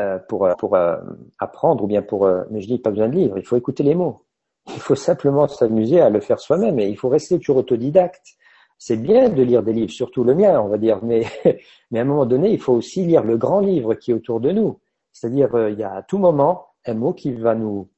euh, 0.00 0.18
pour, 0.18 0.44
euh, 0.44 0.54
pour 0.58 0.74
euh, 0.74 0.96
apprendre 1.38 1.84
ou 1.84 1.86
bien 1.86 2.02
pour... 2.02 2.28
mais 2.50 2.60
je 2.60 2.66
dis, 2.66 2.78
pas 2.80 2.90
besoin 2.90 3.08
de 3.08 3.14
livres, 3.14 3.38
il 3.38 3.44
faut 3.46 3.56
écouter 3.56 3.84
les 3.84 3.94
mots. 3.94 4.24
Il 4.66 4.80
faut 4.80 4.96
simplement 4.96 5.46
s'amuser 5.46 6.00
à 6.00 6.10
le 6.10 6.18
faire 6.18 6.40
soi-même 6.40 6.80
et 6.80 6.88
il 6.88 6.96
faut 6.96 7.08
rester 7.08 7.38
toujours 7.38 7.58
autodidacte. 7.58 8.34
C'est 8.76 8.96
bien 8.96 9.28
de 9.28 9.40
lire 9.40 9.62
des 9.62 9.72
livres, 9.72 9.92
surtout 9.92 10.24
le 10.24 10.34
mien, 10.34 10.60
on 10.60 10.66
va 10.66 10.78
dire, 10.78 10.98
mais, 11.04 11.24
mais 11.92 12.00
à 12.00 12.02
un 12.02 12.06
moment 12.06 12.26
donné, 12.26 12.50
il 12.50 12.60
faut 12.60 12.72
aussi 12.72 13.04
lire 13.04 13.22
le 13.22 13.36
grand 13.36 13.60
livre 13.60 13.94
qui 13.94 14.10
est 14.10 14.14
autour 14.14 14.40
de 14.40 14.50
nous. 14.50 14.80
C'est-à-dire, 15.12 15.68
il 15.68 15.78
y 15.78 15.84
a 15.84 15.94
à 15.94 16.02
tout 16.02 16.18
moment 16.18 16.66
un 16.86 16.94
mot 16.94 17.12
qui 17.12 17.32
va 17.32 17.54
nous 17.54 17.88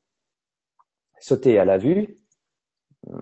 sauter 1.19 1.59
à 1.59 1.65
la 1.65 1.79
vue, 1.79 2.19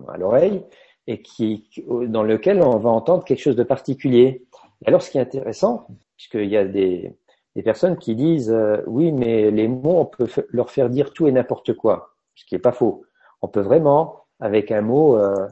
à 0.09 0.17
l'oreille, 0.17 0.65
et 1.07 1.23
qui, 1.23 1.69
dans 1.87 2.23
lequel 2.23 2.63
on 2.63 2.79
va 2.79 2.91
entendre 2.91 3.25
quelque 3.25 3.41
chose 3.41 3.57
de 3.57 3.63
particulier. 3.63 4.45
Alors, 4.87 5.03
ce 5.03 5.11
qui 5.11 5.19
est 5.19 5.21
intéressant, 5.21 5.87
puisqu'il 6.17 6.49
y 6.49 6.57
a 6.57 6.65
des, 6.65 7.15
des 7.57 7.63
personnes 7.63 7.97
qui 7.97 8.15
disent 8.15 8.51
euh, 8.51 8.79
oui, 8.87 9.13
mais 9.13 9.51
les 9.51 9.69
mots, 9.69 9.99
on 9.99 10.07
peut 10.07 10.29
leur 10.51 10.71
faire 10.71 10.91
dire 10.91 11.13
tout 11.13 11.27
et 11.27 11.33
n'importe 11.33 11.75
quoi, 11.75 12.15
ce 12.35 12.45
qui 12.45 12.55
est 12.55 12.61
pas 12.61 12.73
faux. 12.73 13.05
On 13.43 13.49
peut 13.49 13.61
vraiment, 13.61 14.25
avec 14.41 14.71
un 14.71 14.81
mot, 14.81 15.17
euh, 15.17 15.47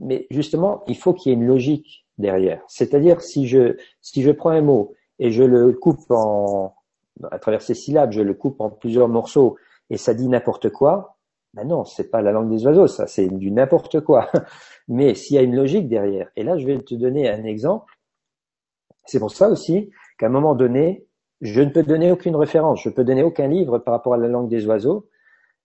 mais 0.00 0.26
justement, 0.30 0.82
il 0.86 0.96
faut 0.96 1.14
qu'il 1.14 1.30
y 1.30 1.34
ait 1.34 1.38
une 1.38 1.46
logique 1.46 2.06
derrière. 2.18 2.62
C'est-à-dire, 2.68 3.20
si 3.20 3.46
je 3.48 3.76
si 4.00 4.22
je 4.22 4.30
prends 4.30 4.50
un 4.50 4.60
mot 4.60 4.94
et 5.18 5.30
je 5.30 5.42
le 5.42 5.72
coupe 5.72 6.10
en 6.10 6.74
à 7.30 7.38
travers 7.38 7.62
ces 7.62 7.74
syllabes, 7.74 8.12
je 8.12 8.22
le 8.22 8.34
coupe 8.34 8.60
en 8.60 8.70
plusieurs 8.70 9.08
morceaux 9.08 9.56
et 9.90 9.96
ça 9.96 10.14
dit 10.14 10.28
n'importe 10.28 10.70
quoi, 10.70 11.18
ben 11.54 11.66
non, 11.66 11.84
c'est 11.84 12.10
pas 12.10 12.22
la 12.22 12.32
langue 12.32 12.50
des 12.50 12.66
oiseaux, 12.66 12.86
ça, 12.86 13.06
c'est 13.06 13.28
du 13.28 13.50
n'importe 13.50 14.00
quoi. 14.00 14.30
Mais 14.88 15.14
s'il 15.14 15.36
y 15.36 15.38
a 15.38 15.42
une 15.42 15.54
logique 15.54 15.88
derrière, 15.88 16.28
et 16.36 16.44
là, 16.44 16.56
je 16.56 16.66
vais 16.66 16.78
te 16.80 16.94
donner 16.94 17.28
un 17.28 17.44
exemple. 17.44 17.92
C'est 19.04 19.18
pour 19.18 19.32
ça 19.32 19.48
aussi 19.48 19.90
qu'à 20.18 20.26
un 20.26 20.30
moment 20.30 20.54
donné, 20.54 21.06
je 21.40 21.60
ne 21.60 21.70
peux 21.70 21.82
donner 21.82 22.10
aucune 22.12 22.36
référence, 22.36 22.82
je 22.82 22.88
peux 22.88 23.04
donner 23.04 23.22
aucun 23.22 23.48
livre 23.48 23.78
par 23.78 23.92
rapport 23.92 24.14
à 24.14 24.16
la 24.16 24.28
langue 24.28 24.48
des 24.48 24.66
oiseaux. 24.66 25.08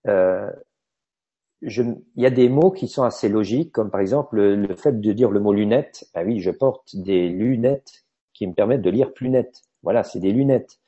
Euh, 0.08 0.50
il 1.62 2.02
y 2.16 2.26
a 2.26 2.30
des 2.30 2.50
mots 2.50 2.72
qui 2.72 2.88
sont 2.88 3.04
assez 3.04 3.30
logiques, 3.30 3.72
comme 3.72 3.90
par 3.90 4.02
exemple 4.02 4.36
le, 4.36 4.76
fait 4.76 5.00
de 5.00 5.12
dire 5.14 5.32
le 5.32 5.40
mot 5.40 5.54
lunette. 5.54 6.08
Ah 6.14 6.24
oui, 6.24 6.40
je 6.40 6.52
porte 6.52 6.96
des 6.96 7.30
lunettes 7.30 8.06
qui 8.34 8.46
me 8.48 8.54
permettent 8.54 8.82
de 8.82 8.90
lire 8.90 9.14
plus 9.14 9.30
net. 9.30 9.64
Voilà, 9.84 10.04
c'est 10.04 10.20
des 10.20 10.32
lunettes. 10.32 10.80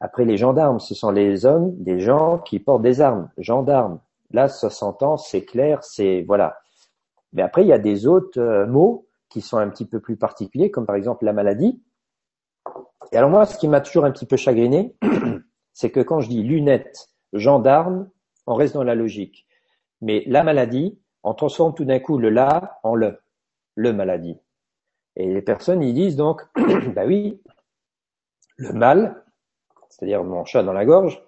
Après, 0.00 0.24
les 0.24 0.36
gendarmes, 0.36 0.80
ce 0.80 0.94
sont 0.94 1.10
les 1.10 1.44
hommes, 1.44 1.74
des 1.76 2.00
gens 2.00 2.38
qui 2.38 2.58
portent 2.58 2.82
des 2.82 3.00
armes. 3.00 3.30
Gendarmes. 3.38 4.00
Là, 4.30 4.48
ça 4.48 4.70
s'entend, 4.70 5.16
c'est 5.16 5.44
clair, 5.44 5.82
c'est 5.82 6.22
voilà. 6.26 6.58
Mais 7.32 7.42
après, 7.42 7.62
il 7.62 7.68
y 7.68 7.72
a 7.72 7.78
des 7.78 8.06
autres 8.06 8.40
euh, 8.40 8.66
mots 8.66 9.08
qui 9.28 9.40
sont 9.40 9.58
un 9.58 9.68
petit 9.68 9.86
peu 9.86 10.00
plus 10.00 10.16
particuliers, 10.16 10.70
comme 10.70 10.86
par 10.86 10.96
exemple 10.96 11.24
la 11.24 11.32
maladie. 11.32 11.82
Et 13.12 13.16
alors 13.16 13.30
moi, 13.30 13.46
ce 13.46 13.58
qui 13.58 13.68
m'a 13.68 13.80
toujours 13.80 14.04
un 14.04 14.10
petit 14.10 14.26
peu 14.26 14.36
chagriné, 14.36 14.96
c'est 15.72 15.90
que 15.90 16.00
quand 16.00 16.20
je 16.20 16.28
dis 16.28 16.42
lunettes, 16.42 17.08
gendarme, 17.32 18.10
on 18.46 18.54
reste 18.54 18.74
dans 18.74 18.84
la 18.84 18.94
logique. 18.94 19.46
Mais 20.00 20.24
la 20.26 20.42
maladie, 20.42 20.98
on 21.22 21.34
transforme 21.34 21.74
tout 21.74 21.84
d'un 21.84 21.98
coup 21.98 22.18
le 22.18 22.30
la 22.30 22.78
en 22.82 22.94
le, 22.94 23.20
le 23.74 23.92
maladie. 23.92 24.38
Et 25.16 25.32
les 25.32 25.42
personnes, 25.42 25.82
ils 25.82 25.94
disent 25.94 26.16
donc, 26.16 26.42
bah 26.94 27.04
oui, 27.06 27.42
le 28.56 28.72
mal, 28.72 29.24
c'est-à-dire 29.88 30.22
mon 30.24 30.44
chat 30.44 30.62
dans 30.62 30.72
la 30.72 30.84
gorge, 30.84 31.22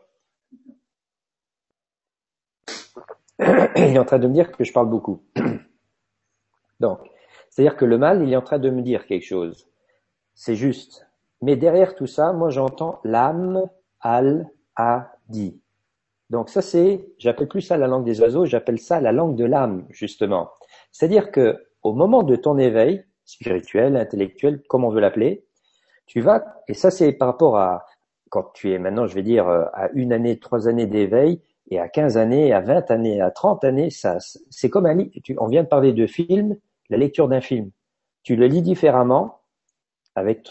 il 3.76 3.94
est 3.94 3.98
en 3.98 4.04
train 4.04 4.18
de 4.18 4.26
me 4.26 4.34
dire 4.34 4.52
que 4.52 4.64
je 4.64 4.72
parle 4.72 4.88
beaucoup. 4.88 5.22
Donc, 6.80 7.00
c'est-à-dire 7.48 7.76
que 7.76 7.84
le 7.84 7.98
mal, 7.98 8.22
il 8.22 8.32
est 8.32 8.36
en 8.36 8.42
train 8.42 8.58
de 8.58 8.70
me 8.70 8.82
dire 8.82 9.06
quelque 9.06 9.26
chose. 9.26 9.68
C'est 10.34 10.54
juste. 10.54 11.06
Mais 11.42 11.56
derrière 11.56 11.94
tout 11.94 12.06
ça, 12.06 12.32
moi 12.32 12.50
j'entends 12.50 13.00
l'âme 13.04 13.68
al 14.00 14.48
a 14.76 15.12
dit. 15.28 15.60
Donc 16.28 16.48
ça 16.48 16.62
c'est, 16.62 17.08
j'appelle 17.18 17.48
plus 17.48 17.62
ça 17.62 17.76
la 17.76 17.86
langue 17.86 18.04
des 18.04 18.20
oiseaux, 18.20 18.44
j'appelle 18.44 18.78
ça 18.78 19.00
la 19.00 19.12
langue 19.12 19.36
de 19.36 19.44
l'âme 19.44 19.86
justement. 19.90 20.50
C'est-à-dire 20.92 21.32
que 21.32 21.66
au 21.82 21.92
moment 21.92 22.22
de 22.22 22.36
ton 22.36 22.58
éveil 22.58 23.04
spirituel, 23.24 23.96
intellectuel, 23.96 24.62
comme 24.68 24.84
on 24.84 24.90
veut 24.90 25.00
l'appeler, 25.00 25.46
tu 26.06 26.20
vas 26.20 26.62
et 26.68 26.74
ça 26.74 26.90
c'est 26.90 27.12
par 27.12 27.28
rapport 27.28 27.56
à 27.56 27.86
quand 28.30 28.52
tu 28.54 28.72
es 28.72 28.78
maintenant, 28.78 29.06
je 29.06 29.14
vais 29.14 29.22
dire, 29.22 29.48
euh, 29.48 29.64
à 29.74 29.90
une 29.92 30.12
année, 30.12 30.38
trois 30.38 30.68
années 30.68 30.86
d'éveil, 30.86 31.42
et 31.70 31.78
à 31.78 31.88
15 31.88 32.16
années, 32.16 32.52
à 32.52 32.60
20 32.60 32.90
années, 32.90 33.20
à 33.20 33.30
30 33.30 33.64
années, 33.64 33.90
ça, 33.90 34.18
c'est 34.50 34.68
comme 34.68 34.86
un 34.86 34.94
livre. 34.94 35.10
On 35.38 35.46
vient 35.46 35.62
de 35.62 35.68
parler 35.68 35.92
de 35.92 36.06
film, 36.06 36.56
la 36.88 36.96
lecture 36.96 37.28
d'un 37.28 37.40
film. 37.40 37.70
Tu 38.22 38.36
le 38.36 38.46
lis 38.46 38.62
différemment 38.62 39.40
avec 40.16 40.48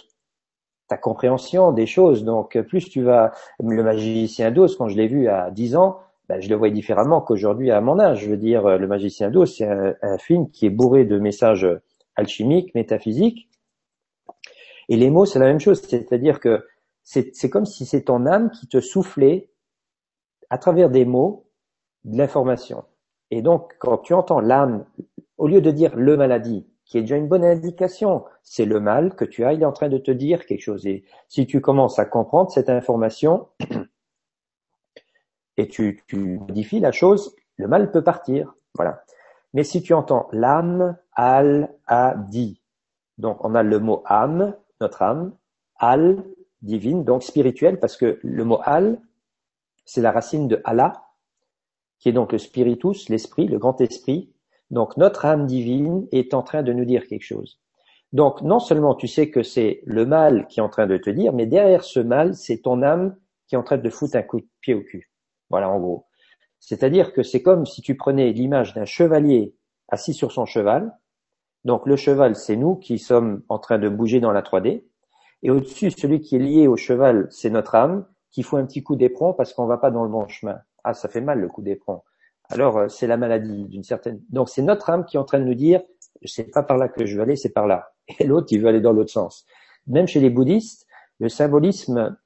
ta 0.88 0.98
compréhension 0.98 1.72
des 1.74 1.86
choses. 1.86 2.24
Donc, 2.24 2.60
plus 2.62 2.90
tu 2.90 3.04
vas, 3.04 3.34
le 3.60 3.84
magicien 3.84 4.50
d'Oz, 4.50 4.78
quand 4.78 4.88
je 4.88 4.96
l'ai 4.96 5.08
vu 5.08 5.28
à 5.28 5.52
10 5.52 5.76
ans, 5.76 6.00
ben, 6.30 6.40
je 6.40 6.50
le 6.50 6.56
voyais 6.56 6.74
différemment 6.74 7.22
qu'aujourd'hui 7.22 7.70
à 7.70 7.82
mon 7.82 8.00
âge. 8.00 8.22
Je 8.22 8.30
veux 8.30 8.38
dire, 8.38 8.78
le 8.78 8.88
magicien 8.88 9.30
d'Oz, 9.30 9.56
c'est 9.58 9.68
un, 9.68 10.18
film 10.18 10.50
qui 10.50 10.66
est 10.66 10.72
bourré 10.72 11.04
de 11.04 11.20
messages 11.20 11.68
alchimiques, 12.16 12.74
métaphysiques. 12.76 13.50
Et 14.88 14.96
les 14.96 15.10
mots, 15.10 15.26
c'est 15.26 15.40
la 15.40 15.46
même 15.46 15.60
chose. 15.60 15.82
C'est-à-dire 15.82 16.40
que 16.40 16.66
c'est 17.04 17.50
comme 17.50 17.66
si 17.66 17.86
c'est 17.86 18.04
ton 18.04 18.26
âme 18.26 18.52
qui 18.52 18.68
te 18.68 18.80
soufflait 18.80 19.50
à 20.50 20.58
travers 20.58 20.90
des 20.90 21.06
mots 21.06 21.48
de 22.04 22.18
l'information. 22.18 22.84
Et 23.32 23.42
donc, 23.42 23.76
quand 23.80 24.00
tu 24.00 24.14
entends 24.14 24.40
l'âme, 24.40 24.86
au 25.38 25.48
lieu 25.48 25.62
de 25.62 25.72
dire 25.72 25.96
le 25.96 26.18
maladie, 26.18 26.68
qui 26.86 26.98
est 26.98 27.02
déjà 27.02 27.18
une 27.18 27.28
bonne 27.28 27.46
indication, 27.46 28.26
c'est 28.42 28.66
le 28.66 28.80
mal 28.80 29.16
que 29.16 29.26
tu 29.26 29.46
as, 29.46 29.54
il 29.54 29.62
est 29.62 29.66
en 29.66 29.72
train 29.72 29.90
de 29.90 30.00
te 30.00 30.10
dire 30.10 30.46
quelque 30.48 30.62
chose. 30.62 30.88
Et 30.88 31.04
si 31.28 31.46
tu 31.46 31.62
commences 31.62 32.00
à 32.00 32.06
comprendre 32.06 32.50
cette 32.50 32.70
information 32.70 33.48
et 35.58 35.68
tu, 35.68 36.02
tu 36.08 36.40
modifies 36.40 36.80
la 36.80 36.92
chose, 36.92 37.36
le 37.58 37.68
mal 37.68 37.92
peut 37.92 38.04
partir. 38.04 38.56
Voilà. 38.74 39.04
Mais 39.54 39.64
si 39.64 39.84
tu 39.84 39.94
entends 39.94 40.30
l'âme, 40.32 40.98
al, 41.14 41.76
a, 41.86 42.16
dit. 42.16 42.62
Donc, 43.20 43.44
on 43.44 43.54
a 43.54 43.62
le 43.62 43.80
mot 43.80 44.02
âme, 44.06 44.56
notre 44.82 45.04
âme, 45.04 45.36
al, 45.76 46.24
divine, 46.62 47.04
donc 47.04 47.24
spirituelle, 47.24 47.80
parce 47.80 47.98
que 47.98 48.20
le 48.24 48.44
mot 48.46 48.60
al, 48.64 49.00
c'est 49.90 50.02
la 50.02 50.11
racine 50.11 50.48
de 50.48 50.61
Allah, 50.66 51.02
qui 51.98 52.10
est 52.10 52.14
donc 52.14 52.32
le 52.32 52.38
spiritus, 52.38 53.10
l'esprit, 53.10 53.48
le 53.48 53.57
grand 53.57 53.82
esprit. 53.82 54.32
Donc 54.70 54.98
notre 54.98 55.26
âme 55.26 55.48
divine 55.48 56.07
est 56.11 56.36
en 56.36 56.44
train 56.44 56.61
de 56.61 56.72
nous 56.72 56.86
dire 56.86 57.07
quelque 57.07 57.24
chose. 57.24 57.60
Donc 58.14 58.44
non 58.44 58.60
seulement 58.60 58.94
tu 58.94 59.07
sais 59.07 59.32
que 59.32 59.41
c'est 59.41 59.82
le 59.86 60.06
mal 60.06 60.45
qui 60.45 60.60
est 60.60 60.64
en 60.64 60.70
train 60.70 60.86
de 60.86 60.98
te 60.98 61.10
dire, 61.10 61.34
mais 61.34 61.48
derrière 61.48 61.84
ce 61.84 61.99
mal, 61.99 62.36
c'est 62.36 62.60
ton 62.60 62.84
âme 62.84 63.16
qui 63.48 63.56
est 63.56 63.57
en 63.57 63.64
train 63.64 63.80
de 63.80 63.90
foutre 63.90 64.16
un 64.16 64.22
coup 64.22 64.41
de 64.41 64.48
pied 64.61 64.76
au 64.76 64.82
cul. 64.82 65.10
Voilà 65.49 65.70
en 65.70 65.80
gros. 65.80 66.06
C'est-à-dire 66.60 67.11
que 67.11 67.24
c'est 67.24 67.41
comme 67.41 67.66
si 67.66 67.82
tu 67.82 67.95
prenais 67.95 68.32
l'image 68.32 68.76
d'un 68.76 68.86
chevalier 68.86 69.56
assis 69.88 70.14
sur 70.14 70.32
son 70.32 70.45
cheval. 70.45 70.95
Donc 71.66 71.88
le 71.88 71.95
cheval, 71.95 72.36
c'est 72.36 72.57
nous 72.57 72.76
qui 72.76 72.99
sommes 72.99 73.41
en 73.49 73.57
train 73.57 73.80
de 73.80 73.90
bouger 73.90 74.20
dans 74.20 74.32
la 74.32 74.44
3D. 74.44 74.84
Et 75.41 75.49
au-dessus, 75.49 75.90
celui 75.90 76.22
qui 76.22 76.36
est 76.36 76.40
lié 76.40 76.68
au 76.68 76.78
cheval, 76.78 77.28
c'est 77.32 77.49
notre 77.49 77.74
âme 77.74 78.06
qui 78.31 78.43
fout 78.43 78.60
un 78.60 78.65
petit 78.65 78.84
coup 78.84 78.95
d'éperon 78.95 79.34
parce 79.34 79.53
qu'on 79.53 79.65
va 79.65 79.77
pas 79.77 79.91
dans 79.91 80.03
le 80.03 80.10
bon 80.10 80.27
chemin. 80.27 80.60
Ah, 80.84 80.93
ça 80.93 81.10
fait 81.10 81.22
mal 81.22 81.39
le 81.39 81.47
coup 81.47 81.61
d'éperon. 81.61 82.01
Alors 82.49 82.77
euh, 82.77 82.88
c'est 82.88 83.07
la 83.07 83.18
maladie 83.18 83.65
d'une 83.65 83.84
certaine. 83.84 84.22
Donc 84.30 84.49
c'est 84.49 84.61
notre 84.61 84.89
âme 84.89 85.06
qui 85.06 85.18
est 85.18 85.19
en 85.19 85.26
train 85.26 85.39
de 85.39 85.45
nous 85.45 85.56
dire, 85.56 85.81
c'est 86.23 86.51
pas 86.51 86.64
par 86.64 86.77
là 86.77 86.88
que 86.88 87.06
je 87.06 87.15
veux 87.15 87.22
aller, 87.22 87.35
c'est 87.35 87.53
par 87.53 87.68
là. 87.68 87.91
Et 88.19 88.26
l'autre, 88.26 88.47
il 88.51 88.61
veut 88.61 88.68
aller 88.68 88.81
dans 88.81 88.93
l'autre 88.93 89.11
sens. 89.11 89.45
Même 89.88 90.07
chez 90.07 90.19
les 90.19 90.30
bouddhistes, 90.30 90.88
le 91.19 91.30
symbolisme 91.30 92.18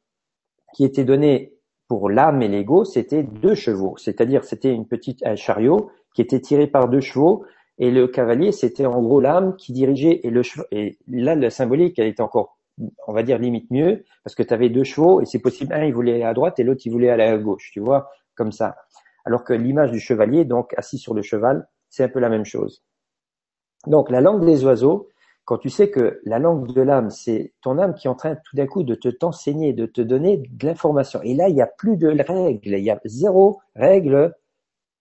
qui 0.74 0.84
était 0.84 1.04
donné 1.04 1.54
pour 1.88 2.10
l'âme 2.10 2.42
et 2.42 2.48
l'ego, 2.48 2.86
c'était 2.86 3.24
deux 3.24 3.54
chevaux. 3.54 3.96
C'est-à-dire, 3.98 4.44
c'était 4.44 4.74
une 4.74 4.88
petite 4.88 5.24
un 5.26 5.36
chariot 5.36 5.92
qui 6.16 6.22
était 6.22 6.40
tiré 6.40 6.68
par 6.68 6.90
deux 6.90 7.02
chevaux 7.02 7.46
et 7.78 7.92
le 7.92 8.08
cavalier, 8.08 8.52
c'était 8.52 8.86
en 8.86 9.02
gros 9.02 9.20
l'âme 9.20 9.56
qui 9.56 9.74
dirigeait 9.74 10.22
et 10.24 10.30
le 10.30 10.44
et 10.72 10.98
là, 11.08 11.36
le 11.36 11.50
symbolique, 11.50 11.98
elle 11.98 12.08
était 12.08 12.22
encore 12.22 12.53
on 13.08 13.14
va 13.14 13.24
dire 13.24 13.38
limite 13.38 13.70
mieux, 13.72 14.04
parce 14.24 14.36
que 14.36 14.44
tu 14.44 14.54
avais 14.54 14.70
deux 14.70 14.84
chevaux 14.84 15.22
et 15.22 15.26
c'est 15.26 15.40
possible, 15.40 15.74
un 15.74 15.84
il 15.84 15.94
voulait 15.94 16.14
aller 16.14 16.24
à 16.24 16.34
droite 16.34 16.60
et 16.60 16.64
l'autre 16.64 16.82
il 16.86 16.92
voulait 16.92 17.10
aller 17.10 17.24
à 17.24 17.38
gauche, 17.38 17.70
tu 17.72 17.80
vois, 17.80 18.10
comme 18.36 18.52
ça. 18.52 18.76
Alors 19.26 19.44
que 19.44 19.54
l'image 19.54 19.92
du 19.92 20.00
chevalier, 20.00 20.46
donc 20.46 20.74
assis 20.78 20.98
sur 20.98 21.14
le 21.14 21.22
cheval, 21.22 21.68
c'est 21.90 22.04
un 22.04 22.10
peu 22.10 22.20
la 22.20 22.30
même 22.30 22.46
chose. 22.46 22.84
Donc 23.88 24.10
la 24.10 24.22
langue 24.22 24.46
des 24.46 24.66
oiseaux, 24.66 25.10
quand 25.46 25.58
tu 25.58 25.70
sais 25.70 25.90
que 25.90 26.22
la 26.24 26.40
langue 26.40 26.74
de 26.74 26.82
l'âme, 26.82 27.10
c'est 27.10 27.54
ton 27.62 27.78
âme 27.78 27.94
qui 27.96 28.08
est 28.08 28.10
en 28.10 28.16
train 28.16 28.36
tout 28.36 28.56
d'un 28.56 28.66
coup 28.66 28.84
de 28.84 28.96
te 28.96 29.10
t'enseigner, 29.10 29.74
de 29.74 29.86
te 29.86 30.02
donner 30.02 30.38
de 30.38 30.66
l'information. 30.66 31.22
Et 31.22 31.34
là, 31.34 31.50
il 31.50 31.56
n'y 31.56 31.62
a 31.62 31.68
plus 31.68 31.98
de 31.98 32.08
règles, 32.08 32.78
il 32.78 32.84
y 32.84 32.90
a 32.90 33.00
zéro 33.06 33.60
règle, 33.76 34.34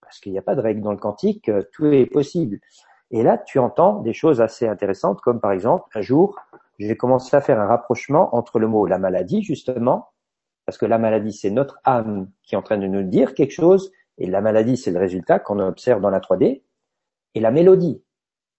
parce 0.00 0.18
qu'il 0.18 0.32
n'y 0.32 0.38
a 0.38 0.42
pas 0.42 0.56
de 0.56 0.60
règle 0.60 0.82
dans 0.82 0.90
le 0.90 0.98
quantique, 0.98 1.50
tout 1.72 1.86
est 1.86 2.06
possible. 2.06 2.58
Et 3.12 3.22
là, 3.22 3.38
tu 3.38 3.58
entends 3.58 4.00
des 4.00 4.14
choses 4.14 4.40
assez 4.40 4.66
intéressantes, 4.66 5.20
comme 5.20 5.40
par 5.40 5.52
exemple, 5.52 5.84
un 5.94 6.00
jour, 6.00 6.36
j'ai 6.78 6.96
commencé 6.96 7.36
à 7.36 7.40
faire 7.42 7.60
un 7.60 7.66
rapprochement 7.66 8.34
entre 8.34 8.58
le 8.58 8.66
mot 8.66 8.86
la 8.86 8.98
maladie, 8.98 9.42
justement, 9.42 10.08
parce 10.64 10.78
que 10.78 10.86
la 10.86 10.98
maladie, 10.98 11.32
c'est 11.32 11.50
notre 11.50 11.78
âme 11.84 12.30
qui 12.42 12.54
est 12.54 12.58
en 12.58 12.62
train 12.62 12.78
de 12.78 12.86
nous 12.86 13.02
dire 13.02 13.34
quelque 13.34 13.52
chose, 13.52 13.92
et 14.18 14.26
la 14.26 14.40
maladie, 14.40 14.76
c'est 14.76 14.90
le 14.90 14.98
résultat 14.98 15.38
qu'on 15.38 15.58
observe 15.58 16.00
dans 16.00 16.10
la 16.10 16.20
3D, 16.20 16.62
et 17.34 17.40
la 17.40 17.50
mélodie. 17.50 18.02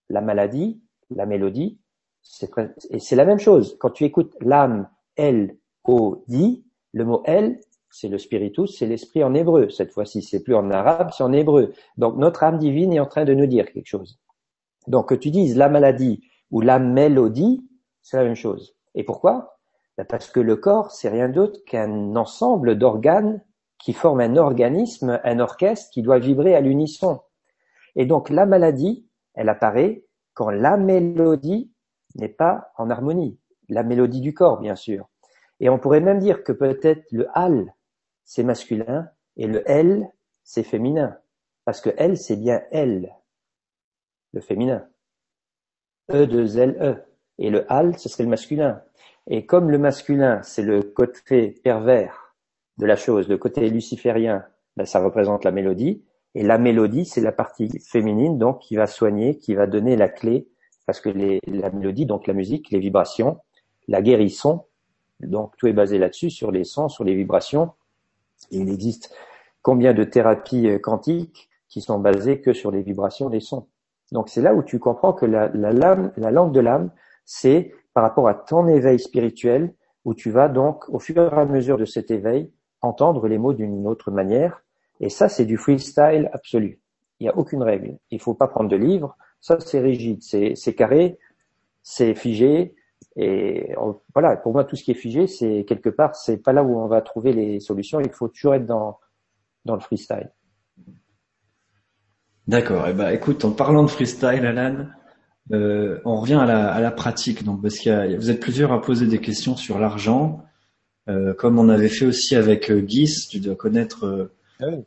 La 0.09 0.21
maladie, 0.21 0.81
la 1.09 1.25
mélodie, 1.25 1.79
c'est 2.21 2.51
c'est 2.99 3.15
la 3.15 3.25
même 3.25 3.39
chose. 3.39 3.75
Quand 3.79 3.89
tu 3.89 4.03
écoutes 4.03 4.35
l'âme, 4.39 4.87
elle, 5.15 5.57
o, 5.83 6.23
dit, 6.27 6.63
le 6.93 7.05
mot 7.05 7.23
elle, 7.25 7.59
c'est 7.89 8.07
le 8.07 8.17
spiritus, 8.17 8.77
c'est 8.77 8.85
l'esprit 8.87 9.23
en 9.23 9.33
hébreu. 9.33 9.69
Cette 9.69 9.91
fois-ci, 9.91 10.21
c'est 10.21 10.43
plus 10.43 10.55
en 10.55 10.69
arabe, 10.71 11.11
c'est 11.15 11.23
en 11.23 11.33
hébreu. 11.33 11.73
Donc 11.97 12.17
notre 12.17 12.43
âme 12.43 12.57
divine 12.57 12.93
est 12.93 12.99
en 12.99 13.05
train 13.05 13.25
de 13.25 13.33
nous 13.33 13.45
dire 13.45 13.71
quelque 13.71 13.87
chose. 13.87 14.19
Donc 14.87 15.09
que 15.09 15.15
tu 15.15 15.31
dises 15.31 15.57
la 15.57 15.69
maladie 15.69 16.23
ou 16.51 16.61
la 16.61 16.79
mélodie, 16.79 17.67
c'est 18.01 18.17
la 18.17 18.23
même 18.23 18.35
chose. 18.35 18.75
Et 18.95 19.03
pourquoi? 19.03 19.57
Ben, 19.97 20.05
Parce 20.05 20.29
que 20.29 20.39
le 20.39 20.55
corps, 20.55 20.91
c'est 20.91 21.09
rien 21.09 21.29
d'autre 21.29 21.59
qu'un 21.65 22.15
ensemble 22.15 22.77
d'organes 22.77 23.41
qui 23.79 23.93
forment 23.93 24.21
un 24.21 24.37
organisme, 24.37 25.19
un 25.23 25.39
orchestre 25.39 25.89
qui 25.91 26.01
doit 26.01 26.19
vibrer 26.19 26.55
à 26.55 26.61
l'unisson. 26.61 27.21
Et 27.95 28.05
donc 28.05 28.29
la 28.29 28.45
maladie, 28.45 29.07
elle 29.33 29.49
apparaît 29.49 30.05
quand 30.33 30.49
la 30.49 30.77
mélodie 30.77 31.71
n'est 32.15 32.29
pas 32.29 32.71
en 32.77 32.89
harmonie. 32.89 33.39
La 33.69 33.83
mélodie 33.83 34.21
du 34.21 34.33
corps, 34.33 34.59
bien 34.59 34.75
sûr. 34.75 35.09
Et 35.59 35.69
on 35.69 35.79
pourrait 35.79 36.01
même 36.01 36.19
dire 36.19 36.43
que 36.43 36.51
peut-être 36.51 37.05
le 37.11 37.27
al, 37.33 37.73
c'est 38.25 38.43
masculin, 38.43 39.09
et 39.37 39.47
le 39.47 39.69
l, 39.69 40.09
c'est 40.43 40.63
féminin. 40.63 41.17
Parce 41.65 41.81
que 41.81 41.89
l, 41.97 42.17
c'est 42.17 42.35
bien 42.35 42.61
elle, 42.71 43.13
le 44.33 44.41
féminin. 44.41 44.85
E 46.11 46.25
de 46.25 46.57
L, 46.57 46.77
E 46.81 46.95
et 47.39 47.49
le 47.49 47.71
al, 47.71 47.97
ce 47.97 48.09
serait 48.09 48.23
le 48.23 48.29
masculin. 48.29 48.81
Et 49.27 49.45
comme 49.45 49.69
le 49.71 49.77
masculin, 49.77 50.41
c'est 50.43 50.63
le 50.63 50.81
côté 50.83 51.51
pervers 51.63 52.35
de 52.77 52.85
la 52.85 52.95
chose, 52.95 53.27
le 53.29 53.37
côté 53.37 53.69
luciférien, 53.69 54.43
ben, 54.75 54.85
ça 54.85 54.99
représente 55.03 55.45
la 55.45 55.51
mélodie. 55.51 56.03
Et 56.35 56.43
la 56.43 56.57
mélodie, 56.57 57.05
c'est 57.05 57.21
la 57.21 57.31
partie 57.31 57.69
féminine, 57.79 58.37
donc 58.37 58.59
qui 58.59 58.75
va 58.75 58.87
soigner, 58.87 59.37
qui 59.37 59.53
va 59.53 59.67
donner 59.67 59.95
la 59.95 60.09
clé, 60.09 60.47
parce 60.85 60.99
que 60.99 61.09
les, 61.09 61.39
la 61.47 61.69
mélodie, 61.69 62.05
donc 62.05 62.27
la 62.27 62.33
musique, 62.33 62.71
les 62.71 62.79
vibrations, 62.79 63.39
la 63.87 64.01
guérisson, 64.01 64.65
donc 65.19 65.55
tout 65.57 65.67
est 65.67 65.73
basé 65.73 65.99
là-dessus, 65.99 66.31
sur 66.31 66.51
les 66.51 66.63
sons, 66.63 66.89
sur 66.89 67.03
les 67.03 67.15
vibrations. 67.15 67.71
il 68.51 68.69
existe 68.69 69.15
combien 69.61 69.93
de 69.93 70.03
thérapies 70.03 70.67
euh, 70.67 70.79
quantiques 70.79 71.49
qui 71.69 71.81
sont 71.81 71.99
basées 71.99 72.41
que 72.41 72.53
sur 72.53 72.71
les 72.71 72.81
vibrations 72.81 73.29
des 73.29 73.39
sons. 73.39 73.67
Donc 74.13 74.29
c'est 74.29 74.41
là 74.41 74.53
où 74.53 74.61
tu 74.63 74.79
comprends 74.79 75.11
que 75.11 75.25
la, 75.25 75.49
la, 75.49 75.73
la 75.73 76.31
langue 76.31 76.53
de 76.53 76.59
l'âme, 76.59 76.91
c'est 77.25 77.73
par 77.93 78.03
rapport 78.03 78.27
à 78.29 78.35
ton 78.35 78.67
éveil 78.67 78.99
spirituel 78.99 79.73
où 80.05 80.13
tu 80.13 80.29
vas 80.29 80.49
donc, 80.49 80.87
au 80.89 80.99
fur 80.99 81.17
et 81.17 81.35
à 81.35 81.45
mesure 81.45 81.77
de 81.77 81.85
cet 81.85 82.11
éveil, 82.11 82.51
entendre 82.81 83.27
les 83.27 83.39
mots 83.39 83.53
d'une 83.53 83.87
autre 83.87 84.11
manière. 84.11 84.63
Et 84.99 85.09
ça, 85.09 85.29
c'est 85.29 85.45
du 85.45 85.57
freestyle 85.57 86.29
absolu. 86.31 86.79
Il 87.19 87.23
n'y 87.23 87.29
a 87.29 87.37
aucune 87.37 87.63
règle. 87.63 87.97
Il 88.11 88.21
faut 88.21 88.35
pas 88.35 88.47
prendre 88.47 88.69
de 88.69 88.75
livre. 88.75 89.17
Ça, 89.41 89.59
c'est 89.59 89.79
rigide, 89.79 90.21
c'est 90.21 90.75
carré, 90.75 91.17
c'est 91.81 92.13
figé. 92.13 92.75
Et 93.15 93.73
voilà, 94.13 94.37
pour 94.37 94.53
moi, 94.53 94.63
tout 94.63 94.75
ce 94.75 94.83
qui 94.83 94.91
est 94.91 94.95
figé, 94.95 95.25
c'est 95.25 95.65
quelque 95.67 95.89
part, 95.89 96.15
c'est 96.15 96.37
pas 96.37 96.53
là 96.53 96.63
où 96.63 96.77
on 96.77 96.87
va 96.87 97.01
trouver 97.01 97.33
les 97.33 97.59
solutions. 97.59 97.99
Il 97.99 98.11
faut 98.11 98.27
toujours 98.27 98.53
être 98.53 98.65
dans, 98.65 98.99
dans 99.65 99.73
le 99.73 99.81
freestyle. 99.81 100.31
D'accord. 102.47 102.87
Et 102.87 102.91
eh 102.91 102.93
ben, 102.93 103.09
écoute, 103.09 103.45
en 103.45 103.51
parlant 103.51 103.83
de 103.83 103.89
freestyle, 103.89 104.45
Alan, 104.45 104.87
euh, 105.51 105.99
on 106.05 106.17
revient 106.17 106.35
à 106.35 106.45
la, 106.45 106.71
à 106.71 106.81
la, 106.81 106.91
pratique, 106.91 107.43
donc 107.43 107.61
parce 107.61 107.77
qu'il 107.77 108.17
vous 108.17 108.29
êtes 108.29 108.39
plusieurs 108.39 108.71
à 108.71 108.81
poser 108.81 109.07
des 109.07 109.19
questions 109.19 109.55
sur 109.55 109.79
l'argent, 109.79 110.43
euh, 111.09 111.33
comme 111.33 111.59
on 111.59 111.69
avait 111.69 111.89
fait 111.89 112.05
aussi 112.05 112.35
avec 112.35 112.71
euh, 112.71 112.79
Guis, 112.79 113.27
tu 113.29 113.39
dois 113.39 113.55
connaître. 113.55 114.05
Euh, 114.05 114.31
ah 114.61 114.65
oui, 114.69 114.83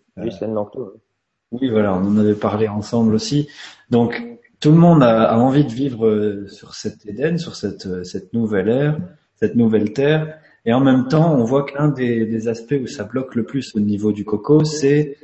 Oui, 1.52 1.70
voilà, 1.70 1.94
on 1.94 2.06
en 2.06 2.16
avait 2.18 2.34
parlé 2.34 2.68
ensemble 2.68 3.14
aussi. 3.14 3.48
Donc 3.90 4.22
tout 4.60 4.70
le 4.70 4.78
monde 4.78 5.02
a, 5.02 5.24
a 5.30 5.36
envie 5.36 5.64
de 5.64 5.72
vivre 5.72 6.44
sur 6.48 6.74
cet 6.74 7.06
Éden, 7.06 7.38
sur 7.38 7.56
cette, 7.56 8.04
cette 8.04 8.32
nouvelle 8.32 8.68
ère, 8.68 8.98
cette 9.36 9.54
nouvelle 9.54 9.92
terre, 9.92 10.38
et 10.64 10.72
en 10.72 10.80
même 10.80 11.06
temps, 11.08 11.34
on 11.34 11.44
voit 11.44 11.64
qu'un 11.64 11.88
des, 11.88 12.26
des 12.26 12.48
aspects 12.48 12.74
où 12.82 12.86
ça 12.86 13.04
bloque 13.04 13.34
le 13.34 13.44
plus 13.44 13.74
au 13.76 13.80
niveau 13.80 14.12
du 14.12 14.24
coco, 14.24 14.64
c'est 14.64 15.16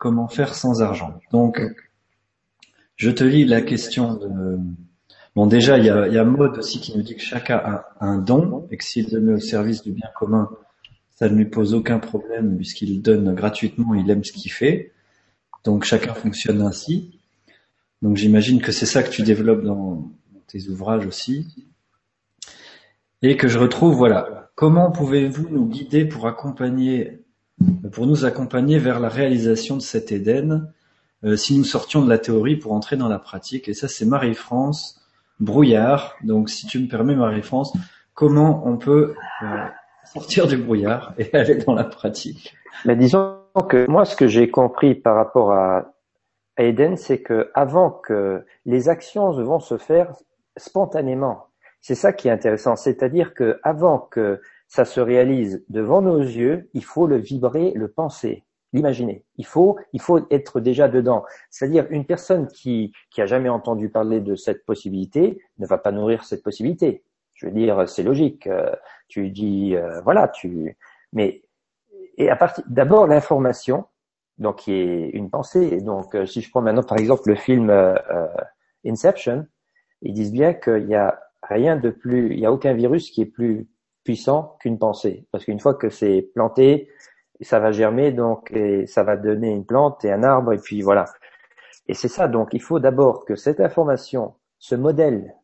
comment 0.00 0.28
faire 0.28 0.54
sans 0.54 0.82
argent. 0.82 1.20
Donc 1.30 1.60
je 2.96 3.10
te 3.10 3.22
lis 3.22 3.44
la 3.44 3.60
question 3.60 4.14
de... 4.14 4.58
Bon, 5.36 5.46
déjà, 5.46 5.78
il 5.78 5.84
y 5.84 5.90
a, 5.90 6.08
y 6.08 6.18
a 6.18 6.24
Maud 6.24 6.58
aussi 6.58 6.80
qui 6.80 6.96
nous 6.96 7.02
dit 7.02 7.14
que 7.14 7.22
chacun 7.22 7.56
a 7.56 7.84
un 8.00 8.18
don 8.18 8.66
et 8.72 8.76
que 8.76 8.84
s'il 8.84 9.08
donné 9.10 9.34
au 9.34 9.38
service 9.38 9.82
du 9.82 9.92
bien 9.92 10.08
commun, 10.16 10.50
Ça 11.10 11.28
ne 11.28 11.36
lui 11.36 11.44
pose 11.44 11.74
aucun 11.74 11.98
problème 11.98 12.56
puisqu'il 12.56 13.00
donne 13.02 13.32
gratuitement, 13.34 13.94
il 13.94 14.10
aime 14.10 14.24
ce 14.24 14.32
qu'il 14.32 14.50
fait. 14.50 14.92
Donc 15.64 15.84
chacun 15.84 16.14
fonctionne 16.14 16.62
ainsi. 16.62 17.20
Donc 18.00 18.16
j'imagine 18.16 18.60
que 18.62 18.72
c'est 18.72 18.86
ça 18.86 19.02
que 19.02 19.10
tu 19.10 19.22
développes 19.22 19.62
dans, 19.62 20.10
tes 20.46 20.68
ouvrages 20.68 21.06
aussi. 21.06 21.68
Et 23.22 23.36
que 23.36 23.48
je 23.48 23.58
retrouve, 23.58 23.94
voilà, 23.94 24.50
comment 24.54 24.90
pouvez-vous 24.90 25.50
nous 25.50 25.66
guider 25.66 26.06
pour 26.06 26.26
accompagner, 26.26 27.19
pour 27.92 28.06
nous 28.06 28.24
accompagner 28.24 28.78
vers 28.78 29.00
la 29.00 29.08
réalisation 29.08 29.76
de 29.76 29.82
cet 29.82 30.12
Éden, 30.12 30.72
euh, 31.24 31.36
si 31.36 31.56
nous 31.56 31.64
sortions 31.64 32.02
de 32.02 32.08
la 32.08 32.18
théorie 32.18 32.56
pour 32.56 32.72
entrer 32.72 32.96
dans 32.96 33.08
la 33.08 33.18
pratique. 33.18 33.68
Et 33.68 33.74
ça, 33.74 33.88
c'est 33.88 34.06
Marie-France 34.06 35.00
Brouillard. 35.38 36.16
Donc 36.22 36.50
si 36.50 36.66
tu 36.66 36.78
me 36.78 36.88
permets, 36.88 37.14
Marie-France, 37.14 37.72
comment 38.14 38.62
on 38.66 38.76
peut 38.76 39.14
euh, 39.42 39.46
sortir 40.04 40.46
du 40.46 40.56
brouillard 40.56 41.14
et 41.18 41.30
aller 41.36 41.56
dans 41.56 41.74
la 41.74 41.84
pratique? 41.84 42.54
Disons 42.86 43.36
que 43.68 43.88
moi, 43.88 44.04
ce 44.04 44.16
que 44.16 44.26
j'ai 44.26 44.50
compris 44.50 44.94
par 44.94 45.16
rapport 45.16 45.52
à, 45.52 45.92
Eden, 46.58 46.96
c'est 46.98 47.22
que 47.22 47.50
avant 47.54 47.90
que 47.90 48.44
les 48.66 48.90
actions 48.90 49.30
vont 49.30 49.60
se 49.60 49.78
faire 49.78 50.12
spontanément. 50.58 51.46
C'est 51.80 51.94
ça 51.94 52.12
qui 52.12 52.28
est 52.28 52.30
intéressant, 52.30 52.76
c'est-à-dire 52.76 53.32
que 53.32 53.58
avant 53.62 53.98
que 53.98 54.42
ça 54.70 54.84
se 54.84 55.00
réalise 55.00 55.64
devant 55.68 56.00
nos 56.00 56.20
yeux, 56.20 56.70
il 56.74 56.84
faut 56.84 57.08
le 57.08 57.16
vibrer, 57.16 57.72
le 57.74 57.88
penser, 57.88 58.44
l'imaginer. 58.72 59.24
Il 59.36 59.44
faut, 59.44 59.76
il 59.92 60.00
faut 60.00 60.20
être 60.30 60.60
déjà 60.60 60.88
dedans. 60.88 61.24
C'est-à-dire 61.50 61.88
une 61.90 62.06
personne 62.06 62.46
qui 62.46 62.92
qui 63.10 63.20
a 63.20 63.26
jamais 63.26 63.48
entendu 63.48 63.90
parler 63.90 64.20
de 64.20 64.36
cette 64.36 64.64
possibilité 64.64 65.42
ne 65.58 65.66
va 65.66 65.76
pas 65.76 65.90
nourrir 65.90 66.24
cette 66.24 66.44
possibilité. 66.44 67.02
Je 67.34 67.46
veux 67.46 67.52
dire, 67.52 67.88
c'est 67.88 68.04
logique. 68.04 68.46
Euh, 68.46 68.70
tu 69.08 69.30
dis, 69.30 69.74
euh, 69.74 70.00
voilà, 70.02 70.28
tu. 70.28 70.78
Mais 71.12 71.42
et 72.16 72.30
à 72.30 72.36
partir 72.36 72.62
d'abord 72.68 73.08
l'information, 73.08 73.86
donc 74.38 74.60
qui 74.60 74.72
est 74.72 75.10
une 75.10 75.30
pensée. 75.30 75.80
Donc, 75.80 76.14
euh, 76.14 76.26
si 76.26 76.42
je 76.42 76.50
prends 76.50 76.62
maintenant 76.62 76.84
par 76.84 76.98
exemple 76.98 77.22
le 77.26 77.34
film 77.34 77.72
Inception, 78.86 79.46
ils 80.02 80.14
disent 80.14 80.32
bien 80.32 80.54
qu'il 80.54 80.86
y 80.86 80.94
a 80.94 81.18
rien 81.42 81.76
de 81.76 81.90
plus, 81.90 82.32
il 82.32 82.38
y 82.38 82.46
a 82.46 82.52
aucun 82.52 82.72
virus 82.72 83.10
qui 83.10 83.22
est 83.22 83.26
plus 83.26 83.66
puissant 84.04 84.56
qu'une 84.60 84.78
pensée, 84.78 85.26
parce 85.32 85.44
qu'une 85.44 85.60
fois 85.60 85.74
que 85.74 85.90
c'est 85.90 86.30
planté, 86.34 86.88
ça 87.40 87.58
va 87.58 87.72
germer, 87.72 88.12
donc 88.12 88.50
et 88.52 88.86
ça 88.86 89.02
va 89.02 89.16
donner 89.16 89.50
une 89.50 89.64
plante 89.64 90.04
et 90.04 90.12
un 90.12 90.22
arbre, 90.22 90.52
et 90.52 90.58
puis 90.58 90.82
voilà. 90.82 91.06
Et 91.86 91.94
c'est 91.94 92.08
ça. 92.08 92.28
Donc, 92.28 92.50
il 92.52 92.62
faut 92.62 92.78
d'abord 92.78 93.24
que 93.24 93.34
cette 93.34 93.60
information, 93.60 94.34
ce 94.58 94.74
modèle 94.74 95.34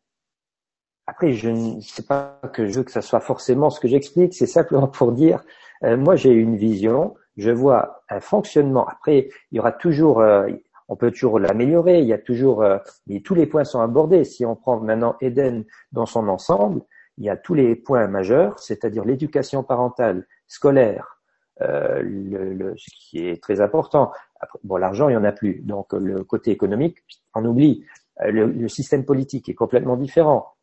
après, 1.07 1.33
je 1.33 1.49
ne 1.51 1.81
sais 1.81 2.03
pas 2.03 2.41
que 2.53 2.67
je 2.67 2.79
veux 2.79 2.85
que 2.85 2.91
ça 2.91 3.01
soit 3.01 3.21
forcément 3.21 3.71
ce 3.71 3.79
que 3.79 3.87
j'explique, 3.87 4.35
c'est 4.35 4.47
simplement 4.47 4.89
pour 4.89 5.13
dire, 5.13 5.45
euh, 5.85 5.97
moi 5.97 6.17
j'ai 6.17 6.33
une 6.33 6.57
vision, 6.57 7.15
je 7.37 7.51
vois 7.51 8.03
un 8.11 8.21
fonctionnement. 8.21 8.87
Après, 8.87 9.29
il 9.53 9.57
y 9.57 9.61
aura 9.61 9.71
toujours, 9.71 10.21
euh, 10.21 10.49
on 10.89 10.97
peut 10.97 11.13
toujours 11.13 11.39
l'améliorer, 11.39 12.01
il 12.01 12.07
y 12.07 12.13
a 12.13 12.19
toujours, 12.19 12.63
euh, 12.63 12.79
mais 13.07 13.21
tous 13.21 13.35
les 13.37 13.47
points 13.47 13.65
sont 13.65 13.81
abordés. 13.81 14.25
Si 14.25 14.45
on 14.45 14.57
prend 14.57 14.81
maintenant 14.81 15.15
Eden 15.21 15.65
dans 15.93 16.07
son 16.07 16.29
ensemble, 16.29 16.83
il 17.19 17.25
y 17.25 17.31
a 17.31 17.37
tous 17.37 17.55
les 17.55 17.77
points 17.77 18.07
majeurs, 18.09 18.59
c'est-à-dire 18.59 19.05
l'éducation 19.05 19.63
parentale, 19.63 20.27
scolaire, 20.47 21.21
le, 21.61 22.75
ce 22.77 22.91
qui 22.91 23.27
est 23.27 23.43
très 23.43 23.61
important. 23.61 24.13
bon, 24.65 24.77
l'argent, 24.77 25.09
il 25.09 25.15
y 25.15 25.17
en 25.17 25.25
a 25.25 25.33
plus, 25.33 25.61
donc 25.61 25.93
le 25.95 26.23
côté 26.25 26.51
économique, 26.51 26.99
on 27.35 27.45
oublie. 27.45 27.85
Le, 28.21 28.47
le 28.47 28.69
système 28.69 29.05
politique 29.05 29.49
est 29.49 29.55
complètement 29.55 29.97
différent 29.97 30.57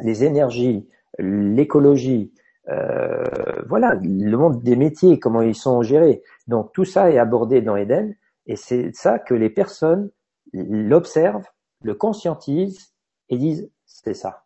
les 0.00 0.24
énergies, 0.24 0.88
l'écologie, 1.18 2.32
euh, 2.68 3.24
voilà, 3.66 3.94
le 4.02 4.36
monde 4.36 4.62
des 4.62 4.76
métiers, 4.76 5.18
comment 5.18 5.42
ils 5.42 5.54
sont 5.54 5.82
gérés. 5.82 6.22
Donc 6.46 6.72
tout 6.72 6.84
ça 6.84 7.10
est 7.10 7.18
abordé 7.18 7.60
dans 7.60 7.76
Eden, 7.76 8.14
et 8.46 8.56
c'est 8.56 8.94
ça 8.94 9.18
que 9.18 9.34
les 9.34 9.50
personnes 9.50 10.10
l'observent, 10.52 11.48
le 11.82 11.94
conscientisent 11.94 12.92
et 13.28 13.38
disent 13.38 13.70
c'est 13.86 14.14
ça 14.14 14.44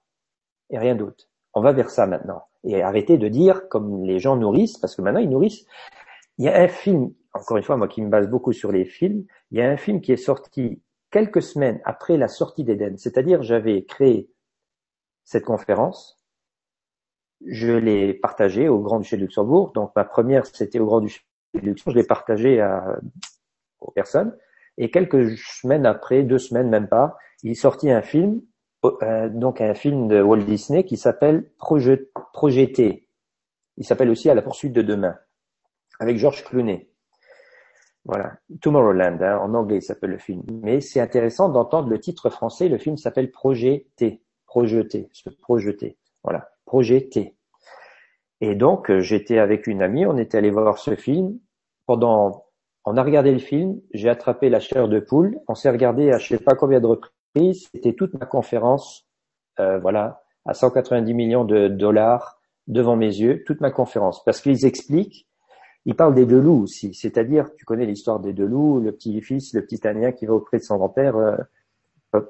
et 0.70 0.78
rien 0.78 0.96
d'autre. 0.96 1.28
On 1.56 1.62
va 1.62 1.72
vers 1.72 1.88
ça 1.88 2.06
maintenant 2.06 2.44
et 2.64 2.82
arrêter 2.82 3.16
de 3.16 3.28
dire 3.28 3.66
comme 3.70 4.04
les 4.04 4.18
gens 4.18 4.36
nourrissent 4.36 4.76
parce 4.76 4.94
que 4.94 5.00
maintenant 5.00 5.20
ils 5.20 5.30
nourrissent. 5.30 5.64
Il 6.36 6.44
y 6.44 6.48
a 6.48 6.60
un 6.60 6.68
film, 6.68 7.14
encore 7.32 7.56
une 7.56 7.62
fois 7.62 7.78
moi 7.78 7.88
qui 7.88 8.02
me 8.02 8.10
base 8.10 8.28
beaucoup 8.28 8.52
sur 8.52 8.72
les 8.72 8.84
films, 8.84 9.24
il 9.50 9.58
y 9.58 9.62
a 9.62 9.70
un 9.70 9.78
film 9.78 10.02
qui 10.02 10.12
est 10.12 10.18
sorti 10.18 10.82
quelques 11.10 11.40
semaines 11.40 11.80
après 11.86 12.18
la 12.18 12.28
sortie 12.28 12.62
d'Eden, 12.62 12.98
c'est-à-dire 12.98 13.42
j'avais 13.42 13.86
créé 13.86 14.30
cette 15.24 15.46
conférence. 15.46 16.22
Je 17.46 17.72
l'ai 17.72 18.12
partagée 18.12 18.68
au 18.68 18.80
Grand-Duché 18.80 19.16
de 19.16 19.22
Luxembourg. 19.22 19.72
Donc 19.74 19.92
ma 19.96 20.04
première, 20.04 20.44
c'était 20.44 20.78
au 20.78 20.84
Grand-Duché 20.84 21.22
de 21.54 21.60
Luxembourg. 21.60 21.94
Je 21.94 21.98
l'ai 21.98 22.06
partagée 22.06 22.60
à, 22.60 22.98
aux 23.80 23.92
personnes. 23.92 24.36
Et 24.76 24.90
quelques 24.90 25.38
semaines 25.38 25.86
après, 25.86 26.22
deux 26.22 26.38
semaines 26.38 26.68
même 26.68 26.88
pas, 26.88 27.16
il 27.42 27.52
est 27.52 27.54
sorti 27.54 27.90
un 27.90 28.02
film, 28.02 28.42
donc 29.30 29.60
un 29.60 29.74
film 29.74 30.08
de 30.08 30.20
Walt 30.20 30.44
Disney 30.44 30.84
qui 30.84 30.96
s'appelle 30.96 31.50
Projet, 31.58 32.08
Projeté. 32.32 33.08
Il 33.76 33.84
s'appelle 33.84 34.10
aussi 34.10 34.30
À 34.30 34.34
la 34.34 34.42
poursuite 34.42 34.72
de 34.72 34.82
demain, 34.82 35.16
avec 36.00 36.16
George 36.18 36.44
Clooney. 36.44 36.88
Voilà, 38.04 38.34
Tomorrowland, 38.60 39.20
hein, 39.20 39.38
en 39.38 39.54
anglais 39.54 39.78
il 39.78 39.82
s'appelle 39.82 40.10
le 40.10 40.18
film. 40.18 40.42
Mais 40.62 40.80
c'est 40.80 41.00
intéressant 41.00 41.48
d'entendre 41.48 41.88
le 41.88 41.98
titre 41.98 42.30
français. 42.30 42.68
Le 42.68 42.78
film 42.78 42.96
s'appelle 42.96 43.30
Projet 43.30 43.88
T 43.96 44.22
projeter, 44.56 45.10
se 45.12 45.28
projeter. 45.28 45.98
Voilà, 46.24 46.48
projeter. 46.64 47.36
Et 48.40 48.54
donc, 48.54 48.90
euh, 48.90 49.00
j'étais 49.00 49.38
avec 49.38 49.66
une 49.66 49.82
amie, 49.82 50.06
on 50.06 50.16
était 50.16 50.38
allé 50.38 50.50
voir 50.50 50.78
ce 50.78 50.94
film. 50.94 51.38
Pendant, 51.84 52.46
on 52.86 52.96
a 52.96 53.02
regardé 53.02 53.32
le 53.32 53.38
film, 53.38 53.80
j'ai 53.92 54.08
attrapé 54.08 54.48
la 54.48 54.60
chair 54.60 54.88
de 54.88 54.98
poule, 54.98 55.38
on 55.46 55.54
s'est 55.54 55.70
regardé 55.70 56.10
à 56.10 56.18
je 56.18 56.28
sais 56.28 56.42
pas 56.42 56.54
combien 56.54 56.80
de 56.80 56.86
reprises, 56.86 57.12
c'était 57.54 57.94
toute 57.94 58.14
ma 58.14 58.26
conférence, 58.26 59.06
euh, 59.60 59.78
voilà, 59.78 60.22
à 60.44 60.54
190 60.54 61.14
millions 61.14 61.44
de 61.44 61.68
dollars 61.68 62.40
devant 62.66 62.96
mes 62.96 63.06
yeux, 63.06 63.44
toute 63.44 63.60
ma 63.60 63.70
conférence, 63.70 64.24
parce 64.24 64.40
qu'ils 64.40 64.64
expliquent, 64.66 65.26
ils 65.84 65.94
parlent 65.94 66.14
des 66.14 66.26
deux 66.26 66.40
loups 66.40 66.62
aussi, 66.62 66.94
c'est-à-dire, 66.94 67.48
tu 67.56 67.64
connais 67.64 67.86
l'histoire 67.86 68.18
des 68.20 68.32
deux 68.32 68.46
loups, 68.46 68.80
le 68.80 68.92
petit-fils, 68.92 69.54
le 69.54 69.62
petit 69.62 69.78
Tanien 69.78 70.12
qui 70.12 70.26
va 70.26 70.34
auprès 70.34 70.58
de 70.58 70.62
son 70.62 70.76
grand-père, 70.76 71.16
euh, 71.16 71.36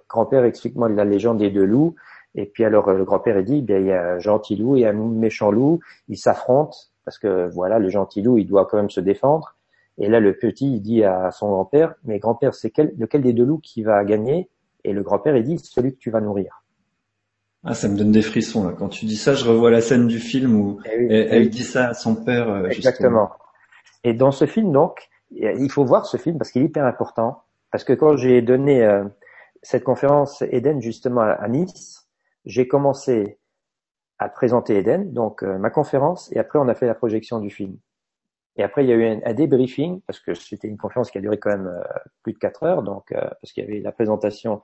grand-père 0.09 0.45
explique-moi 0.45 0.89
la 0.89 1.05
légende 1.05 1.39
des 1.39 1.51
deux 1.51 1.65
loups, 1.65 1.95
et 2.35 2.47
puis 2.47 2.65
alors 2.65 2.91
le 2.93 3.05
grand-père 3.05 3.43
dit, 3.43 3.63
bien, 3.63 3.79
il 3.79 3.87
y 3.87 3.93
a 3.93 4.15
un 4.15 4.19
gentil 4.19 4.57
loup 4.57 4.77
et 4.77 4.87
un 4.87 4.93
méchant 4.93 5.51
loup, 5.51 5.81
ils 6.09 6.19
s'affrontent 6.19 6.77
parce 7.07 7.19
que 7.19 7.49
voilà, 7.49 7.79
le 7.79 7.89
gentil 7.89 8.21
loup, 8.21 8.37
il 8.37 8.47
doit 8.47 8.67
quand 8.67 8.77
même 8.77 8.91
se 8.91 9.01
défendre. 9.01 9.55
Et 9.97 10.09
là, 10.09 10.19
le 10.21 10.37
petit, 10.37 10.75
il 10.75 10.81
dit 10.81 11.05
à 11.05 11.31
son 11.31 11.49
grand-père, 11.49 11.95
mais 12.05 12.19
grand-père, 12.19 12.53
c'est 12.55 12.71
quel, 12.71 12.93
lequel 12.99 13.23
des 13.23 13.33
deux 13.33 13.45
loups 13.45 13.61
qui 13.61 13.85
va 13.85 14.05
gagner? 14.05 14.51
Et 14.87 14.93
le 14.93 15.03
grand-père, 15.03 15.37
il 15.37 15.43
dit, 15.43 15.59
celui 15.59 15.93
que 15.93 15.99
tu 15.99 16.11
vas 16.11 16.21
nourrir. 16.21 16.63
Ah, 17.65 17.75
ça 17.75 17.89
me 17.89 17.97
donne 17.97 18.13
des 18.13 18.23
frissons 18.23 18.65
là. 18.65 18.73
Quand 18.79 18.89
tu 18.89 19.05
dis 19.07 19.17
ça, 19.17 19.35
je 19.35 19.45
revois 19.45 19.73
la 19.73 19.81
scène 19.81 20.07
du 20.07 20.21
film 20.21 20.55
où 20.55 20.79
eh 20.85 21.27
elle, 21.29 21.51
dit 21.51 21.65
ça 21.65 21.89
à 21.89 21.95
son 21.95 22.15
père. 22.15 22.49
Euh, 22.49 22.69
Exactement. 22.69 23.31
Et 24.05 24.15
dans 24.15 24.31
ce 24.31 24.47
film, 24.47 24.71
donc, 24.71 25.09
il 25.33 25.69
faut 25.71 25.85
voir 25.85 26.07
ce 26.07 26.17
film 26.17 26.39
parce 26.39 26.53
qu'il 26.53 26.63
est 26.63 26.67
hyper 26.67 26.85
important. 26.85 27.43
Parce 27.73 27.83
que 27.83 27.93
quand 27.93 28.17
j'ai 28.17 28.41
donné 28.41 28.85
euh, 28.85 29.05
cette 29.63 29.83
conférence 29.83 30.43
Eden 30.53 30.81
justement 30.81 31.23
à 31.23 31.49
Nice, 31.49 32.07
j'ai 32.45 32.69
commencé 32.69 33.41
à 34.21 34.29
présenter 34.29 34.79
Eden, 34.79 35.13
donc 35.13 35.43
euh, 35.43 35.59
ma 35.59 35.71
conférence, 35.71 36.33
et 36.33 36.39
après 36.39 36.61
on 36.61 36.69
a 36.69 36.75
fait 36.75 36.87
la 36.87 36.95
projection 36.95 37.41
du 37.41 37.51
film. 37.51 37.77
Et 38.57 38.63
après 38.63 38.85
il 38.85 38.89
y 38.89 38.93
a 38.93 38.97
eu 38.97 39.21
un, 39.25 39.35
débriefing 39.35 40.01
parce 40.03 40.21
que 40.21 40.35
c'était 40.35 40.69
une 40.69 40.79
conférence 40.79 41.11
qui 41.11 41.19
a 41.19 41.21
duré 41.21 41.39
quand 41.39 41.51
même 41.51 41.67
euh, 41.67 41.83
plus 42.23 42.33
de 42.33 42.39
quatre 42.39 42.63
heures, 42.63 42.83
donc 42.83 43.13
euh, 43.13 43.21
parce 43.21 43.53
qu'il 43.53 43.65
y 43.65 43.67
avait 43.67 43.81
la 43.81 43.93
présentation. 43.93 44.63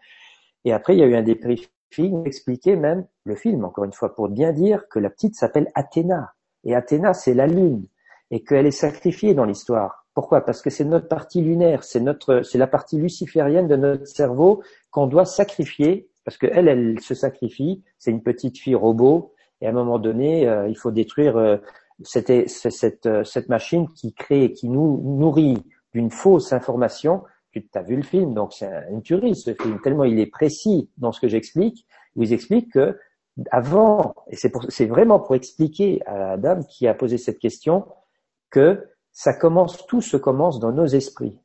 Et 0.64 0.72
après 0.72 0.94
il 0.94 1.00
y 1.00 1.02
a 1.02 1.06
eu 1.06 1.14
un 1.14 1.22
débriefing 1.22 2.26
expliquer 2.26 2.76
même 2.76 3.06
le 3.24 3.34
film 3.34 3.64
encore 3.64 3.84
une 3.84 3.92
fois 3.92 4.14
pour 4.14 4.28
bien 4.28 4.52
dire 4.52 4.88
que 4.88 4.98
la 4.98 5.10
petite 5.10 5.34
s'appelle 5.34 5.70
Athéna 5.74 6.32
et 6.64 6.74
Athéna 6.74 7.12
c'est 7.12 7.34
la 7.34 7.46
lune 7.46 7.86
et 8.30 8.42
qu'elle 8.42 8.66
est 8.66 8.70
sacrifiée 8.70 9.34
dans 9.34 9.44
l'histoire. 9.44 10.06
Pourquoi? 10.14 10.42
Parce 10.42 10.62
que 10.62 10.70
c'est 10.70 10.84
notre 10.84 11.08
partie 11.08 11.42
lunaire, 11.42 11.84
c'est 11.84 12.00
notre, 12.00 12.42
c'est 12.42 12.58
la 12.58 12.66
partie 12.66 12.98
luciférienne 12.98 13.68
de 13.68 13.76
notre 13.76 14.06
cerveau 14.06 14.62
qu'on 14.90 15.06
doit 15.06 15.26
sacrifier 15.26 16.08
parce 16.24 16.36
que 16.36 16.46
elle, 16.50 16.68
elle 16.68 17.00
se 17.00 17.14
sacrifie. 17.14 17.82
C'est 17.98 18.10
une 18.10 18.22
petite 18.22 18.58
fille 18.58 18.74
robot, 18.74 19.32
et 19.60 19.66
à 19.66 19.70
un 19.70 19.72
moment 19.72 19.98
donné, 19.98 20.48
euh, 20.48 20.68
il 20.68 20.76
faut 20.76 20.90
détruire 20.90 21.36
euh, 22.02 22.44
cette, 22.46 22.48
cette, 22.48 23.06
euh, 23.06 23.24
cette, 23.24 23.48
machine 23.48 23.88
qui 23.94 24.12
crée, 24.12 24.52
qui 24.52 24.68
nous 24.68 25.00
nourrit 25.18 25.62
d'une 25.92 26.10
fausse 26.10 26.52
information. 26.52 27.22
Tu 27.52 27.66
as 27.74 27.82
vu 27.82 27.96
le 27.96 28.02
film, 28.02 28.32
donc 28.34 28.54
c'est 28.54 28.70
une 28.90 29.02
tuerie 29.02 29.36
ce 29.36 29.52
film, 29.54 29.78
tellement 29.82 30.04
il 30.04 30.18
est 30.18 30.26
précis 30.26 30.90
dans 30.96 31.12
ce 31.12 31.20
que 31.20 31.28
j'explique. 31.28 31.86
Il 32.16 32.32
explique 32.32 32.72
que 32.72 32.98
avant, 33.50 34.14
et 34.30 34.36
c'est 34.36 34.86
vraiment 34.86 35.20
pour 35.20 35.34
expliquer 35.34 36.02
à 36.06 36.16
la 36.16 36.36
dame 36.36 36.66
qui 36.66 36.86
a 36.86 36.94
posé 36.94 37.18
cette 37.18 37.38
question, 37.38 37.86
que 38.50 38.86
ça 39.12 39.34
commence, 39.34 39.86
tout 39.86 40.00
se 40.00 40.16
commence 40.16 40.60
dans 40.60 40.72
nos 40.72 40.86
esprits. 40.86 41.38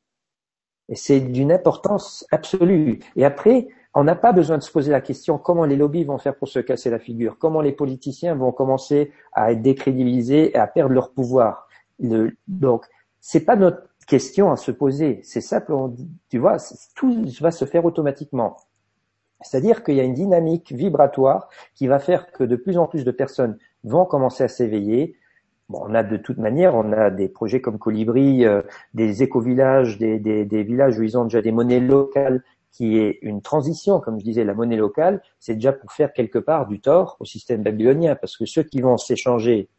Et 0.90 0.96
c'est 0.96 1.20
d'une 1.20 1.52
importance 1.52 2.26
absolue. 2.32 3.00
Et 3.16 3.26
après, 3.26 3.68
on 4.00 4.04
n'a 4.04 4.16
pas 4.16 4.32
besoin 4.32 4.60
de 4.60 4.64
se 4.64 4.72
poser 4.72 4.92
la 4.92 5.02
question 5.02 5.40
comment 5.40 5.66
les 5.66 5.76
lobbies 5.76 6.04
vont 6.04 6.20
faire 6.20 6.36
pour 6.36 6.48
se 6.48 6.60
casser 6.60 6.92
la 6.92 7.00
figure, 7.00 7.40
comment 7.40 7.62
les 7.62 7.72
politiciens 7.72 8.36
vont 8.36 8.52
commencer 8.52 9.12
à 9.34 9.52
être 9.52 9.64
décrédibilisés 9.64 10.52
et 10.52 10.56
à 10.56 10.68
perdre 10.68 10.94
leur 10.94 11.14
pouvoir? 11.14 11.68
Le, 12.00 12.38
donc, 12.48 12.86
c'est 13.22 13.44
pas 13.44 13.56
notre 13.56 13.82
question 14.06 14.52
à 14.52 14.56
se 14.56 14.70
poser. 14.70 15.22
C'est 15.24 15.42
simple, 15.42 15.74
tu 16.30 16.38
vois, 16.38 16.58
tout 16.96 17.26
va 17.42 17.50
se 17.50 17.66
faire 17.66 17.86
automatiquement. 17.86 18.58
C'est-à-dire 19.42 19.84
qu'il 19.84 19.96
y 19.96 20.00
a 20.00 20.04
une 20.04 20.14
dynamique 20.14 20.72
vibratoire 20.72 21.50
qui 21.74 21.88
va 21.88 21.98
faire 21.98 22.32
que 22.32 22.44
de 22.44 22.56
plus 22.56 22.78
en 22.78 22.86
plus 22.86 23.04
de 23.04 23.12
personnes 23.12 23.58
vont 23.84 24.06
commencer 24.06 24.44
à 24.44 24.48
s'éveiller. 24.48 25.16
Bon, 25.70 25.82
on 25.90 25.96
a 25.96 26.04
de 26.04 26.18
toute 26.18 26.38
manière, 26.38 26.76
on 26.76 26.94
a 26.94 27.10
des 27.10 27.30
projets 27.30 27.62
comme 27.62 27.80
Colibri, 27.80 28.46
euh, 28.46 28.62
des 28.94 29.24
éco-villages, 29.24 29.98
des, 29.98 30.20
des, 30.20 30.46
des, 30.46 30.62
villages 30.62 31.00
où 31.00 31.04
ils 31.04 31.18
ont 31.18 31.24
déjà 31.24 31.42
des 31.42 31.52
monnaies 31.52 31.80
locales, 31.80 32.44
qui 32.72 32.98
est 32.98 33.20
une 33.22 33.42
transition, 33.42 34.00
comme 34.00 34.20
je 34.20 34.24
disais, 34.24 34.44
la 34.44 34.54
monnaie 34.54 34.78
locale, 34.78 35.22
c'est 35.40 35.56
déjà 35.56 35.74
pour 35.74 35.92
faire 35.92 36.14
quelque 36.14 36.40
part 36.40 36.68
du 36.68 36.80
tort 36.80 37.18
au 37.20 37.26
système 37.26 37.64
babylonien, 37.64 38.16
parce 38.16 38.38
que 38.38 38.46
ceux 38.46 38.64
qui 38.64 38.82
vont 38.82 38.98
s'échanger 38.98 39.70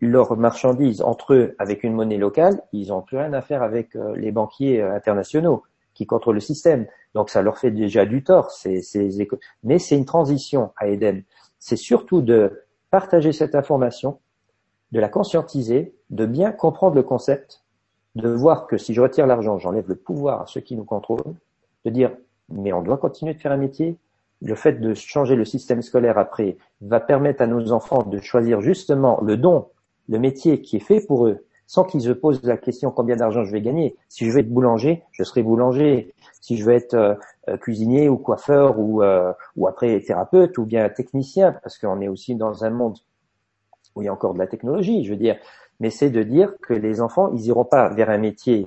leurs 0.00 0.36
marchandises 0.36 1.02
entre 1.02 1.34
eux 1.34 1.56
avec 1.58 1.82
une 1.82 1.94
monnaie 1.94 2.18
locale, 2.18 2.62
ils 2.72 2.88
n'ont 2.88 3.02
plus 3.02 3.18
rien 3.18 3.32
à 3.32 3.42
faire 3.42 3.62
avec 3.62 3.96
euh, 3.96 4.14
les 4.16 4.30
banquiers 4.30 4.80
euh, 4.80 4.94
internationaux 4.94 5.64
qui 5.94 6.06
contrôlent 6.06 6.36
le 6.36 6.40
système. 6.40 6.86
Donc 7.14 7.30
ça 7.30 7.42
leur 7.42 7.58
fait 7.58 7.72
déjà 7.72 8.06
du 8.06 8.22
tort. 8.22 8.52
C'est, 8.52 8.80
Mais 9.64 9.78
c'est 9.80 9.96
une 9.96 10.04
transition 10.04 10.70
à 10.76 10.88
Eden. 10.88 11.24
C'est 11.58 11.76
surtout 11.76 12.22
de 12.22 12.62
partager 12.90 13.32
cette 13.32 13.56
information, 13.56 14.20
de 14.92 15.00
la 15.00 15.08
conscientiser, 15.08 15.96
de 16.10 16.26
bien 16.26 16.52
comprendre 16.52 16.94
le 16.94 17.02
concept, 17.02 17.64
de 18.14 18.28
voir 18.28 18.66
que 18.68 18.78
si 18.78 18.94
je 18.94 19.00
retire 19.00 19.26
l'argent, 19.26 19.58
j'enlève 19.58 19.88
le 19.88 19.96
pouvoir 19.96 20.42
à 20.42 20.46
ceux 20.46 20.60
qui 20.60 20.76
nous 20.76 20.84
contrôlent, 20.84 21.34
de 21.84 21.90
dire 21.90 22.10
mais 22.48 22.72
on 22.72 22.82
doit 22.82 22.96
continuer 22.96 23.34
de 23.34 23.40
faire 23.40 23.52
un 23.52 23.58
métier. 23.58 23.96
Le 24.40 24.54
fait 24.54 24.74
de 24.74 24.94
changer 24.94 25.34
le 25.34 25.44
système 25.44 25.82
scolaire 25.82 26.18
après 26.18 26.56
va 26.80 27.00
permettre 27.00 27.42
à 27.42 27.46
nos 27.46 27.72
enfants 27.72 28.04
de 28.04 28.18
choisir 28.20 28.60
justement 28.60 29.20
le 29.22 29.36
don, 29.36 29.66
le 30.08 30.18
métier 30.18 30.62
qui 30.62 30.76
est 30.76 30.80
fait 30.80 31.04
pour 31.04 31.26
eux, 31.26 31.44
sans 31.66 31.84
qu'ils 31.84 32.02
se 32.02 32.10
posent 32.10 32.42
la 32.44 32.56
question 32.56 32.90
combien 32.90 33.16
d'argent 33.16 33.44
je 33.44 33.52
vais 33.52 33.60
gagner. 33.60 33.96
Si 34.08 34.24
je 34.24 34.30
veux 34.30 34.38
être 34.38 34.52
boulanger, 34.52 35.02
je 35.10 35.24
serai 35.24 35.42
boulanger. 35.42 36.14
Si 36.40 36.56
je 36.56 36.64
veux 36.64 36.72
être 36.72 36.94
euh, 36.94 37.14
euh, 37.48 37.56
cuisinier 37.56 38.08
ou 38.08 38.16
coiffeur 38.16 38.78
ou, 38.78 39.02
euh, 39.02 39.32
ou 39.56 39.66
après 39.66 40.00
thérapeute 40.00 40.56
ou 40.56 40.64
bien 40.64 40.88
technicien, 40.88 41.52
parce 41.62 41.76
qu'on 41.76 42.00
est 42.00 42.08
aussi 42.08 42.36
dans 42.36 42.64
un 42.64 42.70
monde 42.70 42.96
où 43.94 44.02
il 44.02 44.04
y 44.06 44.08
a 44.08 44.12
encore 44.12 44.34
de 44.34 44.38
la 44.38 44.46
technologie, 44.46 45.04
je 45.04 45.10
veux 45.10 45.16
dire. 45.16 45.36
Mais 45.80 45.90
c'est 45.90 46.10
de 46.10 46.22
dire 46.22 46.54
que 46.62 46.74
les 46.74 47.00
enfants, 47.00 47.32
ils 47.34 47.46
iront 47.46 47.64
pas 47.64 47.88
vers 47.88 48.08
un 48.08 48.18
métier 48.18 48.66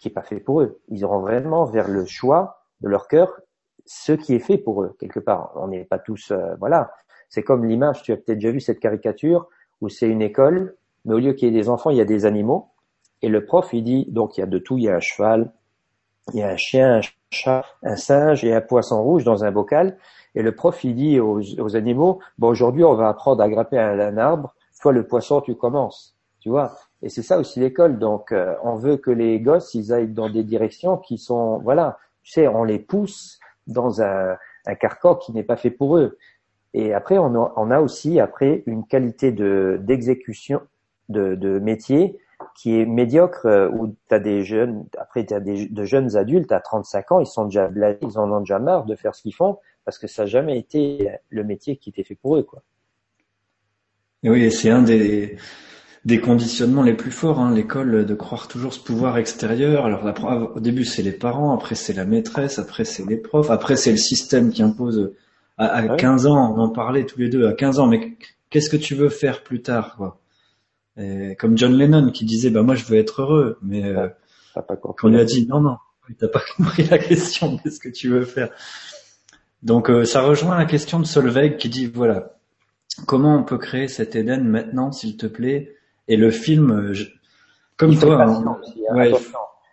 qui 0.00 0.08
est 0.08 0.12
pas 0.12 0.22
fait 0.22 0.40
pour 0.40 0.62
eux. 0.62 0.80
Ils 0.88 0.98
iront 1.00 1.20
vraiment 1.20 1.64
vers 1.64 1.88
le 1.88 2.04
choix 2.04 2.64
de 2.80 2.88
leur 2.88 3.06
cœur, 3.08 3.40
ce 3.86 4.12
qui 4.12 4.34
est 4.34 4.40
fait 4.40 4.58
pour 4.58 4.82
eux 4.82 4.96
quelque 4.98 5.20
part. 5.20 5.52
On 5.56 5.68
n'est 5.68 5.84
pas 5.84 5.98
tous, 5.98 6.32
voilà. 6.58 6.90
C'est 7.28 7.42
comme 7.42 7.64
l'image. 7.64 8.02
Tu 8.02 8.12
as 8.12 8.16
peut-être 8.16 8.38
déjà 8.38 8.50
vu 8.50 8.60
cette 8.60 8.80
caricature 8.80 9.48
où 9.80 9.88
c'est 9.88 10.08
une 10.08 10.22
école 10.22 10.76
mais 11.04 11.14
au 11.14 11.18
lieu 11.18 11.32
qu'il 11.32 11.48
y 11.48 11.56
ait 11.56 11.60
des 11.60 11.68
enfants, 11.68 11.90
il 11.90 11.96
y 11.96 12.00
a 12.00 12.06
des 12.06 12.26
animaux. 12.26 12.68
Et 13.22 13.28
le 13.28 13.44
prof, 13.44 13.70
il 13.72 13.84
dit, 13.84 14.06
donc 14.08 14.36
il 14.36 14.40
y 14.40 14.42
a 14.42 14.46
de 14.46 14.58
tout, 14.58 14.78
il 14.78 14.84
y 14.84 14.88
a 14.88 14.96
un 14.96 15.00
cheval, 15.00 15.52
il 16.32 16.40
y 16.40 16.42
a 16.42 16.48
un 16.48 16.56
chien, 16.56 16.98
un 16.98 17.00
chat, 17.30 17.64
un 17.82 17.96
singe 17.96 18.44
et 18.44 18.54
un 18.54 18.60
poisson 18.60 19.02
rouge 19.02 19.24
dans 19.24 19.44
un 19.44 19.50
bocal. 19.50 19.98
Et 20.34 20.42
le 20.42 20.54
prof, 20.54 20.82
il 20.84 20.94
dit 20.94 21.20
aux, 21.20 21.76
animaux, 21.76 22.20
bon, 22.38 22.48
aujourd'hui, 22.48 22.84
on 22.84 22.94
va 22.94 23.08
apprendre 23.08 23.42
à 23.42 23.48
grimper 23.48 23.78
à 23.78 23.90
un 23.90 24.16
arbre. 24.16 24.54
Toi, 24.80 24.92
le 24.92 25.06
poisson, 25.06 25.40
tu 25.40 25.54
commences. 25.54 26.16
Tu 26.40 26.48
vois. 26.48 26.76
Et 27.02 27.08
c'est 27.08 27.22
ça 27.22 27.38
aussi 27.38 27.60
l'école. 27.60 27.98
Donc, 27.98 28.32
euh, 28.32 28.54
on 28.62 28.74
veut 28.74 28.96
que 28.96 29.10
les 29.10 29.40
gosses, 29.40 29.74
ils 29.74 29.92
aillent 29.92 30.08
dans 30.08 30.30
des 30.30 30.42
directions 30.42 30.96
qui 30.96 31.18
sont, 31.18 31.58
voilà, 31.58 31.98
tu 32.22 32.32
sais, 32.32 32.48
on 32.48 32.64
les 32.64 32.78
pousse 32.78 33.38
dans 33.66 34.02
un, 34.02 34.36
un 34.66 34.74
carcan 34.74 35.14
qui 35.14 35.32
n'est 35.32 35.44
pas 35.44 35.56
fait 35.56 35.70
pour 35.70 35.96
eux. 35.96 36.18
Et 36.72 36.94
après, 36.94 37.18
on 37.18 37.34
a, 37.34 37.52
on 37.56 37.70
a 37.70 37.80
aussi 37.80 38.20
après 38.20 38.62
une 38.66 38.86
qualité 38.86 39.32
de 39.32 39.78
d'exécution 39.82 40.60
de, 41.08 41.34
de 41.34 41.58
métier 41.58 42.18
qui 42.56 42.78
est 42.78 42.86
médiocre 42.86 43.46
euh, 43.46 43.68
où 43.68 43.94
tu 44.08 44.14
as 44.14 44.18
des 44.18 44.44
jeunes, 44.44 44.86
après 44.98 45.26
tu 45.26 45.34
as 45.34 45.40
des, 45.40 45.66
de 45.66 45.84
jeunes 45.84 46.16
adultes 46.16 46.52
à 46.52 46.60
35 46.60 47.12
ans, 47.12 47.20
ils 47.20 47.26
sont 47.26 47.44
déjà 47.46 47.68
blasés, 47.68 47.98
ils 48.02 48.18
en 48.18 48.30
ont 48.30 48.40
déjà 48.40 48.58
marre 48.58 48.86
de 48.86 48.94
faire 48.94 49.14
ce 49.14 49.22
qu'ils 49.22 49.34
font 49.34 49.58
parce 49.84 49.98
que 49.98 50.06
ça 50.06 50.22
n'a 50.22 50.26
jamais 50.26 50.58
été 50.58 51.10
le 51.28 51.44
métier 51.44 51.76
qui 51.76 51.90
était 51.90 52.04
fait 52.04 52.14
pour 52.14 52.36
eux. 52.36 52.42
Quoi. 52.42 52.62
Oui, 54.22 54.50
c'est 54.52 54.70
un 54.70 54.82
des, 54.82 55.36
des 56.04 56.20
conditionnements 56.20 56.82
les 56.82 56.94
plus 56.94 57.10
forts, 57.10 57.40
hein, 57.40 57.54
l'école, 57.54 58.06
de 58.06 58.14
croire 58.14 58.48
toujours 58.48 58.72
ce 58.72 58.80
pouvoir 58.80 59.18
extérieur. 59.18 59.84
Alors 59.84 60.04
au 60.56 60.60
début 60.60 60.84
c'est 60.84 61.02
les 61.02 61.12
parents, 61.12 61.54
après 61.54 61.74
c'est 61.74 61.92
la 61.92 62.04
maîtresse, 62.04 62.58
après 62.58 62.84
c'est 62.84 63.06
les 63.06 63.16
profs, 63.16 63.50
après 63.50 63.76
c'est 63.76 63.90
le 63.90 63.98
système 63.98 64.50
qui 64.50 64.62
impose 64.62 65.12
à, 65.58 65.66
à 65.66 65.96
15 65.96 66.26
ans, 66.26 66.54
on 66.56 66.60
en 66.60 66.70
parlait 66.70 67.04
tous 67.04 67.18
les 67.18 67.28
deux, 67.28 67.46
à 67.46 67.52
15 67.52 67.80
ans, 67.80 67.86
mais 67.86 68.16
qu'est-ce 68.48 68.70
que 68.70 68.78
tu 68.78 68.94
veux 68.94 69.10
faire 69.10 69.42
plus 69.42 69.62
tard 69.62 69.96
quoi? 69.96 70.18
Comme 71.38 71.56
John 71.56 71.76
Lennon 71.76 72.10
qui 72.10 72.24
disait 72.24 72.50
bah 72.50 72.62
moi 72.62 72.74
je 72.74 72.84
veux 72.84 72.98
être 72.98 73.22
heureux, 73.22 73.58
mais 73.62 73.84
euh, 73.84 74.08
on 75.02 75.08
lui 75.08 75.20
a 75.20 75.24
dit 75.24 75.46
non 75.46 75.60
non, 75.60 75.76
t'as 76.18 76.28
pas 76.28 76.42
compris 76.56 76.84
la 76.84 76.98
question, 76.98 77.58
qu'est-ce 77.62 77.80
que 77.80 77.88
tu 77.88 78.08
veux 78.08 78.24
faire? 78.24 78.50
Donc 79.62 79.90
euh, 79.90 80.04
ça 80.04 80.22
rejoint 80.22 80.56
la 80.56 80.64
question 80.64 80.98
de 80.98 81.04
Solveig 81.04 81.56
qui 81.56 81.68
dit 81.68 81.86
voilà 81.86 82.36
comment 83.06 83.36
on 83.38 83.44
peut 83.44 83.58
créer 83.58 83.88
cet 83.88 84.16
Eden 84.16 84.44
maintenant 84.44 84.92
s'il 84.92 85.16
te 85.16 85.26
plaît? 85.26 85.74
Et 86.10 86.16
le 86.16 86.30
film 86.30 86.92
comme 87.76 87.96
toi 87.96 88.22
hein. 88.22 88.58
hein, 88.90 89.12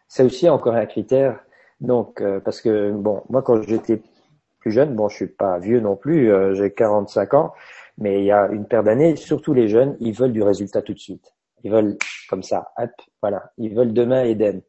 c'est 0.07 0.23
aussi 0.23 0.49
encore 0.49 0.76
un 0.76 0.85
critère 0.85 1.39
donc 1.81 2.22
euh, 2.22 2.39
parce 2.39 2.61
que 2.61 2.91
bon 2.91 3.23
moi 3.30 3.41
quand 3.41 3.61
j'étais 3.61 4.01
plus 4.59 4.72
jeune 4.72 4.95
bon 4.95 5.09
je 5.09 5.15
suis 5.15 5.27
pas 5.27 5.59
vieux 5.59 5.81
non 5.81 5.95
plus 5.95 6.31
j'ai 6.55 6.72
45 6.72 7.34
ans 7.34 7.53
mais 7.97 8.19
il 8.19 8.26
y 8.26 8.31
a 8.31 8.47
une 8.47 8.65
paire 8.68 8.84
d'années, 8.84 9.15
surtout 9.15 9.53
les 9.53 9.68
jeunes, 9.68 9.97
ils 9.99 10.14
veulent 10.14 10.34
du 10.34 10.43
résultat 10.43 10.81
tout 10.81 10.93
de 10.93 10.99
suite. 10.99 11.34
Ils 11.64 11.72
veulent 11.72 11.97
comme 12.30 12.43
ça, 12.43 12.72
hop, 12.77 12.91
voilà. 13.22 13.51
Ils 13.57 13.73
veulent 13.73 13.93
demain 13.93 14.23
Eden. 14.23 14.61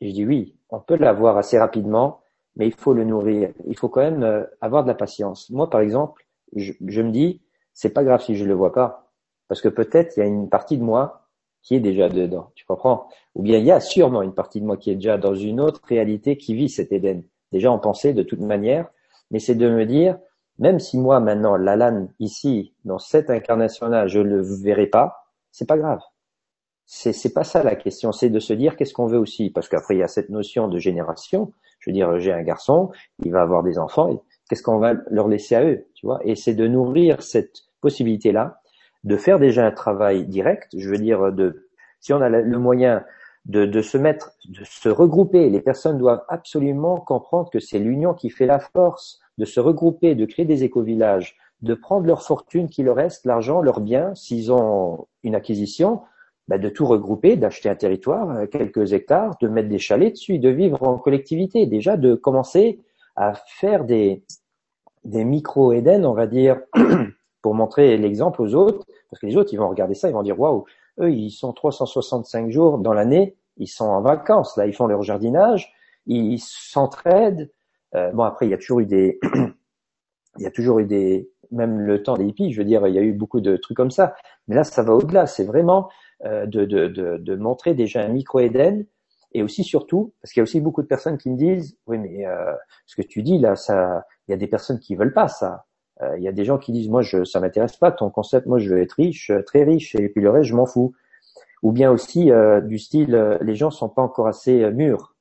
Et 0.00 0.08
je 0.08 0.14
dis 0.14 0.24
oui, 0.24 0.56
on 0.70 0.78
peut 0.78 0.96
l'avoir 0.96 1.36
assez 1.36 1.58
rapidement, 1.58 2.20
mais 2.56 2.68
il 2.68 2.74
faut 2.74 2.92
le 2.92 3.04
nourrir. 3.04 3.52
Il 3.66 3.76
faut 3.76 3.88
quand 3.88 4.00
même 4.00 4.22
euh, 4.22 4.44
avoir 4.60 4.84
de 4.84 4.88
la 4.88 4.94
patience. 4.94 5.50
Moi, 5.50 5.68
par 5.68 5.80
exemple, 5.80 6.24
je, 6.54 6.72
je 6.86 7.02
me 7.02 7.10
dis, 7.10 7.42
c'est 7.74 7.90
pas 7.90 8.04
grave 8.04 8.22
si 8.22 8.36
je 8.36 8.44
le 8.44 8.54
vois 8.54 8.72
pas, 8.72 9.07
parce 9.48 9.60
que 9.60 9.68
peut-être 9.68 10.16
il 10.16 10.20
y 10.20 10.22
a 10.22 10.26
une 10.26 10.48
partie 10.48 10.78
de 10.78 10.84
moi 10.84 11.22
qui 11.62 11.74
est 11.74 11.80
déjà 11.80 12.08
dedans. 12.08 12.50
Tu 12.54 12.64
comprends? 12.64 13.08
Ou 13.34 13.42
bien 13.42 13.58
il 13.58 13.64
y 13.64 13.72
a 13.72 13.80
sûrement 13.80 14.22
une 14.22 14.34
partie 14.34 14.60
de 14.60 14.66
moi 14.66 14.76
qui 14.76 14.90
est 14.90 14.94
déjà 14.94 15.18
dans 15.18 15.34
une 15.34 15.60
autre 15.60 15.80
réalité 15.84 16.36
qui 16.36 16.54
vit 16.54 16.68
cet 16.68 16.92
Eden. 16.92 17.24
Déjà 17.52 17.70
en 17.70 17.78
pensée 17.78 18.12
de 18.12 18.22
toute 18.22 18.40
manière, 18.40 18.88
mais 19.30 19.38
c'est 19.38 19.54
de 19.54 19.68
me 19.68 19.84
dire, 19.86 20.18
même 20.58 20.78
si 20.78 20.98
moi 20.98 21.20
maintenant 21.20 21.56
Lalan 21.56 22.08
ici 22.20 22.74
dans 22.84 22.98
cette 22.98 23.30
incarnation-là 23.30 24.06
je 24.06 24.20
le 24.20 24.40
verrai 24.40 24.86
pas, 24.86 25.26
c'est 25.50 25.66
pas 25.68 25.78
grave. 25.78 26.00
C'est 26.86 27.12
c'est 27.12 27.32
pas 27.32 27.44
ça 27.44 27.62
la 27.62 27.76
question, 27.76 28.12
c'est 28.12 28.30
de 28.30 28.40
se 28.40 28.52
dire 28.52 28.76
qu'est-ce 28.76 28.94
qu'on 28.94 29.06
veut 29.06 29.18
aussi? 29.18 29.50
Parce 29.50 29.68
qu'après 29.68 29.94
il 29.94 29.98
y 29.98 30.02
a 30.02 30.08
cette 30.08 30.30
notion 30.30 30.68
de 30.68 30.78
génération. 30.78 31.52
Je 31.80 31.90
veux 31.90 31.94
dire 31.94 32.18
j'ai 32.18 32.32
un 32.32 32.42
garçon, 32.42 32.90
il 33.24 33.30
va 33.30 33.42
avoir 33.42 33.62
des 33.62 33.78
enfants, 33.78 34.22
qu'est-ce 34.48 34.62
qu'on 34.62 34.78
va 34.78 34.94
leur 35.10 35.28
laisser 35.28 35.54
à 35.54 35.64
eux, 35.64 35.86
tu 35.94 36.06
vois? 36.06 36.20
Et 36.24 36.34
c'est 36.34 36.54
de 36.54 36.66
nourrir 36.66 37.22
cette 37.22 37.64
possibilité-là, 37.80 38.60
de 39.08 39.16
faire 39.16 39.38
déjà 39.38 39.66
un 39.66 39.70
travail 39.70 40.26
direct. 40.26 40.68
Je 40.76 40.88
veux 40.88 40.98
dire 40.98 41.32
de 41.32 41.66
si 42.00 42.12
on 42.12 42.20
a 42.20 42.28
le 42.28 42.58
moyen 42.58 43.04
de, 43.46 43.80
se 43.80 43.96
mettre, 43.96 44.32
de 44.48 44.62
se 44.64 44.90
regrouper. 44.90 45.48
Les 45.48 45.60
personnes 45.60 45.96
doivent 45.96 46.24
absolument 46.28 47.00
comprendre 47.00 47.48
que 47.50 47.58
c'est 47.58 47.78
l'union 47.78 48.12
qui 48.12 48.28
fait 48.28 48.46
la 48.46 48.58
force 48.58 49.20
de 49.38 49.46
se 49.46 49.58
regrouper, 49.60 50.14
de 50.14 50.26
créer 50.26 50.44
des 50.44 50.62
éco-villages, 50.62 51.36
de 51.62 51.74
prendre 51.74 52.06
leur 52.06 52.22
fortune 52.22 52.68
qui 52.68 52.82
leur 52.82 52.96
reste, 52.96 53.24
l'argent, 53.24 53.62
leurs 53.62 53.80
biens, 53.80 54.14
s'ils 54.14 54.52
ont 54.52 55.06
une 55.22 55.34
acquisition, 55.34 56.02
bah 56.46 56.58
de 56.58 56.68
tout 56.68 56.86
regrouper, 56.86 57.36
d'acheter 57.36 57.68
un 57.68 57.74
territoire, 57.74 58.30
euh, 58.30 58.46
quelques 58.46 58.92
hectares, 58.92 59.36
de 59.40 59.48
mettre 59.48 59.68
des 59.68 59.78
chalets 59.78 60.12
dessus, 60.12 60.38
de 60.38 60.50
vivre 60.50 60.82
en 60.82 60.98
collectivité, 60.98 61.66
déjà 61.66 61.96
de 61.96 62.14
commencer 62.14 62.80
à 63.16 63.34
faire 63.46 63.84
des, 63.84 64.22
des 65.04 65.24
micro-Éden, 65.24 66.04
on 66.04 66.14
va 66.14 66.26
dire, 66.26 66.60
pour 67.42 67.54
montrer 67.54 67.96
l'exemple 67.96 68.42
aux 68.42 68.54
autres, 68.54 68.86
parce 69.10 69.20
que 69.20 69.26
les 69.26 69.36
autres, 69.36 69.52
ils 69.52 69.58
vont 69.58 69.68
regarder 69.68 69.94
ça, 69.94 70.08
ils 70.08 70.14
vont 70.14 70.22
dire, 70.22 70.38
waouh, 70.38 70.64
eux, 71.00 71.12
ils 71.12 71.30
sont 71.30 71.52
365 71.52 72.50
jours 72.50 72.78
dans 72.78 72.92
l'année, 72.92 73.36
ils 73.56 73.68
sont 73.68 73.86
en 73.86 74.00
vacances, 74.00 74.56
là, 74.56 74.66
ils 74.66 74.74
font 74.74 74.86
leur 74.86 75.02
jardinage, 75.02 75.72
ils 76.06 76.38
s'entraident, 76.38 77.50
euh, 77.94 78.10
bon, 78.12 78.24
après, 78.24 78.46
il 78.46 78.50
y 78.50 78.54
a 78.54 78.58
toujours 78.58 78.80
eu 78.80 78.86
des, 78.86 79.18
il 80.38 80.42
y 80.42 80.46
a 80.46 80.50
toujours 80.50 80.78
eu 80.80 80.86
des, 80.86 81.30
même 81.50 81.80
le 81.80 82.02
temps 82.02 82.16
des 82.16 82.24
hippies, 82.24 82.52
je 82.52 82.58
veux 82.58 82.64
dire, 82.64 82.86
il 82.86 82.94
y 82.94 82.98
a 82.98 83.02
eu 83.02 83.12
beaucoup 83.12 83.40
de 83.40 83.56
trucs 83.56 83.76
comme 83.76 83.90
ça. 83.90 84.14
Mais 84.46 84.54
là, 84.54 84.64
ça 84.64 84.82
va 84.82 84.94
au-delà. 84.94 85.26
C'est 85.26 85.44
vraiment 85.44 85.88
euh, 86.24 86.46
de, 86.46 86.64
de, 86.64 86.88
de, 86.88 87.16
de, 87.18 87.36
montrer 87.36 87.74
déjà 87.74 88.02
un 88.02 88.08
micro-Éden 88.08 88.84
et 89.32 89.42
aussi 89.42 89.64
surtout, 89.64 90.14
parce 90.20 90.32
qu'il 90.32 90.40
y 90.40 90.42
a 90.42 90.44
aussi 90.44 90.60
beaucoup 90.60 90.82
de 90.82 90.86
personnes 90.86 91.18
qui 91.18 91.30
me 91.30 91.36
disent, 91.36 91.76
oui, 91.86 91.98
mais 91.98 92.26
euh, 92.26 92.54
ce 92.86 92.96
que 92.96 93.06
tu 93.06 93.22
dis 93.22 93.38
là, 93.38 93.56
ça, 93.56 94.04
il 94.26 94.32
y 94.32 94.34
a 94.34 94.36
des 94.36 94.46
personnes 94.46 94.78
qui 94.78 94.96
veulent 94.96 95.12
pas 95.12 95.28
ça. 95.28 95.66
Euh, 96.02 96.16
il 96.18 96.22
y 96.22 96.28
a 96.28 96.32
des 96.32 96.44
gens 96.44 96.58
qui 96.58 96.72
disent, 96.72 96.88
moi, 96.88 97.02
je, 97.02 97.24
ça 97.24 97.40
m'intéresse 97.40 97.76
pas 97.76 97.92
ton 97.92 98.10
concept. 98.10 98.46
Moi, 98.46 98.58
je 98.58 98.70
veux 98.70 98.80
être 98.80 98.92
riche, 98.92 99.32
très 99.46 99.64
riche, 99.64 99.94
et 99.94 100.08
puis 100.08 100.22
le 100.22 100.30
reste, 100.30 100.48
je 100.48 100.54
m'en 100.54 100.66
fous. 100.66 100.94
Ou 101.62 101.72
bien 101.72 101.90
aussi 101.90 102.30
du 102.66 102.78
style, 102.78 103.38
les 103.40 103.56
gens 103.56 103.72
sont 103.72 103.88
pas 103.88 104.02
encore 104.02 104.28
assez 104.28 104.70
mûrs 104.70 105.16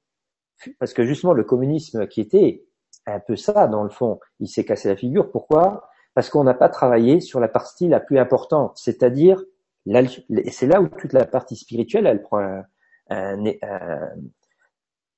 parce 0.80 0.94
que 0.94 1.04
justement 1.04 1.34
le 1.34 1.44
communisme 1.44 2.08
qui 2.08 2.22
était 2.22 2.66
un 3.06 3.20
peu 3.20 3.36
ça 3.36 3.68
dans 3.68 3.84
le 3.84 3.90
fond. 3.90 4.20
Il 4.40 4.48
s'est 4.48 4.66
cassé 4.66 4.90
la 4.90 4.96
figure. 4.96 5.32
Pourquoi? 5.32 5.90
Parce 6.14 6.30
qu'on 6.30 6.44
n'a 6.44 6.54
pas 6.54 6.70
travaillé 6.70 7.20
sur 7.20 7.40
la 7.40 7.48
partie 7.48 7.88
la 7.88 8.00
plus 8.00 8.18
importante, 8.18 8.74
c'est-à-dire, 8.76 9.44
c'est 9.86 10.68
là 10.68 10.82
où 10.82 10.88
toute 10.88 11.14
la 11.14 11.26
partie 11.26 11.56
spirituelle, 11.56 12.08
elle 12.08 12.22
prend 12.22 12.40
un, 13.10 13.44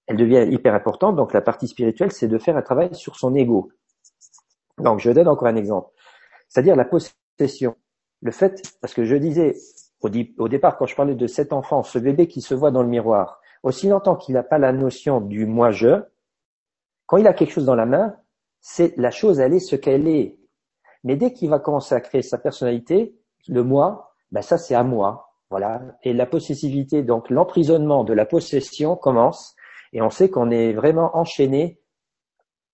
elle 0.08 0.18
devient 0.18 0.48
hyper 0.52 0.74
importante. 0.76 1.16
Donc 1.16 1.34
la 1.34 1.42
partie 1.42 1.68
spirituelle, 1.68 2.12
c'est 2.12 2.28
de 2.28 2.38
faire 2.38 2.58
un 2.58 2.62
travail 2.62 2.94
sur 2.94 3.16
son 3.16 3.34
ego. 3.34 3.72
Donc 4.80 5.00
je 5.00 5.12
donne 5.12 5.28
encore 5.28 5.48
un 5.48 5.56
exemple, 5.56 5.90
c'est-à-dire 6.48 6.76
la 6.76 6.86
possession. 6.86 7.76
Le 8.22 8.32
fait, 8.32 8.62
parce 8.82 8.94
que 8.94 9.06
je 9.06 9.16
disais 9.16 9.56
au, 10.02 10.48
départ 10.48 10.78
quand 10.78 10.86
je 10.86 10.96
parlais 10.96 11.16
de 11.16 11.28
cet 11.28 11.54
enfant, 11.54 11.84
ce 11.84 12.00
bébé 12.00 12.28
qui 12.28 12.42
se 12.42 12.54
voit 12.54 12.72
dans 12.72 12.84
le 12.84 12.90
miroir, 12.90 13.42
aussi 13.64 13.88
longtemps 13.88 14.16
qu'il 14.16 14.36
n'a 14.36 14.44
pas 14.44 14.58
la 14.58 14.72
notion 14.72 15.22
du 15.22 15.46
moi-je, 15.46 16.02
quand 17.06 17.18
il 17.18 17.28
a 17.28 17.34
quelque 17.34 17.52
chose 17.52 17.66
dans 17.66 17.76
la 17.76 17.86
main, 17.86 18.16
c'est 18.62 18.96
la 18.98 19.12
chose, 19.12 19.40
elle 19.40 19.54
est 19.54 19.60
ce 19.60 19.76
qu'elle 19.76 20.08
est. 20.08 20.38
Mais 21.04 21.16
dès 21.16 21.34
qu'il 21.34 21.50
va 21.50 21.60
commencer 21.60 21.96
à 21.96 22.02
créer 22.02 22.22
sa 22.22 22.38
personnalité, 22.38 23.16
le 23.48 23.64
moi, 23.64 24.14
ben 24.32 24.42
ça 24.42 24.58
c'est 24.58 24.76
à 24.76 24.84
moi. 24.84 25.34
Voilà. 25.50 25.82
Et 26.04 26.14
la 26.14 26.26
possessivité, 26.26 27.02
donc 27.02 27.30
l'emprisonnement 27.30 28.04
de 28.04 28.14
la 28.14 28.26
possession 28.26 28.96
commence, 28.96 29.56
et 29.94 30.02
on 30.02 30.10
sait 30.10 30.30
qu'on 30.30 30.52
est 30.52 30.74
vraiment 30.74 31.18
enchaîné 31.18 31.82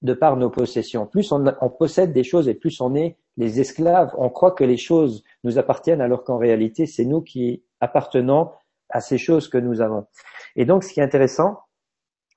de 0.06 0.14
par 0.14 0.38
nos 0.38 0.50
possessions. 0.50 1.06
Plus 1.06 1.32
on, 1.32 1.44
possède 1.70 2.14
des 2.14 2.24
choses 2.24 2.48
et 2.48 2.54
plus 2.54 2.80
on 2.80 2.96
est 2.96 3.18
les 3.38 3.60
esclaves. 3.60 4.14
On 4.18 4.30
croit 4.30 4.52
que 4.52 4.64
les 4.64 4.78
choses 4.78 5.24
nous 5.44 5.58
appartiennent 5.58 6.02
alors 6.02 6.24
qu'en 6.24 6.38
réalité 6.38 6.86
c'est 6.86 7.06
nous 7.06 7.22
qui 7.22 7.64
appartenons 7.82 8.52
à 8.90 9.02
ces 9.02 9.18
choses 9.18 9.50
que 9.50 9.58
nous 9.58 9.82
avons. 9.82 10.06
Et 10.56 10.66
donc 10.66 10.84
ce 10.84 10.94
qui 10.94 11.00
est 11.00 11.04
intéressant, 11.04 11.60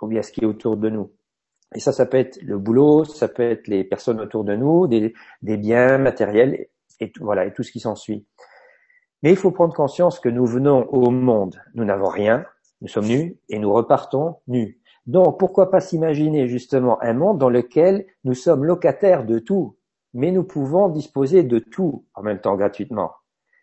ou 0.03 0.07
bien 0.09 0.23
ce 0.23 0.33
qui 0.33 0.41
est 0.41 0.47
autour 0.47 0.77
de 0.77 0.89
nous, 0.89 1.13
et 1.75 1.81
ça, 1.81 1.93
ça 1.93 2.07
peut 2.07 2.17
être 2.17 2.41
le 2.43 2.59
boulot, 2.59 3.05
ça 3.05 3.29
peut 3.29 3.43
être 3.43 3.69
les 3.69 3.85
personnes 3.85 4.21
autour 4.21 4.45
de 4.45 4.57
nous, 4.57 4.87
des, 4.87 5.13
des 5.43 5.57
biens 5.57 5.99
matériels, 5.99 6.67
et 7.01 7.13
tout, 7.13 7.25
voilà, 7.25 7.45
et 7.45 7.53
tout 7.53 7.63
ce 7.63 7.71
qui 7.71 7.81
s'ensuit. 7.81 8.27
Mais 9.23 9.31
il 9.31 9.37
faut 9.37 9.51
prendre 9.51 9.75
conscience 9.75 10.21
que 10.21 10.29
nous 10.29 10.47
venons 10.47 10.87
au 10.89 11.11
monde, 11.11 11.61
nous 11.75 11.85
n'avons 11.85 12.09
rien, 12.09 12.45
nous 12.81 12.89
sommes 12.89 13.07
nus, 13.07 13.37
et 13.49 13.59
nous 13.59 13.73
repartons 13.73 14.37
nus. 14.47 14.81
Donc, 15.09 15.39
pourquoi 15.39 15.71
pas 15.71 15.81
s'imaginer 15.81 16.47
justement 16.49 17.03
un 17.03 17.15
monde 17.15 17.39
dans 17.39 17.49
lequel 17.49 18.07
nous 18.25 18.35
sommes 18.35 18.65
locataires 18.65 19.25
de 19.25 19.39
tout, 19.39 19.77
mais 20.13 20.31
nous 20.31 20.45
pouvons 20.45 20.89
disposer 20.89 21.43
de 21.43 21.59
tout 21.59 22.05
en 22.15 22.23
même 22.23 22.41
temps 22.41 22.57
gratuitement. 22.57 23.13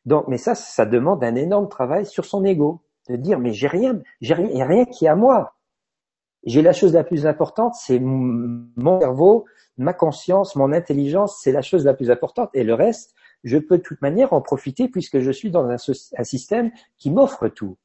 Donc, 0.05 0.27
mais 0.27 0.37
ça, 0.37 0.55
ça 0.55 0.85
demande 0.85 1.23
un 1.23 1.35
énorme 1.35 1.69
travail 1.69 2.07
sur 2.07 2.25
son 2.25 2.43
ego, 2.43 2.81
de 3.09 3.15
dire 3.15 3.39
mais 3.39 3.53
j'ai 3.53 3.67
rien, 3.67 4.01
j'ai 4.21 4.33
rien, 4.33 4.59
a 4.59 4.65
rien 4.65 4.85
qui 4.85 5.05
est 5.05 5.09
à 5.09 5.15
moi. 5.15 5.55
J'ai 6.45 6.63
la 6.63 6.73
chose 6.73 6.93
la 6.93 7.03
plus 7.03 7.27
importante, 7.27 7.75
c'est 7.75 7.99
mon 7.99 8.99
cerveau, 8.99 9.45
ma 9.77 9.93
conscience, 9.93 10.55
mon 10.55 10.73
intelligence, 10.73 11.39
c'est 11.43 11.51
la 11.51 11.61
chose 11.61 11.85
la 11.85 11.93
plus 11.93 12.09
importante. 12.09 12.49
Et 12.53 12.63
le 12.63 12.73
reste, 12.73 13.13
je 13.43 13.59
peux 13.59 13.77
de 13.77 13.83
toute 13.83 14.01
manière 14.01 14.33
en 14.33 14.41
profiter 14.41 14.89
puisque 14.89 15.19
je 15.19 15.31
suis 15.31 15.51
dans 15.51 15.69
un, 15.69 15.77
système 16.23 16.71
qui 16.97 17.11
m'offre 17.11 17.47
tout. 17.49 17.77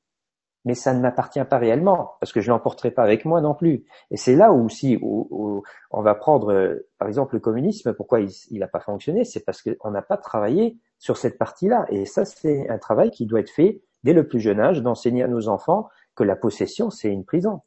Mais 0.65 0.75
ça 0.75 0.93
ne 0.93 1.01
m'appartient 1.01 1.43
pas 1.45 1.59
réellement 1.59 2.17
parce 2.21 2.33
que 2.33 2.41
je 2.41 2.51
l'emporterai 2.51 2.91
pas 2.91 3.03
avec 3.03 3.25
moi 3.25 3.41
non 3.41 3.55
plus. 3.55 3.85
Et 4.11 4.17
c'est 4.17 4.37
là 4.37 4.53
où 4.53 4.69
si 4.69 4.99
on 5.03 6.03
va 6.03 6.15
prendre 6.15 6.79
par 6.99 7.09
exemple 7.09 7.35
le 7.35 7.41
communisme, 7.41 7.95
pourquoi 7.95 8.21
il 8.21 8.59
n'a 8.59 8.69
pas 8.69 8.81
fonctionné, 8.81 9.25
c'est 9.25 9.45
parce 9.45 9.63
qu'on 9.63 9.91
n'a 9.91 10.03
pas 10.03 10.19
travaillé 10.19 10.77
sur 10.99 11.17
cette 11.17 11.39
partie-là. 11.39 11.87
Et 11.89 12.05
ça, 12.05 12.25
c'est 12.25 12.69
un 12.69 12.79
travail 12.79 13.11
qui 13.11 13.25
doit 13.25 13.41
être 13.41 13.51
fait 13.51 13.81
dès 14.05 14.13
le 14.13 14.27
plus 14.27 14.41
jeune 14.41 14.61
âge, 14.61 14.83
d'enseigner 14.83 15.23
à 15.23 15.29
nos 15.29 15.49
enfants 15.49 15.89
que 16.15 16.25
la 16.25 16.37
possession, 16.37 16.91
c'est 16.91 17.11
une 17.11 17.25
prison 17.25 17.63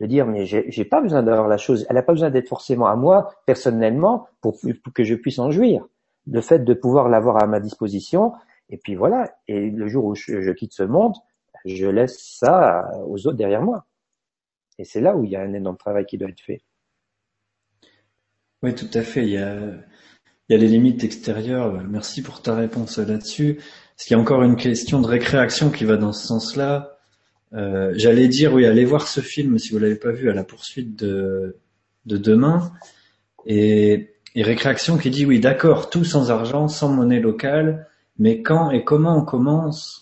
de 0.00 0.06
dire 0.06 0.26
mais 0.26 0.46
j'ai 0.46 0.84
pas 0.84 1.00
besoin 1.00 1.22
d'avoir 1.22 1.46
la 1.46 1.58
chose, 1.58 1.86
elle 1.88 1.96
n'a 1.96 2.02
pas 2.02 2.12
besoin 2.12 2.30
d'être 2.30 2.48
forcément 2.48 2.86
à 2.86 2.96
moi 2.96 3.34
personnellement 3.44 4.26
pour, 4.40 4.58
que 4.94 5.04
je 5.04 5.14
puisse 5.14 5.38
en 5.38 5.50
jouir. 5.50 5.86
Le 6.26 6.40
fait 6.40 6.60
de 6.60 6.74
pouvoir 6.74 7.08
l'avoir 7.08 7.42
à 7.42 7.46
ma 7.46 7.60
disposition, 7.60 8.32
et 8.70 8.78
puis 8.78 8.94
voilà. 8.94 9.30
Et 9.46 9.70
le 9.70 9.88
jour 9.88 10.06
où 10.06 10.14
je, 10.14 10.52
quitte 10.52 10.72
ce 10.72 10.82
monde, 10.82 11.14
je 11.64 11.86
laisse 11.86 12.18
ça 12.38 12.90
aux 13.06 13.26
autres 13.26 13.36
derrière 13.36 13.62
moi. 13.62 13.86
Et 14.78 14.84
c'est 14.84 15.00
là 15.00 15.14
où 15.14 15.24
il 15.24 15.30
y 15.30 15.36
a 15.36 15.42
un 15.42 15.52
énorme 15.52 15.76
travail 15.76 16.06
qui 16.06 16.16
doit 16.16 16.28
être 16.28 16.40
fait. 16.40 16.62
Oui, 18.62 18.74
tout 18.74 18.90
à 18.94 19.02
fait. 19.02 19.24
Il 19.24 19.30
y 19.30 19.36
a, 19.36 19.76
les 20.48 20.58
limites 20.58 21.04
extérieures. 21.04 21.82
Merci 21.84 22.22
pour 22.22 22.42
ta 22.42 22.54
réponse 22.54 22.98
là-dessus. 22.98 23.58
Est-ce 23.58 24.06
qu'il 24.06 24.16
y 24.16 24.18
a 24.18 24.22
encore 24.22 24.42
une 24.42 24.56
question 24.56 25.00
de 25.00 25.06
récréation 25.06 25.70
qui 25.70 25.84
va 25.84 25.96
dans 25.96 26.12
ce 26.12 26.26
sens-là 26.26 26.96
euh, 27.52 27.92
j'allais 27.96 28.28
dire, 28.28 28.54
oui, 28.54 28.64
allez 28.64 28.84
voir 28.84 29.08
ce 29.08 29.20
film 29.20 29.58
si 29.58 29.72
vous 29.72 29.78
l'avez 29.78 29.96
pas 29.96 30.12
vu, 30.12 30.30
à 30.30 30.34
la 30.34 30.44
poursuite 30.44 30.96
de, 30.96 31.58
de 32.06 32.16
demain. 32.16 32.72
Et 33.44 34.14
Récréation 34.36 34.96
qui 34.98 35.10
dit, 35.10 35.26
oui, 35.26 35.40
d'accord, 35.40 35.90
tout 35.90 36.04
sans 36.04 36.30
argent, 36.30 36.68
sans 36.68 36.88
monnaie 36.88 37.20
locale, 37.20 37.88
mais 38.18 38.42
quand 38.42 38.70
et 38.70 38.84
comment 38.84 39.16
on 39.16 39.24
commence 39.24 39.99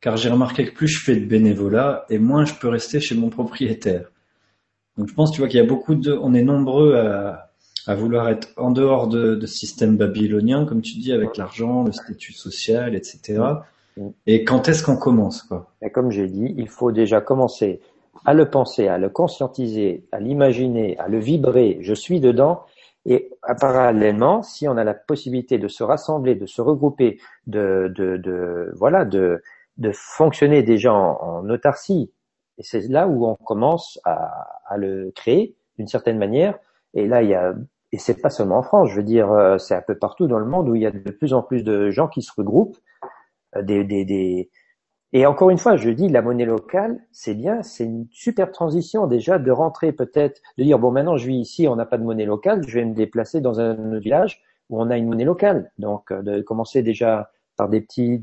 Car 0.00 0.16
j'ai 0.16 0.30
remarqué 0.30 0.64
que 0.66 0.74
plus 0.74 0.88
je 0.88 1.02
fais 1.04 1.16
de 1.16 1.26
bénévolat, 1.26 2.04
et 2.08 2.18
moins 2.18 2.44
je 2.44 2.54
peux 2.54 2.68
rester 2.68 3.00
chez 3.00 3.16
mon 3.16 3.30
propriétaire. 3.30 4.10
Donc 4.96 5.08
je 5.08 5.14
pense, 5.14 5.32
tu 5.32 5.40
vois, 5.40 5.48
qu'il 5.48 5.58
y 5.58 5.62
a 5.62 5.66
beaucoup 5.66 5.94
de, 5.94 6.12
on 6.12 6.34
est 6.34 6.42
nombreux 6.42 6.96
à, 6.96 7.50
à 7.86 7.94
vouloir 7.94 8.28
être 8.28 8.48
en 8.56 8.70
dehors 8.70 9.08
de, 9.08 9.34
de 9.34 9.46
ce 9.46 9.56
système 9.56 9.96
babylonien, 9.96 10.66
comme 10.66 10.82
tu 10.82 10.98
dis, 10.98 11.12
avec 11.12 11.36
l'argent, 11.36 11.84
le 11.84 11.92
statut 11.92 12.32
social, 12.32 12.94
etc. 12.94 13.42
Et 14.26 14.44
quand 14.44 14.68
est-ce 14.68 14.82
qu'on 14.84 14.96
commence 14.96 15.42
quoi? 15.42 15.72
Et 15.82 15.90
Comme 15.90 16.10
j'ai 16.10 16.28
dit, 16.28 16.54
il 16.56 16.68
faut 16.68 16.92
déjà 16.92 17.20
commencer 17.20 17.80
à 18.24 18.34
le 18.34 18.50
penser, 18.50 18.88
à 18.88 18.98
le 18.98 19.08
conscientiser, 19.08 20.04
à 20.12 20.20
l'imaginer, 20.20 20.98
à 20.98 21.08
le 21.08 21.18
vibrer. 21.18 21.78
Je 21.80 21.94
suis 21.94 22.20
dedans. 22.20 22.62
Et 23.06 23.30
parallèlement, 23.58 24.42
si 24.42 24.68
on 24.68 24.76
a 24.76 24.84
la 24.84 24.94
possibilité 24.94 25.58
de 25.58 25.68
se 25.68 25.82
rassembler, 25.82 26.34
de 26.34 26.46
se 26.46 26.60
regrouper, 26.60 27.18
de, 27.46 27.90
de, 27.96 28.18
de 28.18 28.70
voilà, 28.76 29.04
de, 29.04 29.40
de 29.78 29.90
fonctionner 29.92 30.62
déjà 30.62 30.92
en, 30.92 31.48
autarcie, 31.48 32.12
et 32.58 32.62
c'est 32.62 32.86
là 32.88 33.08
où 33.08 33.26
on 33.26 33.36
commence 33.36 34.00
à, 34.04 34.60
à 34.66 34.76
le 34.76 35.12
créer 35.14 35.56
d'une 35.76 35.86
certaine 35.86 36.18
manière. 36.18 36.58
Et 36.94 37.06
là, 37.06 37.22
il 37.22 37.28
y 37.30 37.34
a 37.34 37.54
et 37.92 37.98
c'est 37.98 38.20
pas 38.20 38.30
seulement 38.30 38.58
en 38.58 38.62
France, 38.62 38.90
je 38.90 38.96
veux 38.96 39.02
dire, 39.02 39.30
euh, 39.32 39.56
c'est 39.58 39.74
un 39.74 39.80
peu 39.80 39.96
partout 39.96 40.26
dans 40.26 40.38
le 40.38 40.44
monde 40.44 40.68
où 40.68 40.74
il 40.74 40.82
y 40.82 40.86
a 40.86 40.90
de 40.90 41.10
plus 41.10 41.32
en 41.32 41.42
plus 41.42 41.64
de 41.64 41.90
gens 41.90 42.08
qui 42.08 42.22
se 42.22 42.32
regroupent 42.36 42.76
euh, 43.56 43.62
des, 43.62 43.84
des, 43.84 44.04
des... 44.04 44.50
Et 45.14 45.24
encore 45.24 45.48
une 45.48 45.56
fois, 45.56 45.76
je 45.76 45.88
dis, 45.88 46.08
la 46.08 46.20
monnaie 46.20 46.44
locale, 46.44 47.00
c'est 47.12 47.34
bien, 47.34 47.62
c'est 47.62 47.84
une 47.84 48.06
super 48.10 48.52
transition 48.52 49.06
déjà 49.06 49.38
de 49.38 49.50
rentrer 49.50 49.92
peut-être, 49.92 50.42
de 50.58 50.64
dire, 50.64 50.78
bon, 50.78 50.90
maintenant 50.90 51.16
je 51.16 51.28
vis 51.28 51.38
ici, 51.38 51.66
on 51.66 51.76
n'a 51.76 51.86
pas 51.86 51.96
de 51.96 52.04
monnaie 52.04 52.26
locale, 52.26 52.62
je 52.68 52.78
vais 52.78 52.84
me 52.84 52.94
déplacer 52.94 53.40
dans 53.40 53.58
un 53.58 53.92
autre 53.92 54.02
village 54.02 54.42
où 54.68 54.82
on 54.82 54.90
a 54.90 54.98
une 54.98 55.06
monnaie 55.08 55.24
locale. 55.24 55.72
Donc, 55.78 56.12
euh, 56.12 56.20
de 56.20 56.42
commencer 56.42 56.82
déjà 56.82 57.30
par 57.56 57.70
des 57.70 57.80
petits, 57.80 58.22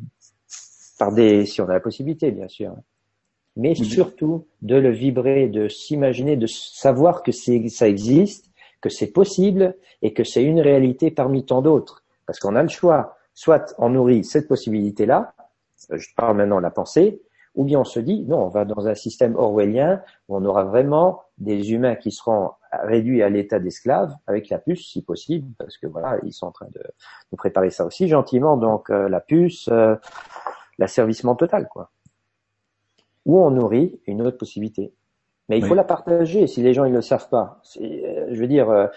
par 0.98 1.12
des, 1.12 1.46
si 1.46 1.62
on 1.62 1.70
a 1.70 1.74
la 1.74 1.80
possibilité, 1.80 2.32
bien 2.32 2.48
sûr. 2.48 2.76
Mais 3.58 3.74
surtout 3.76 4.48
de 4.62 4.76
le 4.76 4.92
vibrer, 4.92 5.48
de 5.48 5.68
s'imaginer, 5.70 6.36
de 6.36 6.48
savoir 6.48 7.24
que 7.24 7.32
c'est, 7.32 7.70
ça 7.70 7.88
existe, 7.88 8.52
que 8.82 8.90
c'est 8.90 9.12
possible 9.12 9.76
et 10.02 10.14
que 10.14 10.24
c'est 10.24 10.44
une 10.44 10.60
réalité 10.60 11.10
parmi 11.10 11.46
tant 11.46 11.62
d'autres. 11.62 12.04
Parce 12.26 12.40
qu'on 12.40 12.56
a 12.56 12.64
le 12.64 12.70
choix 12.70 13.16
soit 13.36 13.76
on 13.78 13.90
nourrit 13.90 14.24
cette 14.24 14.48
possibilité-là, 14.48 15.34
euh, 15.92 15.98
je 15.98 16.08
parle 16.16 16.38
maintenant 16.38 16.58
de 16.58 16.64
la 16.64 16.72
pensée, 16.72 17.22
ou 17.54 17.64
bien 17.64 17.80
on 17.80 17.86
se 17.86 18.00
dit, 18.00 18.24
non, 18.24 18.46
on 18.46 18.50
va 18.50 18.66
dans 18.66 18.88
un 18.88 18.96
système 18.96 19.36
orwellien 19.36 20.02
où 20.28 20.38
on 20.38 20.44
aura 20.44 20.64
vraiment 20.64 21.22
des 21.38 21.72
humains 21.72 21.96
qui 21.96 22.12
seront 22.12 22.52
réduits 22.84 23.22
à 23.22 23.30
l'état 23.30 23.60
d'esclaves, 23.60 24.14
avec 24.28 24.50
la 24.50 24.58
puce 24.58 24.86
si 24.88 25.02
possible, 25.02 25.48
parce 25.58 25.78
que 25.78 25.88
voilà, 25.88 26.18
ils 26.24 26.34
sont 26.34 26.48
en 26.48 26.52
train 26.52 26.68
de 26.74 26.82
nous 27.32 27.38
préparer 27.38 27.70
ça 27.70 27.86
aussi 27.86 28.08
gentiment, 28.08 28.58
donc 28.58 28.90
euh, 28.90 29.08
la 29.08 29.22
puce, 29.22 29.70
euh, 29.72 29.96
l'asservissement 30.78 31.36
total, 31.36 31.68
quoi. 31.70 31.92
Ou 33.26 33.40
on 33.40 33.52
nourrit 33.52 34.00
une 34.06 34.22
autre 34.22 34.38
possibilité. 34.38 34.94
Mais 35.50 35.58
il 35.58 35.66
faut 35.66 35.76
la 35.76 35.84
partager 35.84 36.48
si 36.48 36.62
les 36.62 36.74
gens 36.74 36.86
ils 36.86 36.92
ne 36.92 36.96
le 36.96 37.02
savent 37.02 37.30
pas. 37.30 37.62
je 37.76 38.40
veux 38.40 38.48
dire, 38.48 38.90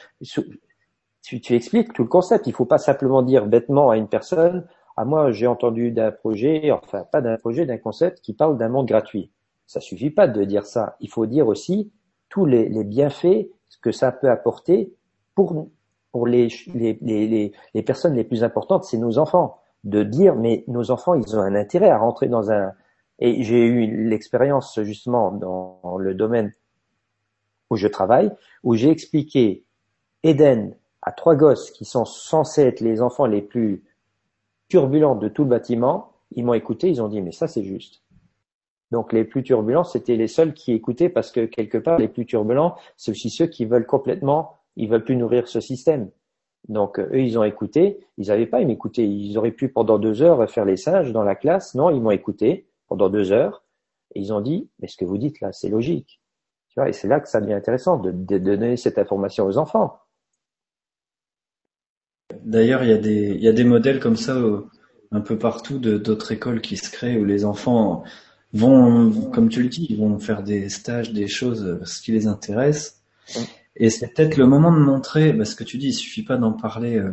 tu, 1.22 1.40
tu 1.40 1.54
expliques 1.54 1.92
tout 1.92 2.02
le 2.02 2.08
concept. 2.08 2.46
Il 2.46 2.52
faut 2.52 2.64
pas 2.64 2.78
simplement 2.78 3.22
dire 3.22 3.46
bêtement 3.46 3.90
à 3.90 3.96
une 3.96 4.08
personne, 4.08 4.66
ah 4.96 5.04
moi 5.04 5.30
j'ai 5.30 5.46
entendu 5.46 5.92
d'un 5.92 6.10
projet, 6.10 6.70
enfin 6.72 7.04
pas 7.04 7.20
d'un 7.20 7.36
projet, 7.36 7.66
d'un 7.66 7.78
concept 7.78 8.20
qui 8.20 8.32
parle 8.32 8.58
d'un 8.58 8.68
monde 8.68 8.86
gratuit. 8.86 9.30
Ça 9.66 9.80
suffit 9.80 10.10
pas 10.10 10.26
de 10.26 10.42
dire 10.44 10.66
ça. 10.66 10.96
Il 11.00 11.10
faut 11.10 11.26
dire 11.26 11.46
aussi 11.48 11.92
tous 12.28 12.46
les, 12.46 12.68
les 12.68 12.84
bienfaits 12.84 13.48
que 13.82 13.92
ça 13.92 14.10
peut 14.10 14.30
apporter 14.30 14.94
pour 15.34 15.68
pour 16.10 16.26
les, 16.26 16.48
les, 16.74 16.98
les, 17.02 17.52
les 17.74 17.82
personnes 17.82 18.14
les 18.14 18.24
plus 18.24 18.42
importantes, 18.42 18.84
c'est 18.84 18.96
nos 18.96 19.18
enfants. 19.18 19.60
De 19.84 20.02
dire, 20.02 20.34
mais 20.34 20.64
nos 20.66 20.90
enfants, 20.90 21.14
ils 21.14 21.36
ont 21.36 21.40
un 21.40 21.54
intérêt 21.54 21.90
à 21.90 21.98
rentrer 21.98 22.26
dans 22.26 22.50
un... 22.50 22.72
Et 23.20 23.42
j'ai 23.42 23.64
eu 23.64 24.08
l'expérience 24.08 24.78
justement 24.82 25.32
dans 25.32 25.96
le 25.98 26.14
domaine 26.14 26.52
où 27.70 27.76
je 27.76 27.88
travaille, 27.88 28.30
où 28.62 28.74
j'ai 28.74 28.90
expliqué 28.90 29.64
Eden 30.22 30.74
à 31.02 31.12
trois 31.12 31.34
gosses 31.34 31.70
qui 31.70 31.84
sont 31.84 32.04
censés 32.04 32.62
être 32.62 32.80
les 32.80 33.00
enfants 33.02 33.26
les 33.26 33.42
plus 33.42 33.84
turbulents 34.68 35.14
de 35.14 35.28
tout 35.28 35.44
le 35.44 35.50
bâtiment, 35.50 36.12
ils 36.32 36.44
m'ont 36.44 36.54
écouté, 36.54 36.88
ils 36.88 37.00
ont 37.02 37.08
dit 37.08 37.22
mais 37.22 37.32
ça 37.32 37.48
c'est 37.48 37.64
juste. 37.64 38.02
Donc 38.90 39.12
les 39.12 39.24
plus 39.24 39.42
turbulents, 39.42 39.84
c'était 39.84 40.16
les 40.16 40.28
seuls 40.28 40.54
qui 40.54 40.72
écoutaient 40.72 41.08
parce 41.08 41.30
que 41.30 41.44
quelque 41.44 41.78
part 41.78 41.98
les 41.98 42.08
plus 42.08 42.26
turbulents, 42.26 42.76
c'est 42.96 43.10
aussi 43.10 43.30
ceux 43.30 43.46
qui 43.46 43.64
veulent 43.64 43.86
complètement 43.86 44.54
Ils 44.76 44.88
veulent 44.88 45.04
plus 45.04 45.16
nourrir 45.16 45.48
ce 45.48 45.60
système. 45.60 46.10
Donc 46.68 46.98
eux, 46.98 47.20
ils 47.20 47.38
ont 47.38 47.44
écouté. 47.44 47.98
Ils 48.18 48.28
n'avaient 48.28 48.46
pas 48.46 48.60
aimé 48.60 48.74
écouter. 48.74 49.06
Ils 49.06 49.38
auraient 49.38 49.52
pu 49.52 49.68
pendant 49.68 49.98
deux 49.98 50.22
heures 50.22 50.50
faire 50.50 50.64
les 50.64 50.76
singes 50.76 51.12
dans 51.12 51.22
la 51.22 51.34
classe. 51.34 51.74
Non, 51.74 51.90
ils 51.90 52.00
m'ont 52.00 52.10
écouté 52.10 52.66
pendant 52.88 53.08
deux 53.08 53.32
heures. 53.32 53.64
Et 54.14 54.20
ils 54.20 54.32
ont 54.32 54.40
dit, 54.40 54.68
mais 54.80 54.88
ce 54.88 54.96
que 54.96 55.04
vous 55.04 55.18
dites 55.18 55.40
là, 55.40 55.52
c'est 55.52 55.68
logique. 55.68 56.20
Tu 56.68 56.80
vois, 56.80 56.88
et 56.88 56.92
c'est 56.92 57.08
là 57.08 57.20
que 57.20 57.28
ça 57.28 57.40
devient 57.40 57.54
intéressant 57.54 57.98
de, 57.98 58.10
de 58.10 58.38
donner 58.38 58.76
cette 58.76 58.98
information 58.98 59.46
aux 59.46 59.58
enfants. 59.58 59.98
D'ailleurs, 62.42 62.82
il 62.82 62.90
y 62.90 62.92
a 62.92 62.98
des 62.98 63.30
il 63.30 63.42
y 63.42 63.48
a 63.48 63.52
des 63.52 63.64
modèles 63.64 64.00
comme 64.00 64.16
ça 64.16 64.34
euh, 64.36 64.66
un 65.10 65.20
peu 65.20 65.38
partout 65.38 65.78
de 65.78 65.96
d'autres 65.96 66.32
écoles 66.32 66.60
qui 66.60 66.76
se 66.76 66.90
créent 66.90 67.18
où 67.18 67.24
les 67.24 67.44
enfants 67.44 68.04
vont, 68.52 69.30
comme 69.30 69.48
tu 69.48 69.62
le 69.62 69.68
dis, 69.68 69.86
ils 69.90 69.98
vont 69.98 70.18
faire 70.18 70.42
des 70.42 70.68
stages, 70.68 71.12
des 71.12 71.28
choses, 71.28 71.64
euh, 71.64 71.84
ce 71.84 72.00
qui 72.02 72.12
les 72.12 72.26
intéresse. 72.26 73.02
Et 73.78 73.90
c'est 73.90 74.08
peut-être 74.08 74.36
le 74.36 74.46
moment 74.46 74.72
de 74.72 74.78
montrer, 74.78 75.32
parce 75.32 75.54
que 75.54 75.64
tu 75.64 75.78
dis, 75.78 75.88
il 75.88 75.94
suffit 75.94 76.24
pas 76.24 76.36
d'en 76.36 76.52
parler. 76.52 76.98
Euh. 76.98 77.12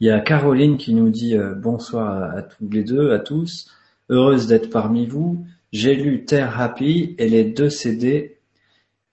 Il 0.00 0.06
y 0.06 0.10
a 0.10 0.20
Caroline 0.20 0.76
qui 0.76 0.94
nous 0.94 1.10
dit 1.10 1.36
bonsoir 1.56 2.36
à, 2.36 2.42
tous 2.42 2.68
les 2.70 2.84
deux, 2.84 3.10
à 3.10 3.18
tous. 3.18 3.70
Heureuse 4.08 4.46
d'être 4.46 4.70
parmi 4.70 5.06
vous. 5.06 5.44
J'ai 5.72 5.94
lu 5.94 6.24
Terre 6.24 6.60
Happy 6.60 7.14
et 7.18 7.28
les 7.28 7.44
deux 7.44 7.68
CD 7.68 8.38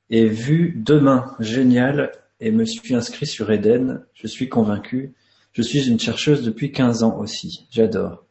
et 0.10 0.28
vu 0.28 0.74
demain. 0.78 1.36
Génial 1.40 2.12
et 2.40 2.52
me 2.52 2.66
suis 2.66 2.96
inscrit 2.96 3.26
sur 3.26 3.52
Eden. 3.52 4.06
Je 4.14 4.28
suis 4.28 4.48
convaincu. 4.48 5.14
Je 5.52 5.62
suis 5.62 5.90
une 5.90 6.00
chercheuse 6.00 6.44
depuis 6.44 6.72
15 6.72 7.04
ans 7.04 7.18
aussi. 7.20 7.68
J'adore. 7.72 8.26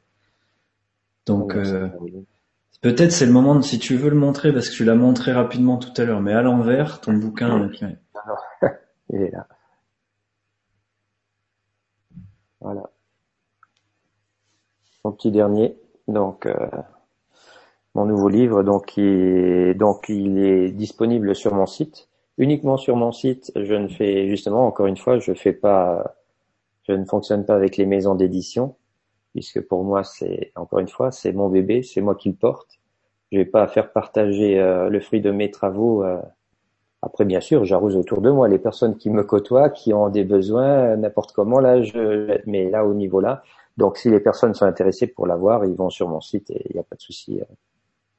Donc, 1.26 1.54
euh, 1.54 1.88
peut-être 2.84 3.10
c'est 3.10 3.26
le 3.26 3.32
moment 3.32 3.56
de, 3.56 3.62
si 3.62 3.78
tu 3.78 3.96
veux 3.96 4.10
le 4.10 4.16
montrer, 4.16 4.52
parce 4.52 4.68
que 4.68 4.74
tu 4.74 4.84
l'as 4.84 4.94
montré 4.94 5.32
rapidement 5.32 5.78
tout 5.78 5.92
à 6.00 6.04
l'heure, 6.04 6.20
mais 6.20 6.32
à 6.32 6.42
l'envers, 6.42 7.00
ton 7.00 7.14
bouquin. 7.14 7.68
Il 9.10 9.22
est 9.22 9.30
là. 9.30 9.48
Voilà. 12.60 12.82
Mon 15.04 15.12
petit 15.12 15.30
dernier. 15.32 15.76
Donc, 16.08 16.46
euh, 16.46 16.54
mon 17.94 18.06
nouveau 18.06 18.28
livre, 18.28 18.62
donc, 18.62 18.98
donc 18.98 20.08
il 20.08 20.38
est 20.38 20.70
disponible 20.70 21.34
sur 21.34 21.54
mon 21.54 21.66
site 21.66 22.08
uniquement 22.38 22.76
sur 22.76 22.96
mon 22.96 23.12
site. 23.12 23.52
Je 23.56 23.74
ne 23.74 23.88
fais 23.88 24.28
justement, 24.28 24.66
encore 24.66 24.86
une 24.86 24.96
fois, 24.96 25.18
je 25.18 25.32
fais 25.32 25.52
pas, 25.52 26.16
je 26.88 26.92
ne 26.92 27.04
fonctionne 27.04 27.44
pas 27.44 27.54
avec 27.54 27.76
les 27.76 27.86
maisons 27.86 28.14
d'édition, 28.14 28.76
puisque 29.34 29.60
pour 29.60 29.84
moi, 29.84 30.04
c'est 30.04 30.52
encore 30.54 30.78
une 30.78 30.88
fois, 30.88 31.10
c'est 31.10 31.32
mon 31.32 31.48
bébé, 31.48 31.82
c'est 31.82 32.00
moi 32.00 32.14
qui 32.14 32.30
le 32.30 32.36
porte. 32.36 32.78
Je 33.32 33.38
vais 33.38 33.44
pas 33.44 33.66
faire 33.66 33.92
partager 33.92 34.60
euh, 34.60 34.88
le 34.88 35.00
fruit 35.00 35.20
de 35.20 35.32
mes 35.32 35.50
travaux. 35.50 36.04
Euh. 36.04 36.20
Après, 37.02 37.24
bien 37.24 37.40
sûr, 37.40 37.64
j'arrose 37.64 37.96
autour 37.96 38.20
de 38.20 38.30
moi 38.30 38.48
les 38.48 38.60
personnes 38.60 38.96
qui 38.96 39.10
me 39.10 39.24
côtoient, 39.24 39.70
qui 39.70 39.92
ont 39.92 40.08
des 40.08 40.24
besoins, 40.24 40.96
n'importe 40.96 41.32
comment 41.32 41.58
là, 41.58 41.82
je, 41.82 42.38
mais 42.46 42.70
là 42.70 42.86
au 42.86 42.94
niveau 42.94 43.20
là. 43.20 43.42
Donc, 43.76 43.98
si 43.98 44.08
les 44.08 44.20
personnes 44.20 44.54
sont 44.54 44.66
intéressées 44.66 45.08
pour 45.08 45.26
l'avoir, 45.26 45.64
ils 45.64 45.74
vont 45.74 45.90
sur 45.90 46.08
mon 46.08 46.20
site 46.20 46.50
et 46.50 46.62
il 46.70 46.74
n'y 46.74 46.80
a 46.80 46.84
pas 46.84 46.94
de 46.94 47.02
souci. 47.02 47.40
Euh. 47.40 47.44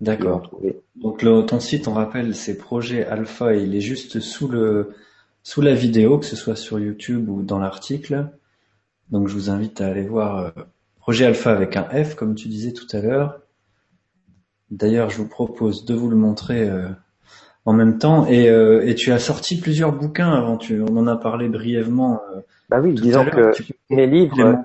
D'accord. 0.02 0.52
Donc 0.98 1.22
le, 1.22 1.46
ton 1.46 1.62
site, 1.62 1.88
on 1.88 1.94
rappelle, 1.94 2.36
c'est 2.36 2.58
Projet 2.58 3.06
Alpha 3.06 3.56
il 3.56 3.74
est 3.74 3.82
juste 3.82 4.20
sous 4.20 4.50
le 4.50 4.94
sous 5.42 5.62
la 5.62 5.74
vidéo, 5.74 6.18
que 6.18 6.26
ce 6.26 6.36
soit 6.36 6.58
sur 6.58 6.80
YouTube 6.80 7.30
ou 7.30 7.42
dans 7.44 7.60
l'article. 7.60 8.28
Donc 9.10 9.28
je 9.28 9.34
vous 9.34 9.50
invite 9.50 9.80
à 9.80 9.88
aller 9.88 10.06
voir 10.06 10.38
euh, 10.38 10.50
Projet 11.06 11.28
Alpha 11.28 11.52
avec 11.52 11.78
un 11.78 11.84
F, 11.84 12.16
comme 12.16 12.34
tu 12.34 12.48
disais 12.48 12.74
tout 12.74 12.88
à 12.92 13.00
l'heure. 13.00 13.40
D'ailleurs, 14.72 15.12
je 15.12 15.18
vous 15.18 15.28
propose 15.28 15.86
de 15.86 15.94
vous 15.94 16.10
le 16.10 16.16
montrer 16.16 16.68
euh, 16.68 16.90
en 17.66 17.74
même 17.74 18.00
temps. 18.00 18.26
Et, 18.26 18.50
euh, 18.50 18.84
et, 18.88 18.96
tu 18.96 19.12
as 19.12 19.20
sorti 19.20 19.60
plusieurs 19.60 19.92
bouquins 19.92 20.32
avant. 20.32 20.58
Tu, 20.58 20.82
on 20.82 20.98
en 20.98 21.06
a 21.06 21.16
parlé 21.16 21.48
brièvement. 21.48 22.22
bah 22.70 22.80
oui, 22.82 22.96
disons 22.96 23.24
que 23.24 23.52
mes 23.92 24.08
livres. 24.08 24.64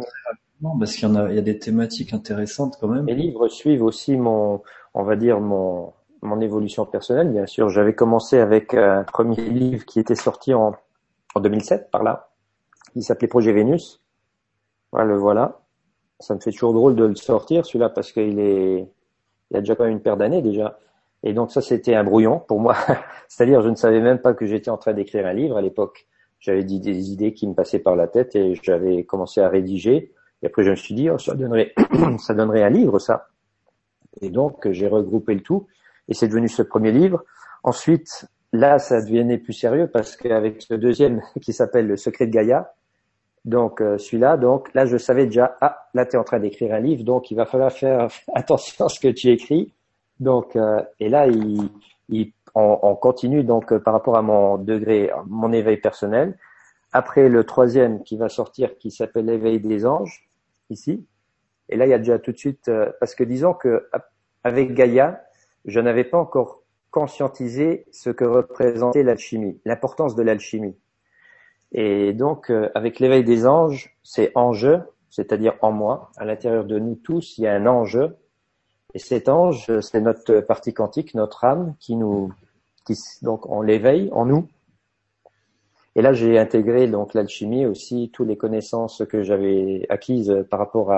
Parce 0.78 0.94
qu'il 0.94 1.06
y 1.06 1.12
en 1.12 1.14
a, 1.14 1.28
il 1.28 1.36
y 1.36 1.38
a 1.38 1.42
des 1.42 1.58
thématiques 1.58 2.14
intéressantes 2.14 2.78
quand 2.80 2.88
même. 2.88 3.04
Mes 3.04 3.14
livres 3.14 3.48
suivent 3.48 3.82
aussi 3.82 4.16
mon, 4.16 4.62
on 4.94 5.02
va 5.02 5.16
dire 5.16 5.40
mon, 5.40 5.92
mon 6.22 6.40
évolution 6.40 6.86
personnelle, 6.86 7.28
bien 7.28 7.44
sûr. 7.44 7.68
J'avais 7.68 7.92
commencé 7.92 8.38
avec 8.38 8.72
un 8.72 9.04
premier 9.04 9.42
livre 9.42 9.84
qui 9.84 10.00
était 10.00 10.14
sorti 10.14 10.54
en, 10.54 10.74
en 11.34 11.40
2007, 11.40 11.90
par 11.90 12.02
là. 12.02 12.30
Il 12.96 13.02
s'appelait 13.02 13.28
Projet 13.28 13.52
Vénus. 13.52 14.00
Voilà, 14.90 15.06
le 15.06 15.18
voilà. 15.18 15.59
Ça 16.20 16.34
me 16.34 16.40
fait 16.40 16.52
toujours 16.52 16.74
drôle 16.74 16.94
de 16.94 17.04
le 17.04 17.14
sortir, 17.16 17.66
celui-là, 17.66 17.88
parce 17.88 18.12
qu'il 18.12 18.38
est, 18.38 18.86
il 19.50 19.56
a 19.56 19.60
déjà 19.60 19.74
quand 19.74 19.84
même 19.84 19.94
une 19.94 20.02
paire 20.02 20.16
d'années 20.16 20.42
déjà. 20.42 20.78
Et 21.22 21.32
donc 21.32 21.50
ça, 21.50 21.60
c'était 21.60 21.94
un 21.94 22.04
brouillon 22.04 22.40
pour 22.40 22.60
moi. 22.60 22.76
C'est-à-dire, 23.28 23.62
je 23.62 23.68
ne 23.68 23.74
savais 23.74 24.00
même 24.00 24.18
pas 24.18 24.34
que 24.34 24.46
j'étais 24.46 24.70
en 24.70 24.78
train 24.78 24.92
d'écrire 24.92 25.26
un 25.26 25.32
livre 25.32 25.56
à 25.56 25.62
l'époque. 25.62 26.06
J'avais 26.38 26.64
dit 26.64 26.80
des 26.80 27.10
idées 27.10 27.34
qui 27.34 27.46
me 27.46 27.54
passaient 27.54 27.78
par 27.78 27.96
la 27.96 28.06
tête 28.06 28.34
et 28.34 28.54
j'avais 28.62 29.04
commencé 29.04 29.40
à 29.40 29.48
rédiger. 29.48 30.12
Et 30.42 30.46
après, 30.46 30.62
je 30.62 30.70
me 30.70 30.76
suis 30.76 30.94
dit, 30.94 31.10
oh, 31.10 31.18
ça 31.18 31.34
donnerait, 31.34 31.74
ça 32.18 32.32
donnerait 32.32 32.62
un 32.62 32.70
livre, 32.70 32.98
ça. 32.98 33.28
Et 34.22 34.30
donc, 34.30 34.70
j'ai 34.70 34.88
regroupé 34.88 35.34
le 35.34 35.42
tout 35.42 35.66
et 36.08 36.14
c'est 36.14 36.28
devenu 36.28 36.48
ce 36.48 36.62
premier 36.62 36.92
livre. 36.92 37.24
Ensuite, 37.62 38.26
là, 38.52 38.78
ça 38.78 39.02
devenait 39.02 39.38
plus 39.38 39.52
sérieux 39.52 39.88
parce 39.92 40.16
qu'avec 40.16 40.62
ce 40.62 40.74
deuxième 40.74 41.20
qui 41.42 41.52
s'appelle 41.52 41.86
Le 41.86 41.96
secret 41.96 42.26
de 42.26 42.32
Gaïa, 42.32 42.72
donc 43.44 43.80
euh, 43.80 43.98
celui-là, 43.98 44.36
donc 44.36 44.72
là, 44.74 44.86
je 44.86 44.96
savais 44.96 45.26
déjà, 45.26 45.56
ah, 45.60 45.88
là, 45.94 46.04
tu 46.06 46.16
es 46.16 46.18
en 46.18 46.24
train 46.24 46.40
d'écrire 46.40 46.74
un 46.74 46.80
livre, 46.80 47.04
donc 47.04 47.30
il 47.30 47.36
va 47.36 47.46
falloir 47.46 47.72
faire 47.72 48.08
attention 48.34 48.86
à 48.86 48.88
ce 48.88 49.00
que 49.00 49.08
tu 49.08 49.28
écris. 49.28 49.72
Donc, 50.18 50.56
euh, 50.56 50.82
et 50.98 51.08
là, 51.08 51.26
il, 51.26 51.70
il, 52.10 52.32
on, 52.54 52.78
on, 52.82 52.94
continue 52.94 53.42
donc 53.42 53.72
euh, 53.72 53.78
par 53.78 53.94
rapport 53.94 54.16
à 54.16 54.22
mon 54.22 54.58
degré, 54.58 55.10
mon 55.26 55.52
éveil 55.52 55.78
personnel. 55.78 56.36
Après 56.92 57.28
le 57.28 57.44
troisième 57.44 58.02
qui 58.02 58.16
va 58.16 58.28
sortir, 58.28 58.76
qui 58.78 58.90
s'appelle 58.90 59.26
l'éveil 59.26 59.60
des 59.60 59.86
anges, 59.86 60.28
ici, 60.68 61.06
et 61.70 61.76
là, 61.76 61.86
il 61.86 61.90
y 61.90 61.94
a 61.94 61.98
déjà 61.98 62.18
tout 62.18 62.32
de 62.32 62.36
suite, 62.36 62.68
euh, 62.68 62.90
parce 62.98 63.14
que 63.14 63.24
disons 63.24 63.54
que 63.54 63.88
avec 64.42 64.74
Gaïa, 64.74 65.22
je 65.64 65.80
n'avais 65.80 66.04
pas 66.04 66.18
encore 66.18 66.62
conscientisé 66.90 67.86
ce 67.92 68.10
que 68.10 68.24
représentait 68.24 69.04
l'alchimie, 69.04 69.60
l'importance 69.64 70.16
de 70.16 70.22
l'alchimie. 70.22 70.76
Et 71.72 72.12
donc, 72.12 72.50
euh, 72.50 72.70
avec 72.74 72.98
l'éveil 72.98 73.24
des 73.24 73.46
anges, 73.46 73.96
c'est 74.02 74.32
enjeu, 74.34 74.80
c'est-à-dire 75.08 75.54
en 75.62 75.72
moi, 75.72 76.10
à 76.16 76.24
l'intérieur 76.24 76.64
de 76.64 76.78
nous 76.78 76.96
tous, 76.96 77.38
il 77.38 77.44
y 77.44 77.46
a 77.46 77.54
un 77.54 77.66
enjeu. 77.66 78.16
Et 78.94 78.98
cet 78.98 79.28
ange, 79.28 79.80
c'est 79.80 80.00
notre 80.00 80.40
partie 80.40 80.74
quantique, 80.74 81.14
notre 81.14 81.44
âme, 81.44 81.74
qui 81.78 81.96
nous, 81.96 82.32
donc, 83.22 83.48
on 83.48 83.62
l'éveille 83.62 84.08
en 84.12 84.26
nous. 84.26 84.48
Et 85.96 86.02
là, 86.02 86.12
j'ai 86.12 86.38
intégré 86.38 86.86
donc 86.86 87.14
l'alchimie 87.14 87.66
aussi, 87.66 88.10
toutes 88.12 88.28
les 88.28 88.36
connaissances 88.36 89.02
que 89.08 89.22
j'avais 89.22 89.86
acquises 89.88 90.44
par 90.48 90.60
rapport 90.60 90.92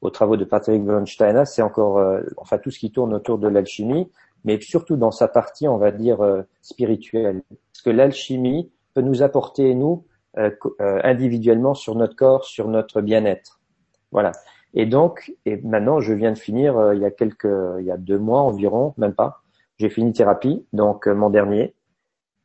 aux 0.00 0.10
travaux 0.10 0.36
de 0.36 0.44
Patrick 0.44 0.82
von 0.82 1.06
Steiner, 1.06 1.44
c'est 1.44 1.62
encore, 1.62 1.98
euh, 1.98 2.20
enfin 2.36 2.58
tout 2.58 2.70
ce 2.70 2.78
qui 2.78 2.90
tourne 2.90 3.14
autour 3.14 3.38
de 3.38 3.48
l'alchimie, 3.48 4.10
mais 4.44 4.60
surtout 4.60 4.96
dans 4.96 5.10
sa 5.10 5.28
partie, 5.28 5.68
on 5.68 5.76
va 5.76 5.92
dire 5.92 6.20
euh, 6.20 6.42
spirituelle, 6.62 7.42
parce 7.72 7.82
que 7.82 7.90
l'alchimie 7.90 8.70
peut 8.98 9.06
nous 9.06 9.22
apporter 9.22 9.74
nous 9.74 10.04
euh, 10.38 10.50
individuellement 10.80 11.74
sur 11.74 11.94
notre 11.94 12.16
corps, 12.16 12.44
sur 12.44 12.68
notre 12.68 13.00
bien-être. 13.00 13.60
Voilà. 14.10 14.32
Et 14.74 14.86
donc, 14.86 15.32
et 15.46 15.56
maintenant, 15.56 16.00
je 16.00 16.12
viens 16.12 16.32
de 16.32 16.38
finir 16.38 16.92
il 16.94 17.00
y 17.00 17.04
a 17.04 17.10
quelques, 17.10 17.48
il 17.78 17.84
y 17.84 17.90
a 17.90 17.96
deux 17.96 18.18
mois 18.18 18.40
environ, 18.42 18.94
même 18.98 19.14
pas. 19.14 19.42
J'ai 19.78 19.88
fini 19.88 20.12
thérapie, 20.12 20.66
donc 20.72 21.06
mon 21.06 21.30
dernier, 21.30 21.74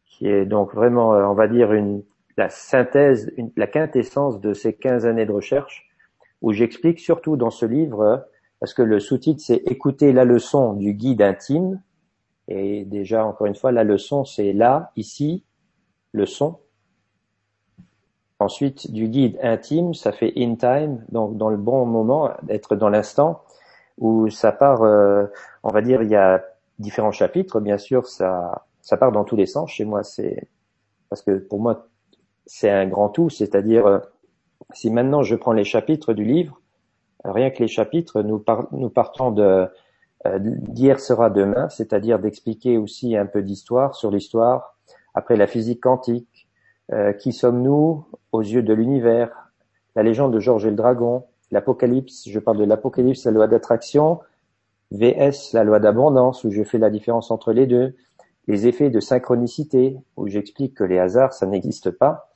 qui 0.06 0.28
est 0.28 0.46
donc 0.46 0.74
vraiment, 0.74 1.10
on 1.10 1.34
va 1.34 1.48
dire 1.48 1.74
une 1.74 2.04
la 2.38 2.50
synthèse, 2.50 3.32
la 3.56 3.68
quintessence 3.68 4.40
de 4.40 4.54
ces 4.54 4.74
15 4.74 5.06
années 5.06 5.26
de 5.26 5.32
recherche 5.32 5.90
où 6.42 6.52
j'explique 6.52 7.00
surtout 7.00 7.38
dans 7.38 7.50
ce 7.50 7.66
livre, 7.66 8.28
parce 8.60 8.74
que 8.74 8.82
le 8.82 9.00
sous-titre 9.00 9.42
c'est 9.44 9.62
Écouter 9.66 10.14
la 10.14 10.26
leçon 10.26 10.74
du 10.74 10.94
guide 10.94 11.22
intime. 11.22 11.82
Et 12.50 12.84
déjà, 12.86 13.26
encore 13.26 13.48
une 13.48 13.56
fois, 13.56 13.72
la 13.72 13.84
leçon 13.84 14.26
c'est 14.26 14.54
là, 14.54 14.92
ici, 14.96 15.46
le 16.14 16.26
son. 16.26 16.60
Ensuite, 18.40 18.92
du 18.92 19.08
guide 19.08 19.38
intime, 19.42 19.94
ça 19.94 20.12
fait 20.12 20.34
in 20.38 20.56
time, 20.56 21.04
donc 21.10 21.38
dans 21.38 21.50
le 21.50 21.58
bon 21.58 21.86
moment, 21.86 22.32
d'être 22.44 22.76
dans 22.76 22.90
l'instant, 22.90 23.44
où 24.00 24.30
ça 24.30 24.52
part, 24.52 24.84
euh, 24.84 25.26
on 25.64 25.70
va 25.70 25.82
dire, 25.82 26.02
il 26.02 26.10
y 26.10 26.16
a 26.16 26.44
différents 26.80 27.12
chapitres, 27.12 27.60
bien 27.60 27.78
sûr, 27.78 28.08
ça, 28.08 28.66
ça 28.82 28.98
part 28.98 29.12
dans 29.12 29.24
tous 29.24 29.36
les 29.36 29.46
sens. 29.46 29.70
Chez 29.72 29.86
moi, 29.86 30.04
c'est 30.04 30.48
parce 31.10 31.22
que 31.22 31.38
pour 31.38 31.60
moi, 31.60 31.88
c'est 32.46 32.70
un 32.70 32.88
grand 32.88 33.10
tout, 33.10 33.30
c'est-à-dire 33.30 33.86
euh, 33.86 34.00
si 34.74 34.90
maintenant 34.90 35.24
je 35.24 35.36
prends 35.36 35.54
les 35.54 35.64
chapitres 35.64 36.14
du 36.14 36.26
livre, 36.26 36.60
rien 37.24 37.50
que 37.50 37.60
les 37.60 37.68
chapitres, 37.68 38.22
nous, 38.22 38.40
partons 38.90 39.32
de 39.32 39.68
euh, 40.26 40.40
d'hier 40.40 41.00
sera 41.00 41.30
demain, 41.30 41.70
c'est-à-dire 41.70 42.20
d'expliquer 42.20 42.78
aussi 42.78 43.16
un 43.16 43.26
peu 43.26 43.42
d'histoire 43.42 43.96
sur 43.96 44.12
l'histoire, 44.12 44.73
après 45.14 45.36
la 45.36 45.48
physique 45.48 45.82
quantique, 45.82 46.48
euh, 46.92 47.14
qui 47.14 47.32
sommes-nous 47.32 48.06
aux 48.32 48.42
yeux 48.42 48.64
de 48.64 48.74
l'univers, 48.74 49.52
la 49.96 50.04
légende 50.04 50.34
de 50.34 50.40
Georges 50.40 50.66
et 50.66 50.70
le 50.70 50.76
dragon, 50.76 51.24
l'Apocalypse, 51.52 52.28
je 52.28 52.40
parle 52.40 52.58
de 52.58 52.66
l'Apocalypse, 52.66 53.26
la 53.26 53.32
loi 53.32 53.48
d'attraction, 53.48 54.20
VS, 54.92 55.54
la 55.54 55.64
loi 55.64 55.80
d'abondance, 55.80 56.44
où 56.44 56.52
je 56.52 56.64
fais 56.64 56.78
la 56.78 56.90
différence 56.90 57.32
entre 57.32 57.54
les 57.54 57.68
deux, 57.68 57.96
les 58.48 58.68
effets 58.68 58.90
de 58.90 59.00
synchronicité, 59.00 59.98
où 60.18 60.28
j'explique 60.28 60.76
que 60.76 60.84
les 60.84 61.00
hasards, 61.00 61.34
ça 61.34 61.46
n'existe 61.46 61.92
pas. 61.92 62.32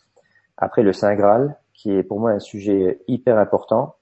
Après 0.58 0.84
le 0.84 0.94
Saint 0.94 1.16
Graal, 1.16 1.58
qui 1.74 1.92
est 1.92 2.04
pour 2.04 2.20
moi 2.20 2.32
un 2.32 2.40
sujet 2.40 3.02
hyper 3.08 3.38
important. 3.38 3.96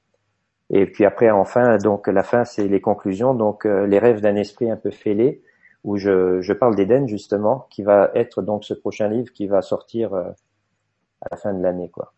Et 0.69 0.85
puis 0.85 1.05
après, 1.05 1.29
enfin, 1.29 1.77
donc 1.77 2.07
la 2.07 2.23
fin, 2.23 2.45
c'est 2.45 2.67
les 2.67 2.81
conclusions. 2.81 3.33
Donc 3.33 3.65
euh, 3.65 3.85
les 3.85 3.99
rêves 3.99 4.21
d'un 4.21 4.35
esprit 4.35 4.69
un 4.71 4.77
peu 4.77 4.91
fêlé, 4.91 5.41
où 5.85 5.97
je, 5.97 6.41
je 6.41 6.51
parle 6.51 6.75
d'Éden 6.75 7.07
justement, 7.07 7.67
qui 7.69 7.83
va 7.83 8.11
être 8.15 8.41
donc 8.41 8.65
ce 8.65 8.73
prochain 8.73 9.07
livre 9.07 9.31
qui 9.31 9.45
va 9.45 9.61
sortir 9.61 10.13
euh, 10.13 10.31
à 11.21 11.27
la 11.31 11.37
fin 11.37 11.53
de 11.53 11.61
l'année, 11.61 11.89
quoi. 11.89 12.13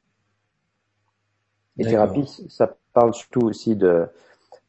Et 1.78 1.84
thérapie, 1.86 2.26
ça 2.50 2.76
parle 2.94 3.14
surtout 3.14 3.42
aussi 3.42 3.76
de 3.76 4.08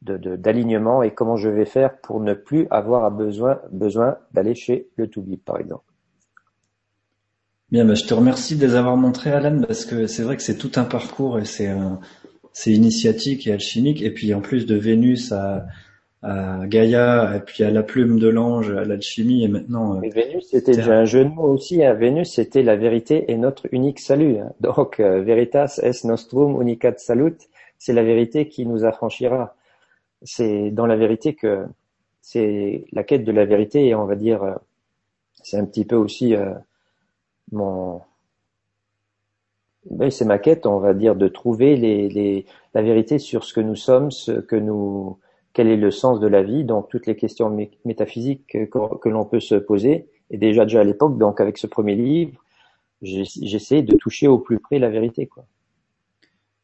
d'alignement 0.02 1.02
et 1.02 1.12
comment 1.12 1.36
je 1.36 1.48
vais 1.48 1.64
faire 1.64 1.98
pour 2.00 2.20
ne 2.20 2.32
plus 2.32 2.68
avoir 2.70 3.10
besoin 3.10 3.58
besoin 3.72 4.18
d'aller 4.32 4.54
chez 4.54 4.88
le 4.96 5.08
to 5.08 5.24
par 5.44 5.58
exemple. 5.58 5.84
Bien, 7.72 7.84
bah, 7.84 7.94
je 7.94 8.04
te 8.04 8.14
remercie 8.14 8.56
de 8.56 8.64
les 8.64 8.74
avoir 8.76 8.96
montrés, 8.96 9.32
Alan, 9.32 9.60
parce 9.66 9.84
que 9.84 10.06
c'est 10.06 10.22
vrai 10.22 10.36
que 10.36 10.42
c'est 10.42 10.56
tout 10.56 10.72
un 10.76 10.84
parcours 10.84 11.38
et 11.38 11.44
c'est 11.44 11.74
c'est 12.52 12.72
initiatique 12.72 13.46
et 13.46 13.52
alchimique. 13.52 14.02
Et 14.02 14.12
puis 14.12 14.34
en 14.34 14.40
plus 14.40 14.66
de 14.66 14.76
Vénus 14.76 15.32
à, 15.32 15.66
à 16.22 16.66
Gaïa, 16.66 17.36
et 17.36 17.40
puis 17.40 17.62
à 17.62 17.70
la 17.70 17.82
plume 17.82 18.18
de 18.18 18.28
l'ange, 18.28 18.70
à 18.70 18.84
l'alchimie, 18.84 19.44
et 19.44 19.48
maintenant. 19.48 19.97
Euh, 19.97 20.08
Vénus, 20.08 20.48
c'était 20.50 20.72
déjà 20.72 20.98
un 20.98 21.05
jeu 21.05 21.24
de 21.24 21.30
mots 21.30 21.52
aussi. 21.52 21.84
Hein. 21.84 21.94
Vénus, 21.94 22.32
c'était 22.32 22.62
la 22.62 22.76
vérité 22.76 23.30
et 23.30 23.36
notre 23.36 23.68
unique 23.72 24.00
salut. 24.00 24.38
Hein. 24.38 24.52
Donc, 24.60 24.98
euh, 24.98 25.22
veritas 25.22 25.78
est 25.82 26.05
nostrum 26.05 26.60
unicat 26.60 26.94
salut, 26.97 27.36
c'est 27.78 27.92
la 27.92 28.02
vérité 28.02 28.48
qui 28.48 28.66
nous 28.66 28.84
affranchira. 28.84 29.55
C'est 30.22 30.72
dans 30.72 30.86
la 30.86 30.97
vérité 30.97 31.34
que 31.34 31.64
c'est 32.20 32.84
la 32.92 33.05
quête 33.05 33.24
de 33.24 33.32
la 33.32 33.44
vérité, 33.44 33.86
et 33.86 33.94
on 33.94 34.05
va 34.05 34.16
dire, 34.16 34.42
euh, 34.42 34.55
c'est 35.44 35.56
un 35.56 35.64
petit 35.64 35.84
peu 35.84 35.94
aussi 35.94 36.34
mon 37.52 38.00
c'est 40.10 40.24
ma 40.24 40.38
quête, 40.38 40.66
on 40.66 40.80
va 40.80 40.92
dire, 40.92 41.16
de 41.16 41.28
trouver 41.28 41.76
les, 41.76 42.08
les, 42.08 42.44
la 42.74 42.82
vérité 42.82 43.18
sur 43.18 43.44
ce 43.44 43.55
que 43.55 43.60
nous 43.60 43.76
sommes, 43.76 44.10
ce 44.10 44.32
que 44.32 44.56
nous, 44.56 45.18
quel 45.58 45.66
est 45.66 45.76
le 45.76 45.90
sens 45.90 46.20
de 46.20 46.28
la 46.28 46.44
vie, 46.44 46.62
donc 46.62 46.88
toutes 46.88 47.08
les 47.08 47.16
questions 47.16 47.50
métaphysiques 47.84 48.46
que, 48.46 48.64
que 48.64 49.08
l'on 49.08 49.24
peut 49.24 49.40
se 49.40 49.56
poser. 49.56 50.06
Et 50.30 50.38
déjà, 50.38 50.62
déjà 50.62 50.82
à 50.82 50.84
l'époque, 50.84 51.18
donc 51.18 51.40
avec 51.40 51.58
ce 51.58 51.66
premier 51.66 51.96
livre, 51.96 52.40
j'essaie 53.02 53.82
de 53.82 53.96
toucher 53.96 54.28
au 54.28 54.38
plus 54.38 54.60
près 54.60 54.78
la 54.78 54.88
vérité, 54.88 55.26
quoi. 55.26 55.46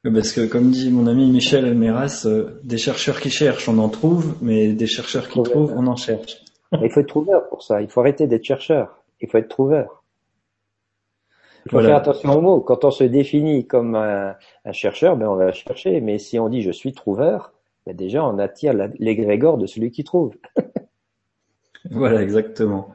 Parce 0.04 0.30
que, 0.30 0.46
comme 0.46 0.70
dit 0.70 0.92
mon 0.92 1.08
ami 1.08 1.28
Michel 1.28 1.64
Almeras, 1.64 2.24
euh, 2.26 2.60
des 2.62 2.78
chercheurs 2.78 3.18
qui 3.18 3.30
cherchent, 3.30 3.68
on 3.68 3.78
en 3.78 3.88
trouve, 3.88 4.36
mais 4.40 4.74
des 4.74 4.86
chercheurs 4.86 5.28
qui 5.28 5.42
trouvent, 5.42 5.74
on 5.76 5.88
en 5.88 5.96
cherche. 5.96 6.44
il 6.80 6.88
faut 6.88 7.00
être 7.00 7.08
trouveur 7.08 7.48
pour 7.48 7.64
ça. 7.64 7.82
Il 7.82 7.88
faut 7.88 7.98
arrêter 7.98 8.28
d'être 8.28 8.44
chercheur. 8.44 9.02
Il 9.20 9.28
faut 9.28 9.38
être 9.38 9.48
trouveur. 9.48 10.04
Il 11.66 11.72
faut 11.72 11.80
faire 11.80 11.96
attention 11.96 12.32
aux 12.32 12.40
mots. 12.40 12.60
Quand 12.60 12.84
on 12.84 12.92
se 12.92 13.02
définit 13.02 13.66
comme 13.66 13.96
un, 13.96 14.36
chercheur, 14.70 15.16
ben 15.16 15.26
on 15.26 15.34
va 15.34 15.50
chercher. 15.50 16.00
Mais 16.00 16.18
si 16.18 16.38
on 16.38 16.48
dit 16.48 16.62
je 16.62 16.70
suis 16.70 16.92
trouveur, 16.92 17.53
ben 17.86 17.94
déjà 17.96 18.24
on 18.24 18.38
attire 18.38 18.72
l'égrégore 18.98 19.58
de 19.58 19.66
celui 19.66 19.90
qui 19.90 20.04
trouve. 20.04 20.34
voilà, 21.90 22.22
exactement. 22.22 22.94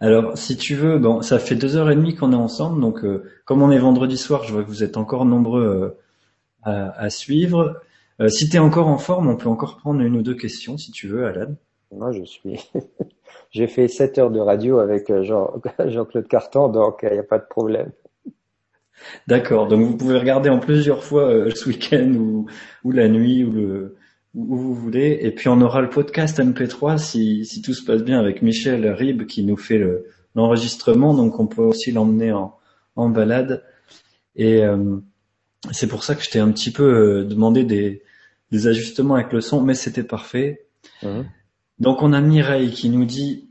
Alors, 0.00 0.38
si 0.38 0.56
tu 0.56 0.74
veux, 0.74 0.98
bon, 0.98 1.20
ça 1.20 1.38
fait 1.38 1.56
deux 1.56 1.76
heures 1.76 1.90
et 1.90 1.96
demie 1.96 2.14
qu'on 2.14 2.32
est 2.32 2.36
ensemble, 2.36 2.80
donc 2.80 3.04
euh, 3.04 3.24
comme 3.44 3.62
on 3.62 3.70
est 3.70 3.78
vendredi 3.78 4.16
soir, 4.16 4.44
je 4.44 4.52
vois 4.52 4.62
que 4.62 4.68
vous 4.68 4.82
êtes 4.82 4.96
encore 4.96 5.24
nombreux 5.24 5.98
euh, 6.66 6.88
à, 6.96 7.10
suivre. 7.10 7.80
Euh, 8.20 8.28
si 8.28 8.48
tu 8.48 8.56
es 8.56 8.60
encore 8.60 8.88
en 8.88 8.98
forme, 8.98 9.28
on 9.28 9.36
peut 9.36 9.48
encore 9.48 9.76
prendre 9.76 10.00
une 10.00 10.16
ou 10.16 10.22
deux 10.22 10.34
questions, 10.34 10.78
si 10.78 10.90
tu 10.90 11.06
veux, 11.08 11.26
Alan. 11.26 11.54
Moi, 11.92 12.12
je 12.12 12.24
suis. 12.24 12.70
J'ai 13.50 13.66
fait 13.66 13.88
sept 13.88 14.18
heures 14.18 14.30
de 14.30 14.40
radio 14.40 14.78
avec 14.78 15.12
Jean, 15.22 15.52
Jean-Claude 15.84 16.28
Carton, 16.28 16.68
donc 16.68 17.00
il 17.02 17.12
n'y 17.12 17.18
a 17.18 17.24
pas 17.24 17.38
de 17.38 17.46
problème. 17.48 17.90
D'accord. 19.26 19.68
Donc 19.68 19.80
vous 19.82 19.96
pouvez 19.96 20.18
regarder 20.18 20.50
en 20.50 20.58
plusieurs 20.58 21.04
fois 21.04 21.24
euh, 21.24 21.50
ce 21.50 21.68
week-end 21.68 22.12
ou, 22.14 22.46
ou 22.84 22.92
la 22.92 23.08
nuit 23.08 23.44
ou 23.44 23.50
le 23.50 23.96
où 24.34 24.56
vous 24.56 24.74
voulez. 24.74 25.18
Et 25.22 25.30
puis 25.30 25.48
on 25.48 25.60
aura 25.60 25.80
le 25.80 25.90
podcast 25.90 26.38
MP3 26.38 26.98
si, 26.98 27.44
si 27.44 27.62
tout 27.62 27.74
se 27.74 27.84
passe 27.84 28.02
bien 28.02 28.18
avec 28.18 28.42
Michel 28.42 28.86
Rib 28.88 29.26
qui 29.26 29.42
nous 29.42 29.56
fait 29.56 29.82
l'enregistrement. 30.34 31.14
donc 31.14 31.38
on 31.40 31.46
peut 31.46 31.62
aussi 31.62 31.92
l'emmener 31.92 32.32
en, 32.32 32.56
en 32.96 33.08
balade. 33.08 33.64
Et 34.36 34.62
euh, 34.62 34.96
c'est 35.72 35.88
pour 35.88 36.04
ça 36.04 36.14
que 36.14 36.22
je 36.22 36.30
t'ai 36.30 36.38
un 36.38 36.50
petit 36.52 36.70
peu 36.70 36.84
euh, 36.84 37.24
demandé 37.24 37.64
des, 37.64 38.02
des 38.50 38.66
ajustements 38.66 39.16
avec 39.16 39.32
le 39.32 39.40
son, 39.40 39.60
mais 39.62 39.74
c'était 39.74 40.04
parfait. 40.04 40.66
Mmh. 41.02 41.22
Donc 41.78 42.02
on 42.02 42.12
a 42.12 42.20
Mireille 42.20 42.70
qui 42.70 42.88
nous 42.88 43.04
dit 43.04 43.48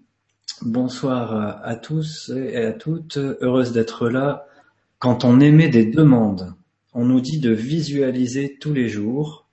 bonsoir 0.61 1.33
à, 1.33 1.65
à 1.65 1.75
tous 1.75 2.31
et 2.35 2.65
à 2.65 2.71
toutes, 2.71 3.17
heureuse 3.17 3.71
d'être 3.71 4.09
là. 4.09 4.47
Quand 4.97 5.23
on 5.23 5.39
émet 5.39 5.69
des 5.69 5.85
demandes, 5.85 6.53
on 6.93 7.05
nous 7.05 7.21
dit 7.21 7.39
de 7.39 7.51
visualiser 7.51 8.57
tous 8.59 8.73
les 8.73 8.89
jours 8.89 9.48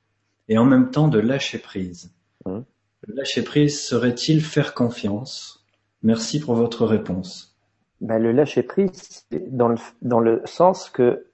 et 0.49 0.59
en 0.59 0.65
même 0.65 0.91
temps 0.91 1.09
de 1.09 1.19
lâcher 1.19 1.59
prise. 1.59 2.13
Hein? 2.45 2.65
Lâcher 3.07 3.43
prise 3.43 3.81
serait-il 3.81 4.43
faire 4.43 4.75
confiance? 4.75 5.65
Merci 6.03 6.41
pour 6.41 6.55
votre 6.55 6.87
réponse. 6.87 7.57
Ben, 8.01 8.19
le 8.19 8.33
lâcher 8.33 8.63
prise, 8.63 9.27
dans 9.31 9.69
le, 9.69 9.77
dans 10.03 10.21
le 10.21 10.43
sens 10.45 10.91
que 10.91 11.27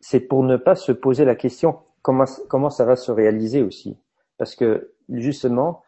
c'est 0.00 0.20
pour 0.20 0.42
ne 0.42 0.56
pas 0.56 0.76
se 0.76 0.92
poser 0.92 1.24
la 1.24 1.34
question 1.34 1.78
comment, 2.02 2.24
comment 2.48 2.70
ça 2.70 2.84
va 2.84 2.96
se 2.96 3.10
réaliser 3.10 3.62
aussi? 3.62 3.96
Parce 4.38 4.54
que 4.54 4.92
justement, 5.08 5.82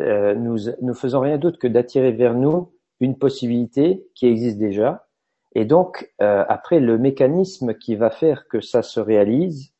euh, 0.00 0.34
nous 0.34 0.56
ne 0.80 0.92
faisons 0.92 1.20
rien 1.20 1.38
d'autre 1.38 1.58
que 1.58 1.66
d'attirer 1.66 2.12
vers 2.12 2.34
nous 2.34 2.72
une 3.00 3.18
possibilité 3.18 4.06
qui 4.14 4.26
existe 4.26 4.58
déjà 4.58 5.06
et 5.54 5.64
donc, 5.64 6.10
euh, 6.20 6.44
après, 6.48 6.80
le 6.80 6.98
mécanisme 6.98 7.74
qui 7.74 7.94
va 7.94 8.10
faire 8.10 8.48
que 8.48 8.60
ça 8.60 8.82
se 8.82 9.00
réalise, 9.00 9.72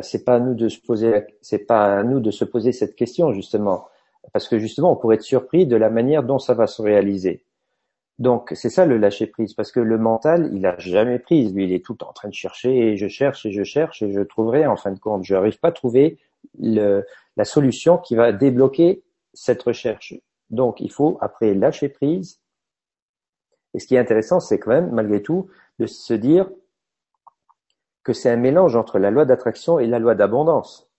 c'est 0.00 0.24
pas 0.24 0.36
à 0.36 0.40
nous 0.40 0.54
de 0.54 0.68
se 0.68 0.80
poser, 0.80 1.24
c'est 1.40 1.66
pas 1.66 1.98
à 1.98 2.02
nous 2.02 2.20
de 2.20 2.30
se 2.30 2.44
poser 2.44 2.72
cette 2.72 2.94
question 2.94 3.32
justement, 3.32 3.88
parce 4.32 4.48
que 4.48 4.58
justement, 4.58 4.92
on 4.92 4.96
pourrait 4.96 5.16
être 5.16 5.22
surpris 5.22 5.66
de 5.66 5.76
la 5.76 5.90
manière 5.90 6.22
dont 6.22 6.38
ça 6.38 6.54
va 6.54 6.66
se 6.66 6.80
réaliser. 6.80 7.44
Donc, 8.18 8.52
c'est 8.54 8.70
ça 8.70 8.86
le 8.86 8.98
lâcher 8.98 9.26
prise, 9.26 9.54
parce 9.54 9.72
que 9.72 9.80
le 9.80 9.98
mental, 9.98 10.50
il 10.52 10.64
a 10.66 10.78
jamais 10.78 11.18
prise. 11.18 11.52
Lui, 11.54 11.64
il 11.64 11.72
est 11.72 11.84
tout 11.84 12.04
en 12.04 12.12
train 12.12 12.28
de 12.28 12.34
chercher, 12.34 12.92
et 12.92 12.96
je 12.96 13.08
cherche 13.08 13.46
et 13.46 13.52
je 13.52 13.64
cherche 13.64 14.02
et 14.02 14.12
je 14.12 14.20
trouverai 14.20 14.66
en 14.66 14.76
fin 14.76 14.92
de 14.92 14.98
compte. 14.98 15.24
Je 15.24 15.34
n'arrive 15.34 15.58
pas 15.58 15.68
à 15.68 15.72
trouver 15.72 16.18
le, 16.58 17.04
la 17.36 17.44
solution 17.44 17.98
qui 17.98 18.14
va 18.14 18.32
débloquer 18.32 19.02
cette 19.34 19.62
recherche. 19.62 20.14
Donc, 20.50 20.80
il 20.80 20.92
faut 20.92 21.18
après 21.20 21.54
lâcher 21.54 21.88
prise 21.88 22.42
et 23.74 23.78
ce 23.78 23.86
qui 23.86 23.94
est 23.94 23.98
intéressant, 23.98 24.40
c'est 24.40 24.58
quand 24.58 24.70
même, 24.70 24.90
malgré 24.90 25.22
tout, 25.22 25.48
de 25.78 25.86
se 25.86 26.14
dire 26.14 26.50
que 28.04 28.12
c'est 28.12 28.30
un 28.30 28.36
mélange 28.36 28.76
entre 28.76 28.98
la 28.98 29.10
loi 29.10 29.24
d'attraction 29.24 29.78
et 29.78 29.86
la 29.86 29.98
loi 29.98 30.14
d'abondance. 30.14 30.90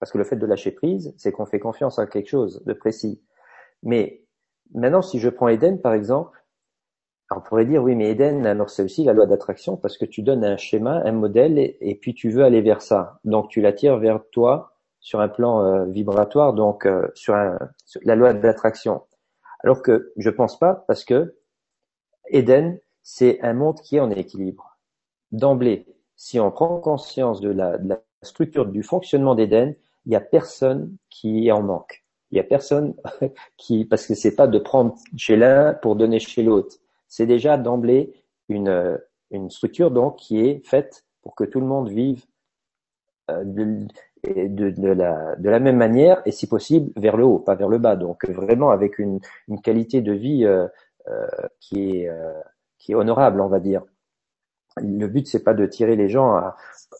Parce 0.00 0.10
que 0.10 0.18
le 0.18 0.24
fait 0.24 0.36
de 0.36 0.46
lâcher 0.46 0.72
prise, 0.72 1.14
c'est 1.16 1.30
qu'on 1.30 1.46
fait 1.46 1.60
confiance 1.60 1.98
à 1.98 2.06
quelque 2.06 2.28
chose 2.28 2.62
de 2.64 2.72
précis. 2.72 3.22
Mais 3.82 4.24
maintenant, 4.74 5.02
si 5.02 5.20
je 5.20 5.28
prends 5.28 5.48
Eden, 5.48 5.80
par 5.80 5.92
exemple, 5.92 6.42
on 7.30 7.40
pourrait 7.40 7.64
dire, 7.64 7.82
oui, 7.82 7.94
mais 7.94 8.10
Eden, 8.10 8.46
alors 8.46 8.68
c'est 8.68 8.82
aussi 8.82 9.04
la 9.04 9.12
loi 9.12 9.26
d'attraction 9.26 9.76
parce 9.76 9.96
que 9.96 10.04
tu 10.04 10.22
donnes 10.22 10.44
un 10.44 10.56
schéma, 10.56 11.02
un 11.04 11.12
modèle, 11.12 11.58
et, 11.58 11.98
puis 12.00 12.14
tu 12.14 12.30
veux 12.30 12.44
aller 12.44 12.60
vers 12.60 12.82
ça. 12.82 13.20
Donc 13.24 13.48
tu 13.48 13.60
l'attires 13.60 13.98
vers 13.98 14.20
toi 14.30 14.74
sur 15.00 15.20
un 15.20 15.28
plan 15.28 15.64
euh, 15.64 15.84
vibratoire, 15.86 16.52
donc 16.52 16.86
euh, 16.86 17.08
sur, 17.14 17.34
la 17.34 18.16
loi 18.16 18.34
d'attraction. 18.34 19.02
Alors 19.60 19.82
que 19.82 20.12
je 20.16 20.30
pense 20.30 20.58
pas 20.58 20.84
parce 20.86 21.04
que 21.04 21.36
Eden, 22.28 22.78
c'est 23.02 23.40
un 23.42 23.54
monde 23.54 23.80
qui 23.80 23.96
est 23.96 24.00
en 24.00 24.10
équilibre. 24.10 24.71
D'emblée, 25.32 25.86
si 26.16 26.38
on 26.38 26.50
prend 26.50 26.78
conscience 26.78 27.40
de 27.40 27.50
la, 27.50 27.78
structure 28.22 28.66
du 28.66 28.84
fonctionnement 28.84 29.34
d'Eden, 29.34 29.74
il 30.06 30.10
n'y 30.10 30.16
a 30.16 30.20
personne 30.20 30.96
qui 31.10 31.50
en 31.50 31.62
manque. 31.62 32.04
Il 32.30 32.34
n'y 32.34 32.40
a 32.40 32.44
personne 32.44 32.94
qui, 33.56 33.84
parce 33.84 34.06
que 34.06 34.14
c'est 34.14 34.36
pas 34.36 34.46
de 34.46 34.58
prendre 34.58 34.94
chez 35.16 35.36
l'un 35.36 35.74
pour 35.74 35.96
donner 35.96 36.20
chez 36.20 36.44
l'autre. 36.44 36.76
C'est 37.08 37.26
déjà 37.26 37.58
d'emblée 37.58 38.12
une, 38.48 39.00
une 39.32 39.50
structure 39.50 39.90
donc 39.90 40.16
qui 40.16 40.40
est 40.40 40.64
faite 40.64 41.04
pour 41.22 41.34
que 41.34 41.44
tout 41.44 41.60
le 41.60 41.66
monde 41.66 41.88
vive 41.88 42.24
euh, 43.30 43.42
de, 43.44 44.92
la, 44.92 45.36
de 45.36 45.50
la 45.50 45.58
même 45.58 45.76
manière 45.76 46.22
et 46.24 46.30
si 46.30 46.46
possible 46.46 46.92
vers 46.96 47.16
le 47.16 47.24
haut, 47.24 47.38
pas 47.38 47.54
vers 47.54 47.68
le 47.68 47.78
bas. 47.78 47.96
Donc 47.96 48.24
vraiment 48.28 48.70
avec 48.70 48.98
une, 48.98 49.18
une 49.48 49.60
qualité 49.60 50.00
de 50.00 50.12
vie 50.12 50.44
euh, 50.44 50.68
euh, 51.08 51.26
qui 51.60 51.98
est 51.98 52.10
qui 52.78 52.92
est 52.92 52.94
honorable, 52.96 53.40
on 53.40 53.48
va 53.48 53.60
dire. 53.60 53.82
Le 54.80 55.06
but 55.06 55.26
c'est 55.26 55.42
pas 55.42 55.54
de 55.54 55.66
tirer 55.66 55.96
les 55.96 56.08
gens, 56.08 56.40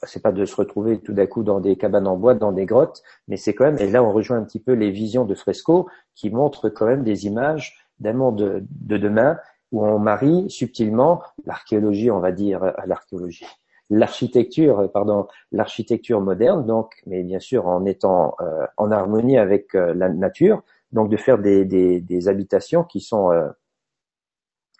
c'est 0.02 0.22
pas 0.22 0.32
de 0.32 0.44
se 0.44 0.56
retrouver 0.56 1.00
tout 1.00 1.12
d'un 1.12 1.26
coup 1.26 1.42
dans 1.42 1.60
des 1.60 1.76
cabanes 1.76 2.06
en 2.06 2.16
bois, 2.16 2.34
dans 2.34 2.52
des 2.52 2.66
grottes, 2.66 3.02
mais 3.28 3.36
c'est 3.36 3.54
quand 3.54 3.64
même 3.64 3.78
et 3.78 3.90
là 3.90 4.02
on 4.02 4.12
rejoint 4.12 4.38
un 4.38 4.44
petit 4.44 4.60
peu 4.60 4.72
les 4.72 4.90
visions 4.90 5.24
de 5.24 5.34
Fresco 5.34 5.88
qui 6.14 6.30
montrent 6.30 6.68
quand 6.68 6.86
même 6.86 7.02
des 7.02 7.26
images 7.26 7.86
d'un 8.00 8.12
monde 8.12 8.36
de, 8.36 8.64
de 8.70 8.96
demain 8.98 9.38
où 9.72 9.84
on 9.84 9.98
marie 9.98 10.48
subtilement 10.50 11.22
l'archéologie, 11.46 12.10
on 12.10 12.20
va 12.20 12.30
dire, 12.30 12.74
l'archéologie, 12.86 13.46
l'architecture, 13.90 14.80
euh, 14.80 14.88
pardon, 14.88 15.26
l'architecture 15.50 16.20
moderne, 16.20 16.64
donc, 16.66 17.02
mais 17.06 17.22
bien 17.22 17.40
sûr 17.40 17.66
en 17.66 17.84
étant 17.84 18.36
euh, 18.40 18.66
en 18.76 18.90
harmonie 18.90 19.38
avec 19.38 19.74
euh, 19.74 19.94
la 19.94 20.08
nature, 20.08 20.62
donc 20.92 21.08
de 21.08 21.16
faire 21.16 21.38
des, 21.38 21.64
des, 21.64 22.00
des 22.00 22.28
habitations 22.28 22.84
qui 22.84 23.00
sont 23.00 23.30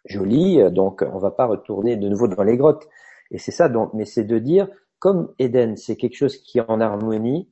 joli, 0.04 0.58
donc 0.70 1.04
on 1.12 1.18
va 1.18 1.30
pas 1.30 1.46
retourner 1.46 1.96
de 1.96 2.08
nouveau 2.08 2.28
dans 2.28 2.42
les 2.42 2.56
grottes. 2.56 2.88
Et 3.30 3.38
c'est 3.38 3.52
ça, 3.52 3.68
donc, 3.68 3.92
mais 3.94 4.04
c'est 4.04 4.24
de 4.24 4.38
dire, 4.38 4.68
comme 4.98 5.34
Eden, 5.38 5.76
c'est 5.76 5.96
quelque 5.96 6.16
chose 6.16 6.36
qui 6.38 6.58
est 6.58 6.64
en 6.68 6.80
harmonie, 6.80 7.48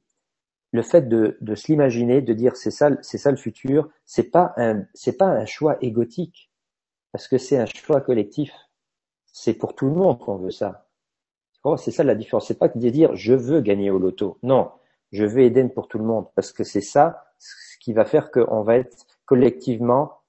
le 0.73 0.83
fait 0.83 1.09
de, 1.09 1.37
de 1.41 1.55
se 1.55 1.73
l'imaginer, 1.73 2.23
de 2.23 2.33
dire 2.33 2.57
c'est 2.57 2.71
ça, 2.71 2.91
c'est 3.03 3.19
ça 3.19 3.31
le 3.31 3.37
futur, 3.37 3.89
c'est 4.05 4.31
pas 4.31 4.53
un, 4.57 4.85
c'est 4.95 5.17
pas 5.17 5.27
un 5.27 5.47
choix 5.47 5.77
égotique, 5.81 6.51
parce 7.13 7.27
que 7.27 7.39
c'est 7.39 7.59
un 7.59 7.67
choix 7.67 8.01
collectif. 8.01 8.53
C'est 9.33 9.55
pour 9.55 9.75
tout 9.75 9.87
le 9.87 9.95
monde 9.95 10.19
qu'on 10.19 10.37
veut 10.37 10.51
ça. 10.51 10.87
C'est 11.77 11.91
ça 11.91 12.05
la 12.05 12.15
différence. 12.15 12.49
C'est 12.49 12.59
pas 12.59 12.69
de 12.69 12.89
dire 12.89 13.15
je 13.15 13.35
veux 13.35 13.61
gagner 13.61 13.91
au 13.91 13.99
loto. 13.99 14.39
Non, 14.43 14.71
je 15.13 15.25
veux 15.25 15.43
Eden 15.43 15.71
pour 15.71 15.89
tout 15.89 15.99
le 15.99 16.05
monde, 16.05 16.27
parce 16.35 16.53
que 16.53 16.65
c'est 16.65 16.81
ça 16.81 17.25
ce 17.39 17.79
qui 17.79 17.93
va 17.93 18.05
faire 18.05 18.31
qu'on 18.31 18.63
va 18.63 18.77
être 18.77 19.07
collectivement 19.25 20.20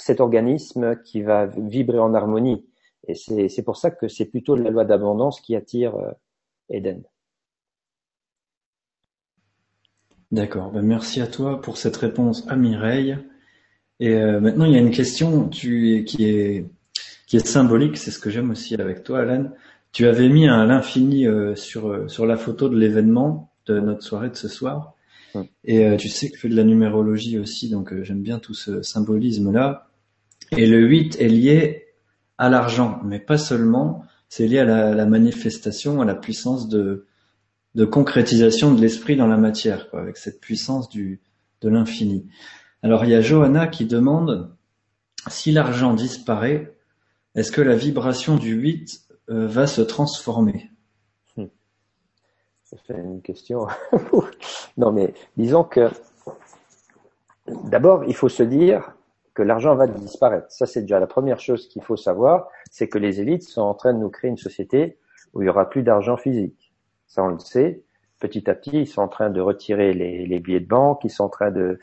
cet 0.00 0.20
organisme 0.20 0.96
qui 1.04 1.22
va 1.22 1.46
vibrer 1.46 1.98
en 1.98 2.14
harmonie. 2.14 2.64
Et 3.08 3.14
c'est 3.48 3.62
pour 3.62 3.76
ça 3.76 3.90
que 3.90 4.08
c'est 4.08 4.26
plutôt 4.26 4.56
la 4.56 4.70
loi 4.70 4.84
d'abondance 4.84 5.40
qui 5.40 5.56
attire 5.56 5.96
euh, 5.96 6.10
Eden. 6.68 7.02
D'accord. 10.30 10.70
Ben 10.70 10.82
merci 10.82 11.20
à 11.20 11.26
toi 11.26 11.60
pour 11.60 11.76
cette 11.76 11.96
réponse 11.96 12.46
à 12.48 12.56
Mireille. 12.56 13.18
Et 13.98 14.14
euh, 14.14 14.40
maintenant, 14.40 14.64
il 14.64 14.72
y 14.72 14.76
a 14.76 14.80
une 14.80 14.92
question 14.92 15.48
tu, 15.48 16.04
qui, 16.06 16.24
est, 16.24 16.66
qui 17.26 17.36
est 17.36 17.46
symbolique. 17.46 17.96
C'est 17.96 18.10
ce 18.10 18.18
que 18.18 18.30
j'aime 18.30 18.50
aussi 18.50 18.74
avec 18.74 19.02
toi, 19.02 19.20
Alan. 19.20 19.50
Tu 19.92 20.06
avais 20.06 20.28
mis 20.28 20.48
à 20.48 20.64
l'infini 20.64 21.26
euh, 21.26 21.56
sur, 21.56 22.08
sur 22.08 22.26
la 22.26 22.36
photo 22.36 22.68
de 22.68 22.78
l'événement 22.78 23.52
de 23.66 23.80
notre 23.80 24.02
soirée 24.02 24.30
de 24.30 24.36
ce 24.36 24.48
soir. 24.48 24.94
Et 25.62 25.96
tu 25.96 26.08
sais 26.08 26.28
que 26.28 26.34
je 26.34 26.40
fais 26.40 26.48
de 26.48 26.56
la 26.56 26.64
numérologie 26.64 27.38
aussi, 27.38 27.70
donc 27.70 27.94
j'aime 28.02 28.20
bien 28.20 28.40
tout 28.40 28.54
ce 28.54 28.82
symbolisme-là. 28.82 29.89
Et 30.56 30.66
le 30.66 30.86
8 30.86 31.20
est 31.20 31.28
lié 31.28 31.86
à 32.38 32.48
l'argent, 32.48 33.00
mais 33.04 33.20
pas 33.20 33.38
seulement. 33.38 34.04
C'est 34.28 34.46
lié 34.46 34.58
à 34.60 34.64
la, 34.64 35.06
manifestation, 35.06 36.00
à 36.00 36.04
la 36.04 36.14
puissance 36.14 36.68
de, 36.68 37.06
de 37.74 37.84
concrétisation 37.84 38.72
de 38.74 38.80
l'esprit 38.80 39.16
dans 39.16 39.26
la 39.26 39.36
matière, 39.36 39.90
quoi, 39.90 40.00
avec 40.00 40.16
cette 40.16 40.40
puissance 40.40 40.88
du, 40.88 41.20
de 41.60 41.68
l'infini. 41.68 42.28
Alors 42.82 43.04
il 43.04 43.10
y 43.10 43.14
a 43.14 43.20
Johanna 43.20 43.66
qui 43.66 43.84
demande 43.84 44.54
si 45.28 45.52
l'argent 45.52 45.92
disparaît, 45.92 46.74
est-ce 47.34 47.52
que 47.52 47.60
la 47.60 47.76
vibration 47.76 48.36
du 48.36 48.54
8 48.54 49.02
euh, 49.30 49.46
va 49.46 49.66
se 49.66 49.82
transformer? 49.82 50.70
Hmm. 51.36 51.46
Fait 52.64 52.94
une 52.94 53.20
question. 53.20 53.66
non 54.76 54.92
mais 54.92 55.12
disons 55.36 55.64
que 55.64 55.90
d'abord 57.64 58.04
il 58.06 58.14
faut 58.14 58.28
se 58.28 58.42
dire 58.42 58.94
que 59.34 59.42
l'argent 59.42 59.74
va 59.74 59.86
disparaître. 59.86 60.50
Ça, 60.50 60.66
c'est 60.66 60.82
déjà 60.82 61.00
la 61.00 61.06
première 61.06 61.40
chose 61.40 61.68
qu'il 61.68 61.82
faut 61.82 61.96
savoir, 61.96 62.48
c'est 62.70 62.88
que 62.88 62.98
les 62.98 63.20
élites 63.20 63.42
sont 63.42 63.62
en 63.62 63.74
train 63.74 63.92
de 63.92 63.98
nous 63.98 64.10
créer 64.10 64.30
une 64.30 64.36
société 64.36 64.98
où 65.32 65.42
il 65.42 65.46
y 65.46 65.48
aura 65.48 65.68
plus 65.68 65.82
d'argent 65.82 66.16
physique. 66.16 66.72
Ça, 67.06 67.22
on 67.22 67.28
le 67.28 67.38
sait. 67.38 67.82
Petit 68.18 68.50
à 68.50 68.54
petit, 68.54 68.82
ils 68.82 68.86
sont 68.86 69.02
en 69.02 69.08
train 69.08 69.30
de 69.30 69.40
retirer 69.40 69.92
les, 69.94 70.40
billets 70.40 70.60
de 70.60 70.66
banque, 70.66 71.04
ils 71.04 71.10
sont 71.10 71.24
en 71.24 71.28
train 71.28 71.50
de, 71.50 71.78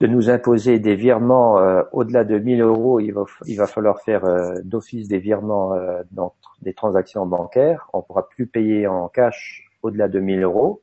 de 0.00 0.06
nous 0.06 0.30
imposer 0.30 0.78
des 0.78 0.94
virements 0.94 1.58
euh, 1.58 1.82
au-delà 1.92 2.24
de 2.24 2.38
1000 2.38 2.62
euros. 2.62 2.98
Il 3.00 3.12
va, 3.12 3.24
il 3.46 3.56
va 3.56 3.66
falloir 3.66 4.00
faire 4.00 4.24
euh, 4.24 4.54
d'office 4.64 5.08
des 5.08 5.18
virements 5.18 5.74
euh, 5.74 6.02
dans 6.12 6.34
des 6.62 6.72
transactions 6.72 7.26
bancaires. 7.26 7.88
On 7.92 8.00
pourra 8.00 8.28
plus 8.28 8.46
payer 8.46 8.86
en 8.86 9.08
cash 9.08 9.70
au-delà 9.82 10.08
de 10.08 10.18
1000 10.18 10.42
euros. 10.42 10.82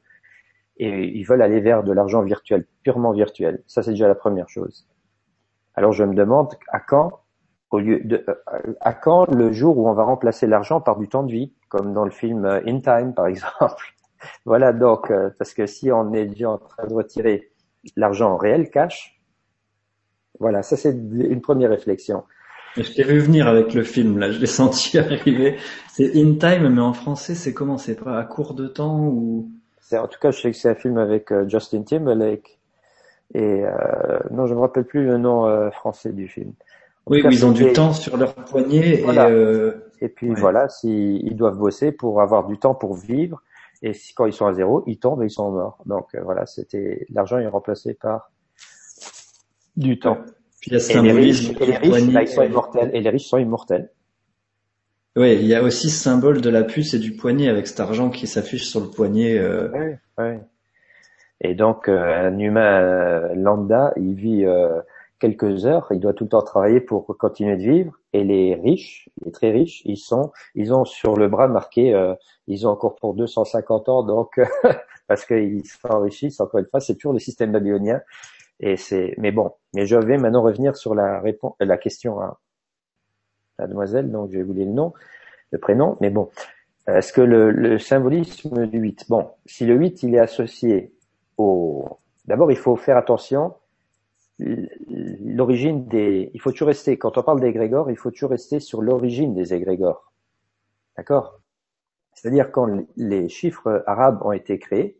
Et 0.78 1.06
ils 1.06 1.24
veulent 1.24 1.42
aller 1.42 1.60
vers 1.60 1.84
de 1.84 1.92
l'argent 1.92 2.22
virtuel, 2.22 2.68
purement 2.84 3.12
virtuel. 3.12 3.64
Ça, 3.66 3.82
c'est 3.82 3.92
déjà 3.92 4.08
la 4.08 4.16
première 4.16 4.48
chose. 4.48 4.88
Alors 5.78 5.94
je 5.94 6.04
me 6.04 6.16
demande 6.16 6.56
à 6.70 6.80
quand, 6.80 7.20
au 7.70 7.78
lieu 7.80 8.02
de, 8.04 8.26
euh, 8.28 8.74
à 8.82 8.94
quand 8.94 9.32
le 9.32 9.52
jour 9.52 9.78
où 9.78 9.88
on 9.88 9.94
va 9.94 10.04
remplacer 10.04 10.48
l'argent 10.48 10.82
par 10.82 10.98
du 10.98 11.08
temps 11.08 11.22
de 11.22 11.32
vie, 11.32 11.54
comme 11.70 11.94
dans 11.94 12.04
le 12.04 12.10
film 12.10 12.46
euh, 12.46 12.60
In 12.66 12.80
Time 12.80 13.14
par 13.14 13.28
exemple. 13.34 13.94
voilà 14.44 14.74
donc 14.74 15.12
euh, 15.12 15.30
parce 15.38 15.54
que 15.54 15.68
si 15.68 15.92
on 15.92 16.14
est 16.14 16.26
déjà 16.26 16.50
en 16.50 16.58
train 16.58 16.88
de 16.88 16.94
retirer 16.94 17.52
l'argent 17.96 18.32
en 18.32 18.38
réel 18.38 18.72
cash, 18.72 19.22
voilà 20.40 20.64
ça 20.64 20.76
c'est 20.76 20.90
une 20.92 21.42
première 21.42 21.70
réflexion. 21.70 22.24
Je 22.76 22.92
t'ai 22.92 23.04
vu 23.04 23.20
venir 23.20 23.48
avec 23.48 23.76
le 23.76 23.84
film 23.84 24.18
là, 24.18 24.32
je 24.32 24.40
l'ai 24.40 24.48
senti 24.48 24.98
arriver. 24.98 25.58
C'est 25.90 26.12
In 26.16 26.38
Time, 26.40 26.70
mais 26.70 26.82
en 26.82 26.94
français 26.94 27.36
c'est 27.36 27.54
comment? 27.54 27.78
C'est 27.78 28.04
pas 28.04 28.18
à 28.18 28.24
court 28.24 28.56
de 28.56 28.68
temps 28.68 29.00
ou? 29.06 29.52
En 29.94 30.08
tout 30.08 30.20
cas 30.20 30.32
je 30.32 30.42
sais 30.42 30.52
que 30.52 30.58
c'est 30.58 30.70
un 30.70 30.76
film 30.76 30.98
avec 30.98 31.32
Justin 31.48 31.84
Timberlake 31.84 32.57
et 33.34 33.64
euh, 33.66 34.20
non, 34.32 34.46
je 34.46 34.54
me 34.54 34.60
rappelle 34.60 34.86
plus 34.86 35.06
le 35.06 35.18
nom 35.18 35.46
euh, 35.46 35.70
français 35.72 36.14
du 36.14 36.28
film. 36.28 36.54
oui, 37.08 37.22
ils 37.30 37.46
ont 37.46 37.52
du 37.52 37.74
temps 37.74 37.94
sur 37.94 38.18
leur 38.18 38.34
poignet. 38.34 39.02
Et, 39.02 39.06
euh, 39.08 39.74
et 40.02 40.10
puis 40.10 40.34
voilà, 40.34 40.70
s'ils 40.70 41.26
ils 41.26 41.36
doivent 41.36 41.58
bosser 41.58 41.92
pour 41.92 42.22
avoir 42.22 42.46
du 42.46 42.58
temps 42.58 42.76
pour 42.76 42.96
vivre. 42.96 43.42
Et 43.84 43.94
si, 43.94 44.14
quand 44.14 44.26
ils 44.26 44.34
sont 44.34 44.48
à 44.48 44.54
zéro, 44.54 44.84
ils 44.88 44.98
tombent 44.98 45.22
et 45.22 45.28
ils 45.28 45.32
sont 45.32 45.52
morts. 45.52 45.78
Donc 45.86 46.16
voilà, 46.24 46.46
c'était 46.46 47.06
l'argent 47.14 47.38
est 47.38 47.48
remplacé 47.48 47.94
par 47.94 48.32
du 49.76 50.00
temps. 50.00 50.18
Puis 50.62 50.72
il 50.72 50.78
y 50.78 50.98
a 50.98 51.00
et 51.00 51.02
les 51.02 51.12
riches, 51.12 51.50
et 51.52 51.66
les 51.66 51.78
riches 51.78 52.04
ils 52.22 52.28
sont 52.28 52.44
immortels. 52.44 52.92
Et 52.94 53.02
les 53.02 53.10
riches 53.10 53.28
sont 53.28 53.38
immortels. 53.38 53.92
Oui, 55.16 55.34
il 55.34 55.48
y 55.48 55.56
a 55.56 55.64
aussi 55.64 55.90
ce 55.90 56.00
symbole 56.00 56.42
de 56.42 56.50
la 56.50 56.64
puce 56.64 56.94
et 56.94 57.00
du 57.00 57.16
poignet 57.16 57.50
avec 57.50 57.68
cet 57.68 57.80
argent 57.80 58.10
qui 58.10 58.28
s'affiche 58.28 58.66
sur 58.66 58.80
le 58.80 58.88
poignet. 58.88 59.38
Euh... 59.38 59.70
Ouais, 59.72 60.00
ouais. 60.20 60.40
Et 61.42 61.54
donc, 61.54 61.88
euh, 61.88 62.28
un 62.30 62.38
humain 62.40 62.82
euh, 62.82 63.36
lambda, 63.36 63.94
il 63.98 64.16
vit 64.16 64.46
euh, 64.46 64.82
quelques 65.20 65.66
heures, 65.66 65.88
il 65.92 66.00
doit 66.00 66.14
tout 66.14 66.24
le 66.24 66.30
temps 66.30 66.42
travailler 66.42 66.82
pour 66.82 67.06
continuer 67.18 67.58
de 67.58 67.62
vivre. 67.62 67.94
Et 68.14 68.24
les 68.24 68.56
riches, 68.56 69.10
les 69.24 69.32
très 69.32 69.52
riches, 69.52 69.82
ils 69.86 69.98
sont, 69.98 70.32
ils 70.56 70.74
ont 70.74 70.86
sur 70.86 71.16
le 71.16 71.28
bras 71.28 71.48
marqué, 71.48 71.94
ils 72.48 72.68
ont 72.68 72.72
encore 72.72 72.96
pour 72.96 73.14
250 73.14 73.90
ans, 73.90 74.04
donc 74.04 74.40
parce 75.08 75.26
qu'ils 75.26 75.66
s'enrichissent. 75.66 76.40
Encore 76.40 76.60
une 76.60 76.66
fois, 76.68 76.80
c'est 76.80 76.96
toujours 76.96 77.14
le 77.14 77.20
système 77.20 77.52
babylonien. 77.52 78.02
Et 78.60 78.76
c'est, 78.76 79.14
mais 79.18 79.32
bon, 79.32 79.52
mais 79.76 79.86
je 79.86 79.96
vais 79.96 80.18
maintenant 80.18 80.42
revenir 80.42 80.76
sur 80.76 80.96
la 80.96 81.20
réponse, 81.20 81.54
la 81.60 81.78
question 81.78 82.20
à 82.20 82.40
mademoiselle, 83.60 84.12
donc 84.12 84.32
je 84.32 84.38
vais 84.38 84.44
vous 84.44 84.54
le 84.54 84.66
nom, 84.66 84.94
le 85.52 85.60
prénom, 85.60 85.98
mais 86.02 86.10
bon. 86.10 86.30
Est-ce 86.88 87.12
que 87.12 87.22
le, 87.22 87.52
le, 87.52 87.78
symbolisme 87.80 88.66
du 88.66 88.80
8, 88.80 89.06
bon, 89.10 89.30
si 89.46 89.66
le 89.66 89.76
8 89.76 90.04
il 90.04 90.16
est 90.16 90.20
associé 90.20 90.94
D'abord, 92.28 92.52
il 92.52 92.58
faut 92.58 92.76
faire 92.76 92.98
attention. 92.98 93.56
L'origine 94.40 95.88
des, 95.88 96.30
il 96.34 96.42
faut 96.42 96.52
toujours 96.52 96.68
rester, 96.68 96.98
quand 96.98 97.18
on 97.18 97.24
parle 97.24 97.40
d'égrégores, 97.40 97.90
il 97.90 97.98
faut 97.98 98.12
toujours 98.12 98.32
rester 98.32 98.60
sur 98.60 98.82
l'origine 98.82 99.34
des 99.34 99.54
égrégores. 99.54 100.12
D'accord? 100.98 101.40
C'est-à-dire 102.14 102.52
quand 102.52 102.68
les 102.98 103.30
chiffres 103.30 103.84
arabes 103.88 104.22
ont 104.24 104.32
été 104.32 104.60
créés, 104.60 105.00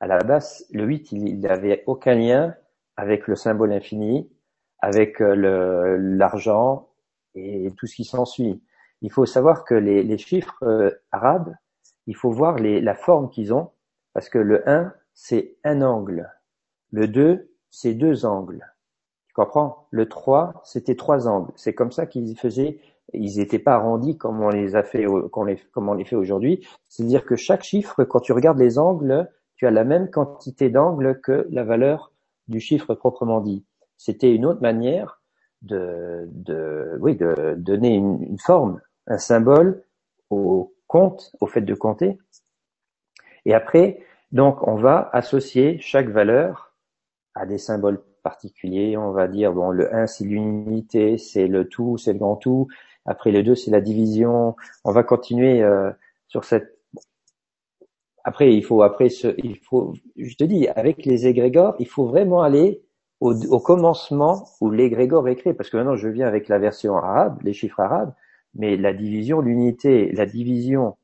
à 0.00 0.06
la 0.06 0.18
base, 0.18 0.66
le 0.72 0.84
8, 0.84 1.12
il 1.12 1.40
n'avait 1.40 1.82
aucun 1.86 2.14
lien 2.14 2.54
avec 2.96 3.28
le 3.28 3.34
symbole 3.34 3.72
infini, 3.72 4.30
avec 4.80 5.20
euh, 5.20 5.96
l'argent 5.98 6.88
et 7.34 7.70
tout 7.76 7.86
ce 7.86 7.96
qui 7.96 8.04
s'ensuit. 8.04 8.62
Il 9.02 9.12
faut 9.12 9.26
savoir 9.26 9.64
que 9.64 9.74
les, 9.74 10.18
chiffres 10.18 10.62
euh, 10.62 10.90
arabes, 11.12 11.54
il 12.06 12.16
faut 12.16 12.30
voir 12.30 12.58
la 12.58 12.94
forme 12.94 13.30
qu'ils 13.30 13.52
ont, 13.52 13.70
parce 14.12 14.28
que 14.28 14.38
le 14.38 14.68
1, 14.68 14.92
c'est 15.16 15.56
un 15.64 15.80
angle. 15.82 16.30
Le 16.92 17.08
2, 17.08 17.50
c'est 17.70 17.94
deux 17.94 18.26
angles. 18.26 18.64
Tu 19.26 19.34
comprends? 19.34 19.88
Le 19.90 20.08
3, 20.08 20.60
c'était 20.64 20.94
trois 20.94 21.26
angles. 21.26 21.52
C'est 21.56 21.74
comme 21.74 21.90
ça 21.90 22.06
qu'ils 22.06 22.38
faisaient. 22.38 22.78
Ils 23.14 23.38
n'étaient 23.38 23.58
pas 23.58 23.74
arrondis 23.74 24.18
comme 24.18 24.42
on 24.42 24.50
les 24.50 24.76
a 24.76 24.82
fait, 24.82 25.06
comme 25.32 25.88
on 25.88 25.94
les 25.94 26.04
fait 26.04 26.16
aujourd'hui. 26.16 26.64
C'est-à-dire 26.88 27.24
que 27.24 27.34
chaque 27.34 27.62
chiffre, 27.62 28.04
quand 28.04 28.20
tu 28.20 28.32
regardes 28.32 28.58
les 28.58 28.78
angles, 28.78 29.28
tu 29.56 29.66
as 29.66 29.70
la 29.70 29.84
même 29.84 30.10
quantité 30.10 30.68
d'angles 30.68 31.18
que 31.22 31.46
la 31.50 31.64
valeur 31.64 32.12
du 32.46 32.60
chiffre 32.60 32.94
proprement 32.94 33.40
dit. 33.40 33.64
C'était 33.96 34.34
une 34.34 34.44
autre 34.44 34.60
manière 34.60 35.22
de, 35.62 36.28
de, 36.30 36.98
oui, 37.00 37.16
de 37.16 37.54
donner 37.56 37.94
une, 37.94 38.22
une 38.22 38.38
forme, 38.38 38.82
un 39.06 39.18
symbole 39.18 39.82
au 40.28 40.74
compte, 40.86 41.32
au 41.40 41.46
fait 41.46 41.62
de 41.62 41.74
compter. 41.74 42.18
Et 43.46 43.54
après, 43.54 44.00
donc, 44.36 44.68
on 44.68 44.76
va 44.76 45.08
associer 45.14 45.78
chaque 45.80 46.10
valeur 46.10 46.74
à 47.34 47.46
des 47.46 47.56
symboles 47.56 48.02
particuliers. 48.22 48.96
On 48.98 49.10
va 49.10 49.28
dire, 49.28 49.54
bon, 49.54 49.70
le 49.70 49.94
1, 49.94 50.06
c'est 50.06 50.24
l'unité, 50.24 51.16
c'est 51.16 51.46
le 51.46 51.66
tout, 51.66 51.96
c'est 51.96 52.12
le 52.12 52.18
grand 52.18 52.36
tout. 52.36 52.68
Après, 53.06 53.30
le 53.30 53.42
2, 53.42 53.54
c'est 53.54 53.70
la 53.70 53.80
division. 53.80 54.54
On 54.84 54.92
va 54.92 55.04
continuer 55.04 55.62
euh, 55.62 55.90
sur 56.28 56.44
cette... 56.44 56.78
Après, 58.24 58.52
il 58.52 58.62
faut, 58.62 58.82
après, 58.82 59.08
ce, 59.08 59.28
il 59.38 59.56
faut, 59.56 59.94
je 60.16 60.36
te 60.36 60.44
dis, 60.44 60.68
avec 60.68 61.06
les 61.06 61.26
égrégores, 61.26 61.74
il 61.78 61.88
faut 61.88 62.04
vraiment 62.04 62.42
aller 62.42 62.82
au, 63.20 63.58
commencement 63.60 64.46
où 64.60 64.70
l'égrégore 64.70 65.30
est 65.30 65.36
créé. 65.36 65.54
Parce 65.54 65.70
que 65.70 65.78
maintenant, 65.78 65.96
je 65.96 66.08
viens 66.08 66.26
avec 66.26 66.48
la 66.48 66.58
version 66.58 66.94
arabe, 66.94 67.40
les 67.42 67.54
chiffres 67.54 67.80
arabes, 67.80 68.12
mais 68.54 68.76
la 68.76 68.92
division, 68.92 69.40
l'unité, 69.40 70.12
la 70.12 70.26
division 70.26 70.96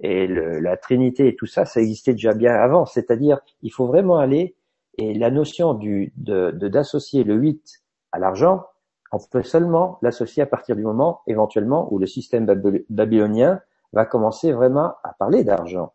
et 0.00 0.26
le, 0.26 0.60
la 0.60 0.76
Trinité 0.76 1.28
et 1.28 1.36
tout 1.36 1.46
ça, 1.46 1.64
ça 1.64 1.80
existait 1.80 2.12
déjà 2.12 2.32
bien 2.34 2.54
avant. 2.54 2.86
C'est-à-dire, 2.86 3.40
il 3.62 3.70
faut 3.70 3.86
vraiment 3.86 4.18
aller 4.18 4.56
et 4.98 5.14
la 5.14 5.30
notion 5.30 5.74
du 5.74 6.12
de 6.16 6.50
d'associer 6.50 7.24
le 7.24 7.34
8 7.34 7.82
à 8.12 8.18
l'argent, 8.18 8.66
On 9.12 9.18
peut 9.18 9.42
seulement 9.42 9.98
l'associer 10.02 10.42
à 10.42 10.46
partir 10.46 10.76
du 10.76 10.82
moment, 10.82 11.22
éventuellement, 11.26 11.92
où 11.92 11.98
le 11.98 12.06
système 12.06 12.46
babylonien 12.90 13.60
va 13.92 14.04
commencer 14.04 14.52
vraiment 14.52 14.94
à 15.02 15.14
parler 15.18 15.42
d'argent. 15.44 15.94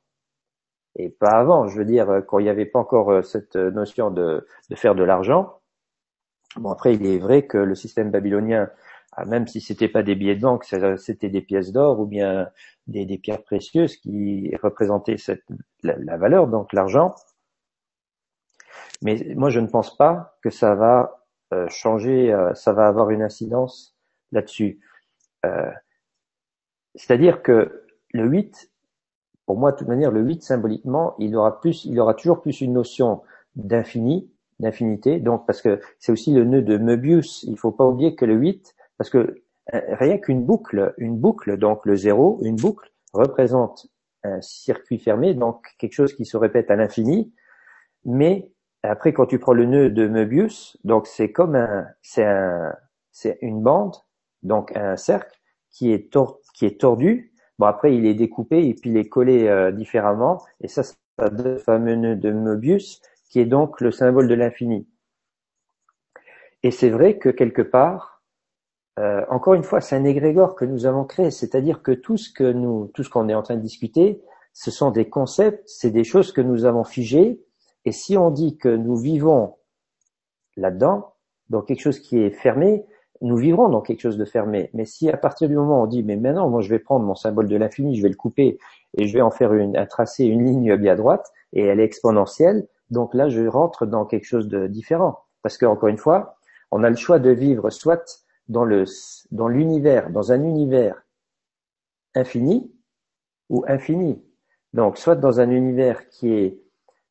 Et 0.98 1.09
pas 1.09 1.32
avant, 1.32 1.67
je 1.67 1.77
veux 1.77 1.85
dire, 1.85 2.24
quand 2.27 2.40
il 2.40 2.43
n'y 2.43 2.50
avait 2.50 2.66
pas 2.66 2.80
encore 2.80 3.11
euh, 3.11 3.22
cette 3.22 3.56
notion 3.56 4.11
de, 4.11 4.45
de 4.69 4.75
faire 4.75 4.95
de 4.95 5.03
l'argent. 5.03 5.59
Bon, 6.58 6.72
après, 6.72 6.95
il 6.95 7.06
est 7.06 7.19
vrai 7.19 7.45
que 7.45 7.58
le 7.58 7.75
système 7.75 8.11
babylonien, 8.11 8.69
ah, 9.16 9.26
même 9.26 9.48
si 9.48 9.61
c'était 9.61 9.88
pas 9.88 10.03
des 10.03 10.16
billets 10.16 10.35
de 10.35 10.42
banque, 10.42 10.66
c'était 10.98 11.30
des 11.30 11.42
pièces 11.42 11.72
d'or 11.72 12.00
ou 12.00 12.06
bien 12.06 12.50
des, 12.88 13.18
pierres 13.18 13.44
précieuses 13.44 13.98
qui 13.98 14.53
représentaient 14.61 15.16
la 15.84 16.18
valeur, 16.18 16.48
donc 16.48 16.74
l'argent. 16.74 17.16
Mais 19.02 19.34
moi, 19.35 19.50
je 19.50 19.60
ne 19.60 19.68
pense 19.68 19.95
pas 19.95 20.38
que 20.42 20.50
ça 20.50 20.76
va 20.76 21.26
euh, 21.53 21.68
changer, 21.69 22.34
euh, 22.34 22.53
ça 22.53 22.74
va 22.74 22.88
avoir 22.88 23.10
une 23.10 23.22
incidence 23.22 23.95
là-dessus. 24.32 24.80
Euh, 25.45 25.72
c'est-à-dire 26.95 27.42
que 27.42 27.85
le 28.14 28.26
8, 28.26 28.72
pour 29.45 29.58
moi, 29.58 29.72
de 29.72 29.77
toute 29.77 29.88
manière, 29.88 30.11
le 30.11 30.22
8, 30.22 30.44
symboliquement, 30.44 31.16
il 31.19 31.35
aura 31.35 31.60
plus, 31.60 31.85
il 31.85 32.00
aura 32.00 32.14
toujours 32.14 32.42
plus 32.42 32.61
une 32.61 32.74
notion 32.74 33.22
d'infini, 33.56 34.30
d'infinité. 34.60 35.19
Donc, 35.19 35.45
parce 35.45 35.61
que 35.61 35.80
c'est 36.00 36.11
aussi 36.11 36.34
le 36.34 36.45
nœud 36.45 36.61
de 36.61 36.77
Möbius. 36.77 37.44
Il 37.44 37.58
faut 37.58 37.72
pas 37.72 37.85
oublier 37.85 38.16
que 38.16 38.26
le 38.26 38.35
8, 38.35 38.75
parce 38.98 39.09
que 39.09 39.41
rien 39.72 40.17
qu'une 40.17 40.43
boucle, 40.45 40.93
une 40.98 41.17
boucle, 41.17 41.57
donc 41.57 41.85
le 41.85 41.95
0, 41.95 42.40
une 42.43 42.56
boucle, 42.56 42.91
représente 43.14 43.88
un 44.24 44.41
circuit 44.41 44.99
fermé, 44.99 45.33
donc 45.33 45.65
quelque 45.77 45.93
chose 45.93 46.14
qui 46.14 46.25
se 46.25 46.38
répète 46.38 46.72
à 46.72 46.75
l'infini, 46.75 47.33
mais 48.06 48.51
après, 48.83 49.14
quand 49.14 49.25
tu 49.25 49.40
prends 49.40 49.53
le 49.53 49.65
nœud 49.65 49.90
de 49.90 50.07
Möbius, 50.07 50.77
donc 50.83 51.07
c'est 51.07 51.32
comme 51.32 51.56
un, 51.56 51.88
c'est 52.01 52.25
un, 52.25 52.74
c'est 53.11 53.40
une 53.41 53.61
bande, 53.61 53.95
donc 54.43 54.75
un 54.75 54.95
cercle 54.95 55.35
qui 55.72 55.91
est 55.91 56.15
qui 56.53 56.65
est 56.65 56.80
tordu. 56.80 57.33
Bon, 57.57 57.65
après, 57.65 57.95
il 57.95 58.06
est 58.06 58.14
découpé 58.14 58.67
et 58.67 58.74
puis 58.75 58.91
il 58.91 58.98
est 58.98 59.09
collé 59.09 59.48
euh, 59.48 59.72
différemment. 59.72 60.43
Et 60.61 60.67
ça, 60.67 60.83
c'est 60.83 60.95
le 61.17 61.57
fameux 61.57 61.95
nœud 61.95 62.15
de 62.15 62.32
Möbius, 62.32 63.01
qui 63.30 63.40
est 63.40 63.45
donc 63.45 63.82
le 63.82 63.91
symbole 63.91 64.27
de 64.27 64.35
l'infini. 64.35 64.88
Et 66.64 66.72
c'est 66.72 66.90
vrai 66.90 67.17
que 67.17 67.30
quelque 67.30 67.61
part, 67.61 68.15
euh, 68.99 69.25
encore 69.30 69.53
une 69.53 69.64
fois, 69.64 69.82
c'est 69.82 69.95
un 69.95 70.06
égrégore 70.06 70.56
que 70.56 70.65
nous 70.65 70.85
avons 70.85 71.03
créé. 71.03 71.32
C'est-à-dire 71.32 71.82
que 71.83 71.91
tout 71.91 72.17
ce 72.17 72.32
que 72.32 72.51
nous, 72.51 72.91
tout 72.93 73.03
ce 73.03 73.09
qu'on 73.09 73.27
est 73.27 73.35
en 73.35 73.43
train 73.43 73.56
de 73.56 73.61
discuter, 73.61 74.22
ce 74.53 74.72
sont 74.72 74.91
des 74.91 75.09
concepts, 75.09 75.64
c'est 75.65 75.91
des 75.91 76.06
choses 76.06 76.32
que 76.32 76.41
nous 76.41 76.65
avons 76.65 76.85
figées 76.85 77.41
et 77.85 77.91
si 77.91 78.17
on 78.17 78.32
dit 78.32 78.57
que 78.57 78.69
nous 78.69 78.95
vivons 78.95 79.56
là-dedans, 80.57 81.14
dans 81.49 81.61
quelque 81.61 81.82
chose 81.82 81.99
qui 81.99 82.17
est 82.17 82.32
fermé, 82.32 82.85
nous 83.22 83.38
vivrons 83.38 83.69
dans 83.69 83.82
quelque 83.82 84.01
chose 84.01 84.17
de 84.17 84.25
fermé. 84.25 84.69
Mais 84.74 84.85
si 84.85 85.09
à 85.09 85.17
partir 85.17 85.48
du 85.48 85.56
moment 85.56 85.82
où 85.82 85.83
on 85.83 85.88
dit, 85.88 86.03
mais 86.03 86.15
maintenant, 86.15 86.49
moi, 86.49 86.61
je 86.61 86.69
vais 86.69 86.80
prendre 86.80 87.06
mon 87.06 87.15
symbole 87.15 87.48
de 87.48 87.56
l'infini, 87.56 87.95
je 87.95 88.01
vais 88.01 88.09
le 88.09 88.15
couper 88.15 88.57
et 88.98 89.07
je 89.07 89.14
vais 89.14 89.22
en 89.22 89.32
faire 89.32 89.53
une, 89.53 89.77
un 89.77 89.85
tracé, 89.85 90.25
une 90.25 90.43
ligne 90.43 90.75
bien 90.77 90.95
droite, 90.95 91.32
et 91.53 91.64
elle 91.64 91.80
est 91.80 91.85
exponentielle, 91.85 92.67
donc 92.90 93.14
là, 93.14 93.30
je 93.30 93.45
rentre 93.45 93.85
dans 93.85 94.06
quelque 94.06 94.25
chose 94.25 94.48
de 94.48 94.67
différent. 94.67 95.19
Parce 95.43 95.57
que, 95.57 95.65
encore 95.65 95.90
une 95.90 95.98
fois, 95.98 96.38
on 96.72 96.83
a 96.83 96.90
le 96.90 96.95
choix 96.95 97.19
de 97.19 97.30
vivre 97.30 97.69
soit 97.69 98.25
dans 98.48 98.65
le, 98.65 98.85
dans 99.32 99.48
l'univers, 99.48 100.09
dans 100.11 100.32
un 100.32 100.43
univers 100.43 101.03
infini 102.14 102.72
ou 103.49 103.64
infini. 103.67 104.22
Donc, 104.74 104.98
soit 104.98 105.15
dans 105.15 105.40
un 105.40 105.49
univers 105.49 106.09
qui 106.09 106.33
est 106.33 106.59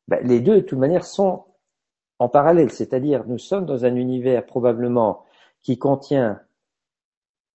ben, 0.07 0.19
les 0.25 0.39
deux, 0.39 0.57
de 0.57 0.61
toute 0.61 0.79
manière, 0.79 1.05
sont 1.05 1.45
en 2.19 2.29
parallèle. 2.29 2.71
C'est-à-dire, 2.71 3.25
nous 3.27 3.37
sommes 3.37 3.65
dans 3.65 3.85
un 3.85 3.95
univers 3.95 4.45
probablement 4.45 5.25
qui 5.61 5.77
contient 5.77 6.41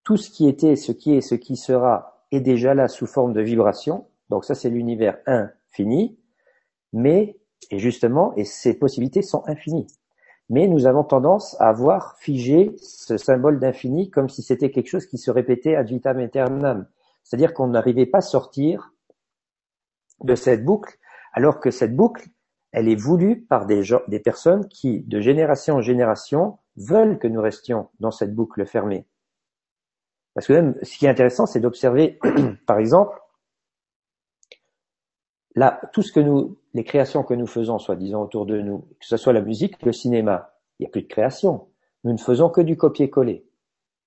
tout 0.03 0.17
ce 0.17 0.29
qui 0.29 0.47
était, 0.47 0.75
ce 0.75 0.91
qui 0.91 1.15
est, 1.15 1.21
ce 1.21 1.35
qui 1.35 1.55
sera, 1.55 2.25
est 2.31 2.41
déjà 2.41 2.73
là 2.73 2.87
sous 2.87 3.07
forme 3.07 3.33
de 3.33 3.41
vibration. 3.41 4.07
Donc 4.29 4.45
ça, 4.45 4.55
c'est 4.55 4.69
l'univers 4.69 5.17
infini. 5.25 6.17
Mais, 6.93 7.39
et 7.69 7.79
justement, 7.79 8.33
et 8.35 8.43
ces 8.43 8.77
possibilités 8.77 9.21
sont 9.21 9.43
infinies. 9.47 9.87
Mais 10.51 10.67
nous 10.67 10.85
avons 10.85 11.05
tendance 11.05 11.55
à 11.61 11.71
voir 11.71 12.17
figé 12.17 12.75
ce 12.77 13.15
symbole 13.15 13.57
d'infini 13.57 14.09
comme 14.09 14.27
si 14.27 14.43
c'était 14.43 14.69
quelque 14.69 14.89
chose 14.89 15.05
qui 15.05 15.17
se 15.17 15.31
répétait 15.31 15.75
ad 15.75 15.87
vitam 15.87 16.19
aeternam. 16.19 16.87
C'est-à-dire 17.23 17.53
qu'on 17.53 17.67
n'arrivait 17.67 18.05
pas 18.05 18.17
à 18.17 18.21
sortir 18.21 18.93
de 20.25 20.35
cette 20.35 20.65
boucle, 20.65 20.97
alors 21.31 21.61
que 21.61 21.71
cette 21.71 21.95
boucle, 21.95 22.27
elle 22.73 22.89
est 22.89 22.97
voulue 22.97 23.43
par 23.43 23.65
des, 23.65 23.81
gens, 23.81 24.01
des 24.09 24.19
personnes 24.19 24.67
qui, 24.67 25.03
de 25.03 25.21
génération 25.21 25.75
en 25.75 25.81
génération, 25.81 26.59
veulent 26.75 27.17
que 27.17 27.29
nous 27.29 27.41
restions 27.41 27.87
dans 28.01 28.11
cette 28.11 28.35
boucle 28.35 28.65
fermée. 28.65 29.07
Parce 30.33 30.47
que 30.47 30.53
même, 30.53 30.75
ce 30.83 30.97
qui 30.97 31.05
est 31.05 31.09
intéressant, 31.09 31.45
c'est 31.45 31.61
d'observer, 31.61 32.19
par 32.67 32.77
exemple, 32.77 33.17
là, 35.55 35.79
tout 35.93 36.01
ce 36.01 36.11
que 36.11 36.19
nous, 36.19 36.57
les 36.73 36.83
créations 36.83 37.23
que 37.23 37.33
nous 37.33 37.47
faisons, 37.47 37.79
soi-disant 37.79 38.23
autour 38.23 38.45
de 38.45 38.59
nous, 38.59 38.79
que 38.99 39.05
ce 39.05 39.17
soit 39.17 39.33
la 39.33 39.41
musique, 39.41 39.81
le 39.83 39.91
cinéma, 39.91 40.53
il 40.79 40.83
n'y 40.83 40.87
a 40.87 40.89
plus 40.89 41.01
de 41.01 41.07
création. 41.07 41.67
Nous 42.03 42.13
ne 42.13 42.17
faisons 42.17 42.49
que 42.49 42.61
du 42.61 42.77
copier-coller. 42.77 43.45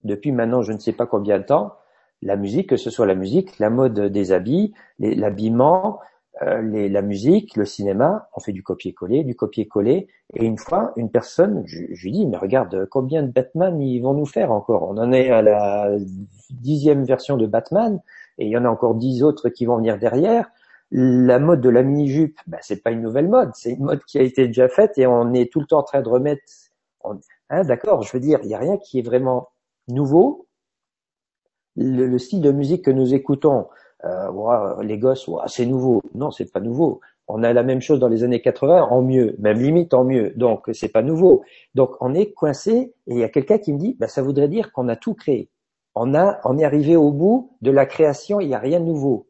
Depuis 0.02 0.33
maintenant, 0.33 0.62
je 0.62 0.73
ne 0.73 0.78
sais 0.78 0.93
pas 0.93 1.07
combien 1.07 1.39
de 1.39 1.44
temps, 1.44 1.75
la 2.23 2.36
musique, 2.36 2.70
que 2.70 2.76
ce 2.76 2.91
soit 2.91 3.07
la 3.07 3.15
musique, 3.15 3.59
la 3.59 3.70
mode 3.70 4.01
des 4.01 4.33
habits, 4.33 4.73
l'habillement, 4.99 6.01
euh, 6.43 6.89
la 6.89 7.02
musique, 7.02 7.57
le 7.57 7.65
cinéma, 7.65 8.28
on 8.34 8.41
fait 8.41 8.52
du 8.52 8.62
copier-coller, 8.62 9.23
du 9.25 9.36
copier-coller. 9.36 10.09
Et 10.34 10.44
une 10.44 10.59
fois, 10.59 10.93
une 10.97 11.10
personne, 11.10 11.62
je, 11.67 11.81
lui 12.02 12.10
dis, 12.10 12.26
mais 12.26 12.36
regarde, 12.36 12.86
combien 12.91 13.23
de 13.23 13.31
Batman 13.31 13.81
ils 13.81 14.01
vont 14.01 14.15
nous 14.15 14.26
faire 14.26 14.51
encore? 14.51 14.83
On 14.83 14.99
en 14.99 15.12
est 15.12 15.31
à 15.31 15.43
la 15.43 15.91
dixième 16.51 17.05
version 17.05 17.36
de 17.36 17.47
Batman, 17.47 18.01
et 18.39 18.47
il 18.47 18.51
y 18.51 18.57
en 18.57 18.65
a 18.65 18.68
encore 18.68 18.97
dix 18.97 19.23
autres 19.23 19.49
qui 19.49 19.65
vont 19.65 19.76
venir 19.76 19.99
derrière. 19.99 20.51
La 20.90 21.38
mode 21.38 21.60
de 21.60 21.68
la 21.68 21.82
mini-jupe, 21.82 22.38
ben, 22.46 22.58
c'est 22.60 22.82
pas 22.82 22.90
une 22.90 23.02
nouvelle 23.02 23.28
mode, 23.28 23.50
c'est 23.54 23.72
une 23.72 23.84
mode 23.84 24.04
qui 24.04 24.18
a 24.18 24.22
été 24.22 24.46
déjà 24.46 24.68
faite 24.68 24.96
et 24.96 25.06
on 25.06 25.32
est 25.32 25.50
tout 25.50 25.60
le 25.60 25.66
temps 25.66 25.78
en 25.78 25.82
train 25.82 26.02
de 26.02 26.08
remettre. 26.08 26.42
Hein, 27.50 27.64
D'accord, 27.64 28.02
je 28.02 28.12
veux 28.12 28.20
dire, 28.20 28.38
il 28.42 28.48
n'y 28.48 28.54
a 28.54 28.58
rien 28.58 28.76
qui 28.78 29.00
est 29.00 29.02
vraiment 29.02 29.48
nouveau. 29.88 30.46
Le, 31.76 32.06
le, 32.06 32.18
style 32.18 32.40
de 32.40 32.52
musique 32.52 32.84
que 32.84 32.90
nous 32.90 33.14
écoutons, 33.14 33.66
euh, 34.04 34.82
les 34.82 34.98
gosses, 34.98 35.28
c'est 35.46 35.66
nouveau. 35.66 36.02
Non, 36.14 36.30
c'est 36.30 36.52
pas 36.52 36.60
nouveau. 36.60 37.00
On 37.26 37.42
a 37.42 37.52
la 37.52 37.62
même 37.62 37.80
chose 37.80 38.00
dans 38.00 38.08
les 38.08 38.22
années 38.22 38.42
80 38.42 38.88
en 38.90 39.02
mieux, 39.02 39.34
même 39.38 39.58
limite 39.58 39.94
en 39.94 40.04
mieux. 40.04 40.32
Donc 40.36 40.68
c'est 40.72 40.90
pas 40.90 41.02
nouveau. 41.02 41.42
Donc 41.74 41.96
on 42.00 42.14
est 42.14 42.32
coincé 42.32 42.94
et 43.06 43.14
il 43.14 43.18
y 43.18 43.24
a 43.24 43.28
quelqu'un 43.30 43.58
qui 43.58 43.72
me 43.72 43.78
dit, 43.78 43.96
bah, 43.98 44.08
ça 44.08 44.22
voudrait 44.22 44.48
dire 44.48 44.72
qu'on 44.72 44.88
a 44.88 44.96
tout 44.96 45.14
créé. 45.14 45.48
On 45.94 46.14
a, 46.14 46.40
on 46.44 46.58
est 46.58 46.64
arrivé 46.64 46.96
au 46.96 47.12
bout 47.12 47.56
de 47.62 47.70
la 47.70 47.86
création, 47.86 48.40
il 48.40 48.48
n'y 48.48 48.54
a 48.54 48.58
rien 48.58 48.80
de 48.80 48.84
nouveau. 48.84 49.28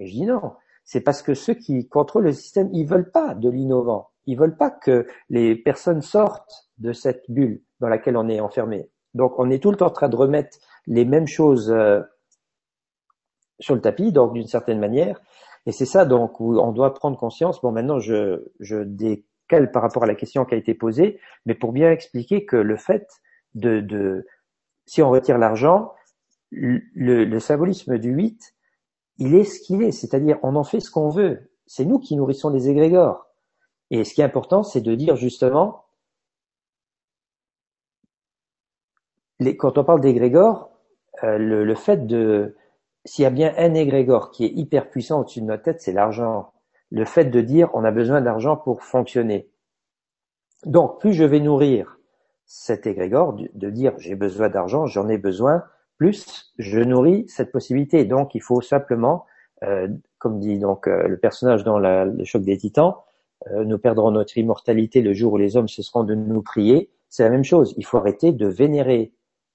Et 0.00 0.06
je 0.06 0.12
dis 0.12 0.26
non, 0.26 0.52
c'est 0.88 1.02
parce 1.02 1.20
que 1.20 1.34
ceux 1.34 1.52
qui 1.52 1.86
contrôlent 1.86 2.24
le 2.24 2.32
système, 2.32 2.70
ils 2.72 2.86
veulent 2.86 3.10
pas 3.10 3.34
de 3.34 3.50
l'innovant. 3.50 4.08
Ils 4.24 4.38
veulent 4.38 4.56
pas 4.56 4.70
que 4.70 5.06
les 5.28 5.54
personnes 5.54 6.00
sortent 6.00 6.70
de 6.78 6.94
cette 6.94 7.24
bulle 7.28 7.62
dans 7.80 7.88
laquelle 7.88 8.16
on 8.16 8.26
est 8.26 8.40
enfermé. 8.40 8.88
Donc 9.12 9.38
on 9.38 9.50
est 9.50 9.62
tout 9.62 9.70
le 9.70 9.76
temps 9.76 9.88
en 9.88 9.90
train 9.90 10.08
de 10.08 10.16
remettre 10.16 10.56
les 10.86 11.04
mêmes 11.04 11.26
choses 11.26 11.70
euh, 11.70 12.00
sur 13.60 13.74
le 13.74 13.82
tapis, 13.82 14.12
donc 14.12 14.32
d'une 14.32 14.46
certaine 14.46 14.80
manière. 14.80 15.20
Et 15.66 15.72
c'est 15.72 15.84
ça 15.84 16.06
donc 16.06 16.40
où 16.40 16.58
on 16.58 16.72
doit 16.72 16.94
prendre 16.94 17.18
conscience. 17.18 17.60
Bon, 17.60 17.70
maintenant 17.70 17.98
je, 17.98 18.50
je 18.58 18.78
décale 18.78 19.70
par 19.70 19.82
rapport 19.82 20.04
à 20.04 20.06
la 20.06 20.14
question 20.14 20.46
qui 20.46 20.54
a 20.54 20.56
été 20.56 20.72
posée, 20.72 21.20
mais 21.44 21.54
pour 21.54 21.72
bien 21.72 21.90
expliquer 21.90 22.46
que 22.46 22.56
le 22.56 22.78
fait 22.78 23.06
de, 23.54 23.80
de 23.80 24.26
si 24.86 25.02
on 25.02 25.10
retire 25.10 25.36
l'argent, 25.36 25.92
le, 26.50 26.80
le, 26.94 27.40
symbolisme 27.40 27.98
du 27.98 28.08
8, 28.08 28.54
il 29.18 29.34
est 29.34 29.44
ce 29.44 29.60
qu'il 29.60 29.82
est, 29.82 29.92
c'est-à-dire 29.92 30.38
on 30.42 30.56
en 30.56 30.64
fait 30.64 30.80
ce 30.80 30.90
qu'on 30.90 31.08
veut. 31.08 31.50
C'est 31.66 31.84
nous 31.84 31.98
qui 31.98 32.16
nourrissons 32.16 32.50
les 32.50 32.68
égrégores. 32.68 33.26
Et 33.90 34.04
ce 34.04 34.14
qui 34.14 34.20
est 34.20 34.24
important, 34.24 34.62
c'est 34.62 34.80
de 34.80 34.94
dire 34.94 35.16
justement, 35.16 35.84
quand 39.58 39.78
on 39.78 39.84
parle 39.84 40.00
d'égrégores, 40.00 40.70
euh, 41.24 41.38
le, 41.38 41.64
le, 41.64 41.74
fait 41.74 42.06
de 42.06 42.56
s'il 43.04 43.22
y 43.22 43.26
a 43.26 43.30
bien 43.30 43.54
un 43.56 43.74
égrégore 43.74 44.30
qui 44.30 44.44
est 44.44 44.52
hyper 44.52 44.90
puissant 44.90 45.20
au-dessus 45.20 45.40
de 45.40 45.46
notre 45.46 45.62
tête, 45.62 45.80
c'est 45.80 45.92
l'argent. 45.92 46.52
Le 46.90 47.04
fait 47.04 47.26
de 47.26 47.40
dire 47.40 47.70
on 47.74 47.84
a 47.84 47.90
besoin 47.90 48.20
d'argent 48.20 48.56
pour 48.56 48.82
fonctionner. 48.82 49.50
Donc, 50.64 51.00
plus 51.00 51.12
je 51.12 51.24
vais 51.24 51.40
nourrir 51.40 51.98
cet 52.46 52.86
égrégore, 52.86 53.34
de 53.34 53.70
dire 53.70 53.94
j'ai 53.98 54.14
besoin 54.14 54.48
d'argent, 54.48 54.86
j'en 54.86 55.08
ai 55.08 55.18
besoin, 55.18 55.64
plus 55.98 56.52
je 56.58 56.80
nourris 56.80 57.26
cette 57.28 57.52
possibilité. 57.52 58.04
Donc, 58.04 58.34
il 58.34 58.42
faut 58.42 58.60
simplement, 58.60 59.26
euh, 59.62 59.88
comme 60.18 60.38
dit 60.38 60.58
donc 60.58 60.88
euh, 60.88 61.08
le 61.08 61.18
personnage 61.18 61.64
dans 61.64 61.78
le 61.78 62.24
choc 62.24 62.42
des 62.42 62.56
titans, 62.56 62.94
euh, 63.48 63.64
nous 63.64 63.78
perdrons 63.78 64.10
notre 64.10 64.38
immortalité 64.38 65.02
le 65.02 65.12
jour 65.12 65.34
où 65.34 65.36
les 65.36 65.56
hommes 65.56 65.68
cesseront 65.68 66.04
de 66.04 66.14
nous 66.14 66.42
prier. 66.42 66.90
C'est 67.08 67.24
la 67.24 67.30
même 67.30 67.44
chose. 67.44 67.74
Il 67.76 67.84
faut 67.84 67.98
arrêter 67.98 68.32
de 68.32 68.46
vénérer 68.46 69.12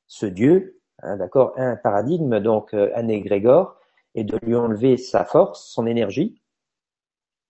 ce 0.07 0.25
Dieu 0.25 0.80
Hein, 1.03 1.17
d'accord, 1.17 1.53
un 1.57 1.75
paradigme, 1.75 2.39
donc 2.39 2.73
un 2.73 3.07
égrégore, 3.09 3.75
et 4.15 4.23
de 4.23 4.38
lui 4.43 4.55
enlever 4.55 4.97
sa 4.97 5.25
force, 5.25 5.65
son 5.65 5.85
énergie, 5.85 6.41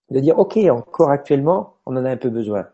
de 0.10 0.20
dire 0.20 0.40
ok, 0.40 0.58
encore 0.72 1.10
actuellement, 1.12 1.78
on 1.86 1.96
en 1.98 2.06
a 2.06 2.10
un 2.10 2.18
peu 2.18 2.30
besoin. 2.30 2.68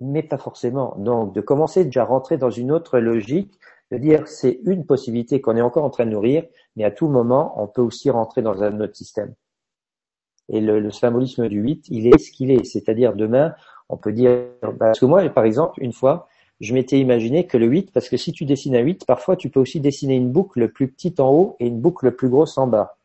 mais 0.00 0.22
pas 0.22 0.38
forcément. 0.38 0.94
Donc, 0.98 1.34
de 1.34 1.40
commencer 1.40 1.84
déjà 1.84 2.02
à 2.02 2.04
rentrer 2.06 2.38
dans 2.38 2.50
une 2.50 2.72
autre 2.72 2.98
logique, 3.00 3.58
de 3.90 3.98
dire 3.98 4.28
c'est 4.28 4.60
une 4.64 4.84
possibilité 4.84 5.40
qu'on 5.40 5.56
est 5.56 5.62
encore 5.62 5.84
en 5.84 5.90
train 5.90 6.06
de 6.06 6.10
nourrir, 6.10 6.44
mais 6.76 6.84
à 6.84 6.90
tout 6.90 7.08
moment, 7.08 7.54
on 7.62 7.66
peut 7.66 7.82
aussi 7.82 8.10
rentrer 8.10 8.42
dans 8.42 8.62
un 8.62 8.80
autre 8.80 8.96
système. 8.96 9.34
Et 10.50 10.60
le, 10.60 10.90
symbolisme 10.90 11.48
du 11.48 11.60
8, 11.60 11.86
il 11.88 12.06
est 12.06 12.18
ce 12.18 12.30
qu'il 12.30 12.50
est. 12.50 12.64
C'est-à-dire 12.64 13.14
demain, 13.14 13.54
on 13.88 13.96
peut 13.96 14.12
dire, 14.12 14.46
parce 14.78 14.98
que 14.98 15.04
moi, 15.04 15.28
par 15.28 15.44
exemple, 15.44 15.82
une 15.82 15.92
fois, 15.92 16.28
je 16.60 16.74
m'étais 16.74 16.98
imaginé 16.98 17.46
que 17.46 17.56
le 17.56 17.66
8, 17.66 17.92
parce 17.92 18.08
que 18.08 18.16
si 18.16 18.32
tu 18.32 18.44
dessines 18.44 18.74
un 18.74 18.80
8, 18.80 19.04
parfois 19.06 19.36
tu 19.36 19.50
peux 19.50 19.60
aussi 19.60 19.80
dessiner 19.80 20.16
une 20.16 20.30
boucle 20.30 20.68
plus 20.68 20.88
petite 20.88 21.20
en 21.20 21.30
haut 21.30 21.56
et 21.60 21.66
une 21.66 21.80
boucle 21.80 22.10
plus 22.12 22.28
grosse 22.28 22.58
en 22.58 22.66
bas. 22.66 22.98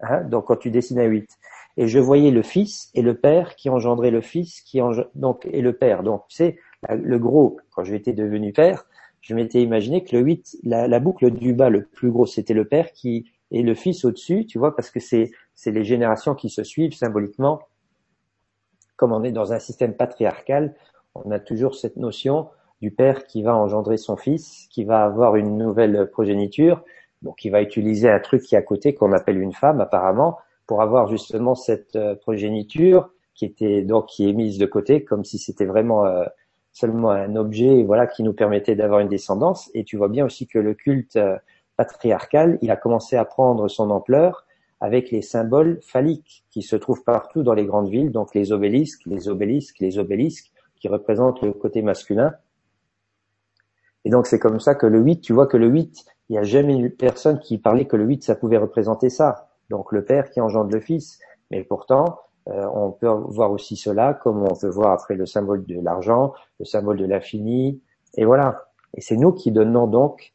Hein 0.00 0.22
donc 0.24 0.46
quand 0.46 0.56
tu 0.56 0.70
dessines 0.70 0.98
un 0.98 1.04
8 1.04 1.28
et 1.76 1.88
je 1.88 1.98
voyais 1.98 2.30
le 2.30 2.42
fils 2.42 2.90
et 2.94 3.02
le 3.02 3.14
père 3.14 3.54
qui 3.54 3.68
engendraient 3.68 4.10
le 4.10 4.22
fils 4.22 4.60
qui 4.62 4.80
donc 5.14 5.46
et 5.50 5.60
le 5.60 5.72
père. 5.74 6.02
Donc 6.02 6.22
sais 6.28 6.58
le 6.88 7.18
gros 7.18 7.58
quand 7.70 7.84
j'étais 7.84 8.12
devenu 8.12 8.52
père, 8.52 8.86
je 9.20 9.34
m'étais 9.34 9.62
imaginé 9.62 10.02
que 10.02 10.16
le 10.16 10.22
8 10.22 10.58
la, 10.64 11.00
boucle 11.00 11.30
du 11.30 11.52
bas 11.52 11.68
le 11.70 11.84
plus 11.84 12.10
gros 12.10 12.26
c'était 12.26 12.54
le 12.54 12.66
père 12.66 12.92
qui 12.92 13.30
et 13.52 13.62
le 13.62 13.74
fils 13.74 14.04
au-dessus, 14.04 14.46
tu 14.46 14.58
vois 14.58 14.76
parce 14.76 14.90
que 14.90 15.00
c'est 15.00 15.30
c'est 15.54 15.72
les 15.72 15.84
générations 15.84 16.34
qui 16.34 16.48
se 16.48 16.62
suivent 16.62 16.94
symboliquement. 16.94 17.60
Comme 18.96 19.12
on 19.12 19.24
est 19.24 19.32
dans 19.32 19.52
un 19.52 19.58
système 19.58 19.94
patriarcal, 19.94 20.74
on 21.14 21.30
a 21.30 21.38
toujours 21.38 21.74
cette 21.74 21.96
notion 21.96 22.48
du 22.80 22.90
père 22.90 23.26
qui 23.26 23.42
va 23.42 23.54
engendrer 23.54 23.96
son 23.96 24.16
fils, 24.16 24.66
qui 24.70 24.84
va 24.84 25.04
avoir 25.04 25.36
une 25.36 25.58
nouvelle 25.58 26.08
progéniture, 26.10 26.82
donc 27.22 27.38
qui 27.38 27.50
va 27.50 27.60
utiliser 27.60 28.08
un 28.08 28.20
truc 28.20 28.42
qui 28.42 28.54
est 28.54 28.58
à 28.58 28.62
côté 28.62 28.94
qu'on 28.94 29.12
appelle 29.12 29.38
une 29.38 29.52
femme 29.52 29.80
apparemment, 29.80 30.38
pour 30.66 30.82
avoir 30.82 31.08
justement 31.08 31.54
cette 31.54 31.96
euh, 31.96 32.14
progéniture 32.14 33.10
qui 33.34 33.44
était 33.44 33.82
donc 33.82 34.06
qui 34.06 34.28
est 34.28 34.32
mise 34.32 34.58
de 34.58 34.66
côté 34.66 35.04
comme 35.04 35.24
si 35.24 35.38
c'était 35.38 35.64
vraiment 35.64 36.06
euh, 36.06 36.24
seulement 36.72 37.10
un 37.10 37.36
objet 37.36 37.82
voilà 37.82 38.06
qui 38.06 38.22
nous 38.22 38.32
permettait 38.32 38.76
d'avoir 38.76 39.00
une 39.00 39.08
descendance. 39.08 39.70
Et 39.74 39.84
tu 39.84 39.96
vois 39.96 40.08
bien 40.08 40.24
aussi 40.24 40.46
que 40.46 40.58
le 40.58 40.74
culte 40.74 41.16
euh, 41.16 41.36
patriarcal 41.76 42.58
il 42.62 42.70
a 42.70 42.76
commencé 42.76 43.16
à 43.16 43.24
prendre 43.24 43.68
son 43.68 43.90
ampleur 43.90 44.46
avec 44.80 45.10
les 45.10 45.22
symboles 45.22 45.78
phalliques 45.82 46.44
qui 46.50 46.62
se 46.62 46.76
trouvent 46.76 47.04
partout 47.04 47.42
dans 47.42 47.54
les 47.54 47.66
grandes 47.66 47.88
villes. 47.88 48.12
Donc 48.12 48.34
les 48.34 48.52
obélisques 48.52 49.02
les 49.06 49.28
obélisques 49.28 49.78
les 49.80 49.98
obélisques 49.98 50.52
qui 50.76 50.88
représentent 50.88 51.42
le 51.42 51.52
côté 51.52 51.82
masculin. 51.82 52.34
Et 54.04 54.10
donc 54.10 54.26
c'est 54.26 54.38
comme 54.38 54.60
ça 54.60 54.74
que 54.74 54.86
le 54.86 55.00
8 55.00 55.20
tu 55.20 55.32
vois 55.32 55.46
que 55.46 55.56
le 55.56 55.68
8 55.68 56.04
il 56.28 56.34
n'y 56.34 56.38
a 56.38 56.42
jamais 56.42 56.78
eu 56.78 56.90
personne 56.90 57.40
qui 57.40 57.58
parlait 57.58 57.86
que 57.86 57.96
le 57.96 58.04
8 58.04 58.22
ça 58.22 58.34
pouvait 58.34 58.56
représenter 58.56 59.10
ça. 59.10 59.50
Donc 59.68 59.92
le 59.92 60.04
père 60.04 60.30
qui 60.30 60.40
engendre 60.40 60.70
le 60.70 60.80
fils. 60.80 61.18
Mais 61.50 61.64
pourtant, 61.64 62.20
on 62.46 62.90
peut 62.90 63.06
voir 63.06 63.52
aussi 63.52 63.76
cela 63.76 64.14
comme 64.14 64.42
on 64.42 64.54
peut 64.54 64.68
voir 64.68 64.92
après 64.92 65.14
le 65.14 65.26
symbole 65.26 65.64
de 65.66 65.80
l'argent, 65.80 66.32
le 66.58 66.64
symbole 66.64 66.96
de 66.96 67.04
l'infini, 67.04 67.80
et 68.14 68.24
voilà. 68.24 68.70
Et 68.96 69.00
c'est 69.00 69.16
nous 69.16 69.32
qui 69.32 69.52
donnons 69.52 69.86
donc, 69.86 70.34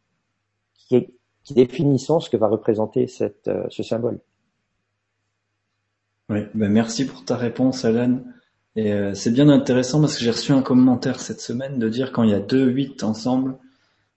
qui, 0.75 1.13
définissons 1.53 2.19
ce 2.19 2.29
que 2.29 2.37
va 2.37 2.47
représenter 2.47 3.07
euh, 3.21 3.63
ce 3.69 3.83
symbole. 3.83 4.19
Oui, 6.29 6.39
ben 6.55 6.71
merci 6.71 7.05
pour 7.05 7.23
ta 7.23 7.35
réponse, 7.35 7.85
Alan. 7.85 8.21
Et 8.75 8.91
euh, 8.91 9.13
c'est 9.13 9.31
bien 9.31 9.49
intéressant 9.49 10.01
parce 10.01 10.17
que 10.17 10.23
j'ai 10.23 10.31
reçu 10.31 10.51
un 10.53 10.63
commentaire 10.63 11.19
cette 11.19 11.39
semaine 11.39 11.77
de 11.77 11.87
dire 11.87 12.11
quand 12.11 12.23
il 12.23 12.31
y 12.31 12.33
a 12.33 12.39
deux 12.39 12.65
8 12.65 13.03
ensemble, 13.03 13.57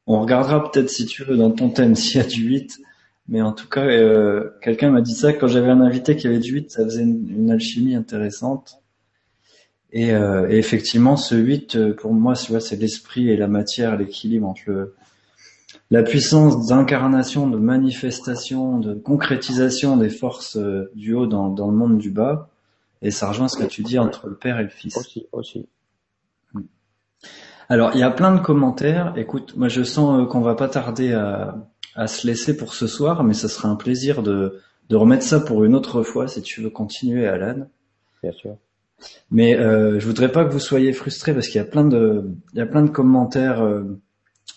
on 0.06 0.20
regardera 0.20 0.70
peut-être 0.70 0.88
si 0.88 1.04
tu 1.04 1.22
veux 1.24 1.36
dans 1.36 1.50
ton 1.50 1.68
thème 1.68 1.94
s'il 1.94 2.20
y 2.20 2.24
a 2.24 2.26
du 2.26 2.44
8, 2.44 2.80
mais 3.28 3.42
en 3.42 3.52
tout 3.52 3.68
cas, 3.68 3.84
euh, 3.84 4.50
quelqu'un 4.62 4.90
m'a 4.90 5.02
dit 5.02 5.14
ça 5.14 5.32
quand 5.34 5.48
j'avais 5.48 5.68
un 5.68 5.82
invité 5.82 6.16
qui 6.16 6.26
avait 6.26 6.38
du 6.38 6.52
8, 6.52 6.70
ça 6.70 6.84
faisait 6.84 7.02
une, 7.02 7.50
alchimie 7.50 7.94
intéressante. 7.94 8.80
Et, 9.92 10.12
euh, 10.12 10.48
et, 10.50 10.56
effectivement, 10.56 11.16
ce 11.16 11.34
8, 11.34 11.76
euh, 11.76 11.94
pour 11.94 12.12
moi, 12.12 12.34
c'est 12.34 12.76
l'esprit 12.76 13.30
et 13.30 13.36
la 13.36 13.48
matière, 13.48 13.96
l'équilibre 13.96 14.48
entre 14.48 14.62
le, 14.66 14.94
la 15.90 16.02
puissance 16.02 16.66
d'incarnation, 16.66 17.48
de 17.48 17.58
manifestation, 17.58 18.78
de 18.78 18.94
concrétisation 18.94 19.96
des 19.96 20.10
forces 20.10 20.56
euh, 20.56 20.90
du 20.94 21.14
haut 21.14 21.26
dans, 21.26 21.48
dans, 21.48 21.70
le 21.70 21.76
monde 21.76 21.98
du 21.98 22.10
bas. 22.10 22.48
Et 23.02 23.10
ça 23.10 23.28
rejoint 23.28 23.48
ce 23.48 23.56
que 23.56 23.64
tu 23.64 23.82
dis 23.82 23.98
entre 23.98 24.26
le 24.26 24.34
père 24.34 24.58
et 24.58 24.64
le 24.64 24.68
fils. 24.68 24.96
Aussi, 24.96 25.26
aussi. 25.32 25.66
Hmm. 26.54 26.62
Alors, 27.68 27.90
il 27.94 28.00
y 28.00 28.02
a 28.02 28.10
plein 28.10 28.34
de 28.34 28.40
commentaires. 28.40 29.12
Écoute, 29.16 29.54
moi, 29.56 29.68
je 29.68 29.82
sens 29.82 30.28
qu'on 30.28 30.40
va 30.40 30.54
pas 30.54 30.68
tarder 30.68 31.12
à, 31.12 31.56
à 31.98 32.06
se 32.06 32.26
laisser 32.26 32.56
pour 32.56 32.74
ce 32.74 32.86
soir, 32.86 33.24
mais 33.24 33.34
ce 33.34 33.48
sera 33.48 33.68
un 33.68 33.74
plaisir 33.74 34.22
de, 34.22 34.60
de 34.88 34.96
remettre 34.96 35.24
ça 35.24 35.40
pour 35.40 35.64
une 35.64 35.74
autre 35.74 36.04
fois 36.04 36.28
si 36.28 36.40
tu 36.42 36.62
veux 36.62 36.70
continuer, 36.70 37.26
Alan. 37.26 37.66
Bien 38.22 38.32
sûr. 38.32 38.56
Mais 39.30 39.56
euh, 39.56 39.98
je 39.98 40.06
voudrais 40.06 40.30
pas 40.30 40.44
que 40.44 40.52
vous 40.52 40.60
soyez 40.60 40.92
frustrés 40.92 41.34
parce 41.34 41.48
qu'il 41.48 41.56
y 41.56 41.64
a 41.64 41.66
plein 41.66 41.84
de, 41.84 42.24
il 42.52 42.58
y 42.58 42.62
a 42.62 42.66
plein 42.66 42.82
de 42.82 42.90
commentaires 42.90 43.62
euh, 43.62 44.00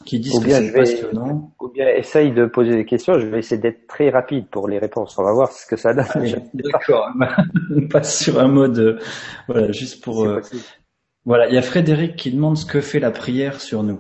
qui 0.06 0.20
disent 0.20 0.40
que 0.40 0.50
c'est 0.50 0.72
passionnant. 0.72 1.52
Ou 1.60 1.70
bien 1.70 1.88
essaye 1.90 2.32
de 2.32 2.45
poser 2.45 2.76
des 2.76 2.86
questions. 2.86 3.20
Je 3.20 3.26
vais 3.26 3.40
essayer 3.40 3.60
d'être 3.60 3.88
très 3.88 4.11
rapide 4.11 4.45
pour 4.50 4.68
les 4.68 4.78
réponses. 4.78 5.18
On 5.18 5.24
va 5.24 5.34
voir 5.34 5.52
ce 5.52 5.66
que 5.66 5.76
ça 5.76 5.95
donne. 5.95 6.06
D'accord. 6.53 7.10
On 7.76 7.88
passe 7.88 8.20
sur 8.20 8.40
un 8.40 8.48
mode, 8.48 8.78
euh, 8.78 9.00
voilà, 9.48 9.72
juste 9.72 10.03
pour. 10.03 10.26
Euh, 10.26 10.42
voilà, 11.26 11.48
il 11.48 11.56
y 11.56 11.58
a 11.58 11.61
Frédéric 11.64 12.16
qui 12.16 12.32
demande 12.32 12.58
ce 12.58 12.66
que 12.66 12.82
fait 12.82 13.00
la 13.00 13.11
prière 13.11 13.61
sur 13.61 13.84
nous. 13.84 14.00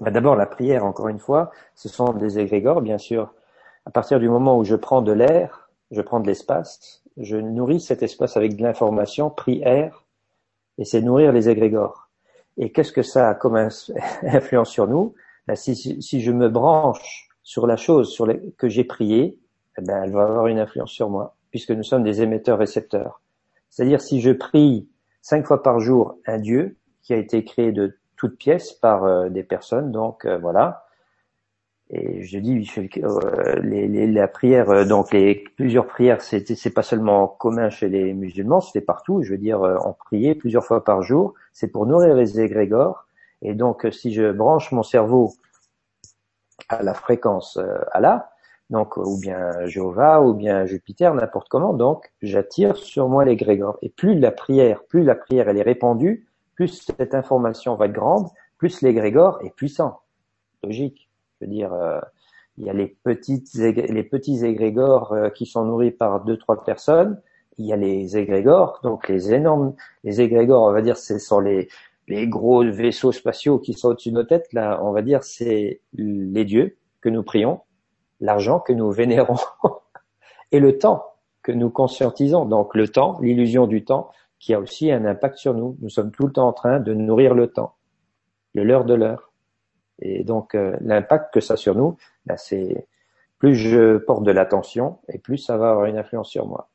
Bah, 0.00 0.10
d'abord, 0.10 0.36
la 0.36 0.46
prière, 0.46 0.84
encore 0.84 1.08
une 1.08 1.18
fois, 1.18 1.50
ce 1.74 1.88
sont 1.88 2.12
des 2.12 2.38
égrégores, 2.38 2.82
bien 2.82 2.98
sûr. 2.98 3.34
À 3.84 3.90
partir 3.90 4.20
du 4.20 4.28
moment 4.28 4.58
où 4.58 4.64
je 4.64 4.76
prends 4.76 5.02
de 5.02 5.12
l'air, 5.12 5.70
je 5.90 6.02
prends 6.02 6.20
de 6.20 6.26
l'espace, 6.26 7.02
je 7.16 7.36
nourris 7.36 7.80
cet 7.80 8.02
espace 8.02 8.36
avec 8.36 8.56
de 8.56 8.62
l'information, 8.62 9.30
prière, 9.30 10.04
et 10.78 10.84
c'est 10.84 11.00
nourrir 11.00 11.32
les 11.32 11.48
égrégores. 11.48 12.10
Et 12.58 12.70
qu'est-ce 12.70 12.92
que 12.92 13.02
ça 13.02 13.30
a 13.30 13.34
comme 13.34 13.56
influence 14.22 14.70
sur 14.70 14.86
nous? 14.86 15.14
Ben, 15.46 15.56
si, 15.56 15.74
si, 15.74 16.20
je 16.20 16.30
me 16.30 16.48
branche 16.48 17.28
sur 17.42 17.66
la 17.66 17.76
chose 17.76 18.10
sur 18.12 18.28
que 18.56 18.68
j'ai 18.68 18.84
prié, 18.84 19.38
eh 19.78 19.82
ben, 19.82 20.02
elle 20.04 20.12
va 20.12 20.24
avoir 20.24 20.46
une 20.46 20.58
influence 20.58 20.92
sur 20.92 21.08
moi, 21.08 21.36
puisque 21.50 21.70
nous 21.70 21.82
sommes 21.82 22.04
des 22.04 22.22
émetteurs-récepteurs. 22.22 23.22
C'est-à-dire 23.70 24.00
si 24.00 24.20
je 24.20 24.30
prie 24.30 24.88
cinq 25.22 25.46
fois 25.46 25.62
par 25.62 25.80
jour 25.80 26.18
un 26.26 26.38
Dieu 26.38 26.76
qui 27.02 27.14
a 27.14 27.16
été 27.16 27.44
créé 27.44 27.72
de 27.72 27.97
toute 28.18 28.36
pièce 28.36 28.72
par 28.72 29.04
euh, 29.04 29.30
des 29.30 29.44
personnes. 29.44 29.90
Donc 29.90 30.26
euh, 30.26 30.36
voilà. 30.36 30.84
Et 31.90 32.22
je 32.22 32.38
dis 32.38 32.70
euh, 32.98 33.60
les, 33.62 33.88
les, 33.88 34.06
la 34.06 34.28
prière, 34.28 34.84
donc 34.86 35.10
les 35.14 35.36
plusieurs 35.56 35.86
prières, 35.86 36.20
c'est 36.20 36.46
c'est 36.54 36.74
pas 36.74 36.82
seulement 36.82 37.26
commun 37.26 37.70
chez 37.70 37.88
les 37.88 38.12
musulmans, 38.12 38.60
c'était 38.60 38.84
partout. 38.84 39.22
Je 39.22 39.30
veux 39.30 39.38
dire, 39.38 39.62
on 39.62 39.94
priait 39.94 40.34
plusieurs 40.34 40.64
fois 40.66 40.84
par 40.84 41.00
jour. 41.02 41.32
C'est 41.54 41.68
pour 41.68 41.86
nourrir 41.86 42.14
les 42.14 42.40
égrégores. 42.40 43.06
Et 43.40 43.54
donc, 43.54 43.88
si 43.90 44.12
je 44.12 44.32
branche 44.32 44.70
mon 44.70 44.82
cerveau 44.82 45.32
à 46.68 46.82
la 46.82 46.92
fréquence 46.92 47.58
Allah, 47.92 48.32
donc 48.68 48.98
ou 48.98 49.18
bien 49.18 49.64
Jéhovah 49.64 50.20
ou 50.20 50.34
bien 50.34 50.66
Jupiter, 50.66 51.14
n'importe 51.14 51.48
comment, 51.48 51.72
donc 51.72 52.12
j'attire 52.20 52.76
sur 52.76 53.08
moi 53.08 53.24
l'égrégore. 53.24 53.78
Et 53.80 53.88
plus 53.88 54.18
la 54.18 54.30
prière, 54.30 54.84
plus 54.84 55.04
la 55.04 55.14
prière 55.14 55.48
elle 55.48 55.56
est 55.56 55.62
répandue, 55.62 56.27
plus 56.58 56.82
cette 56.98 57.14
information 57.14 57.76
va 57.76 57.86
être 57.86 57.92
grande, 57.92 58.26
plus 58.56 58.82
l'égrégore 58.82 59.38
est 59.44 59.54
puissant. 59.54 60.00
Logique. 60.64 61.08
Je 61.40 61.46
veux 61.46 61.52
dire, 61.52 61.72
euh, 61.72 62.00
il 62.56 62.66
y 62.66 62.68
a 62.68 62.72
les 62.72 62.88
petites 62.88 63.54
les 63.54 64.02
petits 64.02 64.44
égrégores 64.44 65.12
euh, 65.12 65.30
qui 65.30 65.46
sont 65.46 65.64
nourris 65.64 65.92
par 65.92 66.24
deux 66.24 66.36
trois 66.36 66.64
personnes. 66.64 67.22
Il 67.58 67.66
y 67.66 67.72
a 67.72 67.76
les 67.76 68.16
égrégores, 68.16 68.80
donc 68.82 69.08
les 69.08 69.32
énormes 69.32 69.76
les 70.02 70.20
égrégores, 70.20 70.64
on 70.64 70.72
va 70.72 70.82
dire, 70.82 70.96
ce 70.96 71.20
sont 71.20 71.38
les 71.38 71.68
les 72.08 72.26
gros 72.26 72.64
vaisseaux 72.64 73.12
spatiaux 73.12 73.60
qui 73.60 73.74
sont 73.74 73.90
au-dessus 73.90 74.10
de 74.10 74.16
nos 74.16 74.24
têtes. 74.24 74.52
Là, 74.52 74.80
on 74.82 74.90
va 74.90 75.02
dire, 75.02 75.22
c'est 75.22 75.80
les 75.92 76.44
dieux 76.44 76.76
que 77.00 77.08
nous 77.08 77.22
prions, 77.22 77.60
l'argent 78.18 78.58
que 78.58 78.72
nous 78.72 78.90
vénérons 78.90 79.38
et 80.50 80.58
le 80.58 80.76
temps 80.76 81.04
que 81.44 81.52
nous 81.52 81.70
conscientisons. 81.70 82.46
Donc 82.46 82.74
le 82.74 82.88
temps, 82.88 83.20
l'illusion 83.20 83.68
du 83.68 83.84
temps, 83.84 84.10
qui 84.38 84.54
a 84.54 84.60
aussi 84.60 84.90
un 84.90 85.04
impact 85.04 85.36
sur 85.36 85.54
nous. 85.54 85.76
Nous 85.80 85.88
sommes 85.88 86.10
tout 86.10 86.26
le 86.26 86.32
temps 86.32 86.48
en 86.48 86.52
train 86.52 86.80
de 86.80 86.94
nourrir 86.94 87.34
le 87.34 87.48
temps, 87.48 87.74
le 88.54 88.64
leurre 88.64 88.84
de 88.84 88.94
l'heure. 88.94 89.32
Et 90.00 90.24
donc 90.24 90.54
euh, 90.54 90.76
l'impact 90.80 91.34
que 91.34 91.40
ça 91.40 91.54
a 91.54 91.56
sur 91.56 91.74
nous, 91.74 91.96
ben, 92.26 92.36
c'est 92.36 92.86
plus 93.38 93.54
je 93.54 93.98
porte 93.98 94.24
de 94.24 94.30
l'attention 94.30 94.98
et 95.08 95.18
plus 95.18 95.38
ça 95.38 95.56
va 95.56 95.70
avoir 95.70 95.86
une 95.86 95.98
influence 95.98 96.30
sur 96.30 96.46
moi. 96.46 96.70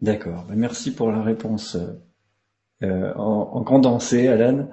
D'accord. 0.00 0.44
Ben, 0.48 0.56
merci 0.56 0.94
pour 0.94 1.12
la 1.12 1.22
réponse 1.22 1.76
euh, 2.82 3.12
en, 3.14 3.50
en, 3.54 3.62
condensé, 3.62 4.26
Alan. 4.26 4.68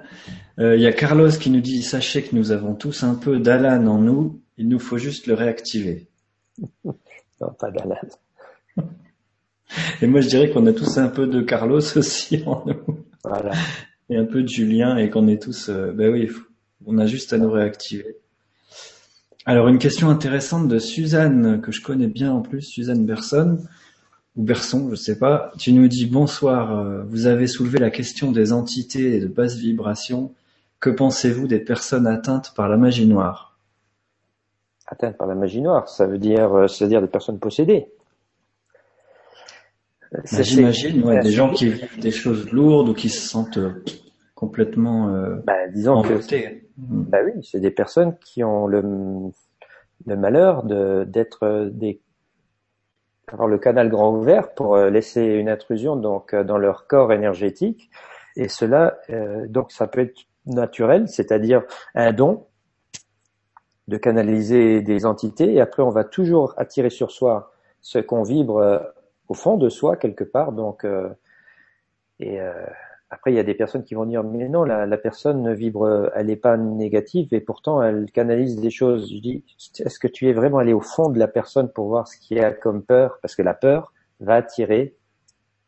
Euh, 0.60 0.76
il 0.76 0.82
y 0.82 0.88
a 0.88 0.94
Carlos 0.94 1.30
qui 1.30 1.52
nous 1.52 1.62
dit 1.62 1.84
sachez 1.84 2.24
que 2.24 2.36
nous 2.36 2.52
avons 2.52 2.74
tous 2.74 3.04
un 3.04 3.14
peu 3.14 3.40
d'Alan 3.40 3.86
en 3.86 4.00
nous. 4.00 4.42
Il 4.58 4.68
nous 4.68 4.80
faut 4.80 4.98
juste 4.98 5.28
le 5.28 5.36
réactiver. 5.36 6.10
non, 6.84 7.54
pas 7.58 7.70
d'Alan. 7.70 7.96
Et 10.02 10.08
moi, 10.08 10.22
je 10.22 10.28
dirais 10.28 10.50
qu'on 10.50 10.66
a 10.68 10.74
tous 10.74 10.98
un 10.98 11.08
peu 11.10 11.28
de 11.28 11.42
Carlos 11.42 11.80
aussi 11.98 12.44
en 12.46 12.64
nous. 12.66 13.00
Voilà. 13.24 13.52
Et 14.10 14.18
un 14.18 14.26
peu 14.26 14.42
de 14.42 14.48
Julien 14.48 14.98
et 14.98 15.10
qu'on 15.10 15.28
est 15.28 15.42
tous, 15.42 15.70
euh, 15.70 15.92
ben 15.92 16.12
oui, 16.12 16.30
on 16.86 16.98
a 16.98 17.06
juste 17.06 17.34
à 17.34 17.38
nous 17.38 17.52
réactiver. 17.52 18.18
Alors, 19.46 19.68
une 19.68 19.78
question 19.80 20.10
intéressante 20.10 20.68
de 20.68 20.80
Suzanne, 20.80 21.62
que 21.62 21.72
je 21.72 21.82
connais 21.82 22.08
bien 22.08 22.32
en 22.32 22.42
plus, 22.42 22.62
Suzanne 22.62 23.06
Berson. 23.06 23.58
ou 24.36 24.44
Berson, 24.44 24.90
je 24.90 24.96
sais 24.96 25.18
pas. 25.18 25.52
Tu 25.58 25.74
nous 25.74 25.88
dis 25.88 26.06
bonsoir. 26.06 26.78
euh, 26.78 27.04
vous 27.08 27.28
avez 27.28 27.48
soulevé 27.48 27.80
la 27.80 27.90
question 27.92 28.32
des 28.32 28.52
entités 28.52 29.16
et 29.16 29.20
de 29.20 29.28
basse 29.28 29.56
vibration. 29.58 30.34
Que 30.80 30.90
pensez-vous 30.90 31.48
des 31.48 31.60
personnes 31.60 32.08
atteintes 32.08 32.54
par 32.56 32.70
la 32.70 32.78
magie 32.78 33.06
noire? 33.08 33.58
Atteinte 34.88 35.18
par 35.18 35.28
la 35.28 35.36
magie 35.36 35.62
noire, 35.62 35.88
ça 35.90 36.08
veut 36.08 36.18
dire, 36.18 36.54
euh, 36.54 36.68
c'est-à-dire 36.68 37.02
des 37.02 37.08
personnes 37.08 37.38
possédées. 37.40 37.88
Bah, 40.12 40.20
C'est- 40.26 40.44
J'imagine, 40.44 41.04
ouais, 41.04 41.20
des 41.20 41.32
gens 41.32 41.52
qui 41.52 41.70
vivent 41.70 42.00
des 42.00 42.12
choses 42.12 42.52
lourdes 42.52 42.90
ou 42.90 42.94
qui 42.94 43.10
se 43.10 43.28
sentent 43.28 43.58
euh, 43.58 43.84
complètement 44.36 45.10
euh, 45.10 45.36
Bah, 45.46 45.68
disons 45.74 46.02
que. 46.02 46.14
Mm. 46.78 47.04
Bah 47.04 47.20
oui, 47.26 47.32
c'est 47.44 47.60
des 47.60 47.72
personnes 47.72 48.16
qui 48.20 48.44
ont 48.44 48.66
le, 48.66 48.82
le 50.06 50.16
malheur 50.16 50.64
d'être 50.64 51.44
euh, 51.44 51.70
des 51.70 52.02
avoir 53.32 53.48
le 53.48 53.60
canal 53.60 53.90
grand 53.90 54.12
ouvert 54.16 54.54
pour 54.56 54.76
euh, 54.76 54.90
laisser 54.90 55.22
une 55.22 55.50
intrusion 55.50 55.96
donc 55.96 56.34
euh, 56.34 56.44
dans 56.44 56.58
leur 56.58 56.88
corps 56.88 57.14
énergétique 57.14 57.92
et 58.36 58.48
cela 58.48 58.98
euh, 59.12 59.46
donc 59.48 59.72
ça 59.72 59.86
peut 59.86 60.02
être 60.02 60.22
naturel, 60.48 61.08
c'est-à-dire 61.08 61.64
un 61.94 62.12
don 62.12 62.46
de 63.88 63.98
canaliser 63.98 64.82
des 64.82 65.06
entités 65.06 65.54
et 65.54 65.62
après 65.62 65.84
on 65.84 65.90
va 65.92 66.04
toujours 66.04 66.54
attirer 66.58 66.90
sur 66.90 67.12
soi 67.12 67.52
ce 67.82 68.00
qu'on 68.00 68.24
vibre 68.24 68.58
euh, 68.58 68.80
au 69.30 69.34
fond 69.34 69.58
de 69.58 69.70
soi 69.70 69.96
quelque 69.96 70.24
part 70.26 70.52
donc 70.52 70.84
euh, 70.84 71.10
et 72.20 72.42
euh, 72.42 72.66
après, 73.12 73.32
il 73.32 73.36
y 73.36 73.40
a 73.40 73.44
des 73.44 73.56
personnes 73.56 73.84
qui 73.84 73.96
vont 73.96 74.06
dire, 74.06 74.24
mais 74.24 74.48
non, 74.50 74.64
la, 74.64 74.86
la 74.86 74.98
personne 74.98 75.42
ne 75.42 75.52
vibre, 75.52 76.12
elle 76.14 76.28
n'est 76.28 76.36
pas 76.36 76.58
négative 76.58 77.30
et 77.34 77.42
pourtant 77.42 77.82
elle 77.82 78.12
canalise 78.12 78.58
des 78.62 78.70
choses. 78.70 79.12
Je 79.12 79.20
dis, 79.20 79.44
est-ce 79.80 79.98
que 79.98 80.08
tu 80.08 80.30
es 80.30 80.34
vraiment 80.34 80.60
allé 80.60 80.74
au 80.74 80.82
fond 80.82 81.10
de 81.10 81.18
la 81.18 81.28
personne 81.28 81.72
pour 81.72 81.88
voir 81.88 82.08
ce 82.08 82.18
qu'il 82.18 82.38
y 82.38 82.42
a 82.42 82.52
comme 82.52 82.84
peur? 82.84 83.18
Parce 83.22 83.36
que 83.36 83.42
la 83.42 83.56
peur 83.56 83.94
va 84.20 84.36
attirer 84.36 84.96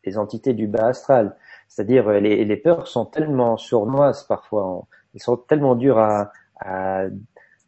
les 0.04 0.18
entités 0.18 0.54
du 0.54 0.68
bas 0.68 0.86
astral. 0.86 1.36
C'est-à-dire, 1.66 2.08
les, 2.12 2.44
les 2.44 2.56
peurs 2.56 2.86
sont 2.86 3.06
tellement 3.06 3.56
sournoises 3.56 4.24
parfois, 4.24 4.84
elles 5.14 5.22
sont 5.22 5.36
tellement 5.36 5.74
dures 5.74 5.98
à, 5.98 6.30
à, 6.60 7.06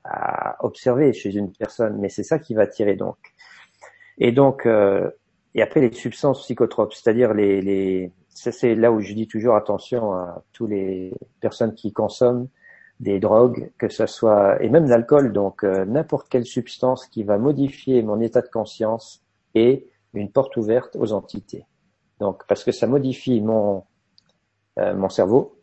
à 0.05 0.65
observer 0.65 1.13
chez 1.13 1.35
une 1.35 1.51
personne, 1.51 1.99
mais 1.99 2.11
c'est 2.11 2.23
ça 2.23 2.39
qui 2.39 2.55
va 2.55 2.63
attirer 2.63 2.95
donc. 2.95 3.17
Et 4.19 4.31
donc, 4.31 4.67
euh, 4.67 5.11
et 5.55 5.63
après 5.63 5.81
les 5.81 5.93
substances 5.93 6.43
psychotropes, 6.43 6.95
c'est-à-dire 6.95 7.33
les, 7.35 7.61
les 7.61 8.13
c'est 8.29 8.75
là 8.75 8.91
où 8.91 9.01
je 9.01 9.13
dis 9.13 9.29
toujours 9.29 9.55
attention 9.55 10.13
à 10.13 10.43
tous 10.53 10.67
les 10.67 11.15
personnes 11.41 11.75
qui 11.75 11.93
consomment 11.93 12.49
des 13.01 13.21
drogues, 13.21 13.71
que 13.79 13.89
ce 13.89 14.07
soit 14.07 14.61
et 14.63 14.69
même 14.69 14.89
l'alcool, 14.89 15.33
donc 15.33 15.65
euh, 15.65 15.85
n'importe 15.85 16.29
quelle 16.29 16.45
substance 16.45 17.07
qui 17.07 17.23
va 17.23 17.39
modifier 17.39 18.03
mon 18.03 18.21
état 18.21 18.41
de 18.41 18.49
conscience 18.49 19.23
est 19.55 19.87
une 20.15 20.31
porte 20.31 20.57
ouverte 20.57 20.97
aux 20.97 21.13
entités. 21.13 21.65
Donc 22.21 22.45
parce 22.49 22.65
que 22.65 22.73
ça 22.73 22.87
modifie 22.87 23.41
mon 23.41 23.85
euh, 24.79 24.95
mon 24.95 25.09
cerveau 25.09 25.57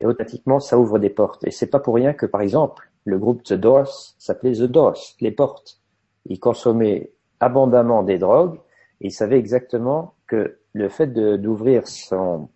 et 0.00 0.06
automatiquement 0.06 0.60
ça 0.60 0.78
ouvre 0.78 0.98
des 0.98 1.10
portes. 1.10 1.44
Et 1.46 1.50
c'est 1.50 1.68
pas 1.68 1.80
pour 1.80 1.94
rien 1.94 2.12
que 2.12 2.26
par 2.26 2.42
exemple 2.42 2.90
le 3.04 3.18
groupe 3.18 3.42
The 3.42 3.54
Doors 3.54 4.14
s'appelait 4.18 4.52
The 4.52 4.64
Doors, 4.64 4.98
les 5.20 5.30
portes. 5.30 5.80
Ils 6.26 6.40
consommaient 6.40 7.12
abondamment 7.40 8.02
des 8.02 8.18
drogues 8.18 8.58
et 9.00 9.08
ils 9.08 9.12
savaient 9.12 9.38
exactement 9.38 10.14
que 10.26 10.58
le 10.72 10.88
fait 10.88 11.06
d'ouvrir 11.08 11.86
son, 11.86 12.48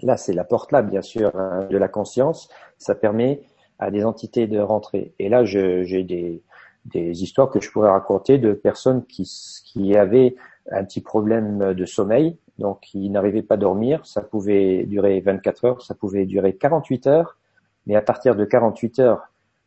là 0.00 0.16
c'est 0.16 0.32
la 0.32 0.44
porte 0.44 0.72
là 0.72 0.82
bien 0.82 1.02
sûr 1.02 1.34
hein, 1.36 1.66
de 1.70 1.76
la 1.76 1.88
conscience, 1.88 2.48
ça 2.78 2.94
permet 2.94 3.42
à 3.78 3.90
des 3.90 4.04
entités 4.04 4.46
de 4.46 4.60
rentrer. 4.60 5.14
Et 5.18 5.28
là 5.28 5.44
j'ai 5.44 6.04
des, 6.04 6.42
des 6.86 7.22
histoires 7.22 7.50
que 7.50 7.60
je 7.60 7.70
pourrais 7.70 7.90
raconter 7.90 8.38
de 8.38 8.52
personnes 8.52 9.04
qui, 9.06 9.28
qui 9.64 9.96
avaient 9.96 10.34
un 10.70 10.84
petit 10.84 11.00
problème 11.00 11.74
de 11.74 11.84
sommeil, 11.84 12.36
donc 12.58 12.80
qui 12.80 13.10
n'arrivaient 13.10 13.42
pas 13.42 13.54
à 13.54 13.58
dormir, 13.58 14.04
ça 14.06 14.22
pouvait 14.22 14.84
durer 14.84 15.20
24 15.20 15.64
heures, 15.64 15.82
ça 15.82 15.94
pouvait 15.94 16.26
durer 16.26 16.54
48 16.54 17.06
heures, 17.06 17.38
mais 17.86 17.96
à 17.96 18.02
partir 18.02 18.36
de 18.36 18.44
48 18.44 18.98
heures, 19.00 19.22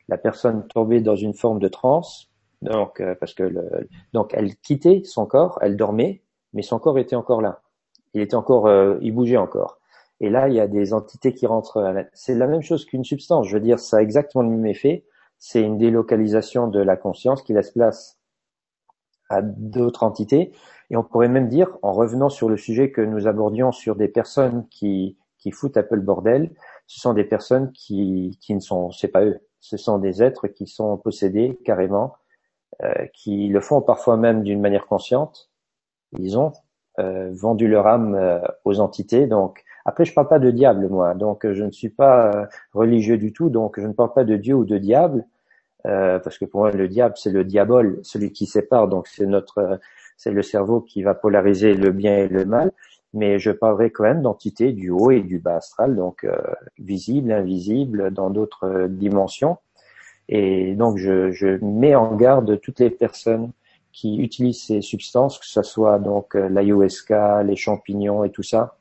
la 0.08 0.18
personne 0.18 0.68
tombait 0.68 1.02
dans 1.02 1.16
une 1.16 1.34
forme 1.34 1.60
de 1.60 1.68
transe, 1.68 2.30
donc 2.62 3.00
euh, 3.00 3.16
parce 3.16 3.34
que 3.34 3.44
le, 3.44 3.88
donc 4.14 4.34
elle 4.34 4.56
quittait 4.56 5.02
son 5.04 5.26
corps, 5.26 5.60
elle 5.62 5.76
dormait, 5.78 6.24
mais 6.54 6.62
son 6.62 6.80
corps 6.80 6.98
était 6.98 7.16
encore 7.16 7.42
là. 7.42 7.62
Il 8.14 8.22
était 8.22 8.36
encore, 8.36 8.68
euh, 8.68 8.98
il 9.02 9.14
bougeait 9.14 9.38
encore. 9.38 9.80
Et 10.22 10.30
là, 10.30 10.48
il 10.48 10.56
y 10.56 10.62
a 10.62 10.68
des 10.68 10.94
entités 10.94 11.34
qui 11.34 11.46
rentrent. 11.46 12.08
C'est 12.14 12.36
la 12.36 12.48
même 12.48 12.62
chose 12.62 12.86
qu'une 12.86 13.04
substance. 13.04 13.48
Je 13.48 13.58
veux 13.58 13.62
dire, 13.62 13.80
ça 13.80 13.98
a 13.98 14.02
exactement 14.02 14.44
le 14.44 14.50
même 14.50 14.66
effet. 14.66 15.06
C'est 15.38 15.62
une 15.62 15.78
délocalisation 15.78 16.68
de 16.68 16.80
la 16.80 16.96
conscience 16.96 17.42
qui 17.44 17.54
laisse 17.54 17.72
place 17.72 18.18
à 19.30 19.42
d'autres 19.42 20.04
entités. 20.04 20.54
Et 20.90 20.96
on 20.96 21.04
pourrait 21.04 21.28
même 21.28 21.50
dire, 21.50 21.78
en 21.82 21.92
revenant 21.92 22.30
sur 22.30 22.48
le 22.48 22.58
sujet 22.58 22.92
que 22.92 23.02
nous 23.02 23.28
abordions 23.28 23.72
sur 23.72 23.96
des 23.96 24.08
personnes 24.08 24.68
qui 24.70 25.18
qui 25.38 25.52
foutent 25.52 25.78
un 25.78 25.84
peu 25.84 25.96
le 25.96 26.02
bordel, 26.02 26.56
ce 26.88 27.00
sont 27.00 27.14
des 27.14 27.26
personnes 27.26 27.72
qui 27.74 28.40
qui 28.42 28.56
ne 28.56 28.60
sont, 28.60 28.92
c'est 28.92 29.10
pas 29.10 29.26
eux. 29.26 29.40
Ce 29.60 29.78
sont 29.78 29.98
des 30.00 30.24
êtres 30.24 30.48
qui 30.48 30.68
sont 30.68 30.98
possédés 30.98 31.60
carrément, 31.66 32.14
qui 33.14 33.48
le 33.48 33.62
font 33.62 33.82
parfois 33.82 34.18
même 34.18 34.44
d'une 34.44 34.62
manière 34.62 34.86
consciente. 34.86 35.50
Ils 36.18 36.38
ont 36.38 36.54
euh, 37.00 37.32
vendu 37.34 37.68
leur 37.68 37.88
âme 37.88 38.16
euh, 38.16 38.40
aux 38.64 38.80
entités. 38.80 39.28
Donc 39.28 39.64
après, 39.86 40.06
je 40.06 40.14
parle 40.14 40.28
pas 40.28 40.40
de 40.40 40.50
diable 40.52 40.88
moi, 40.90 41.14
donc 41.14 41.50
je 41.52 41.64
ne 41.64 41.72
suis 41.72 41.90
pas 41.90 42.32
euh, 42.32 42.46
religieux 42.74 43.18
du 43.18 43.34
tout, 43.34 43.50
donc 43.50 43.80
je 43.80 43.86
ne 43.86 43.94
parle 43.94 44.14
pas 44.14 44.24
de 44.24 44.36
Dieu 44.38 44.56
ou 44.56 44.66
de 44.66 44.78
diable, 44.78 45.26
euh, 45.86 46.20
parce 46.20 46.38
que 46.38 46.46
pour 46.46 46.62
moi 46.62 46.72
le 46.72 46.88
diable 46.88 47.16
c'est 47.18 47.32
le 47.32 47.44
diabole, 47.44 48.00
celui 48.04 48.32
qui 48.32 48.46
sépare. 48.46 48.88
Donc 48.88 49.08
c'est 49.08 49.26
notre, 49.26 49.80
c'est 50.18 50.32
le 50.32 50.42
cerveau 50.42 50.82
qui 50.82 51.04
va 51.04 51.14
polariser 51.14 51.74
le 51.76 51.92
bien 51.92 52.18
et 52.18 52.28
le 52.28 52.46
mal. 52.46 52.72
Mais 53.14 53.40
je 53.40 53.52
parlerai 53.52 53.92
quand 53.92 54.04
même 54.04 54.22
d'entités 54.22 54.74
du 54.74 54.90
haut 54.90 55.12
et 55.12 55.22
du 55.22 55.40
bas 55.40 55.58
astral, 55.58 55.96
donc 55.96 56.24
euh, 56.26 56.38
visibles, 56.80 57.32
invisibles, 57.32 58.12
dans 58.12 58.30
d'autres 58.30 58.88
dimensions. 58.90 59.58
Et 60.30 60.76
donc 60.76 60.98
je, 60.98 61.32
je 61.32 61.64
mets 61.64 61.96
en 61.96 62.16
garde 62.16 62.60
toutes 62.62 62.80
les 62.80 62.90
personnes 62.90 63.52
qui 63.92 64.18
utilisent 64.18 64.64
ces 64.64 64.82
substances, 64.82 65.40
que 65.40 65.46
ce 65.46 65.62
soit 65.62 66.00
donc 66.00 66.34
l'ayahuasca, 66.34 67.44
les 67.44 67.56
champignons 67.56 68.24
et 68.24 68.30
tout 68.30 68.44
ça. 68.44 68.78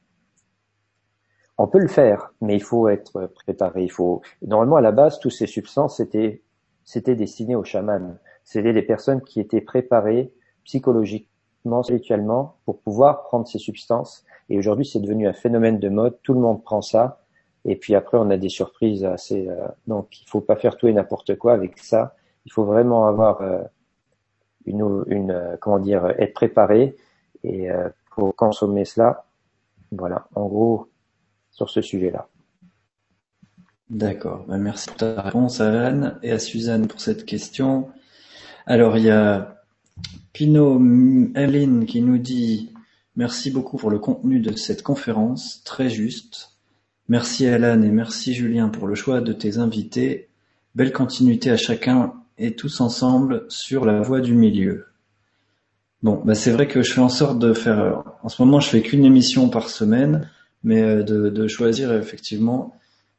On 1.56 1.68
peut 1.68 1.78
le 1.78 1.88
faire, 1.88 2.32
mais 2.40 2.56
il 2.56 2.62
faut 2.62 2.88
être 2.88 3.30
préparé. 3.34 3.84
Il 3.84 3.90
faut 3.90 4.22
normalement 4.42 4.76
à 4.76 4.80
la 4.80 4.90
base, 4.90 5.20
toutes 5.20 5.32
ces 5.32 5.46
substances 5.46 5.98
c'était 5.98 6.42
c'était 6.84 7.16
destiné 7.16 7.56
aux 7.56 7.64
chamans. 7.64 8.16
C'était 8.44 8.72
des 8.72 8.82
personnes 8.82 9.22
qui 9.22 9.40
étaient 9.40 9.60
préparées 9.60 10.32
psychologiquement, 10.64 11.82
spirituellement 11.82 12.56
pour 12.64 12.80
pouvoir 12.80 13.22
prendre 13.24 13.46
ces 13.46 13.58
substances. 13.58 14.24
Et 14.50 14.58
aujourd'hui, 14.58 14.84
c'est 14.84 15.00
devenu 15.00 15.26
un 15.26 15.32
phénomène 15.32 15.78
de 15.78 15.88
mode. 15.88 16.18
Tout 16.22 16.34
le 16.34 16.40
monde 16.40 16.62
prend 16.62 16.82
ça. 16.82 17.23
Et 17.64 17.76
puis 17.76 17.94
après, 17.94 18.18
on 18.18 18.30
a 18.30 18.36
des 18.36 18.48
surprises 18.48 19.04
assez. 19.04 19.48
Euh, 19.48 19.66
donc, 19.86 20.20
il 20.20 20.28
faut 20.28 20.40
pas 20.40 20.56
faire 20.56 20.76
tout 20.76 20.86
et 20.88 20.92
n'importe 20.92 21.36
quoi 21.36 21.54
avec 21.54 21.78
ça. 21.78 22.14
Il 22.46 22.52
faut 22.52 22.64
vraiment 22.64 23.06
avoir 23.06 23.40
euh, 23.40 23.62
une, 24.66 25.04
une 25.06 25.30
euh, 25.30 25.56
comment 25.60 25.78
dire, 25.78 26.06
être 26.18 26.34
préparé 26.34 26.96
et 27.42 27.70
euh, 27.70 27.88
pour 28.10 28.34
consommer 28.34 28.84
cela. 28.84 29.24
Voilà, 29.92 30.26
en 30.34 30.46
gros, 30.46 30.88
sur 31.50 31.70
ce 31.70 31.80
sujet-là. 31.80 32.28
D'accord, 33.90 34.44
bah, 34.48 34.56
merci 34.56 34.88
pour 34.88 34.96
ta 34.96 35.20
réponse 35.20 35.60
Alan 35.60 36.14
et 36.22 36.32
à 36.32 36.38
Suzanne 36.38 36.88
pour 36.88 37.00
cette 37.00 37.26
question. 37.26 37.88
Alors 38.66 38.96
il 38.96 39.04
y 39.04 39.10
a 39.10 39.62
Pino 40.32 40.80
Eline 41.36 41.84
qui 41.84 42.00
nous 42.00 42.18
dit 42.18 42.72
merci 43.14 43.50
beaucoup 43.50 43.76
pour 43.76 43.90
le 43.90 43.98
contenu 43.98 44.40
de 44.40 44.56
cette 44.56 44.82
conférence, 44.82 45.62
très 45.64 45.90
juste. 45.90 46.53
Merci 47.08 47.46
Alan 47.46 47.82
et 47.82 47.90
merci 47.90 48.32
Julien 48.32 48.68
pour 48.68 48.86
le 48.86 48.94
choix 48.94 49.20
de 49.20 49.32
tes 49.32 49.58
invités. 49.58 50.28
Belle 50.74 50.92
continuité 50.92 51.50
à 51.50 51.56
chacun 51.56 52.14
et 52.38 52.54
tous 52.54 52.80
ensemble 52.80 53.44
sur 53.48 53.84
la 53.84 54.00
voie 54.00 54.20
du 54.20 54.34
milieu. 54.34 54.86
Bon, 56.02 56.22
bah 56.24 56.34
c'est 56.34 56.50
vrai 56.50 56.66
que 56.66 56.82
je 56.82 56.92
fais 56.92 57.00
en 57.00 57.08
sorte 57.08 57.38
de 57.38 57.52
faire. 57.52 58.02
En 58.22 58.28
ce 58.28 58.42
moment, 58.42 58.60
je 58.60 58.68
fais 58.68 58.80
qu'une 58.80 59.04
émission 59.04 59.48
par 59.50 59.68
semaine, 59.68 60.30
mais 60.62 61.02
de, 61.02 61.28
de 61.28 61.46
choisir 61.46 61.92
effectivement 61.92 62.74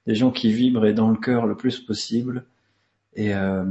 des 0.07 0.15
gens 0.15 0.31
qui 0.31 0.51
vibrent 0.51 0.85
et 0.85 0.93
dans 0.93 1.09
le 1.09 1.17
cœur 1.17 1.45
le 1.45 1.55
plus 1.55 1.79
possible. 1.79 2.45
Et 3.15 3.33
euh, 3.35 3.65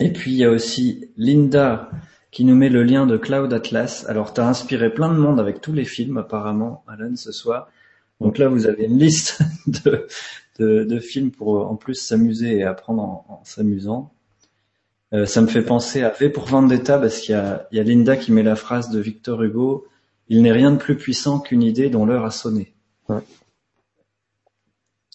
et 0.00 0.12
puis 0.12 0.32
il 0.32 0.38
y 0.38 0.44
a 0.44 0.50
aussi 0.50 1.08
Linda 1.16 1.90
qui 2.32 2.44
nous 2.44 2.56
met 2.56 2.68
le 2.68 2.82
lien 2.82 3.06
de 3.06 3.16
Cloud 3.16 3.52
Atlas. 3.52 4.06
Alors 4.08 4.34
tu 4.34 4.40
as 4.40 4.48
inspiré 4.48 4.92
plein 4.92 5.08
de 5.08 5.18
monde 5.18 5.38
avec 5.38 5.60
tous 5.60 5.72
les 5.72 5.84
films 5.84 6.18
apparemment, 6.18 6.82
Alan, 6.88 7.14
ce 7.14 7.30
soir. 7.30 7.68
Donc 8.20 8.38
là 8.38 8.48
vous 8.48 8.66
avez 8.66 8.84
une 8.84 8.98
liste 8.98 9.42
de 9.66 10.06
de, 10.58 10.84
de 10.84 11.00
films 11.00 11.32
pour 11.32 11.68
en 11.68 11.76
plus 11.76 11.94
s'amuser 11.94 12.58
et 12.58 12.64
apprendre 12.64 13.02
en, 13.02 13.26
en 13.28 13.44
s'amusant. 13.44 14.12
Euh, 15.12 15.26
ça 15.26 15.40
me 15.40 15.46
fait 15.46 15.62
penser 15.62 16.02
à 16.02 16.10
V 16.10 16.30
pour 16.30 16.44
Vendetta 16.44 16.98
parce 16.98 17.20
qu'il 17.20 17.32
y 17.34 17.38
a, 17.38 17.68
il 17.70 17.78
y 17.78 17.80
a 17.80 17.82
Linda 17.82 18.16
qui 18.16 18.32
met 18.32 18.42
la 18.42 18.56
phrase 18.56 18.90
de 18.90 19.00
Victor 19.00 19.42
Hugo 19.42 19.86
Il 20.28 20.42
n'est 20.42 20.52
rien 20.52 20.70
de 20.70 20.76
plus 20.76 20.96
puissant 20.96 21.40
qu'une 21.40 21.62
idée 21.62 21.90
dont 21.90 22.06
l'heure 22.06 22.24
a 22.24 22.30
sonné. 22.30 22.72
Ouais. 23.08 23.22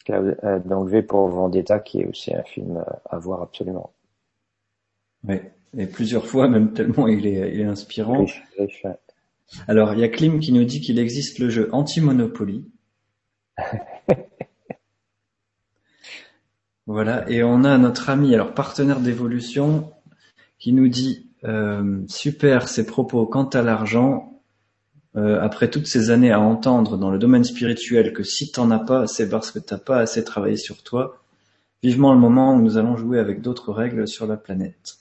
Euh, 0.09 0.59
donc 0.59 0.89
V 0.89 1.03
pour 1.03 1.27
Vendetta 1.27 1.79
qui 1.79 2.01
est 2.01 2.05
aussi 2.05 2.33
un 2.33 2.43
film 2.43 2.83
à 3.09 3.17
voir 3.19 3.41
absolument. 3.41 3.93
Oui, 5.27 5.35
et 5.77 5.85
plusieurs 5.85 6.25
fois 6.25 6.47
même 6.47 6.73
tellement 6.73 7.07
il 7.07 7.27
est, 7.27 7.53
il 7.53 7.61
est 7.61 7.65
inspirant. 7.65 8.21
Riche, 8.21 8.43
riche, 8.57 8.81
ouais. 8.85 8.95
Alors, 9.67 9.93
il 9.93 9.99
y 9.99 10.03
a 10.03 10.09
Klim 10.09 10.39
qui 10.39 10.51
nous 10.51 10.63
dit 10.63 10.79
qu'il 10.79 10.99
existe 10.99 11.39
le 11.39 11.49
jeu 11.49 11.69
Anti-Monopoly. 11.71 12.65
voilà, 16.88 17.29
et 17.29 17.43
on 17.43 17.63
a 17.63 17.77
notre 17.77 18.09
ami, 18.09 18.33
alors 18.33 18.53
partenaire 18.53 18.99
d'évolution, 18.99 19.91
qui 20.57 20.73
nous 20.73 20.88
dit 20.88 21.29
euh, 21.45 22.01
super 22.07 22.67
ces 22.67 22.85
propos 22.85 23.25
quant 23.25 23.45
à 23.49 23.61
l'argent. 23.61 24.41
Euh, 25.15 25.41
après 25.41 25.71
toutes 25.71 25.88
ces 25.88 26.11
années 26.11 26.31
à 26.31 26.39
entendre 26.39 26.95
dans 26.95 27.09
le 27.09 27.17
domaine 27.17 27.43
spirituel 27.43 28.13
que 28.13 28.23
si 28.23 28.51
t'en 28.51 28.69
as 28.69 28.79
pas, 28.79 29.07
c'est 29.07 29.27
parce 29.27 29.49
que 29.49 29.57
t'as 29.57 29.79
pas 29.79 29.97
assez 29.97 30.23
travaillé 30.23 30.55
sur 30.55 30.83
toi. 30.83 31.23
Vivement 31.81 32.13
le 32.13 32.19
moment 32.19 32.53
où 32.53 32.61
nous 32.61 32.77
allons 32.77 32.95
jouer 32.95 33.19
avec 33.19 33.41
d'autres 33.41 33.73
règles 33.73 34.07
sur 34.07 34.27
la 34.27 34.38
planète. 34.38 34.98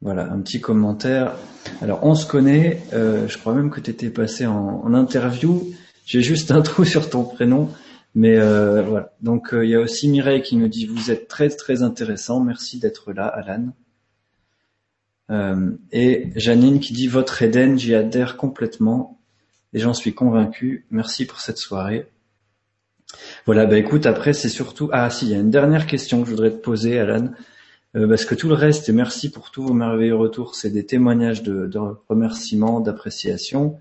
Voilà, 0.00 0.30
un 0.30 0.40
petit 0.40 0.60
commentaire. 0.60 1.34
Alors, 1.82 2.04
on 2.04 2.14
se 2.14 2.24
connaît. 2.24 2.82
Euh, 2.92 3.26
je 3.26 3.36
crois 3.36 3.54
même 3.54 3.70
que 3.70 3.80
tu 3.80 3.90
étais 3.90 4.10
passé 4.10 4.46
en, 4.46 4.94
interview. 4.94 5.74
J'ai 6.06 6.22
juste 6.22 6.52
un 6.52 6.62
trou 6.62 6.84
sur 6.86 7.10
ton 7.10 7.24
prénom. 7.24 7.68
Mais 8.14 8.38
euh, 8.38 8.82
voilà. 8.82 9.12
Donc, 9.20 9.52
euh, 9.52 9.64
il 9.64 9.70
y 9.70 9.74
a 9.74 9.80
aussi 9.80 10.08
Mireille 10.08 10.42
qui 10.42 10.56
nous 10.56 10.68
dit, 10.68 10.86
vous 10.86 11.10
êtes 11.10 11.26
très, 11.26 11.48
très 11.48 11.82
intéressant. 11.82 12.40
Merci 12.40 12.78
d'être 12.78 13.12
là, 13.12 13.26
Alan. 13.26 13.72
et 15.92 16.30
Janine 16.36 16.78
qui 16.78 16.92
dit, 16.92 17.08
votre 17.08 17.42
Eden, 17.42 17.78
j'y 17.78 17.94
adhère 17.94 18.36
complètement. 18.36 19.20
Et 19.72 19.80
j'en 19.80 19.94
suis 19.94 20.14
convaincu. 20.14 20.86
Merci 20.90 21.26
pour 21.26 21.40
cette 21.40 21.58
soirée. 21.58 22.06
Voilà, 23.46 23.66
bah 23.66 23.78
écoute, 23.78 24.06
après, 24.06 24.32
c'est 24.32 24.48
surtout... 24.48 24.90
Ah 24.92 25.10
si, 25.10 25.26
il 25.26 25.32
y 25.32 25.34
a 25.34 25.38
une 25.38 25.50
dernière 25.50 25.86
question 25.86 26.20
que 26.20 26.26
je 26.26 26.30
voudrais 26.30 26.50
te 26.50 26.56
poser, 26.56 26.98
Alan. 27.00 27.30
Euh, 27.96 28.06
parce 28.06 28.24
que 28.24 28.34
tout 28.34 28.48
le 28.48 28.54
reste, 28.54 28.88
et 28.88 28.92
merci 28.92 29.30
pour 29.30 29.50
tous 29.50 29.62
vos 29.62 29.72
merveilleux 29.72 30.16
retours, 30.16 30.54
c'est 30.54 30.70
des 30.70 30.84
témoignages 30.84 31.42
de, 31.42 31.66
de 31.66 31.78
remerciements, 32.08 32.80
d'appréciation. 32.80 33.80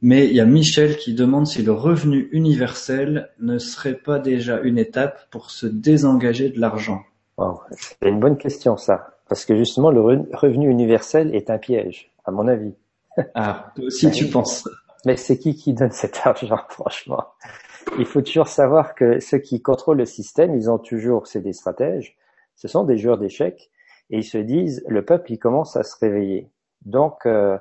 Mais 0.00 0.26
il 0.26 0.34
y 0.34 0.40
a 0.40 0.44
Michel 0.44 0.96
qui 0.96 1.12
demande 1.14 1.46
si 1.46 1.62
le 1.62 1.72
revenu 1.72 2.28
universel 2.30 3.30
ne 3.40 3.58
serait 3.58 3.96
pas 3.96 4.20
déjà 4.20 4.60
une 4.60 4.78
étape 4.78 5.28
pour 5.30 5.50
se 5.50 5.66
désengager 5.66 6.50
de 6.50 6.60
l'argent. 6.60 7.02
c'est 7.72 8.08
une 8.08 8.20
bonne 8.20 8.38
question 8.38 8.76
ça, 8.76 9.16
parce 9.28 9.44
que 9.44 9.56
justement 9.56 9.90
le 9.90 10.00
revenu 10.00 10.70
universel 10.70 11.34
est 11.34 11.50
un 11.50 11.58
piège, 11.58 12.12
à 12.24 12.30
mon 12.30 12.46
avis. 12.46 12.74
Ah, 13.34 13.72
aussi 13.82 14.12
tu 14.12 14.26
penses. 14.26 14.68
Mais 15.04 15.16
c'est 15.16 15.38
qui 15.38 15.56
qui 15.56 15.72
donne 15.72 15.90
cet 15.90 16.20
argent, 16.24 16.60
franchement? 16.68 17.24
Il 17.98 18.06
faut 18.06 18.22
toujours 18.22 18.48
savoir 18.48 18.94
que 18.94 19.18
ceux 19.18 19.38
qui 19.38 19.62
contrôlent 19.62 19.98
le 19.98 20.06
système, 20.06 20.54
ils 20.54 20.70
ont 20.70 20.78
toujours, 20.78 21.26
c'est 21.26 21.40
des 21.40 21.52
stratèges, 21.52 22.16
ce 22.58 22.66
sont 22.68 22.84
des 22.84 22.98
joueurs 22.98 23.18
d'échecs 23.18 23.70
et 24.10 24.18
ils 24.18 24.24
se 24.24 24.36
disent 24.36 24.84
le 24.88 25.04
peuple 25.04 25.32
il 25.32 25.38
commence 25.38 25.76
à 25.76 25.84
se 25.84 25.96
réveiller. 25.98 26.50
Donc 26.84 27.24
euh, 27.24 27.56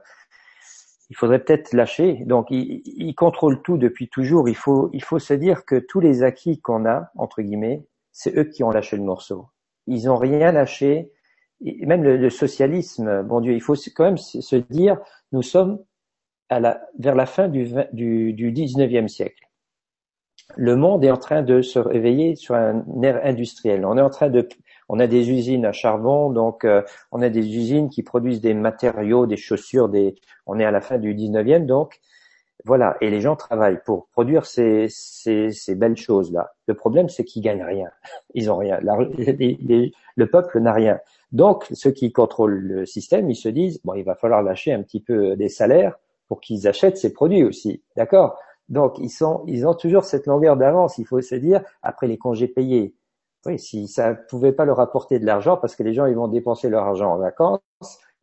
il 1.09 1.15
faudrait 1.15 1.39
peut-être 1.39 1.73
lâcher. 1.73 2.23
Donc 2.25 2.47
ils, 2.49 3.15
contrôlent 3.15 3.61
tout 3.61 3.77
depuis 3.77 4.09
toujours. 4.09 4.49
Il 4.49 4.55
faut 4.55 4.89
il 4.93 5.03
faut 5.03 5.19
se 5.19 5.33
dire 5.33 5.65
que 5.65 5.75
tous 5.75 5.99
les 5.99 6.23
acquis 6.23 6.59
qu'on 6.59 6.85
a 6.85 7.11
entre 7.15 7.41
guillemets, 7.41 7.85
c'est 8.11 8.35
eux 8.35 8.43
qui 8.43 8.63
ont 8.63 8.71
lâché 8.71 8.97
le 8.97 9.03
morceau. 9.03 9.47
Ils 9.85 10.09
ont 10.09 10.17
rien 10.17 10.51
lâché. 10.51 11.11
Même 11.61 12.03
le, 12.03 12.29
socialisme, 12.29 13.23
bon 13.23 13.41
Dieu, 13.41 13.53
il 13.53 13.61
faut 13.61 13.73
quand 13.95 14.03
même 14.03 14.17
se 14.17 14.55
dire 14.55 14.99
nous 15.31 15.41
sommes 15.41 15.83
à 16.49 16.59
la, 16.59 16.81
vers 16.99 17.15
la 17.15 17.25
fin 17.25 17.47
du, 17.47 17.67
du, 17.93 18.33
du 18.33 18.51
19e 18.51 19.07
siècle 19.07 19.47
le 20.55 20.75
monde 20.75 21.03
est 21.03 21.11
en 21.11 21.17
train 21.17 21.41
de 21.41 21.61
se 21.61 21.79
réveiller 21.79 22.35
sur 22.35 22.55
un 22.55 22.83
air 23.03 23.19
industriel. 23.23 23.85
On 23.85 23.97
est 23.97 24.01
en 24.01 24.09
train 24.09 24.29
de, 24.29 24.47
on 24.89 24.99
a 24.99 25.07
des 25.07 25.29
usines 25.29 25.65
à 25.65 25.71
charbon, 25.71 26.31
donc 26.31 26.63
euh, 26.63 26.81
on 27.11 27.21
a 27.21 27.29
des 27.29 27.55
usines 27.55 27.89
qui 27.89 28.03
produisent 28.03 28.41
des 28.41 28.53
matériaux, 28.53 29.25
des 29.25 29.37
chaussures, 29.37 29.89
des, 29.89 30.15
on 30.45 30.59
est 30.59 30.65
à 30.65 30.71
la 30.71 30.81
fin 30.81 30.97
du 30.97 31.13
19e, 31.13 31.65
donc 31.65 31.99
voilà. 32.65 32.97
Et 33.01 33.09
les 33.09 33.21
gens 33.21 33.35
travaillent 33.35 33.79
pour 33.85 34.07
produire 34.07 34.45
ces, 34.45 34.87
ces, 34.89 35.51
ces 35.51 35.75
belles 35.75 35.95
choses-là. 35.95 36.51
Le 36.67 36.73
problème, 36.73 37.07
c'est 37.07 37.23
qu'ils 37.23 37.41
gagnent 37.41 37.63
rien. 37.63 37.89
Ils 38.33 38.51
ont 38.51 38.57
rien. 38.57 38.79
le 38.81 40.25
peuple 40.25 40.59
n'a 40.59 40.73
rien. 40.73 40.99
Donc, 41.31 41.65
ceux 41.71 41.91
qui 41.91 42.11
contrôlent 42.11 42.59
le 42.59 42.85
système, 42.85 43.29
ils 43.29 43.35
se 43.35 43.49
disent, 43.49 43.79
bon, 43.83 43.93
il 43.95 44.03
va 44.03 44.15
falloir 44.15 44.41
lâcher 44.41 44.73
un 44.73 44.81
petit 44.81 45.01
peu 45.01 45.35
des 45.35 45.49
salaires 45.49 45.97
pour 46.27 46.41
qu'ils 46.41 46.67
achètent 46.67 46.97
ces 46.97 47.13
produits 47.13 47.43
aussi. 47.43 47.81
D'accord? 47.95 48.37
Donc, 48.69 48.97
ils 48.99 49.09
sont, 49.09 49.43
ils 49.47 49.65
ont 49.65 49.73
toujours 49.73 50.03
cette 50.03 50.25
longueur 50.27 50.57
d'avance. 50.57 50.97
Il 50.97 51.05
faut 51.05 51.21
se 51.21 51.35
dire, 51.35 51.61
après 51.83 52.07
les 52.07 52.17
congés 52.17 52.47
payés, 52.47 52.93
oui, 53.47 53.57
si 53.59 53.87
ça 53.87 54.13
pouvait 54.13 54.51
pas 54.51 54.65
leur 54.65 54.79
apporter 54.79 55.19
de 55.19 55.25
l'argent, 55.25 55.57
parce 55.57 55.75
que 55.75 55.83
les 55.83 55.93
gens 55.93 56.05
ils 56.05 56.15
vont 56.15 56.27
dépenser 56.27 56.69
leur 56.69 56.83
argent 56.83 57.13
en 57.13 57.17
vacances, 57.17 57.61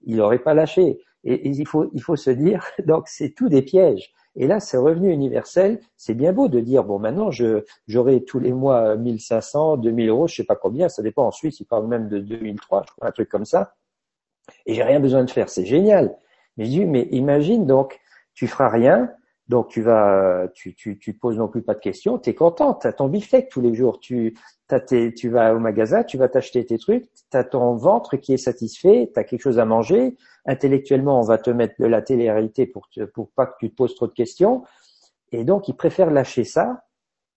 ils 0.03 0.17
l'auraient 0.17 0.39
pas 0.39 0.55
lâché. 0.55 1.01
Et, 1.25 1.49
il 1.49 1.67
faut, 1.67 1.91
il 1.95 2.03
faut 2.03 2.17
se 2.17 2.31
dire, 2.31 2.65
donc 2.87 3.09
c'est 3.09 3.31
tout 3.31 3.49
des 3.49 3.63
pièges. 3.63 4.13
Et 4.37 4.47
là, 4.47 4.61
ce 4.61 4.77
revenu 4.77 5.13
universel, 5.13 5.81
c'est 5.97 6.15
bien 6.15 6.33
beau 6.33 6.49
de 6.49 6.59
dire 6.61 6.83
bon 6.85 6.99
maintenant 6.99 7.31
je 7.31 7.65
j'aurai 7.87 8.25
tous 8.25 8.41
les 8.41 8.53
mois 8.53 8.97
1500, 8.97 9.79
2000 9.79 10.09
euros, 10.09 10.27
je 10.27 10.35
sais 10.35 10.45
pas 10.45 10.57
combien, 10.57 10.89
ça 10.89 11.03
dépend 11.03 11.27
en 11.27 11.31
Suisse, 11.31 11.61
ils 11.61 11.67
parlent 11.67 11.87
même 11.87 12.09
de 12.09 12.19
2003, 12.19 12.83
je 12.87 12.93
crois, 12.93 13.09
un 13.09 13.13
truc 13.13 13.29
comme 13.29 13.45
ça. 13.45 13.75
Et 14.67 14.75
j'ai 14.75 14.83
rien 14.83 15.01
besoin 15.01 15.25
de 15.25 15.31
faire, 15.31 15.49
c'est 15.49 15.65
génial. 15.65 16.17
Mais 16.57 16.65
je 16.67 16.71
dis 16.71 16.85
mais 16.85 17.09
imagine 17.13 17.67
donc 17.67 18.01
tu 18.35 18.49
feras 18.49 18.69
rien, 18.69 19.11
donc 19.49 19.69
tu 19.69 19.83
vas, 19.83 20.49
tu, 20.55 20.75
tu, 20.75 20.99
tu 20.99 21.13
poses 21.13 21.37
non 21.37 21.49
plus 21.49 21.63
pas 21.63 21.75
de 21.75 21.81
questions, 21.81 22.19
tu 22.19 22.31
es 22.31 22.35
content, 22.35 22.75
tu 22.75 22.87
as 22.87 22.93
ton 22.93 23.09
beefsteak 23.09 23.51
tous 23.51 23.61
les 23.61 23.75
jours, 23.75 24.01
tu, 24.01 24.35
tu 24.89 25.29
vas 25.29 25.55
au 25.55 25.59
magasin, 25.59 26.03
tu 26.03 26.17
vas 26.17 26.29
t'acheter 26.29 26.65
tes 26.65 26.79
trucs, 26.79 27.05
tu 27.31 27.37
as 27.37 27.45
ton 27.45 27.77
ventre 27.77 28.17
qui 28.17 28.33
est 28.33 28.39
satisfait, 28.39 29.11
tu 29.13 29.21
as 29.21 29.25
quelque 29.25 29.43
chose 29.43 29.59
à 29.59 29.67
manger, 29.67 30.17
intellectuellement 30.47 31.21
on 31.21 31.25
va 31.25 31.37
te 31.37 31.51
mettre 31.51 31.75
de 31.79 31.87
la 31.87 32.01
télé-réalité 32.01 32.67
pour, 32.67 32.89
pour 33.13 33.31
pas 33.33 33.47
que 33.47 33.57
tu 33.61 33.71
te 33.71 33.75
poses 33.75 33.95
trop 33.95 34.07
de 34.07 34.15
questions, 34.15 34.63
et 35.31 35.45
donc 35.45 35.69
ils 35.69 35.77
préfèrent 35.77 36.11
lâcher 36.11 36.45
ça 36.45 36.85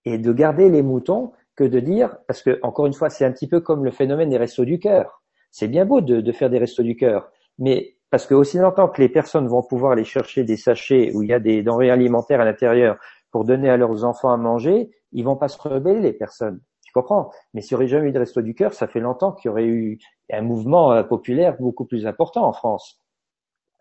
et 0.05 0.17
de 0.17 0.31
garder 0.31 0.69
les 0.69 0.83
moutons 0.83 1.33
que 1.57 1.65
de 1.65 1.81
dire, 1.81 2.15
parce 2.27 2.41
que 2.41 2.59
encore 2.63 2.85
une 2.85 2.93
fois 2.93 3.09
c'est 3.09 3.25
un 3.25 3.31
petit 3.33 3.47
peu 3.47 3.59
comme 3.59 3.83
le 3.83 3.91
phénomène 3.91 4.29
des 4.29 4.37
restos 4.37 4.65
du 4.65 4.79
cœur. 4.79 5.23
C'est 5.51 5.67
bien 5.67 5.85
beau 5.85 6.01
de, 6.01 6.21
de 6.21 6.31
faire 6.31 6.49
des 6.49 6.59
restos 6.59 6.83
du 6.83 6.95
cœur, 6.95 7.31
mais 7.57 7.96
parce 8.09 8.25
que 8.25 8.33
aussi 8.33 8.57
longtemps 8.57 8.87
que 8.87 9.01
les 9.01 9.09
personnes 9.09 9.47
vont 9.47 9.63
pouvoir 9.63 9.91
aller 9.91 10.03
chercher 10.03 10.43
des 10.43 10.57
sachets 10.57 11.11
où 11.13 11.23
il 11.23 11.29
y 11.29 11.33
a 11.33 11.39
des 11.39 11.61
denrées 11.61 11.91
alimentaires 11.91 12.41
à 12.41 12.45
l'intérieur 12.45 12.97
pour 13.31 13.43
donner 13.43 13.69
à 13.69 13.77
leurs 13.77 14.05
enfants 14.05 14.31
à 14.31 14.37
manger, 14.37 14.89
ils 15.11 15.23
vont 15.23 15.35
pas 15.35 15.49
se 15.49 15.59
rebeller 15.59 15.99
les 15.99 16.13
personnes. 16.13 16.61
Tu 16.85 16.93
comprends? 16.93 17.31
Mais 17.53 17.61
s'il 17.61 17.75
n'y 17.75 17.83
aurait 17.83 17.87
jamais 17.89 18.09
eu 18.09 18.11
de 18.13 18.19
resto 18.19 18.41
du 18.41 18.55
cœur, 18.55 18.73
ça 18.73 18.87
fait 18.87 19.01
longtemps 19.01 19.33
qu'il 19.33 19.49
y 19.49 19.51
aurait 19.51 19.65
eu 19.65 19.99
un 20.31 20.41
mouvement 20.41 20.93
euh, 20.93 21.03
populaire 21.03 21.57
beaucoup 21.59 21.85
plus 21.85 22.07
important 22.07 22.45
en 22.45 22.53
France. 22.53 23.01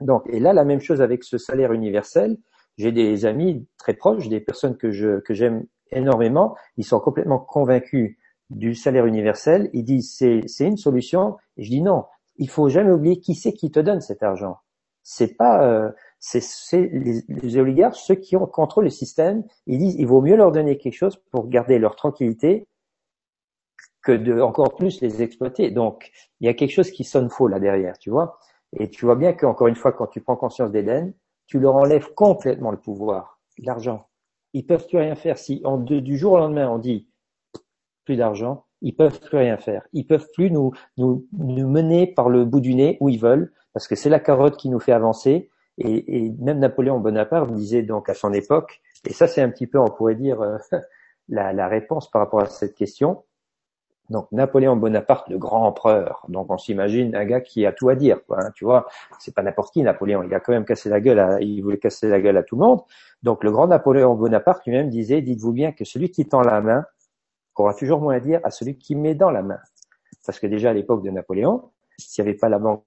Donc, 0.00 0.24
et 0.26 0.40
là, 0.40 0.52
la 0.52 0.64
même 0.64 0.80
chose 0.80 1.00
avec 1.00 1.22
ce 1.24 1.38
salaire 1.38 1.72
universel. 1.72 2.36
J'ai 2.78 2.92
des 2.92 3.24
amis 3.24 3.66
très 3.78 3.94
proches, 3.94 4.28
des 4.28 4.40
personnes 4.40 4.76
que 4.76 4.90
je 4.90 5.20
que 5.20 5.32
j'aime 5.32 5.64
énormément. 5.92 6.56
Ils 6.76 6.84
sont 6.84 7.00
complètement 7.00 7.38
convaincus 7.38 8.18
du 8.50 8.74
salaire 8.74 9.06
universel. 9.06 9.70
Ils 9.72 9.84
disent 9.84 10.14
c'est 10.14 10.42
c'est 10.46 10.66
une 10.66 10.76
solution. 10.76 11.36
Et 11.56 11.62
je 11.62 11.70
dis 11.70 11.80
non 11.80 12.04
il 12.38 12.48
faut 12.50 12.68
jamais 12.68 12.92
oublier 12.92 13.20
qui 13.20 13.34
c'est 13.34 13.52
qui 13.52 13.70
te 13.70 13.80
donne 13.80 14.00
cet 14.00 14.22
argent. 14.22 14.58
C'est 15.02 15.36
pas 15.36 15.64
euh, 15.64 15.90
c'est 16.18 16.40
les, 16.92 17.22
les, 17.28 17.58
oligarques, 17.58 17.96
ceux 17.96 18.16
qui 18.16 18.36
ont 18.36 18.46
contrôle 18.46 18.84
le 18.84 18.90
système, 18.90 19.44
ils 19.66 19.78
disent 19.78 19.94
il 19.98 20.06
vaut 20.06 20.20
mieux 20.20 20.36
leur 20.36 20.52
donner 20.52 20.78
quelque 20.78 20.94
chose 20.94 21.16
pour 21.30 21.48
garder 21.48 21.78
leur 21.78 21.94
tranquillité 21.96 22.66
que 24.02 24.12
de 24.12 24.40
encore 24.40 24.74
plus 24.76 25.00
les 25.00 25.22
exploiter. 25.22 25.70
Donc 25.70 26.10
il 26.40 26.46
y 26.46 26.48
a 26.48 26.54
quelque 26.54 26.70
chose 26.70 26.90
qui 26.90 27.04
sonne 27.04 27.30
faux 27.30 27.48
là 27.48 27.58
derrière, 27.60 27.98
tu 27.98 28.10
vois. 28.10 28.38
Et 28.78 28.90
tu 28.90 29.04
vois 29.04 29.16
bien 29.16 29.32
qu'encore 29.32 29.68
une 29.68 29.76
fois, 29.76 29.92
quand 29.92 30.06
tu 30.06 30.20
prends 30.20 30.36
conscience 30.36 30.70
d'Éden, 30.70 31.12
tu 31.46 31.58
leur 31.58 31.76
enlèves 31.76 32.12
complètement 32.14 32.70
le 32.70 32.76
pouvoir, 32.78 33.40
l'argent. 33.58 34.08
Ils 34.52 34.66
peuvent 34.66 34.86
plus 34.86 34.98
rien 34.98 35.14
faire. 35.14 35.38
Si 35.38 35.60
en, 35.64 35.78
du 35.78 36.16
jour 36.16 36.32
au 36.32 36.38
lendemain 36.38 36.68
on 36.68 36.78
dit 36.78 37.08
plus 38.04 38.16
d'argent, 38.16 38.65
ils 38.82 38.94
peuvent 38.94 39.20
plus 39.20 39.38
rien 39.38 39.56
faire. 39.56 39.86
Ils 39.92 40.06
peuvent 40.06 40.28
plus 40.32 40.50
nous, 40.50 40.72
nous, 40.96 41.26
nous 41.32 41.68
mener 41.68 42.06
par 42.06 42.28
le 42.28 42.44
bout 42.44 42.60
du 42.60 42.74
nez 42.74 42.96
où 43.00 43.08
ils 43.08 43.20
veulent, 43.20 43.52
parce 43.72 43.88
que 43.88 43.96
c'est 43.96 44.10
la 44.10 44.20
carotte 44.20 44.56
qui 44.56 44.68
nous 44.68 44.80
fait 44.80 44.92
avancer. 44.92 45.50
Et, 45.78 46.16
et, 46.16 46.30
même 46.38 46.58
Napoléon 46.58 47.00
Bonaparte 47.00 47.52
disait 47.52 47.82
donc 47.82 48.08
à 48.08 48.14
son 48.14 48.32
époque, 48.32 48.80
et 49.06 49.12
ça 49.12 49.26
c'est 49.26 49.42
un 49.42 49.50
petit 49.50 49.66
peu, 49.66 49.78
on 49.78 49.88
pourrait 49.88 50.14
dire, 50.14 50.40
euh, 50.40 50.56
la, 51.28 51.52
la, 51.52 51.68
réponse 51.68 52.10
par 52.10 52.22
rapport 52.22 52.40
à 52.40 52.46
cette 52.46 52.74
question. 52.74 53.24
Donc 54.08 54.30
Napoléon 54.30 54.76
Bonaparte, 54.76 55.28
le 55.28 55.38
grand 55.38 55.66
empereur. 55.66 56.24
Donc 56.28 56.50
on 56.50 56.58
s'imagine 56.58 57.14
un 57.16 57.24
gars 57.24 57.40
qui 57.40 57.66
a 57.66 57.72
tout 57.72 57.88
à 57.88 57.96
dire, 57.96 58.24
quoi, 58.26 58.40
hein, 58.40 58.50
tu 58.54 58.64
vois. 58.64 58.86
C'est 59.18 59.34
pas 59.34 59.42
n'importe 59.42 59.72
qui 59.72 59.82
Napoléon. 59.82 60.22
Il 60.22 60.32
a 60.32 60.40
quand 60.40 60.52
même 60.52 60.64
cassé 60.64 60.88
la 60.88 61.00
gueule. 61.00 61.18
À, 61.18 61.40
il 61.40 61.60
voulait 61.60 61.78
casser 61.78 62.08
la 62.08 62.20
gueule 62.20 62.36
à 62.36 62.42
tout 62.42 62.56
le 62.56 62.64
monde. 62.64 62.82
Donc 63.22 63.42
le 63.42 63.50
grand 63.50 63.66
Napoléon 63.66 64.14
Bonaparte 64.14 64.64
lui-même 64.64 64.88
disait, 64.90 65.22
dites-vous 65.22 65.52
bien 65.52 65.72
que 65.72 65.84
celui 65.84 66.10
qui 66.10 66.26
tend 66.26 66.42
la 66.42 66.60
main 66.60 66.84
aura 67.62 67.74
toujours 67.74 68.00
moins 68.00 68.14
à 68.14 68.20
dire 68.20 68.40
à 68.44 68.50
celui 68.50 68.76
qui 68.78 68.94
met 68.94 69.14
dans 69.14 69.30
la 69.30 69.42
main. 69.42 69.58
Parce 70.24 70.38
que 70.40 70.46
déjà 70.46 70.70
à 70.70 70.72
l'époque 70.72 71.02
de 71.02 71.10
Napoléon, 71.10 71.70
s'il 71.98 72.24
n'y 72.24 72.30
avait 72.30 72.38
pas 72.38 72.48
la 72.48 72.58
banque 72.58 72.84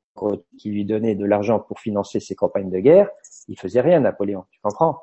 qui 0.57 0.69
lui 0.69 0.85
donnait 0.85 1.15
de 1.15 1.25
l'argent 1.25 1.59
pour 1.59 1.79
financer 1.79 2.19
ses 2.19 2.35
campagnes 2.35 2.69
de 2.69 2.79
guerre, 2.79 3.09
il 3.47 3.57
faisait 3.57 3.81
rien 3.81 4.01
Napoléon, 4.01 4.45
tu 4.51 4.59
comprends? 4.61 4.99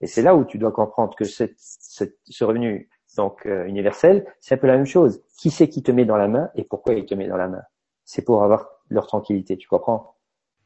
Et 0.00 0.06
c'est 0.06 0.22
là 0.22 0.34
où 0.34 0.44
tu 0.44 0.58
dois 0.58 0.72
comprendre 0.72 1.14
que 1.14 1.24
ce 1.24 2.44
revenu 2.44 2.88
donc 3.16 3.44
euh, 3.46 3.66
universel, 3.66 4.26
c'est 4.40 4.54
un 4.54 4.58
peu 4.58 4.66
la 4.66 4.76
même 4.76 4.86
chose. 4.86 5.22
Qui 5.36 5.50
c'est 5.50 5.68
qui 5.68 5.82
te 5.82 5.90
met 5.90 6.04
dans 6.04 6.16
la 6.16 6.28
main 6.28 6.50
et 6.54 6.64
pourquoi 6.64 6.94
il 6.94 7.04
te 7.06 7.14
met 7.14 7.28
dans 7.28 7.36
la 7.36 7.48
main? 7.48 7.62
C'est 8.04 8.22
pour 8.22 8.42
avoir 8.42 8.68
leur 8.88 9.06
tranquillité, 9.06 9.56
tu 9.56 9.68
comprends? 9.68 10.14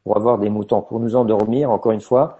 Pour 0.04 0.16
avoir 0.16 0.38
des 0.38 0.50
moutons, 0.50 0.82
pour 0.82 1.00
nous 1.00 1.16
endormir. 1.16 1.70
Encore 1.70 1.92
une 1.92 2.00
fois, 2.00 2.38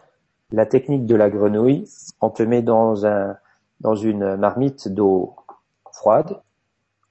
la 0.50 0.66
technique 0.66 1.06
de 1.06 1.16
la 1.16 1.30
grenouille, 1.30 1.88
on 2.20 2.30
te 2.30 2.42
met 2.42 2.62
dans 2.62 3.06
un 3.06 3.36
dans 3.80 3.94
une 3.94 4.36
marmite 4.36 4.88
d'eau 4.88 5.34
froide, 5.94 6.40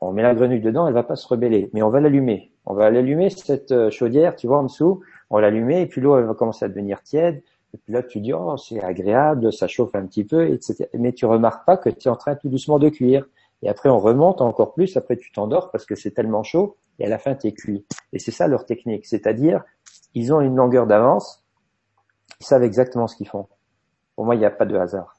on 0.01 0.11
met 0.11 0.21
la 0.21 0.35
grenouille 0.35 0.61
dedans, 0.61 0.87
elle 0.87 0.93
va 0.93 1.03
pas 1.03 1.15
se 1.15 1.27
rebeller, 1.27 1.69
mais 1.73 1.81
on 1.81 1.89
va 1.89 2.01
l'allumer. 2.01 2.51
On 2.65 2.73
va 2.73 2.89
l'allumer 2.89 3.29
cette 3.29 3.71
euh, 3.71 3.89
chaudière, 3.89 4.35
tu 4.35 4.47
vois 4.47 4.59
en 4.59 4.63
dessous, 4.63 5.01
on 5.29 5.39
l'allumer 5.39 5.81
et 5.81 5.87
puis 5.87 6.01
l'eau 6.01 6.17
elle 6.17 6.25
va 6.25 6.33
commencer 6.33 6.65
à 6.65 6.69
devenir 6.69 7.01
tiède. 7.01 7.41
Et 7.73 7.77
puis 7.77 7.93
là 7.93 8.03
tu 8.03 8.19
dis 8.19 8.33
oh 8.33 8.57
c'est 8.57 8.81
agréable, 8.83 9.51
ça 9.51 9.67
chauffe 9.67 9.95
un 9.95 10.05
petit 10.05 10.23
peu, 10.23 10.47
etc. 10.49 10.87
Mais 10.93 11.13
tu 11.13 11.25
remarques 11.25 11.65
pas 11.65 11.77
que 11.77 11.89
tu 11.89 12.07
es 12.07 12.11
en 12.11 12.15
train 12.15 12.35
tout 12.35 12.49
doucement 12.49 12.79
de 12.79 12.89
cuire. 12.89 13.25
Et 13.61 13.69
après 13.69 13.89
on 13.89 13.99
remonte 13.99 14.41
encore 14.41 14.73
plus, 14.73 14.95
après 14.97 15.17
tu 15.17 15.31
t'endors 15.31 15.71
parce 15.71 15.85
que 15.85 15.95
c'est 15.95 16.11
tellement 16.11 16.43
chaud 16.43 16.77
et 16.99 17.05
à 17.05 17.09
la 17.09 17.17
fin 17.17 17.33
tu 17.35 17.47
es 17.47 17.53
cuit. 17.53 17.85
Et 18.11 18.19
c'est 18.19 18.31
ça 18.31 18.47
leur 18.47 18.65
technique, 18.65 19.05
c'est-à-dire 19.05 19.63
ils 20.13 20.33
ont 20.33 20.41
une 20.41 20.55
longueur 20.55 20.85
d'avance, 20.85 21.43
ils 22.39 22.45
savent 22.45 22.63
exactement 22.63 23.07
ce 23.07 23.15
qu'ils 23.15 23.27
font. 23.27 23.47
Pour 24.15 24.25
moi 24.25 24.35
il 24.35 24.39
n'y 24.39 24.45
a 24.45 24.51
pas 24.51 24.65
de 24.65 24.75
hasard. 24.75 25.12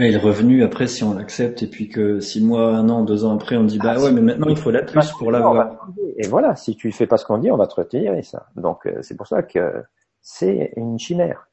Et 0.00 0.12
le 0.12 0.18
revenu, 0.18 0.62
après, 0.62 0.86
si 0.86 1.02
on 1.02 1.14
l'accepte, 1.14 1.62
et 1.62 1.66
puis 1.66 1.88
que 1.88 2.20
six 2.20 2.44
mois, 2.44 2.68
un 2.70 2.88
an, 2.88 3.02
deux 3.02 3.24
ans 3.24 3.34
après, 3.34 3.56
on 3.56 3.64
dit, 3.64 3.78
bah 3.78 3.94
ah, 3.96 4.00
ouais, 4.00 4.12
mais 4.12 4.20
maintenant, 4.20 4.48
il 4.48 4.56
faut 4.56 4.70
la 4.70 4.82
plus 4.82 5.10
pour 5.12 5.30
l'avoir. 5.30 5.88
Et 6.16 6.26
voilà, 6.28 6.54
si 6.56 6.76
tu 6.76 6.92
fais 6.92 7.06
pas 7.06 7.16
ce 7.16 7.24
qu'on 7.24 7.38
dit, 7.38 7.50
on 7.50 7.56
va 7.56 7.66
te 7.66 7.74
retirer 7.74 8.22
ça. 8.22 8.46
Donc, 8.56 8.86
euh, 8.86 8.98
c'est 9.02 9.16
pour 9.16 9.26
ça 9.26 9.42
que 9.42 9.82
c'est 10.20 10.72
une 10.76 10.98
chimère. 10.98 11.48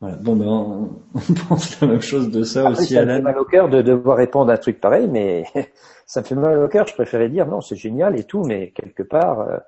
Voilà. 0.00 0.16
Bon, 0.16 0.34
ben, 0.34 0.46
on, 0.46 0.90
pense 1.48 1.80
la 1.80 1.86
même 1.86 2.00
chose 2.00 2.30
de 2.30 2.42
ça 2.42 2.70
aussi, 2.70 2.94
ça 2.94 3.04
me 3.04 3.14
fait 3.16 3.20
mal 3.20 3.38
au 3.38 3.44
cœur 3.44 3.68
de 3.68 3.82
devoir 3.82 4.16
répondre 4.16 4.50
à 4.50 4.54
un 4.54 4.58
truc 4.58 4.80
pareil, 4.80 5.08
mais 5.08 5.44
ça 6.06 6.22
me 6.22 6.26
fait 6.26 6.34
mal 6.34 6.58
au 6.58 6.68
cœur. 6.68 6.86
Je 6.86 6.94
préférais 6.94 7.28
dire, 7.28 7.46
non, 7.46 7.60
c'est 7.60 7.76
génial 7.76 8.18
et 8.18 8.24
tout, 8.24 8.42
mais 8.42 8.70
quelque 8.70 9.02
part, 9.02 9.40
euh, 9.40 9.58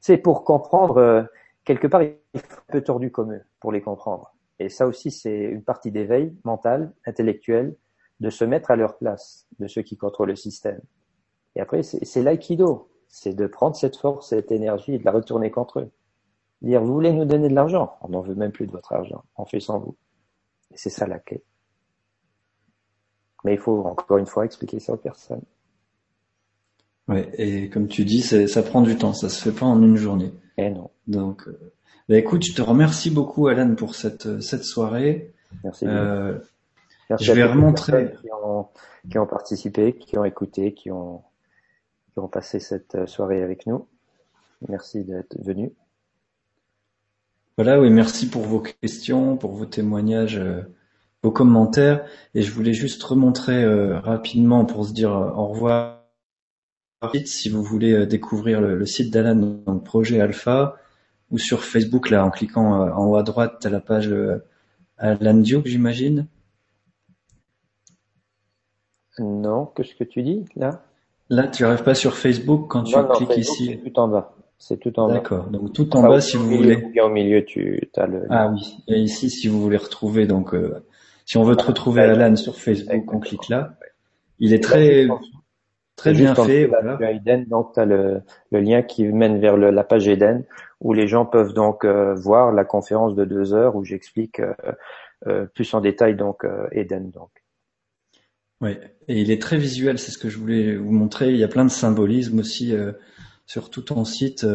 c'est 0.00 0.16
pour 0.16 0.44
comprendre, 0.44 0.96
euh, 0.96 1.22
quelque 1.64 1.86
part, 1.86 2.02
il 2.02 2.14
est 2.34 2.36
un 2.36 2.72
peu 2.72 2.80
tordu 2.80 3.10
comme 3.10 3.34
eux, 3.34 3.42
pour 3.60 3.70
les 3.70 3.82
comprendre. 3.82 4.32
Et 4.58 4.68
ça 4.68 4.86
aussi, 4.86 5.10
c'est 5.10 5.44
une 5.44 5.62
partie 5.62 5.90
d'éveil 5.90 6.34
mental, 6.44 6.92
intellectuel, 7.04 7.76
de 8.20 8.30
se 8.30 8.44
mettre 8.44 8.70
à 8.70 8.76
leur 8.76 8.96
place, 8.96 9.46
de 9.58 9.66
ceux 9.66 9.82
qui 9.82 9.96
contrôlent 9.96 10.30
le 10.30 10.36
système. 10.36 10.80
Et 11.54 11.60
après, 11.60 11.82
c'est 11.82 12.22
l'aïkido. 12.22 12.90
C'est 13.08 13.34
de 13.34 13.46
prendre 13.46 13.76
cette 13.76 13.96
force, 13.96 14.30
cette 14.30 14.50
énergie 14.50 14.94
et 14.94 14.98
de 14.98 15.04
la 15.04 15.12
retourner 15.12 15.50
contre 15.50 15.80
eux. 15.80 15.90
Dire, 16.62 16.82
vous 16.82 16.92
voulez 16.92 17.12
nous 17.12 17.24
donner 17.24 17.48
de 17.48 17.54
l'argent? 17.54 17.96
On 18.00 18.08
n'en 18.08 18.22
veut 18.22 18.34
même 18.34 18.52
plus 18.52 18.66
de 18.66 18.72
votre 18.72 18.92
argent. 18.92 19.24
On 19.36 19.44
fait 19.44 19.60
sans 19.60 19.78
vous. 19.78 19.96
Et 20.72 20.76
c'est 20.76 20.90
ça 20.90 21.06
la 21.06 21.18
clé. 21.18 21.42
Mais 23.44 23.54
il 23.54 23.60
faut 23.60 23.84
encore 23.84 24.18
une 24.18 24.26
fois 24.26 24.44
expliquer 24.44 24.80
ça 24.80 24.94
aux 24.94 24.98
personnes. 24.98 25.44
Ouais, 27.08 27.30
et 27.38 27.70
comme 27.70 27.86
tu 27.86 28.04
dis, 28.04 28.22
ça 28.22 28.62
prend 28.62 28.82
du 28.82 28.96
temps, 28.96 29.12
ça 29.12 29.28
se 29.28 29.40
fait 29.40 29.56
pas 29.56 29.66
en 29.66 29.80
une 29.80 29.96
journée. 29.96 30.32
Et 30.58 30.64
eh 30.64 30.70
non. 30.70 30.90
Donc, 31.06 31.46
euh, 31.46 31.72
bah, 32.08 32.16
écoute, 32.16 32.44
je 32.44 32.54
te 32.54 32.62
remercie 32.62 33.10
beaucoup, 33.10 33.48
Alan, 33.48 33.74
pour 33.74 33.94
cette, 33.94 34.40
cette 34.40 34.64
soirée. 34.64 35.32
Merci. 35.64 35.86
Euh, 35.86 36.38
je 37.18 37.32
vais 37.32 37.44
remontrer. 37.44 38.12
Qui 38.20 38.28
ont, 38.44 38.66
qui 39.10 39.18
ont 39.18 39.26
participé, 39.26 39.94
qui 39.94 40.18
ont 40.18 40.24
écouté, 40.24 40.72
qui 40.74 40.90
ont, 40.90 41.22
qui 42.12 42.18
ont 42.18 42.28
passé 42.28 42.60
cette 42.60 43.06
soirée 43.06 43.42
avec 43.42 43.66
nous. 43.66 43.86
Merci 44.68 45.04
d'être 45.04 45.36
venu. 45.42 45.72
Voilà, 47.56 47.80
oui, 47.80 47.90
merci 47.90 48.28
pour 48.28 48.42
vos 48.42 48.60
questions, 48.60 49.36
pour 49.36 49.52
vos 49.52 49.66
témoignages, 49.66 50.38
euh, 50.38 50.62
vos 51.22 51.30
commentaires. 51.30 52.04
Et 52.34 52.42
je 52.42 52.52
voulais 52.52 52.74
juste 52.74 53.02
remontrer 53.02 53.64
euh, 53.64 53.98
rapidement 54.00 54.64
pour 54.64 54.84
se 54.86 54.92
dire 54.92 55.16
euh, 55.16 55.30
au 55.30 55.46
revoir. 55.48 56.02
Si 57.24 57.50
vous 57.50 57.62
voulez 57.62 58.06
découvrir 58.06 58.60
le, 58.60 58.76
le 58.76 58.86
site 58.86 59.12
d'Alan, 59.12 59.36
donc 59.36 59.84
Projet 59.84 60.20
Alpha, 60.20 60.76
ou 61.30 61.38
sur 61.38 61.64
Facebook, 61.64 62.10
là, 62.10 62.24
en 62.24 62.30
cliquant 62.30 62.82
euh, 62.82 62.92
en 62.92 63.06
haut 63.06 63.16
à 63.16 63.22
droite, 63.22 63.64
as 63.64 63.70
la 63.70 63.80
page 63.80 64.08
euh, 64.08 64.44
Alan 64.98 65.34
Duke, 65.34 65.66
j'imagine 65.66 66.26
Non, 69.18 69.66
qu'est-ce 69.66 69.94
que 69.94 70.04
tu 70.04 70.22
dis, 70.22 70.44
là? 70.56 70.82
Là, 71.28 71.48
tu 71.48 71.62
n'arrives 71.62 71.82
pas 71.82 71.94
sur 71.94 72.16
Facebook 72.16 72.66
quand 72.68 72.84
tu 72.84 72.94
cliques 73.16 73.38
ici. 73.38 73.66
C'est 73.66 73.90
tout 73.90 73.98
en 73.98 74.08
bas. 74.08 74.34
C'est 74.58 74.78
tout 74.78 74.98
en 74.98 75.08
bas. 75.08 75.14
D'accord. 75.14 75.48
Donc 75.50 75.72
tout 75.72 75.96
en 75.96 76.02
bas, 76.02 76.20
si 76.20 76.36
vous 76.36 76.48
voulez. 76.48 76.82
Au 77.02 77.08
milieu, 77.08 77.44
tu 77.44 77.90
as 77.96 78.06
le. 78.06 78.26
Ah 78.30 78.48
oui. 78.48 78.76
Et 78.86 79.00
ici, 79.00 79.28
si 79.28 79.48
vous 79.48 79.60
voulez 79.60 79.76
retrouver, 79.76 80.26
donc, 80.26 80.54
euh, 80.54 80.84
si 81.24 81.36
on 81.36 81.42
veut 81.42 81.56
te 81.56 81.64
retrouver 81.64 82.02
Alan 82.02 82.36
sur 82.36 82.56
Facebook, 82.56 83.12
on 83.12 83.18
clique 83.18 83.48
là. 83.48 83.74
Il 84.38 84.52
est 84.52 84.62
très, 84.62 85.08
très 85.96 86.12
bien 86.12 86.34
fait. 86.34 86.66
Voilà. 86.66 87.12
Eden, 87.12 87.46
donc 87.46 87.72
tu 87.74 87.80
as 87.80 87.84
le, 87.84 88.22
le, 88.52 88.60
lien 88.60 88.82
qui 88.82 89.04
mène 89.04 89.40
vers 89.40 89.56
le, 89.56 89.70
la 89.70 89.82
page 89.82 90.06
Eden 90.06 90.44
où 90.80 90.92
les 90.92 91.08
gens 91.08 91.24
peuvent 91.24 91.54
donc 91.54 91.84
euh, 91.84 92.14
voir 92.14 92.52
la 92.52 92.64
conférence 92.64 93.14
de 93.14 93.24
deux 93.24 93.54
heures 93.54 93.76
où 93.76 93.84
j'explique 93.84 94.40
euh, 94.40 94.52
euh, 95.26 95.46
plus 95.46 95.72
en 95.74 95.80
détail 95.80 96.16
donc 96.16 96.46
Eden 96.72 97.10
donc. 97.10 97.30
Oui, 98.62 98.78
et 99.08 99.20
il 99.20 99.30
est 99.30 99.40
très 99.40 99.58
visuel, 99.58 99.98
c'est 99.98 100.10
ce 100.10 100.16
que 100.16 100.30
je 100.30 100.38
voulais 100.38 100.76
vous 100.76 100.92
montrer. 100.92 101.28
Il 101.30 101.36
y 101.36 101.44
a 101.44 101.48
plein 101.48 101.66
de 101.66 101.70
symbolismes 101.70 102.38
aussi 102.38 102.74
sur 103.44 103.68
tout 103.68 103.82
ton 103.82 104.06
site, 104.06 104.46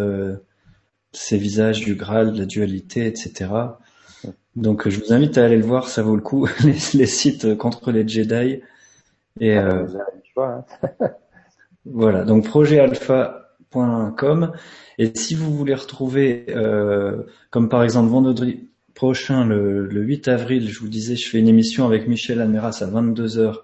ces 1.12 1.38
visages 1.38 1.82
du 1.82 1.94
Graal, 1.94 2.34
de 2.34 2.40
la 2.40 2.46
dualité, 2.48 3.06
etc. 3.06 3.52
Donc 4.56 4.90
je 4.90 5.00
vous 5.00 5.14
invite 5.14 5.38
à 5.38 5.46
aller 5.46 5.58
le 5.58 5.66
voir, 5.66 5.88
ça 5.88 6.02
vaut 6.02 6.16
le 6.16 6.24
coup. 6.24 6.48
les, 6.64 6.78
les 6.96 7.06
sites 7.06 7.56
contre 7.58 7.92
les 7.92 8.08
Jedi. 8.08 8.62
Et 9.40 9.56
ah, 9.56 9.86
hein. 10.38 10.66
voilà, 11.86 12.24
donc 12.24 12.46
projet 12.46 12.80
alpha.com 12.80 14.52
et 14.98 15.12
si 15.16 15.34
vous 15.34 15.52
voulez 15.56 15.74
retrouver, 15.74 16.46
euh, 16.50 17.24
comme 17.50 17.70
par 17.70 17.84
exemple 17.84 18.10
vendredi 18.10 18.70
prochain, 18.94 19.46
le, 19.46 19.90
8 19.90 20.28
avril, 20.28 20.70
je 20.70 20.80
vous 20.80 20.90
disais, 20.90 21.16
je 21.16 21.28
fais 21.28 21.40
une 21.40 21.48
émission 21.48 21.88
avec 21.88 22.08
Michel 22.08 22.40
Almeras 22.40 22.84
à 22.84 22.86
22h 22.86 23.62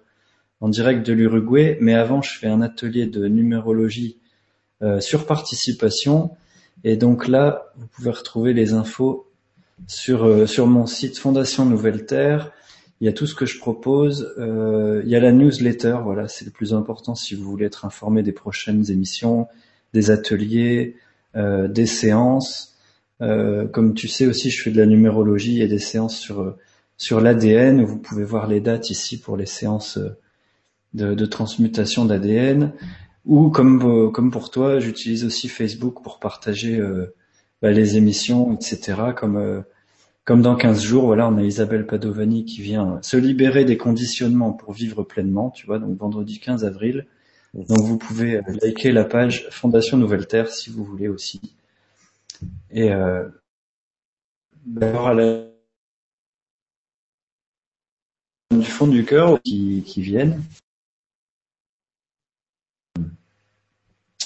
en 0.62 0.70
direct 0.70 1.06
de 1.06 1.14
l'Uruguay, 1.14 1.78
mais 1.80 1.94
avant, 1.94 2.24
je 2.24 2.32
fais 2.40 2.48
un 2.48 2.62
atelier 2.62 3.06
de 3.06 3.28
numérologie 3.28 4.18
euh, 4.82 5.00
sur 5.00 5.28
participation. 5.28 6.32
Et 6.84 6.96
donc 6.96 7.28
là, 7.28 7.72
vous 7.78 7.86
pouvez 7.86 8.10
retrouver 8.10 8.54
les 8.54 8.74
infos 8.74 9.28
sur, 9.86 10.26
euh, 10.26 10.48
sur 10.48 10.66
mon 10.66 10.88
site 10.88 11.20
Fondation 11.20 11.66
Nouvelle 11.66 12.08
Terre. 12.08 12.52
Il 13.00 13.06
y 13.06 13.10
a 13.10 13.14
tout 13.14 13.28
ce 13.28 13.36
que 13.36 13.46
je 13.46 13.60
propose. 13.60 14.34
il 14.38 15.10
y 15.10 15.16
a 15.16 15.20
la 15.20 15.32
newsletter, 15.32 15.98
voilà, 16.04 16.28
c'est 16.28 16.46
le 16.46 16.52
plus 16.52 16.74
important 16.74 17.14
si 17.16 17.36
vous 17.36 17.44
voulez 17.44 17.66
être 17.66 17.86
informé 17.86 18.24
des 18.24 18.32
prochaines 18.32 18.90
émissions, 18.90 19.48
des 19.94 20.12
ateliers, 20.12 20.96
euh, 21.36 21.68
des 21.68 21.86
séances. 21.86 22.76
Euh, 23.22 23.68
comme 23.68 23.94
tu 23.94 24.08
sais 24.08 24.26
aussi, 24.26 24.50
je 24.50 24.62
fais 24.62 24.72
de 24.72 24.78
la 24.78 24.86
numérologie 24.86 25.62
et 25.62 25.68
des 25.68 25.80
séances 25.80 26.18
sur 26.18 26.56
sur 26.98 27.22
l'ADN. 27.22 27.84
Vous 27.84 27.98
pouvez 28.00 28.24
voir 28.24 28.48
les 28.48 28.60
dates 28.60 28.90
ici 28.90 29.20
pour 29.20 29.38
les 29.38 29.46
séances 29.46 30.00
de, 30.94 31.14
de 31.14 31.26
transmutation 31.26 32.06
d'ADN. 32.06 32.74
Ou 33.26 33.50
comme 33.50 34.12
comme 34.12 34.32
pour 34.32 34.50
toi, 34.52 34.80
j'utilise 34.80 35.26
aussi 35.26 35.48
Facebook 35.48 36.02
pour 36.02 36.20
partager 36.20 36.80
euh, 36.80 37.14
bah, 37.62 37.72
les 37.72 37.98
émissions, 37.98 38.54
etc. 38.54 38.96
Comme 39.16 39.64
comme 40.28 40.42
dans 40.42 40.58
15 40.58 40.82
jours, 40.82 41.06
voilà, 41.06 41.30
on 41.30 41.38
a 41.38 41.42
Isabelle 41.42 41.88
Padovani 41.88 42.44
qui 42.44 42.62
vient 42.62 43.00
se 43.02 43.16
libérer 43.16 43.64
des 43.64 43.78
conditionnements 43.78 44.52
pour 44.52 44.74
vivre 44.74 45.04
pleinement, 45.04 45.52
tu 45.52 45.66
vois, 45.66 45.80
donc 45.80 45.98
vendredi 45.98 46.42
15 46.42 46.66
avril. 46.66 47.08
Donc 47.54 47.80
vous 47.80 47.98
pouvez 47.98 48.36
euh, 48.36 48.42
liker 48.62 48.92
la 48.92 49.06
page 49.06 49.48
Fondation 49.52 49.96
Nouvelle 49.96 50.28
Terre 50.28 50.50
si 50.50 50.70
vous 50.70 50.84
voulez 50.84 51.08
aussi. 51.08 51.40
Et 52.72 52.92
euh, 52.92 53.30
à 54.82 55.14
la... 55.14 55.46
du 58.52 58.66
fond 58.66 58.88
du 58.88 59.06
cœur 59.06 59.42
qui, 59.44 59.82
qui 59.88 60.02
viennent. 60.02 60.44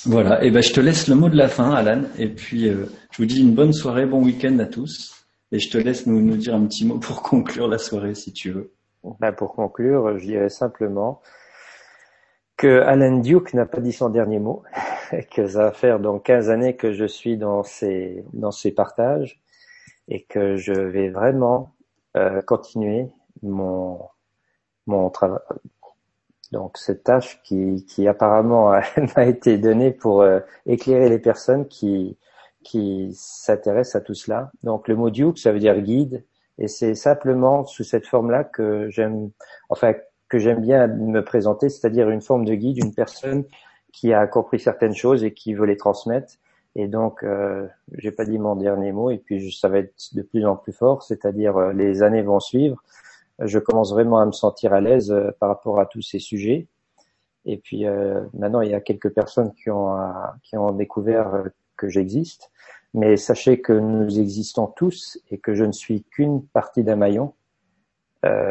Voilà, 0.06 0.44
et 0.44 0.50
ben 0.50 0.64
je 0.64 0.74
te 0.74 0.80
laisse 0.80 1.08
le 1.08 1.14
mot 1.14 1.30
de 1.30 1.38
la 1.38 1.48
fin, 1.48 1.70
Alan, 1.76 2.06
et 2.18 2.28
puis 2.28 2.68
euh, 2.68 2.88
je 3.12 3.18
vous 3.20 3.28
dis 3.28 3.40
une 3.40 3.54
bonne 3.54 3.72
soirée, 3.72 4.08
bon 4.08 4.24
week-end 4.24 4.58
à 4.58 4.66
tous, 4.66 5.21
et 5.52 5.60
je 5.60 5.70
te 5.70 5.78
laisse 5.78 6.06
nous, 6.08 6.22
nous 6.22 6.38
dire 6.38 6.56
un 6.56 6.66
petit 6.66 6.86
mot 6.86 6.98
pour 6.98 7.22
conclure 7.22 7.68
la 7.68 7.78
soirée 7.78 8.16
si 8.16 8.32
tu 8.32 8.52
veux. 8.52 8.74
Ben 9.20 9.32
pour 9.32 9.54
conclure, 9.54 10.18
je 10.18 10.26
dirais 10.26 10.50
simplement 10.50 11.22
que 12.56 12.82
Alan 12.82 13.18
Duke 13.18 13.54
n'a 13.54 13.66
pas 13.66 13.82
dit 13.82 13.92
son 13.92 14.10
dernier 14.10 14.40
mot, 14.40 14.64
que 15.32 15.48
ça 15.48 15.64
va 15.64 15.72
faire 15.72 16.00
donc 16.00 16.24
15 16.24 16.50
années 16.50 16.76
que 16.76 16.94
je 16.94 17.06
suis 17.06 17.38
dans 17.38 17.64
ces, 17.64 18.24
dans 18.34 18.52
ces 18.52 18.72
partages 18.72 19.42
et 20.08 20.24
que 20.24 20.58
je 20.58 20.74
vais 20.74 21.10
vraiment 21.10 21.74
euh, 22.16 22.42
continuer 22.42 23.08
mon, 23.42 24.00
mon 24.86 25.10
travail. 25.10 25.40
Donc 26.52 26.78
cette 26.78 27.04
tâche 27.04 27.42
qui, 27.44 27.86
qui 27.86 28.08
apparemment 28.08 28.74
m'a 29.16 29.26
été 29.26 29.58
donnée 29.58 29.92
pour 29.92 30.22
euh, 30.22 30.40
éclairer 30.66 31.10
les 31.10 31.20
personnes 31.20 31.68
qui, 31.68 32.18
qui 32.64 33.12
s'intéressent 33.14 33.96
à 33.96 34.02
tout 34.02 34.14
cela. 34.14 34.52
Donc 34.64 34.88
le 34.88 34.96
mot 34.96 35.10
Duke, 35.10 35.38
ça 35.38 35.52
veut 35.52 35.60
dire 35.60 35.80
guide, 35.82 36.24
et 36.58 36.68
c'est 36.68 36.96
simplement 36.96 37.66
sous 37.66 37.84
cette 37.84 38.06
forme-là 38.06 38.44
que 38.44 38.90
j'aime, 38.90 39.32
enfin 39.70 39.94
que 40.30 40.40
j'aime 40.40 40.62
bien 40.62 40.88
me 40.88 41.24
présenter, 41.24 41.70
c'est-à-dire 41.70 42.10
une 42.10 42.22
forme 42.22 42.46
de 42.46 42.56
guide, 42.56 42.78
une 42.78 42.94
personne 42.94 43.44
qui 43.92 44.14
a 44.14 44.28
compris 44.28 44.60
certaines 44.60 44.96
choses 44.96 45.24
et 45.24 45.34
qui 45.34 45.54
veut 45.54 45.66
les 45.66 45.78
transmettre. 45.78 46.36
Et 46.76 46.88
donc, 46.88 47.24
euh, 47.24 47.68
j'ai 47.98 48.12
pas 48.12 48.24
dit 48.24 48.40
mon 48.40 48.56
dernier 48.56 48.94
mot, 48.94 49.12
et 49.12 49.18
puis 49.18 49.52
ça 49.52 49.68
va 49.68 49.80
être 49.80 49.94
de 50.14 50.22
plus 50.22 50.46
en 50.46 50.56
plus 50.56 50.72
fort, 50.72 51.04
c'est-à-dire 51.04 51.58
euh, 51.58 51.74
les 51.74 52.02
années 52.02 52.22
vont 52.22 52.40
suivre. 52.40 52.82
Je 53.40 53.60
commence 53.60 53.92
vraiment 53.92 54.20
à 54.20 54.26
me 54.26 54.32
sentir 54.32 54.74
à 54.74 54.80
l'aise 54.80 55.12
euh, 55.12 55.32
par 55.40 55.50
rapport 55.50 55.80
à 55.80 55.86
tous 55.86 56.02
ces 56.02 56.20
sujets. 56.20 56.68
Et 57.46 57.58
puis 57.58 57.88
euh, 57.88 58.22
maintenant, 58.34 58.62
il 58.62 58.70
y 58.70 58.74
a 58.76 58.80
quelques 58.82 59.10
personnes 59.10 59.52
qui 59.54 59.70
ont 59.72 59.98
qui 60.44 60.58
ont 60.58 60.72
découvert 60.72 61.44
que 61.82 61.90
j'existe. 61.90 62.52
Mais 62.94 63.18
sachez 63.18 63.62
que 63.62 63.74
nous 63.74 64.20
existons 64.20 64.68
tous 64.68 65.20
et 65.30 65.38
que 65.38 65.54
je 65.54 65.64
ne 65.64 65.72
suis 65.72 66.04
qu'une 66.04 66.46
partie 66.46 66.84
d'un 66.84 66.98
maillon. 66.98 67.34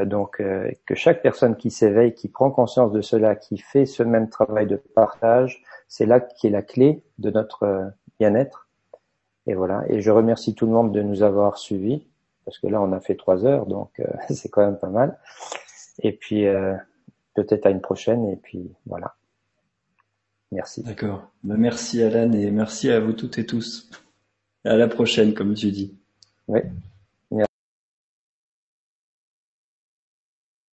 donc, 0.06 0.42
que 0.86 0.94
chaque 0.94 1.22
personne 1.22 1.56
qui 1.56 1.70
s'éveille, 1.70 2.14
qui 2.14 2.28
prend 2.28 2.50
conscience 2.50 2.90
de 2.90 3.02
cela, 3.02 3.36
qui 3.36 3.58
fait 3.58 3.86
ce 3.86 4.02
même 4.02 4.30
travail 4.30 4.66
de 4.66 4.76
partage, 4.76 5.62
c'est 5.88 6.06
là 6.06 6.20
qui 6.20 6.46
est 6.46 6.50
la 6.50 6.62
clé 6.62 7.04
de 7.18 7.30
notre 7.30 7.92
bien-être. 8.18 8.68
Et 9.46 9.54
voilà. 9.54 9.84
Et 9.88 10.00
je 10.00 10.10
remercie 10.10 10.54
tout 10.54 10.66
le 10.66 10.72
monde 10.72 10.90
de 10.92 11.02
nous 11.02 11.22
avoir 11.22 11.58
suivis 11.58 12.06
parce 12.44 12.58
que 12.58 12.66
là 12.66 12.80
on 12.82 12.92
a 12.92 13.00
fait 13.00 13.14
trois 13.14 13.44
heures, 13.46 13.66
donc 13.66 14.00
euh, 14.00 14.04
c'est 14.30 14.48
quand 14.48 14.64
même 14.64 14.78
pas 14.78 14.88
mal. 14.88 15.18
Et 16.02 16.12
puis 16.12 16.46
euh, 16.46 16.74
peut-être 17.34 17.66
à 17.66 17.70
une 17.70 17.80
prochaine. 17.80 18.28
Et 18.28 18.36
puis 18.36 18.72
voilà. 18.86 19.14
Merci. 20.52 20.82
D'accord. 20.82 21.30
Ben, 21.44 21.56
merci 21.56 22.02
Alan 22.02 22.32
et 22.32 22.50
merci 22.50 22.90
à 22.90 23.00
vous 23.00 23.12
toutes 23.12 23.38
et 23.38 23.46
tous. 23.46 23.88
À 24.64 24.76
la 24.76 24.88
prochaine, 24.88 25.32
comme 25.34 25.54
tu 25.54 25.70
dis. 25.70 25.96
Oui. 26.48 26.60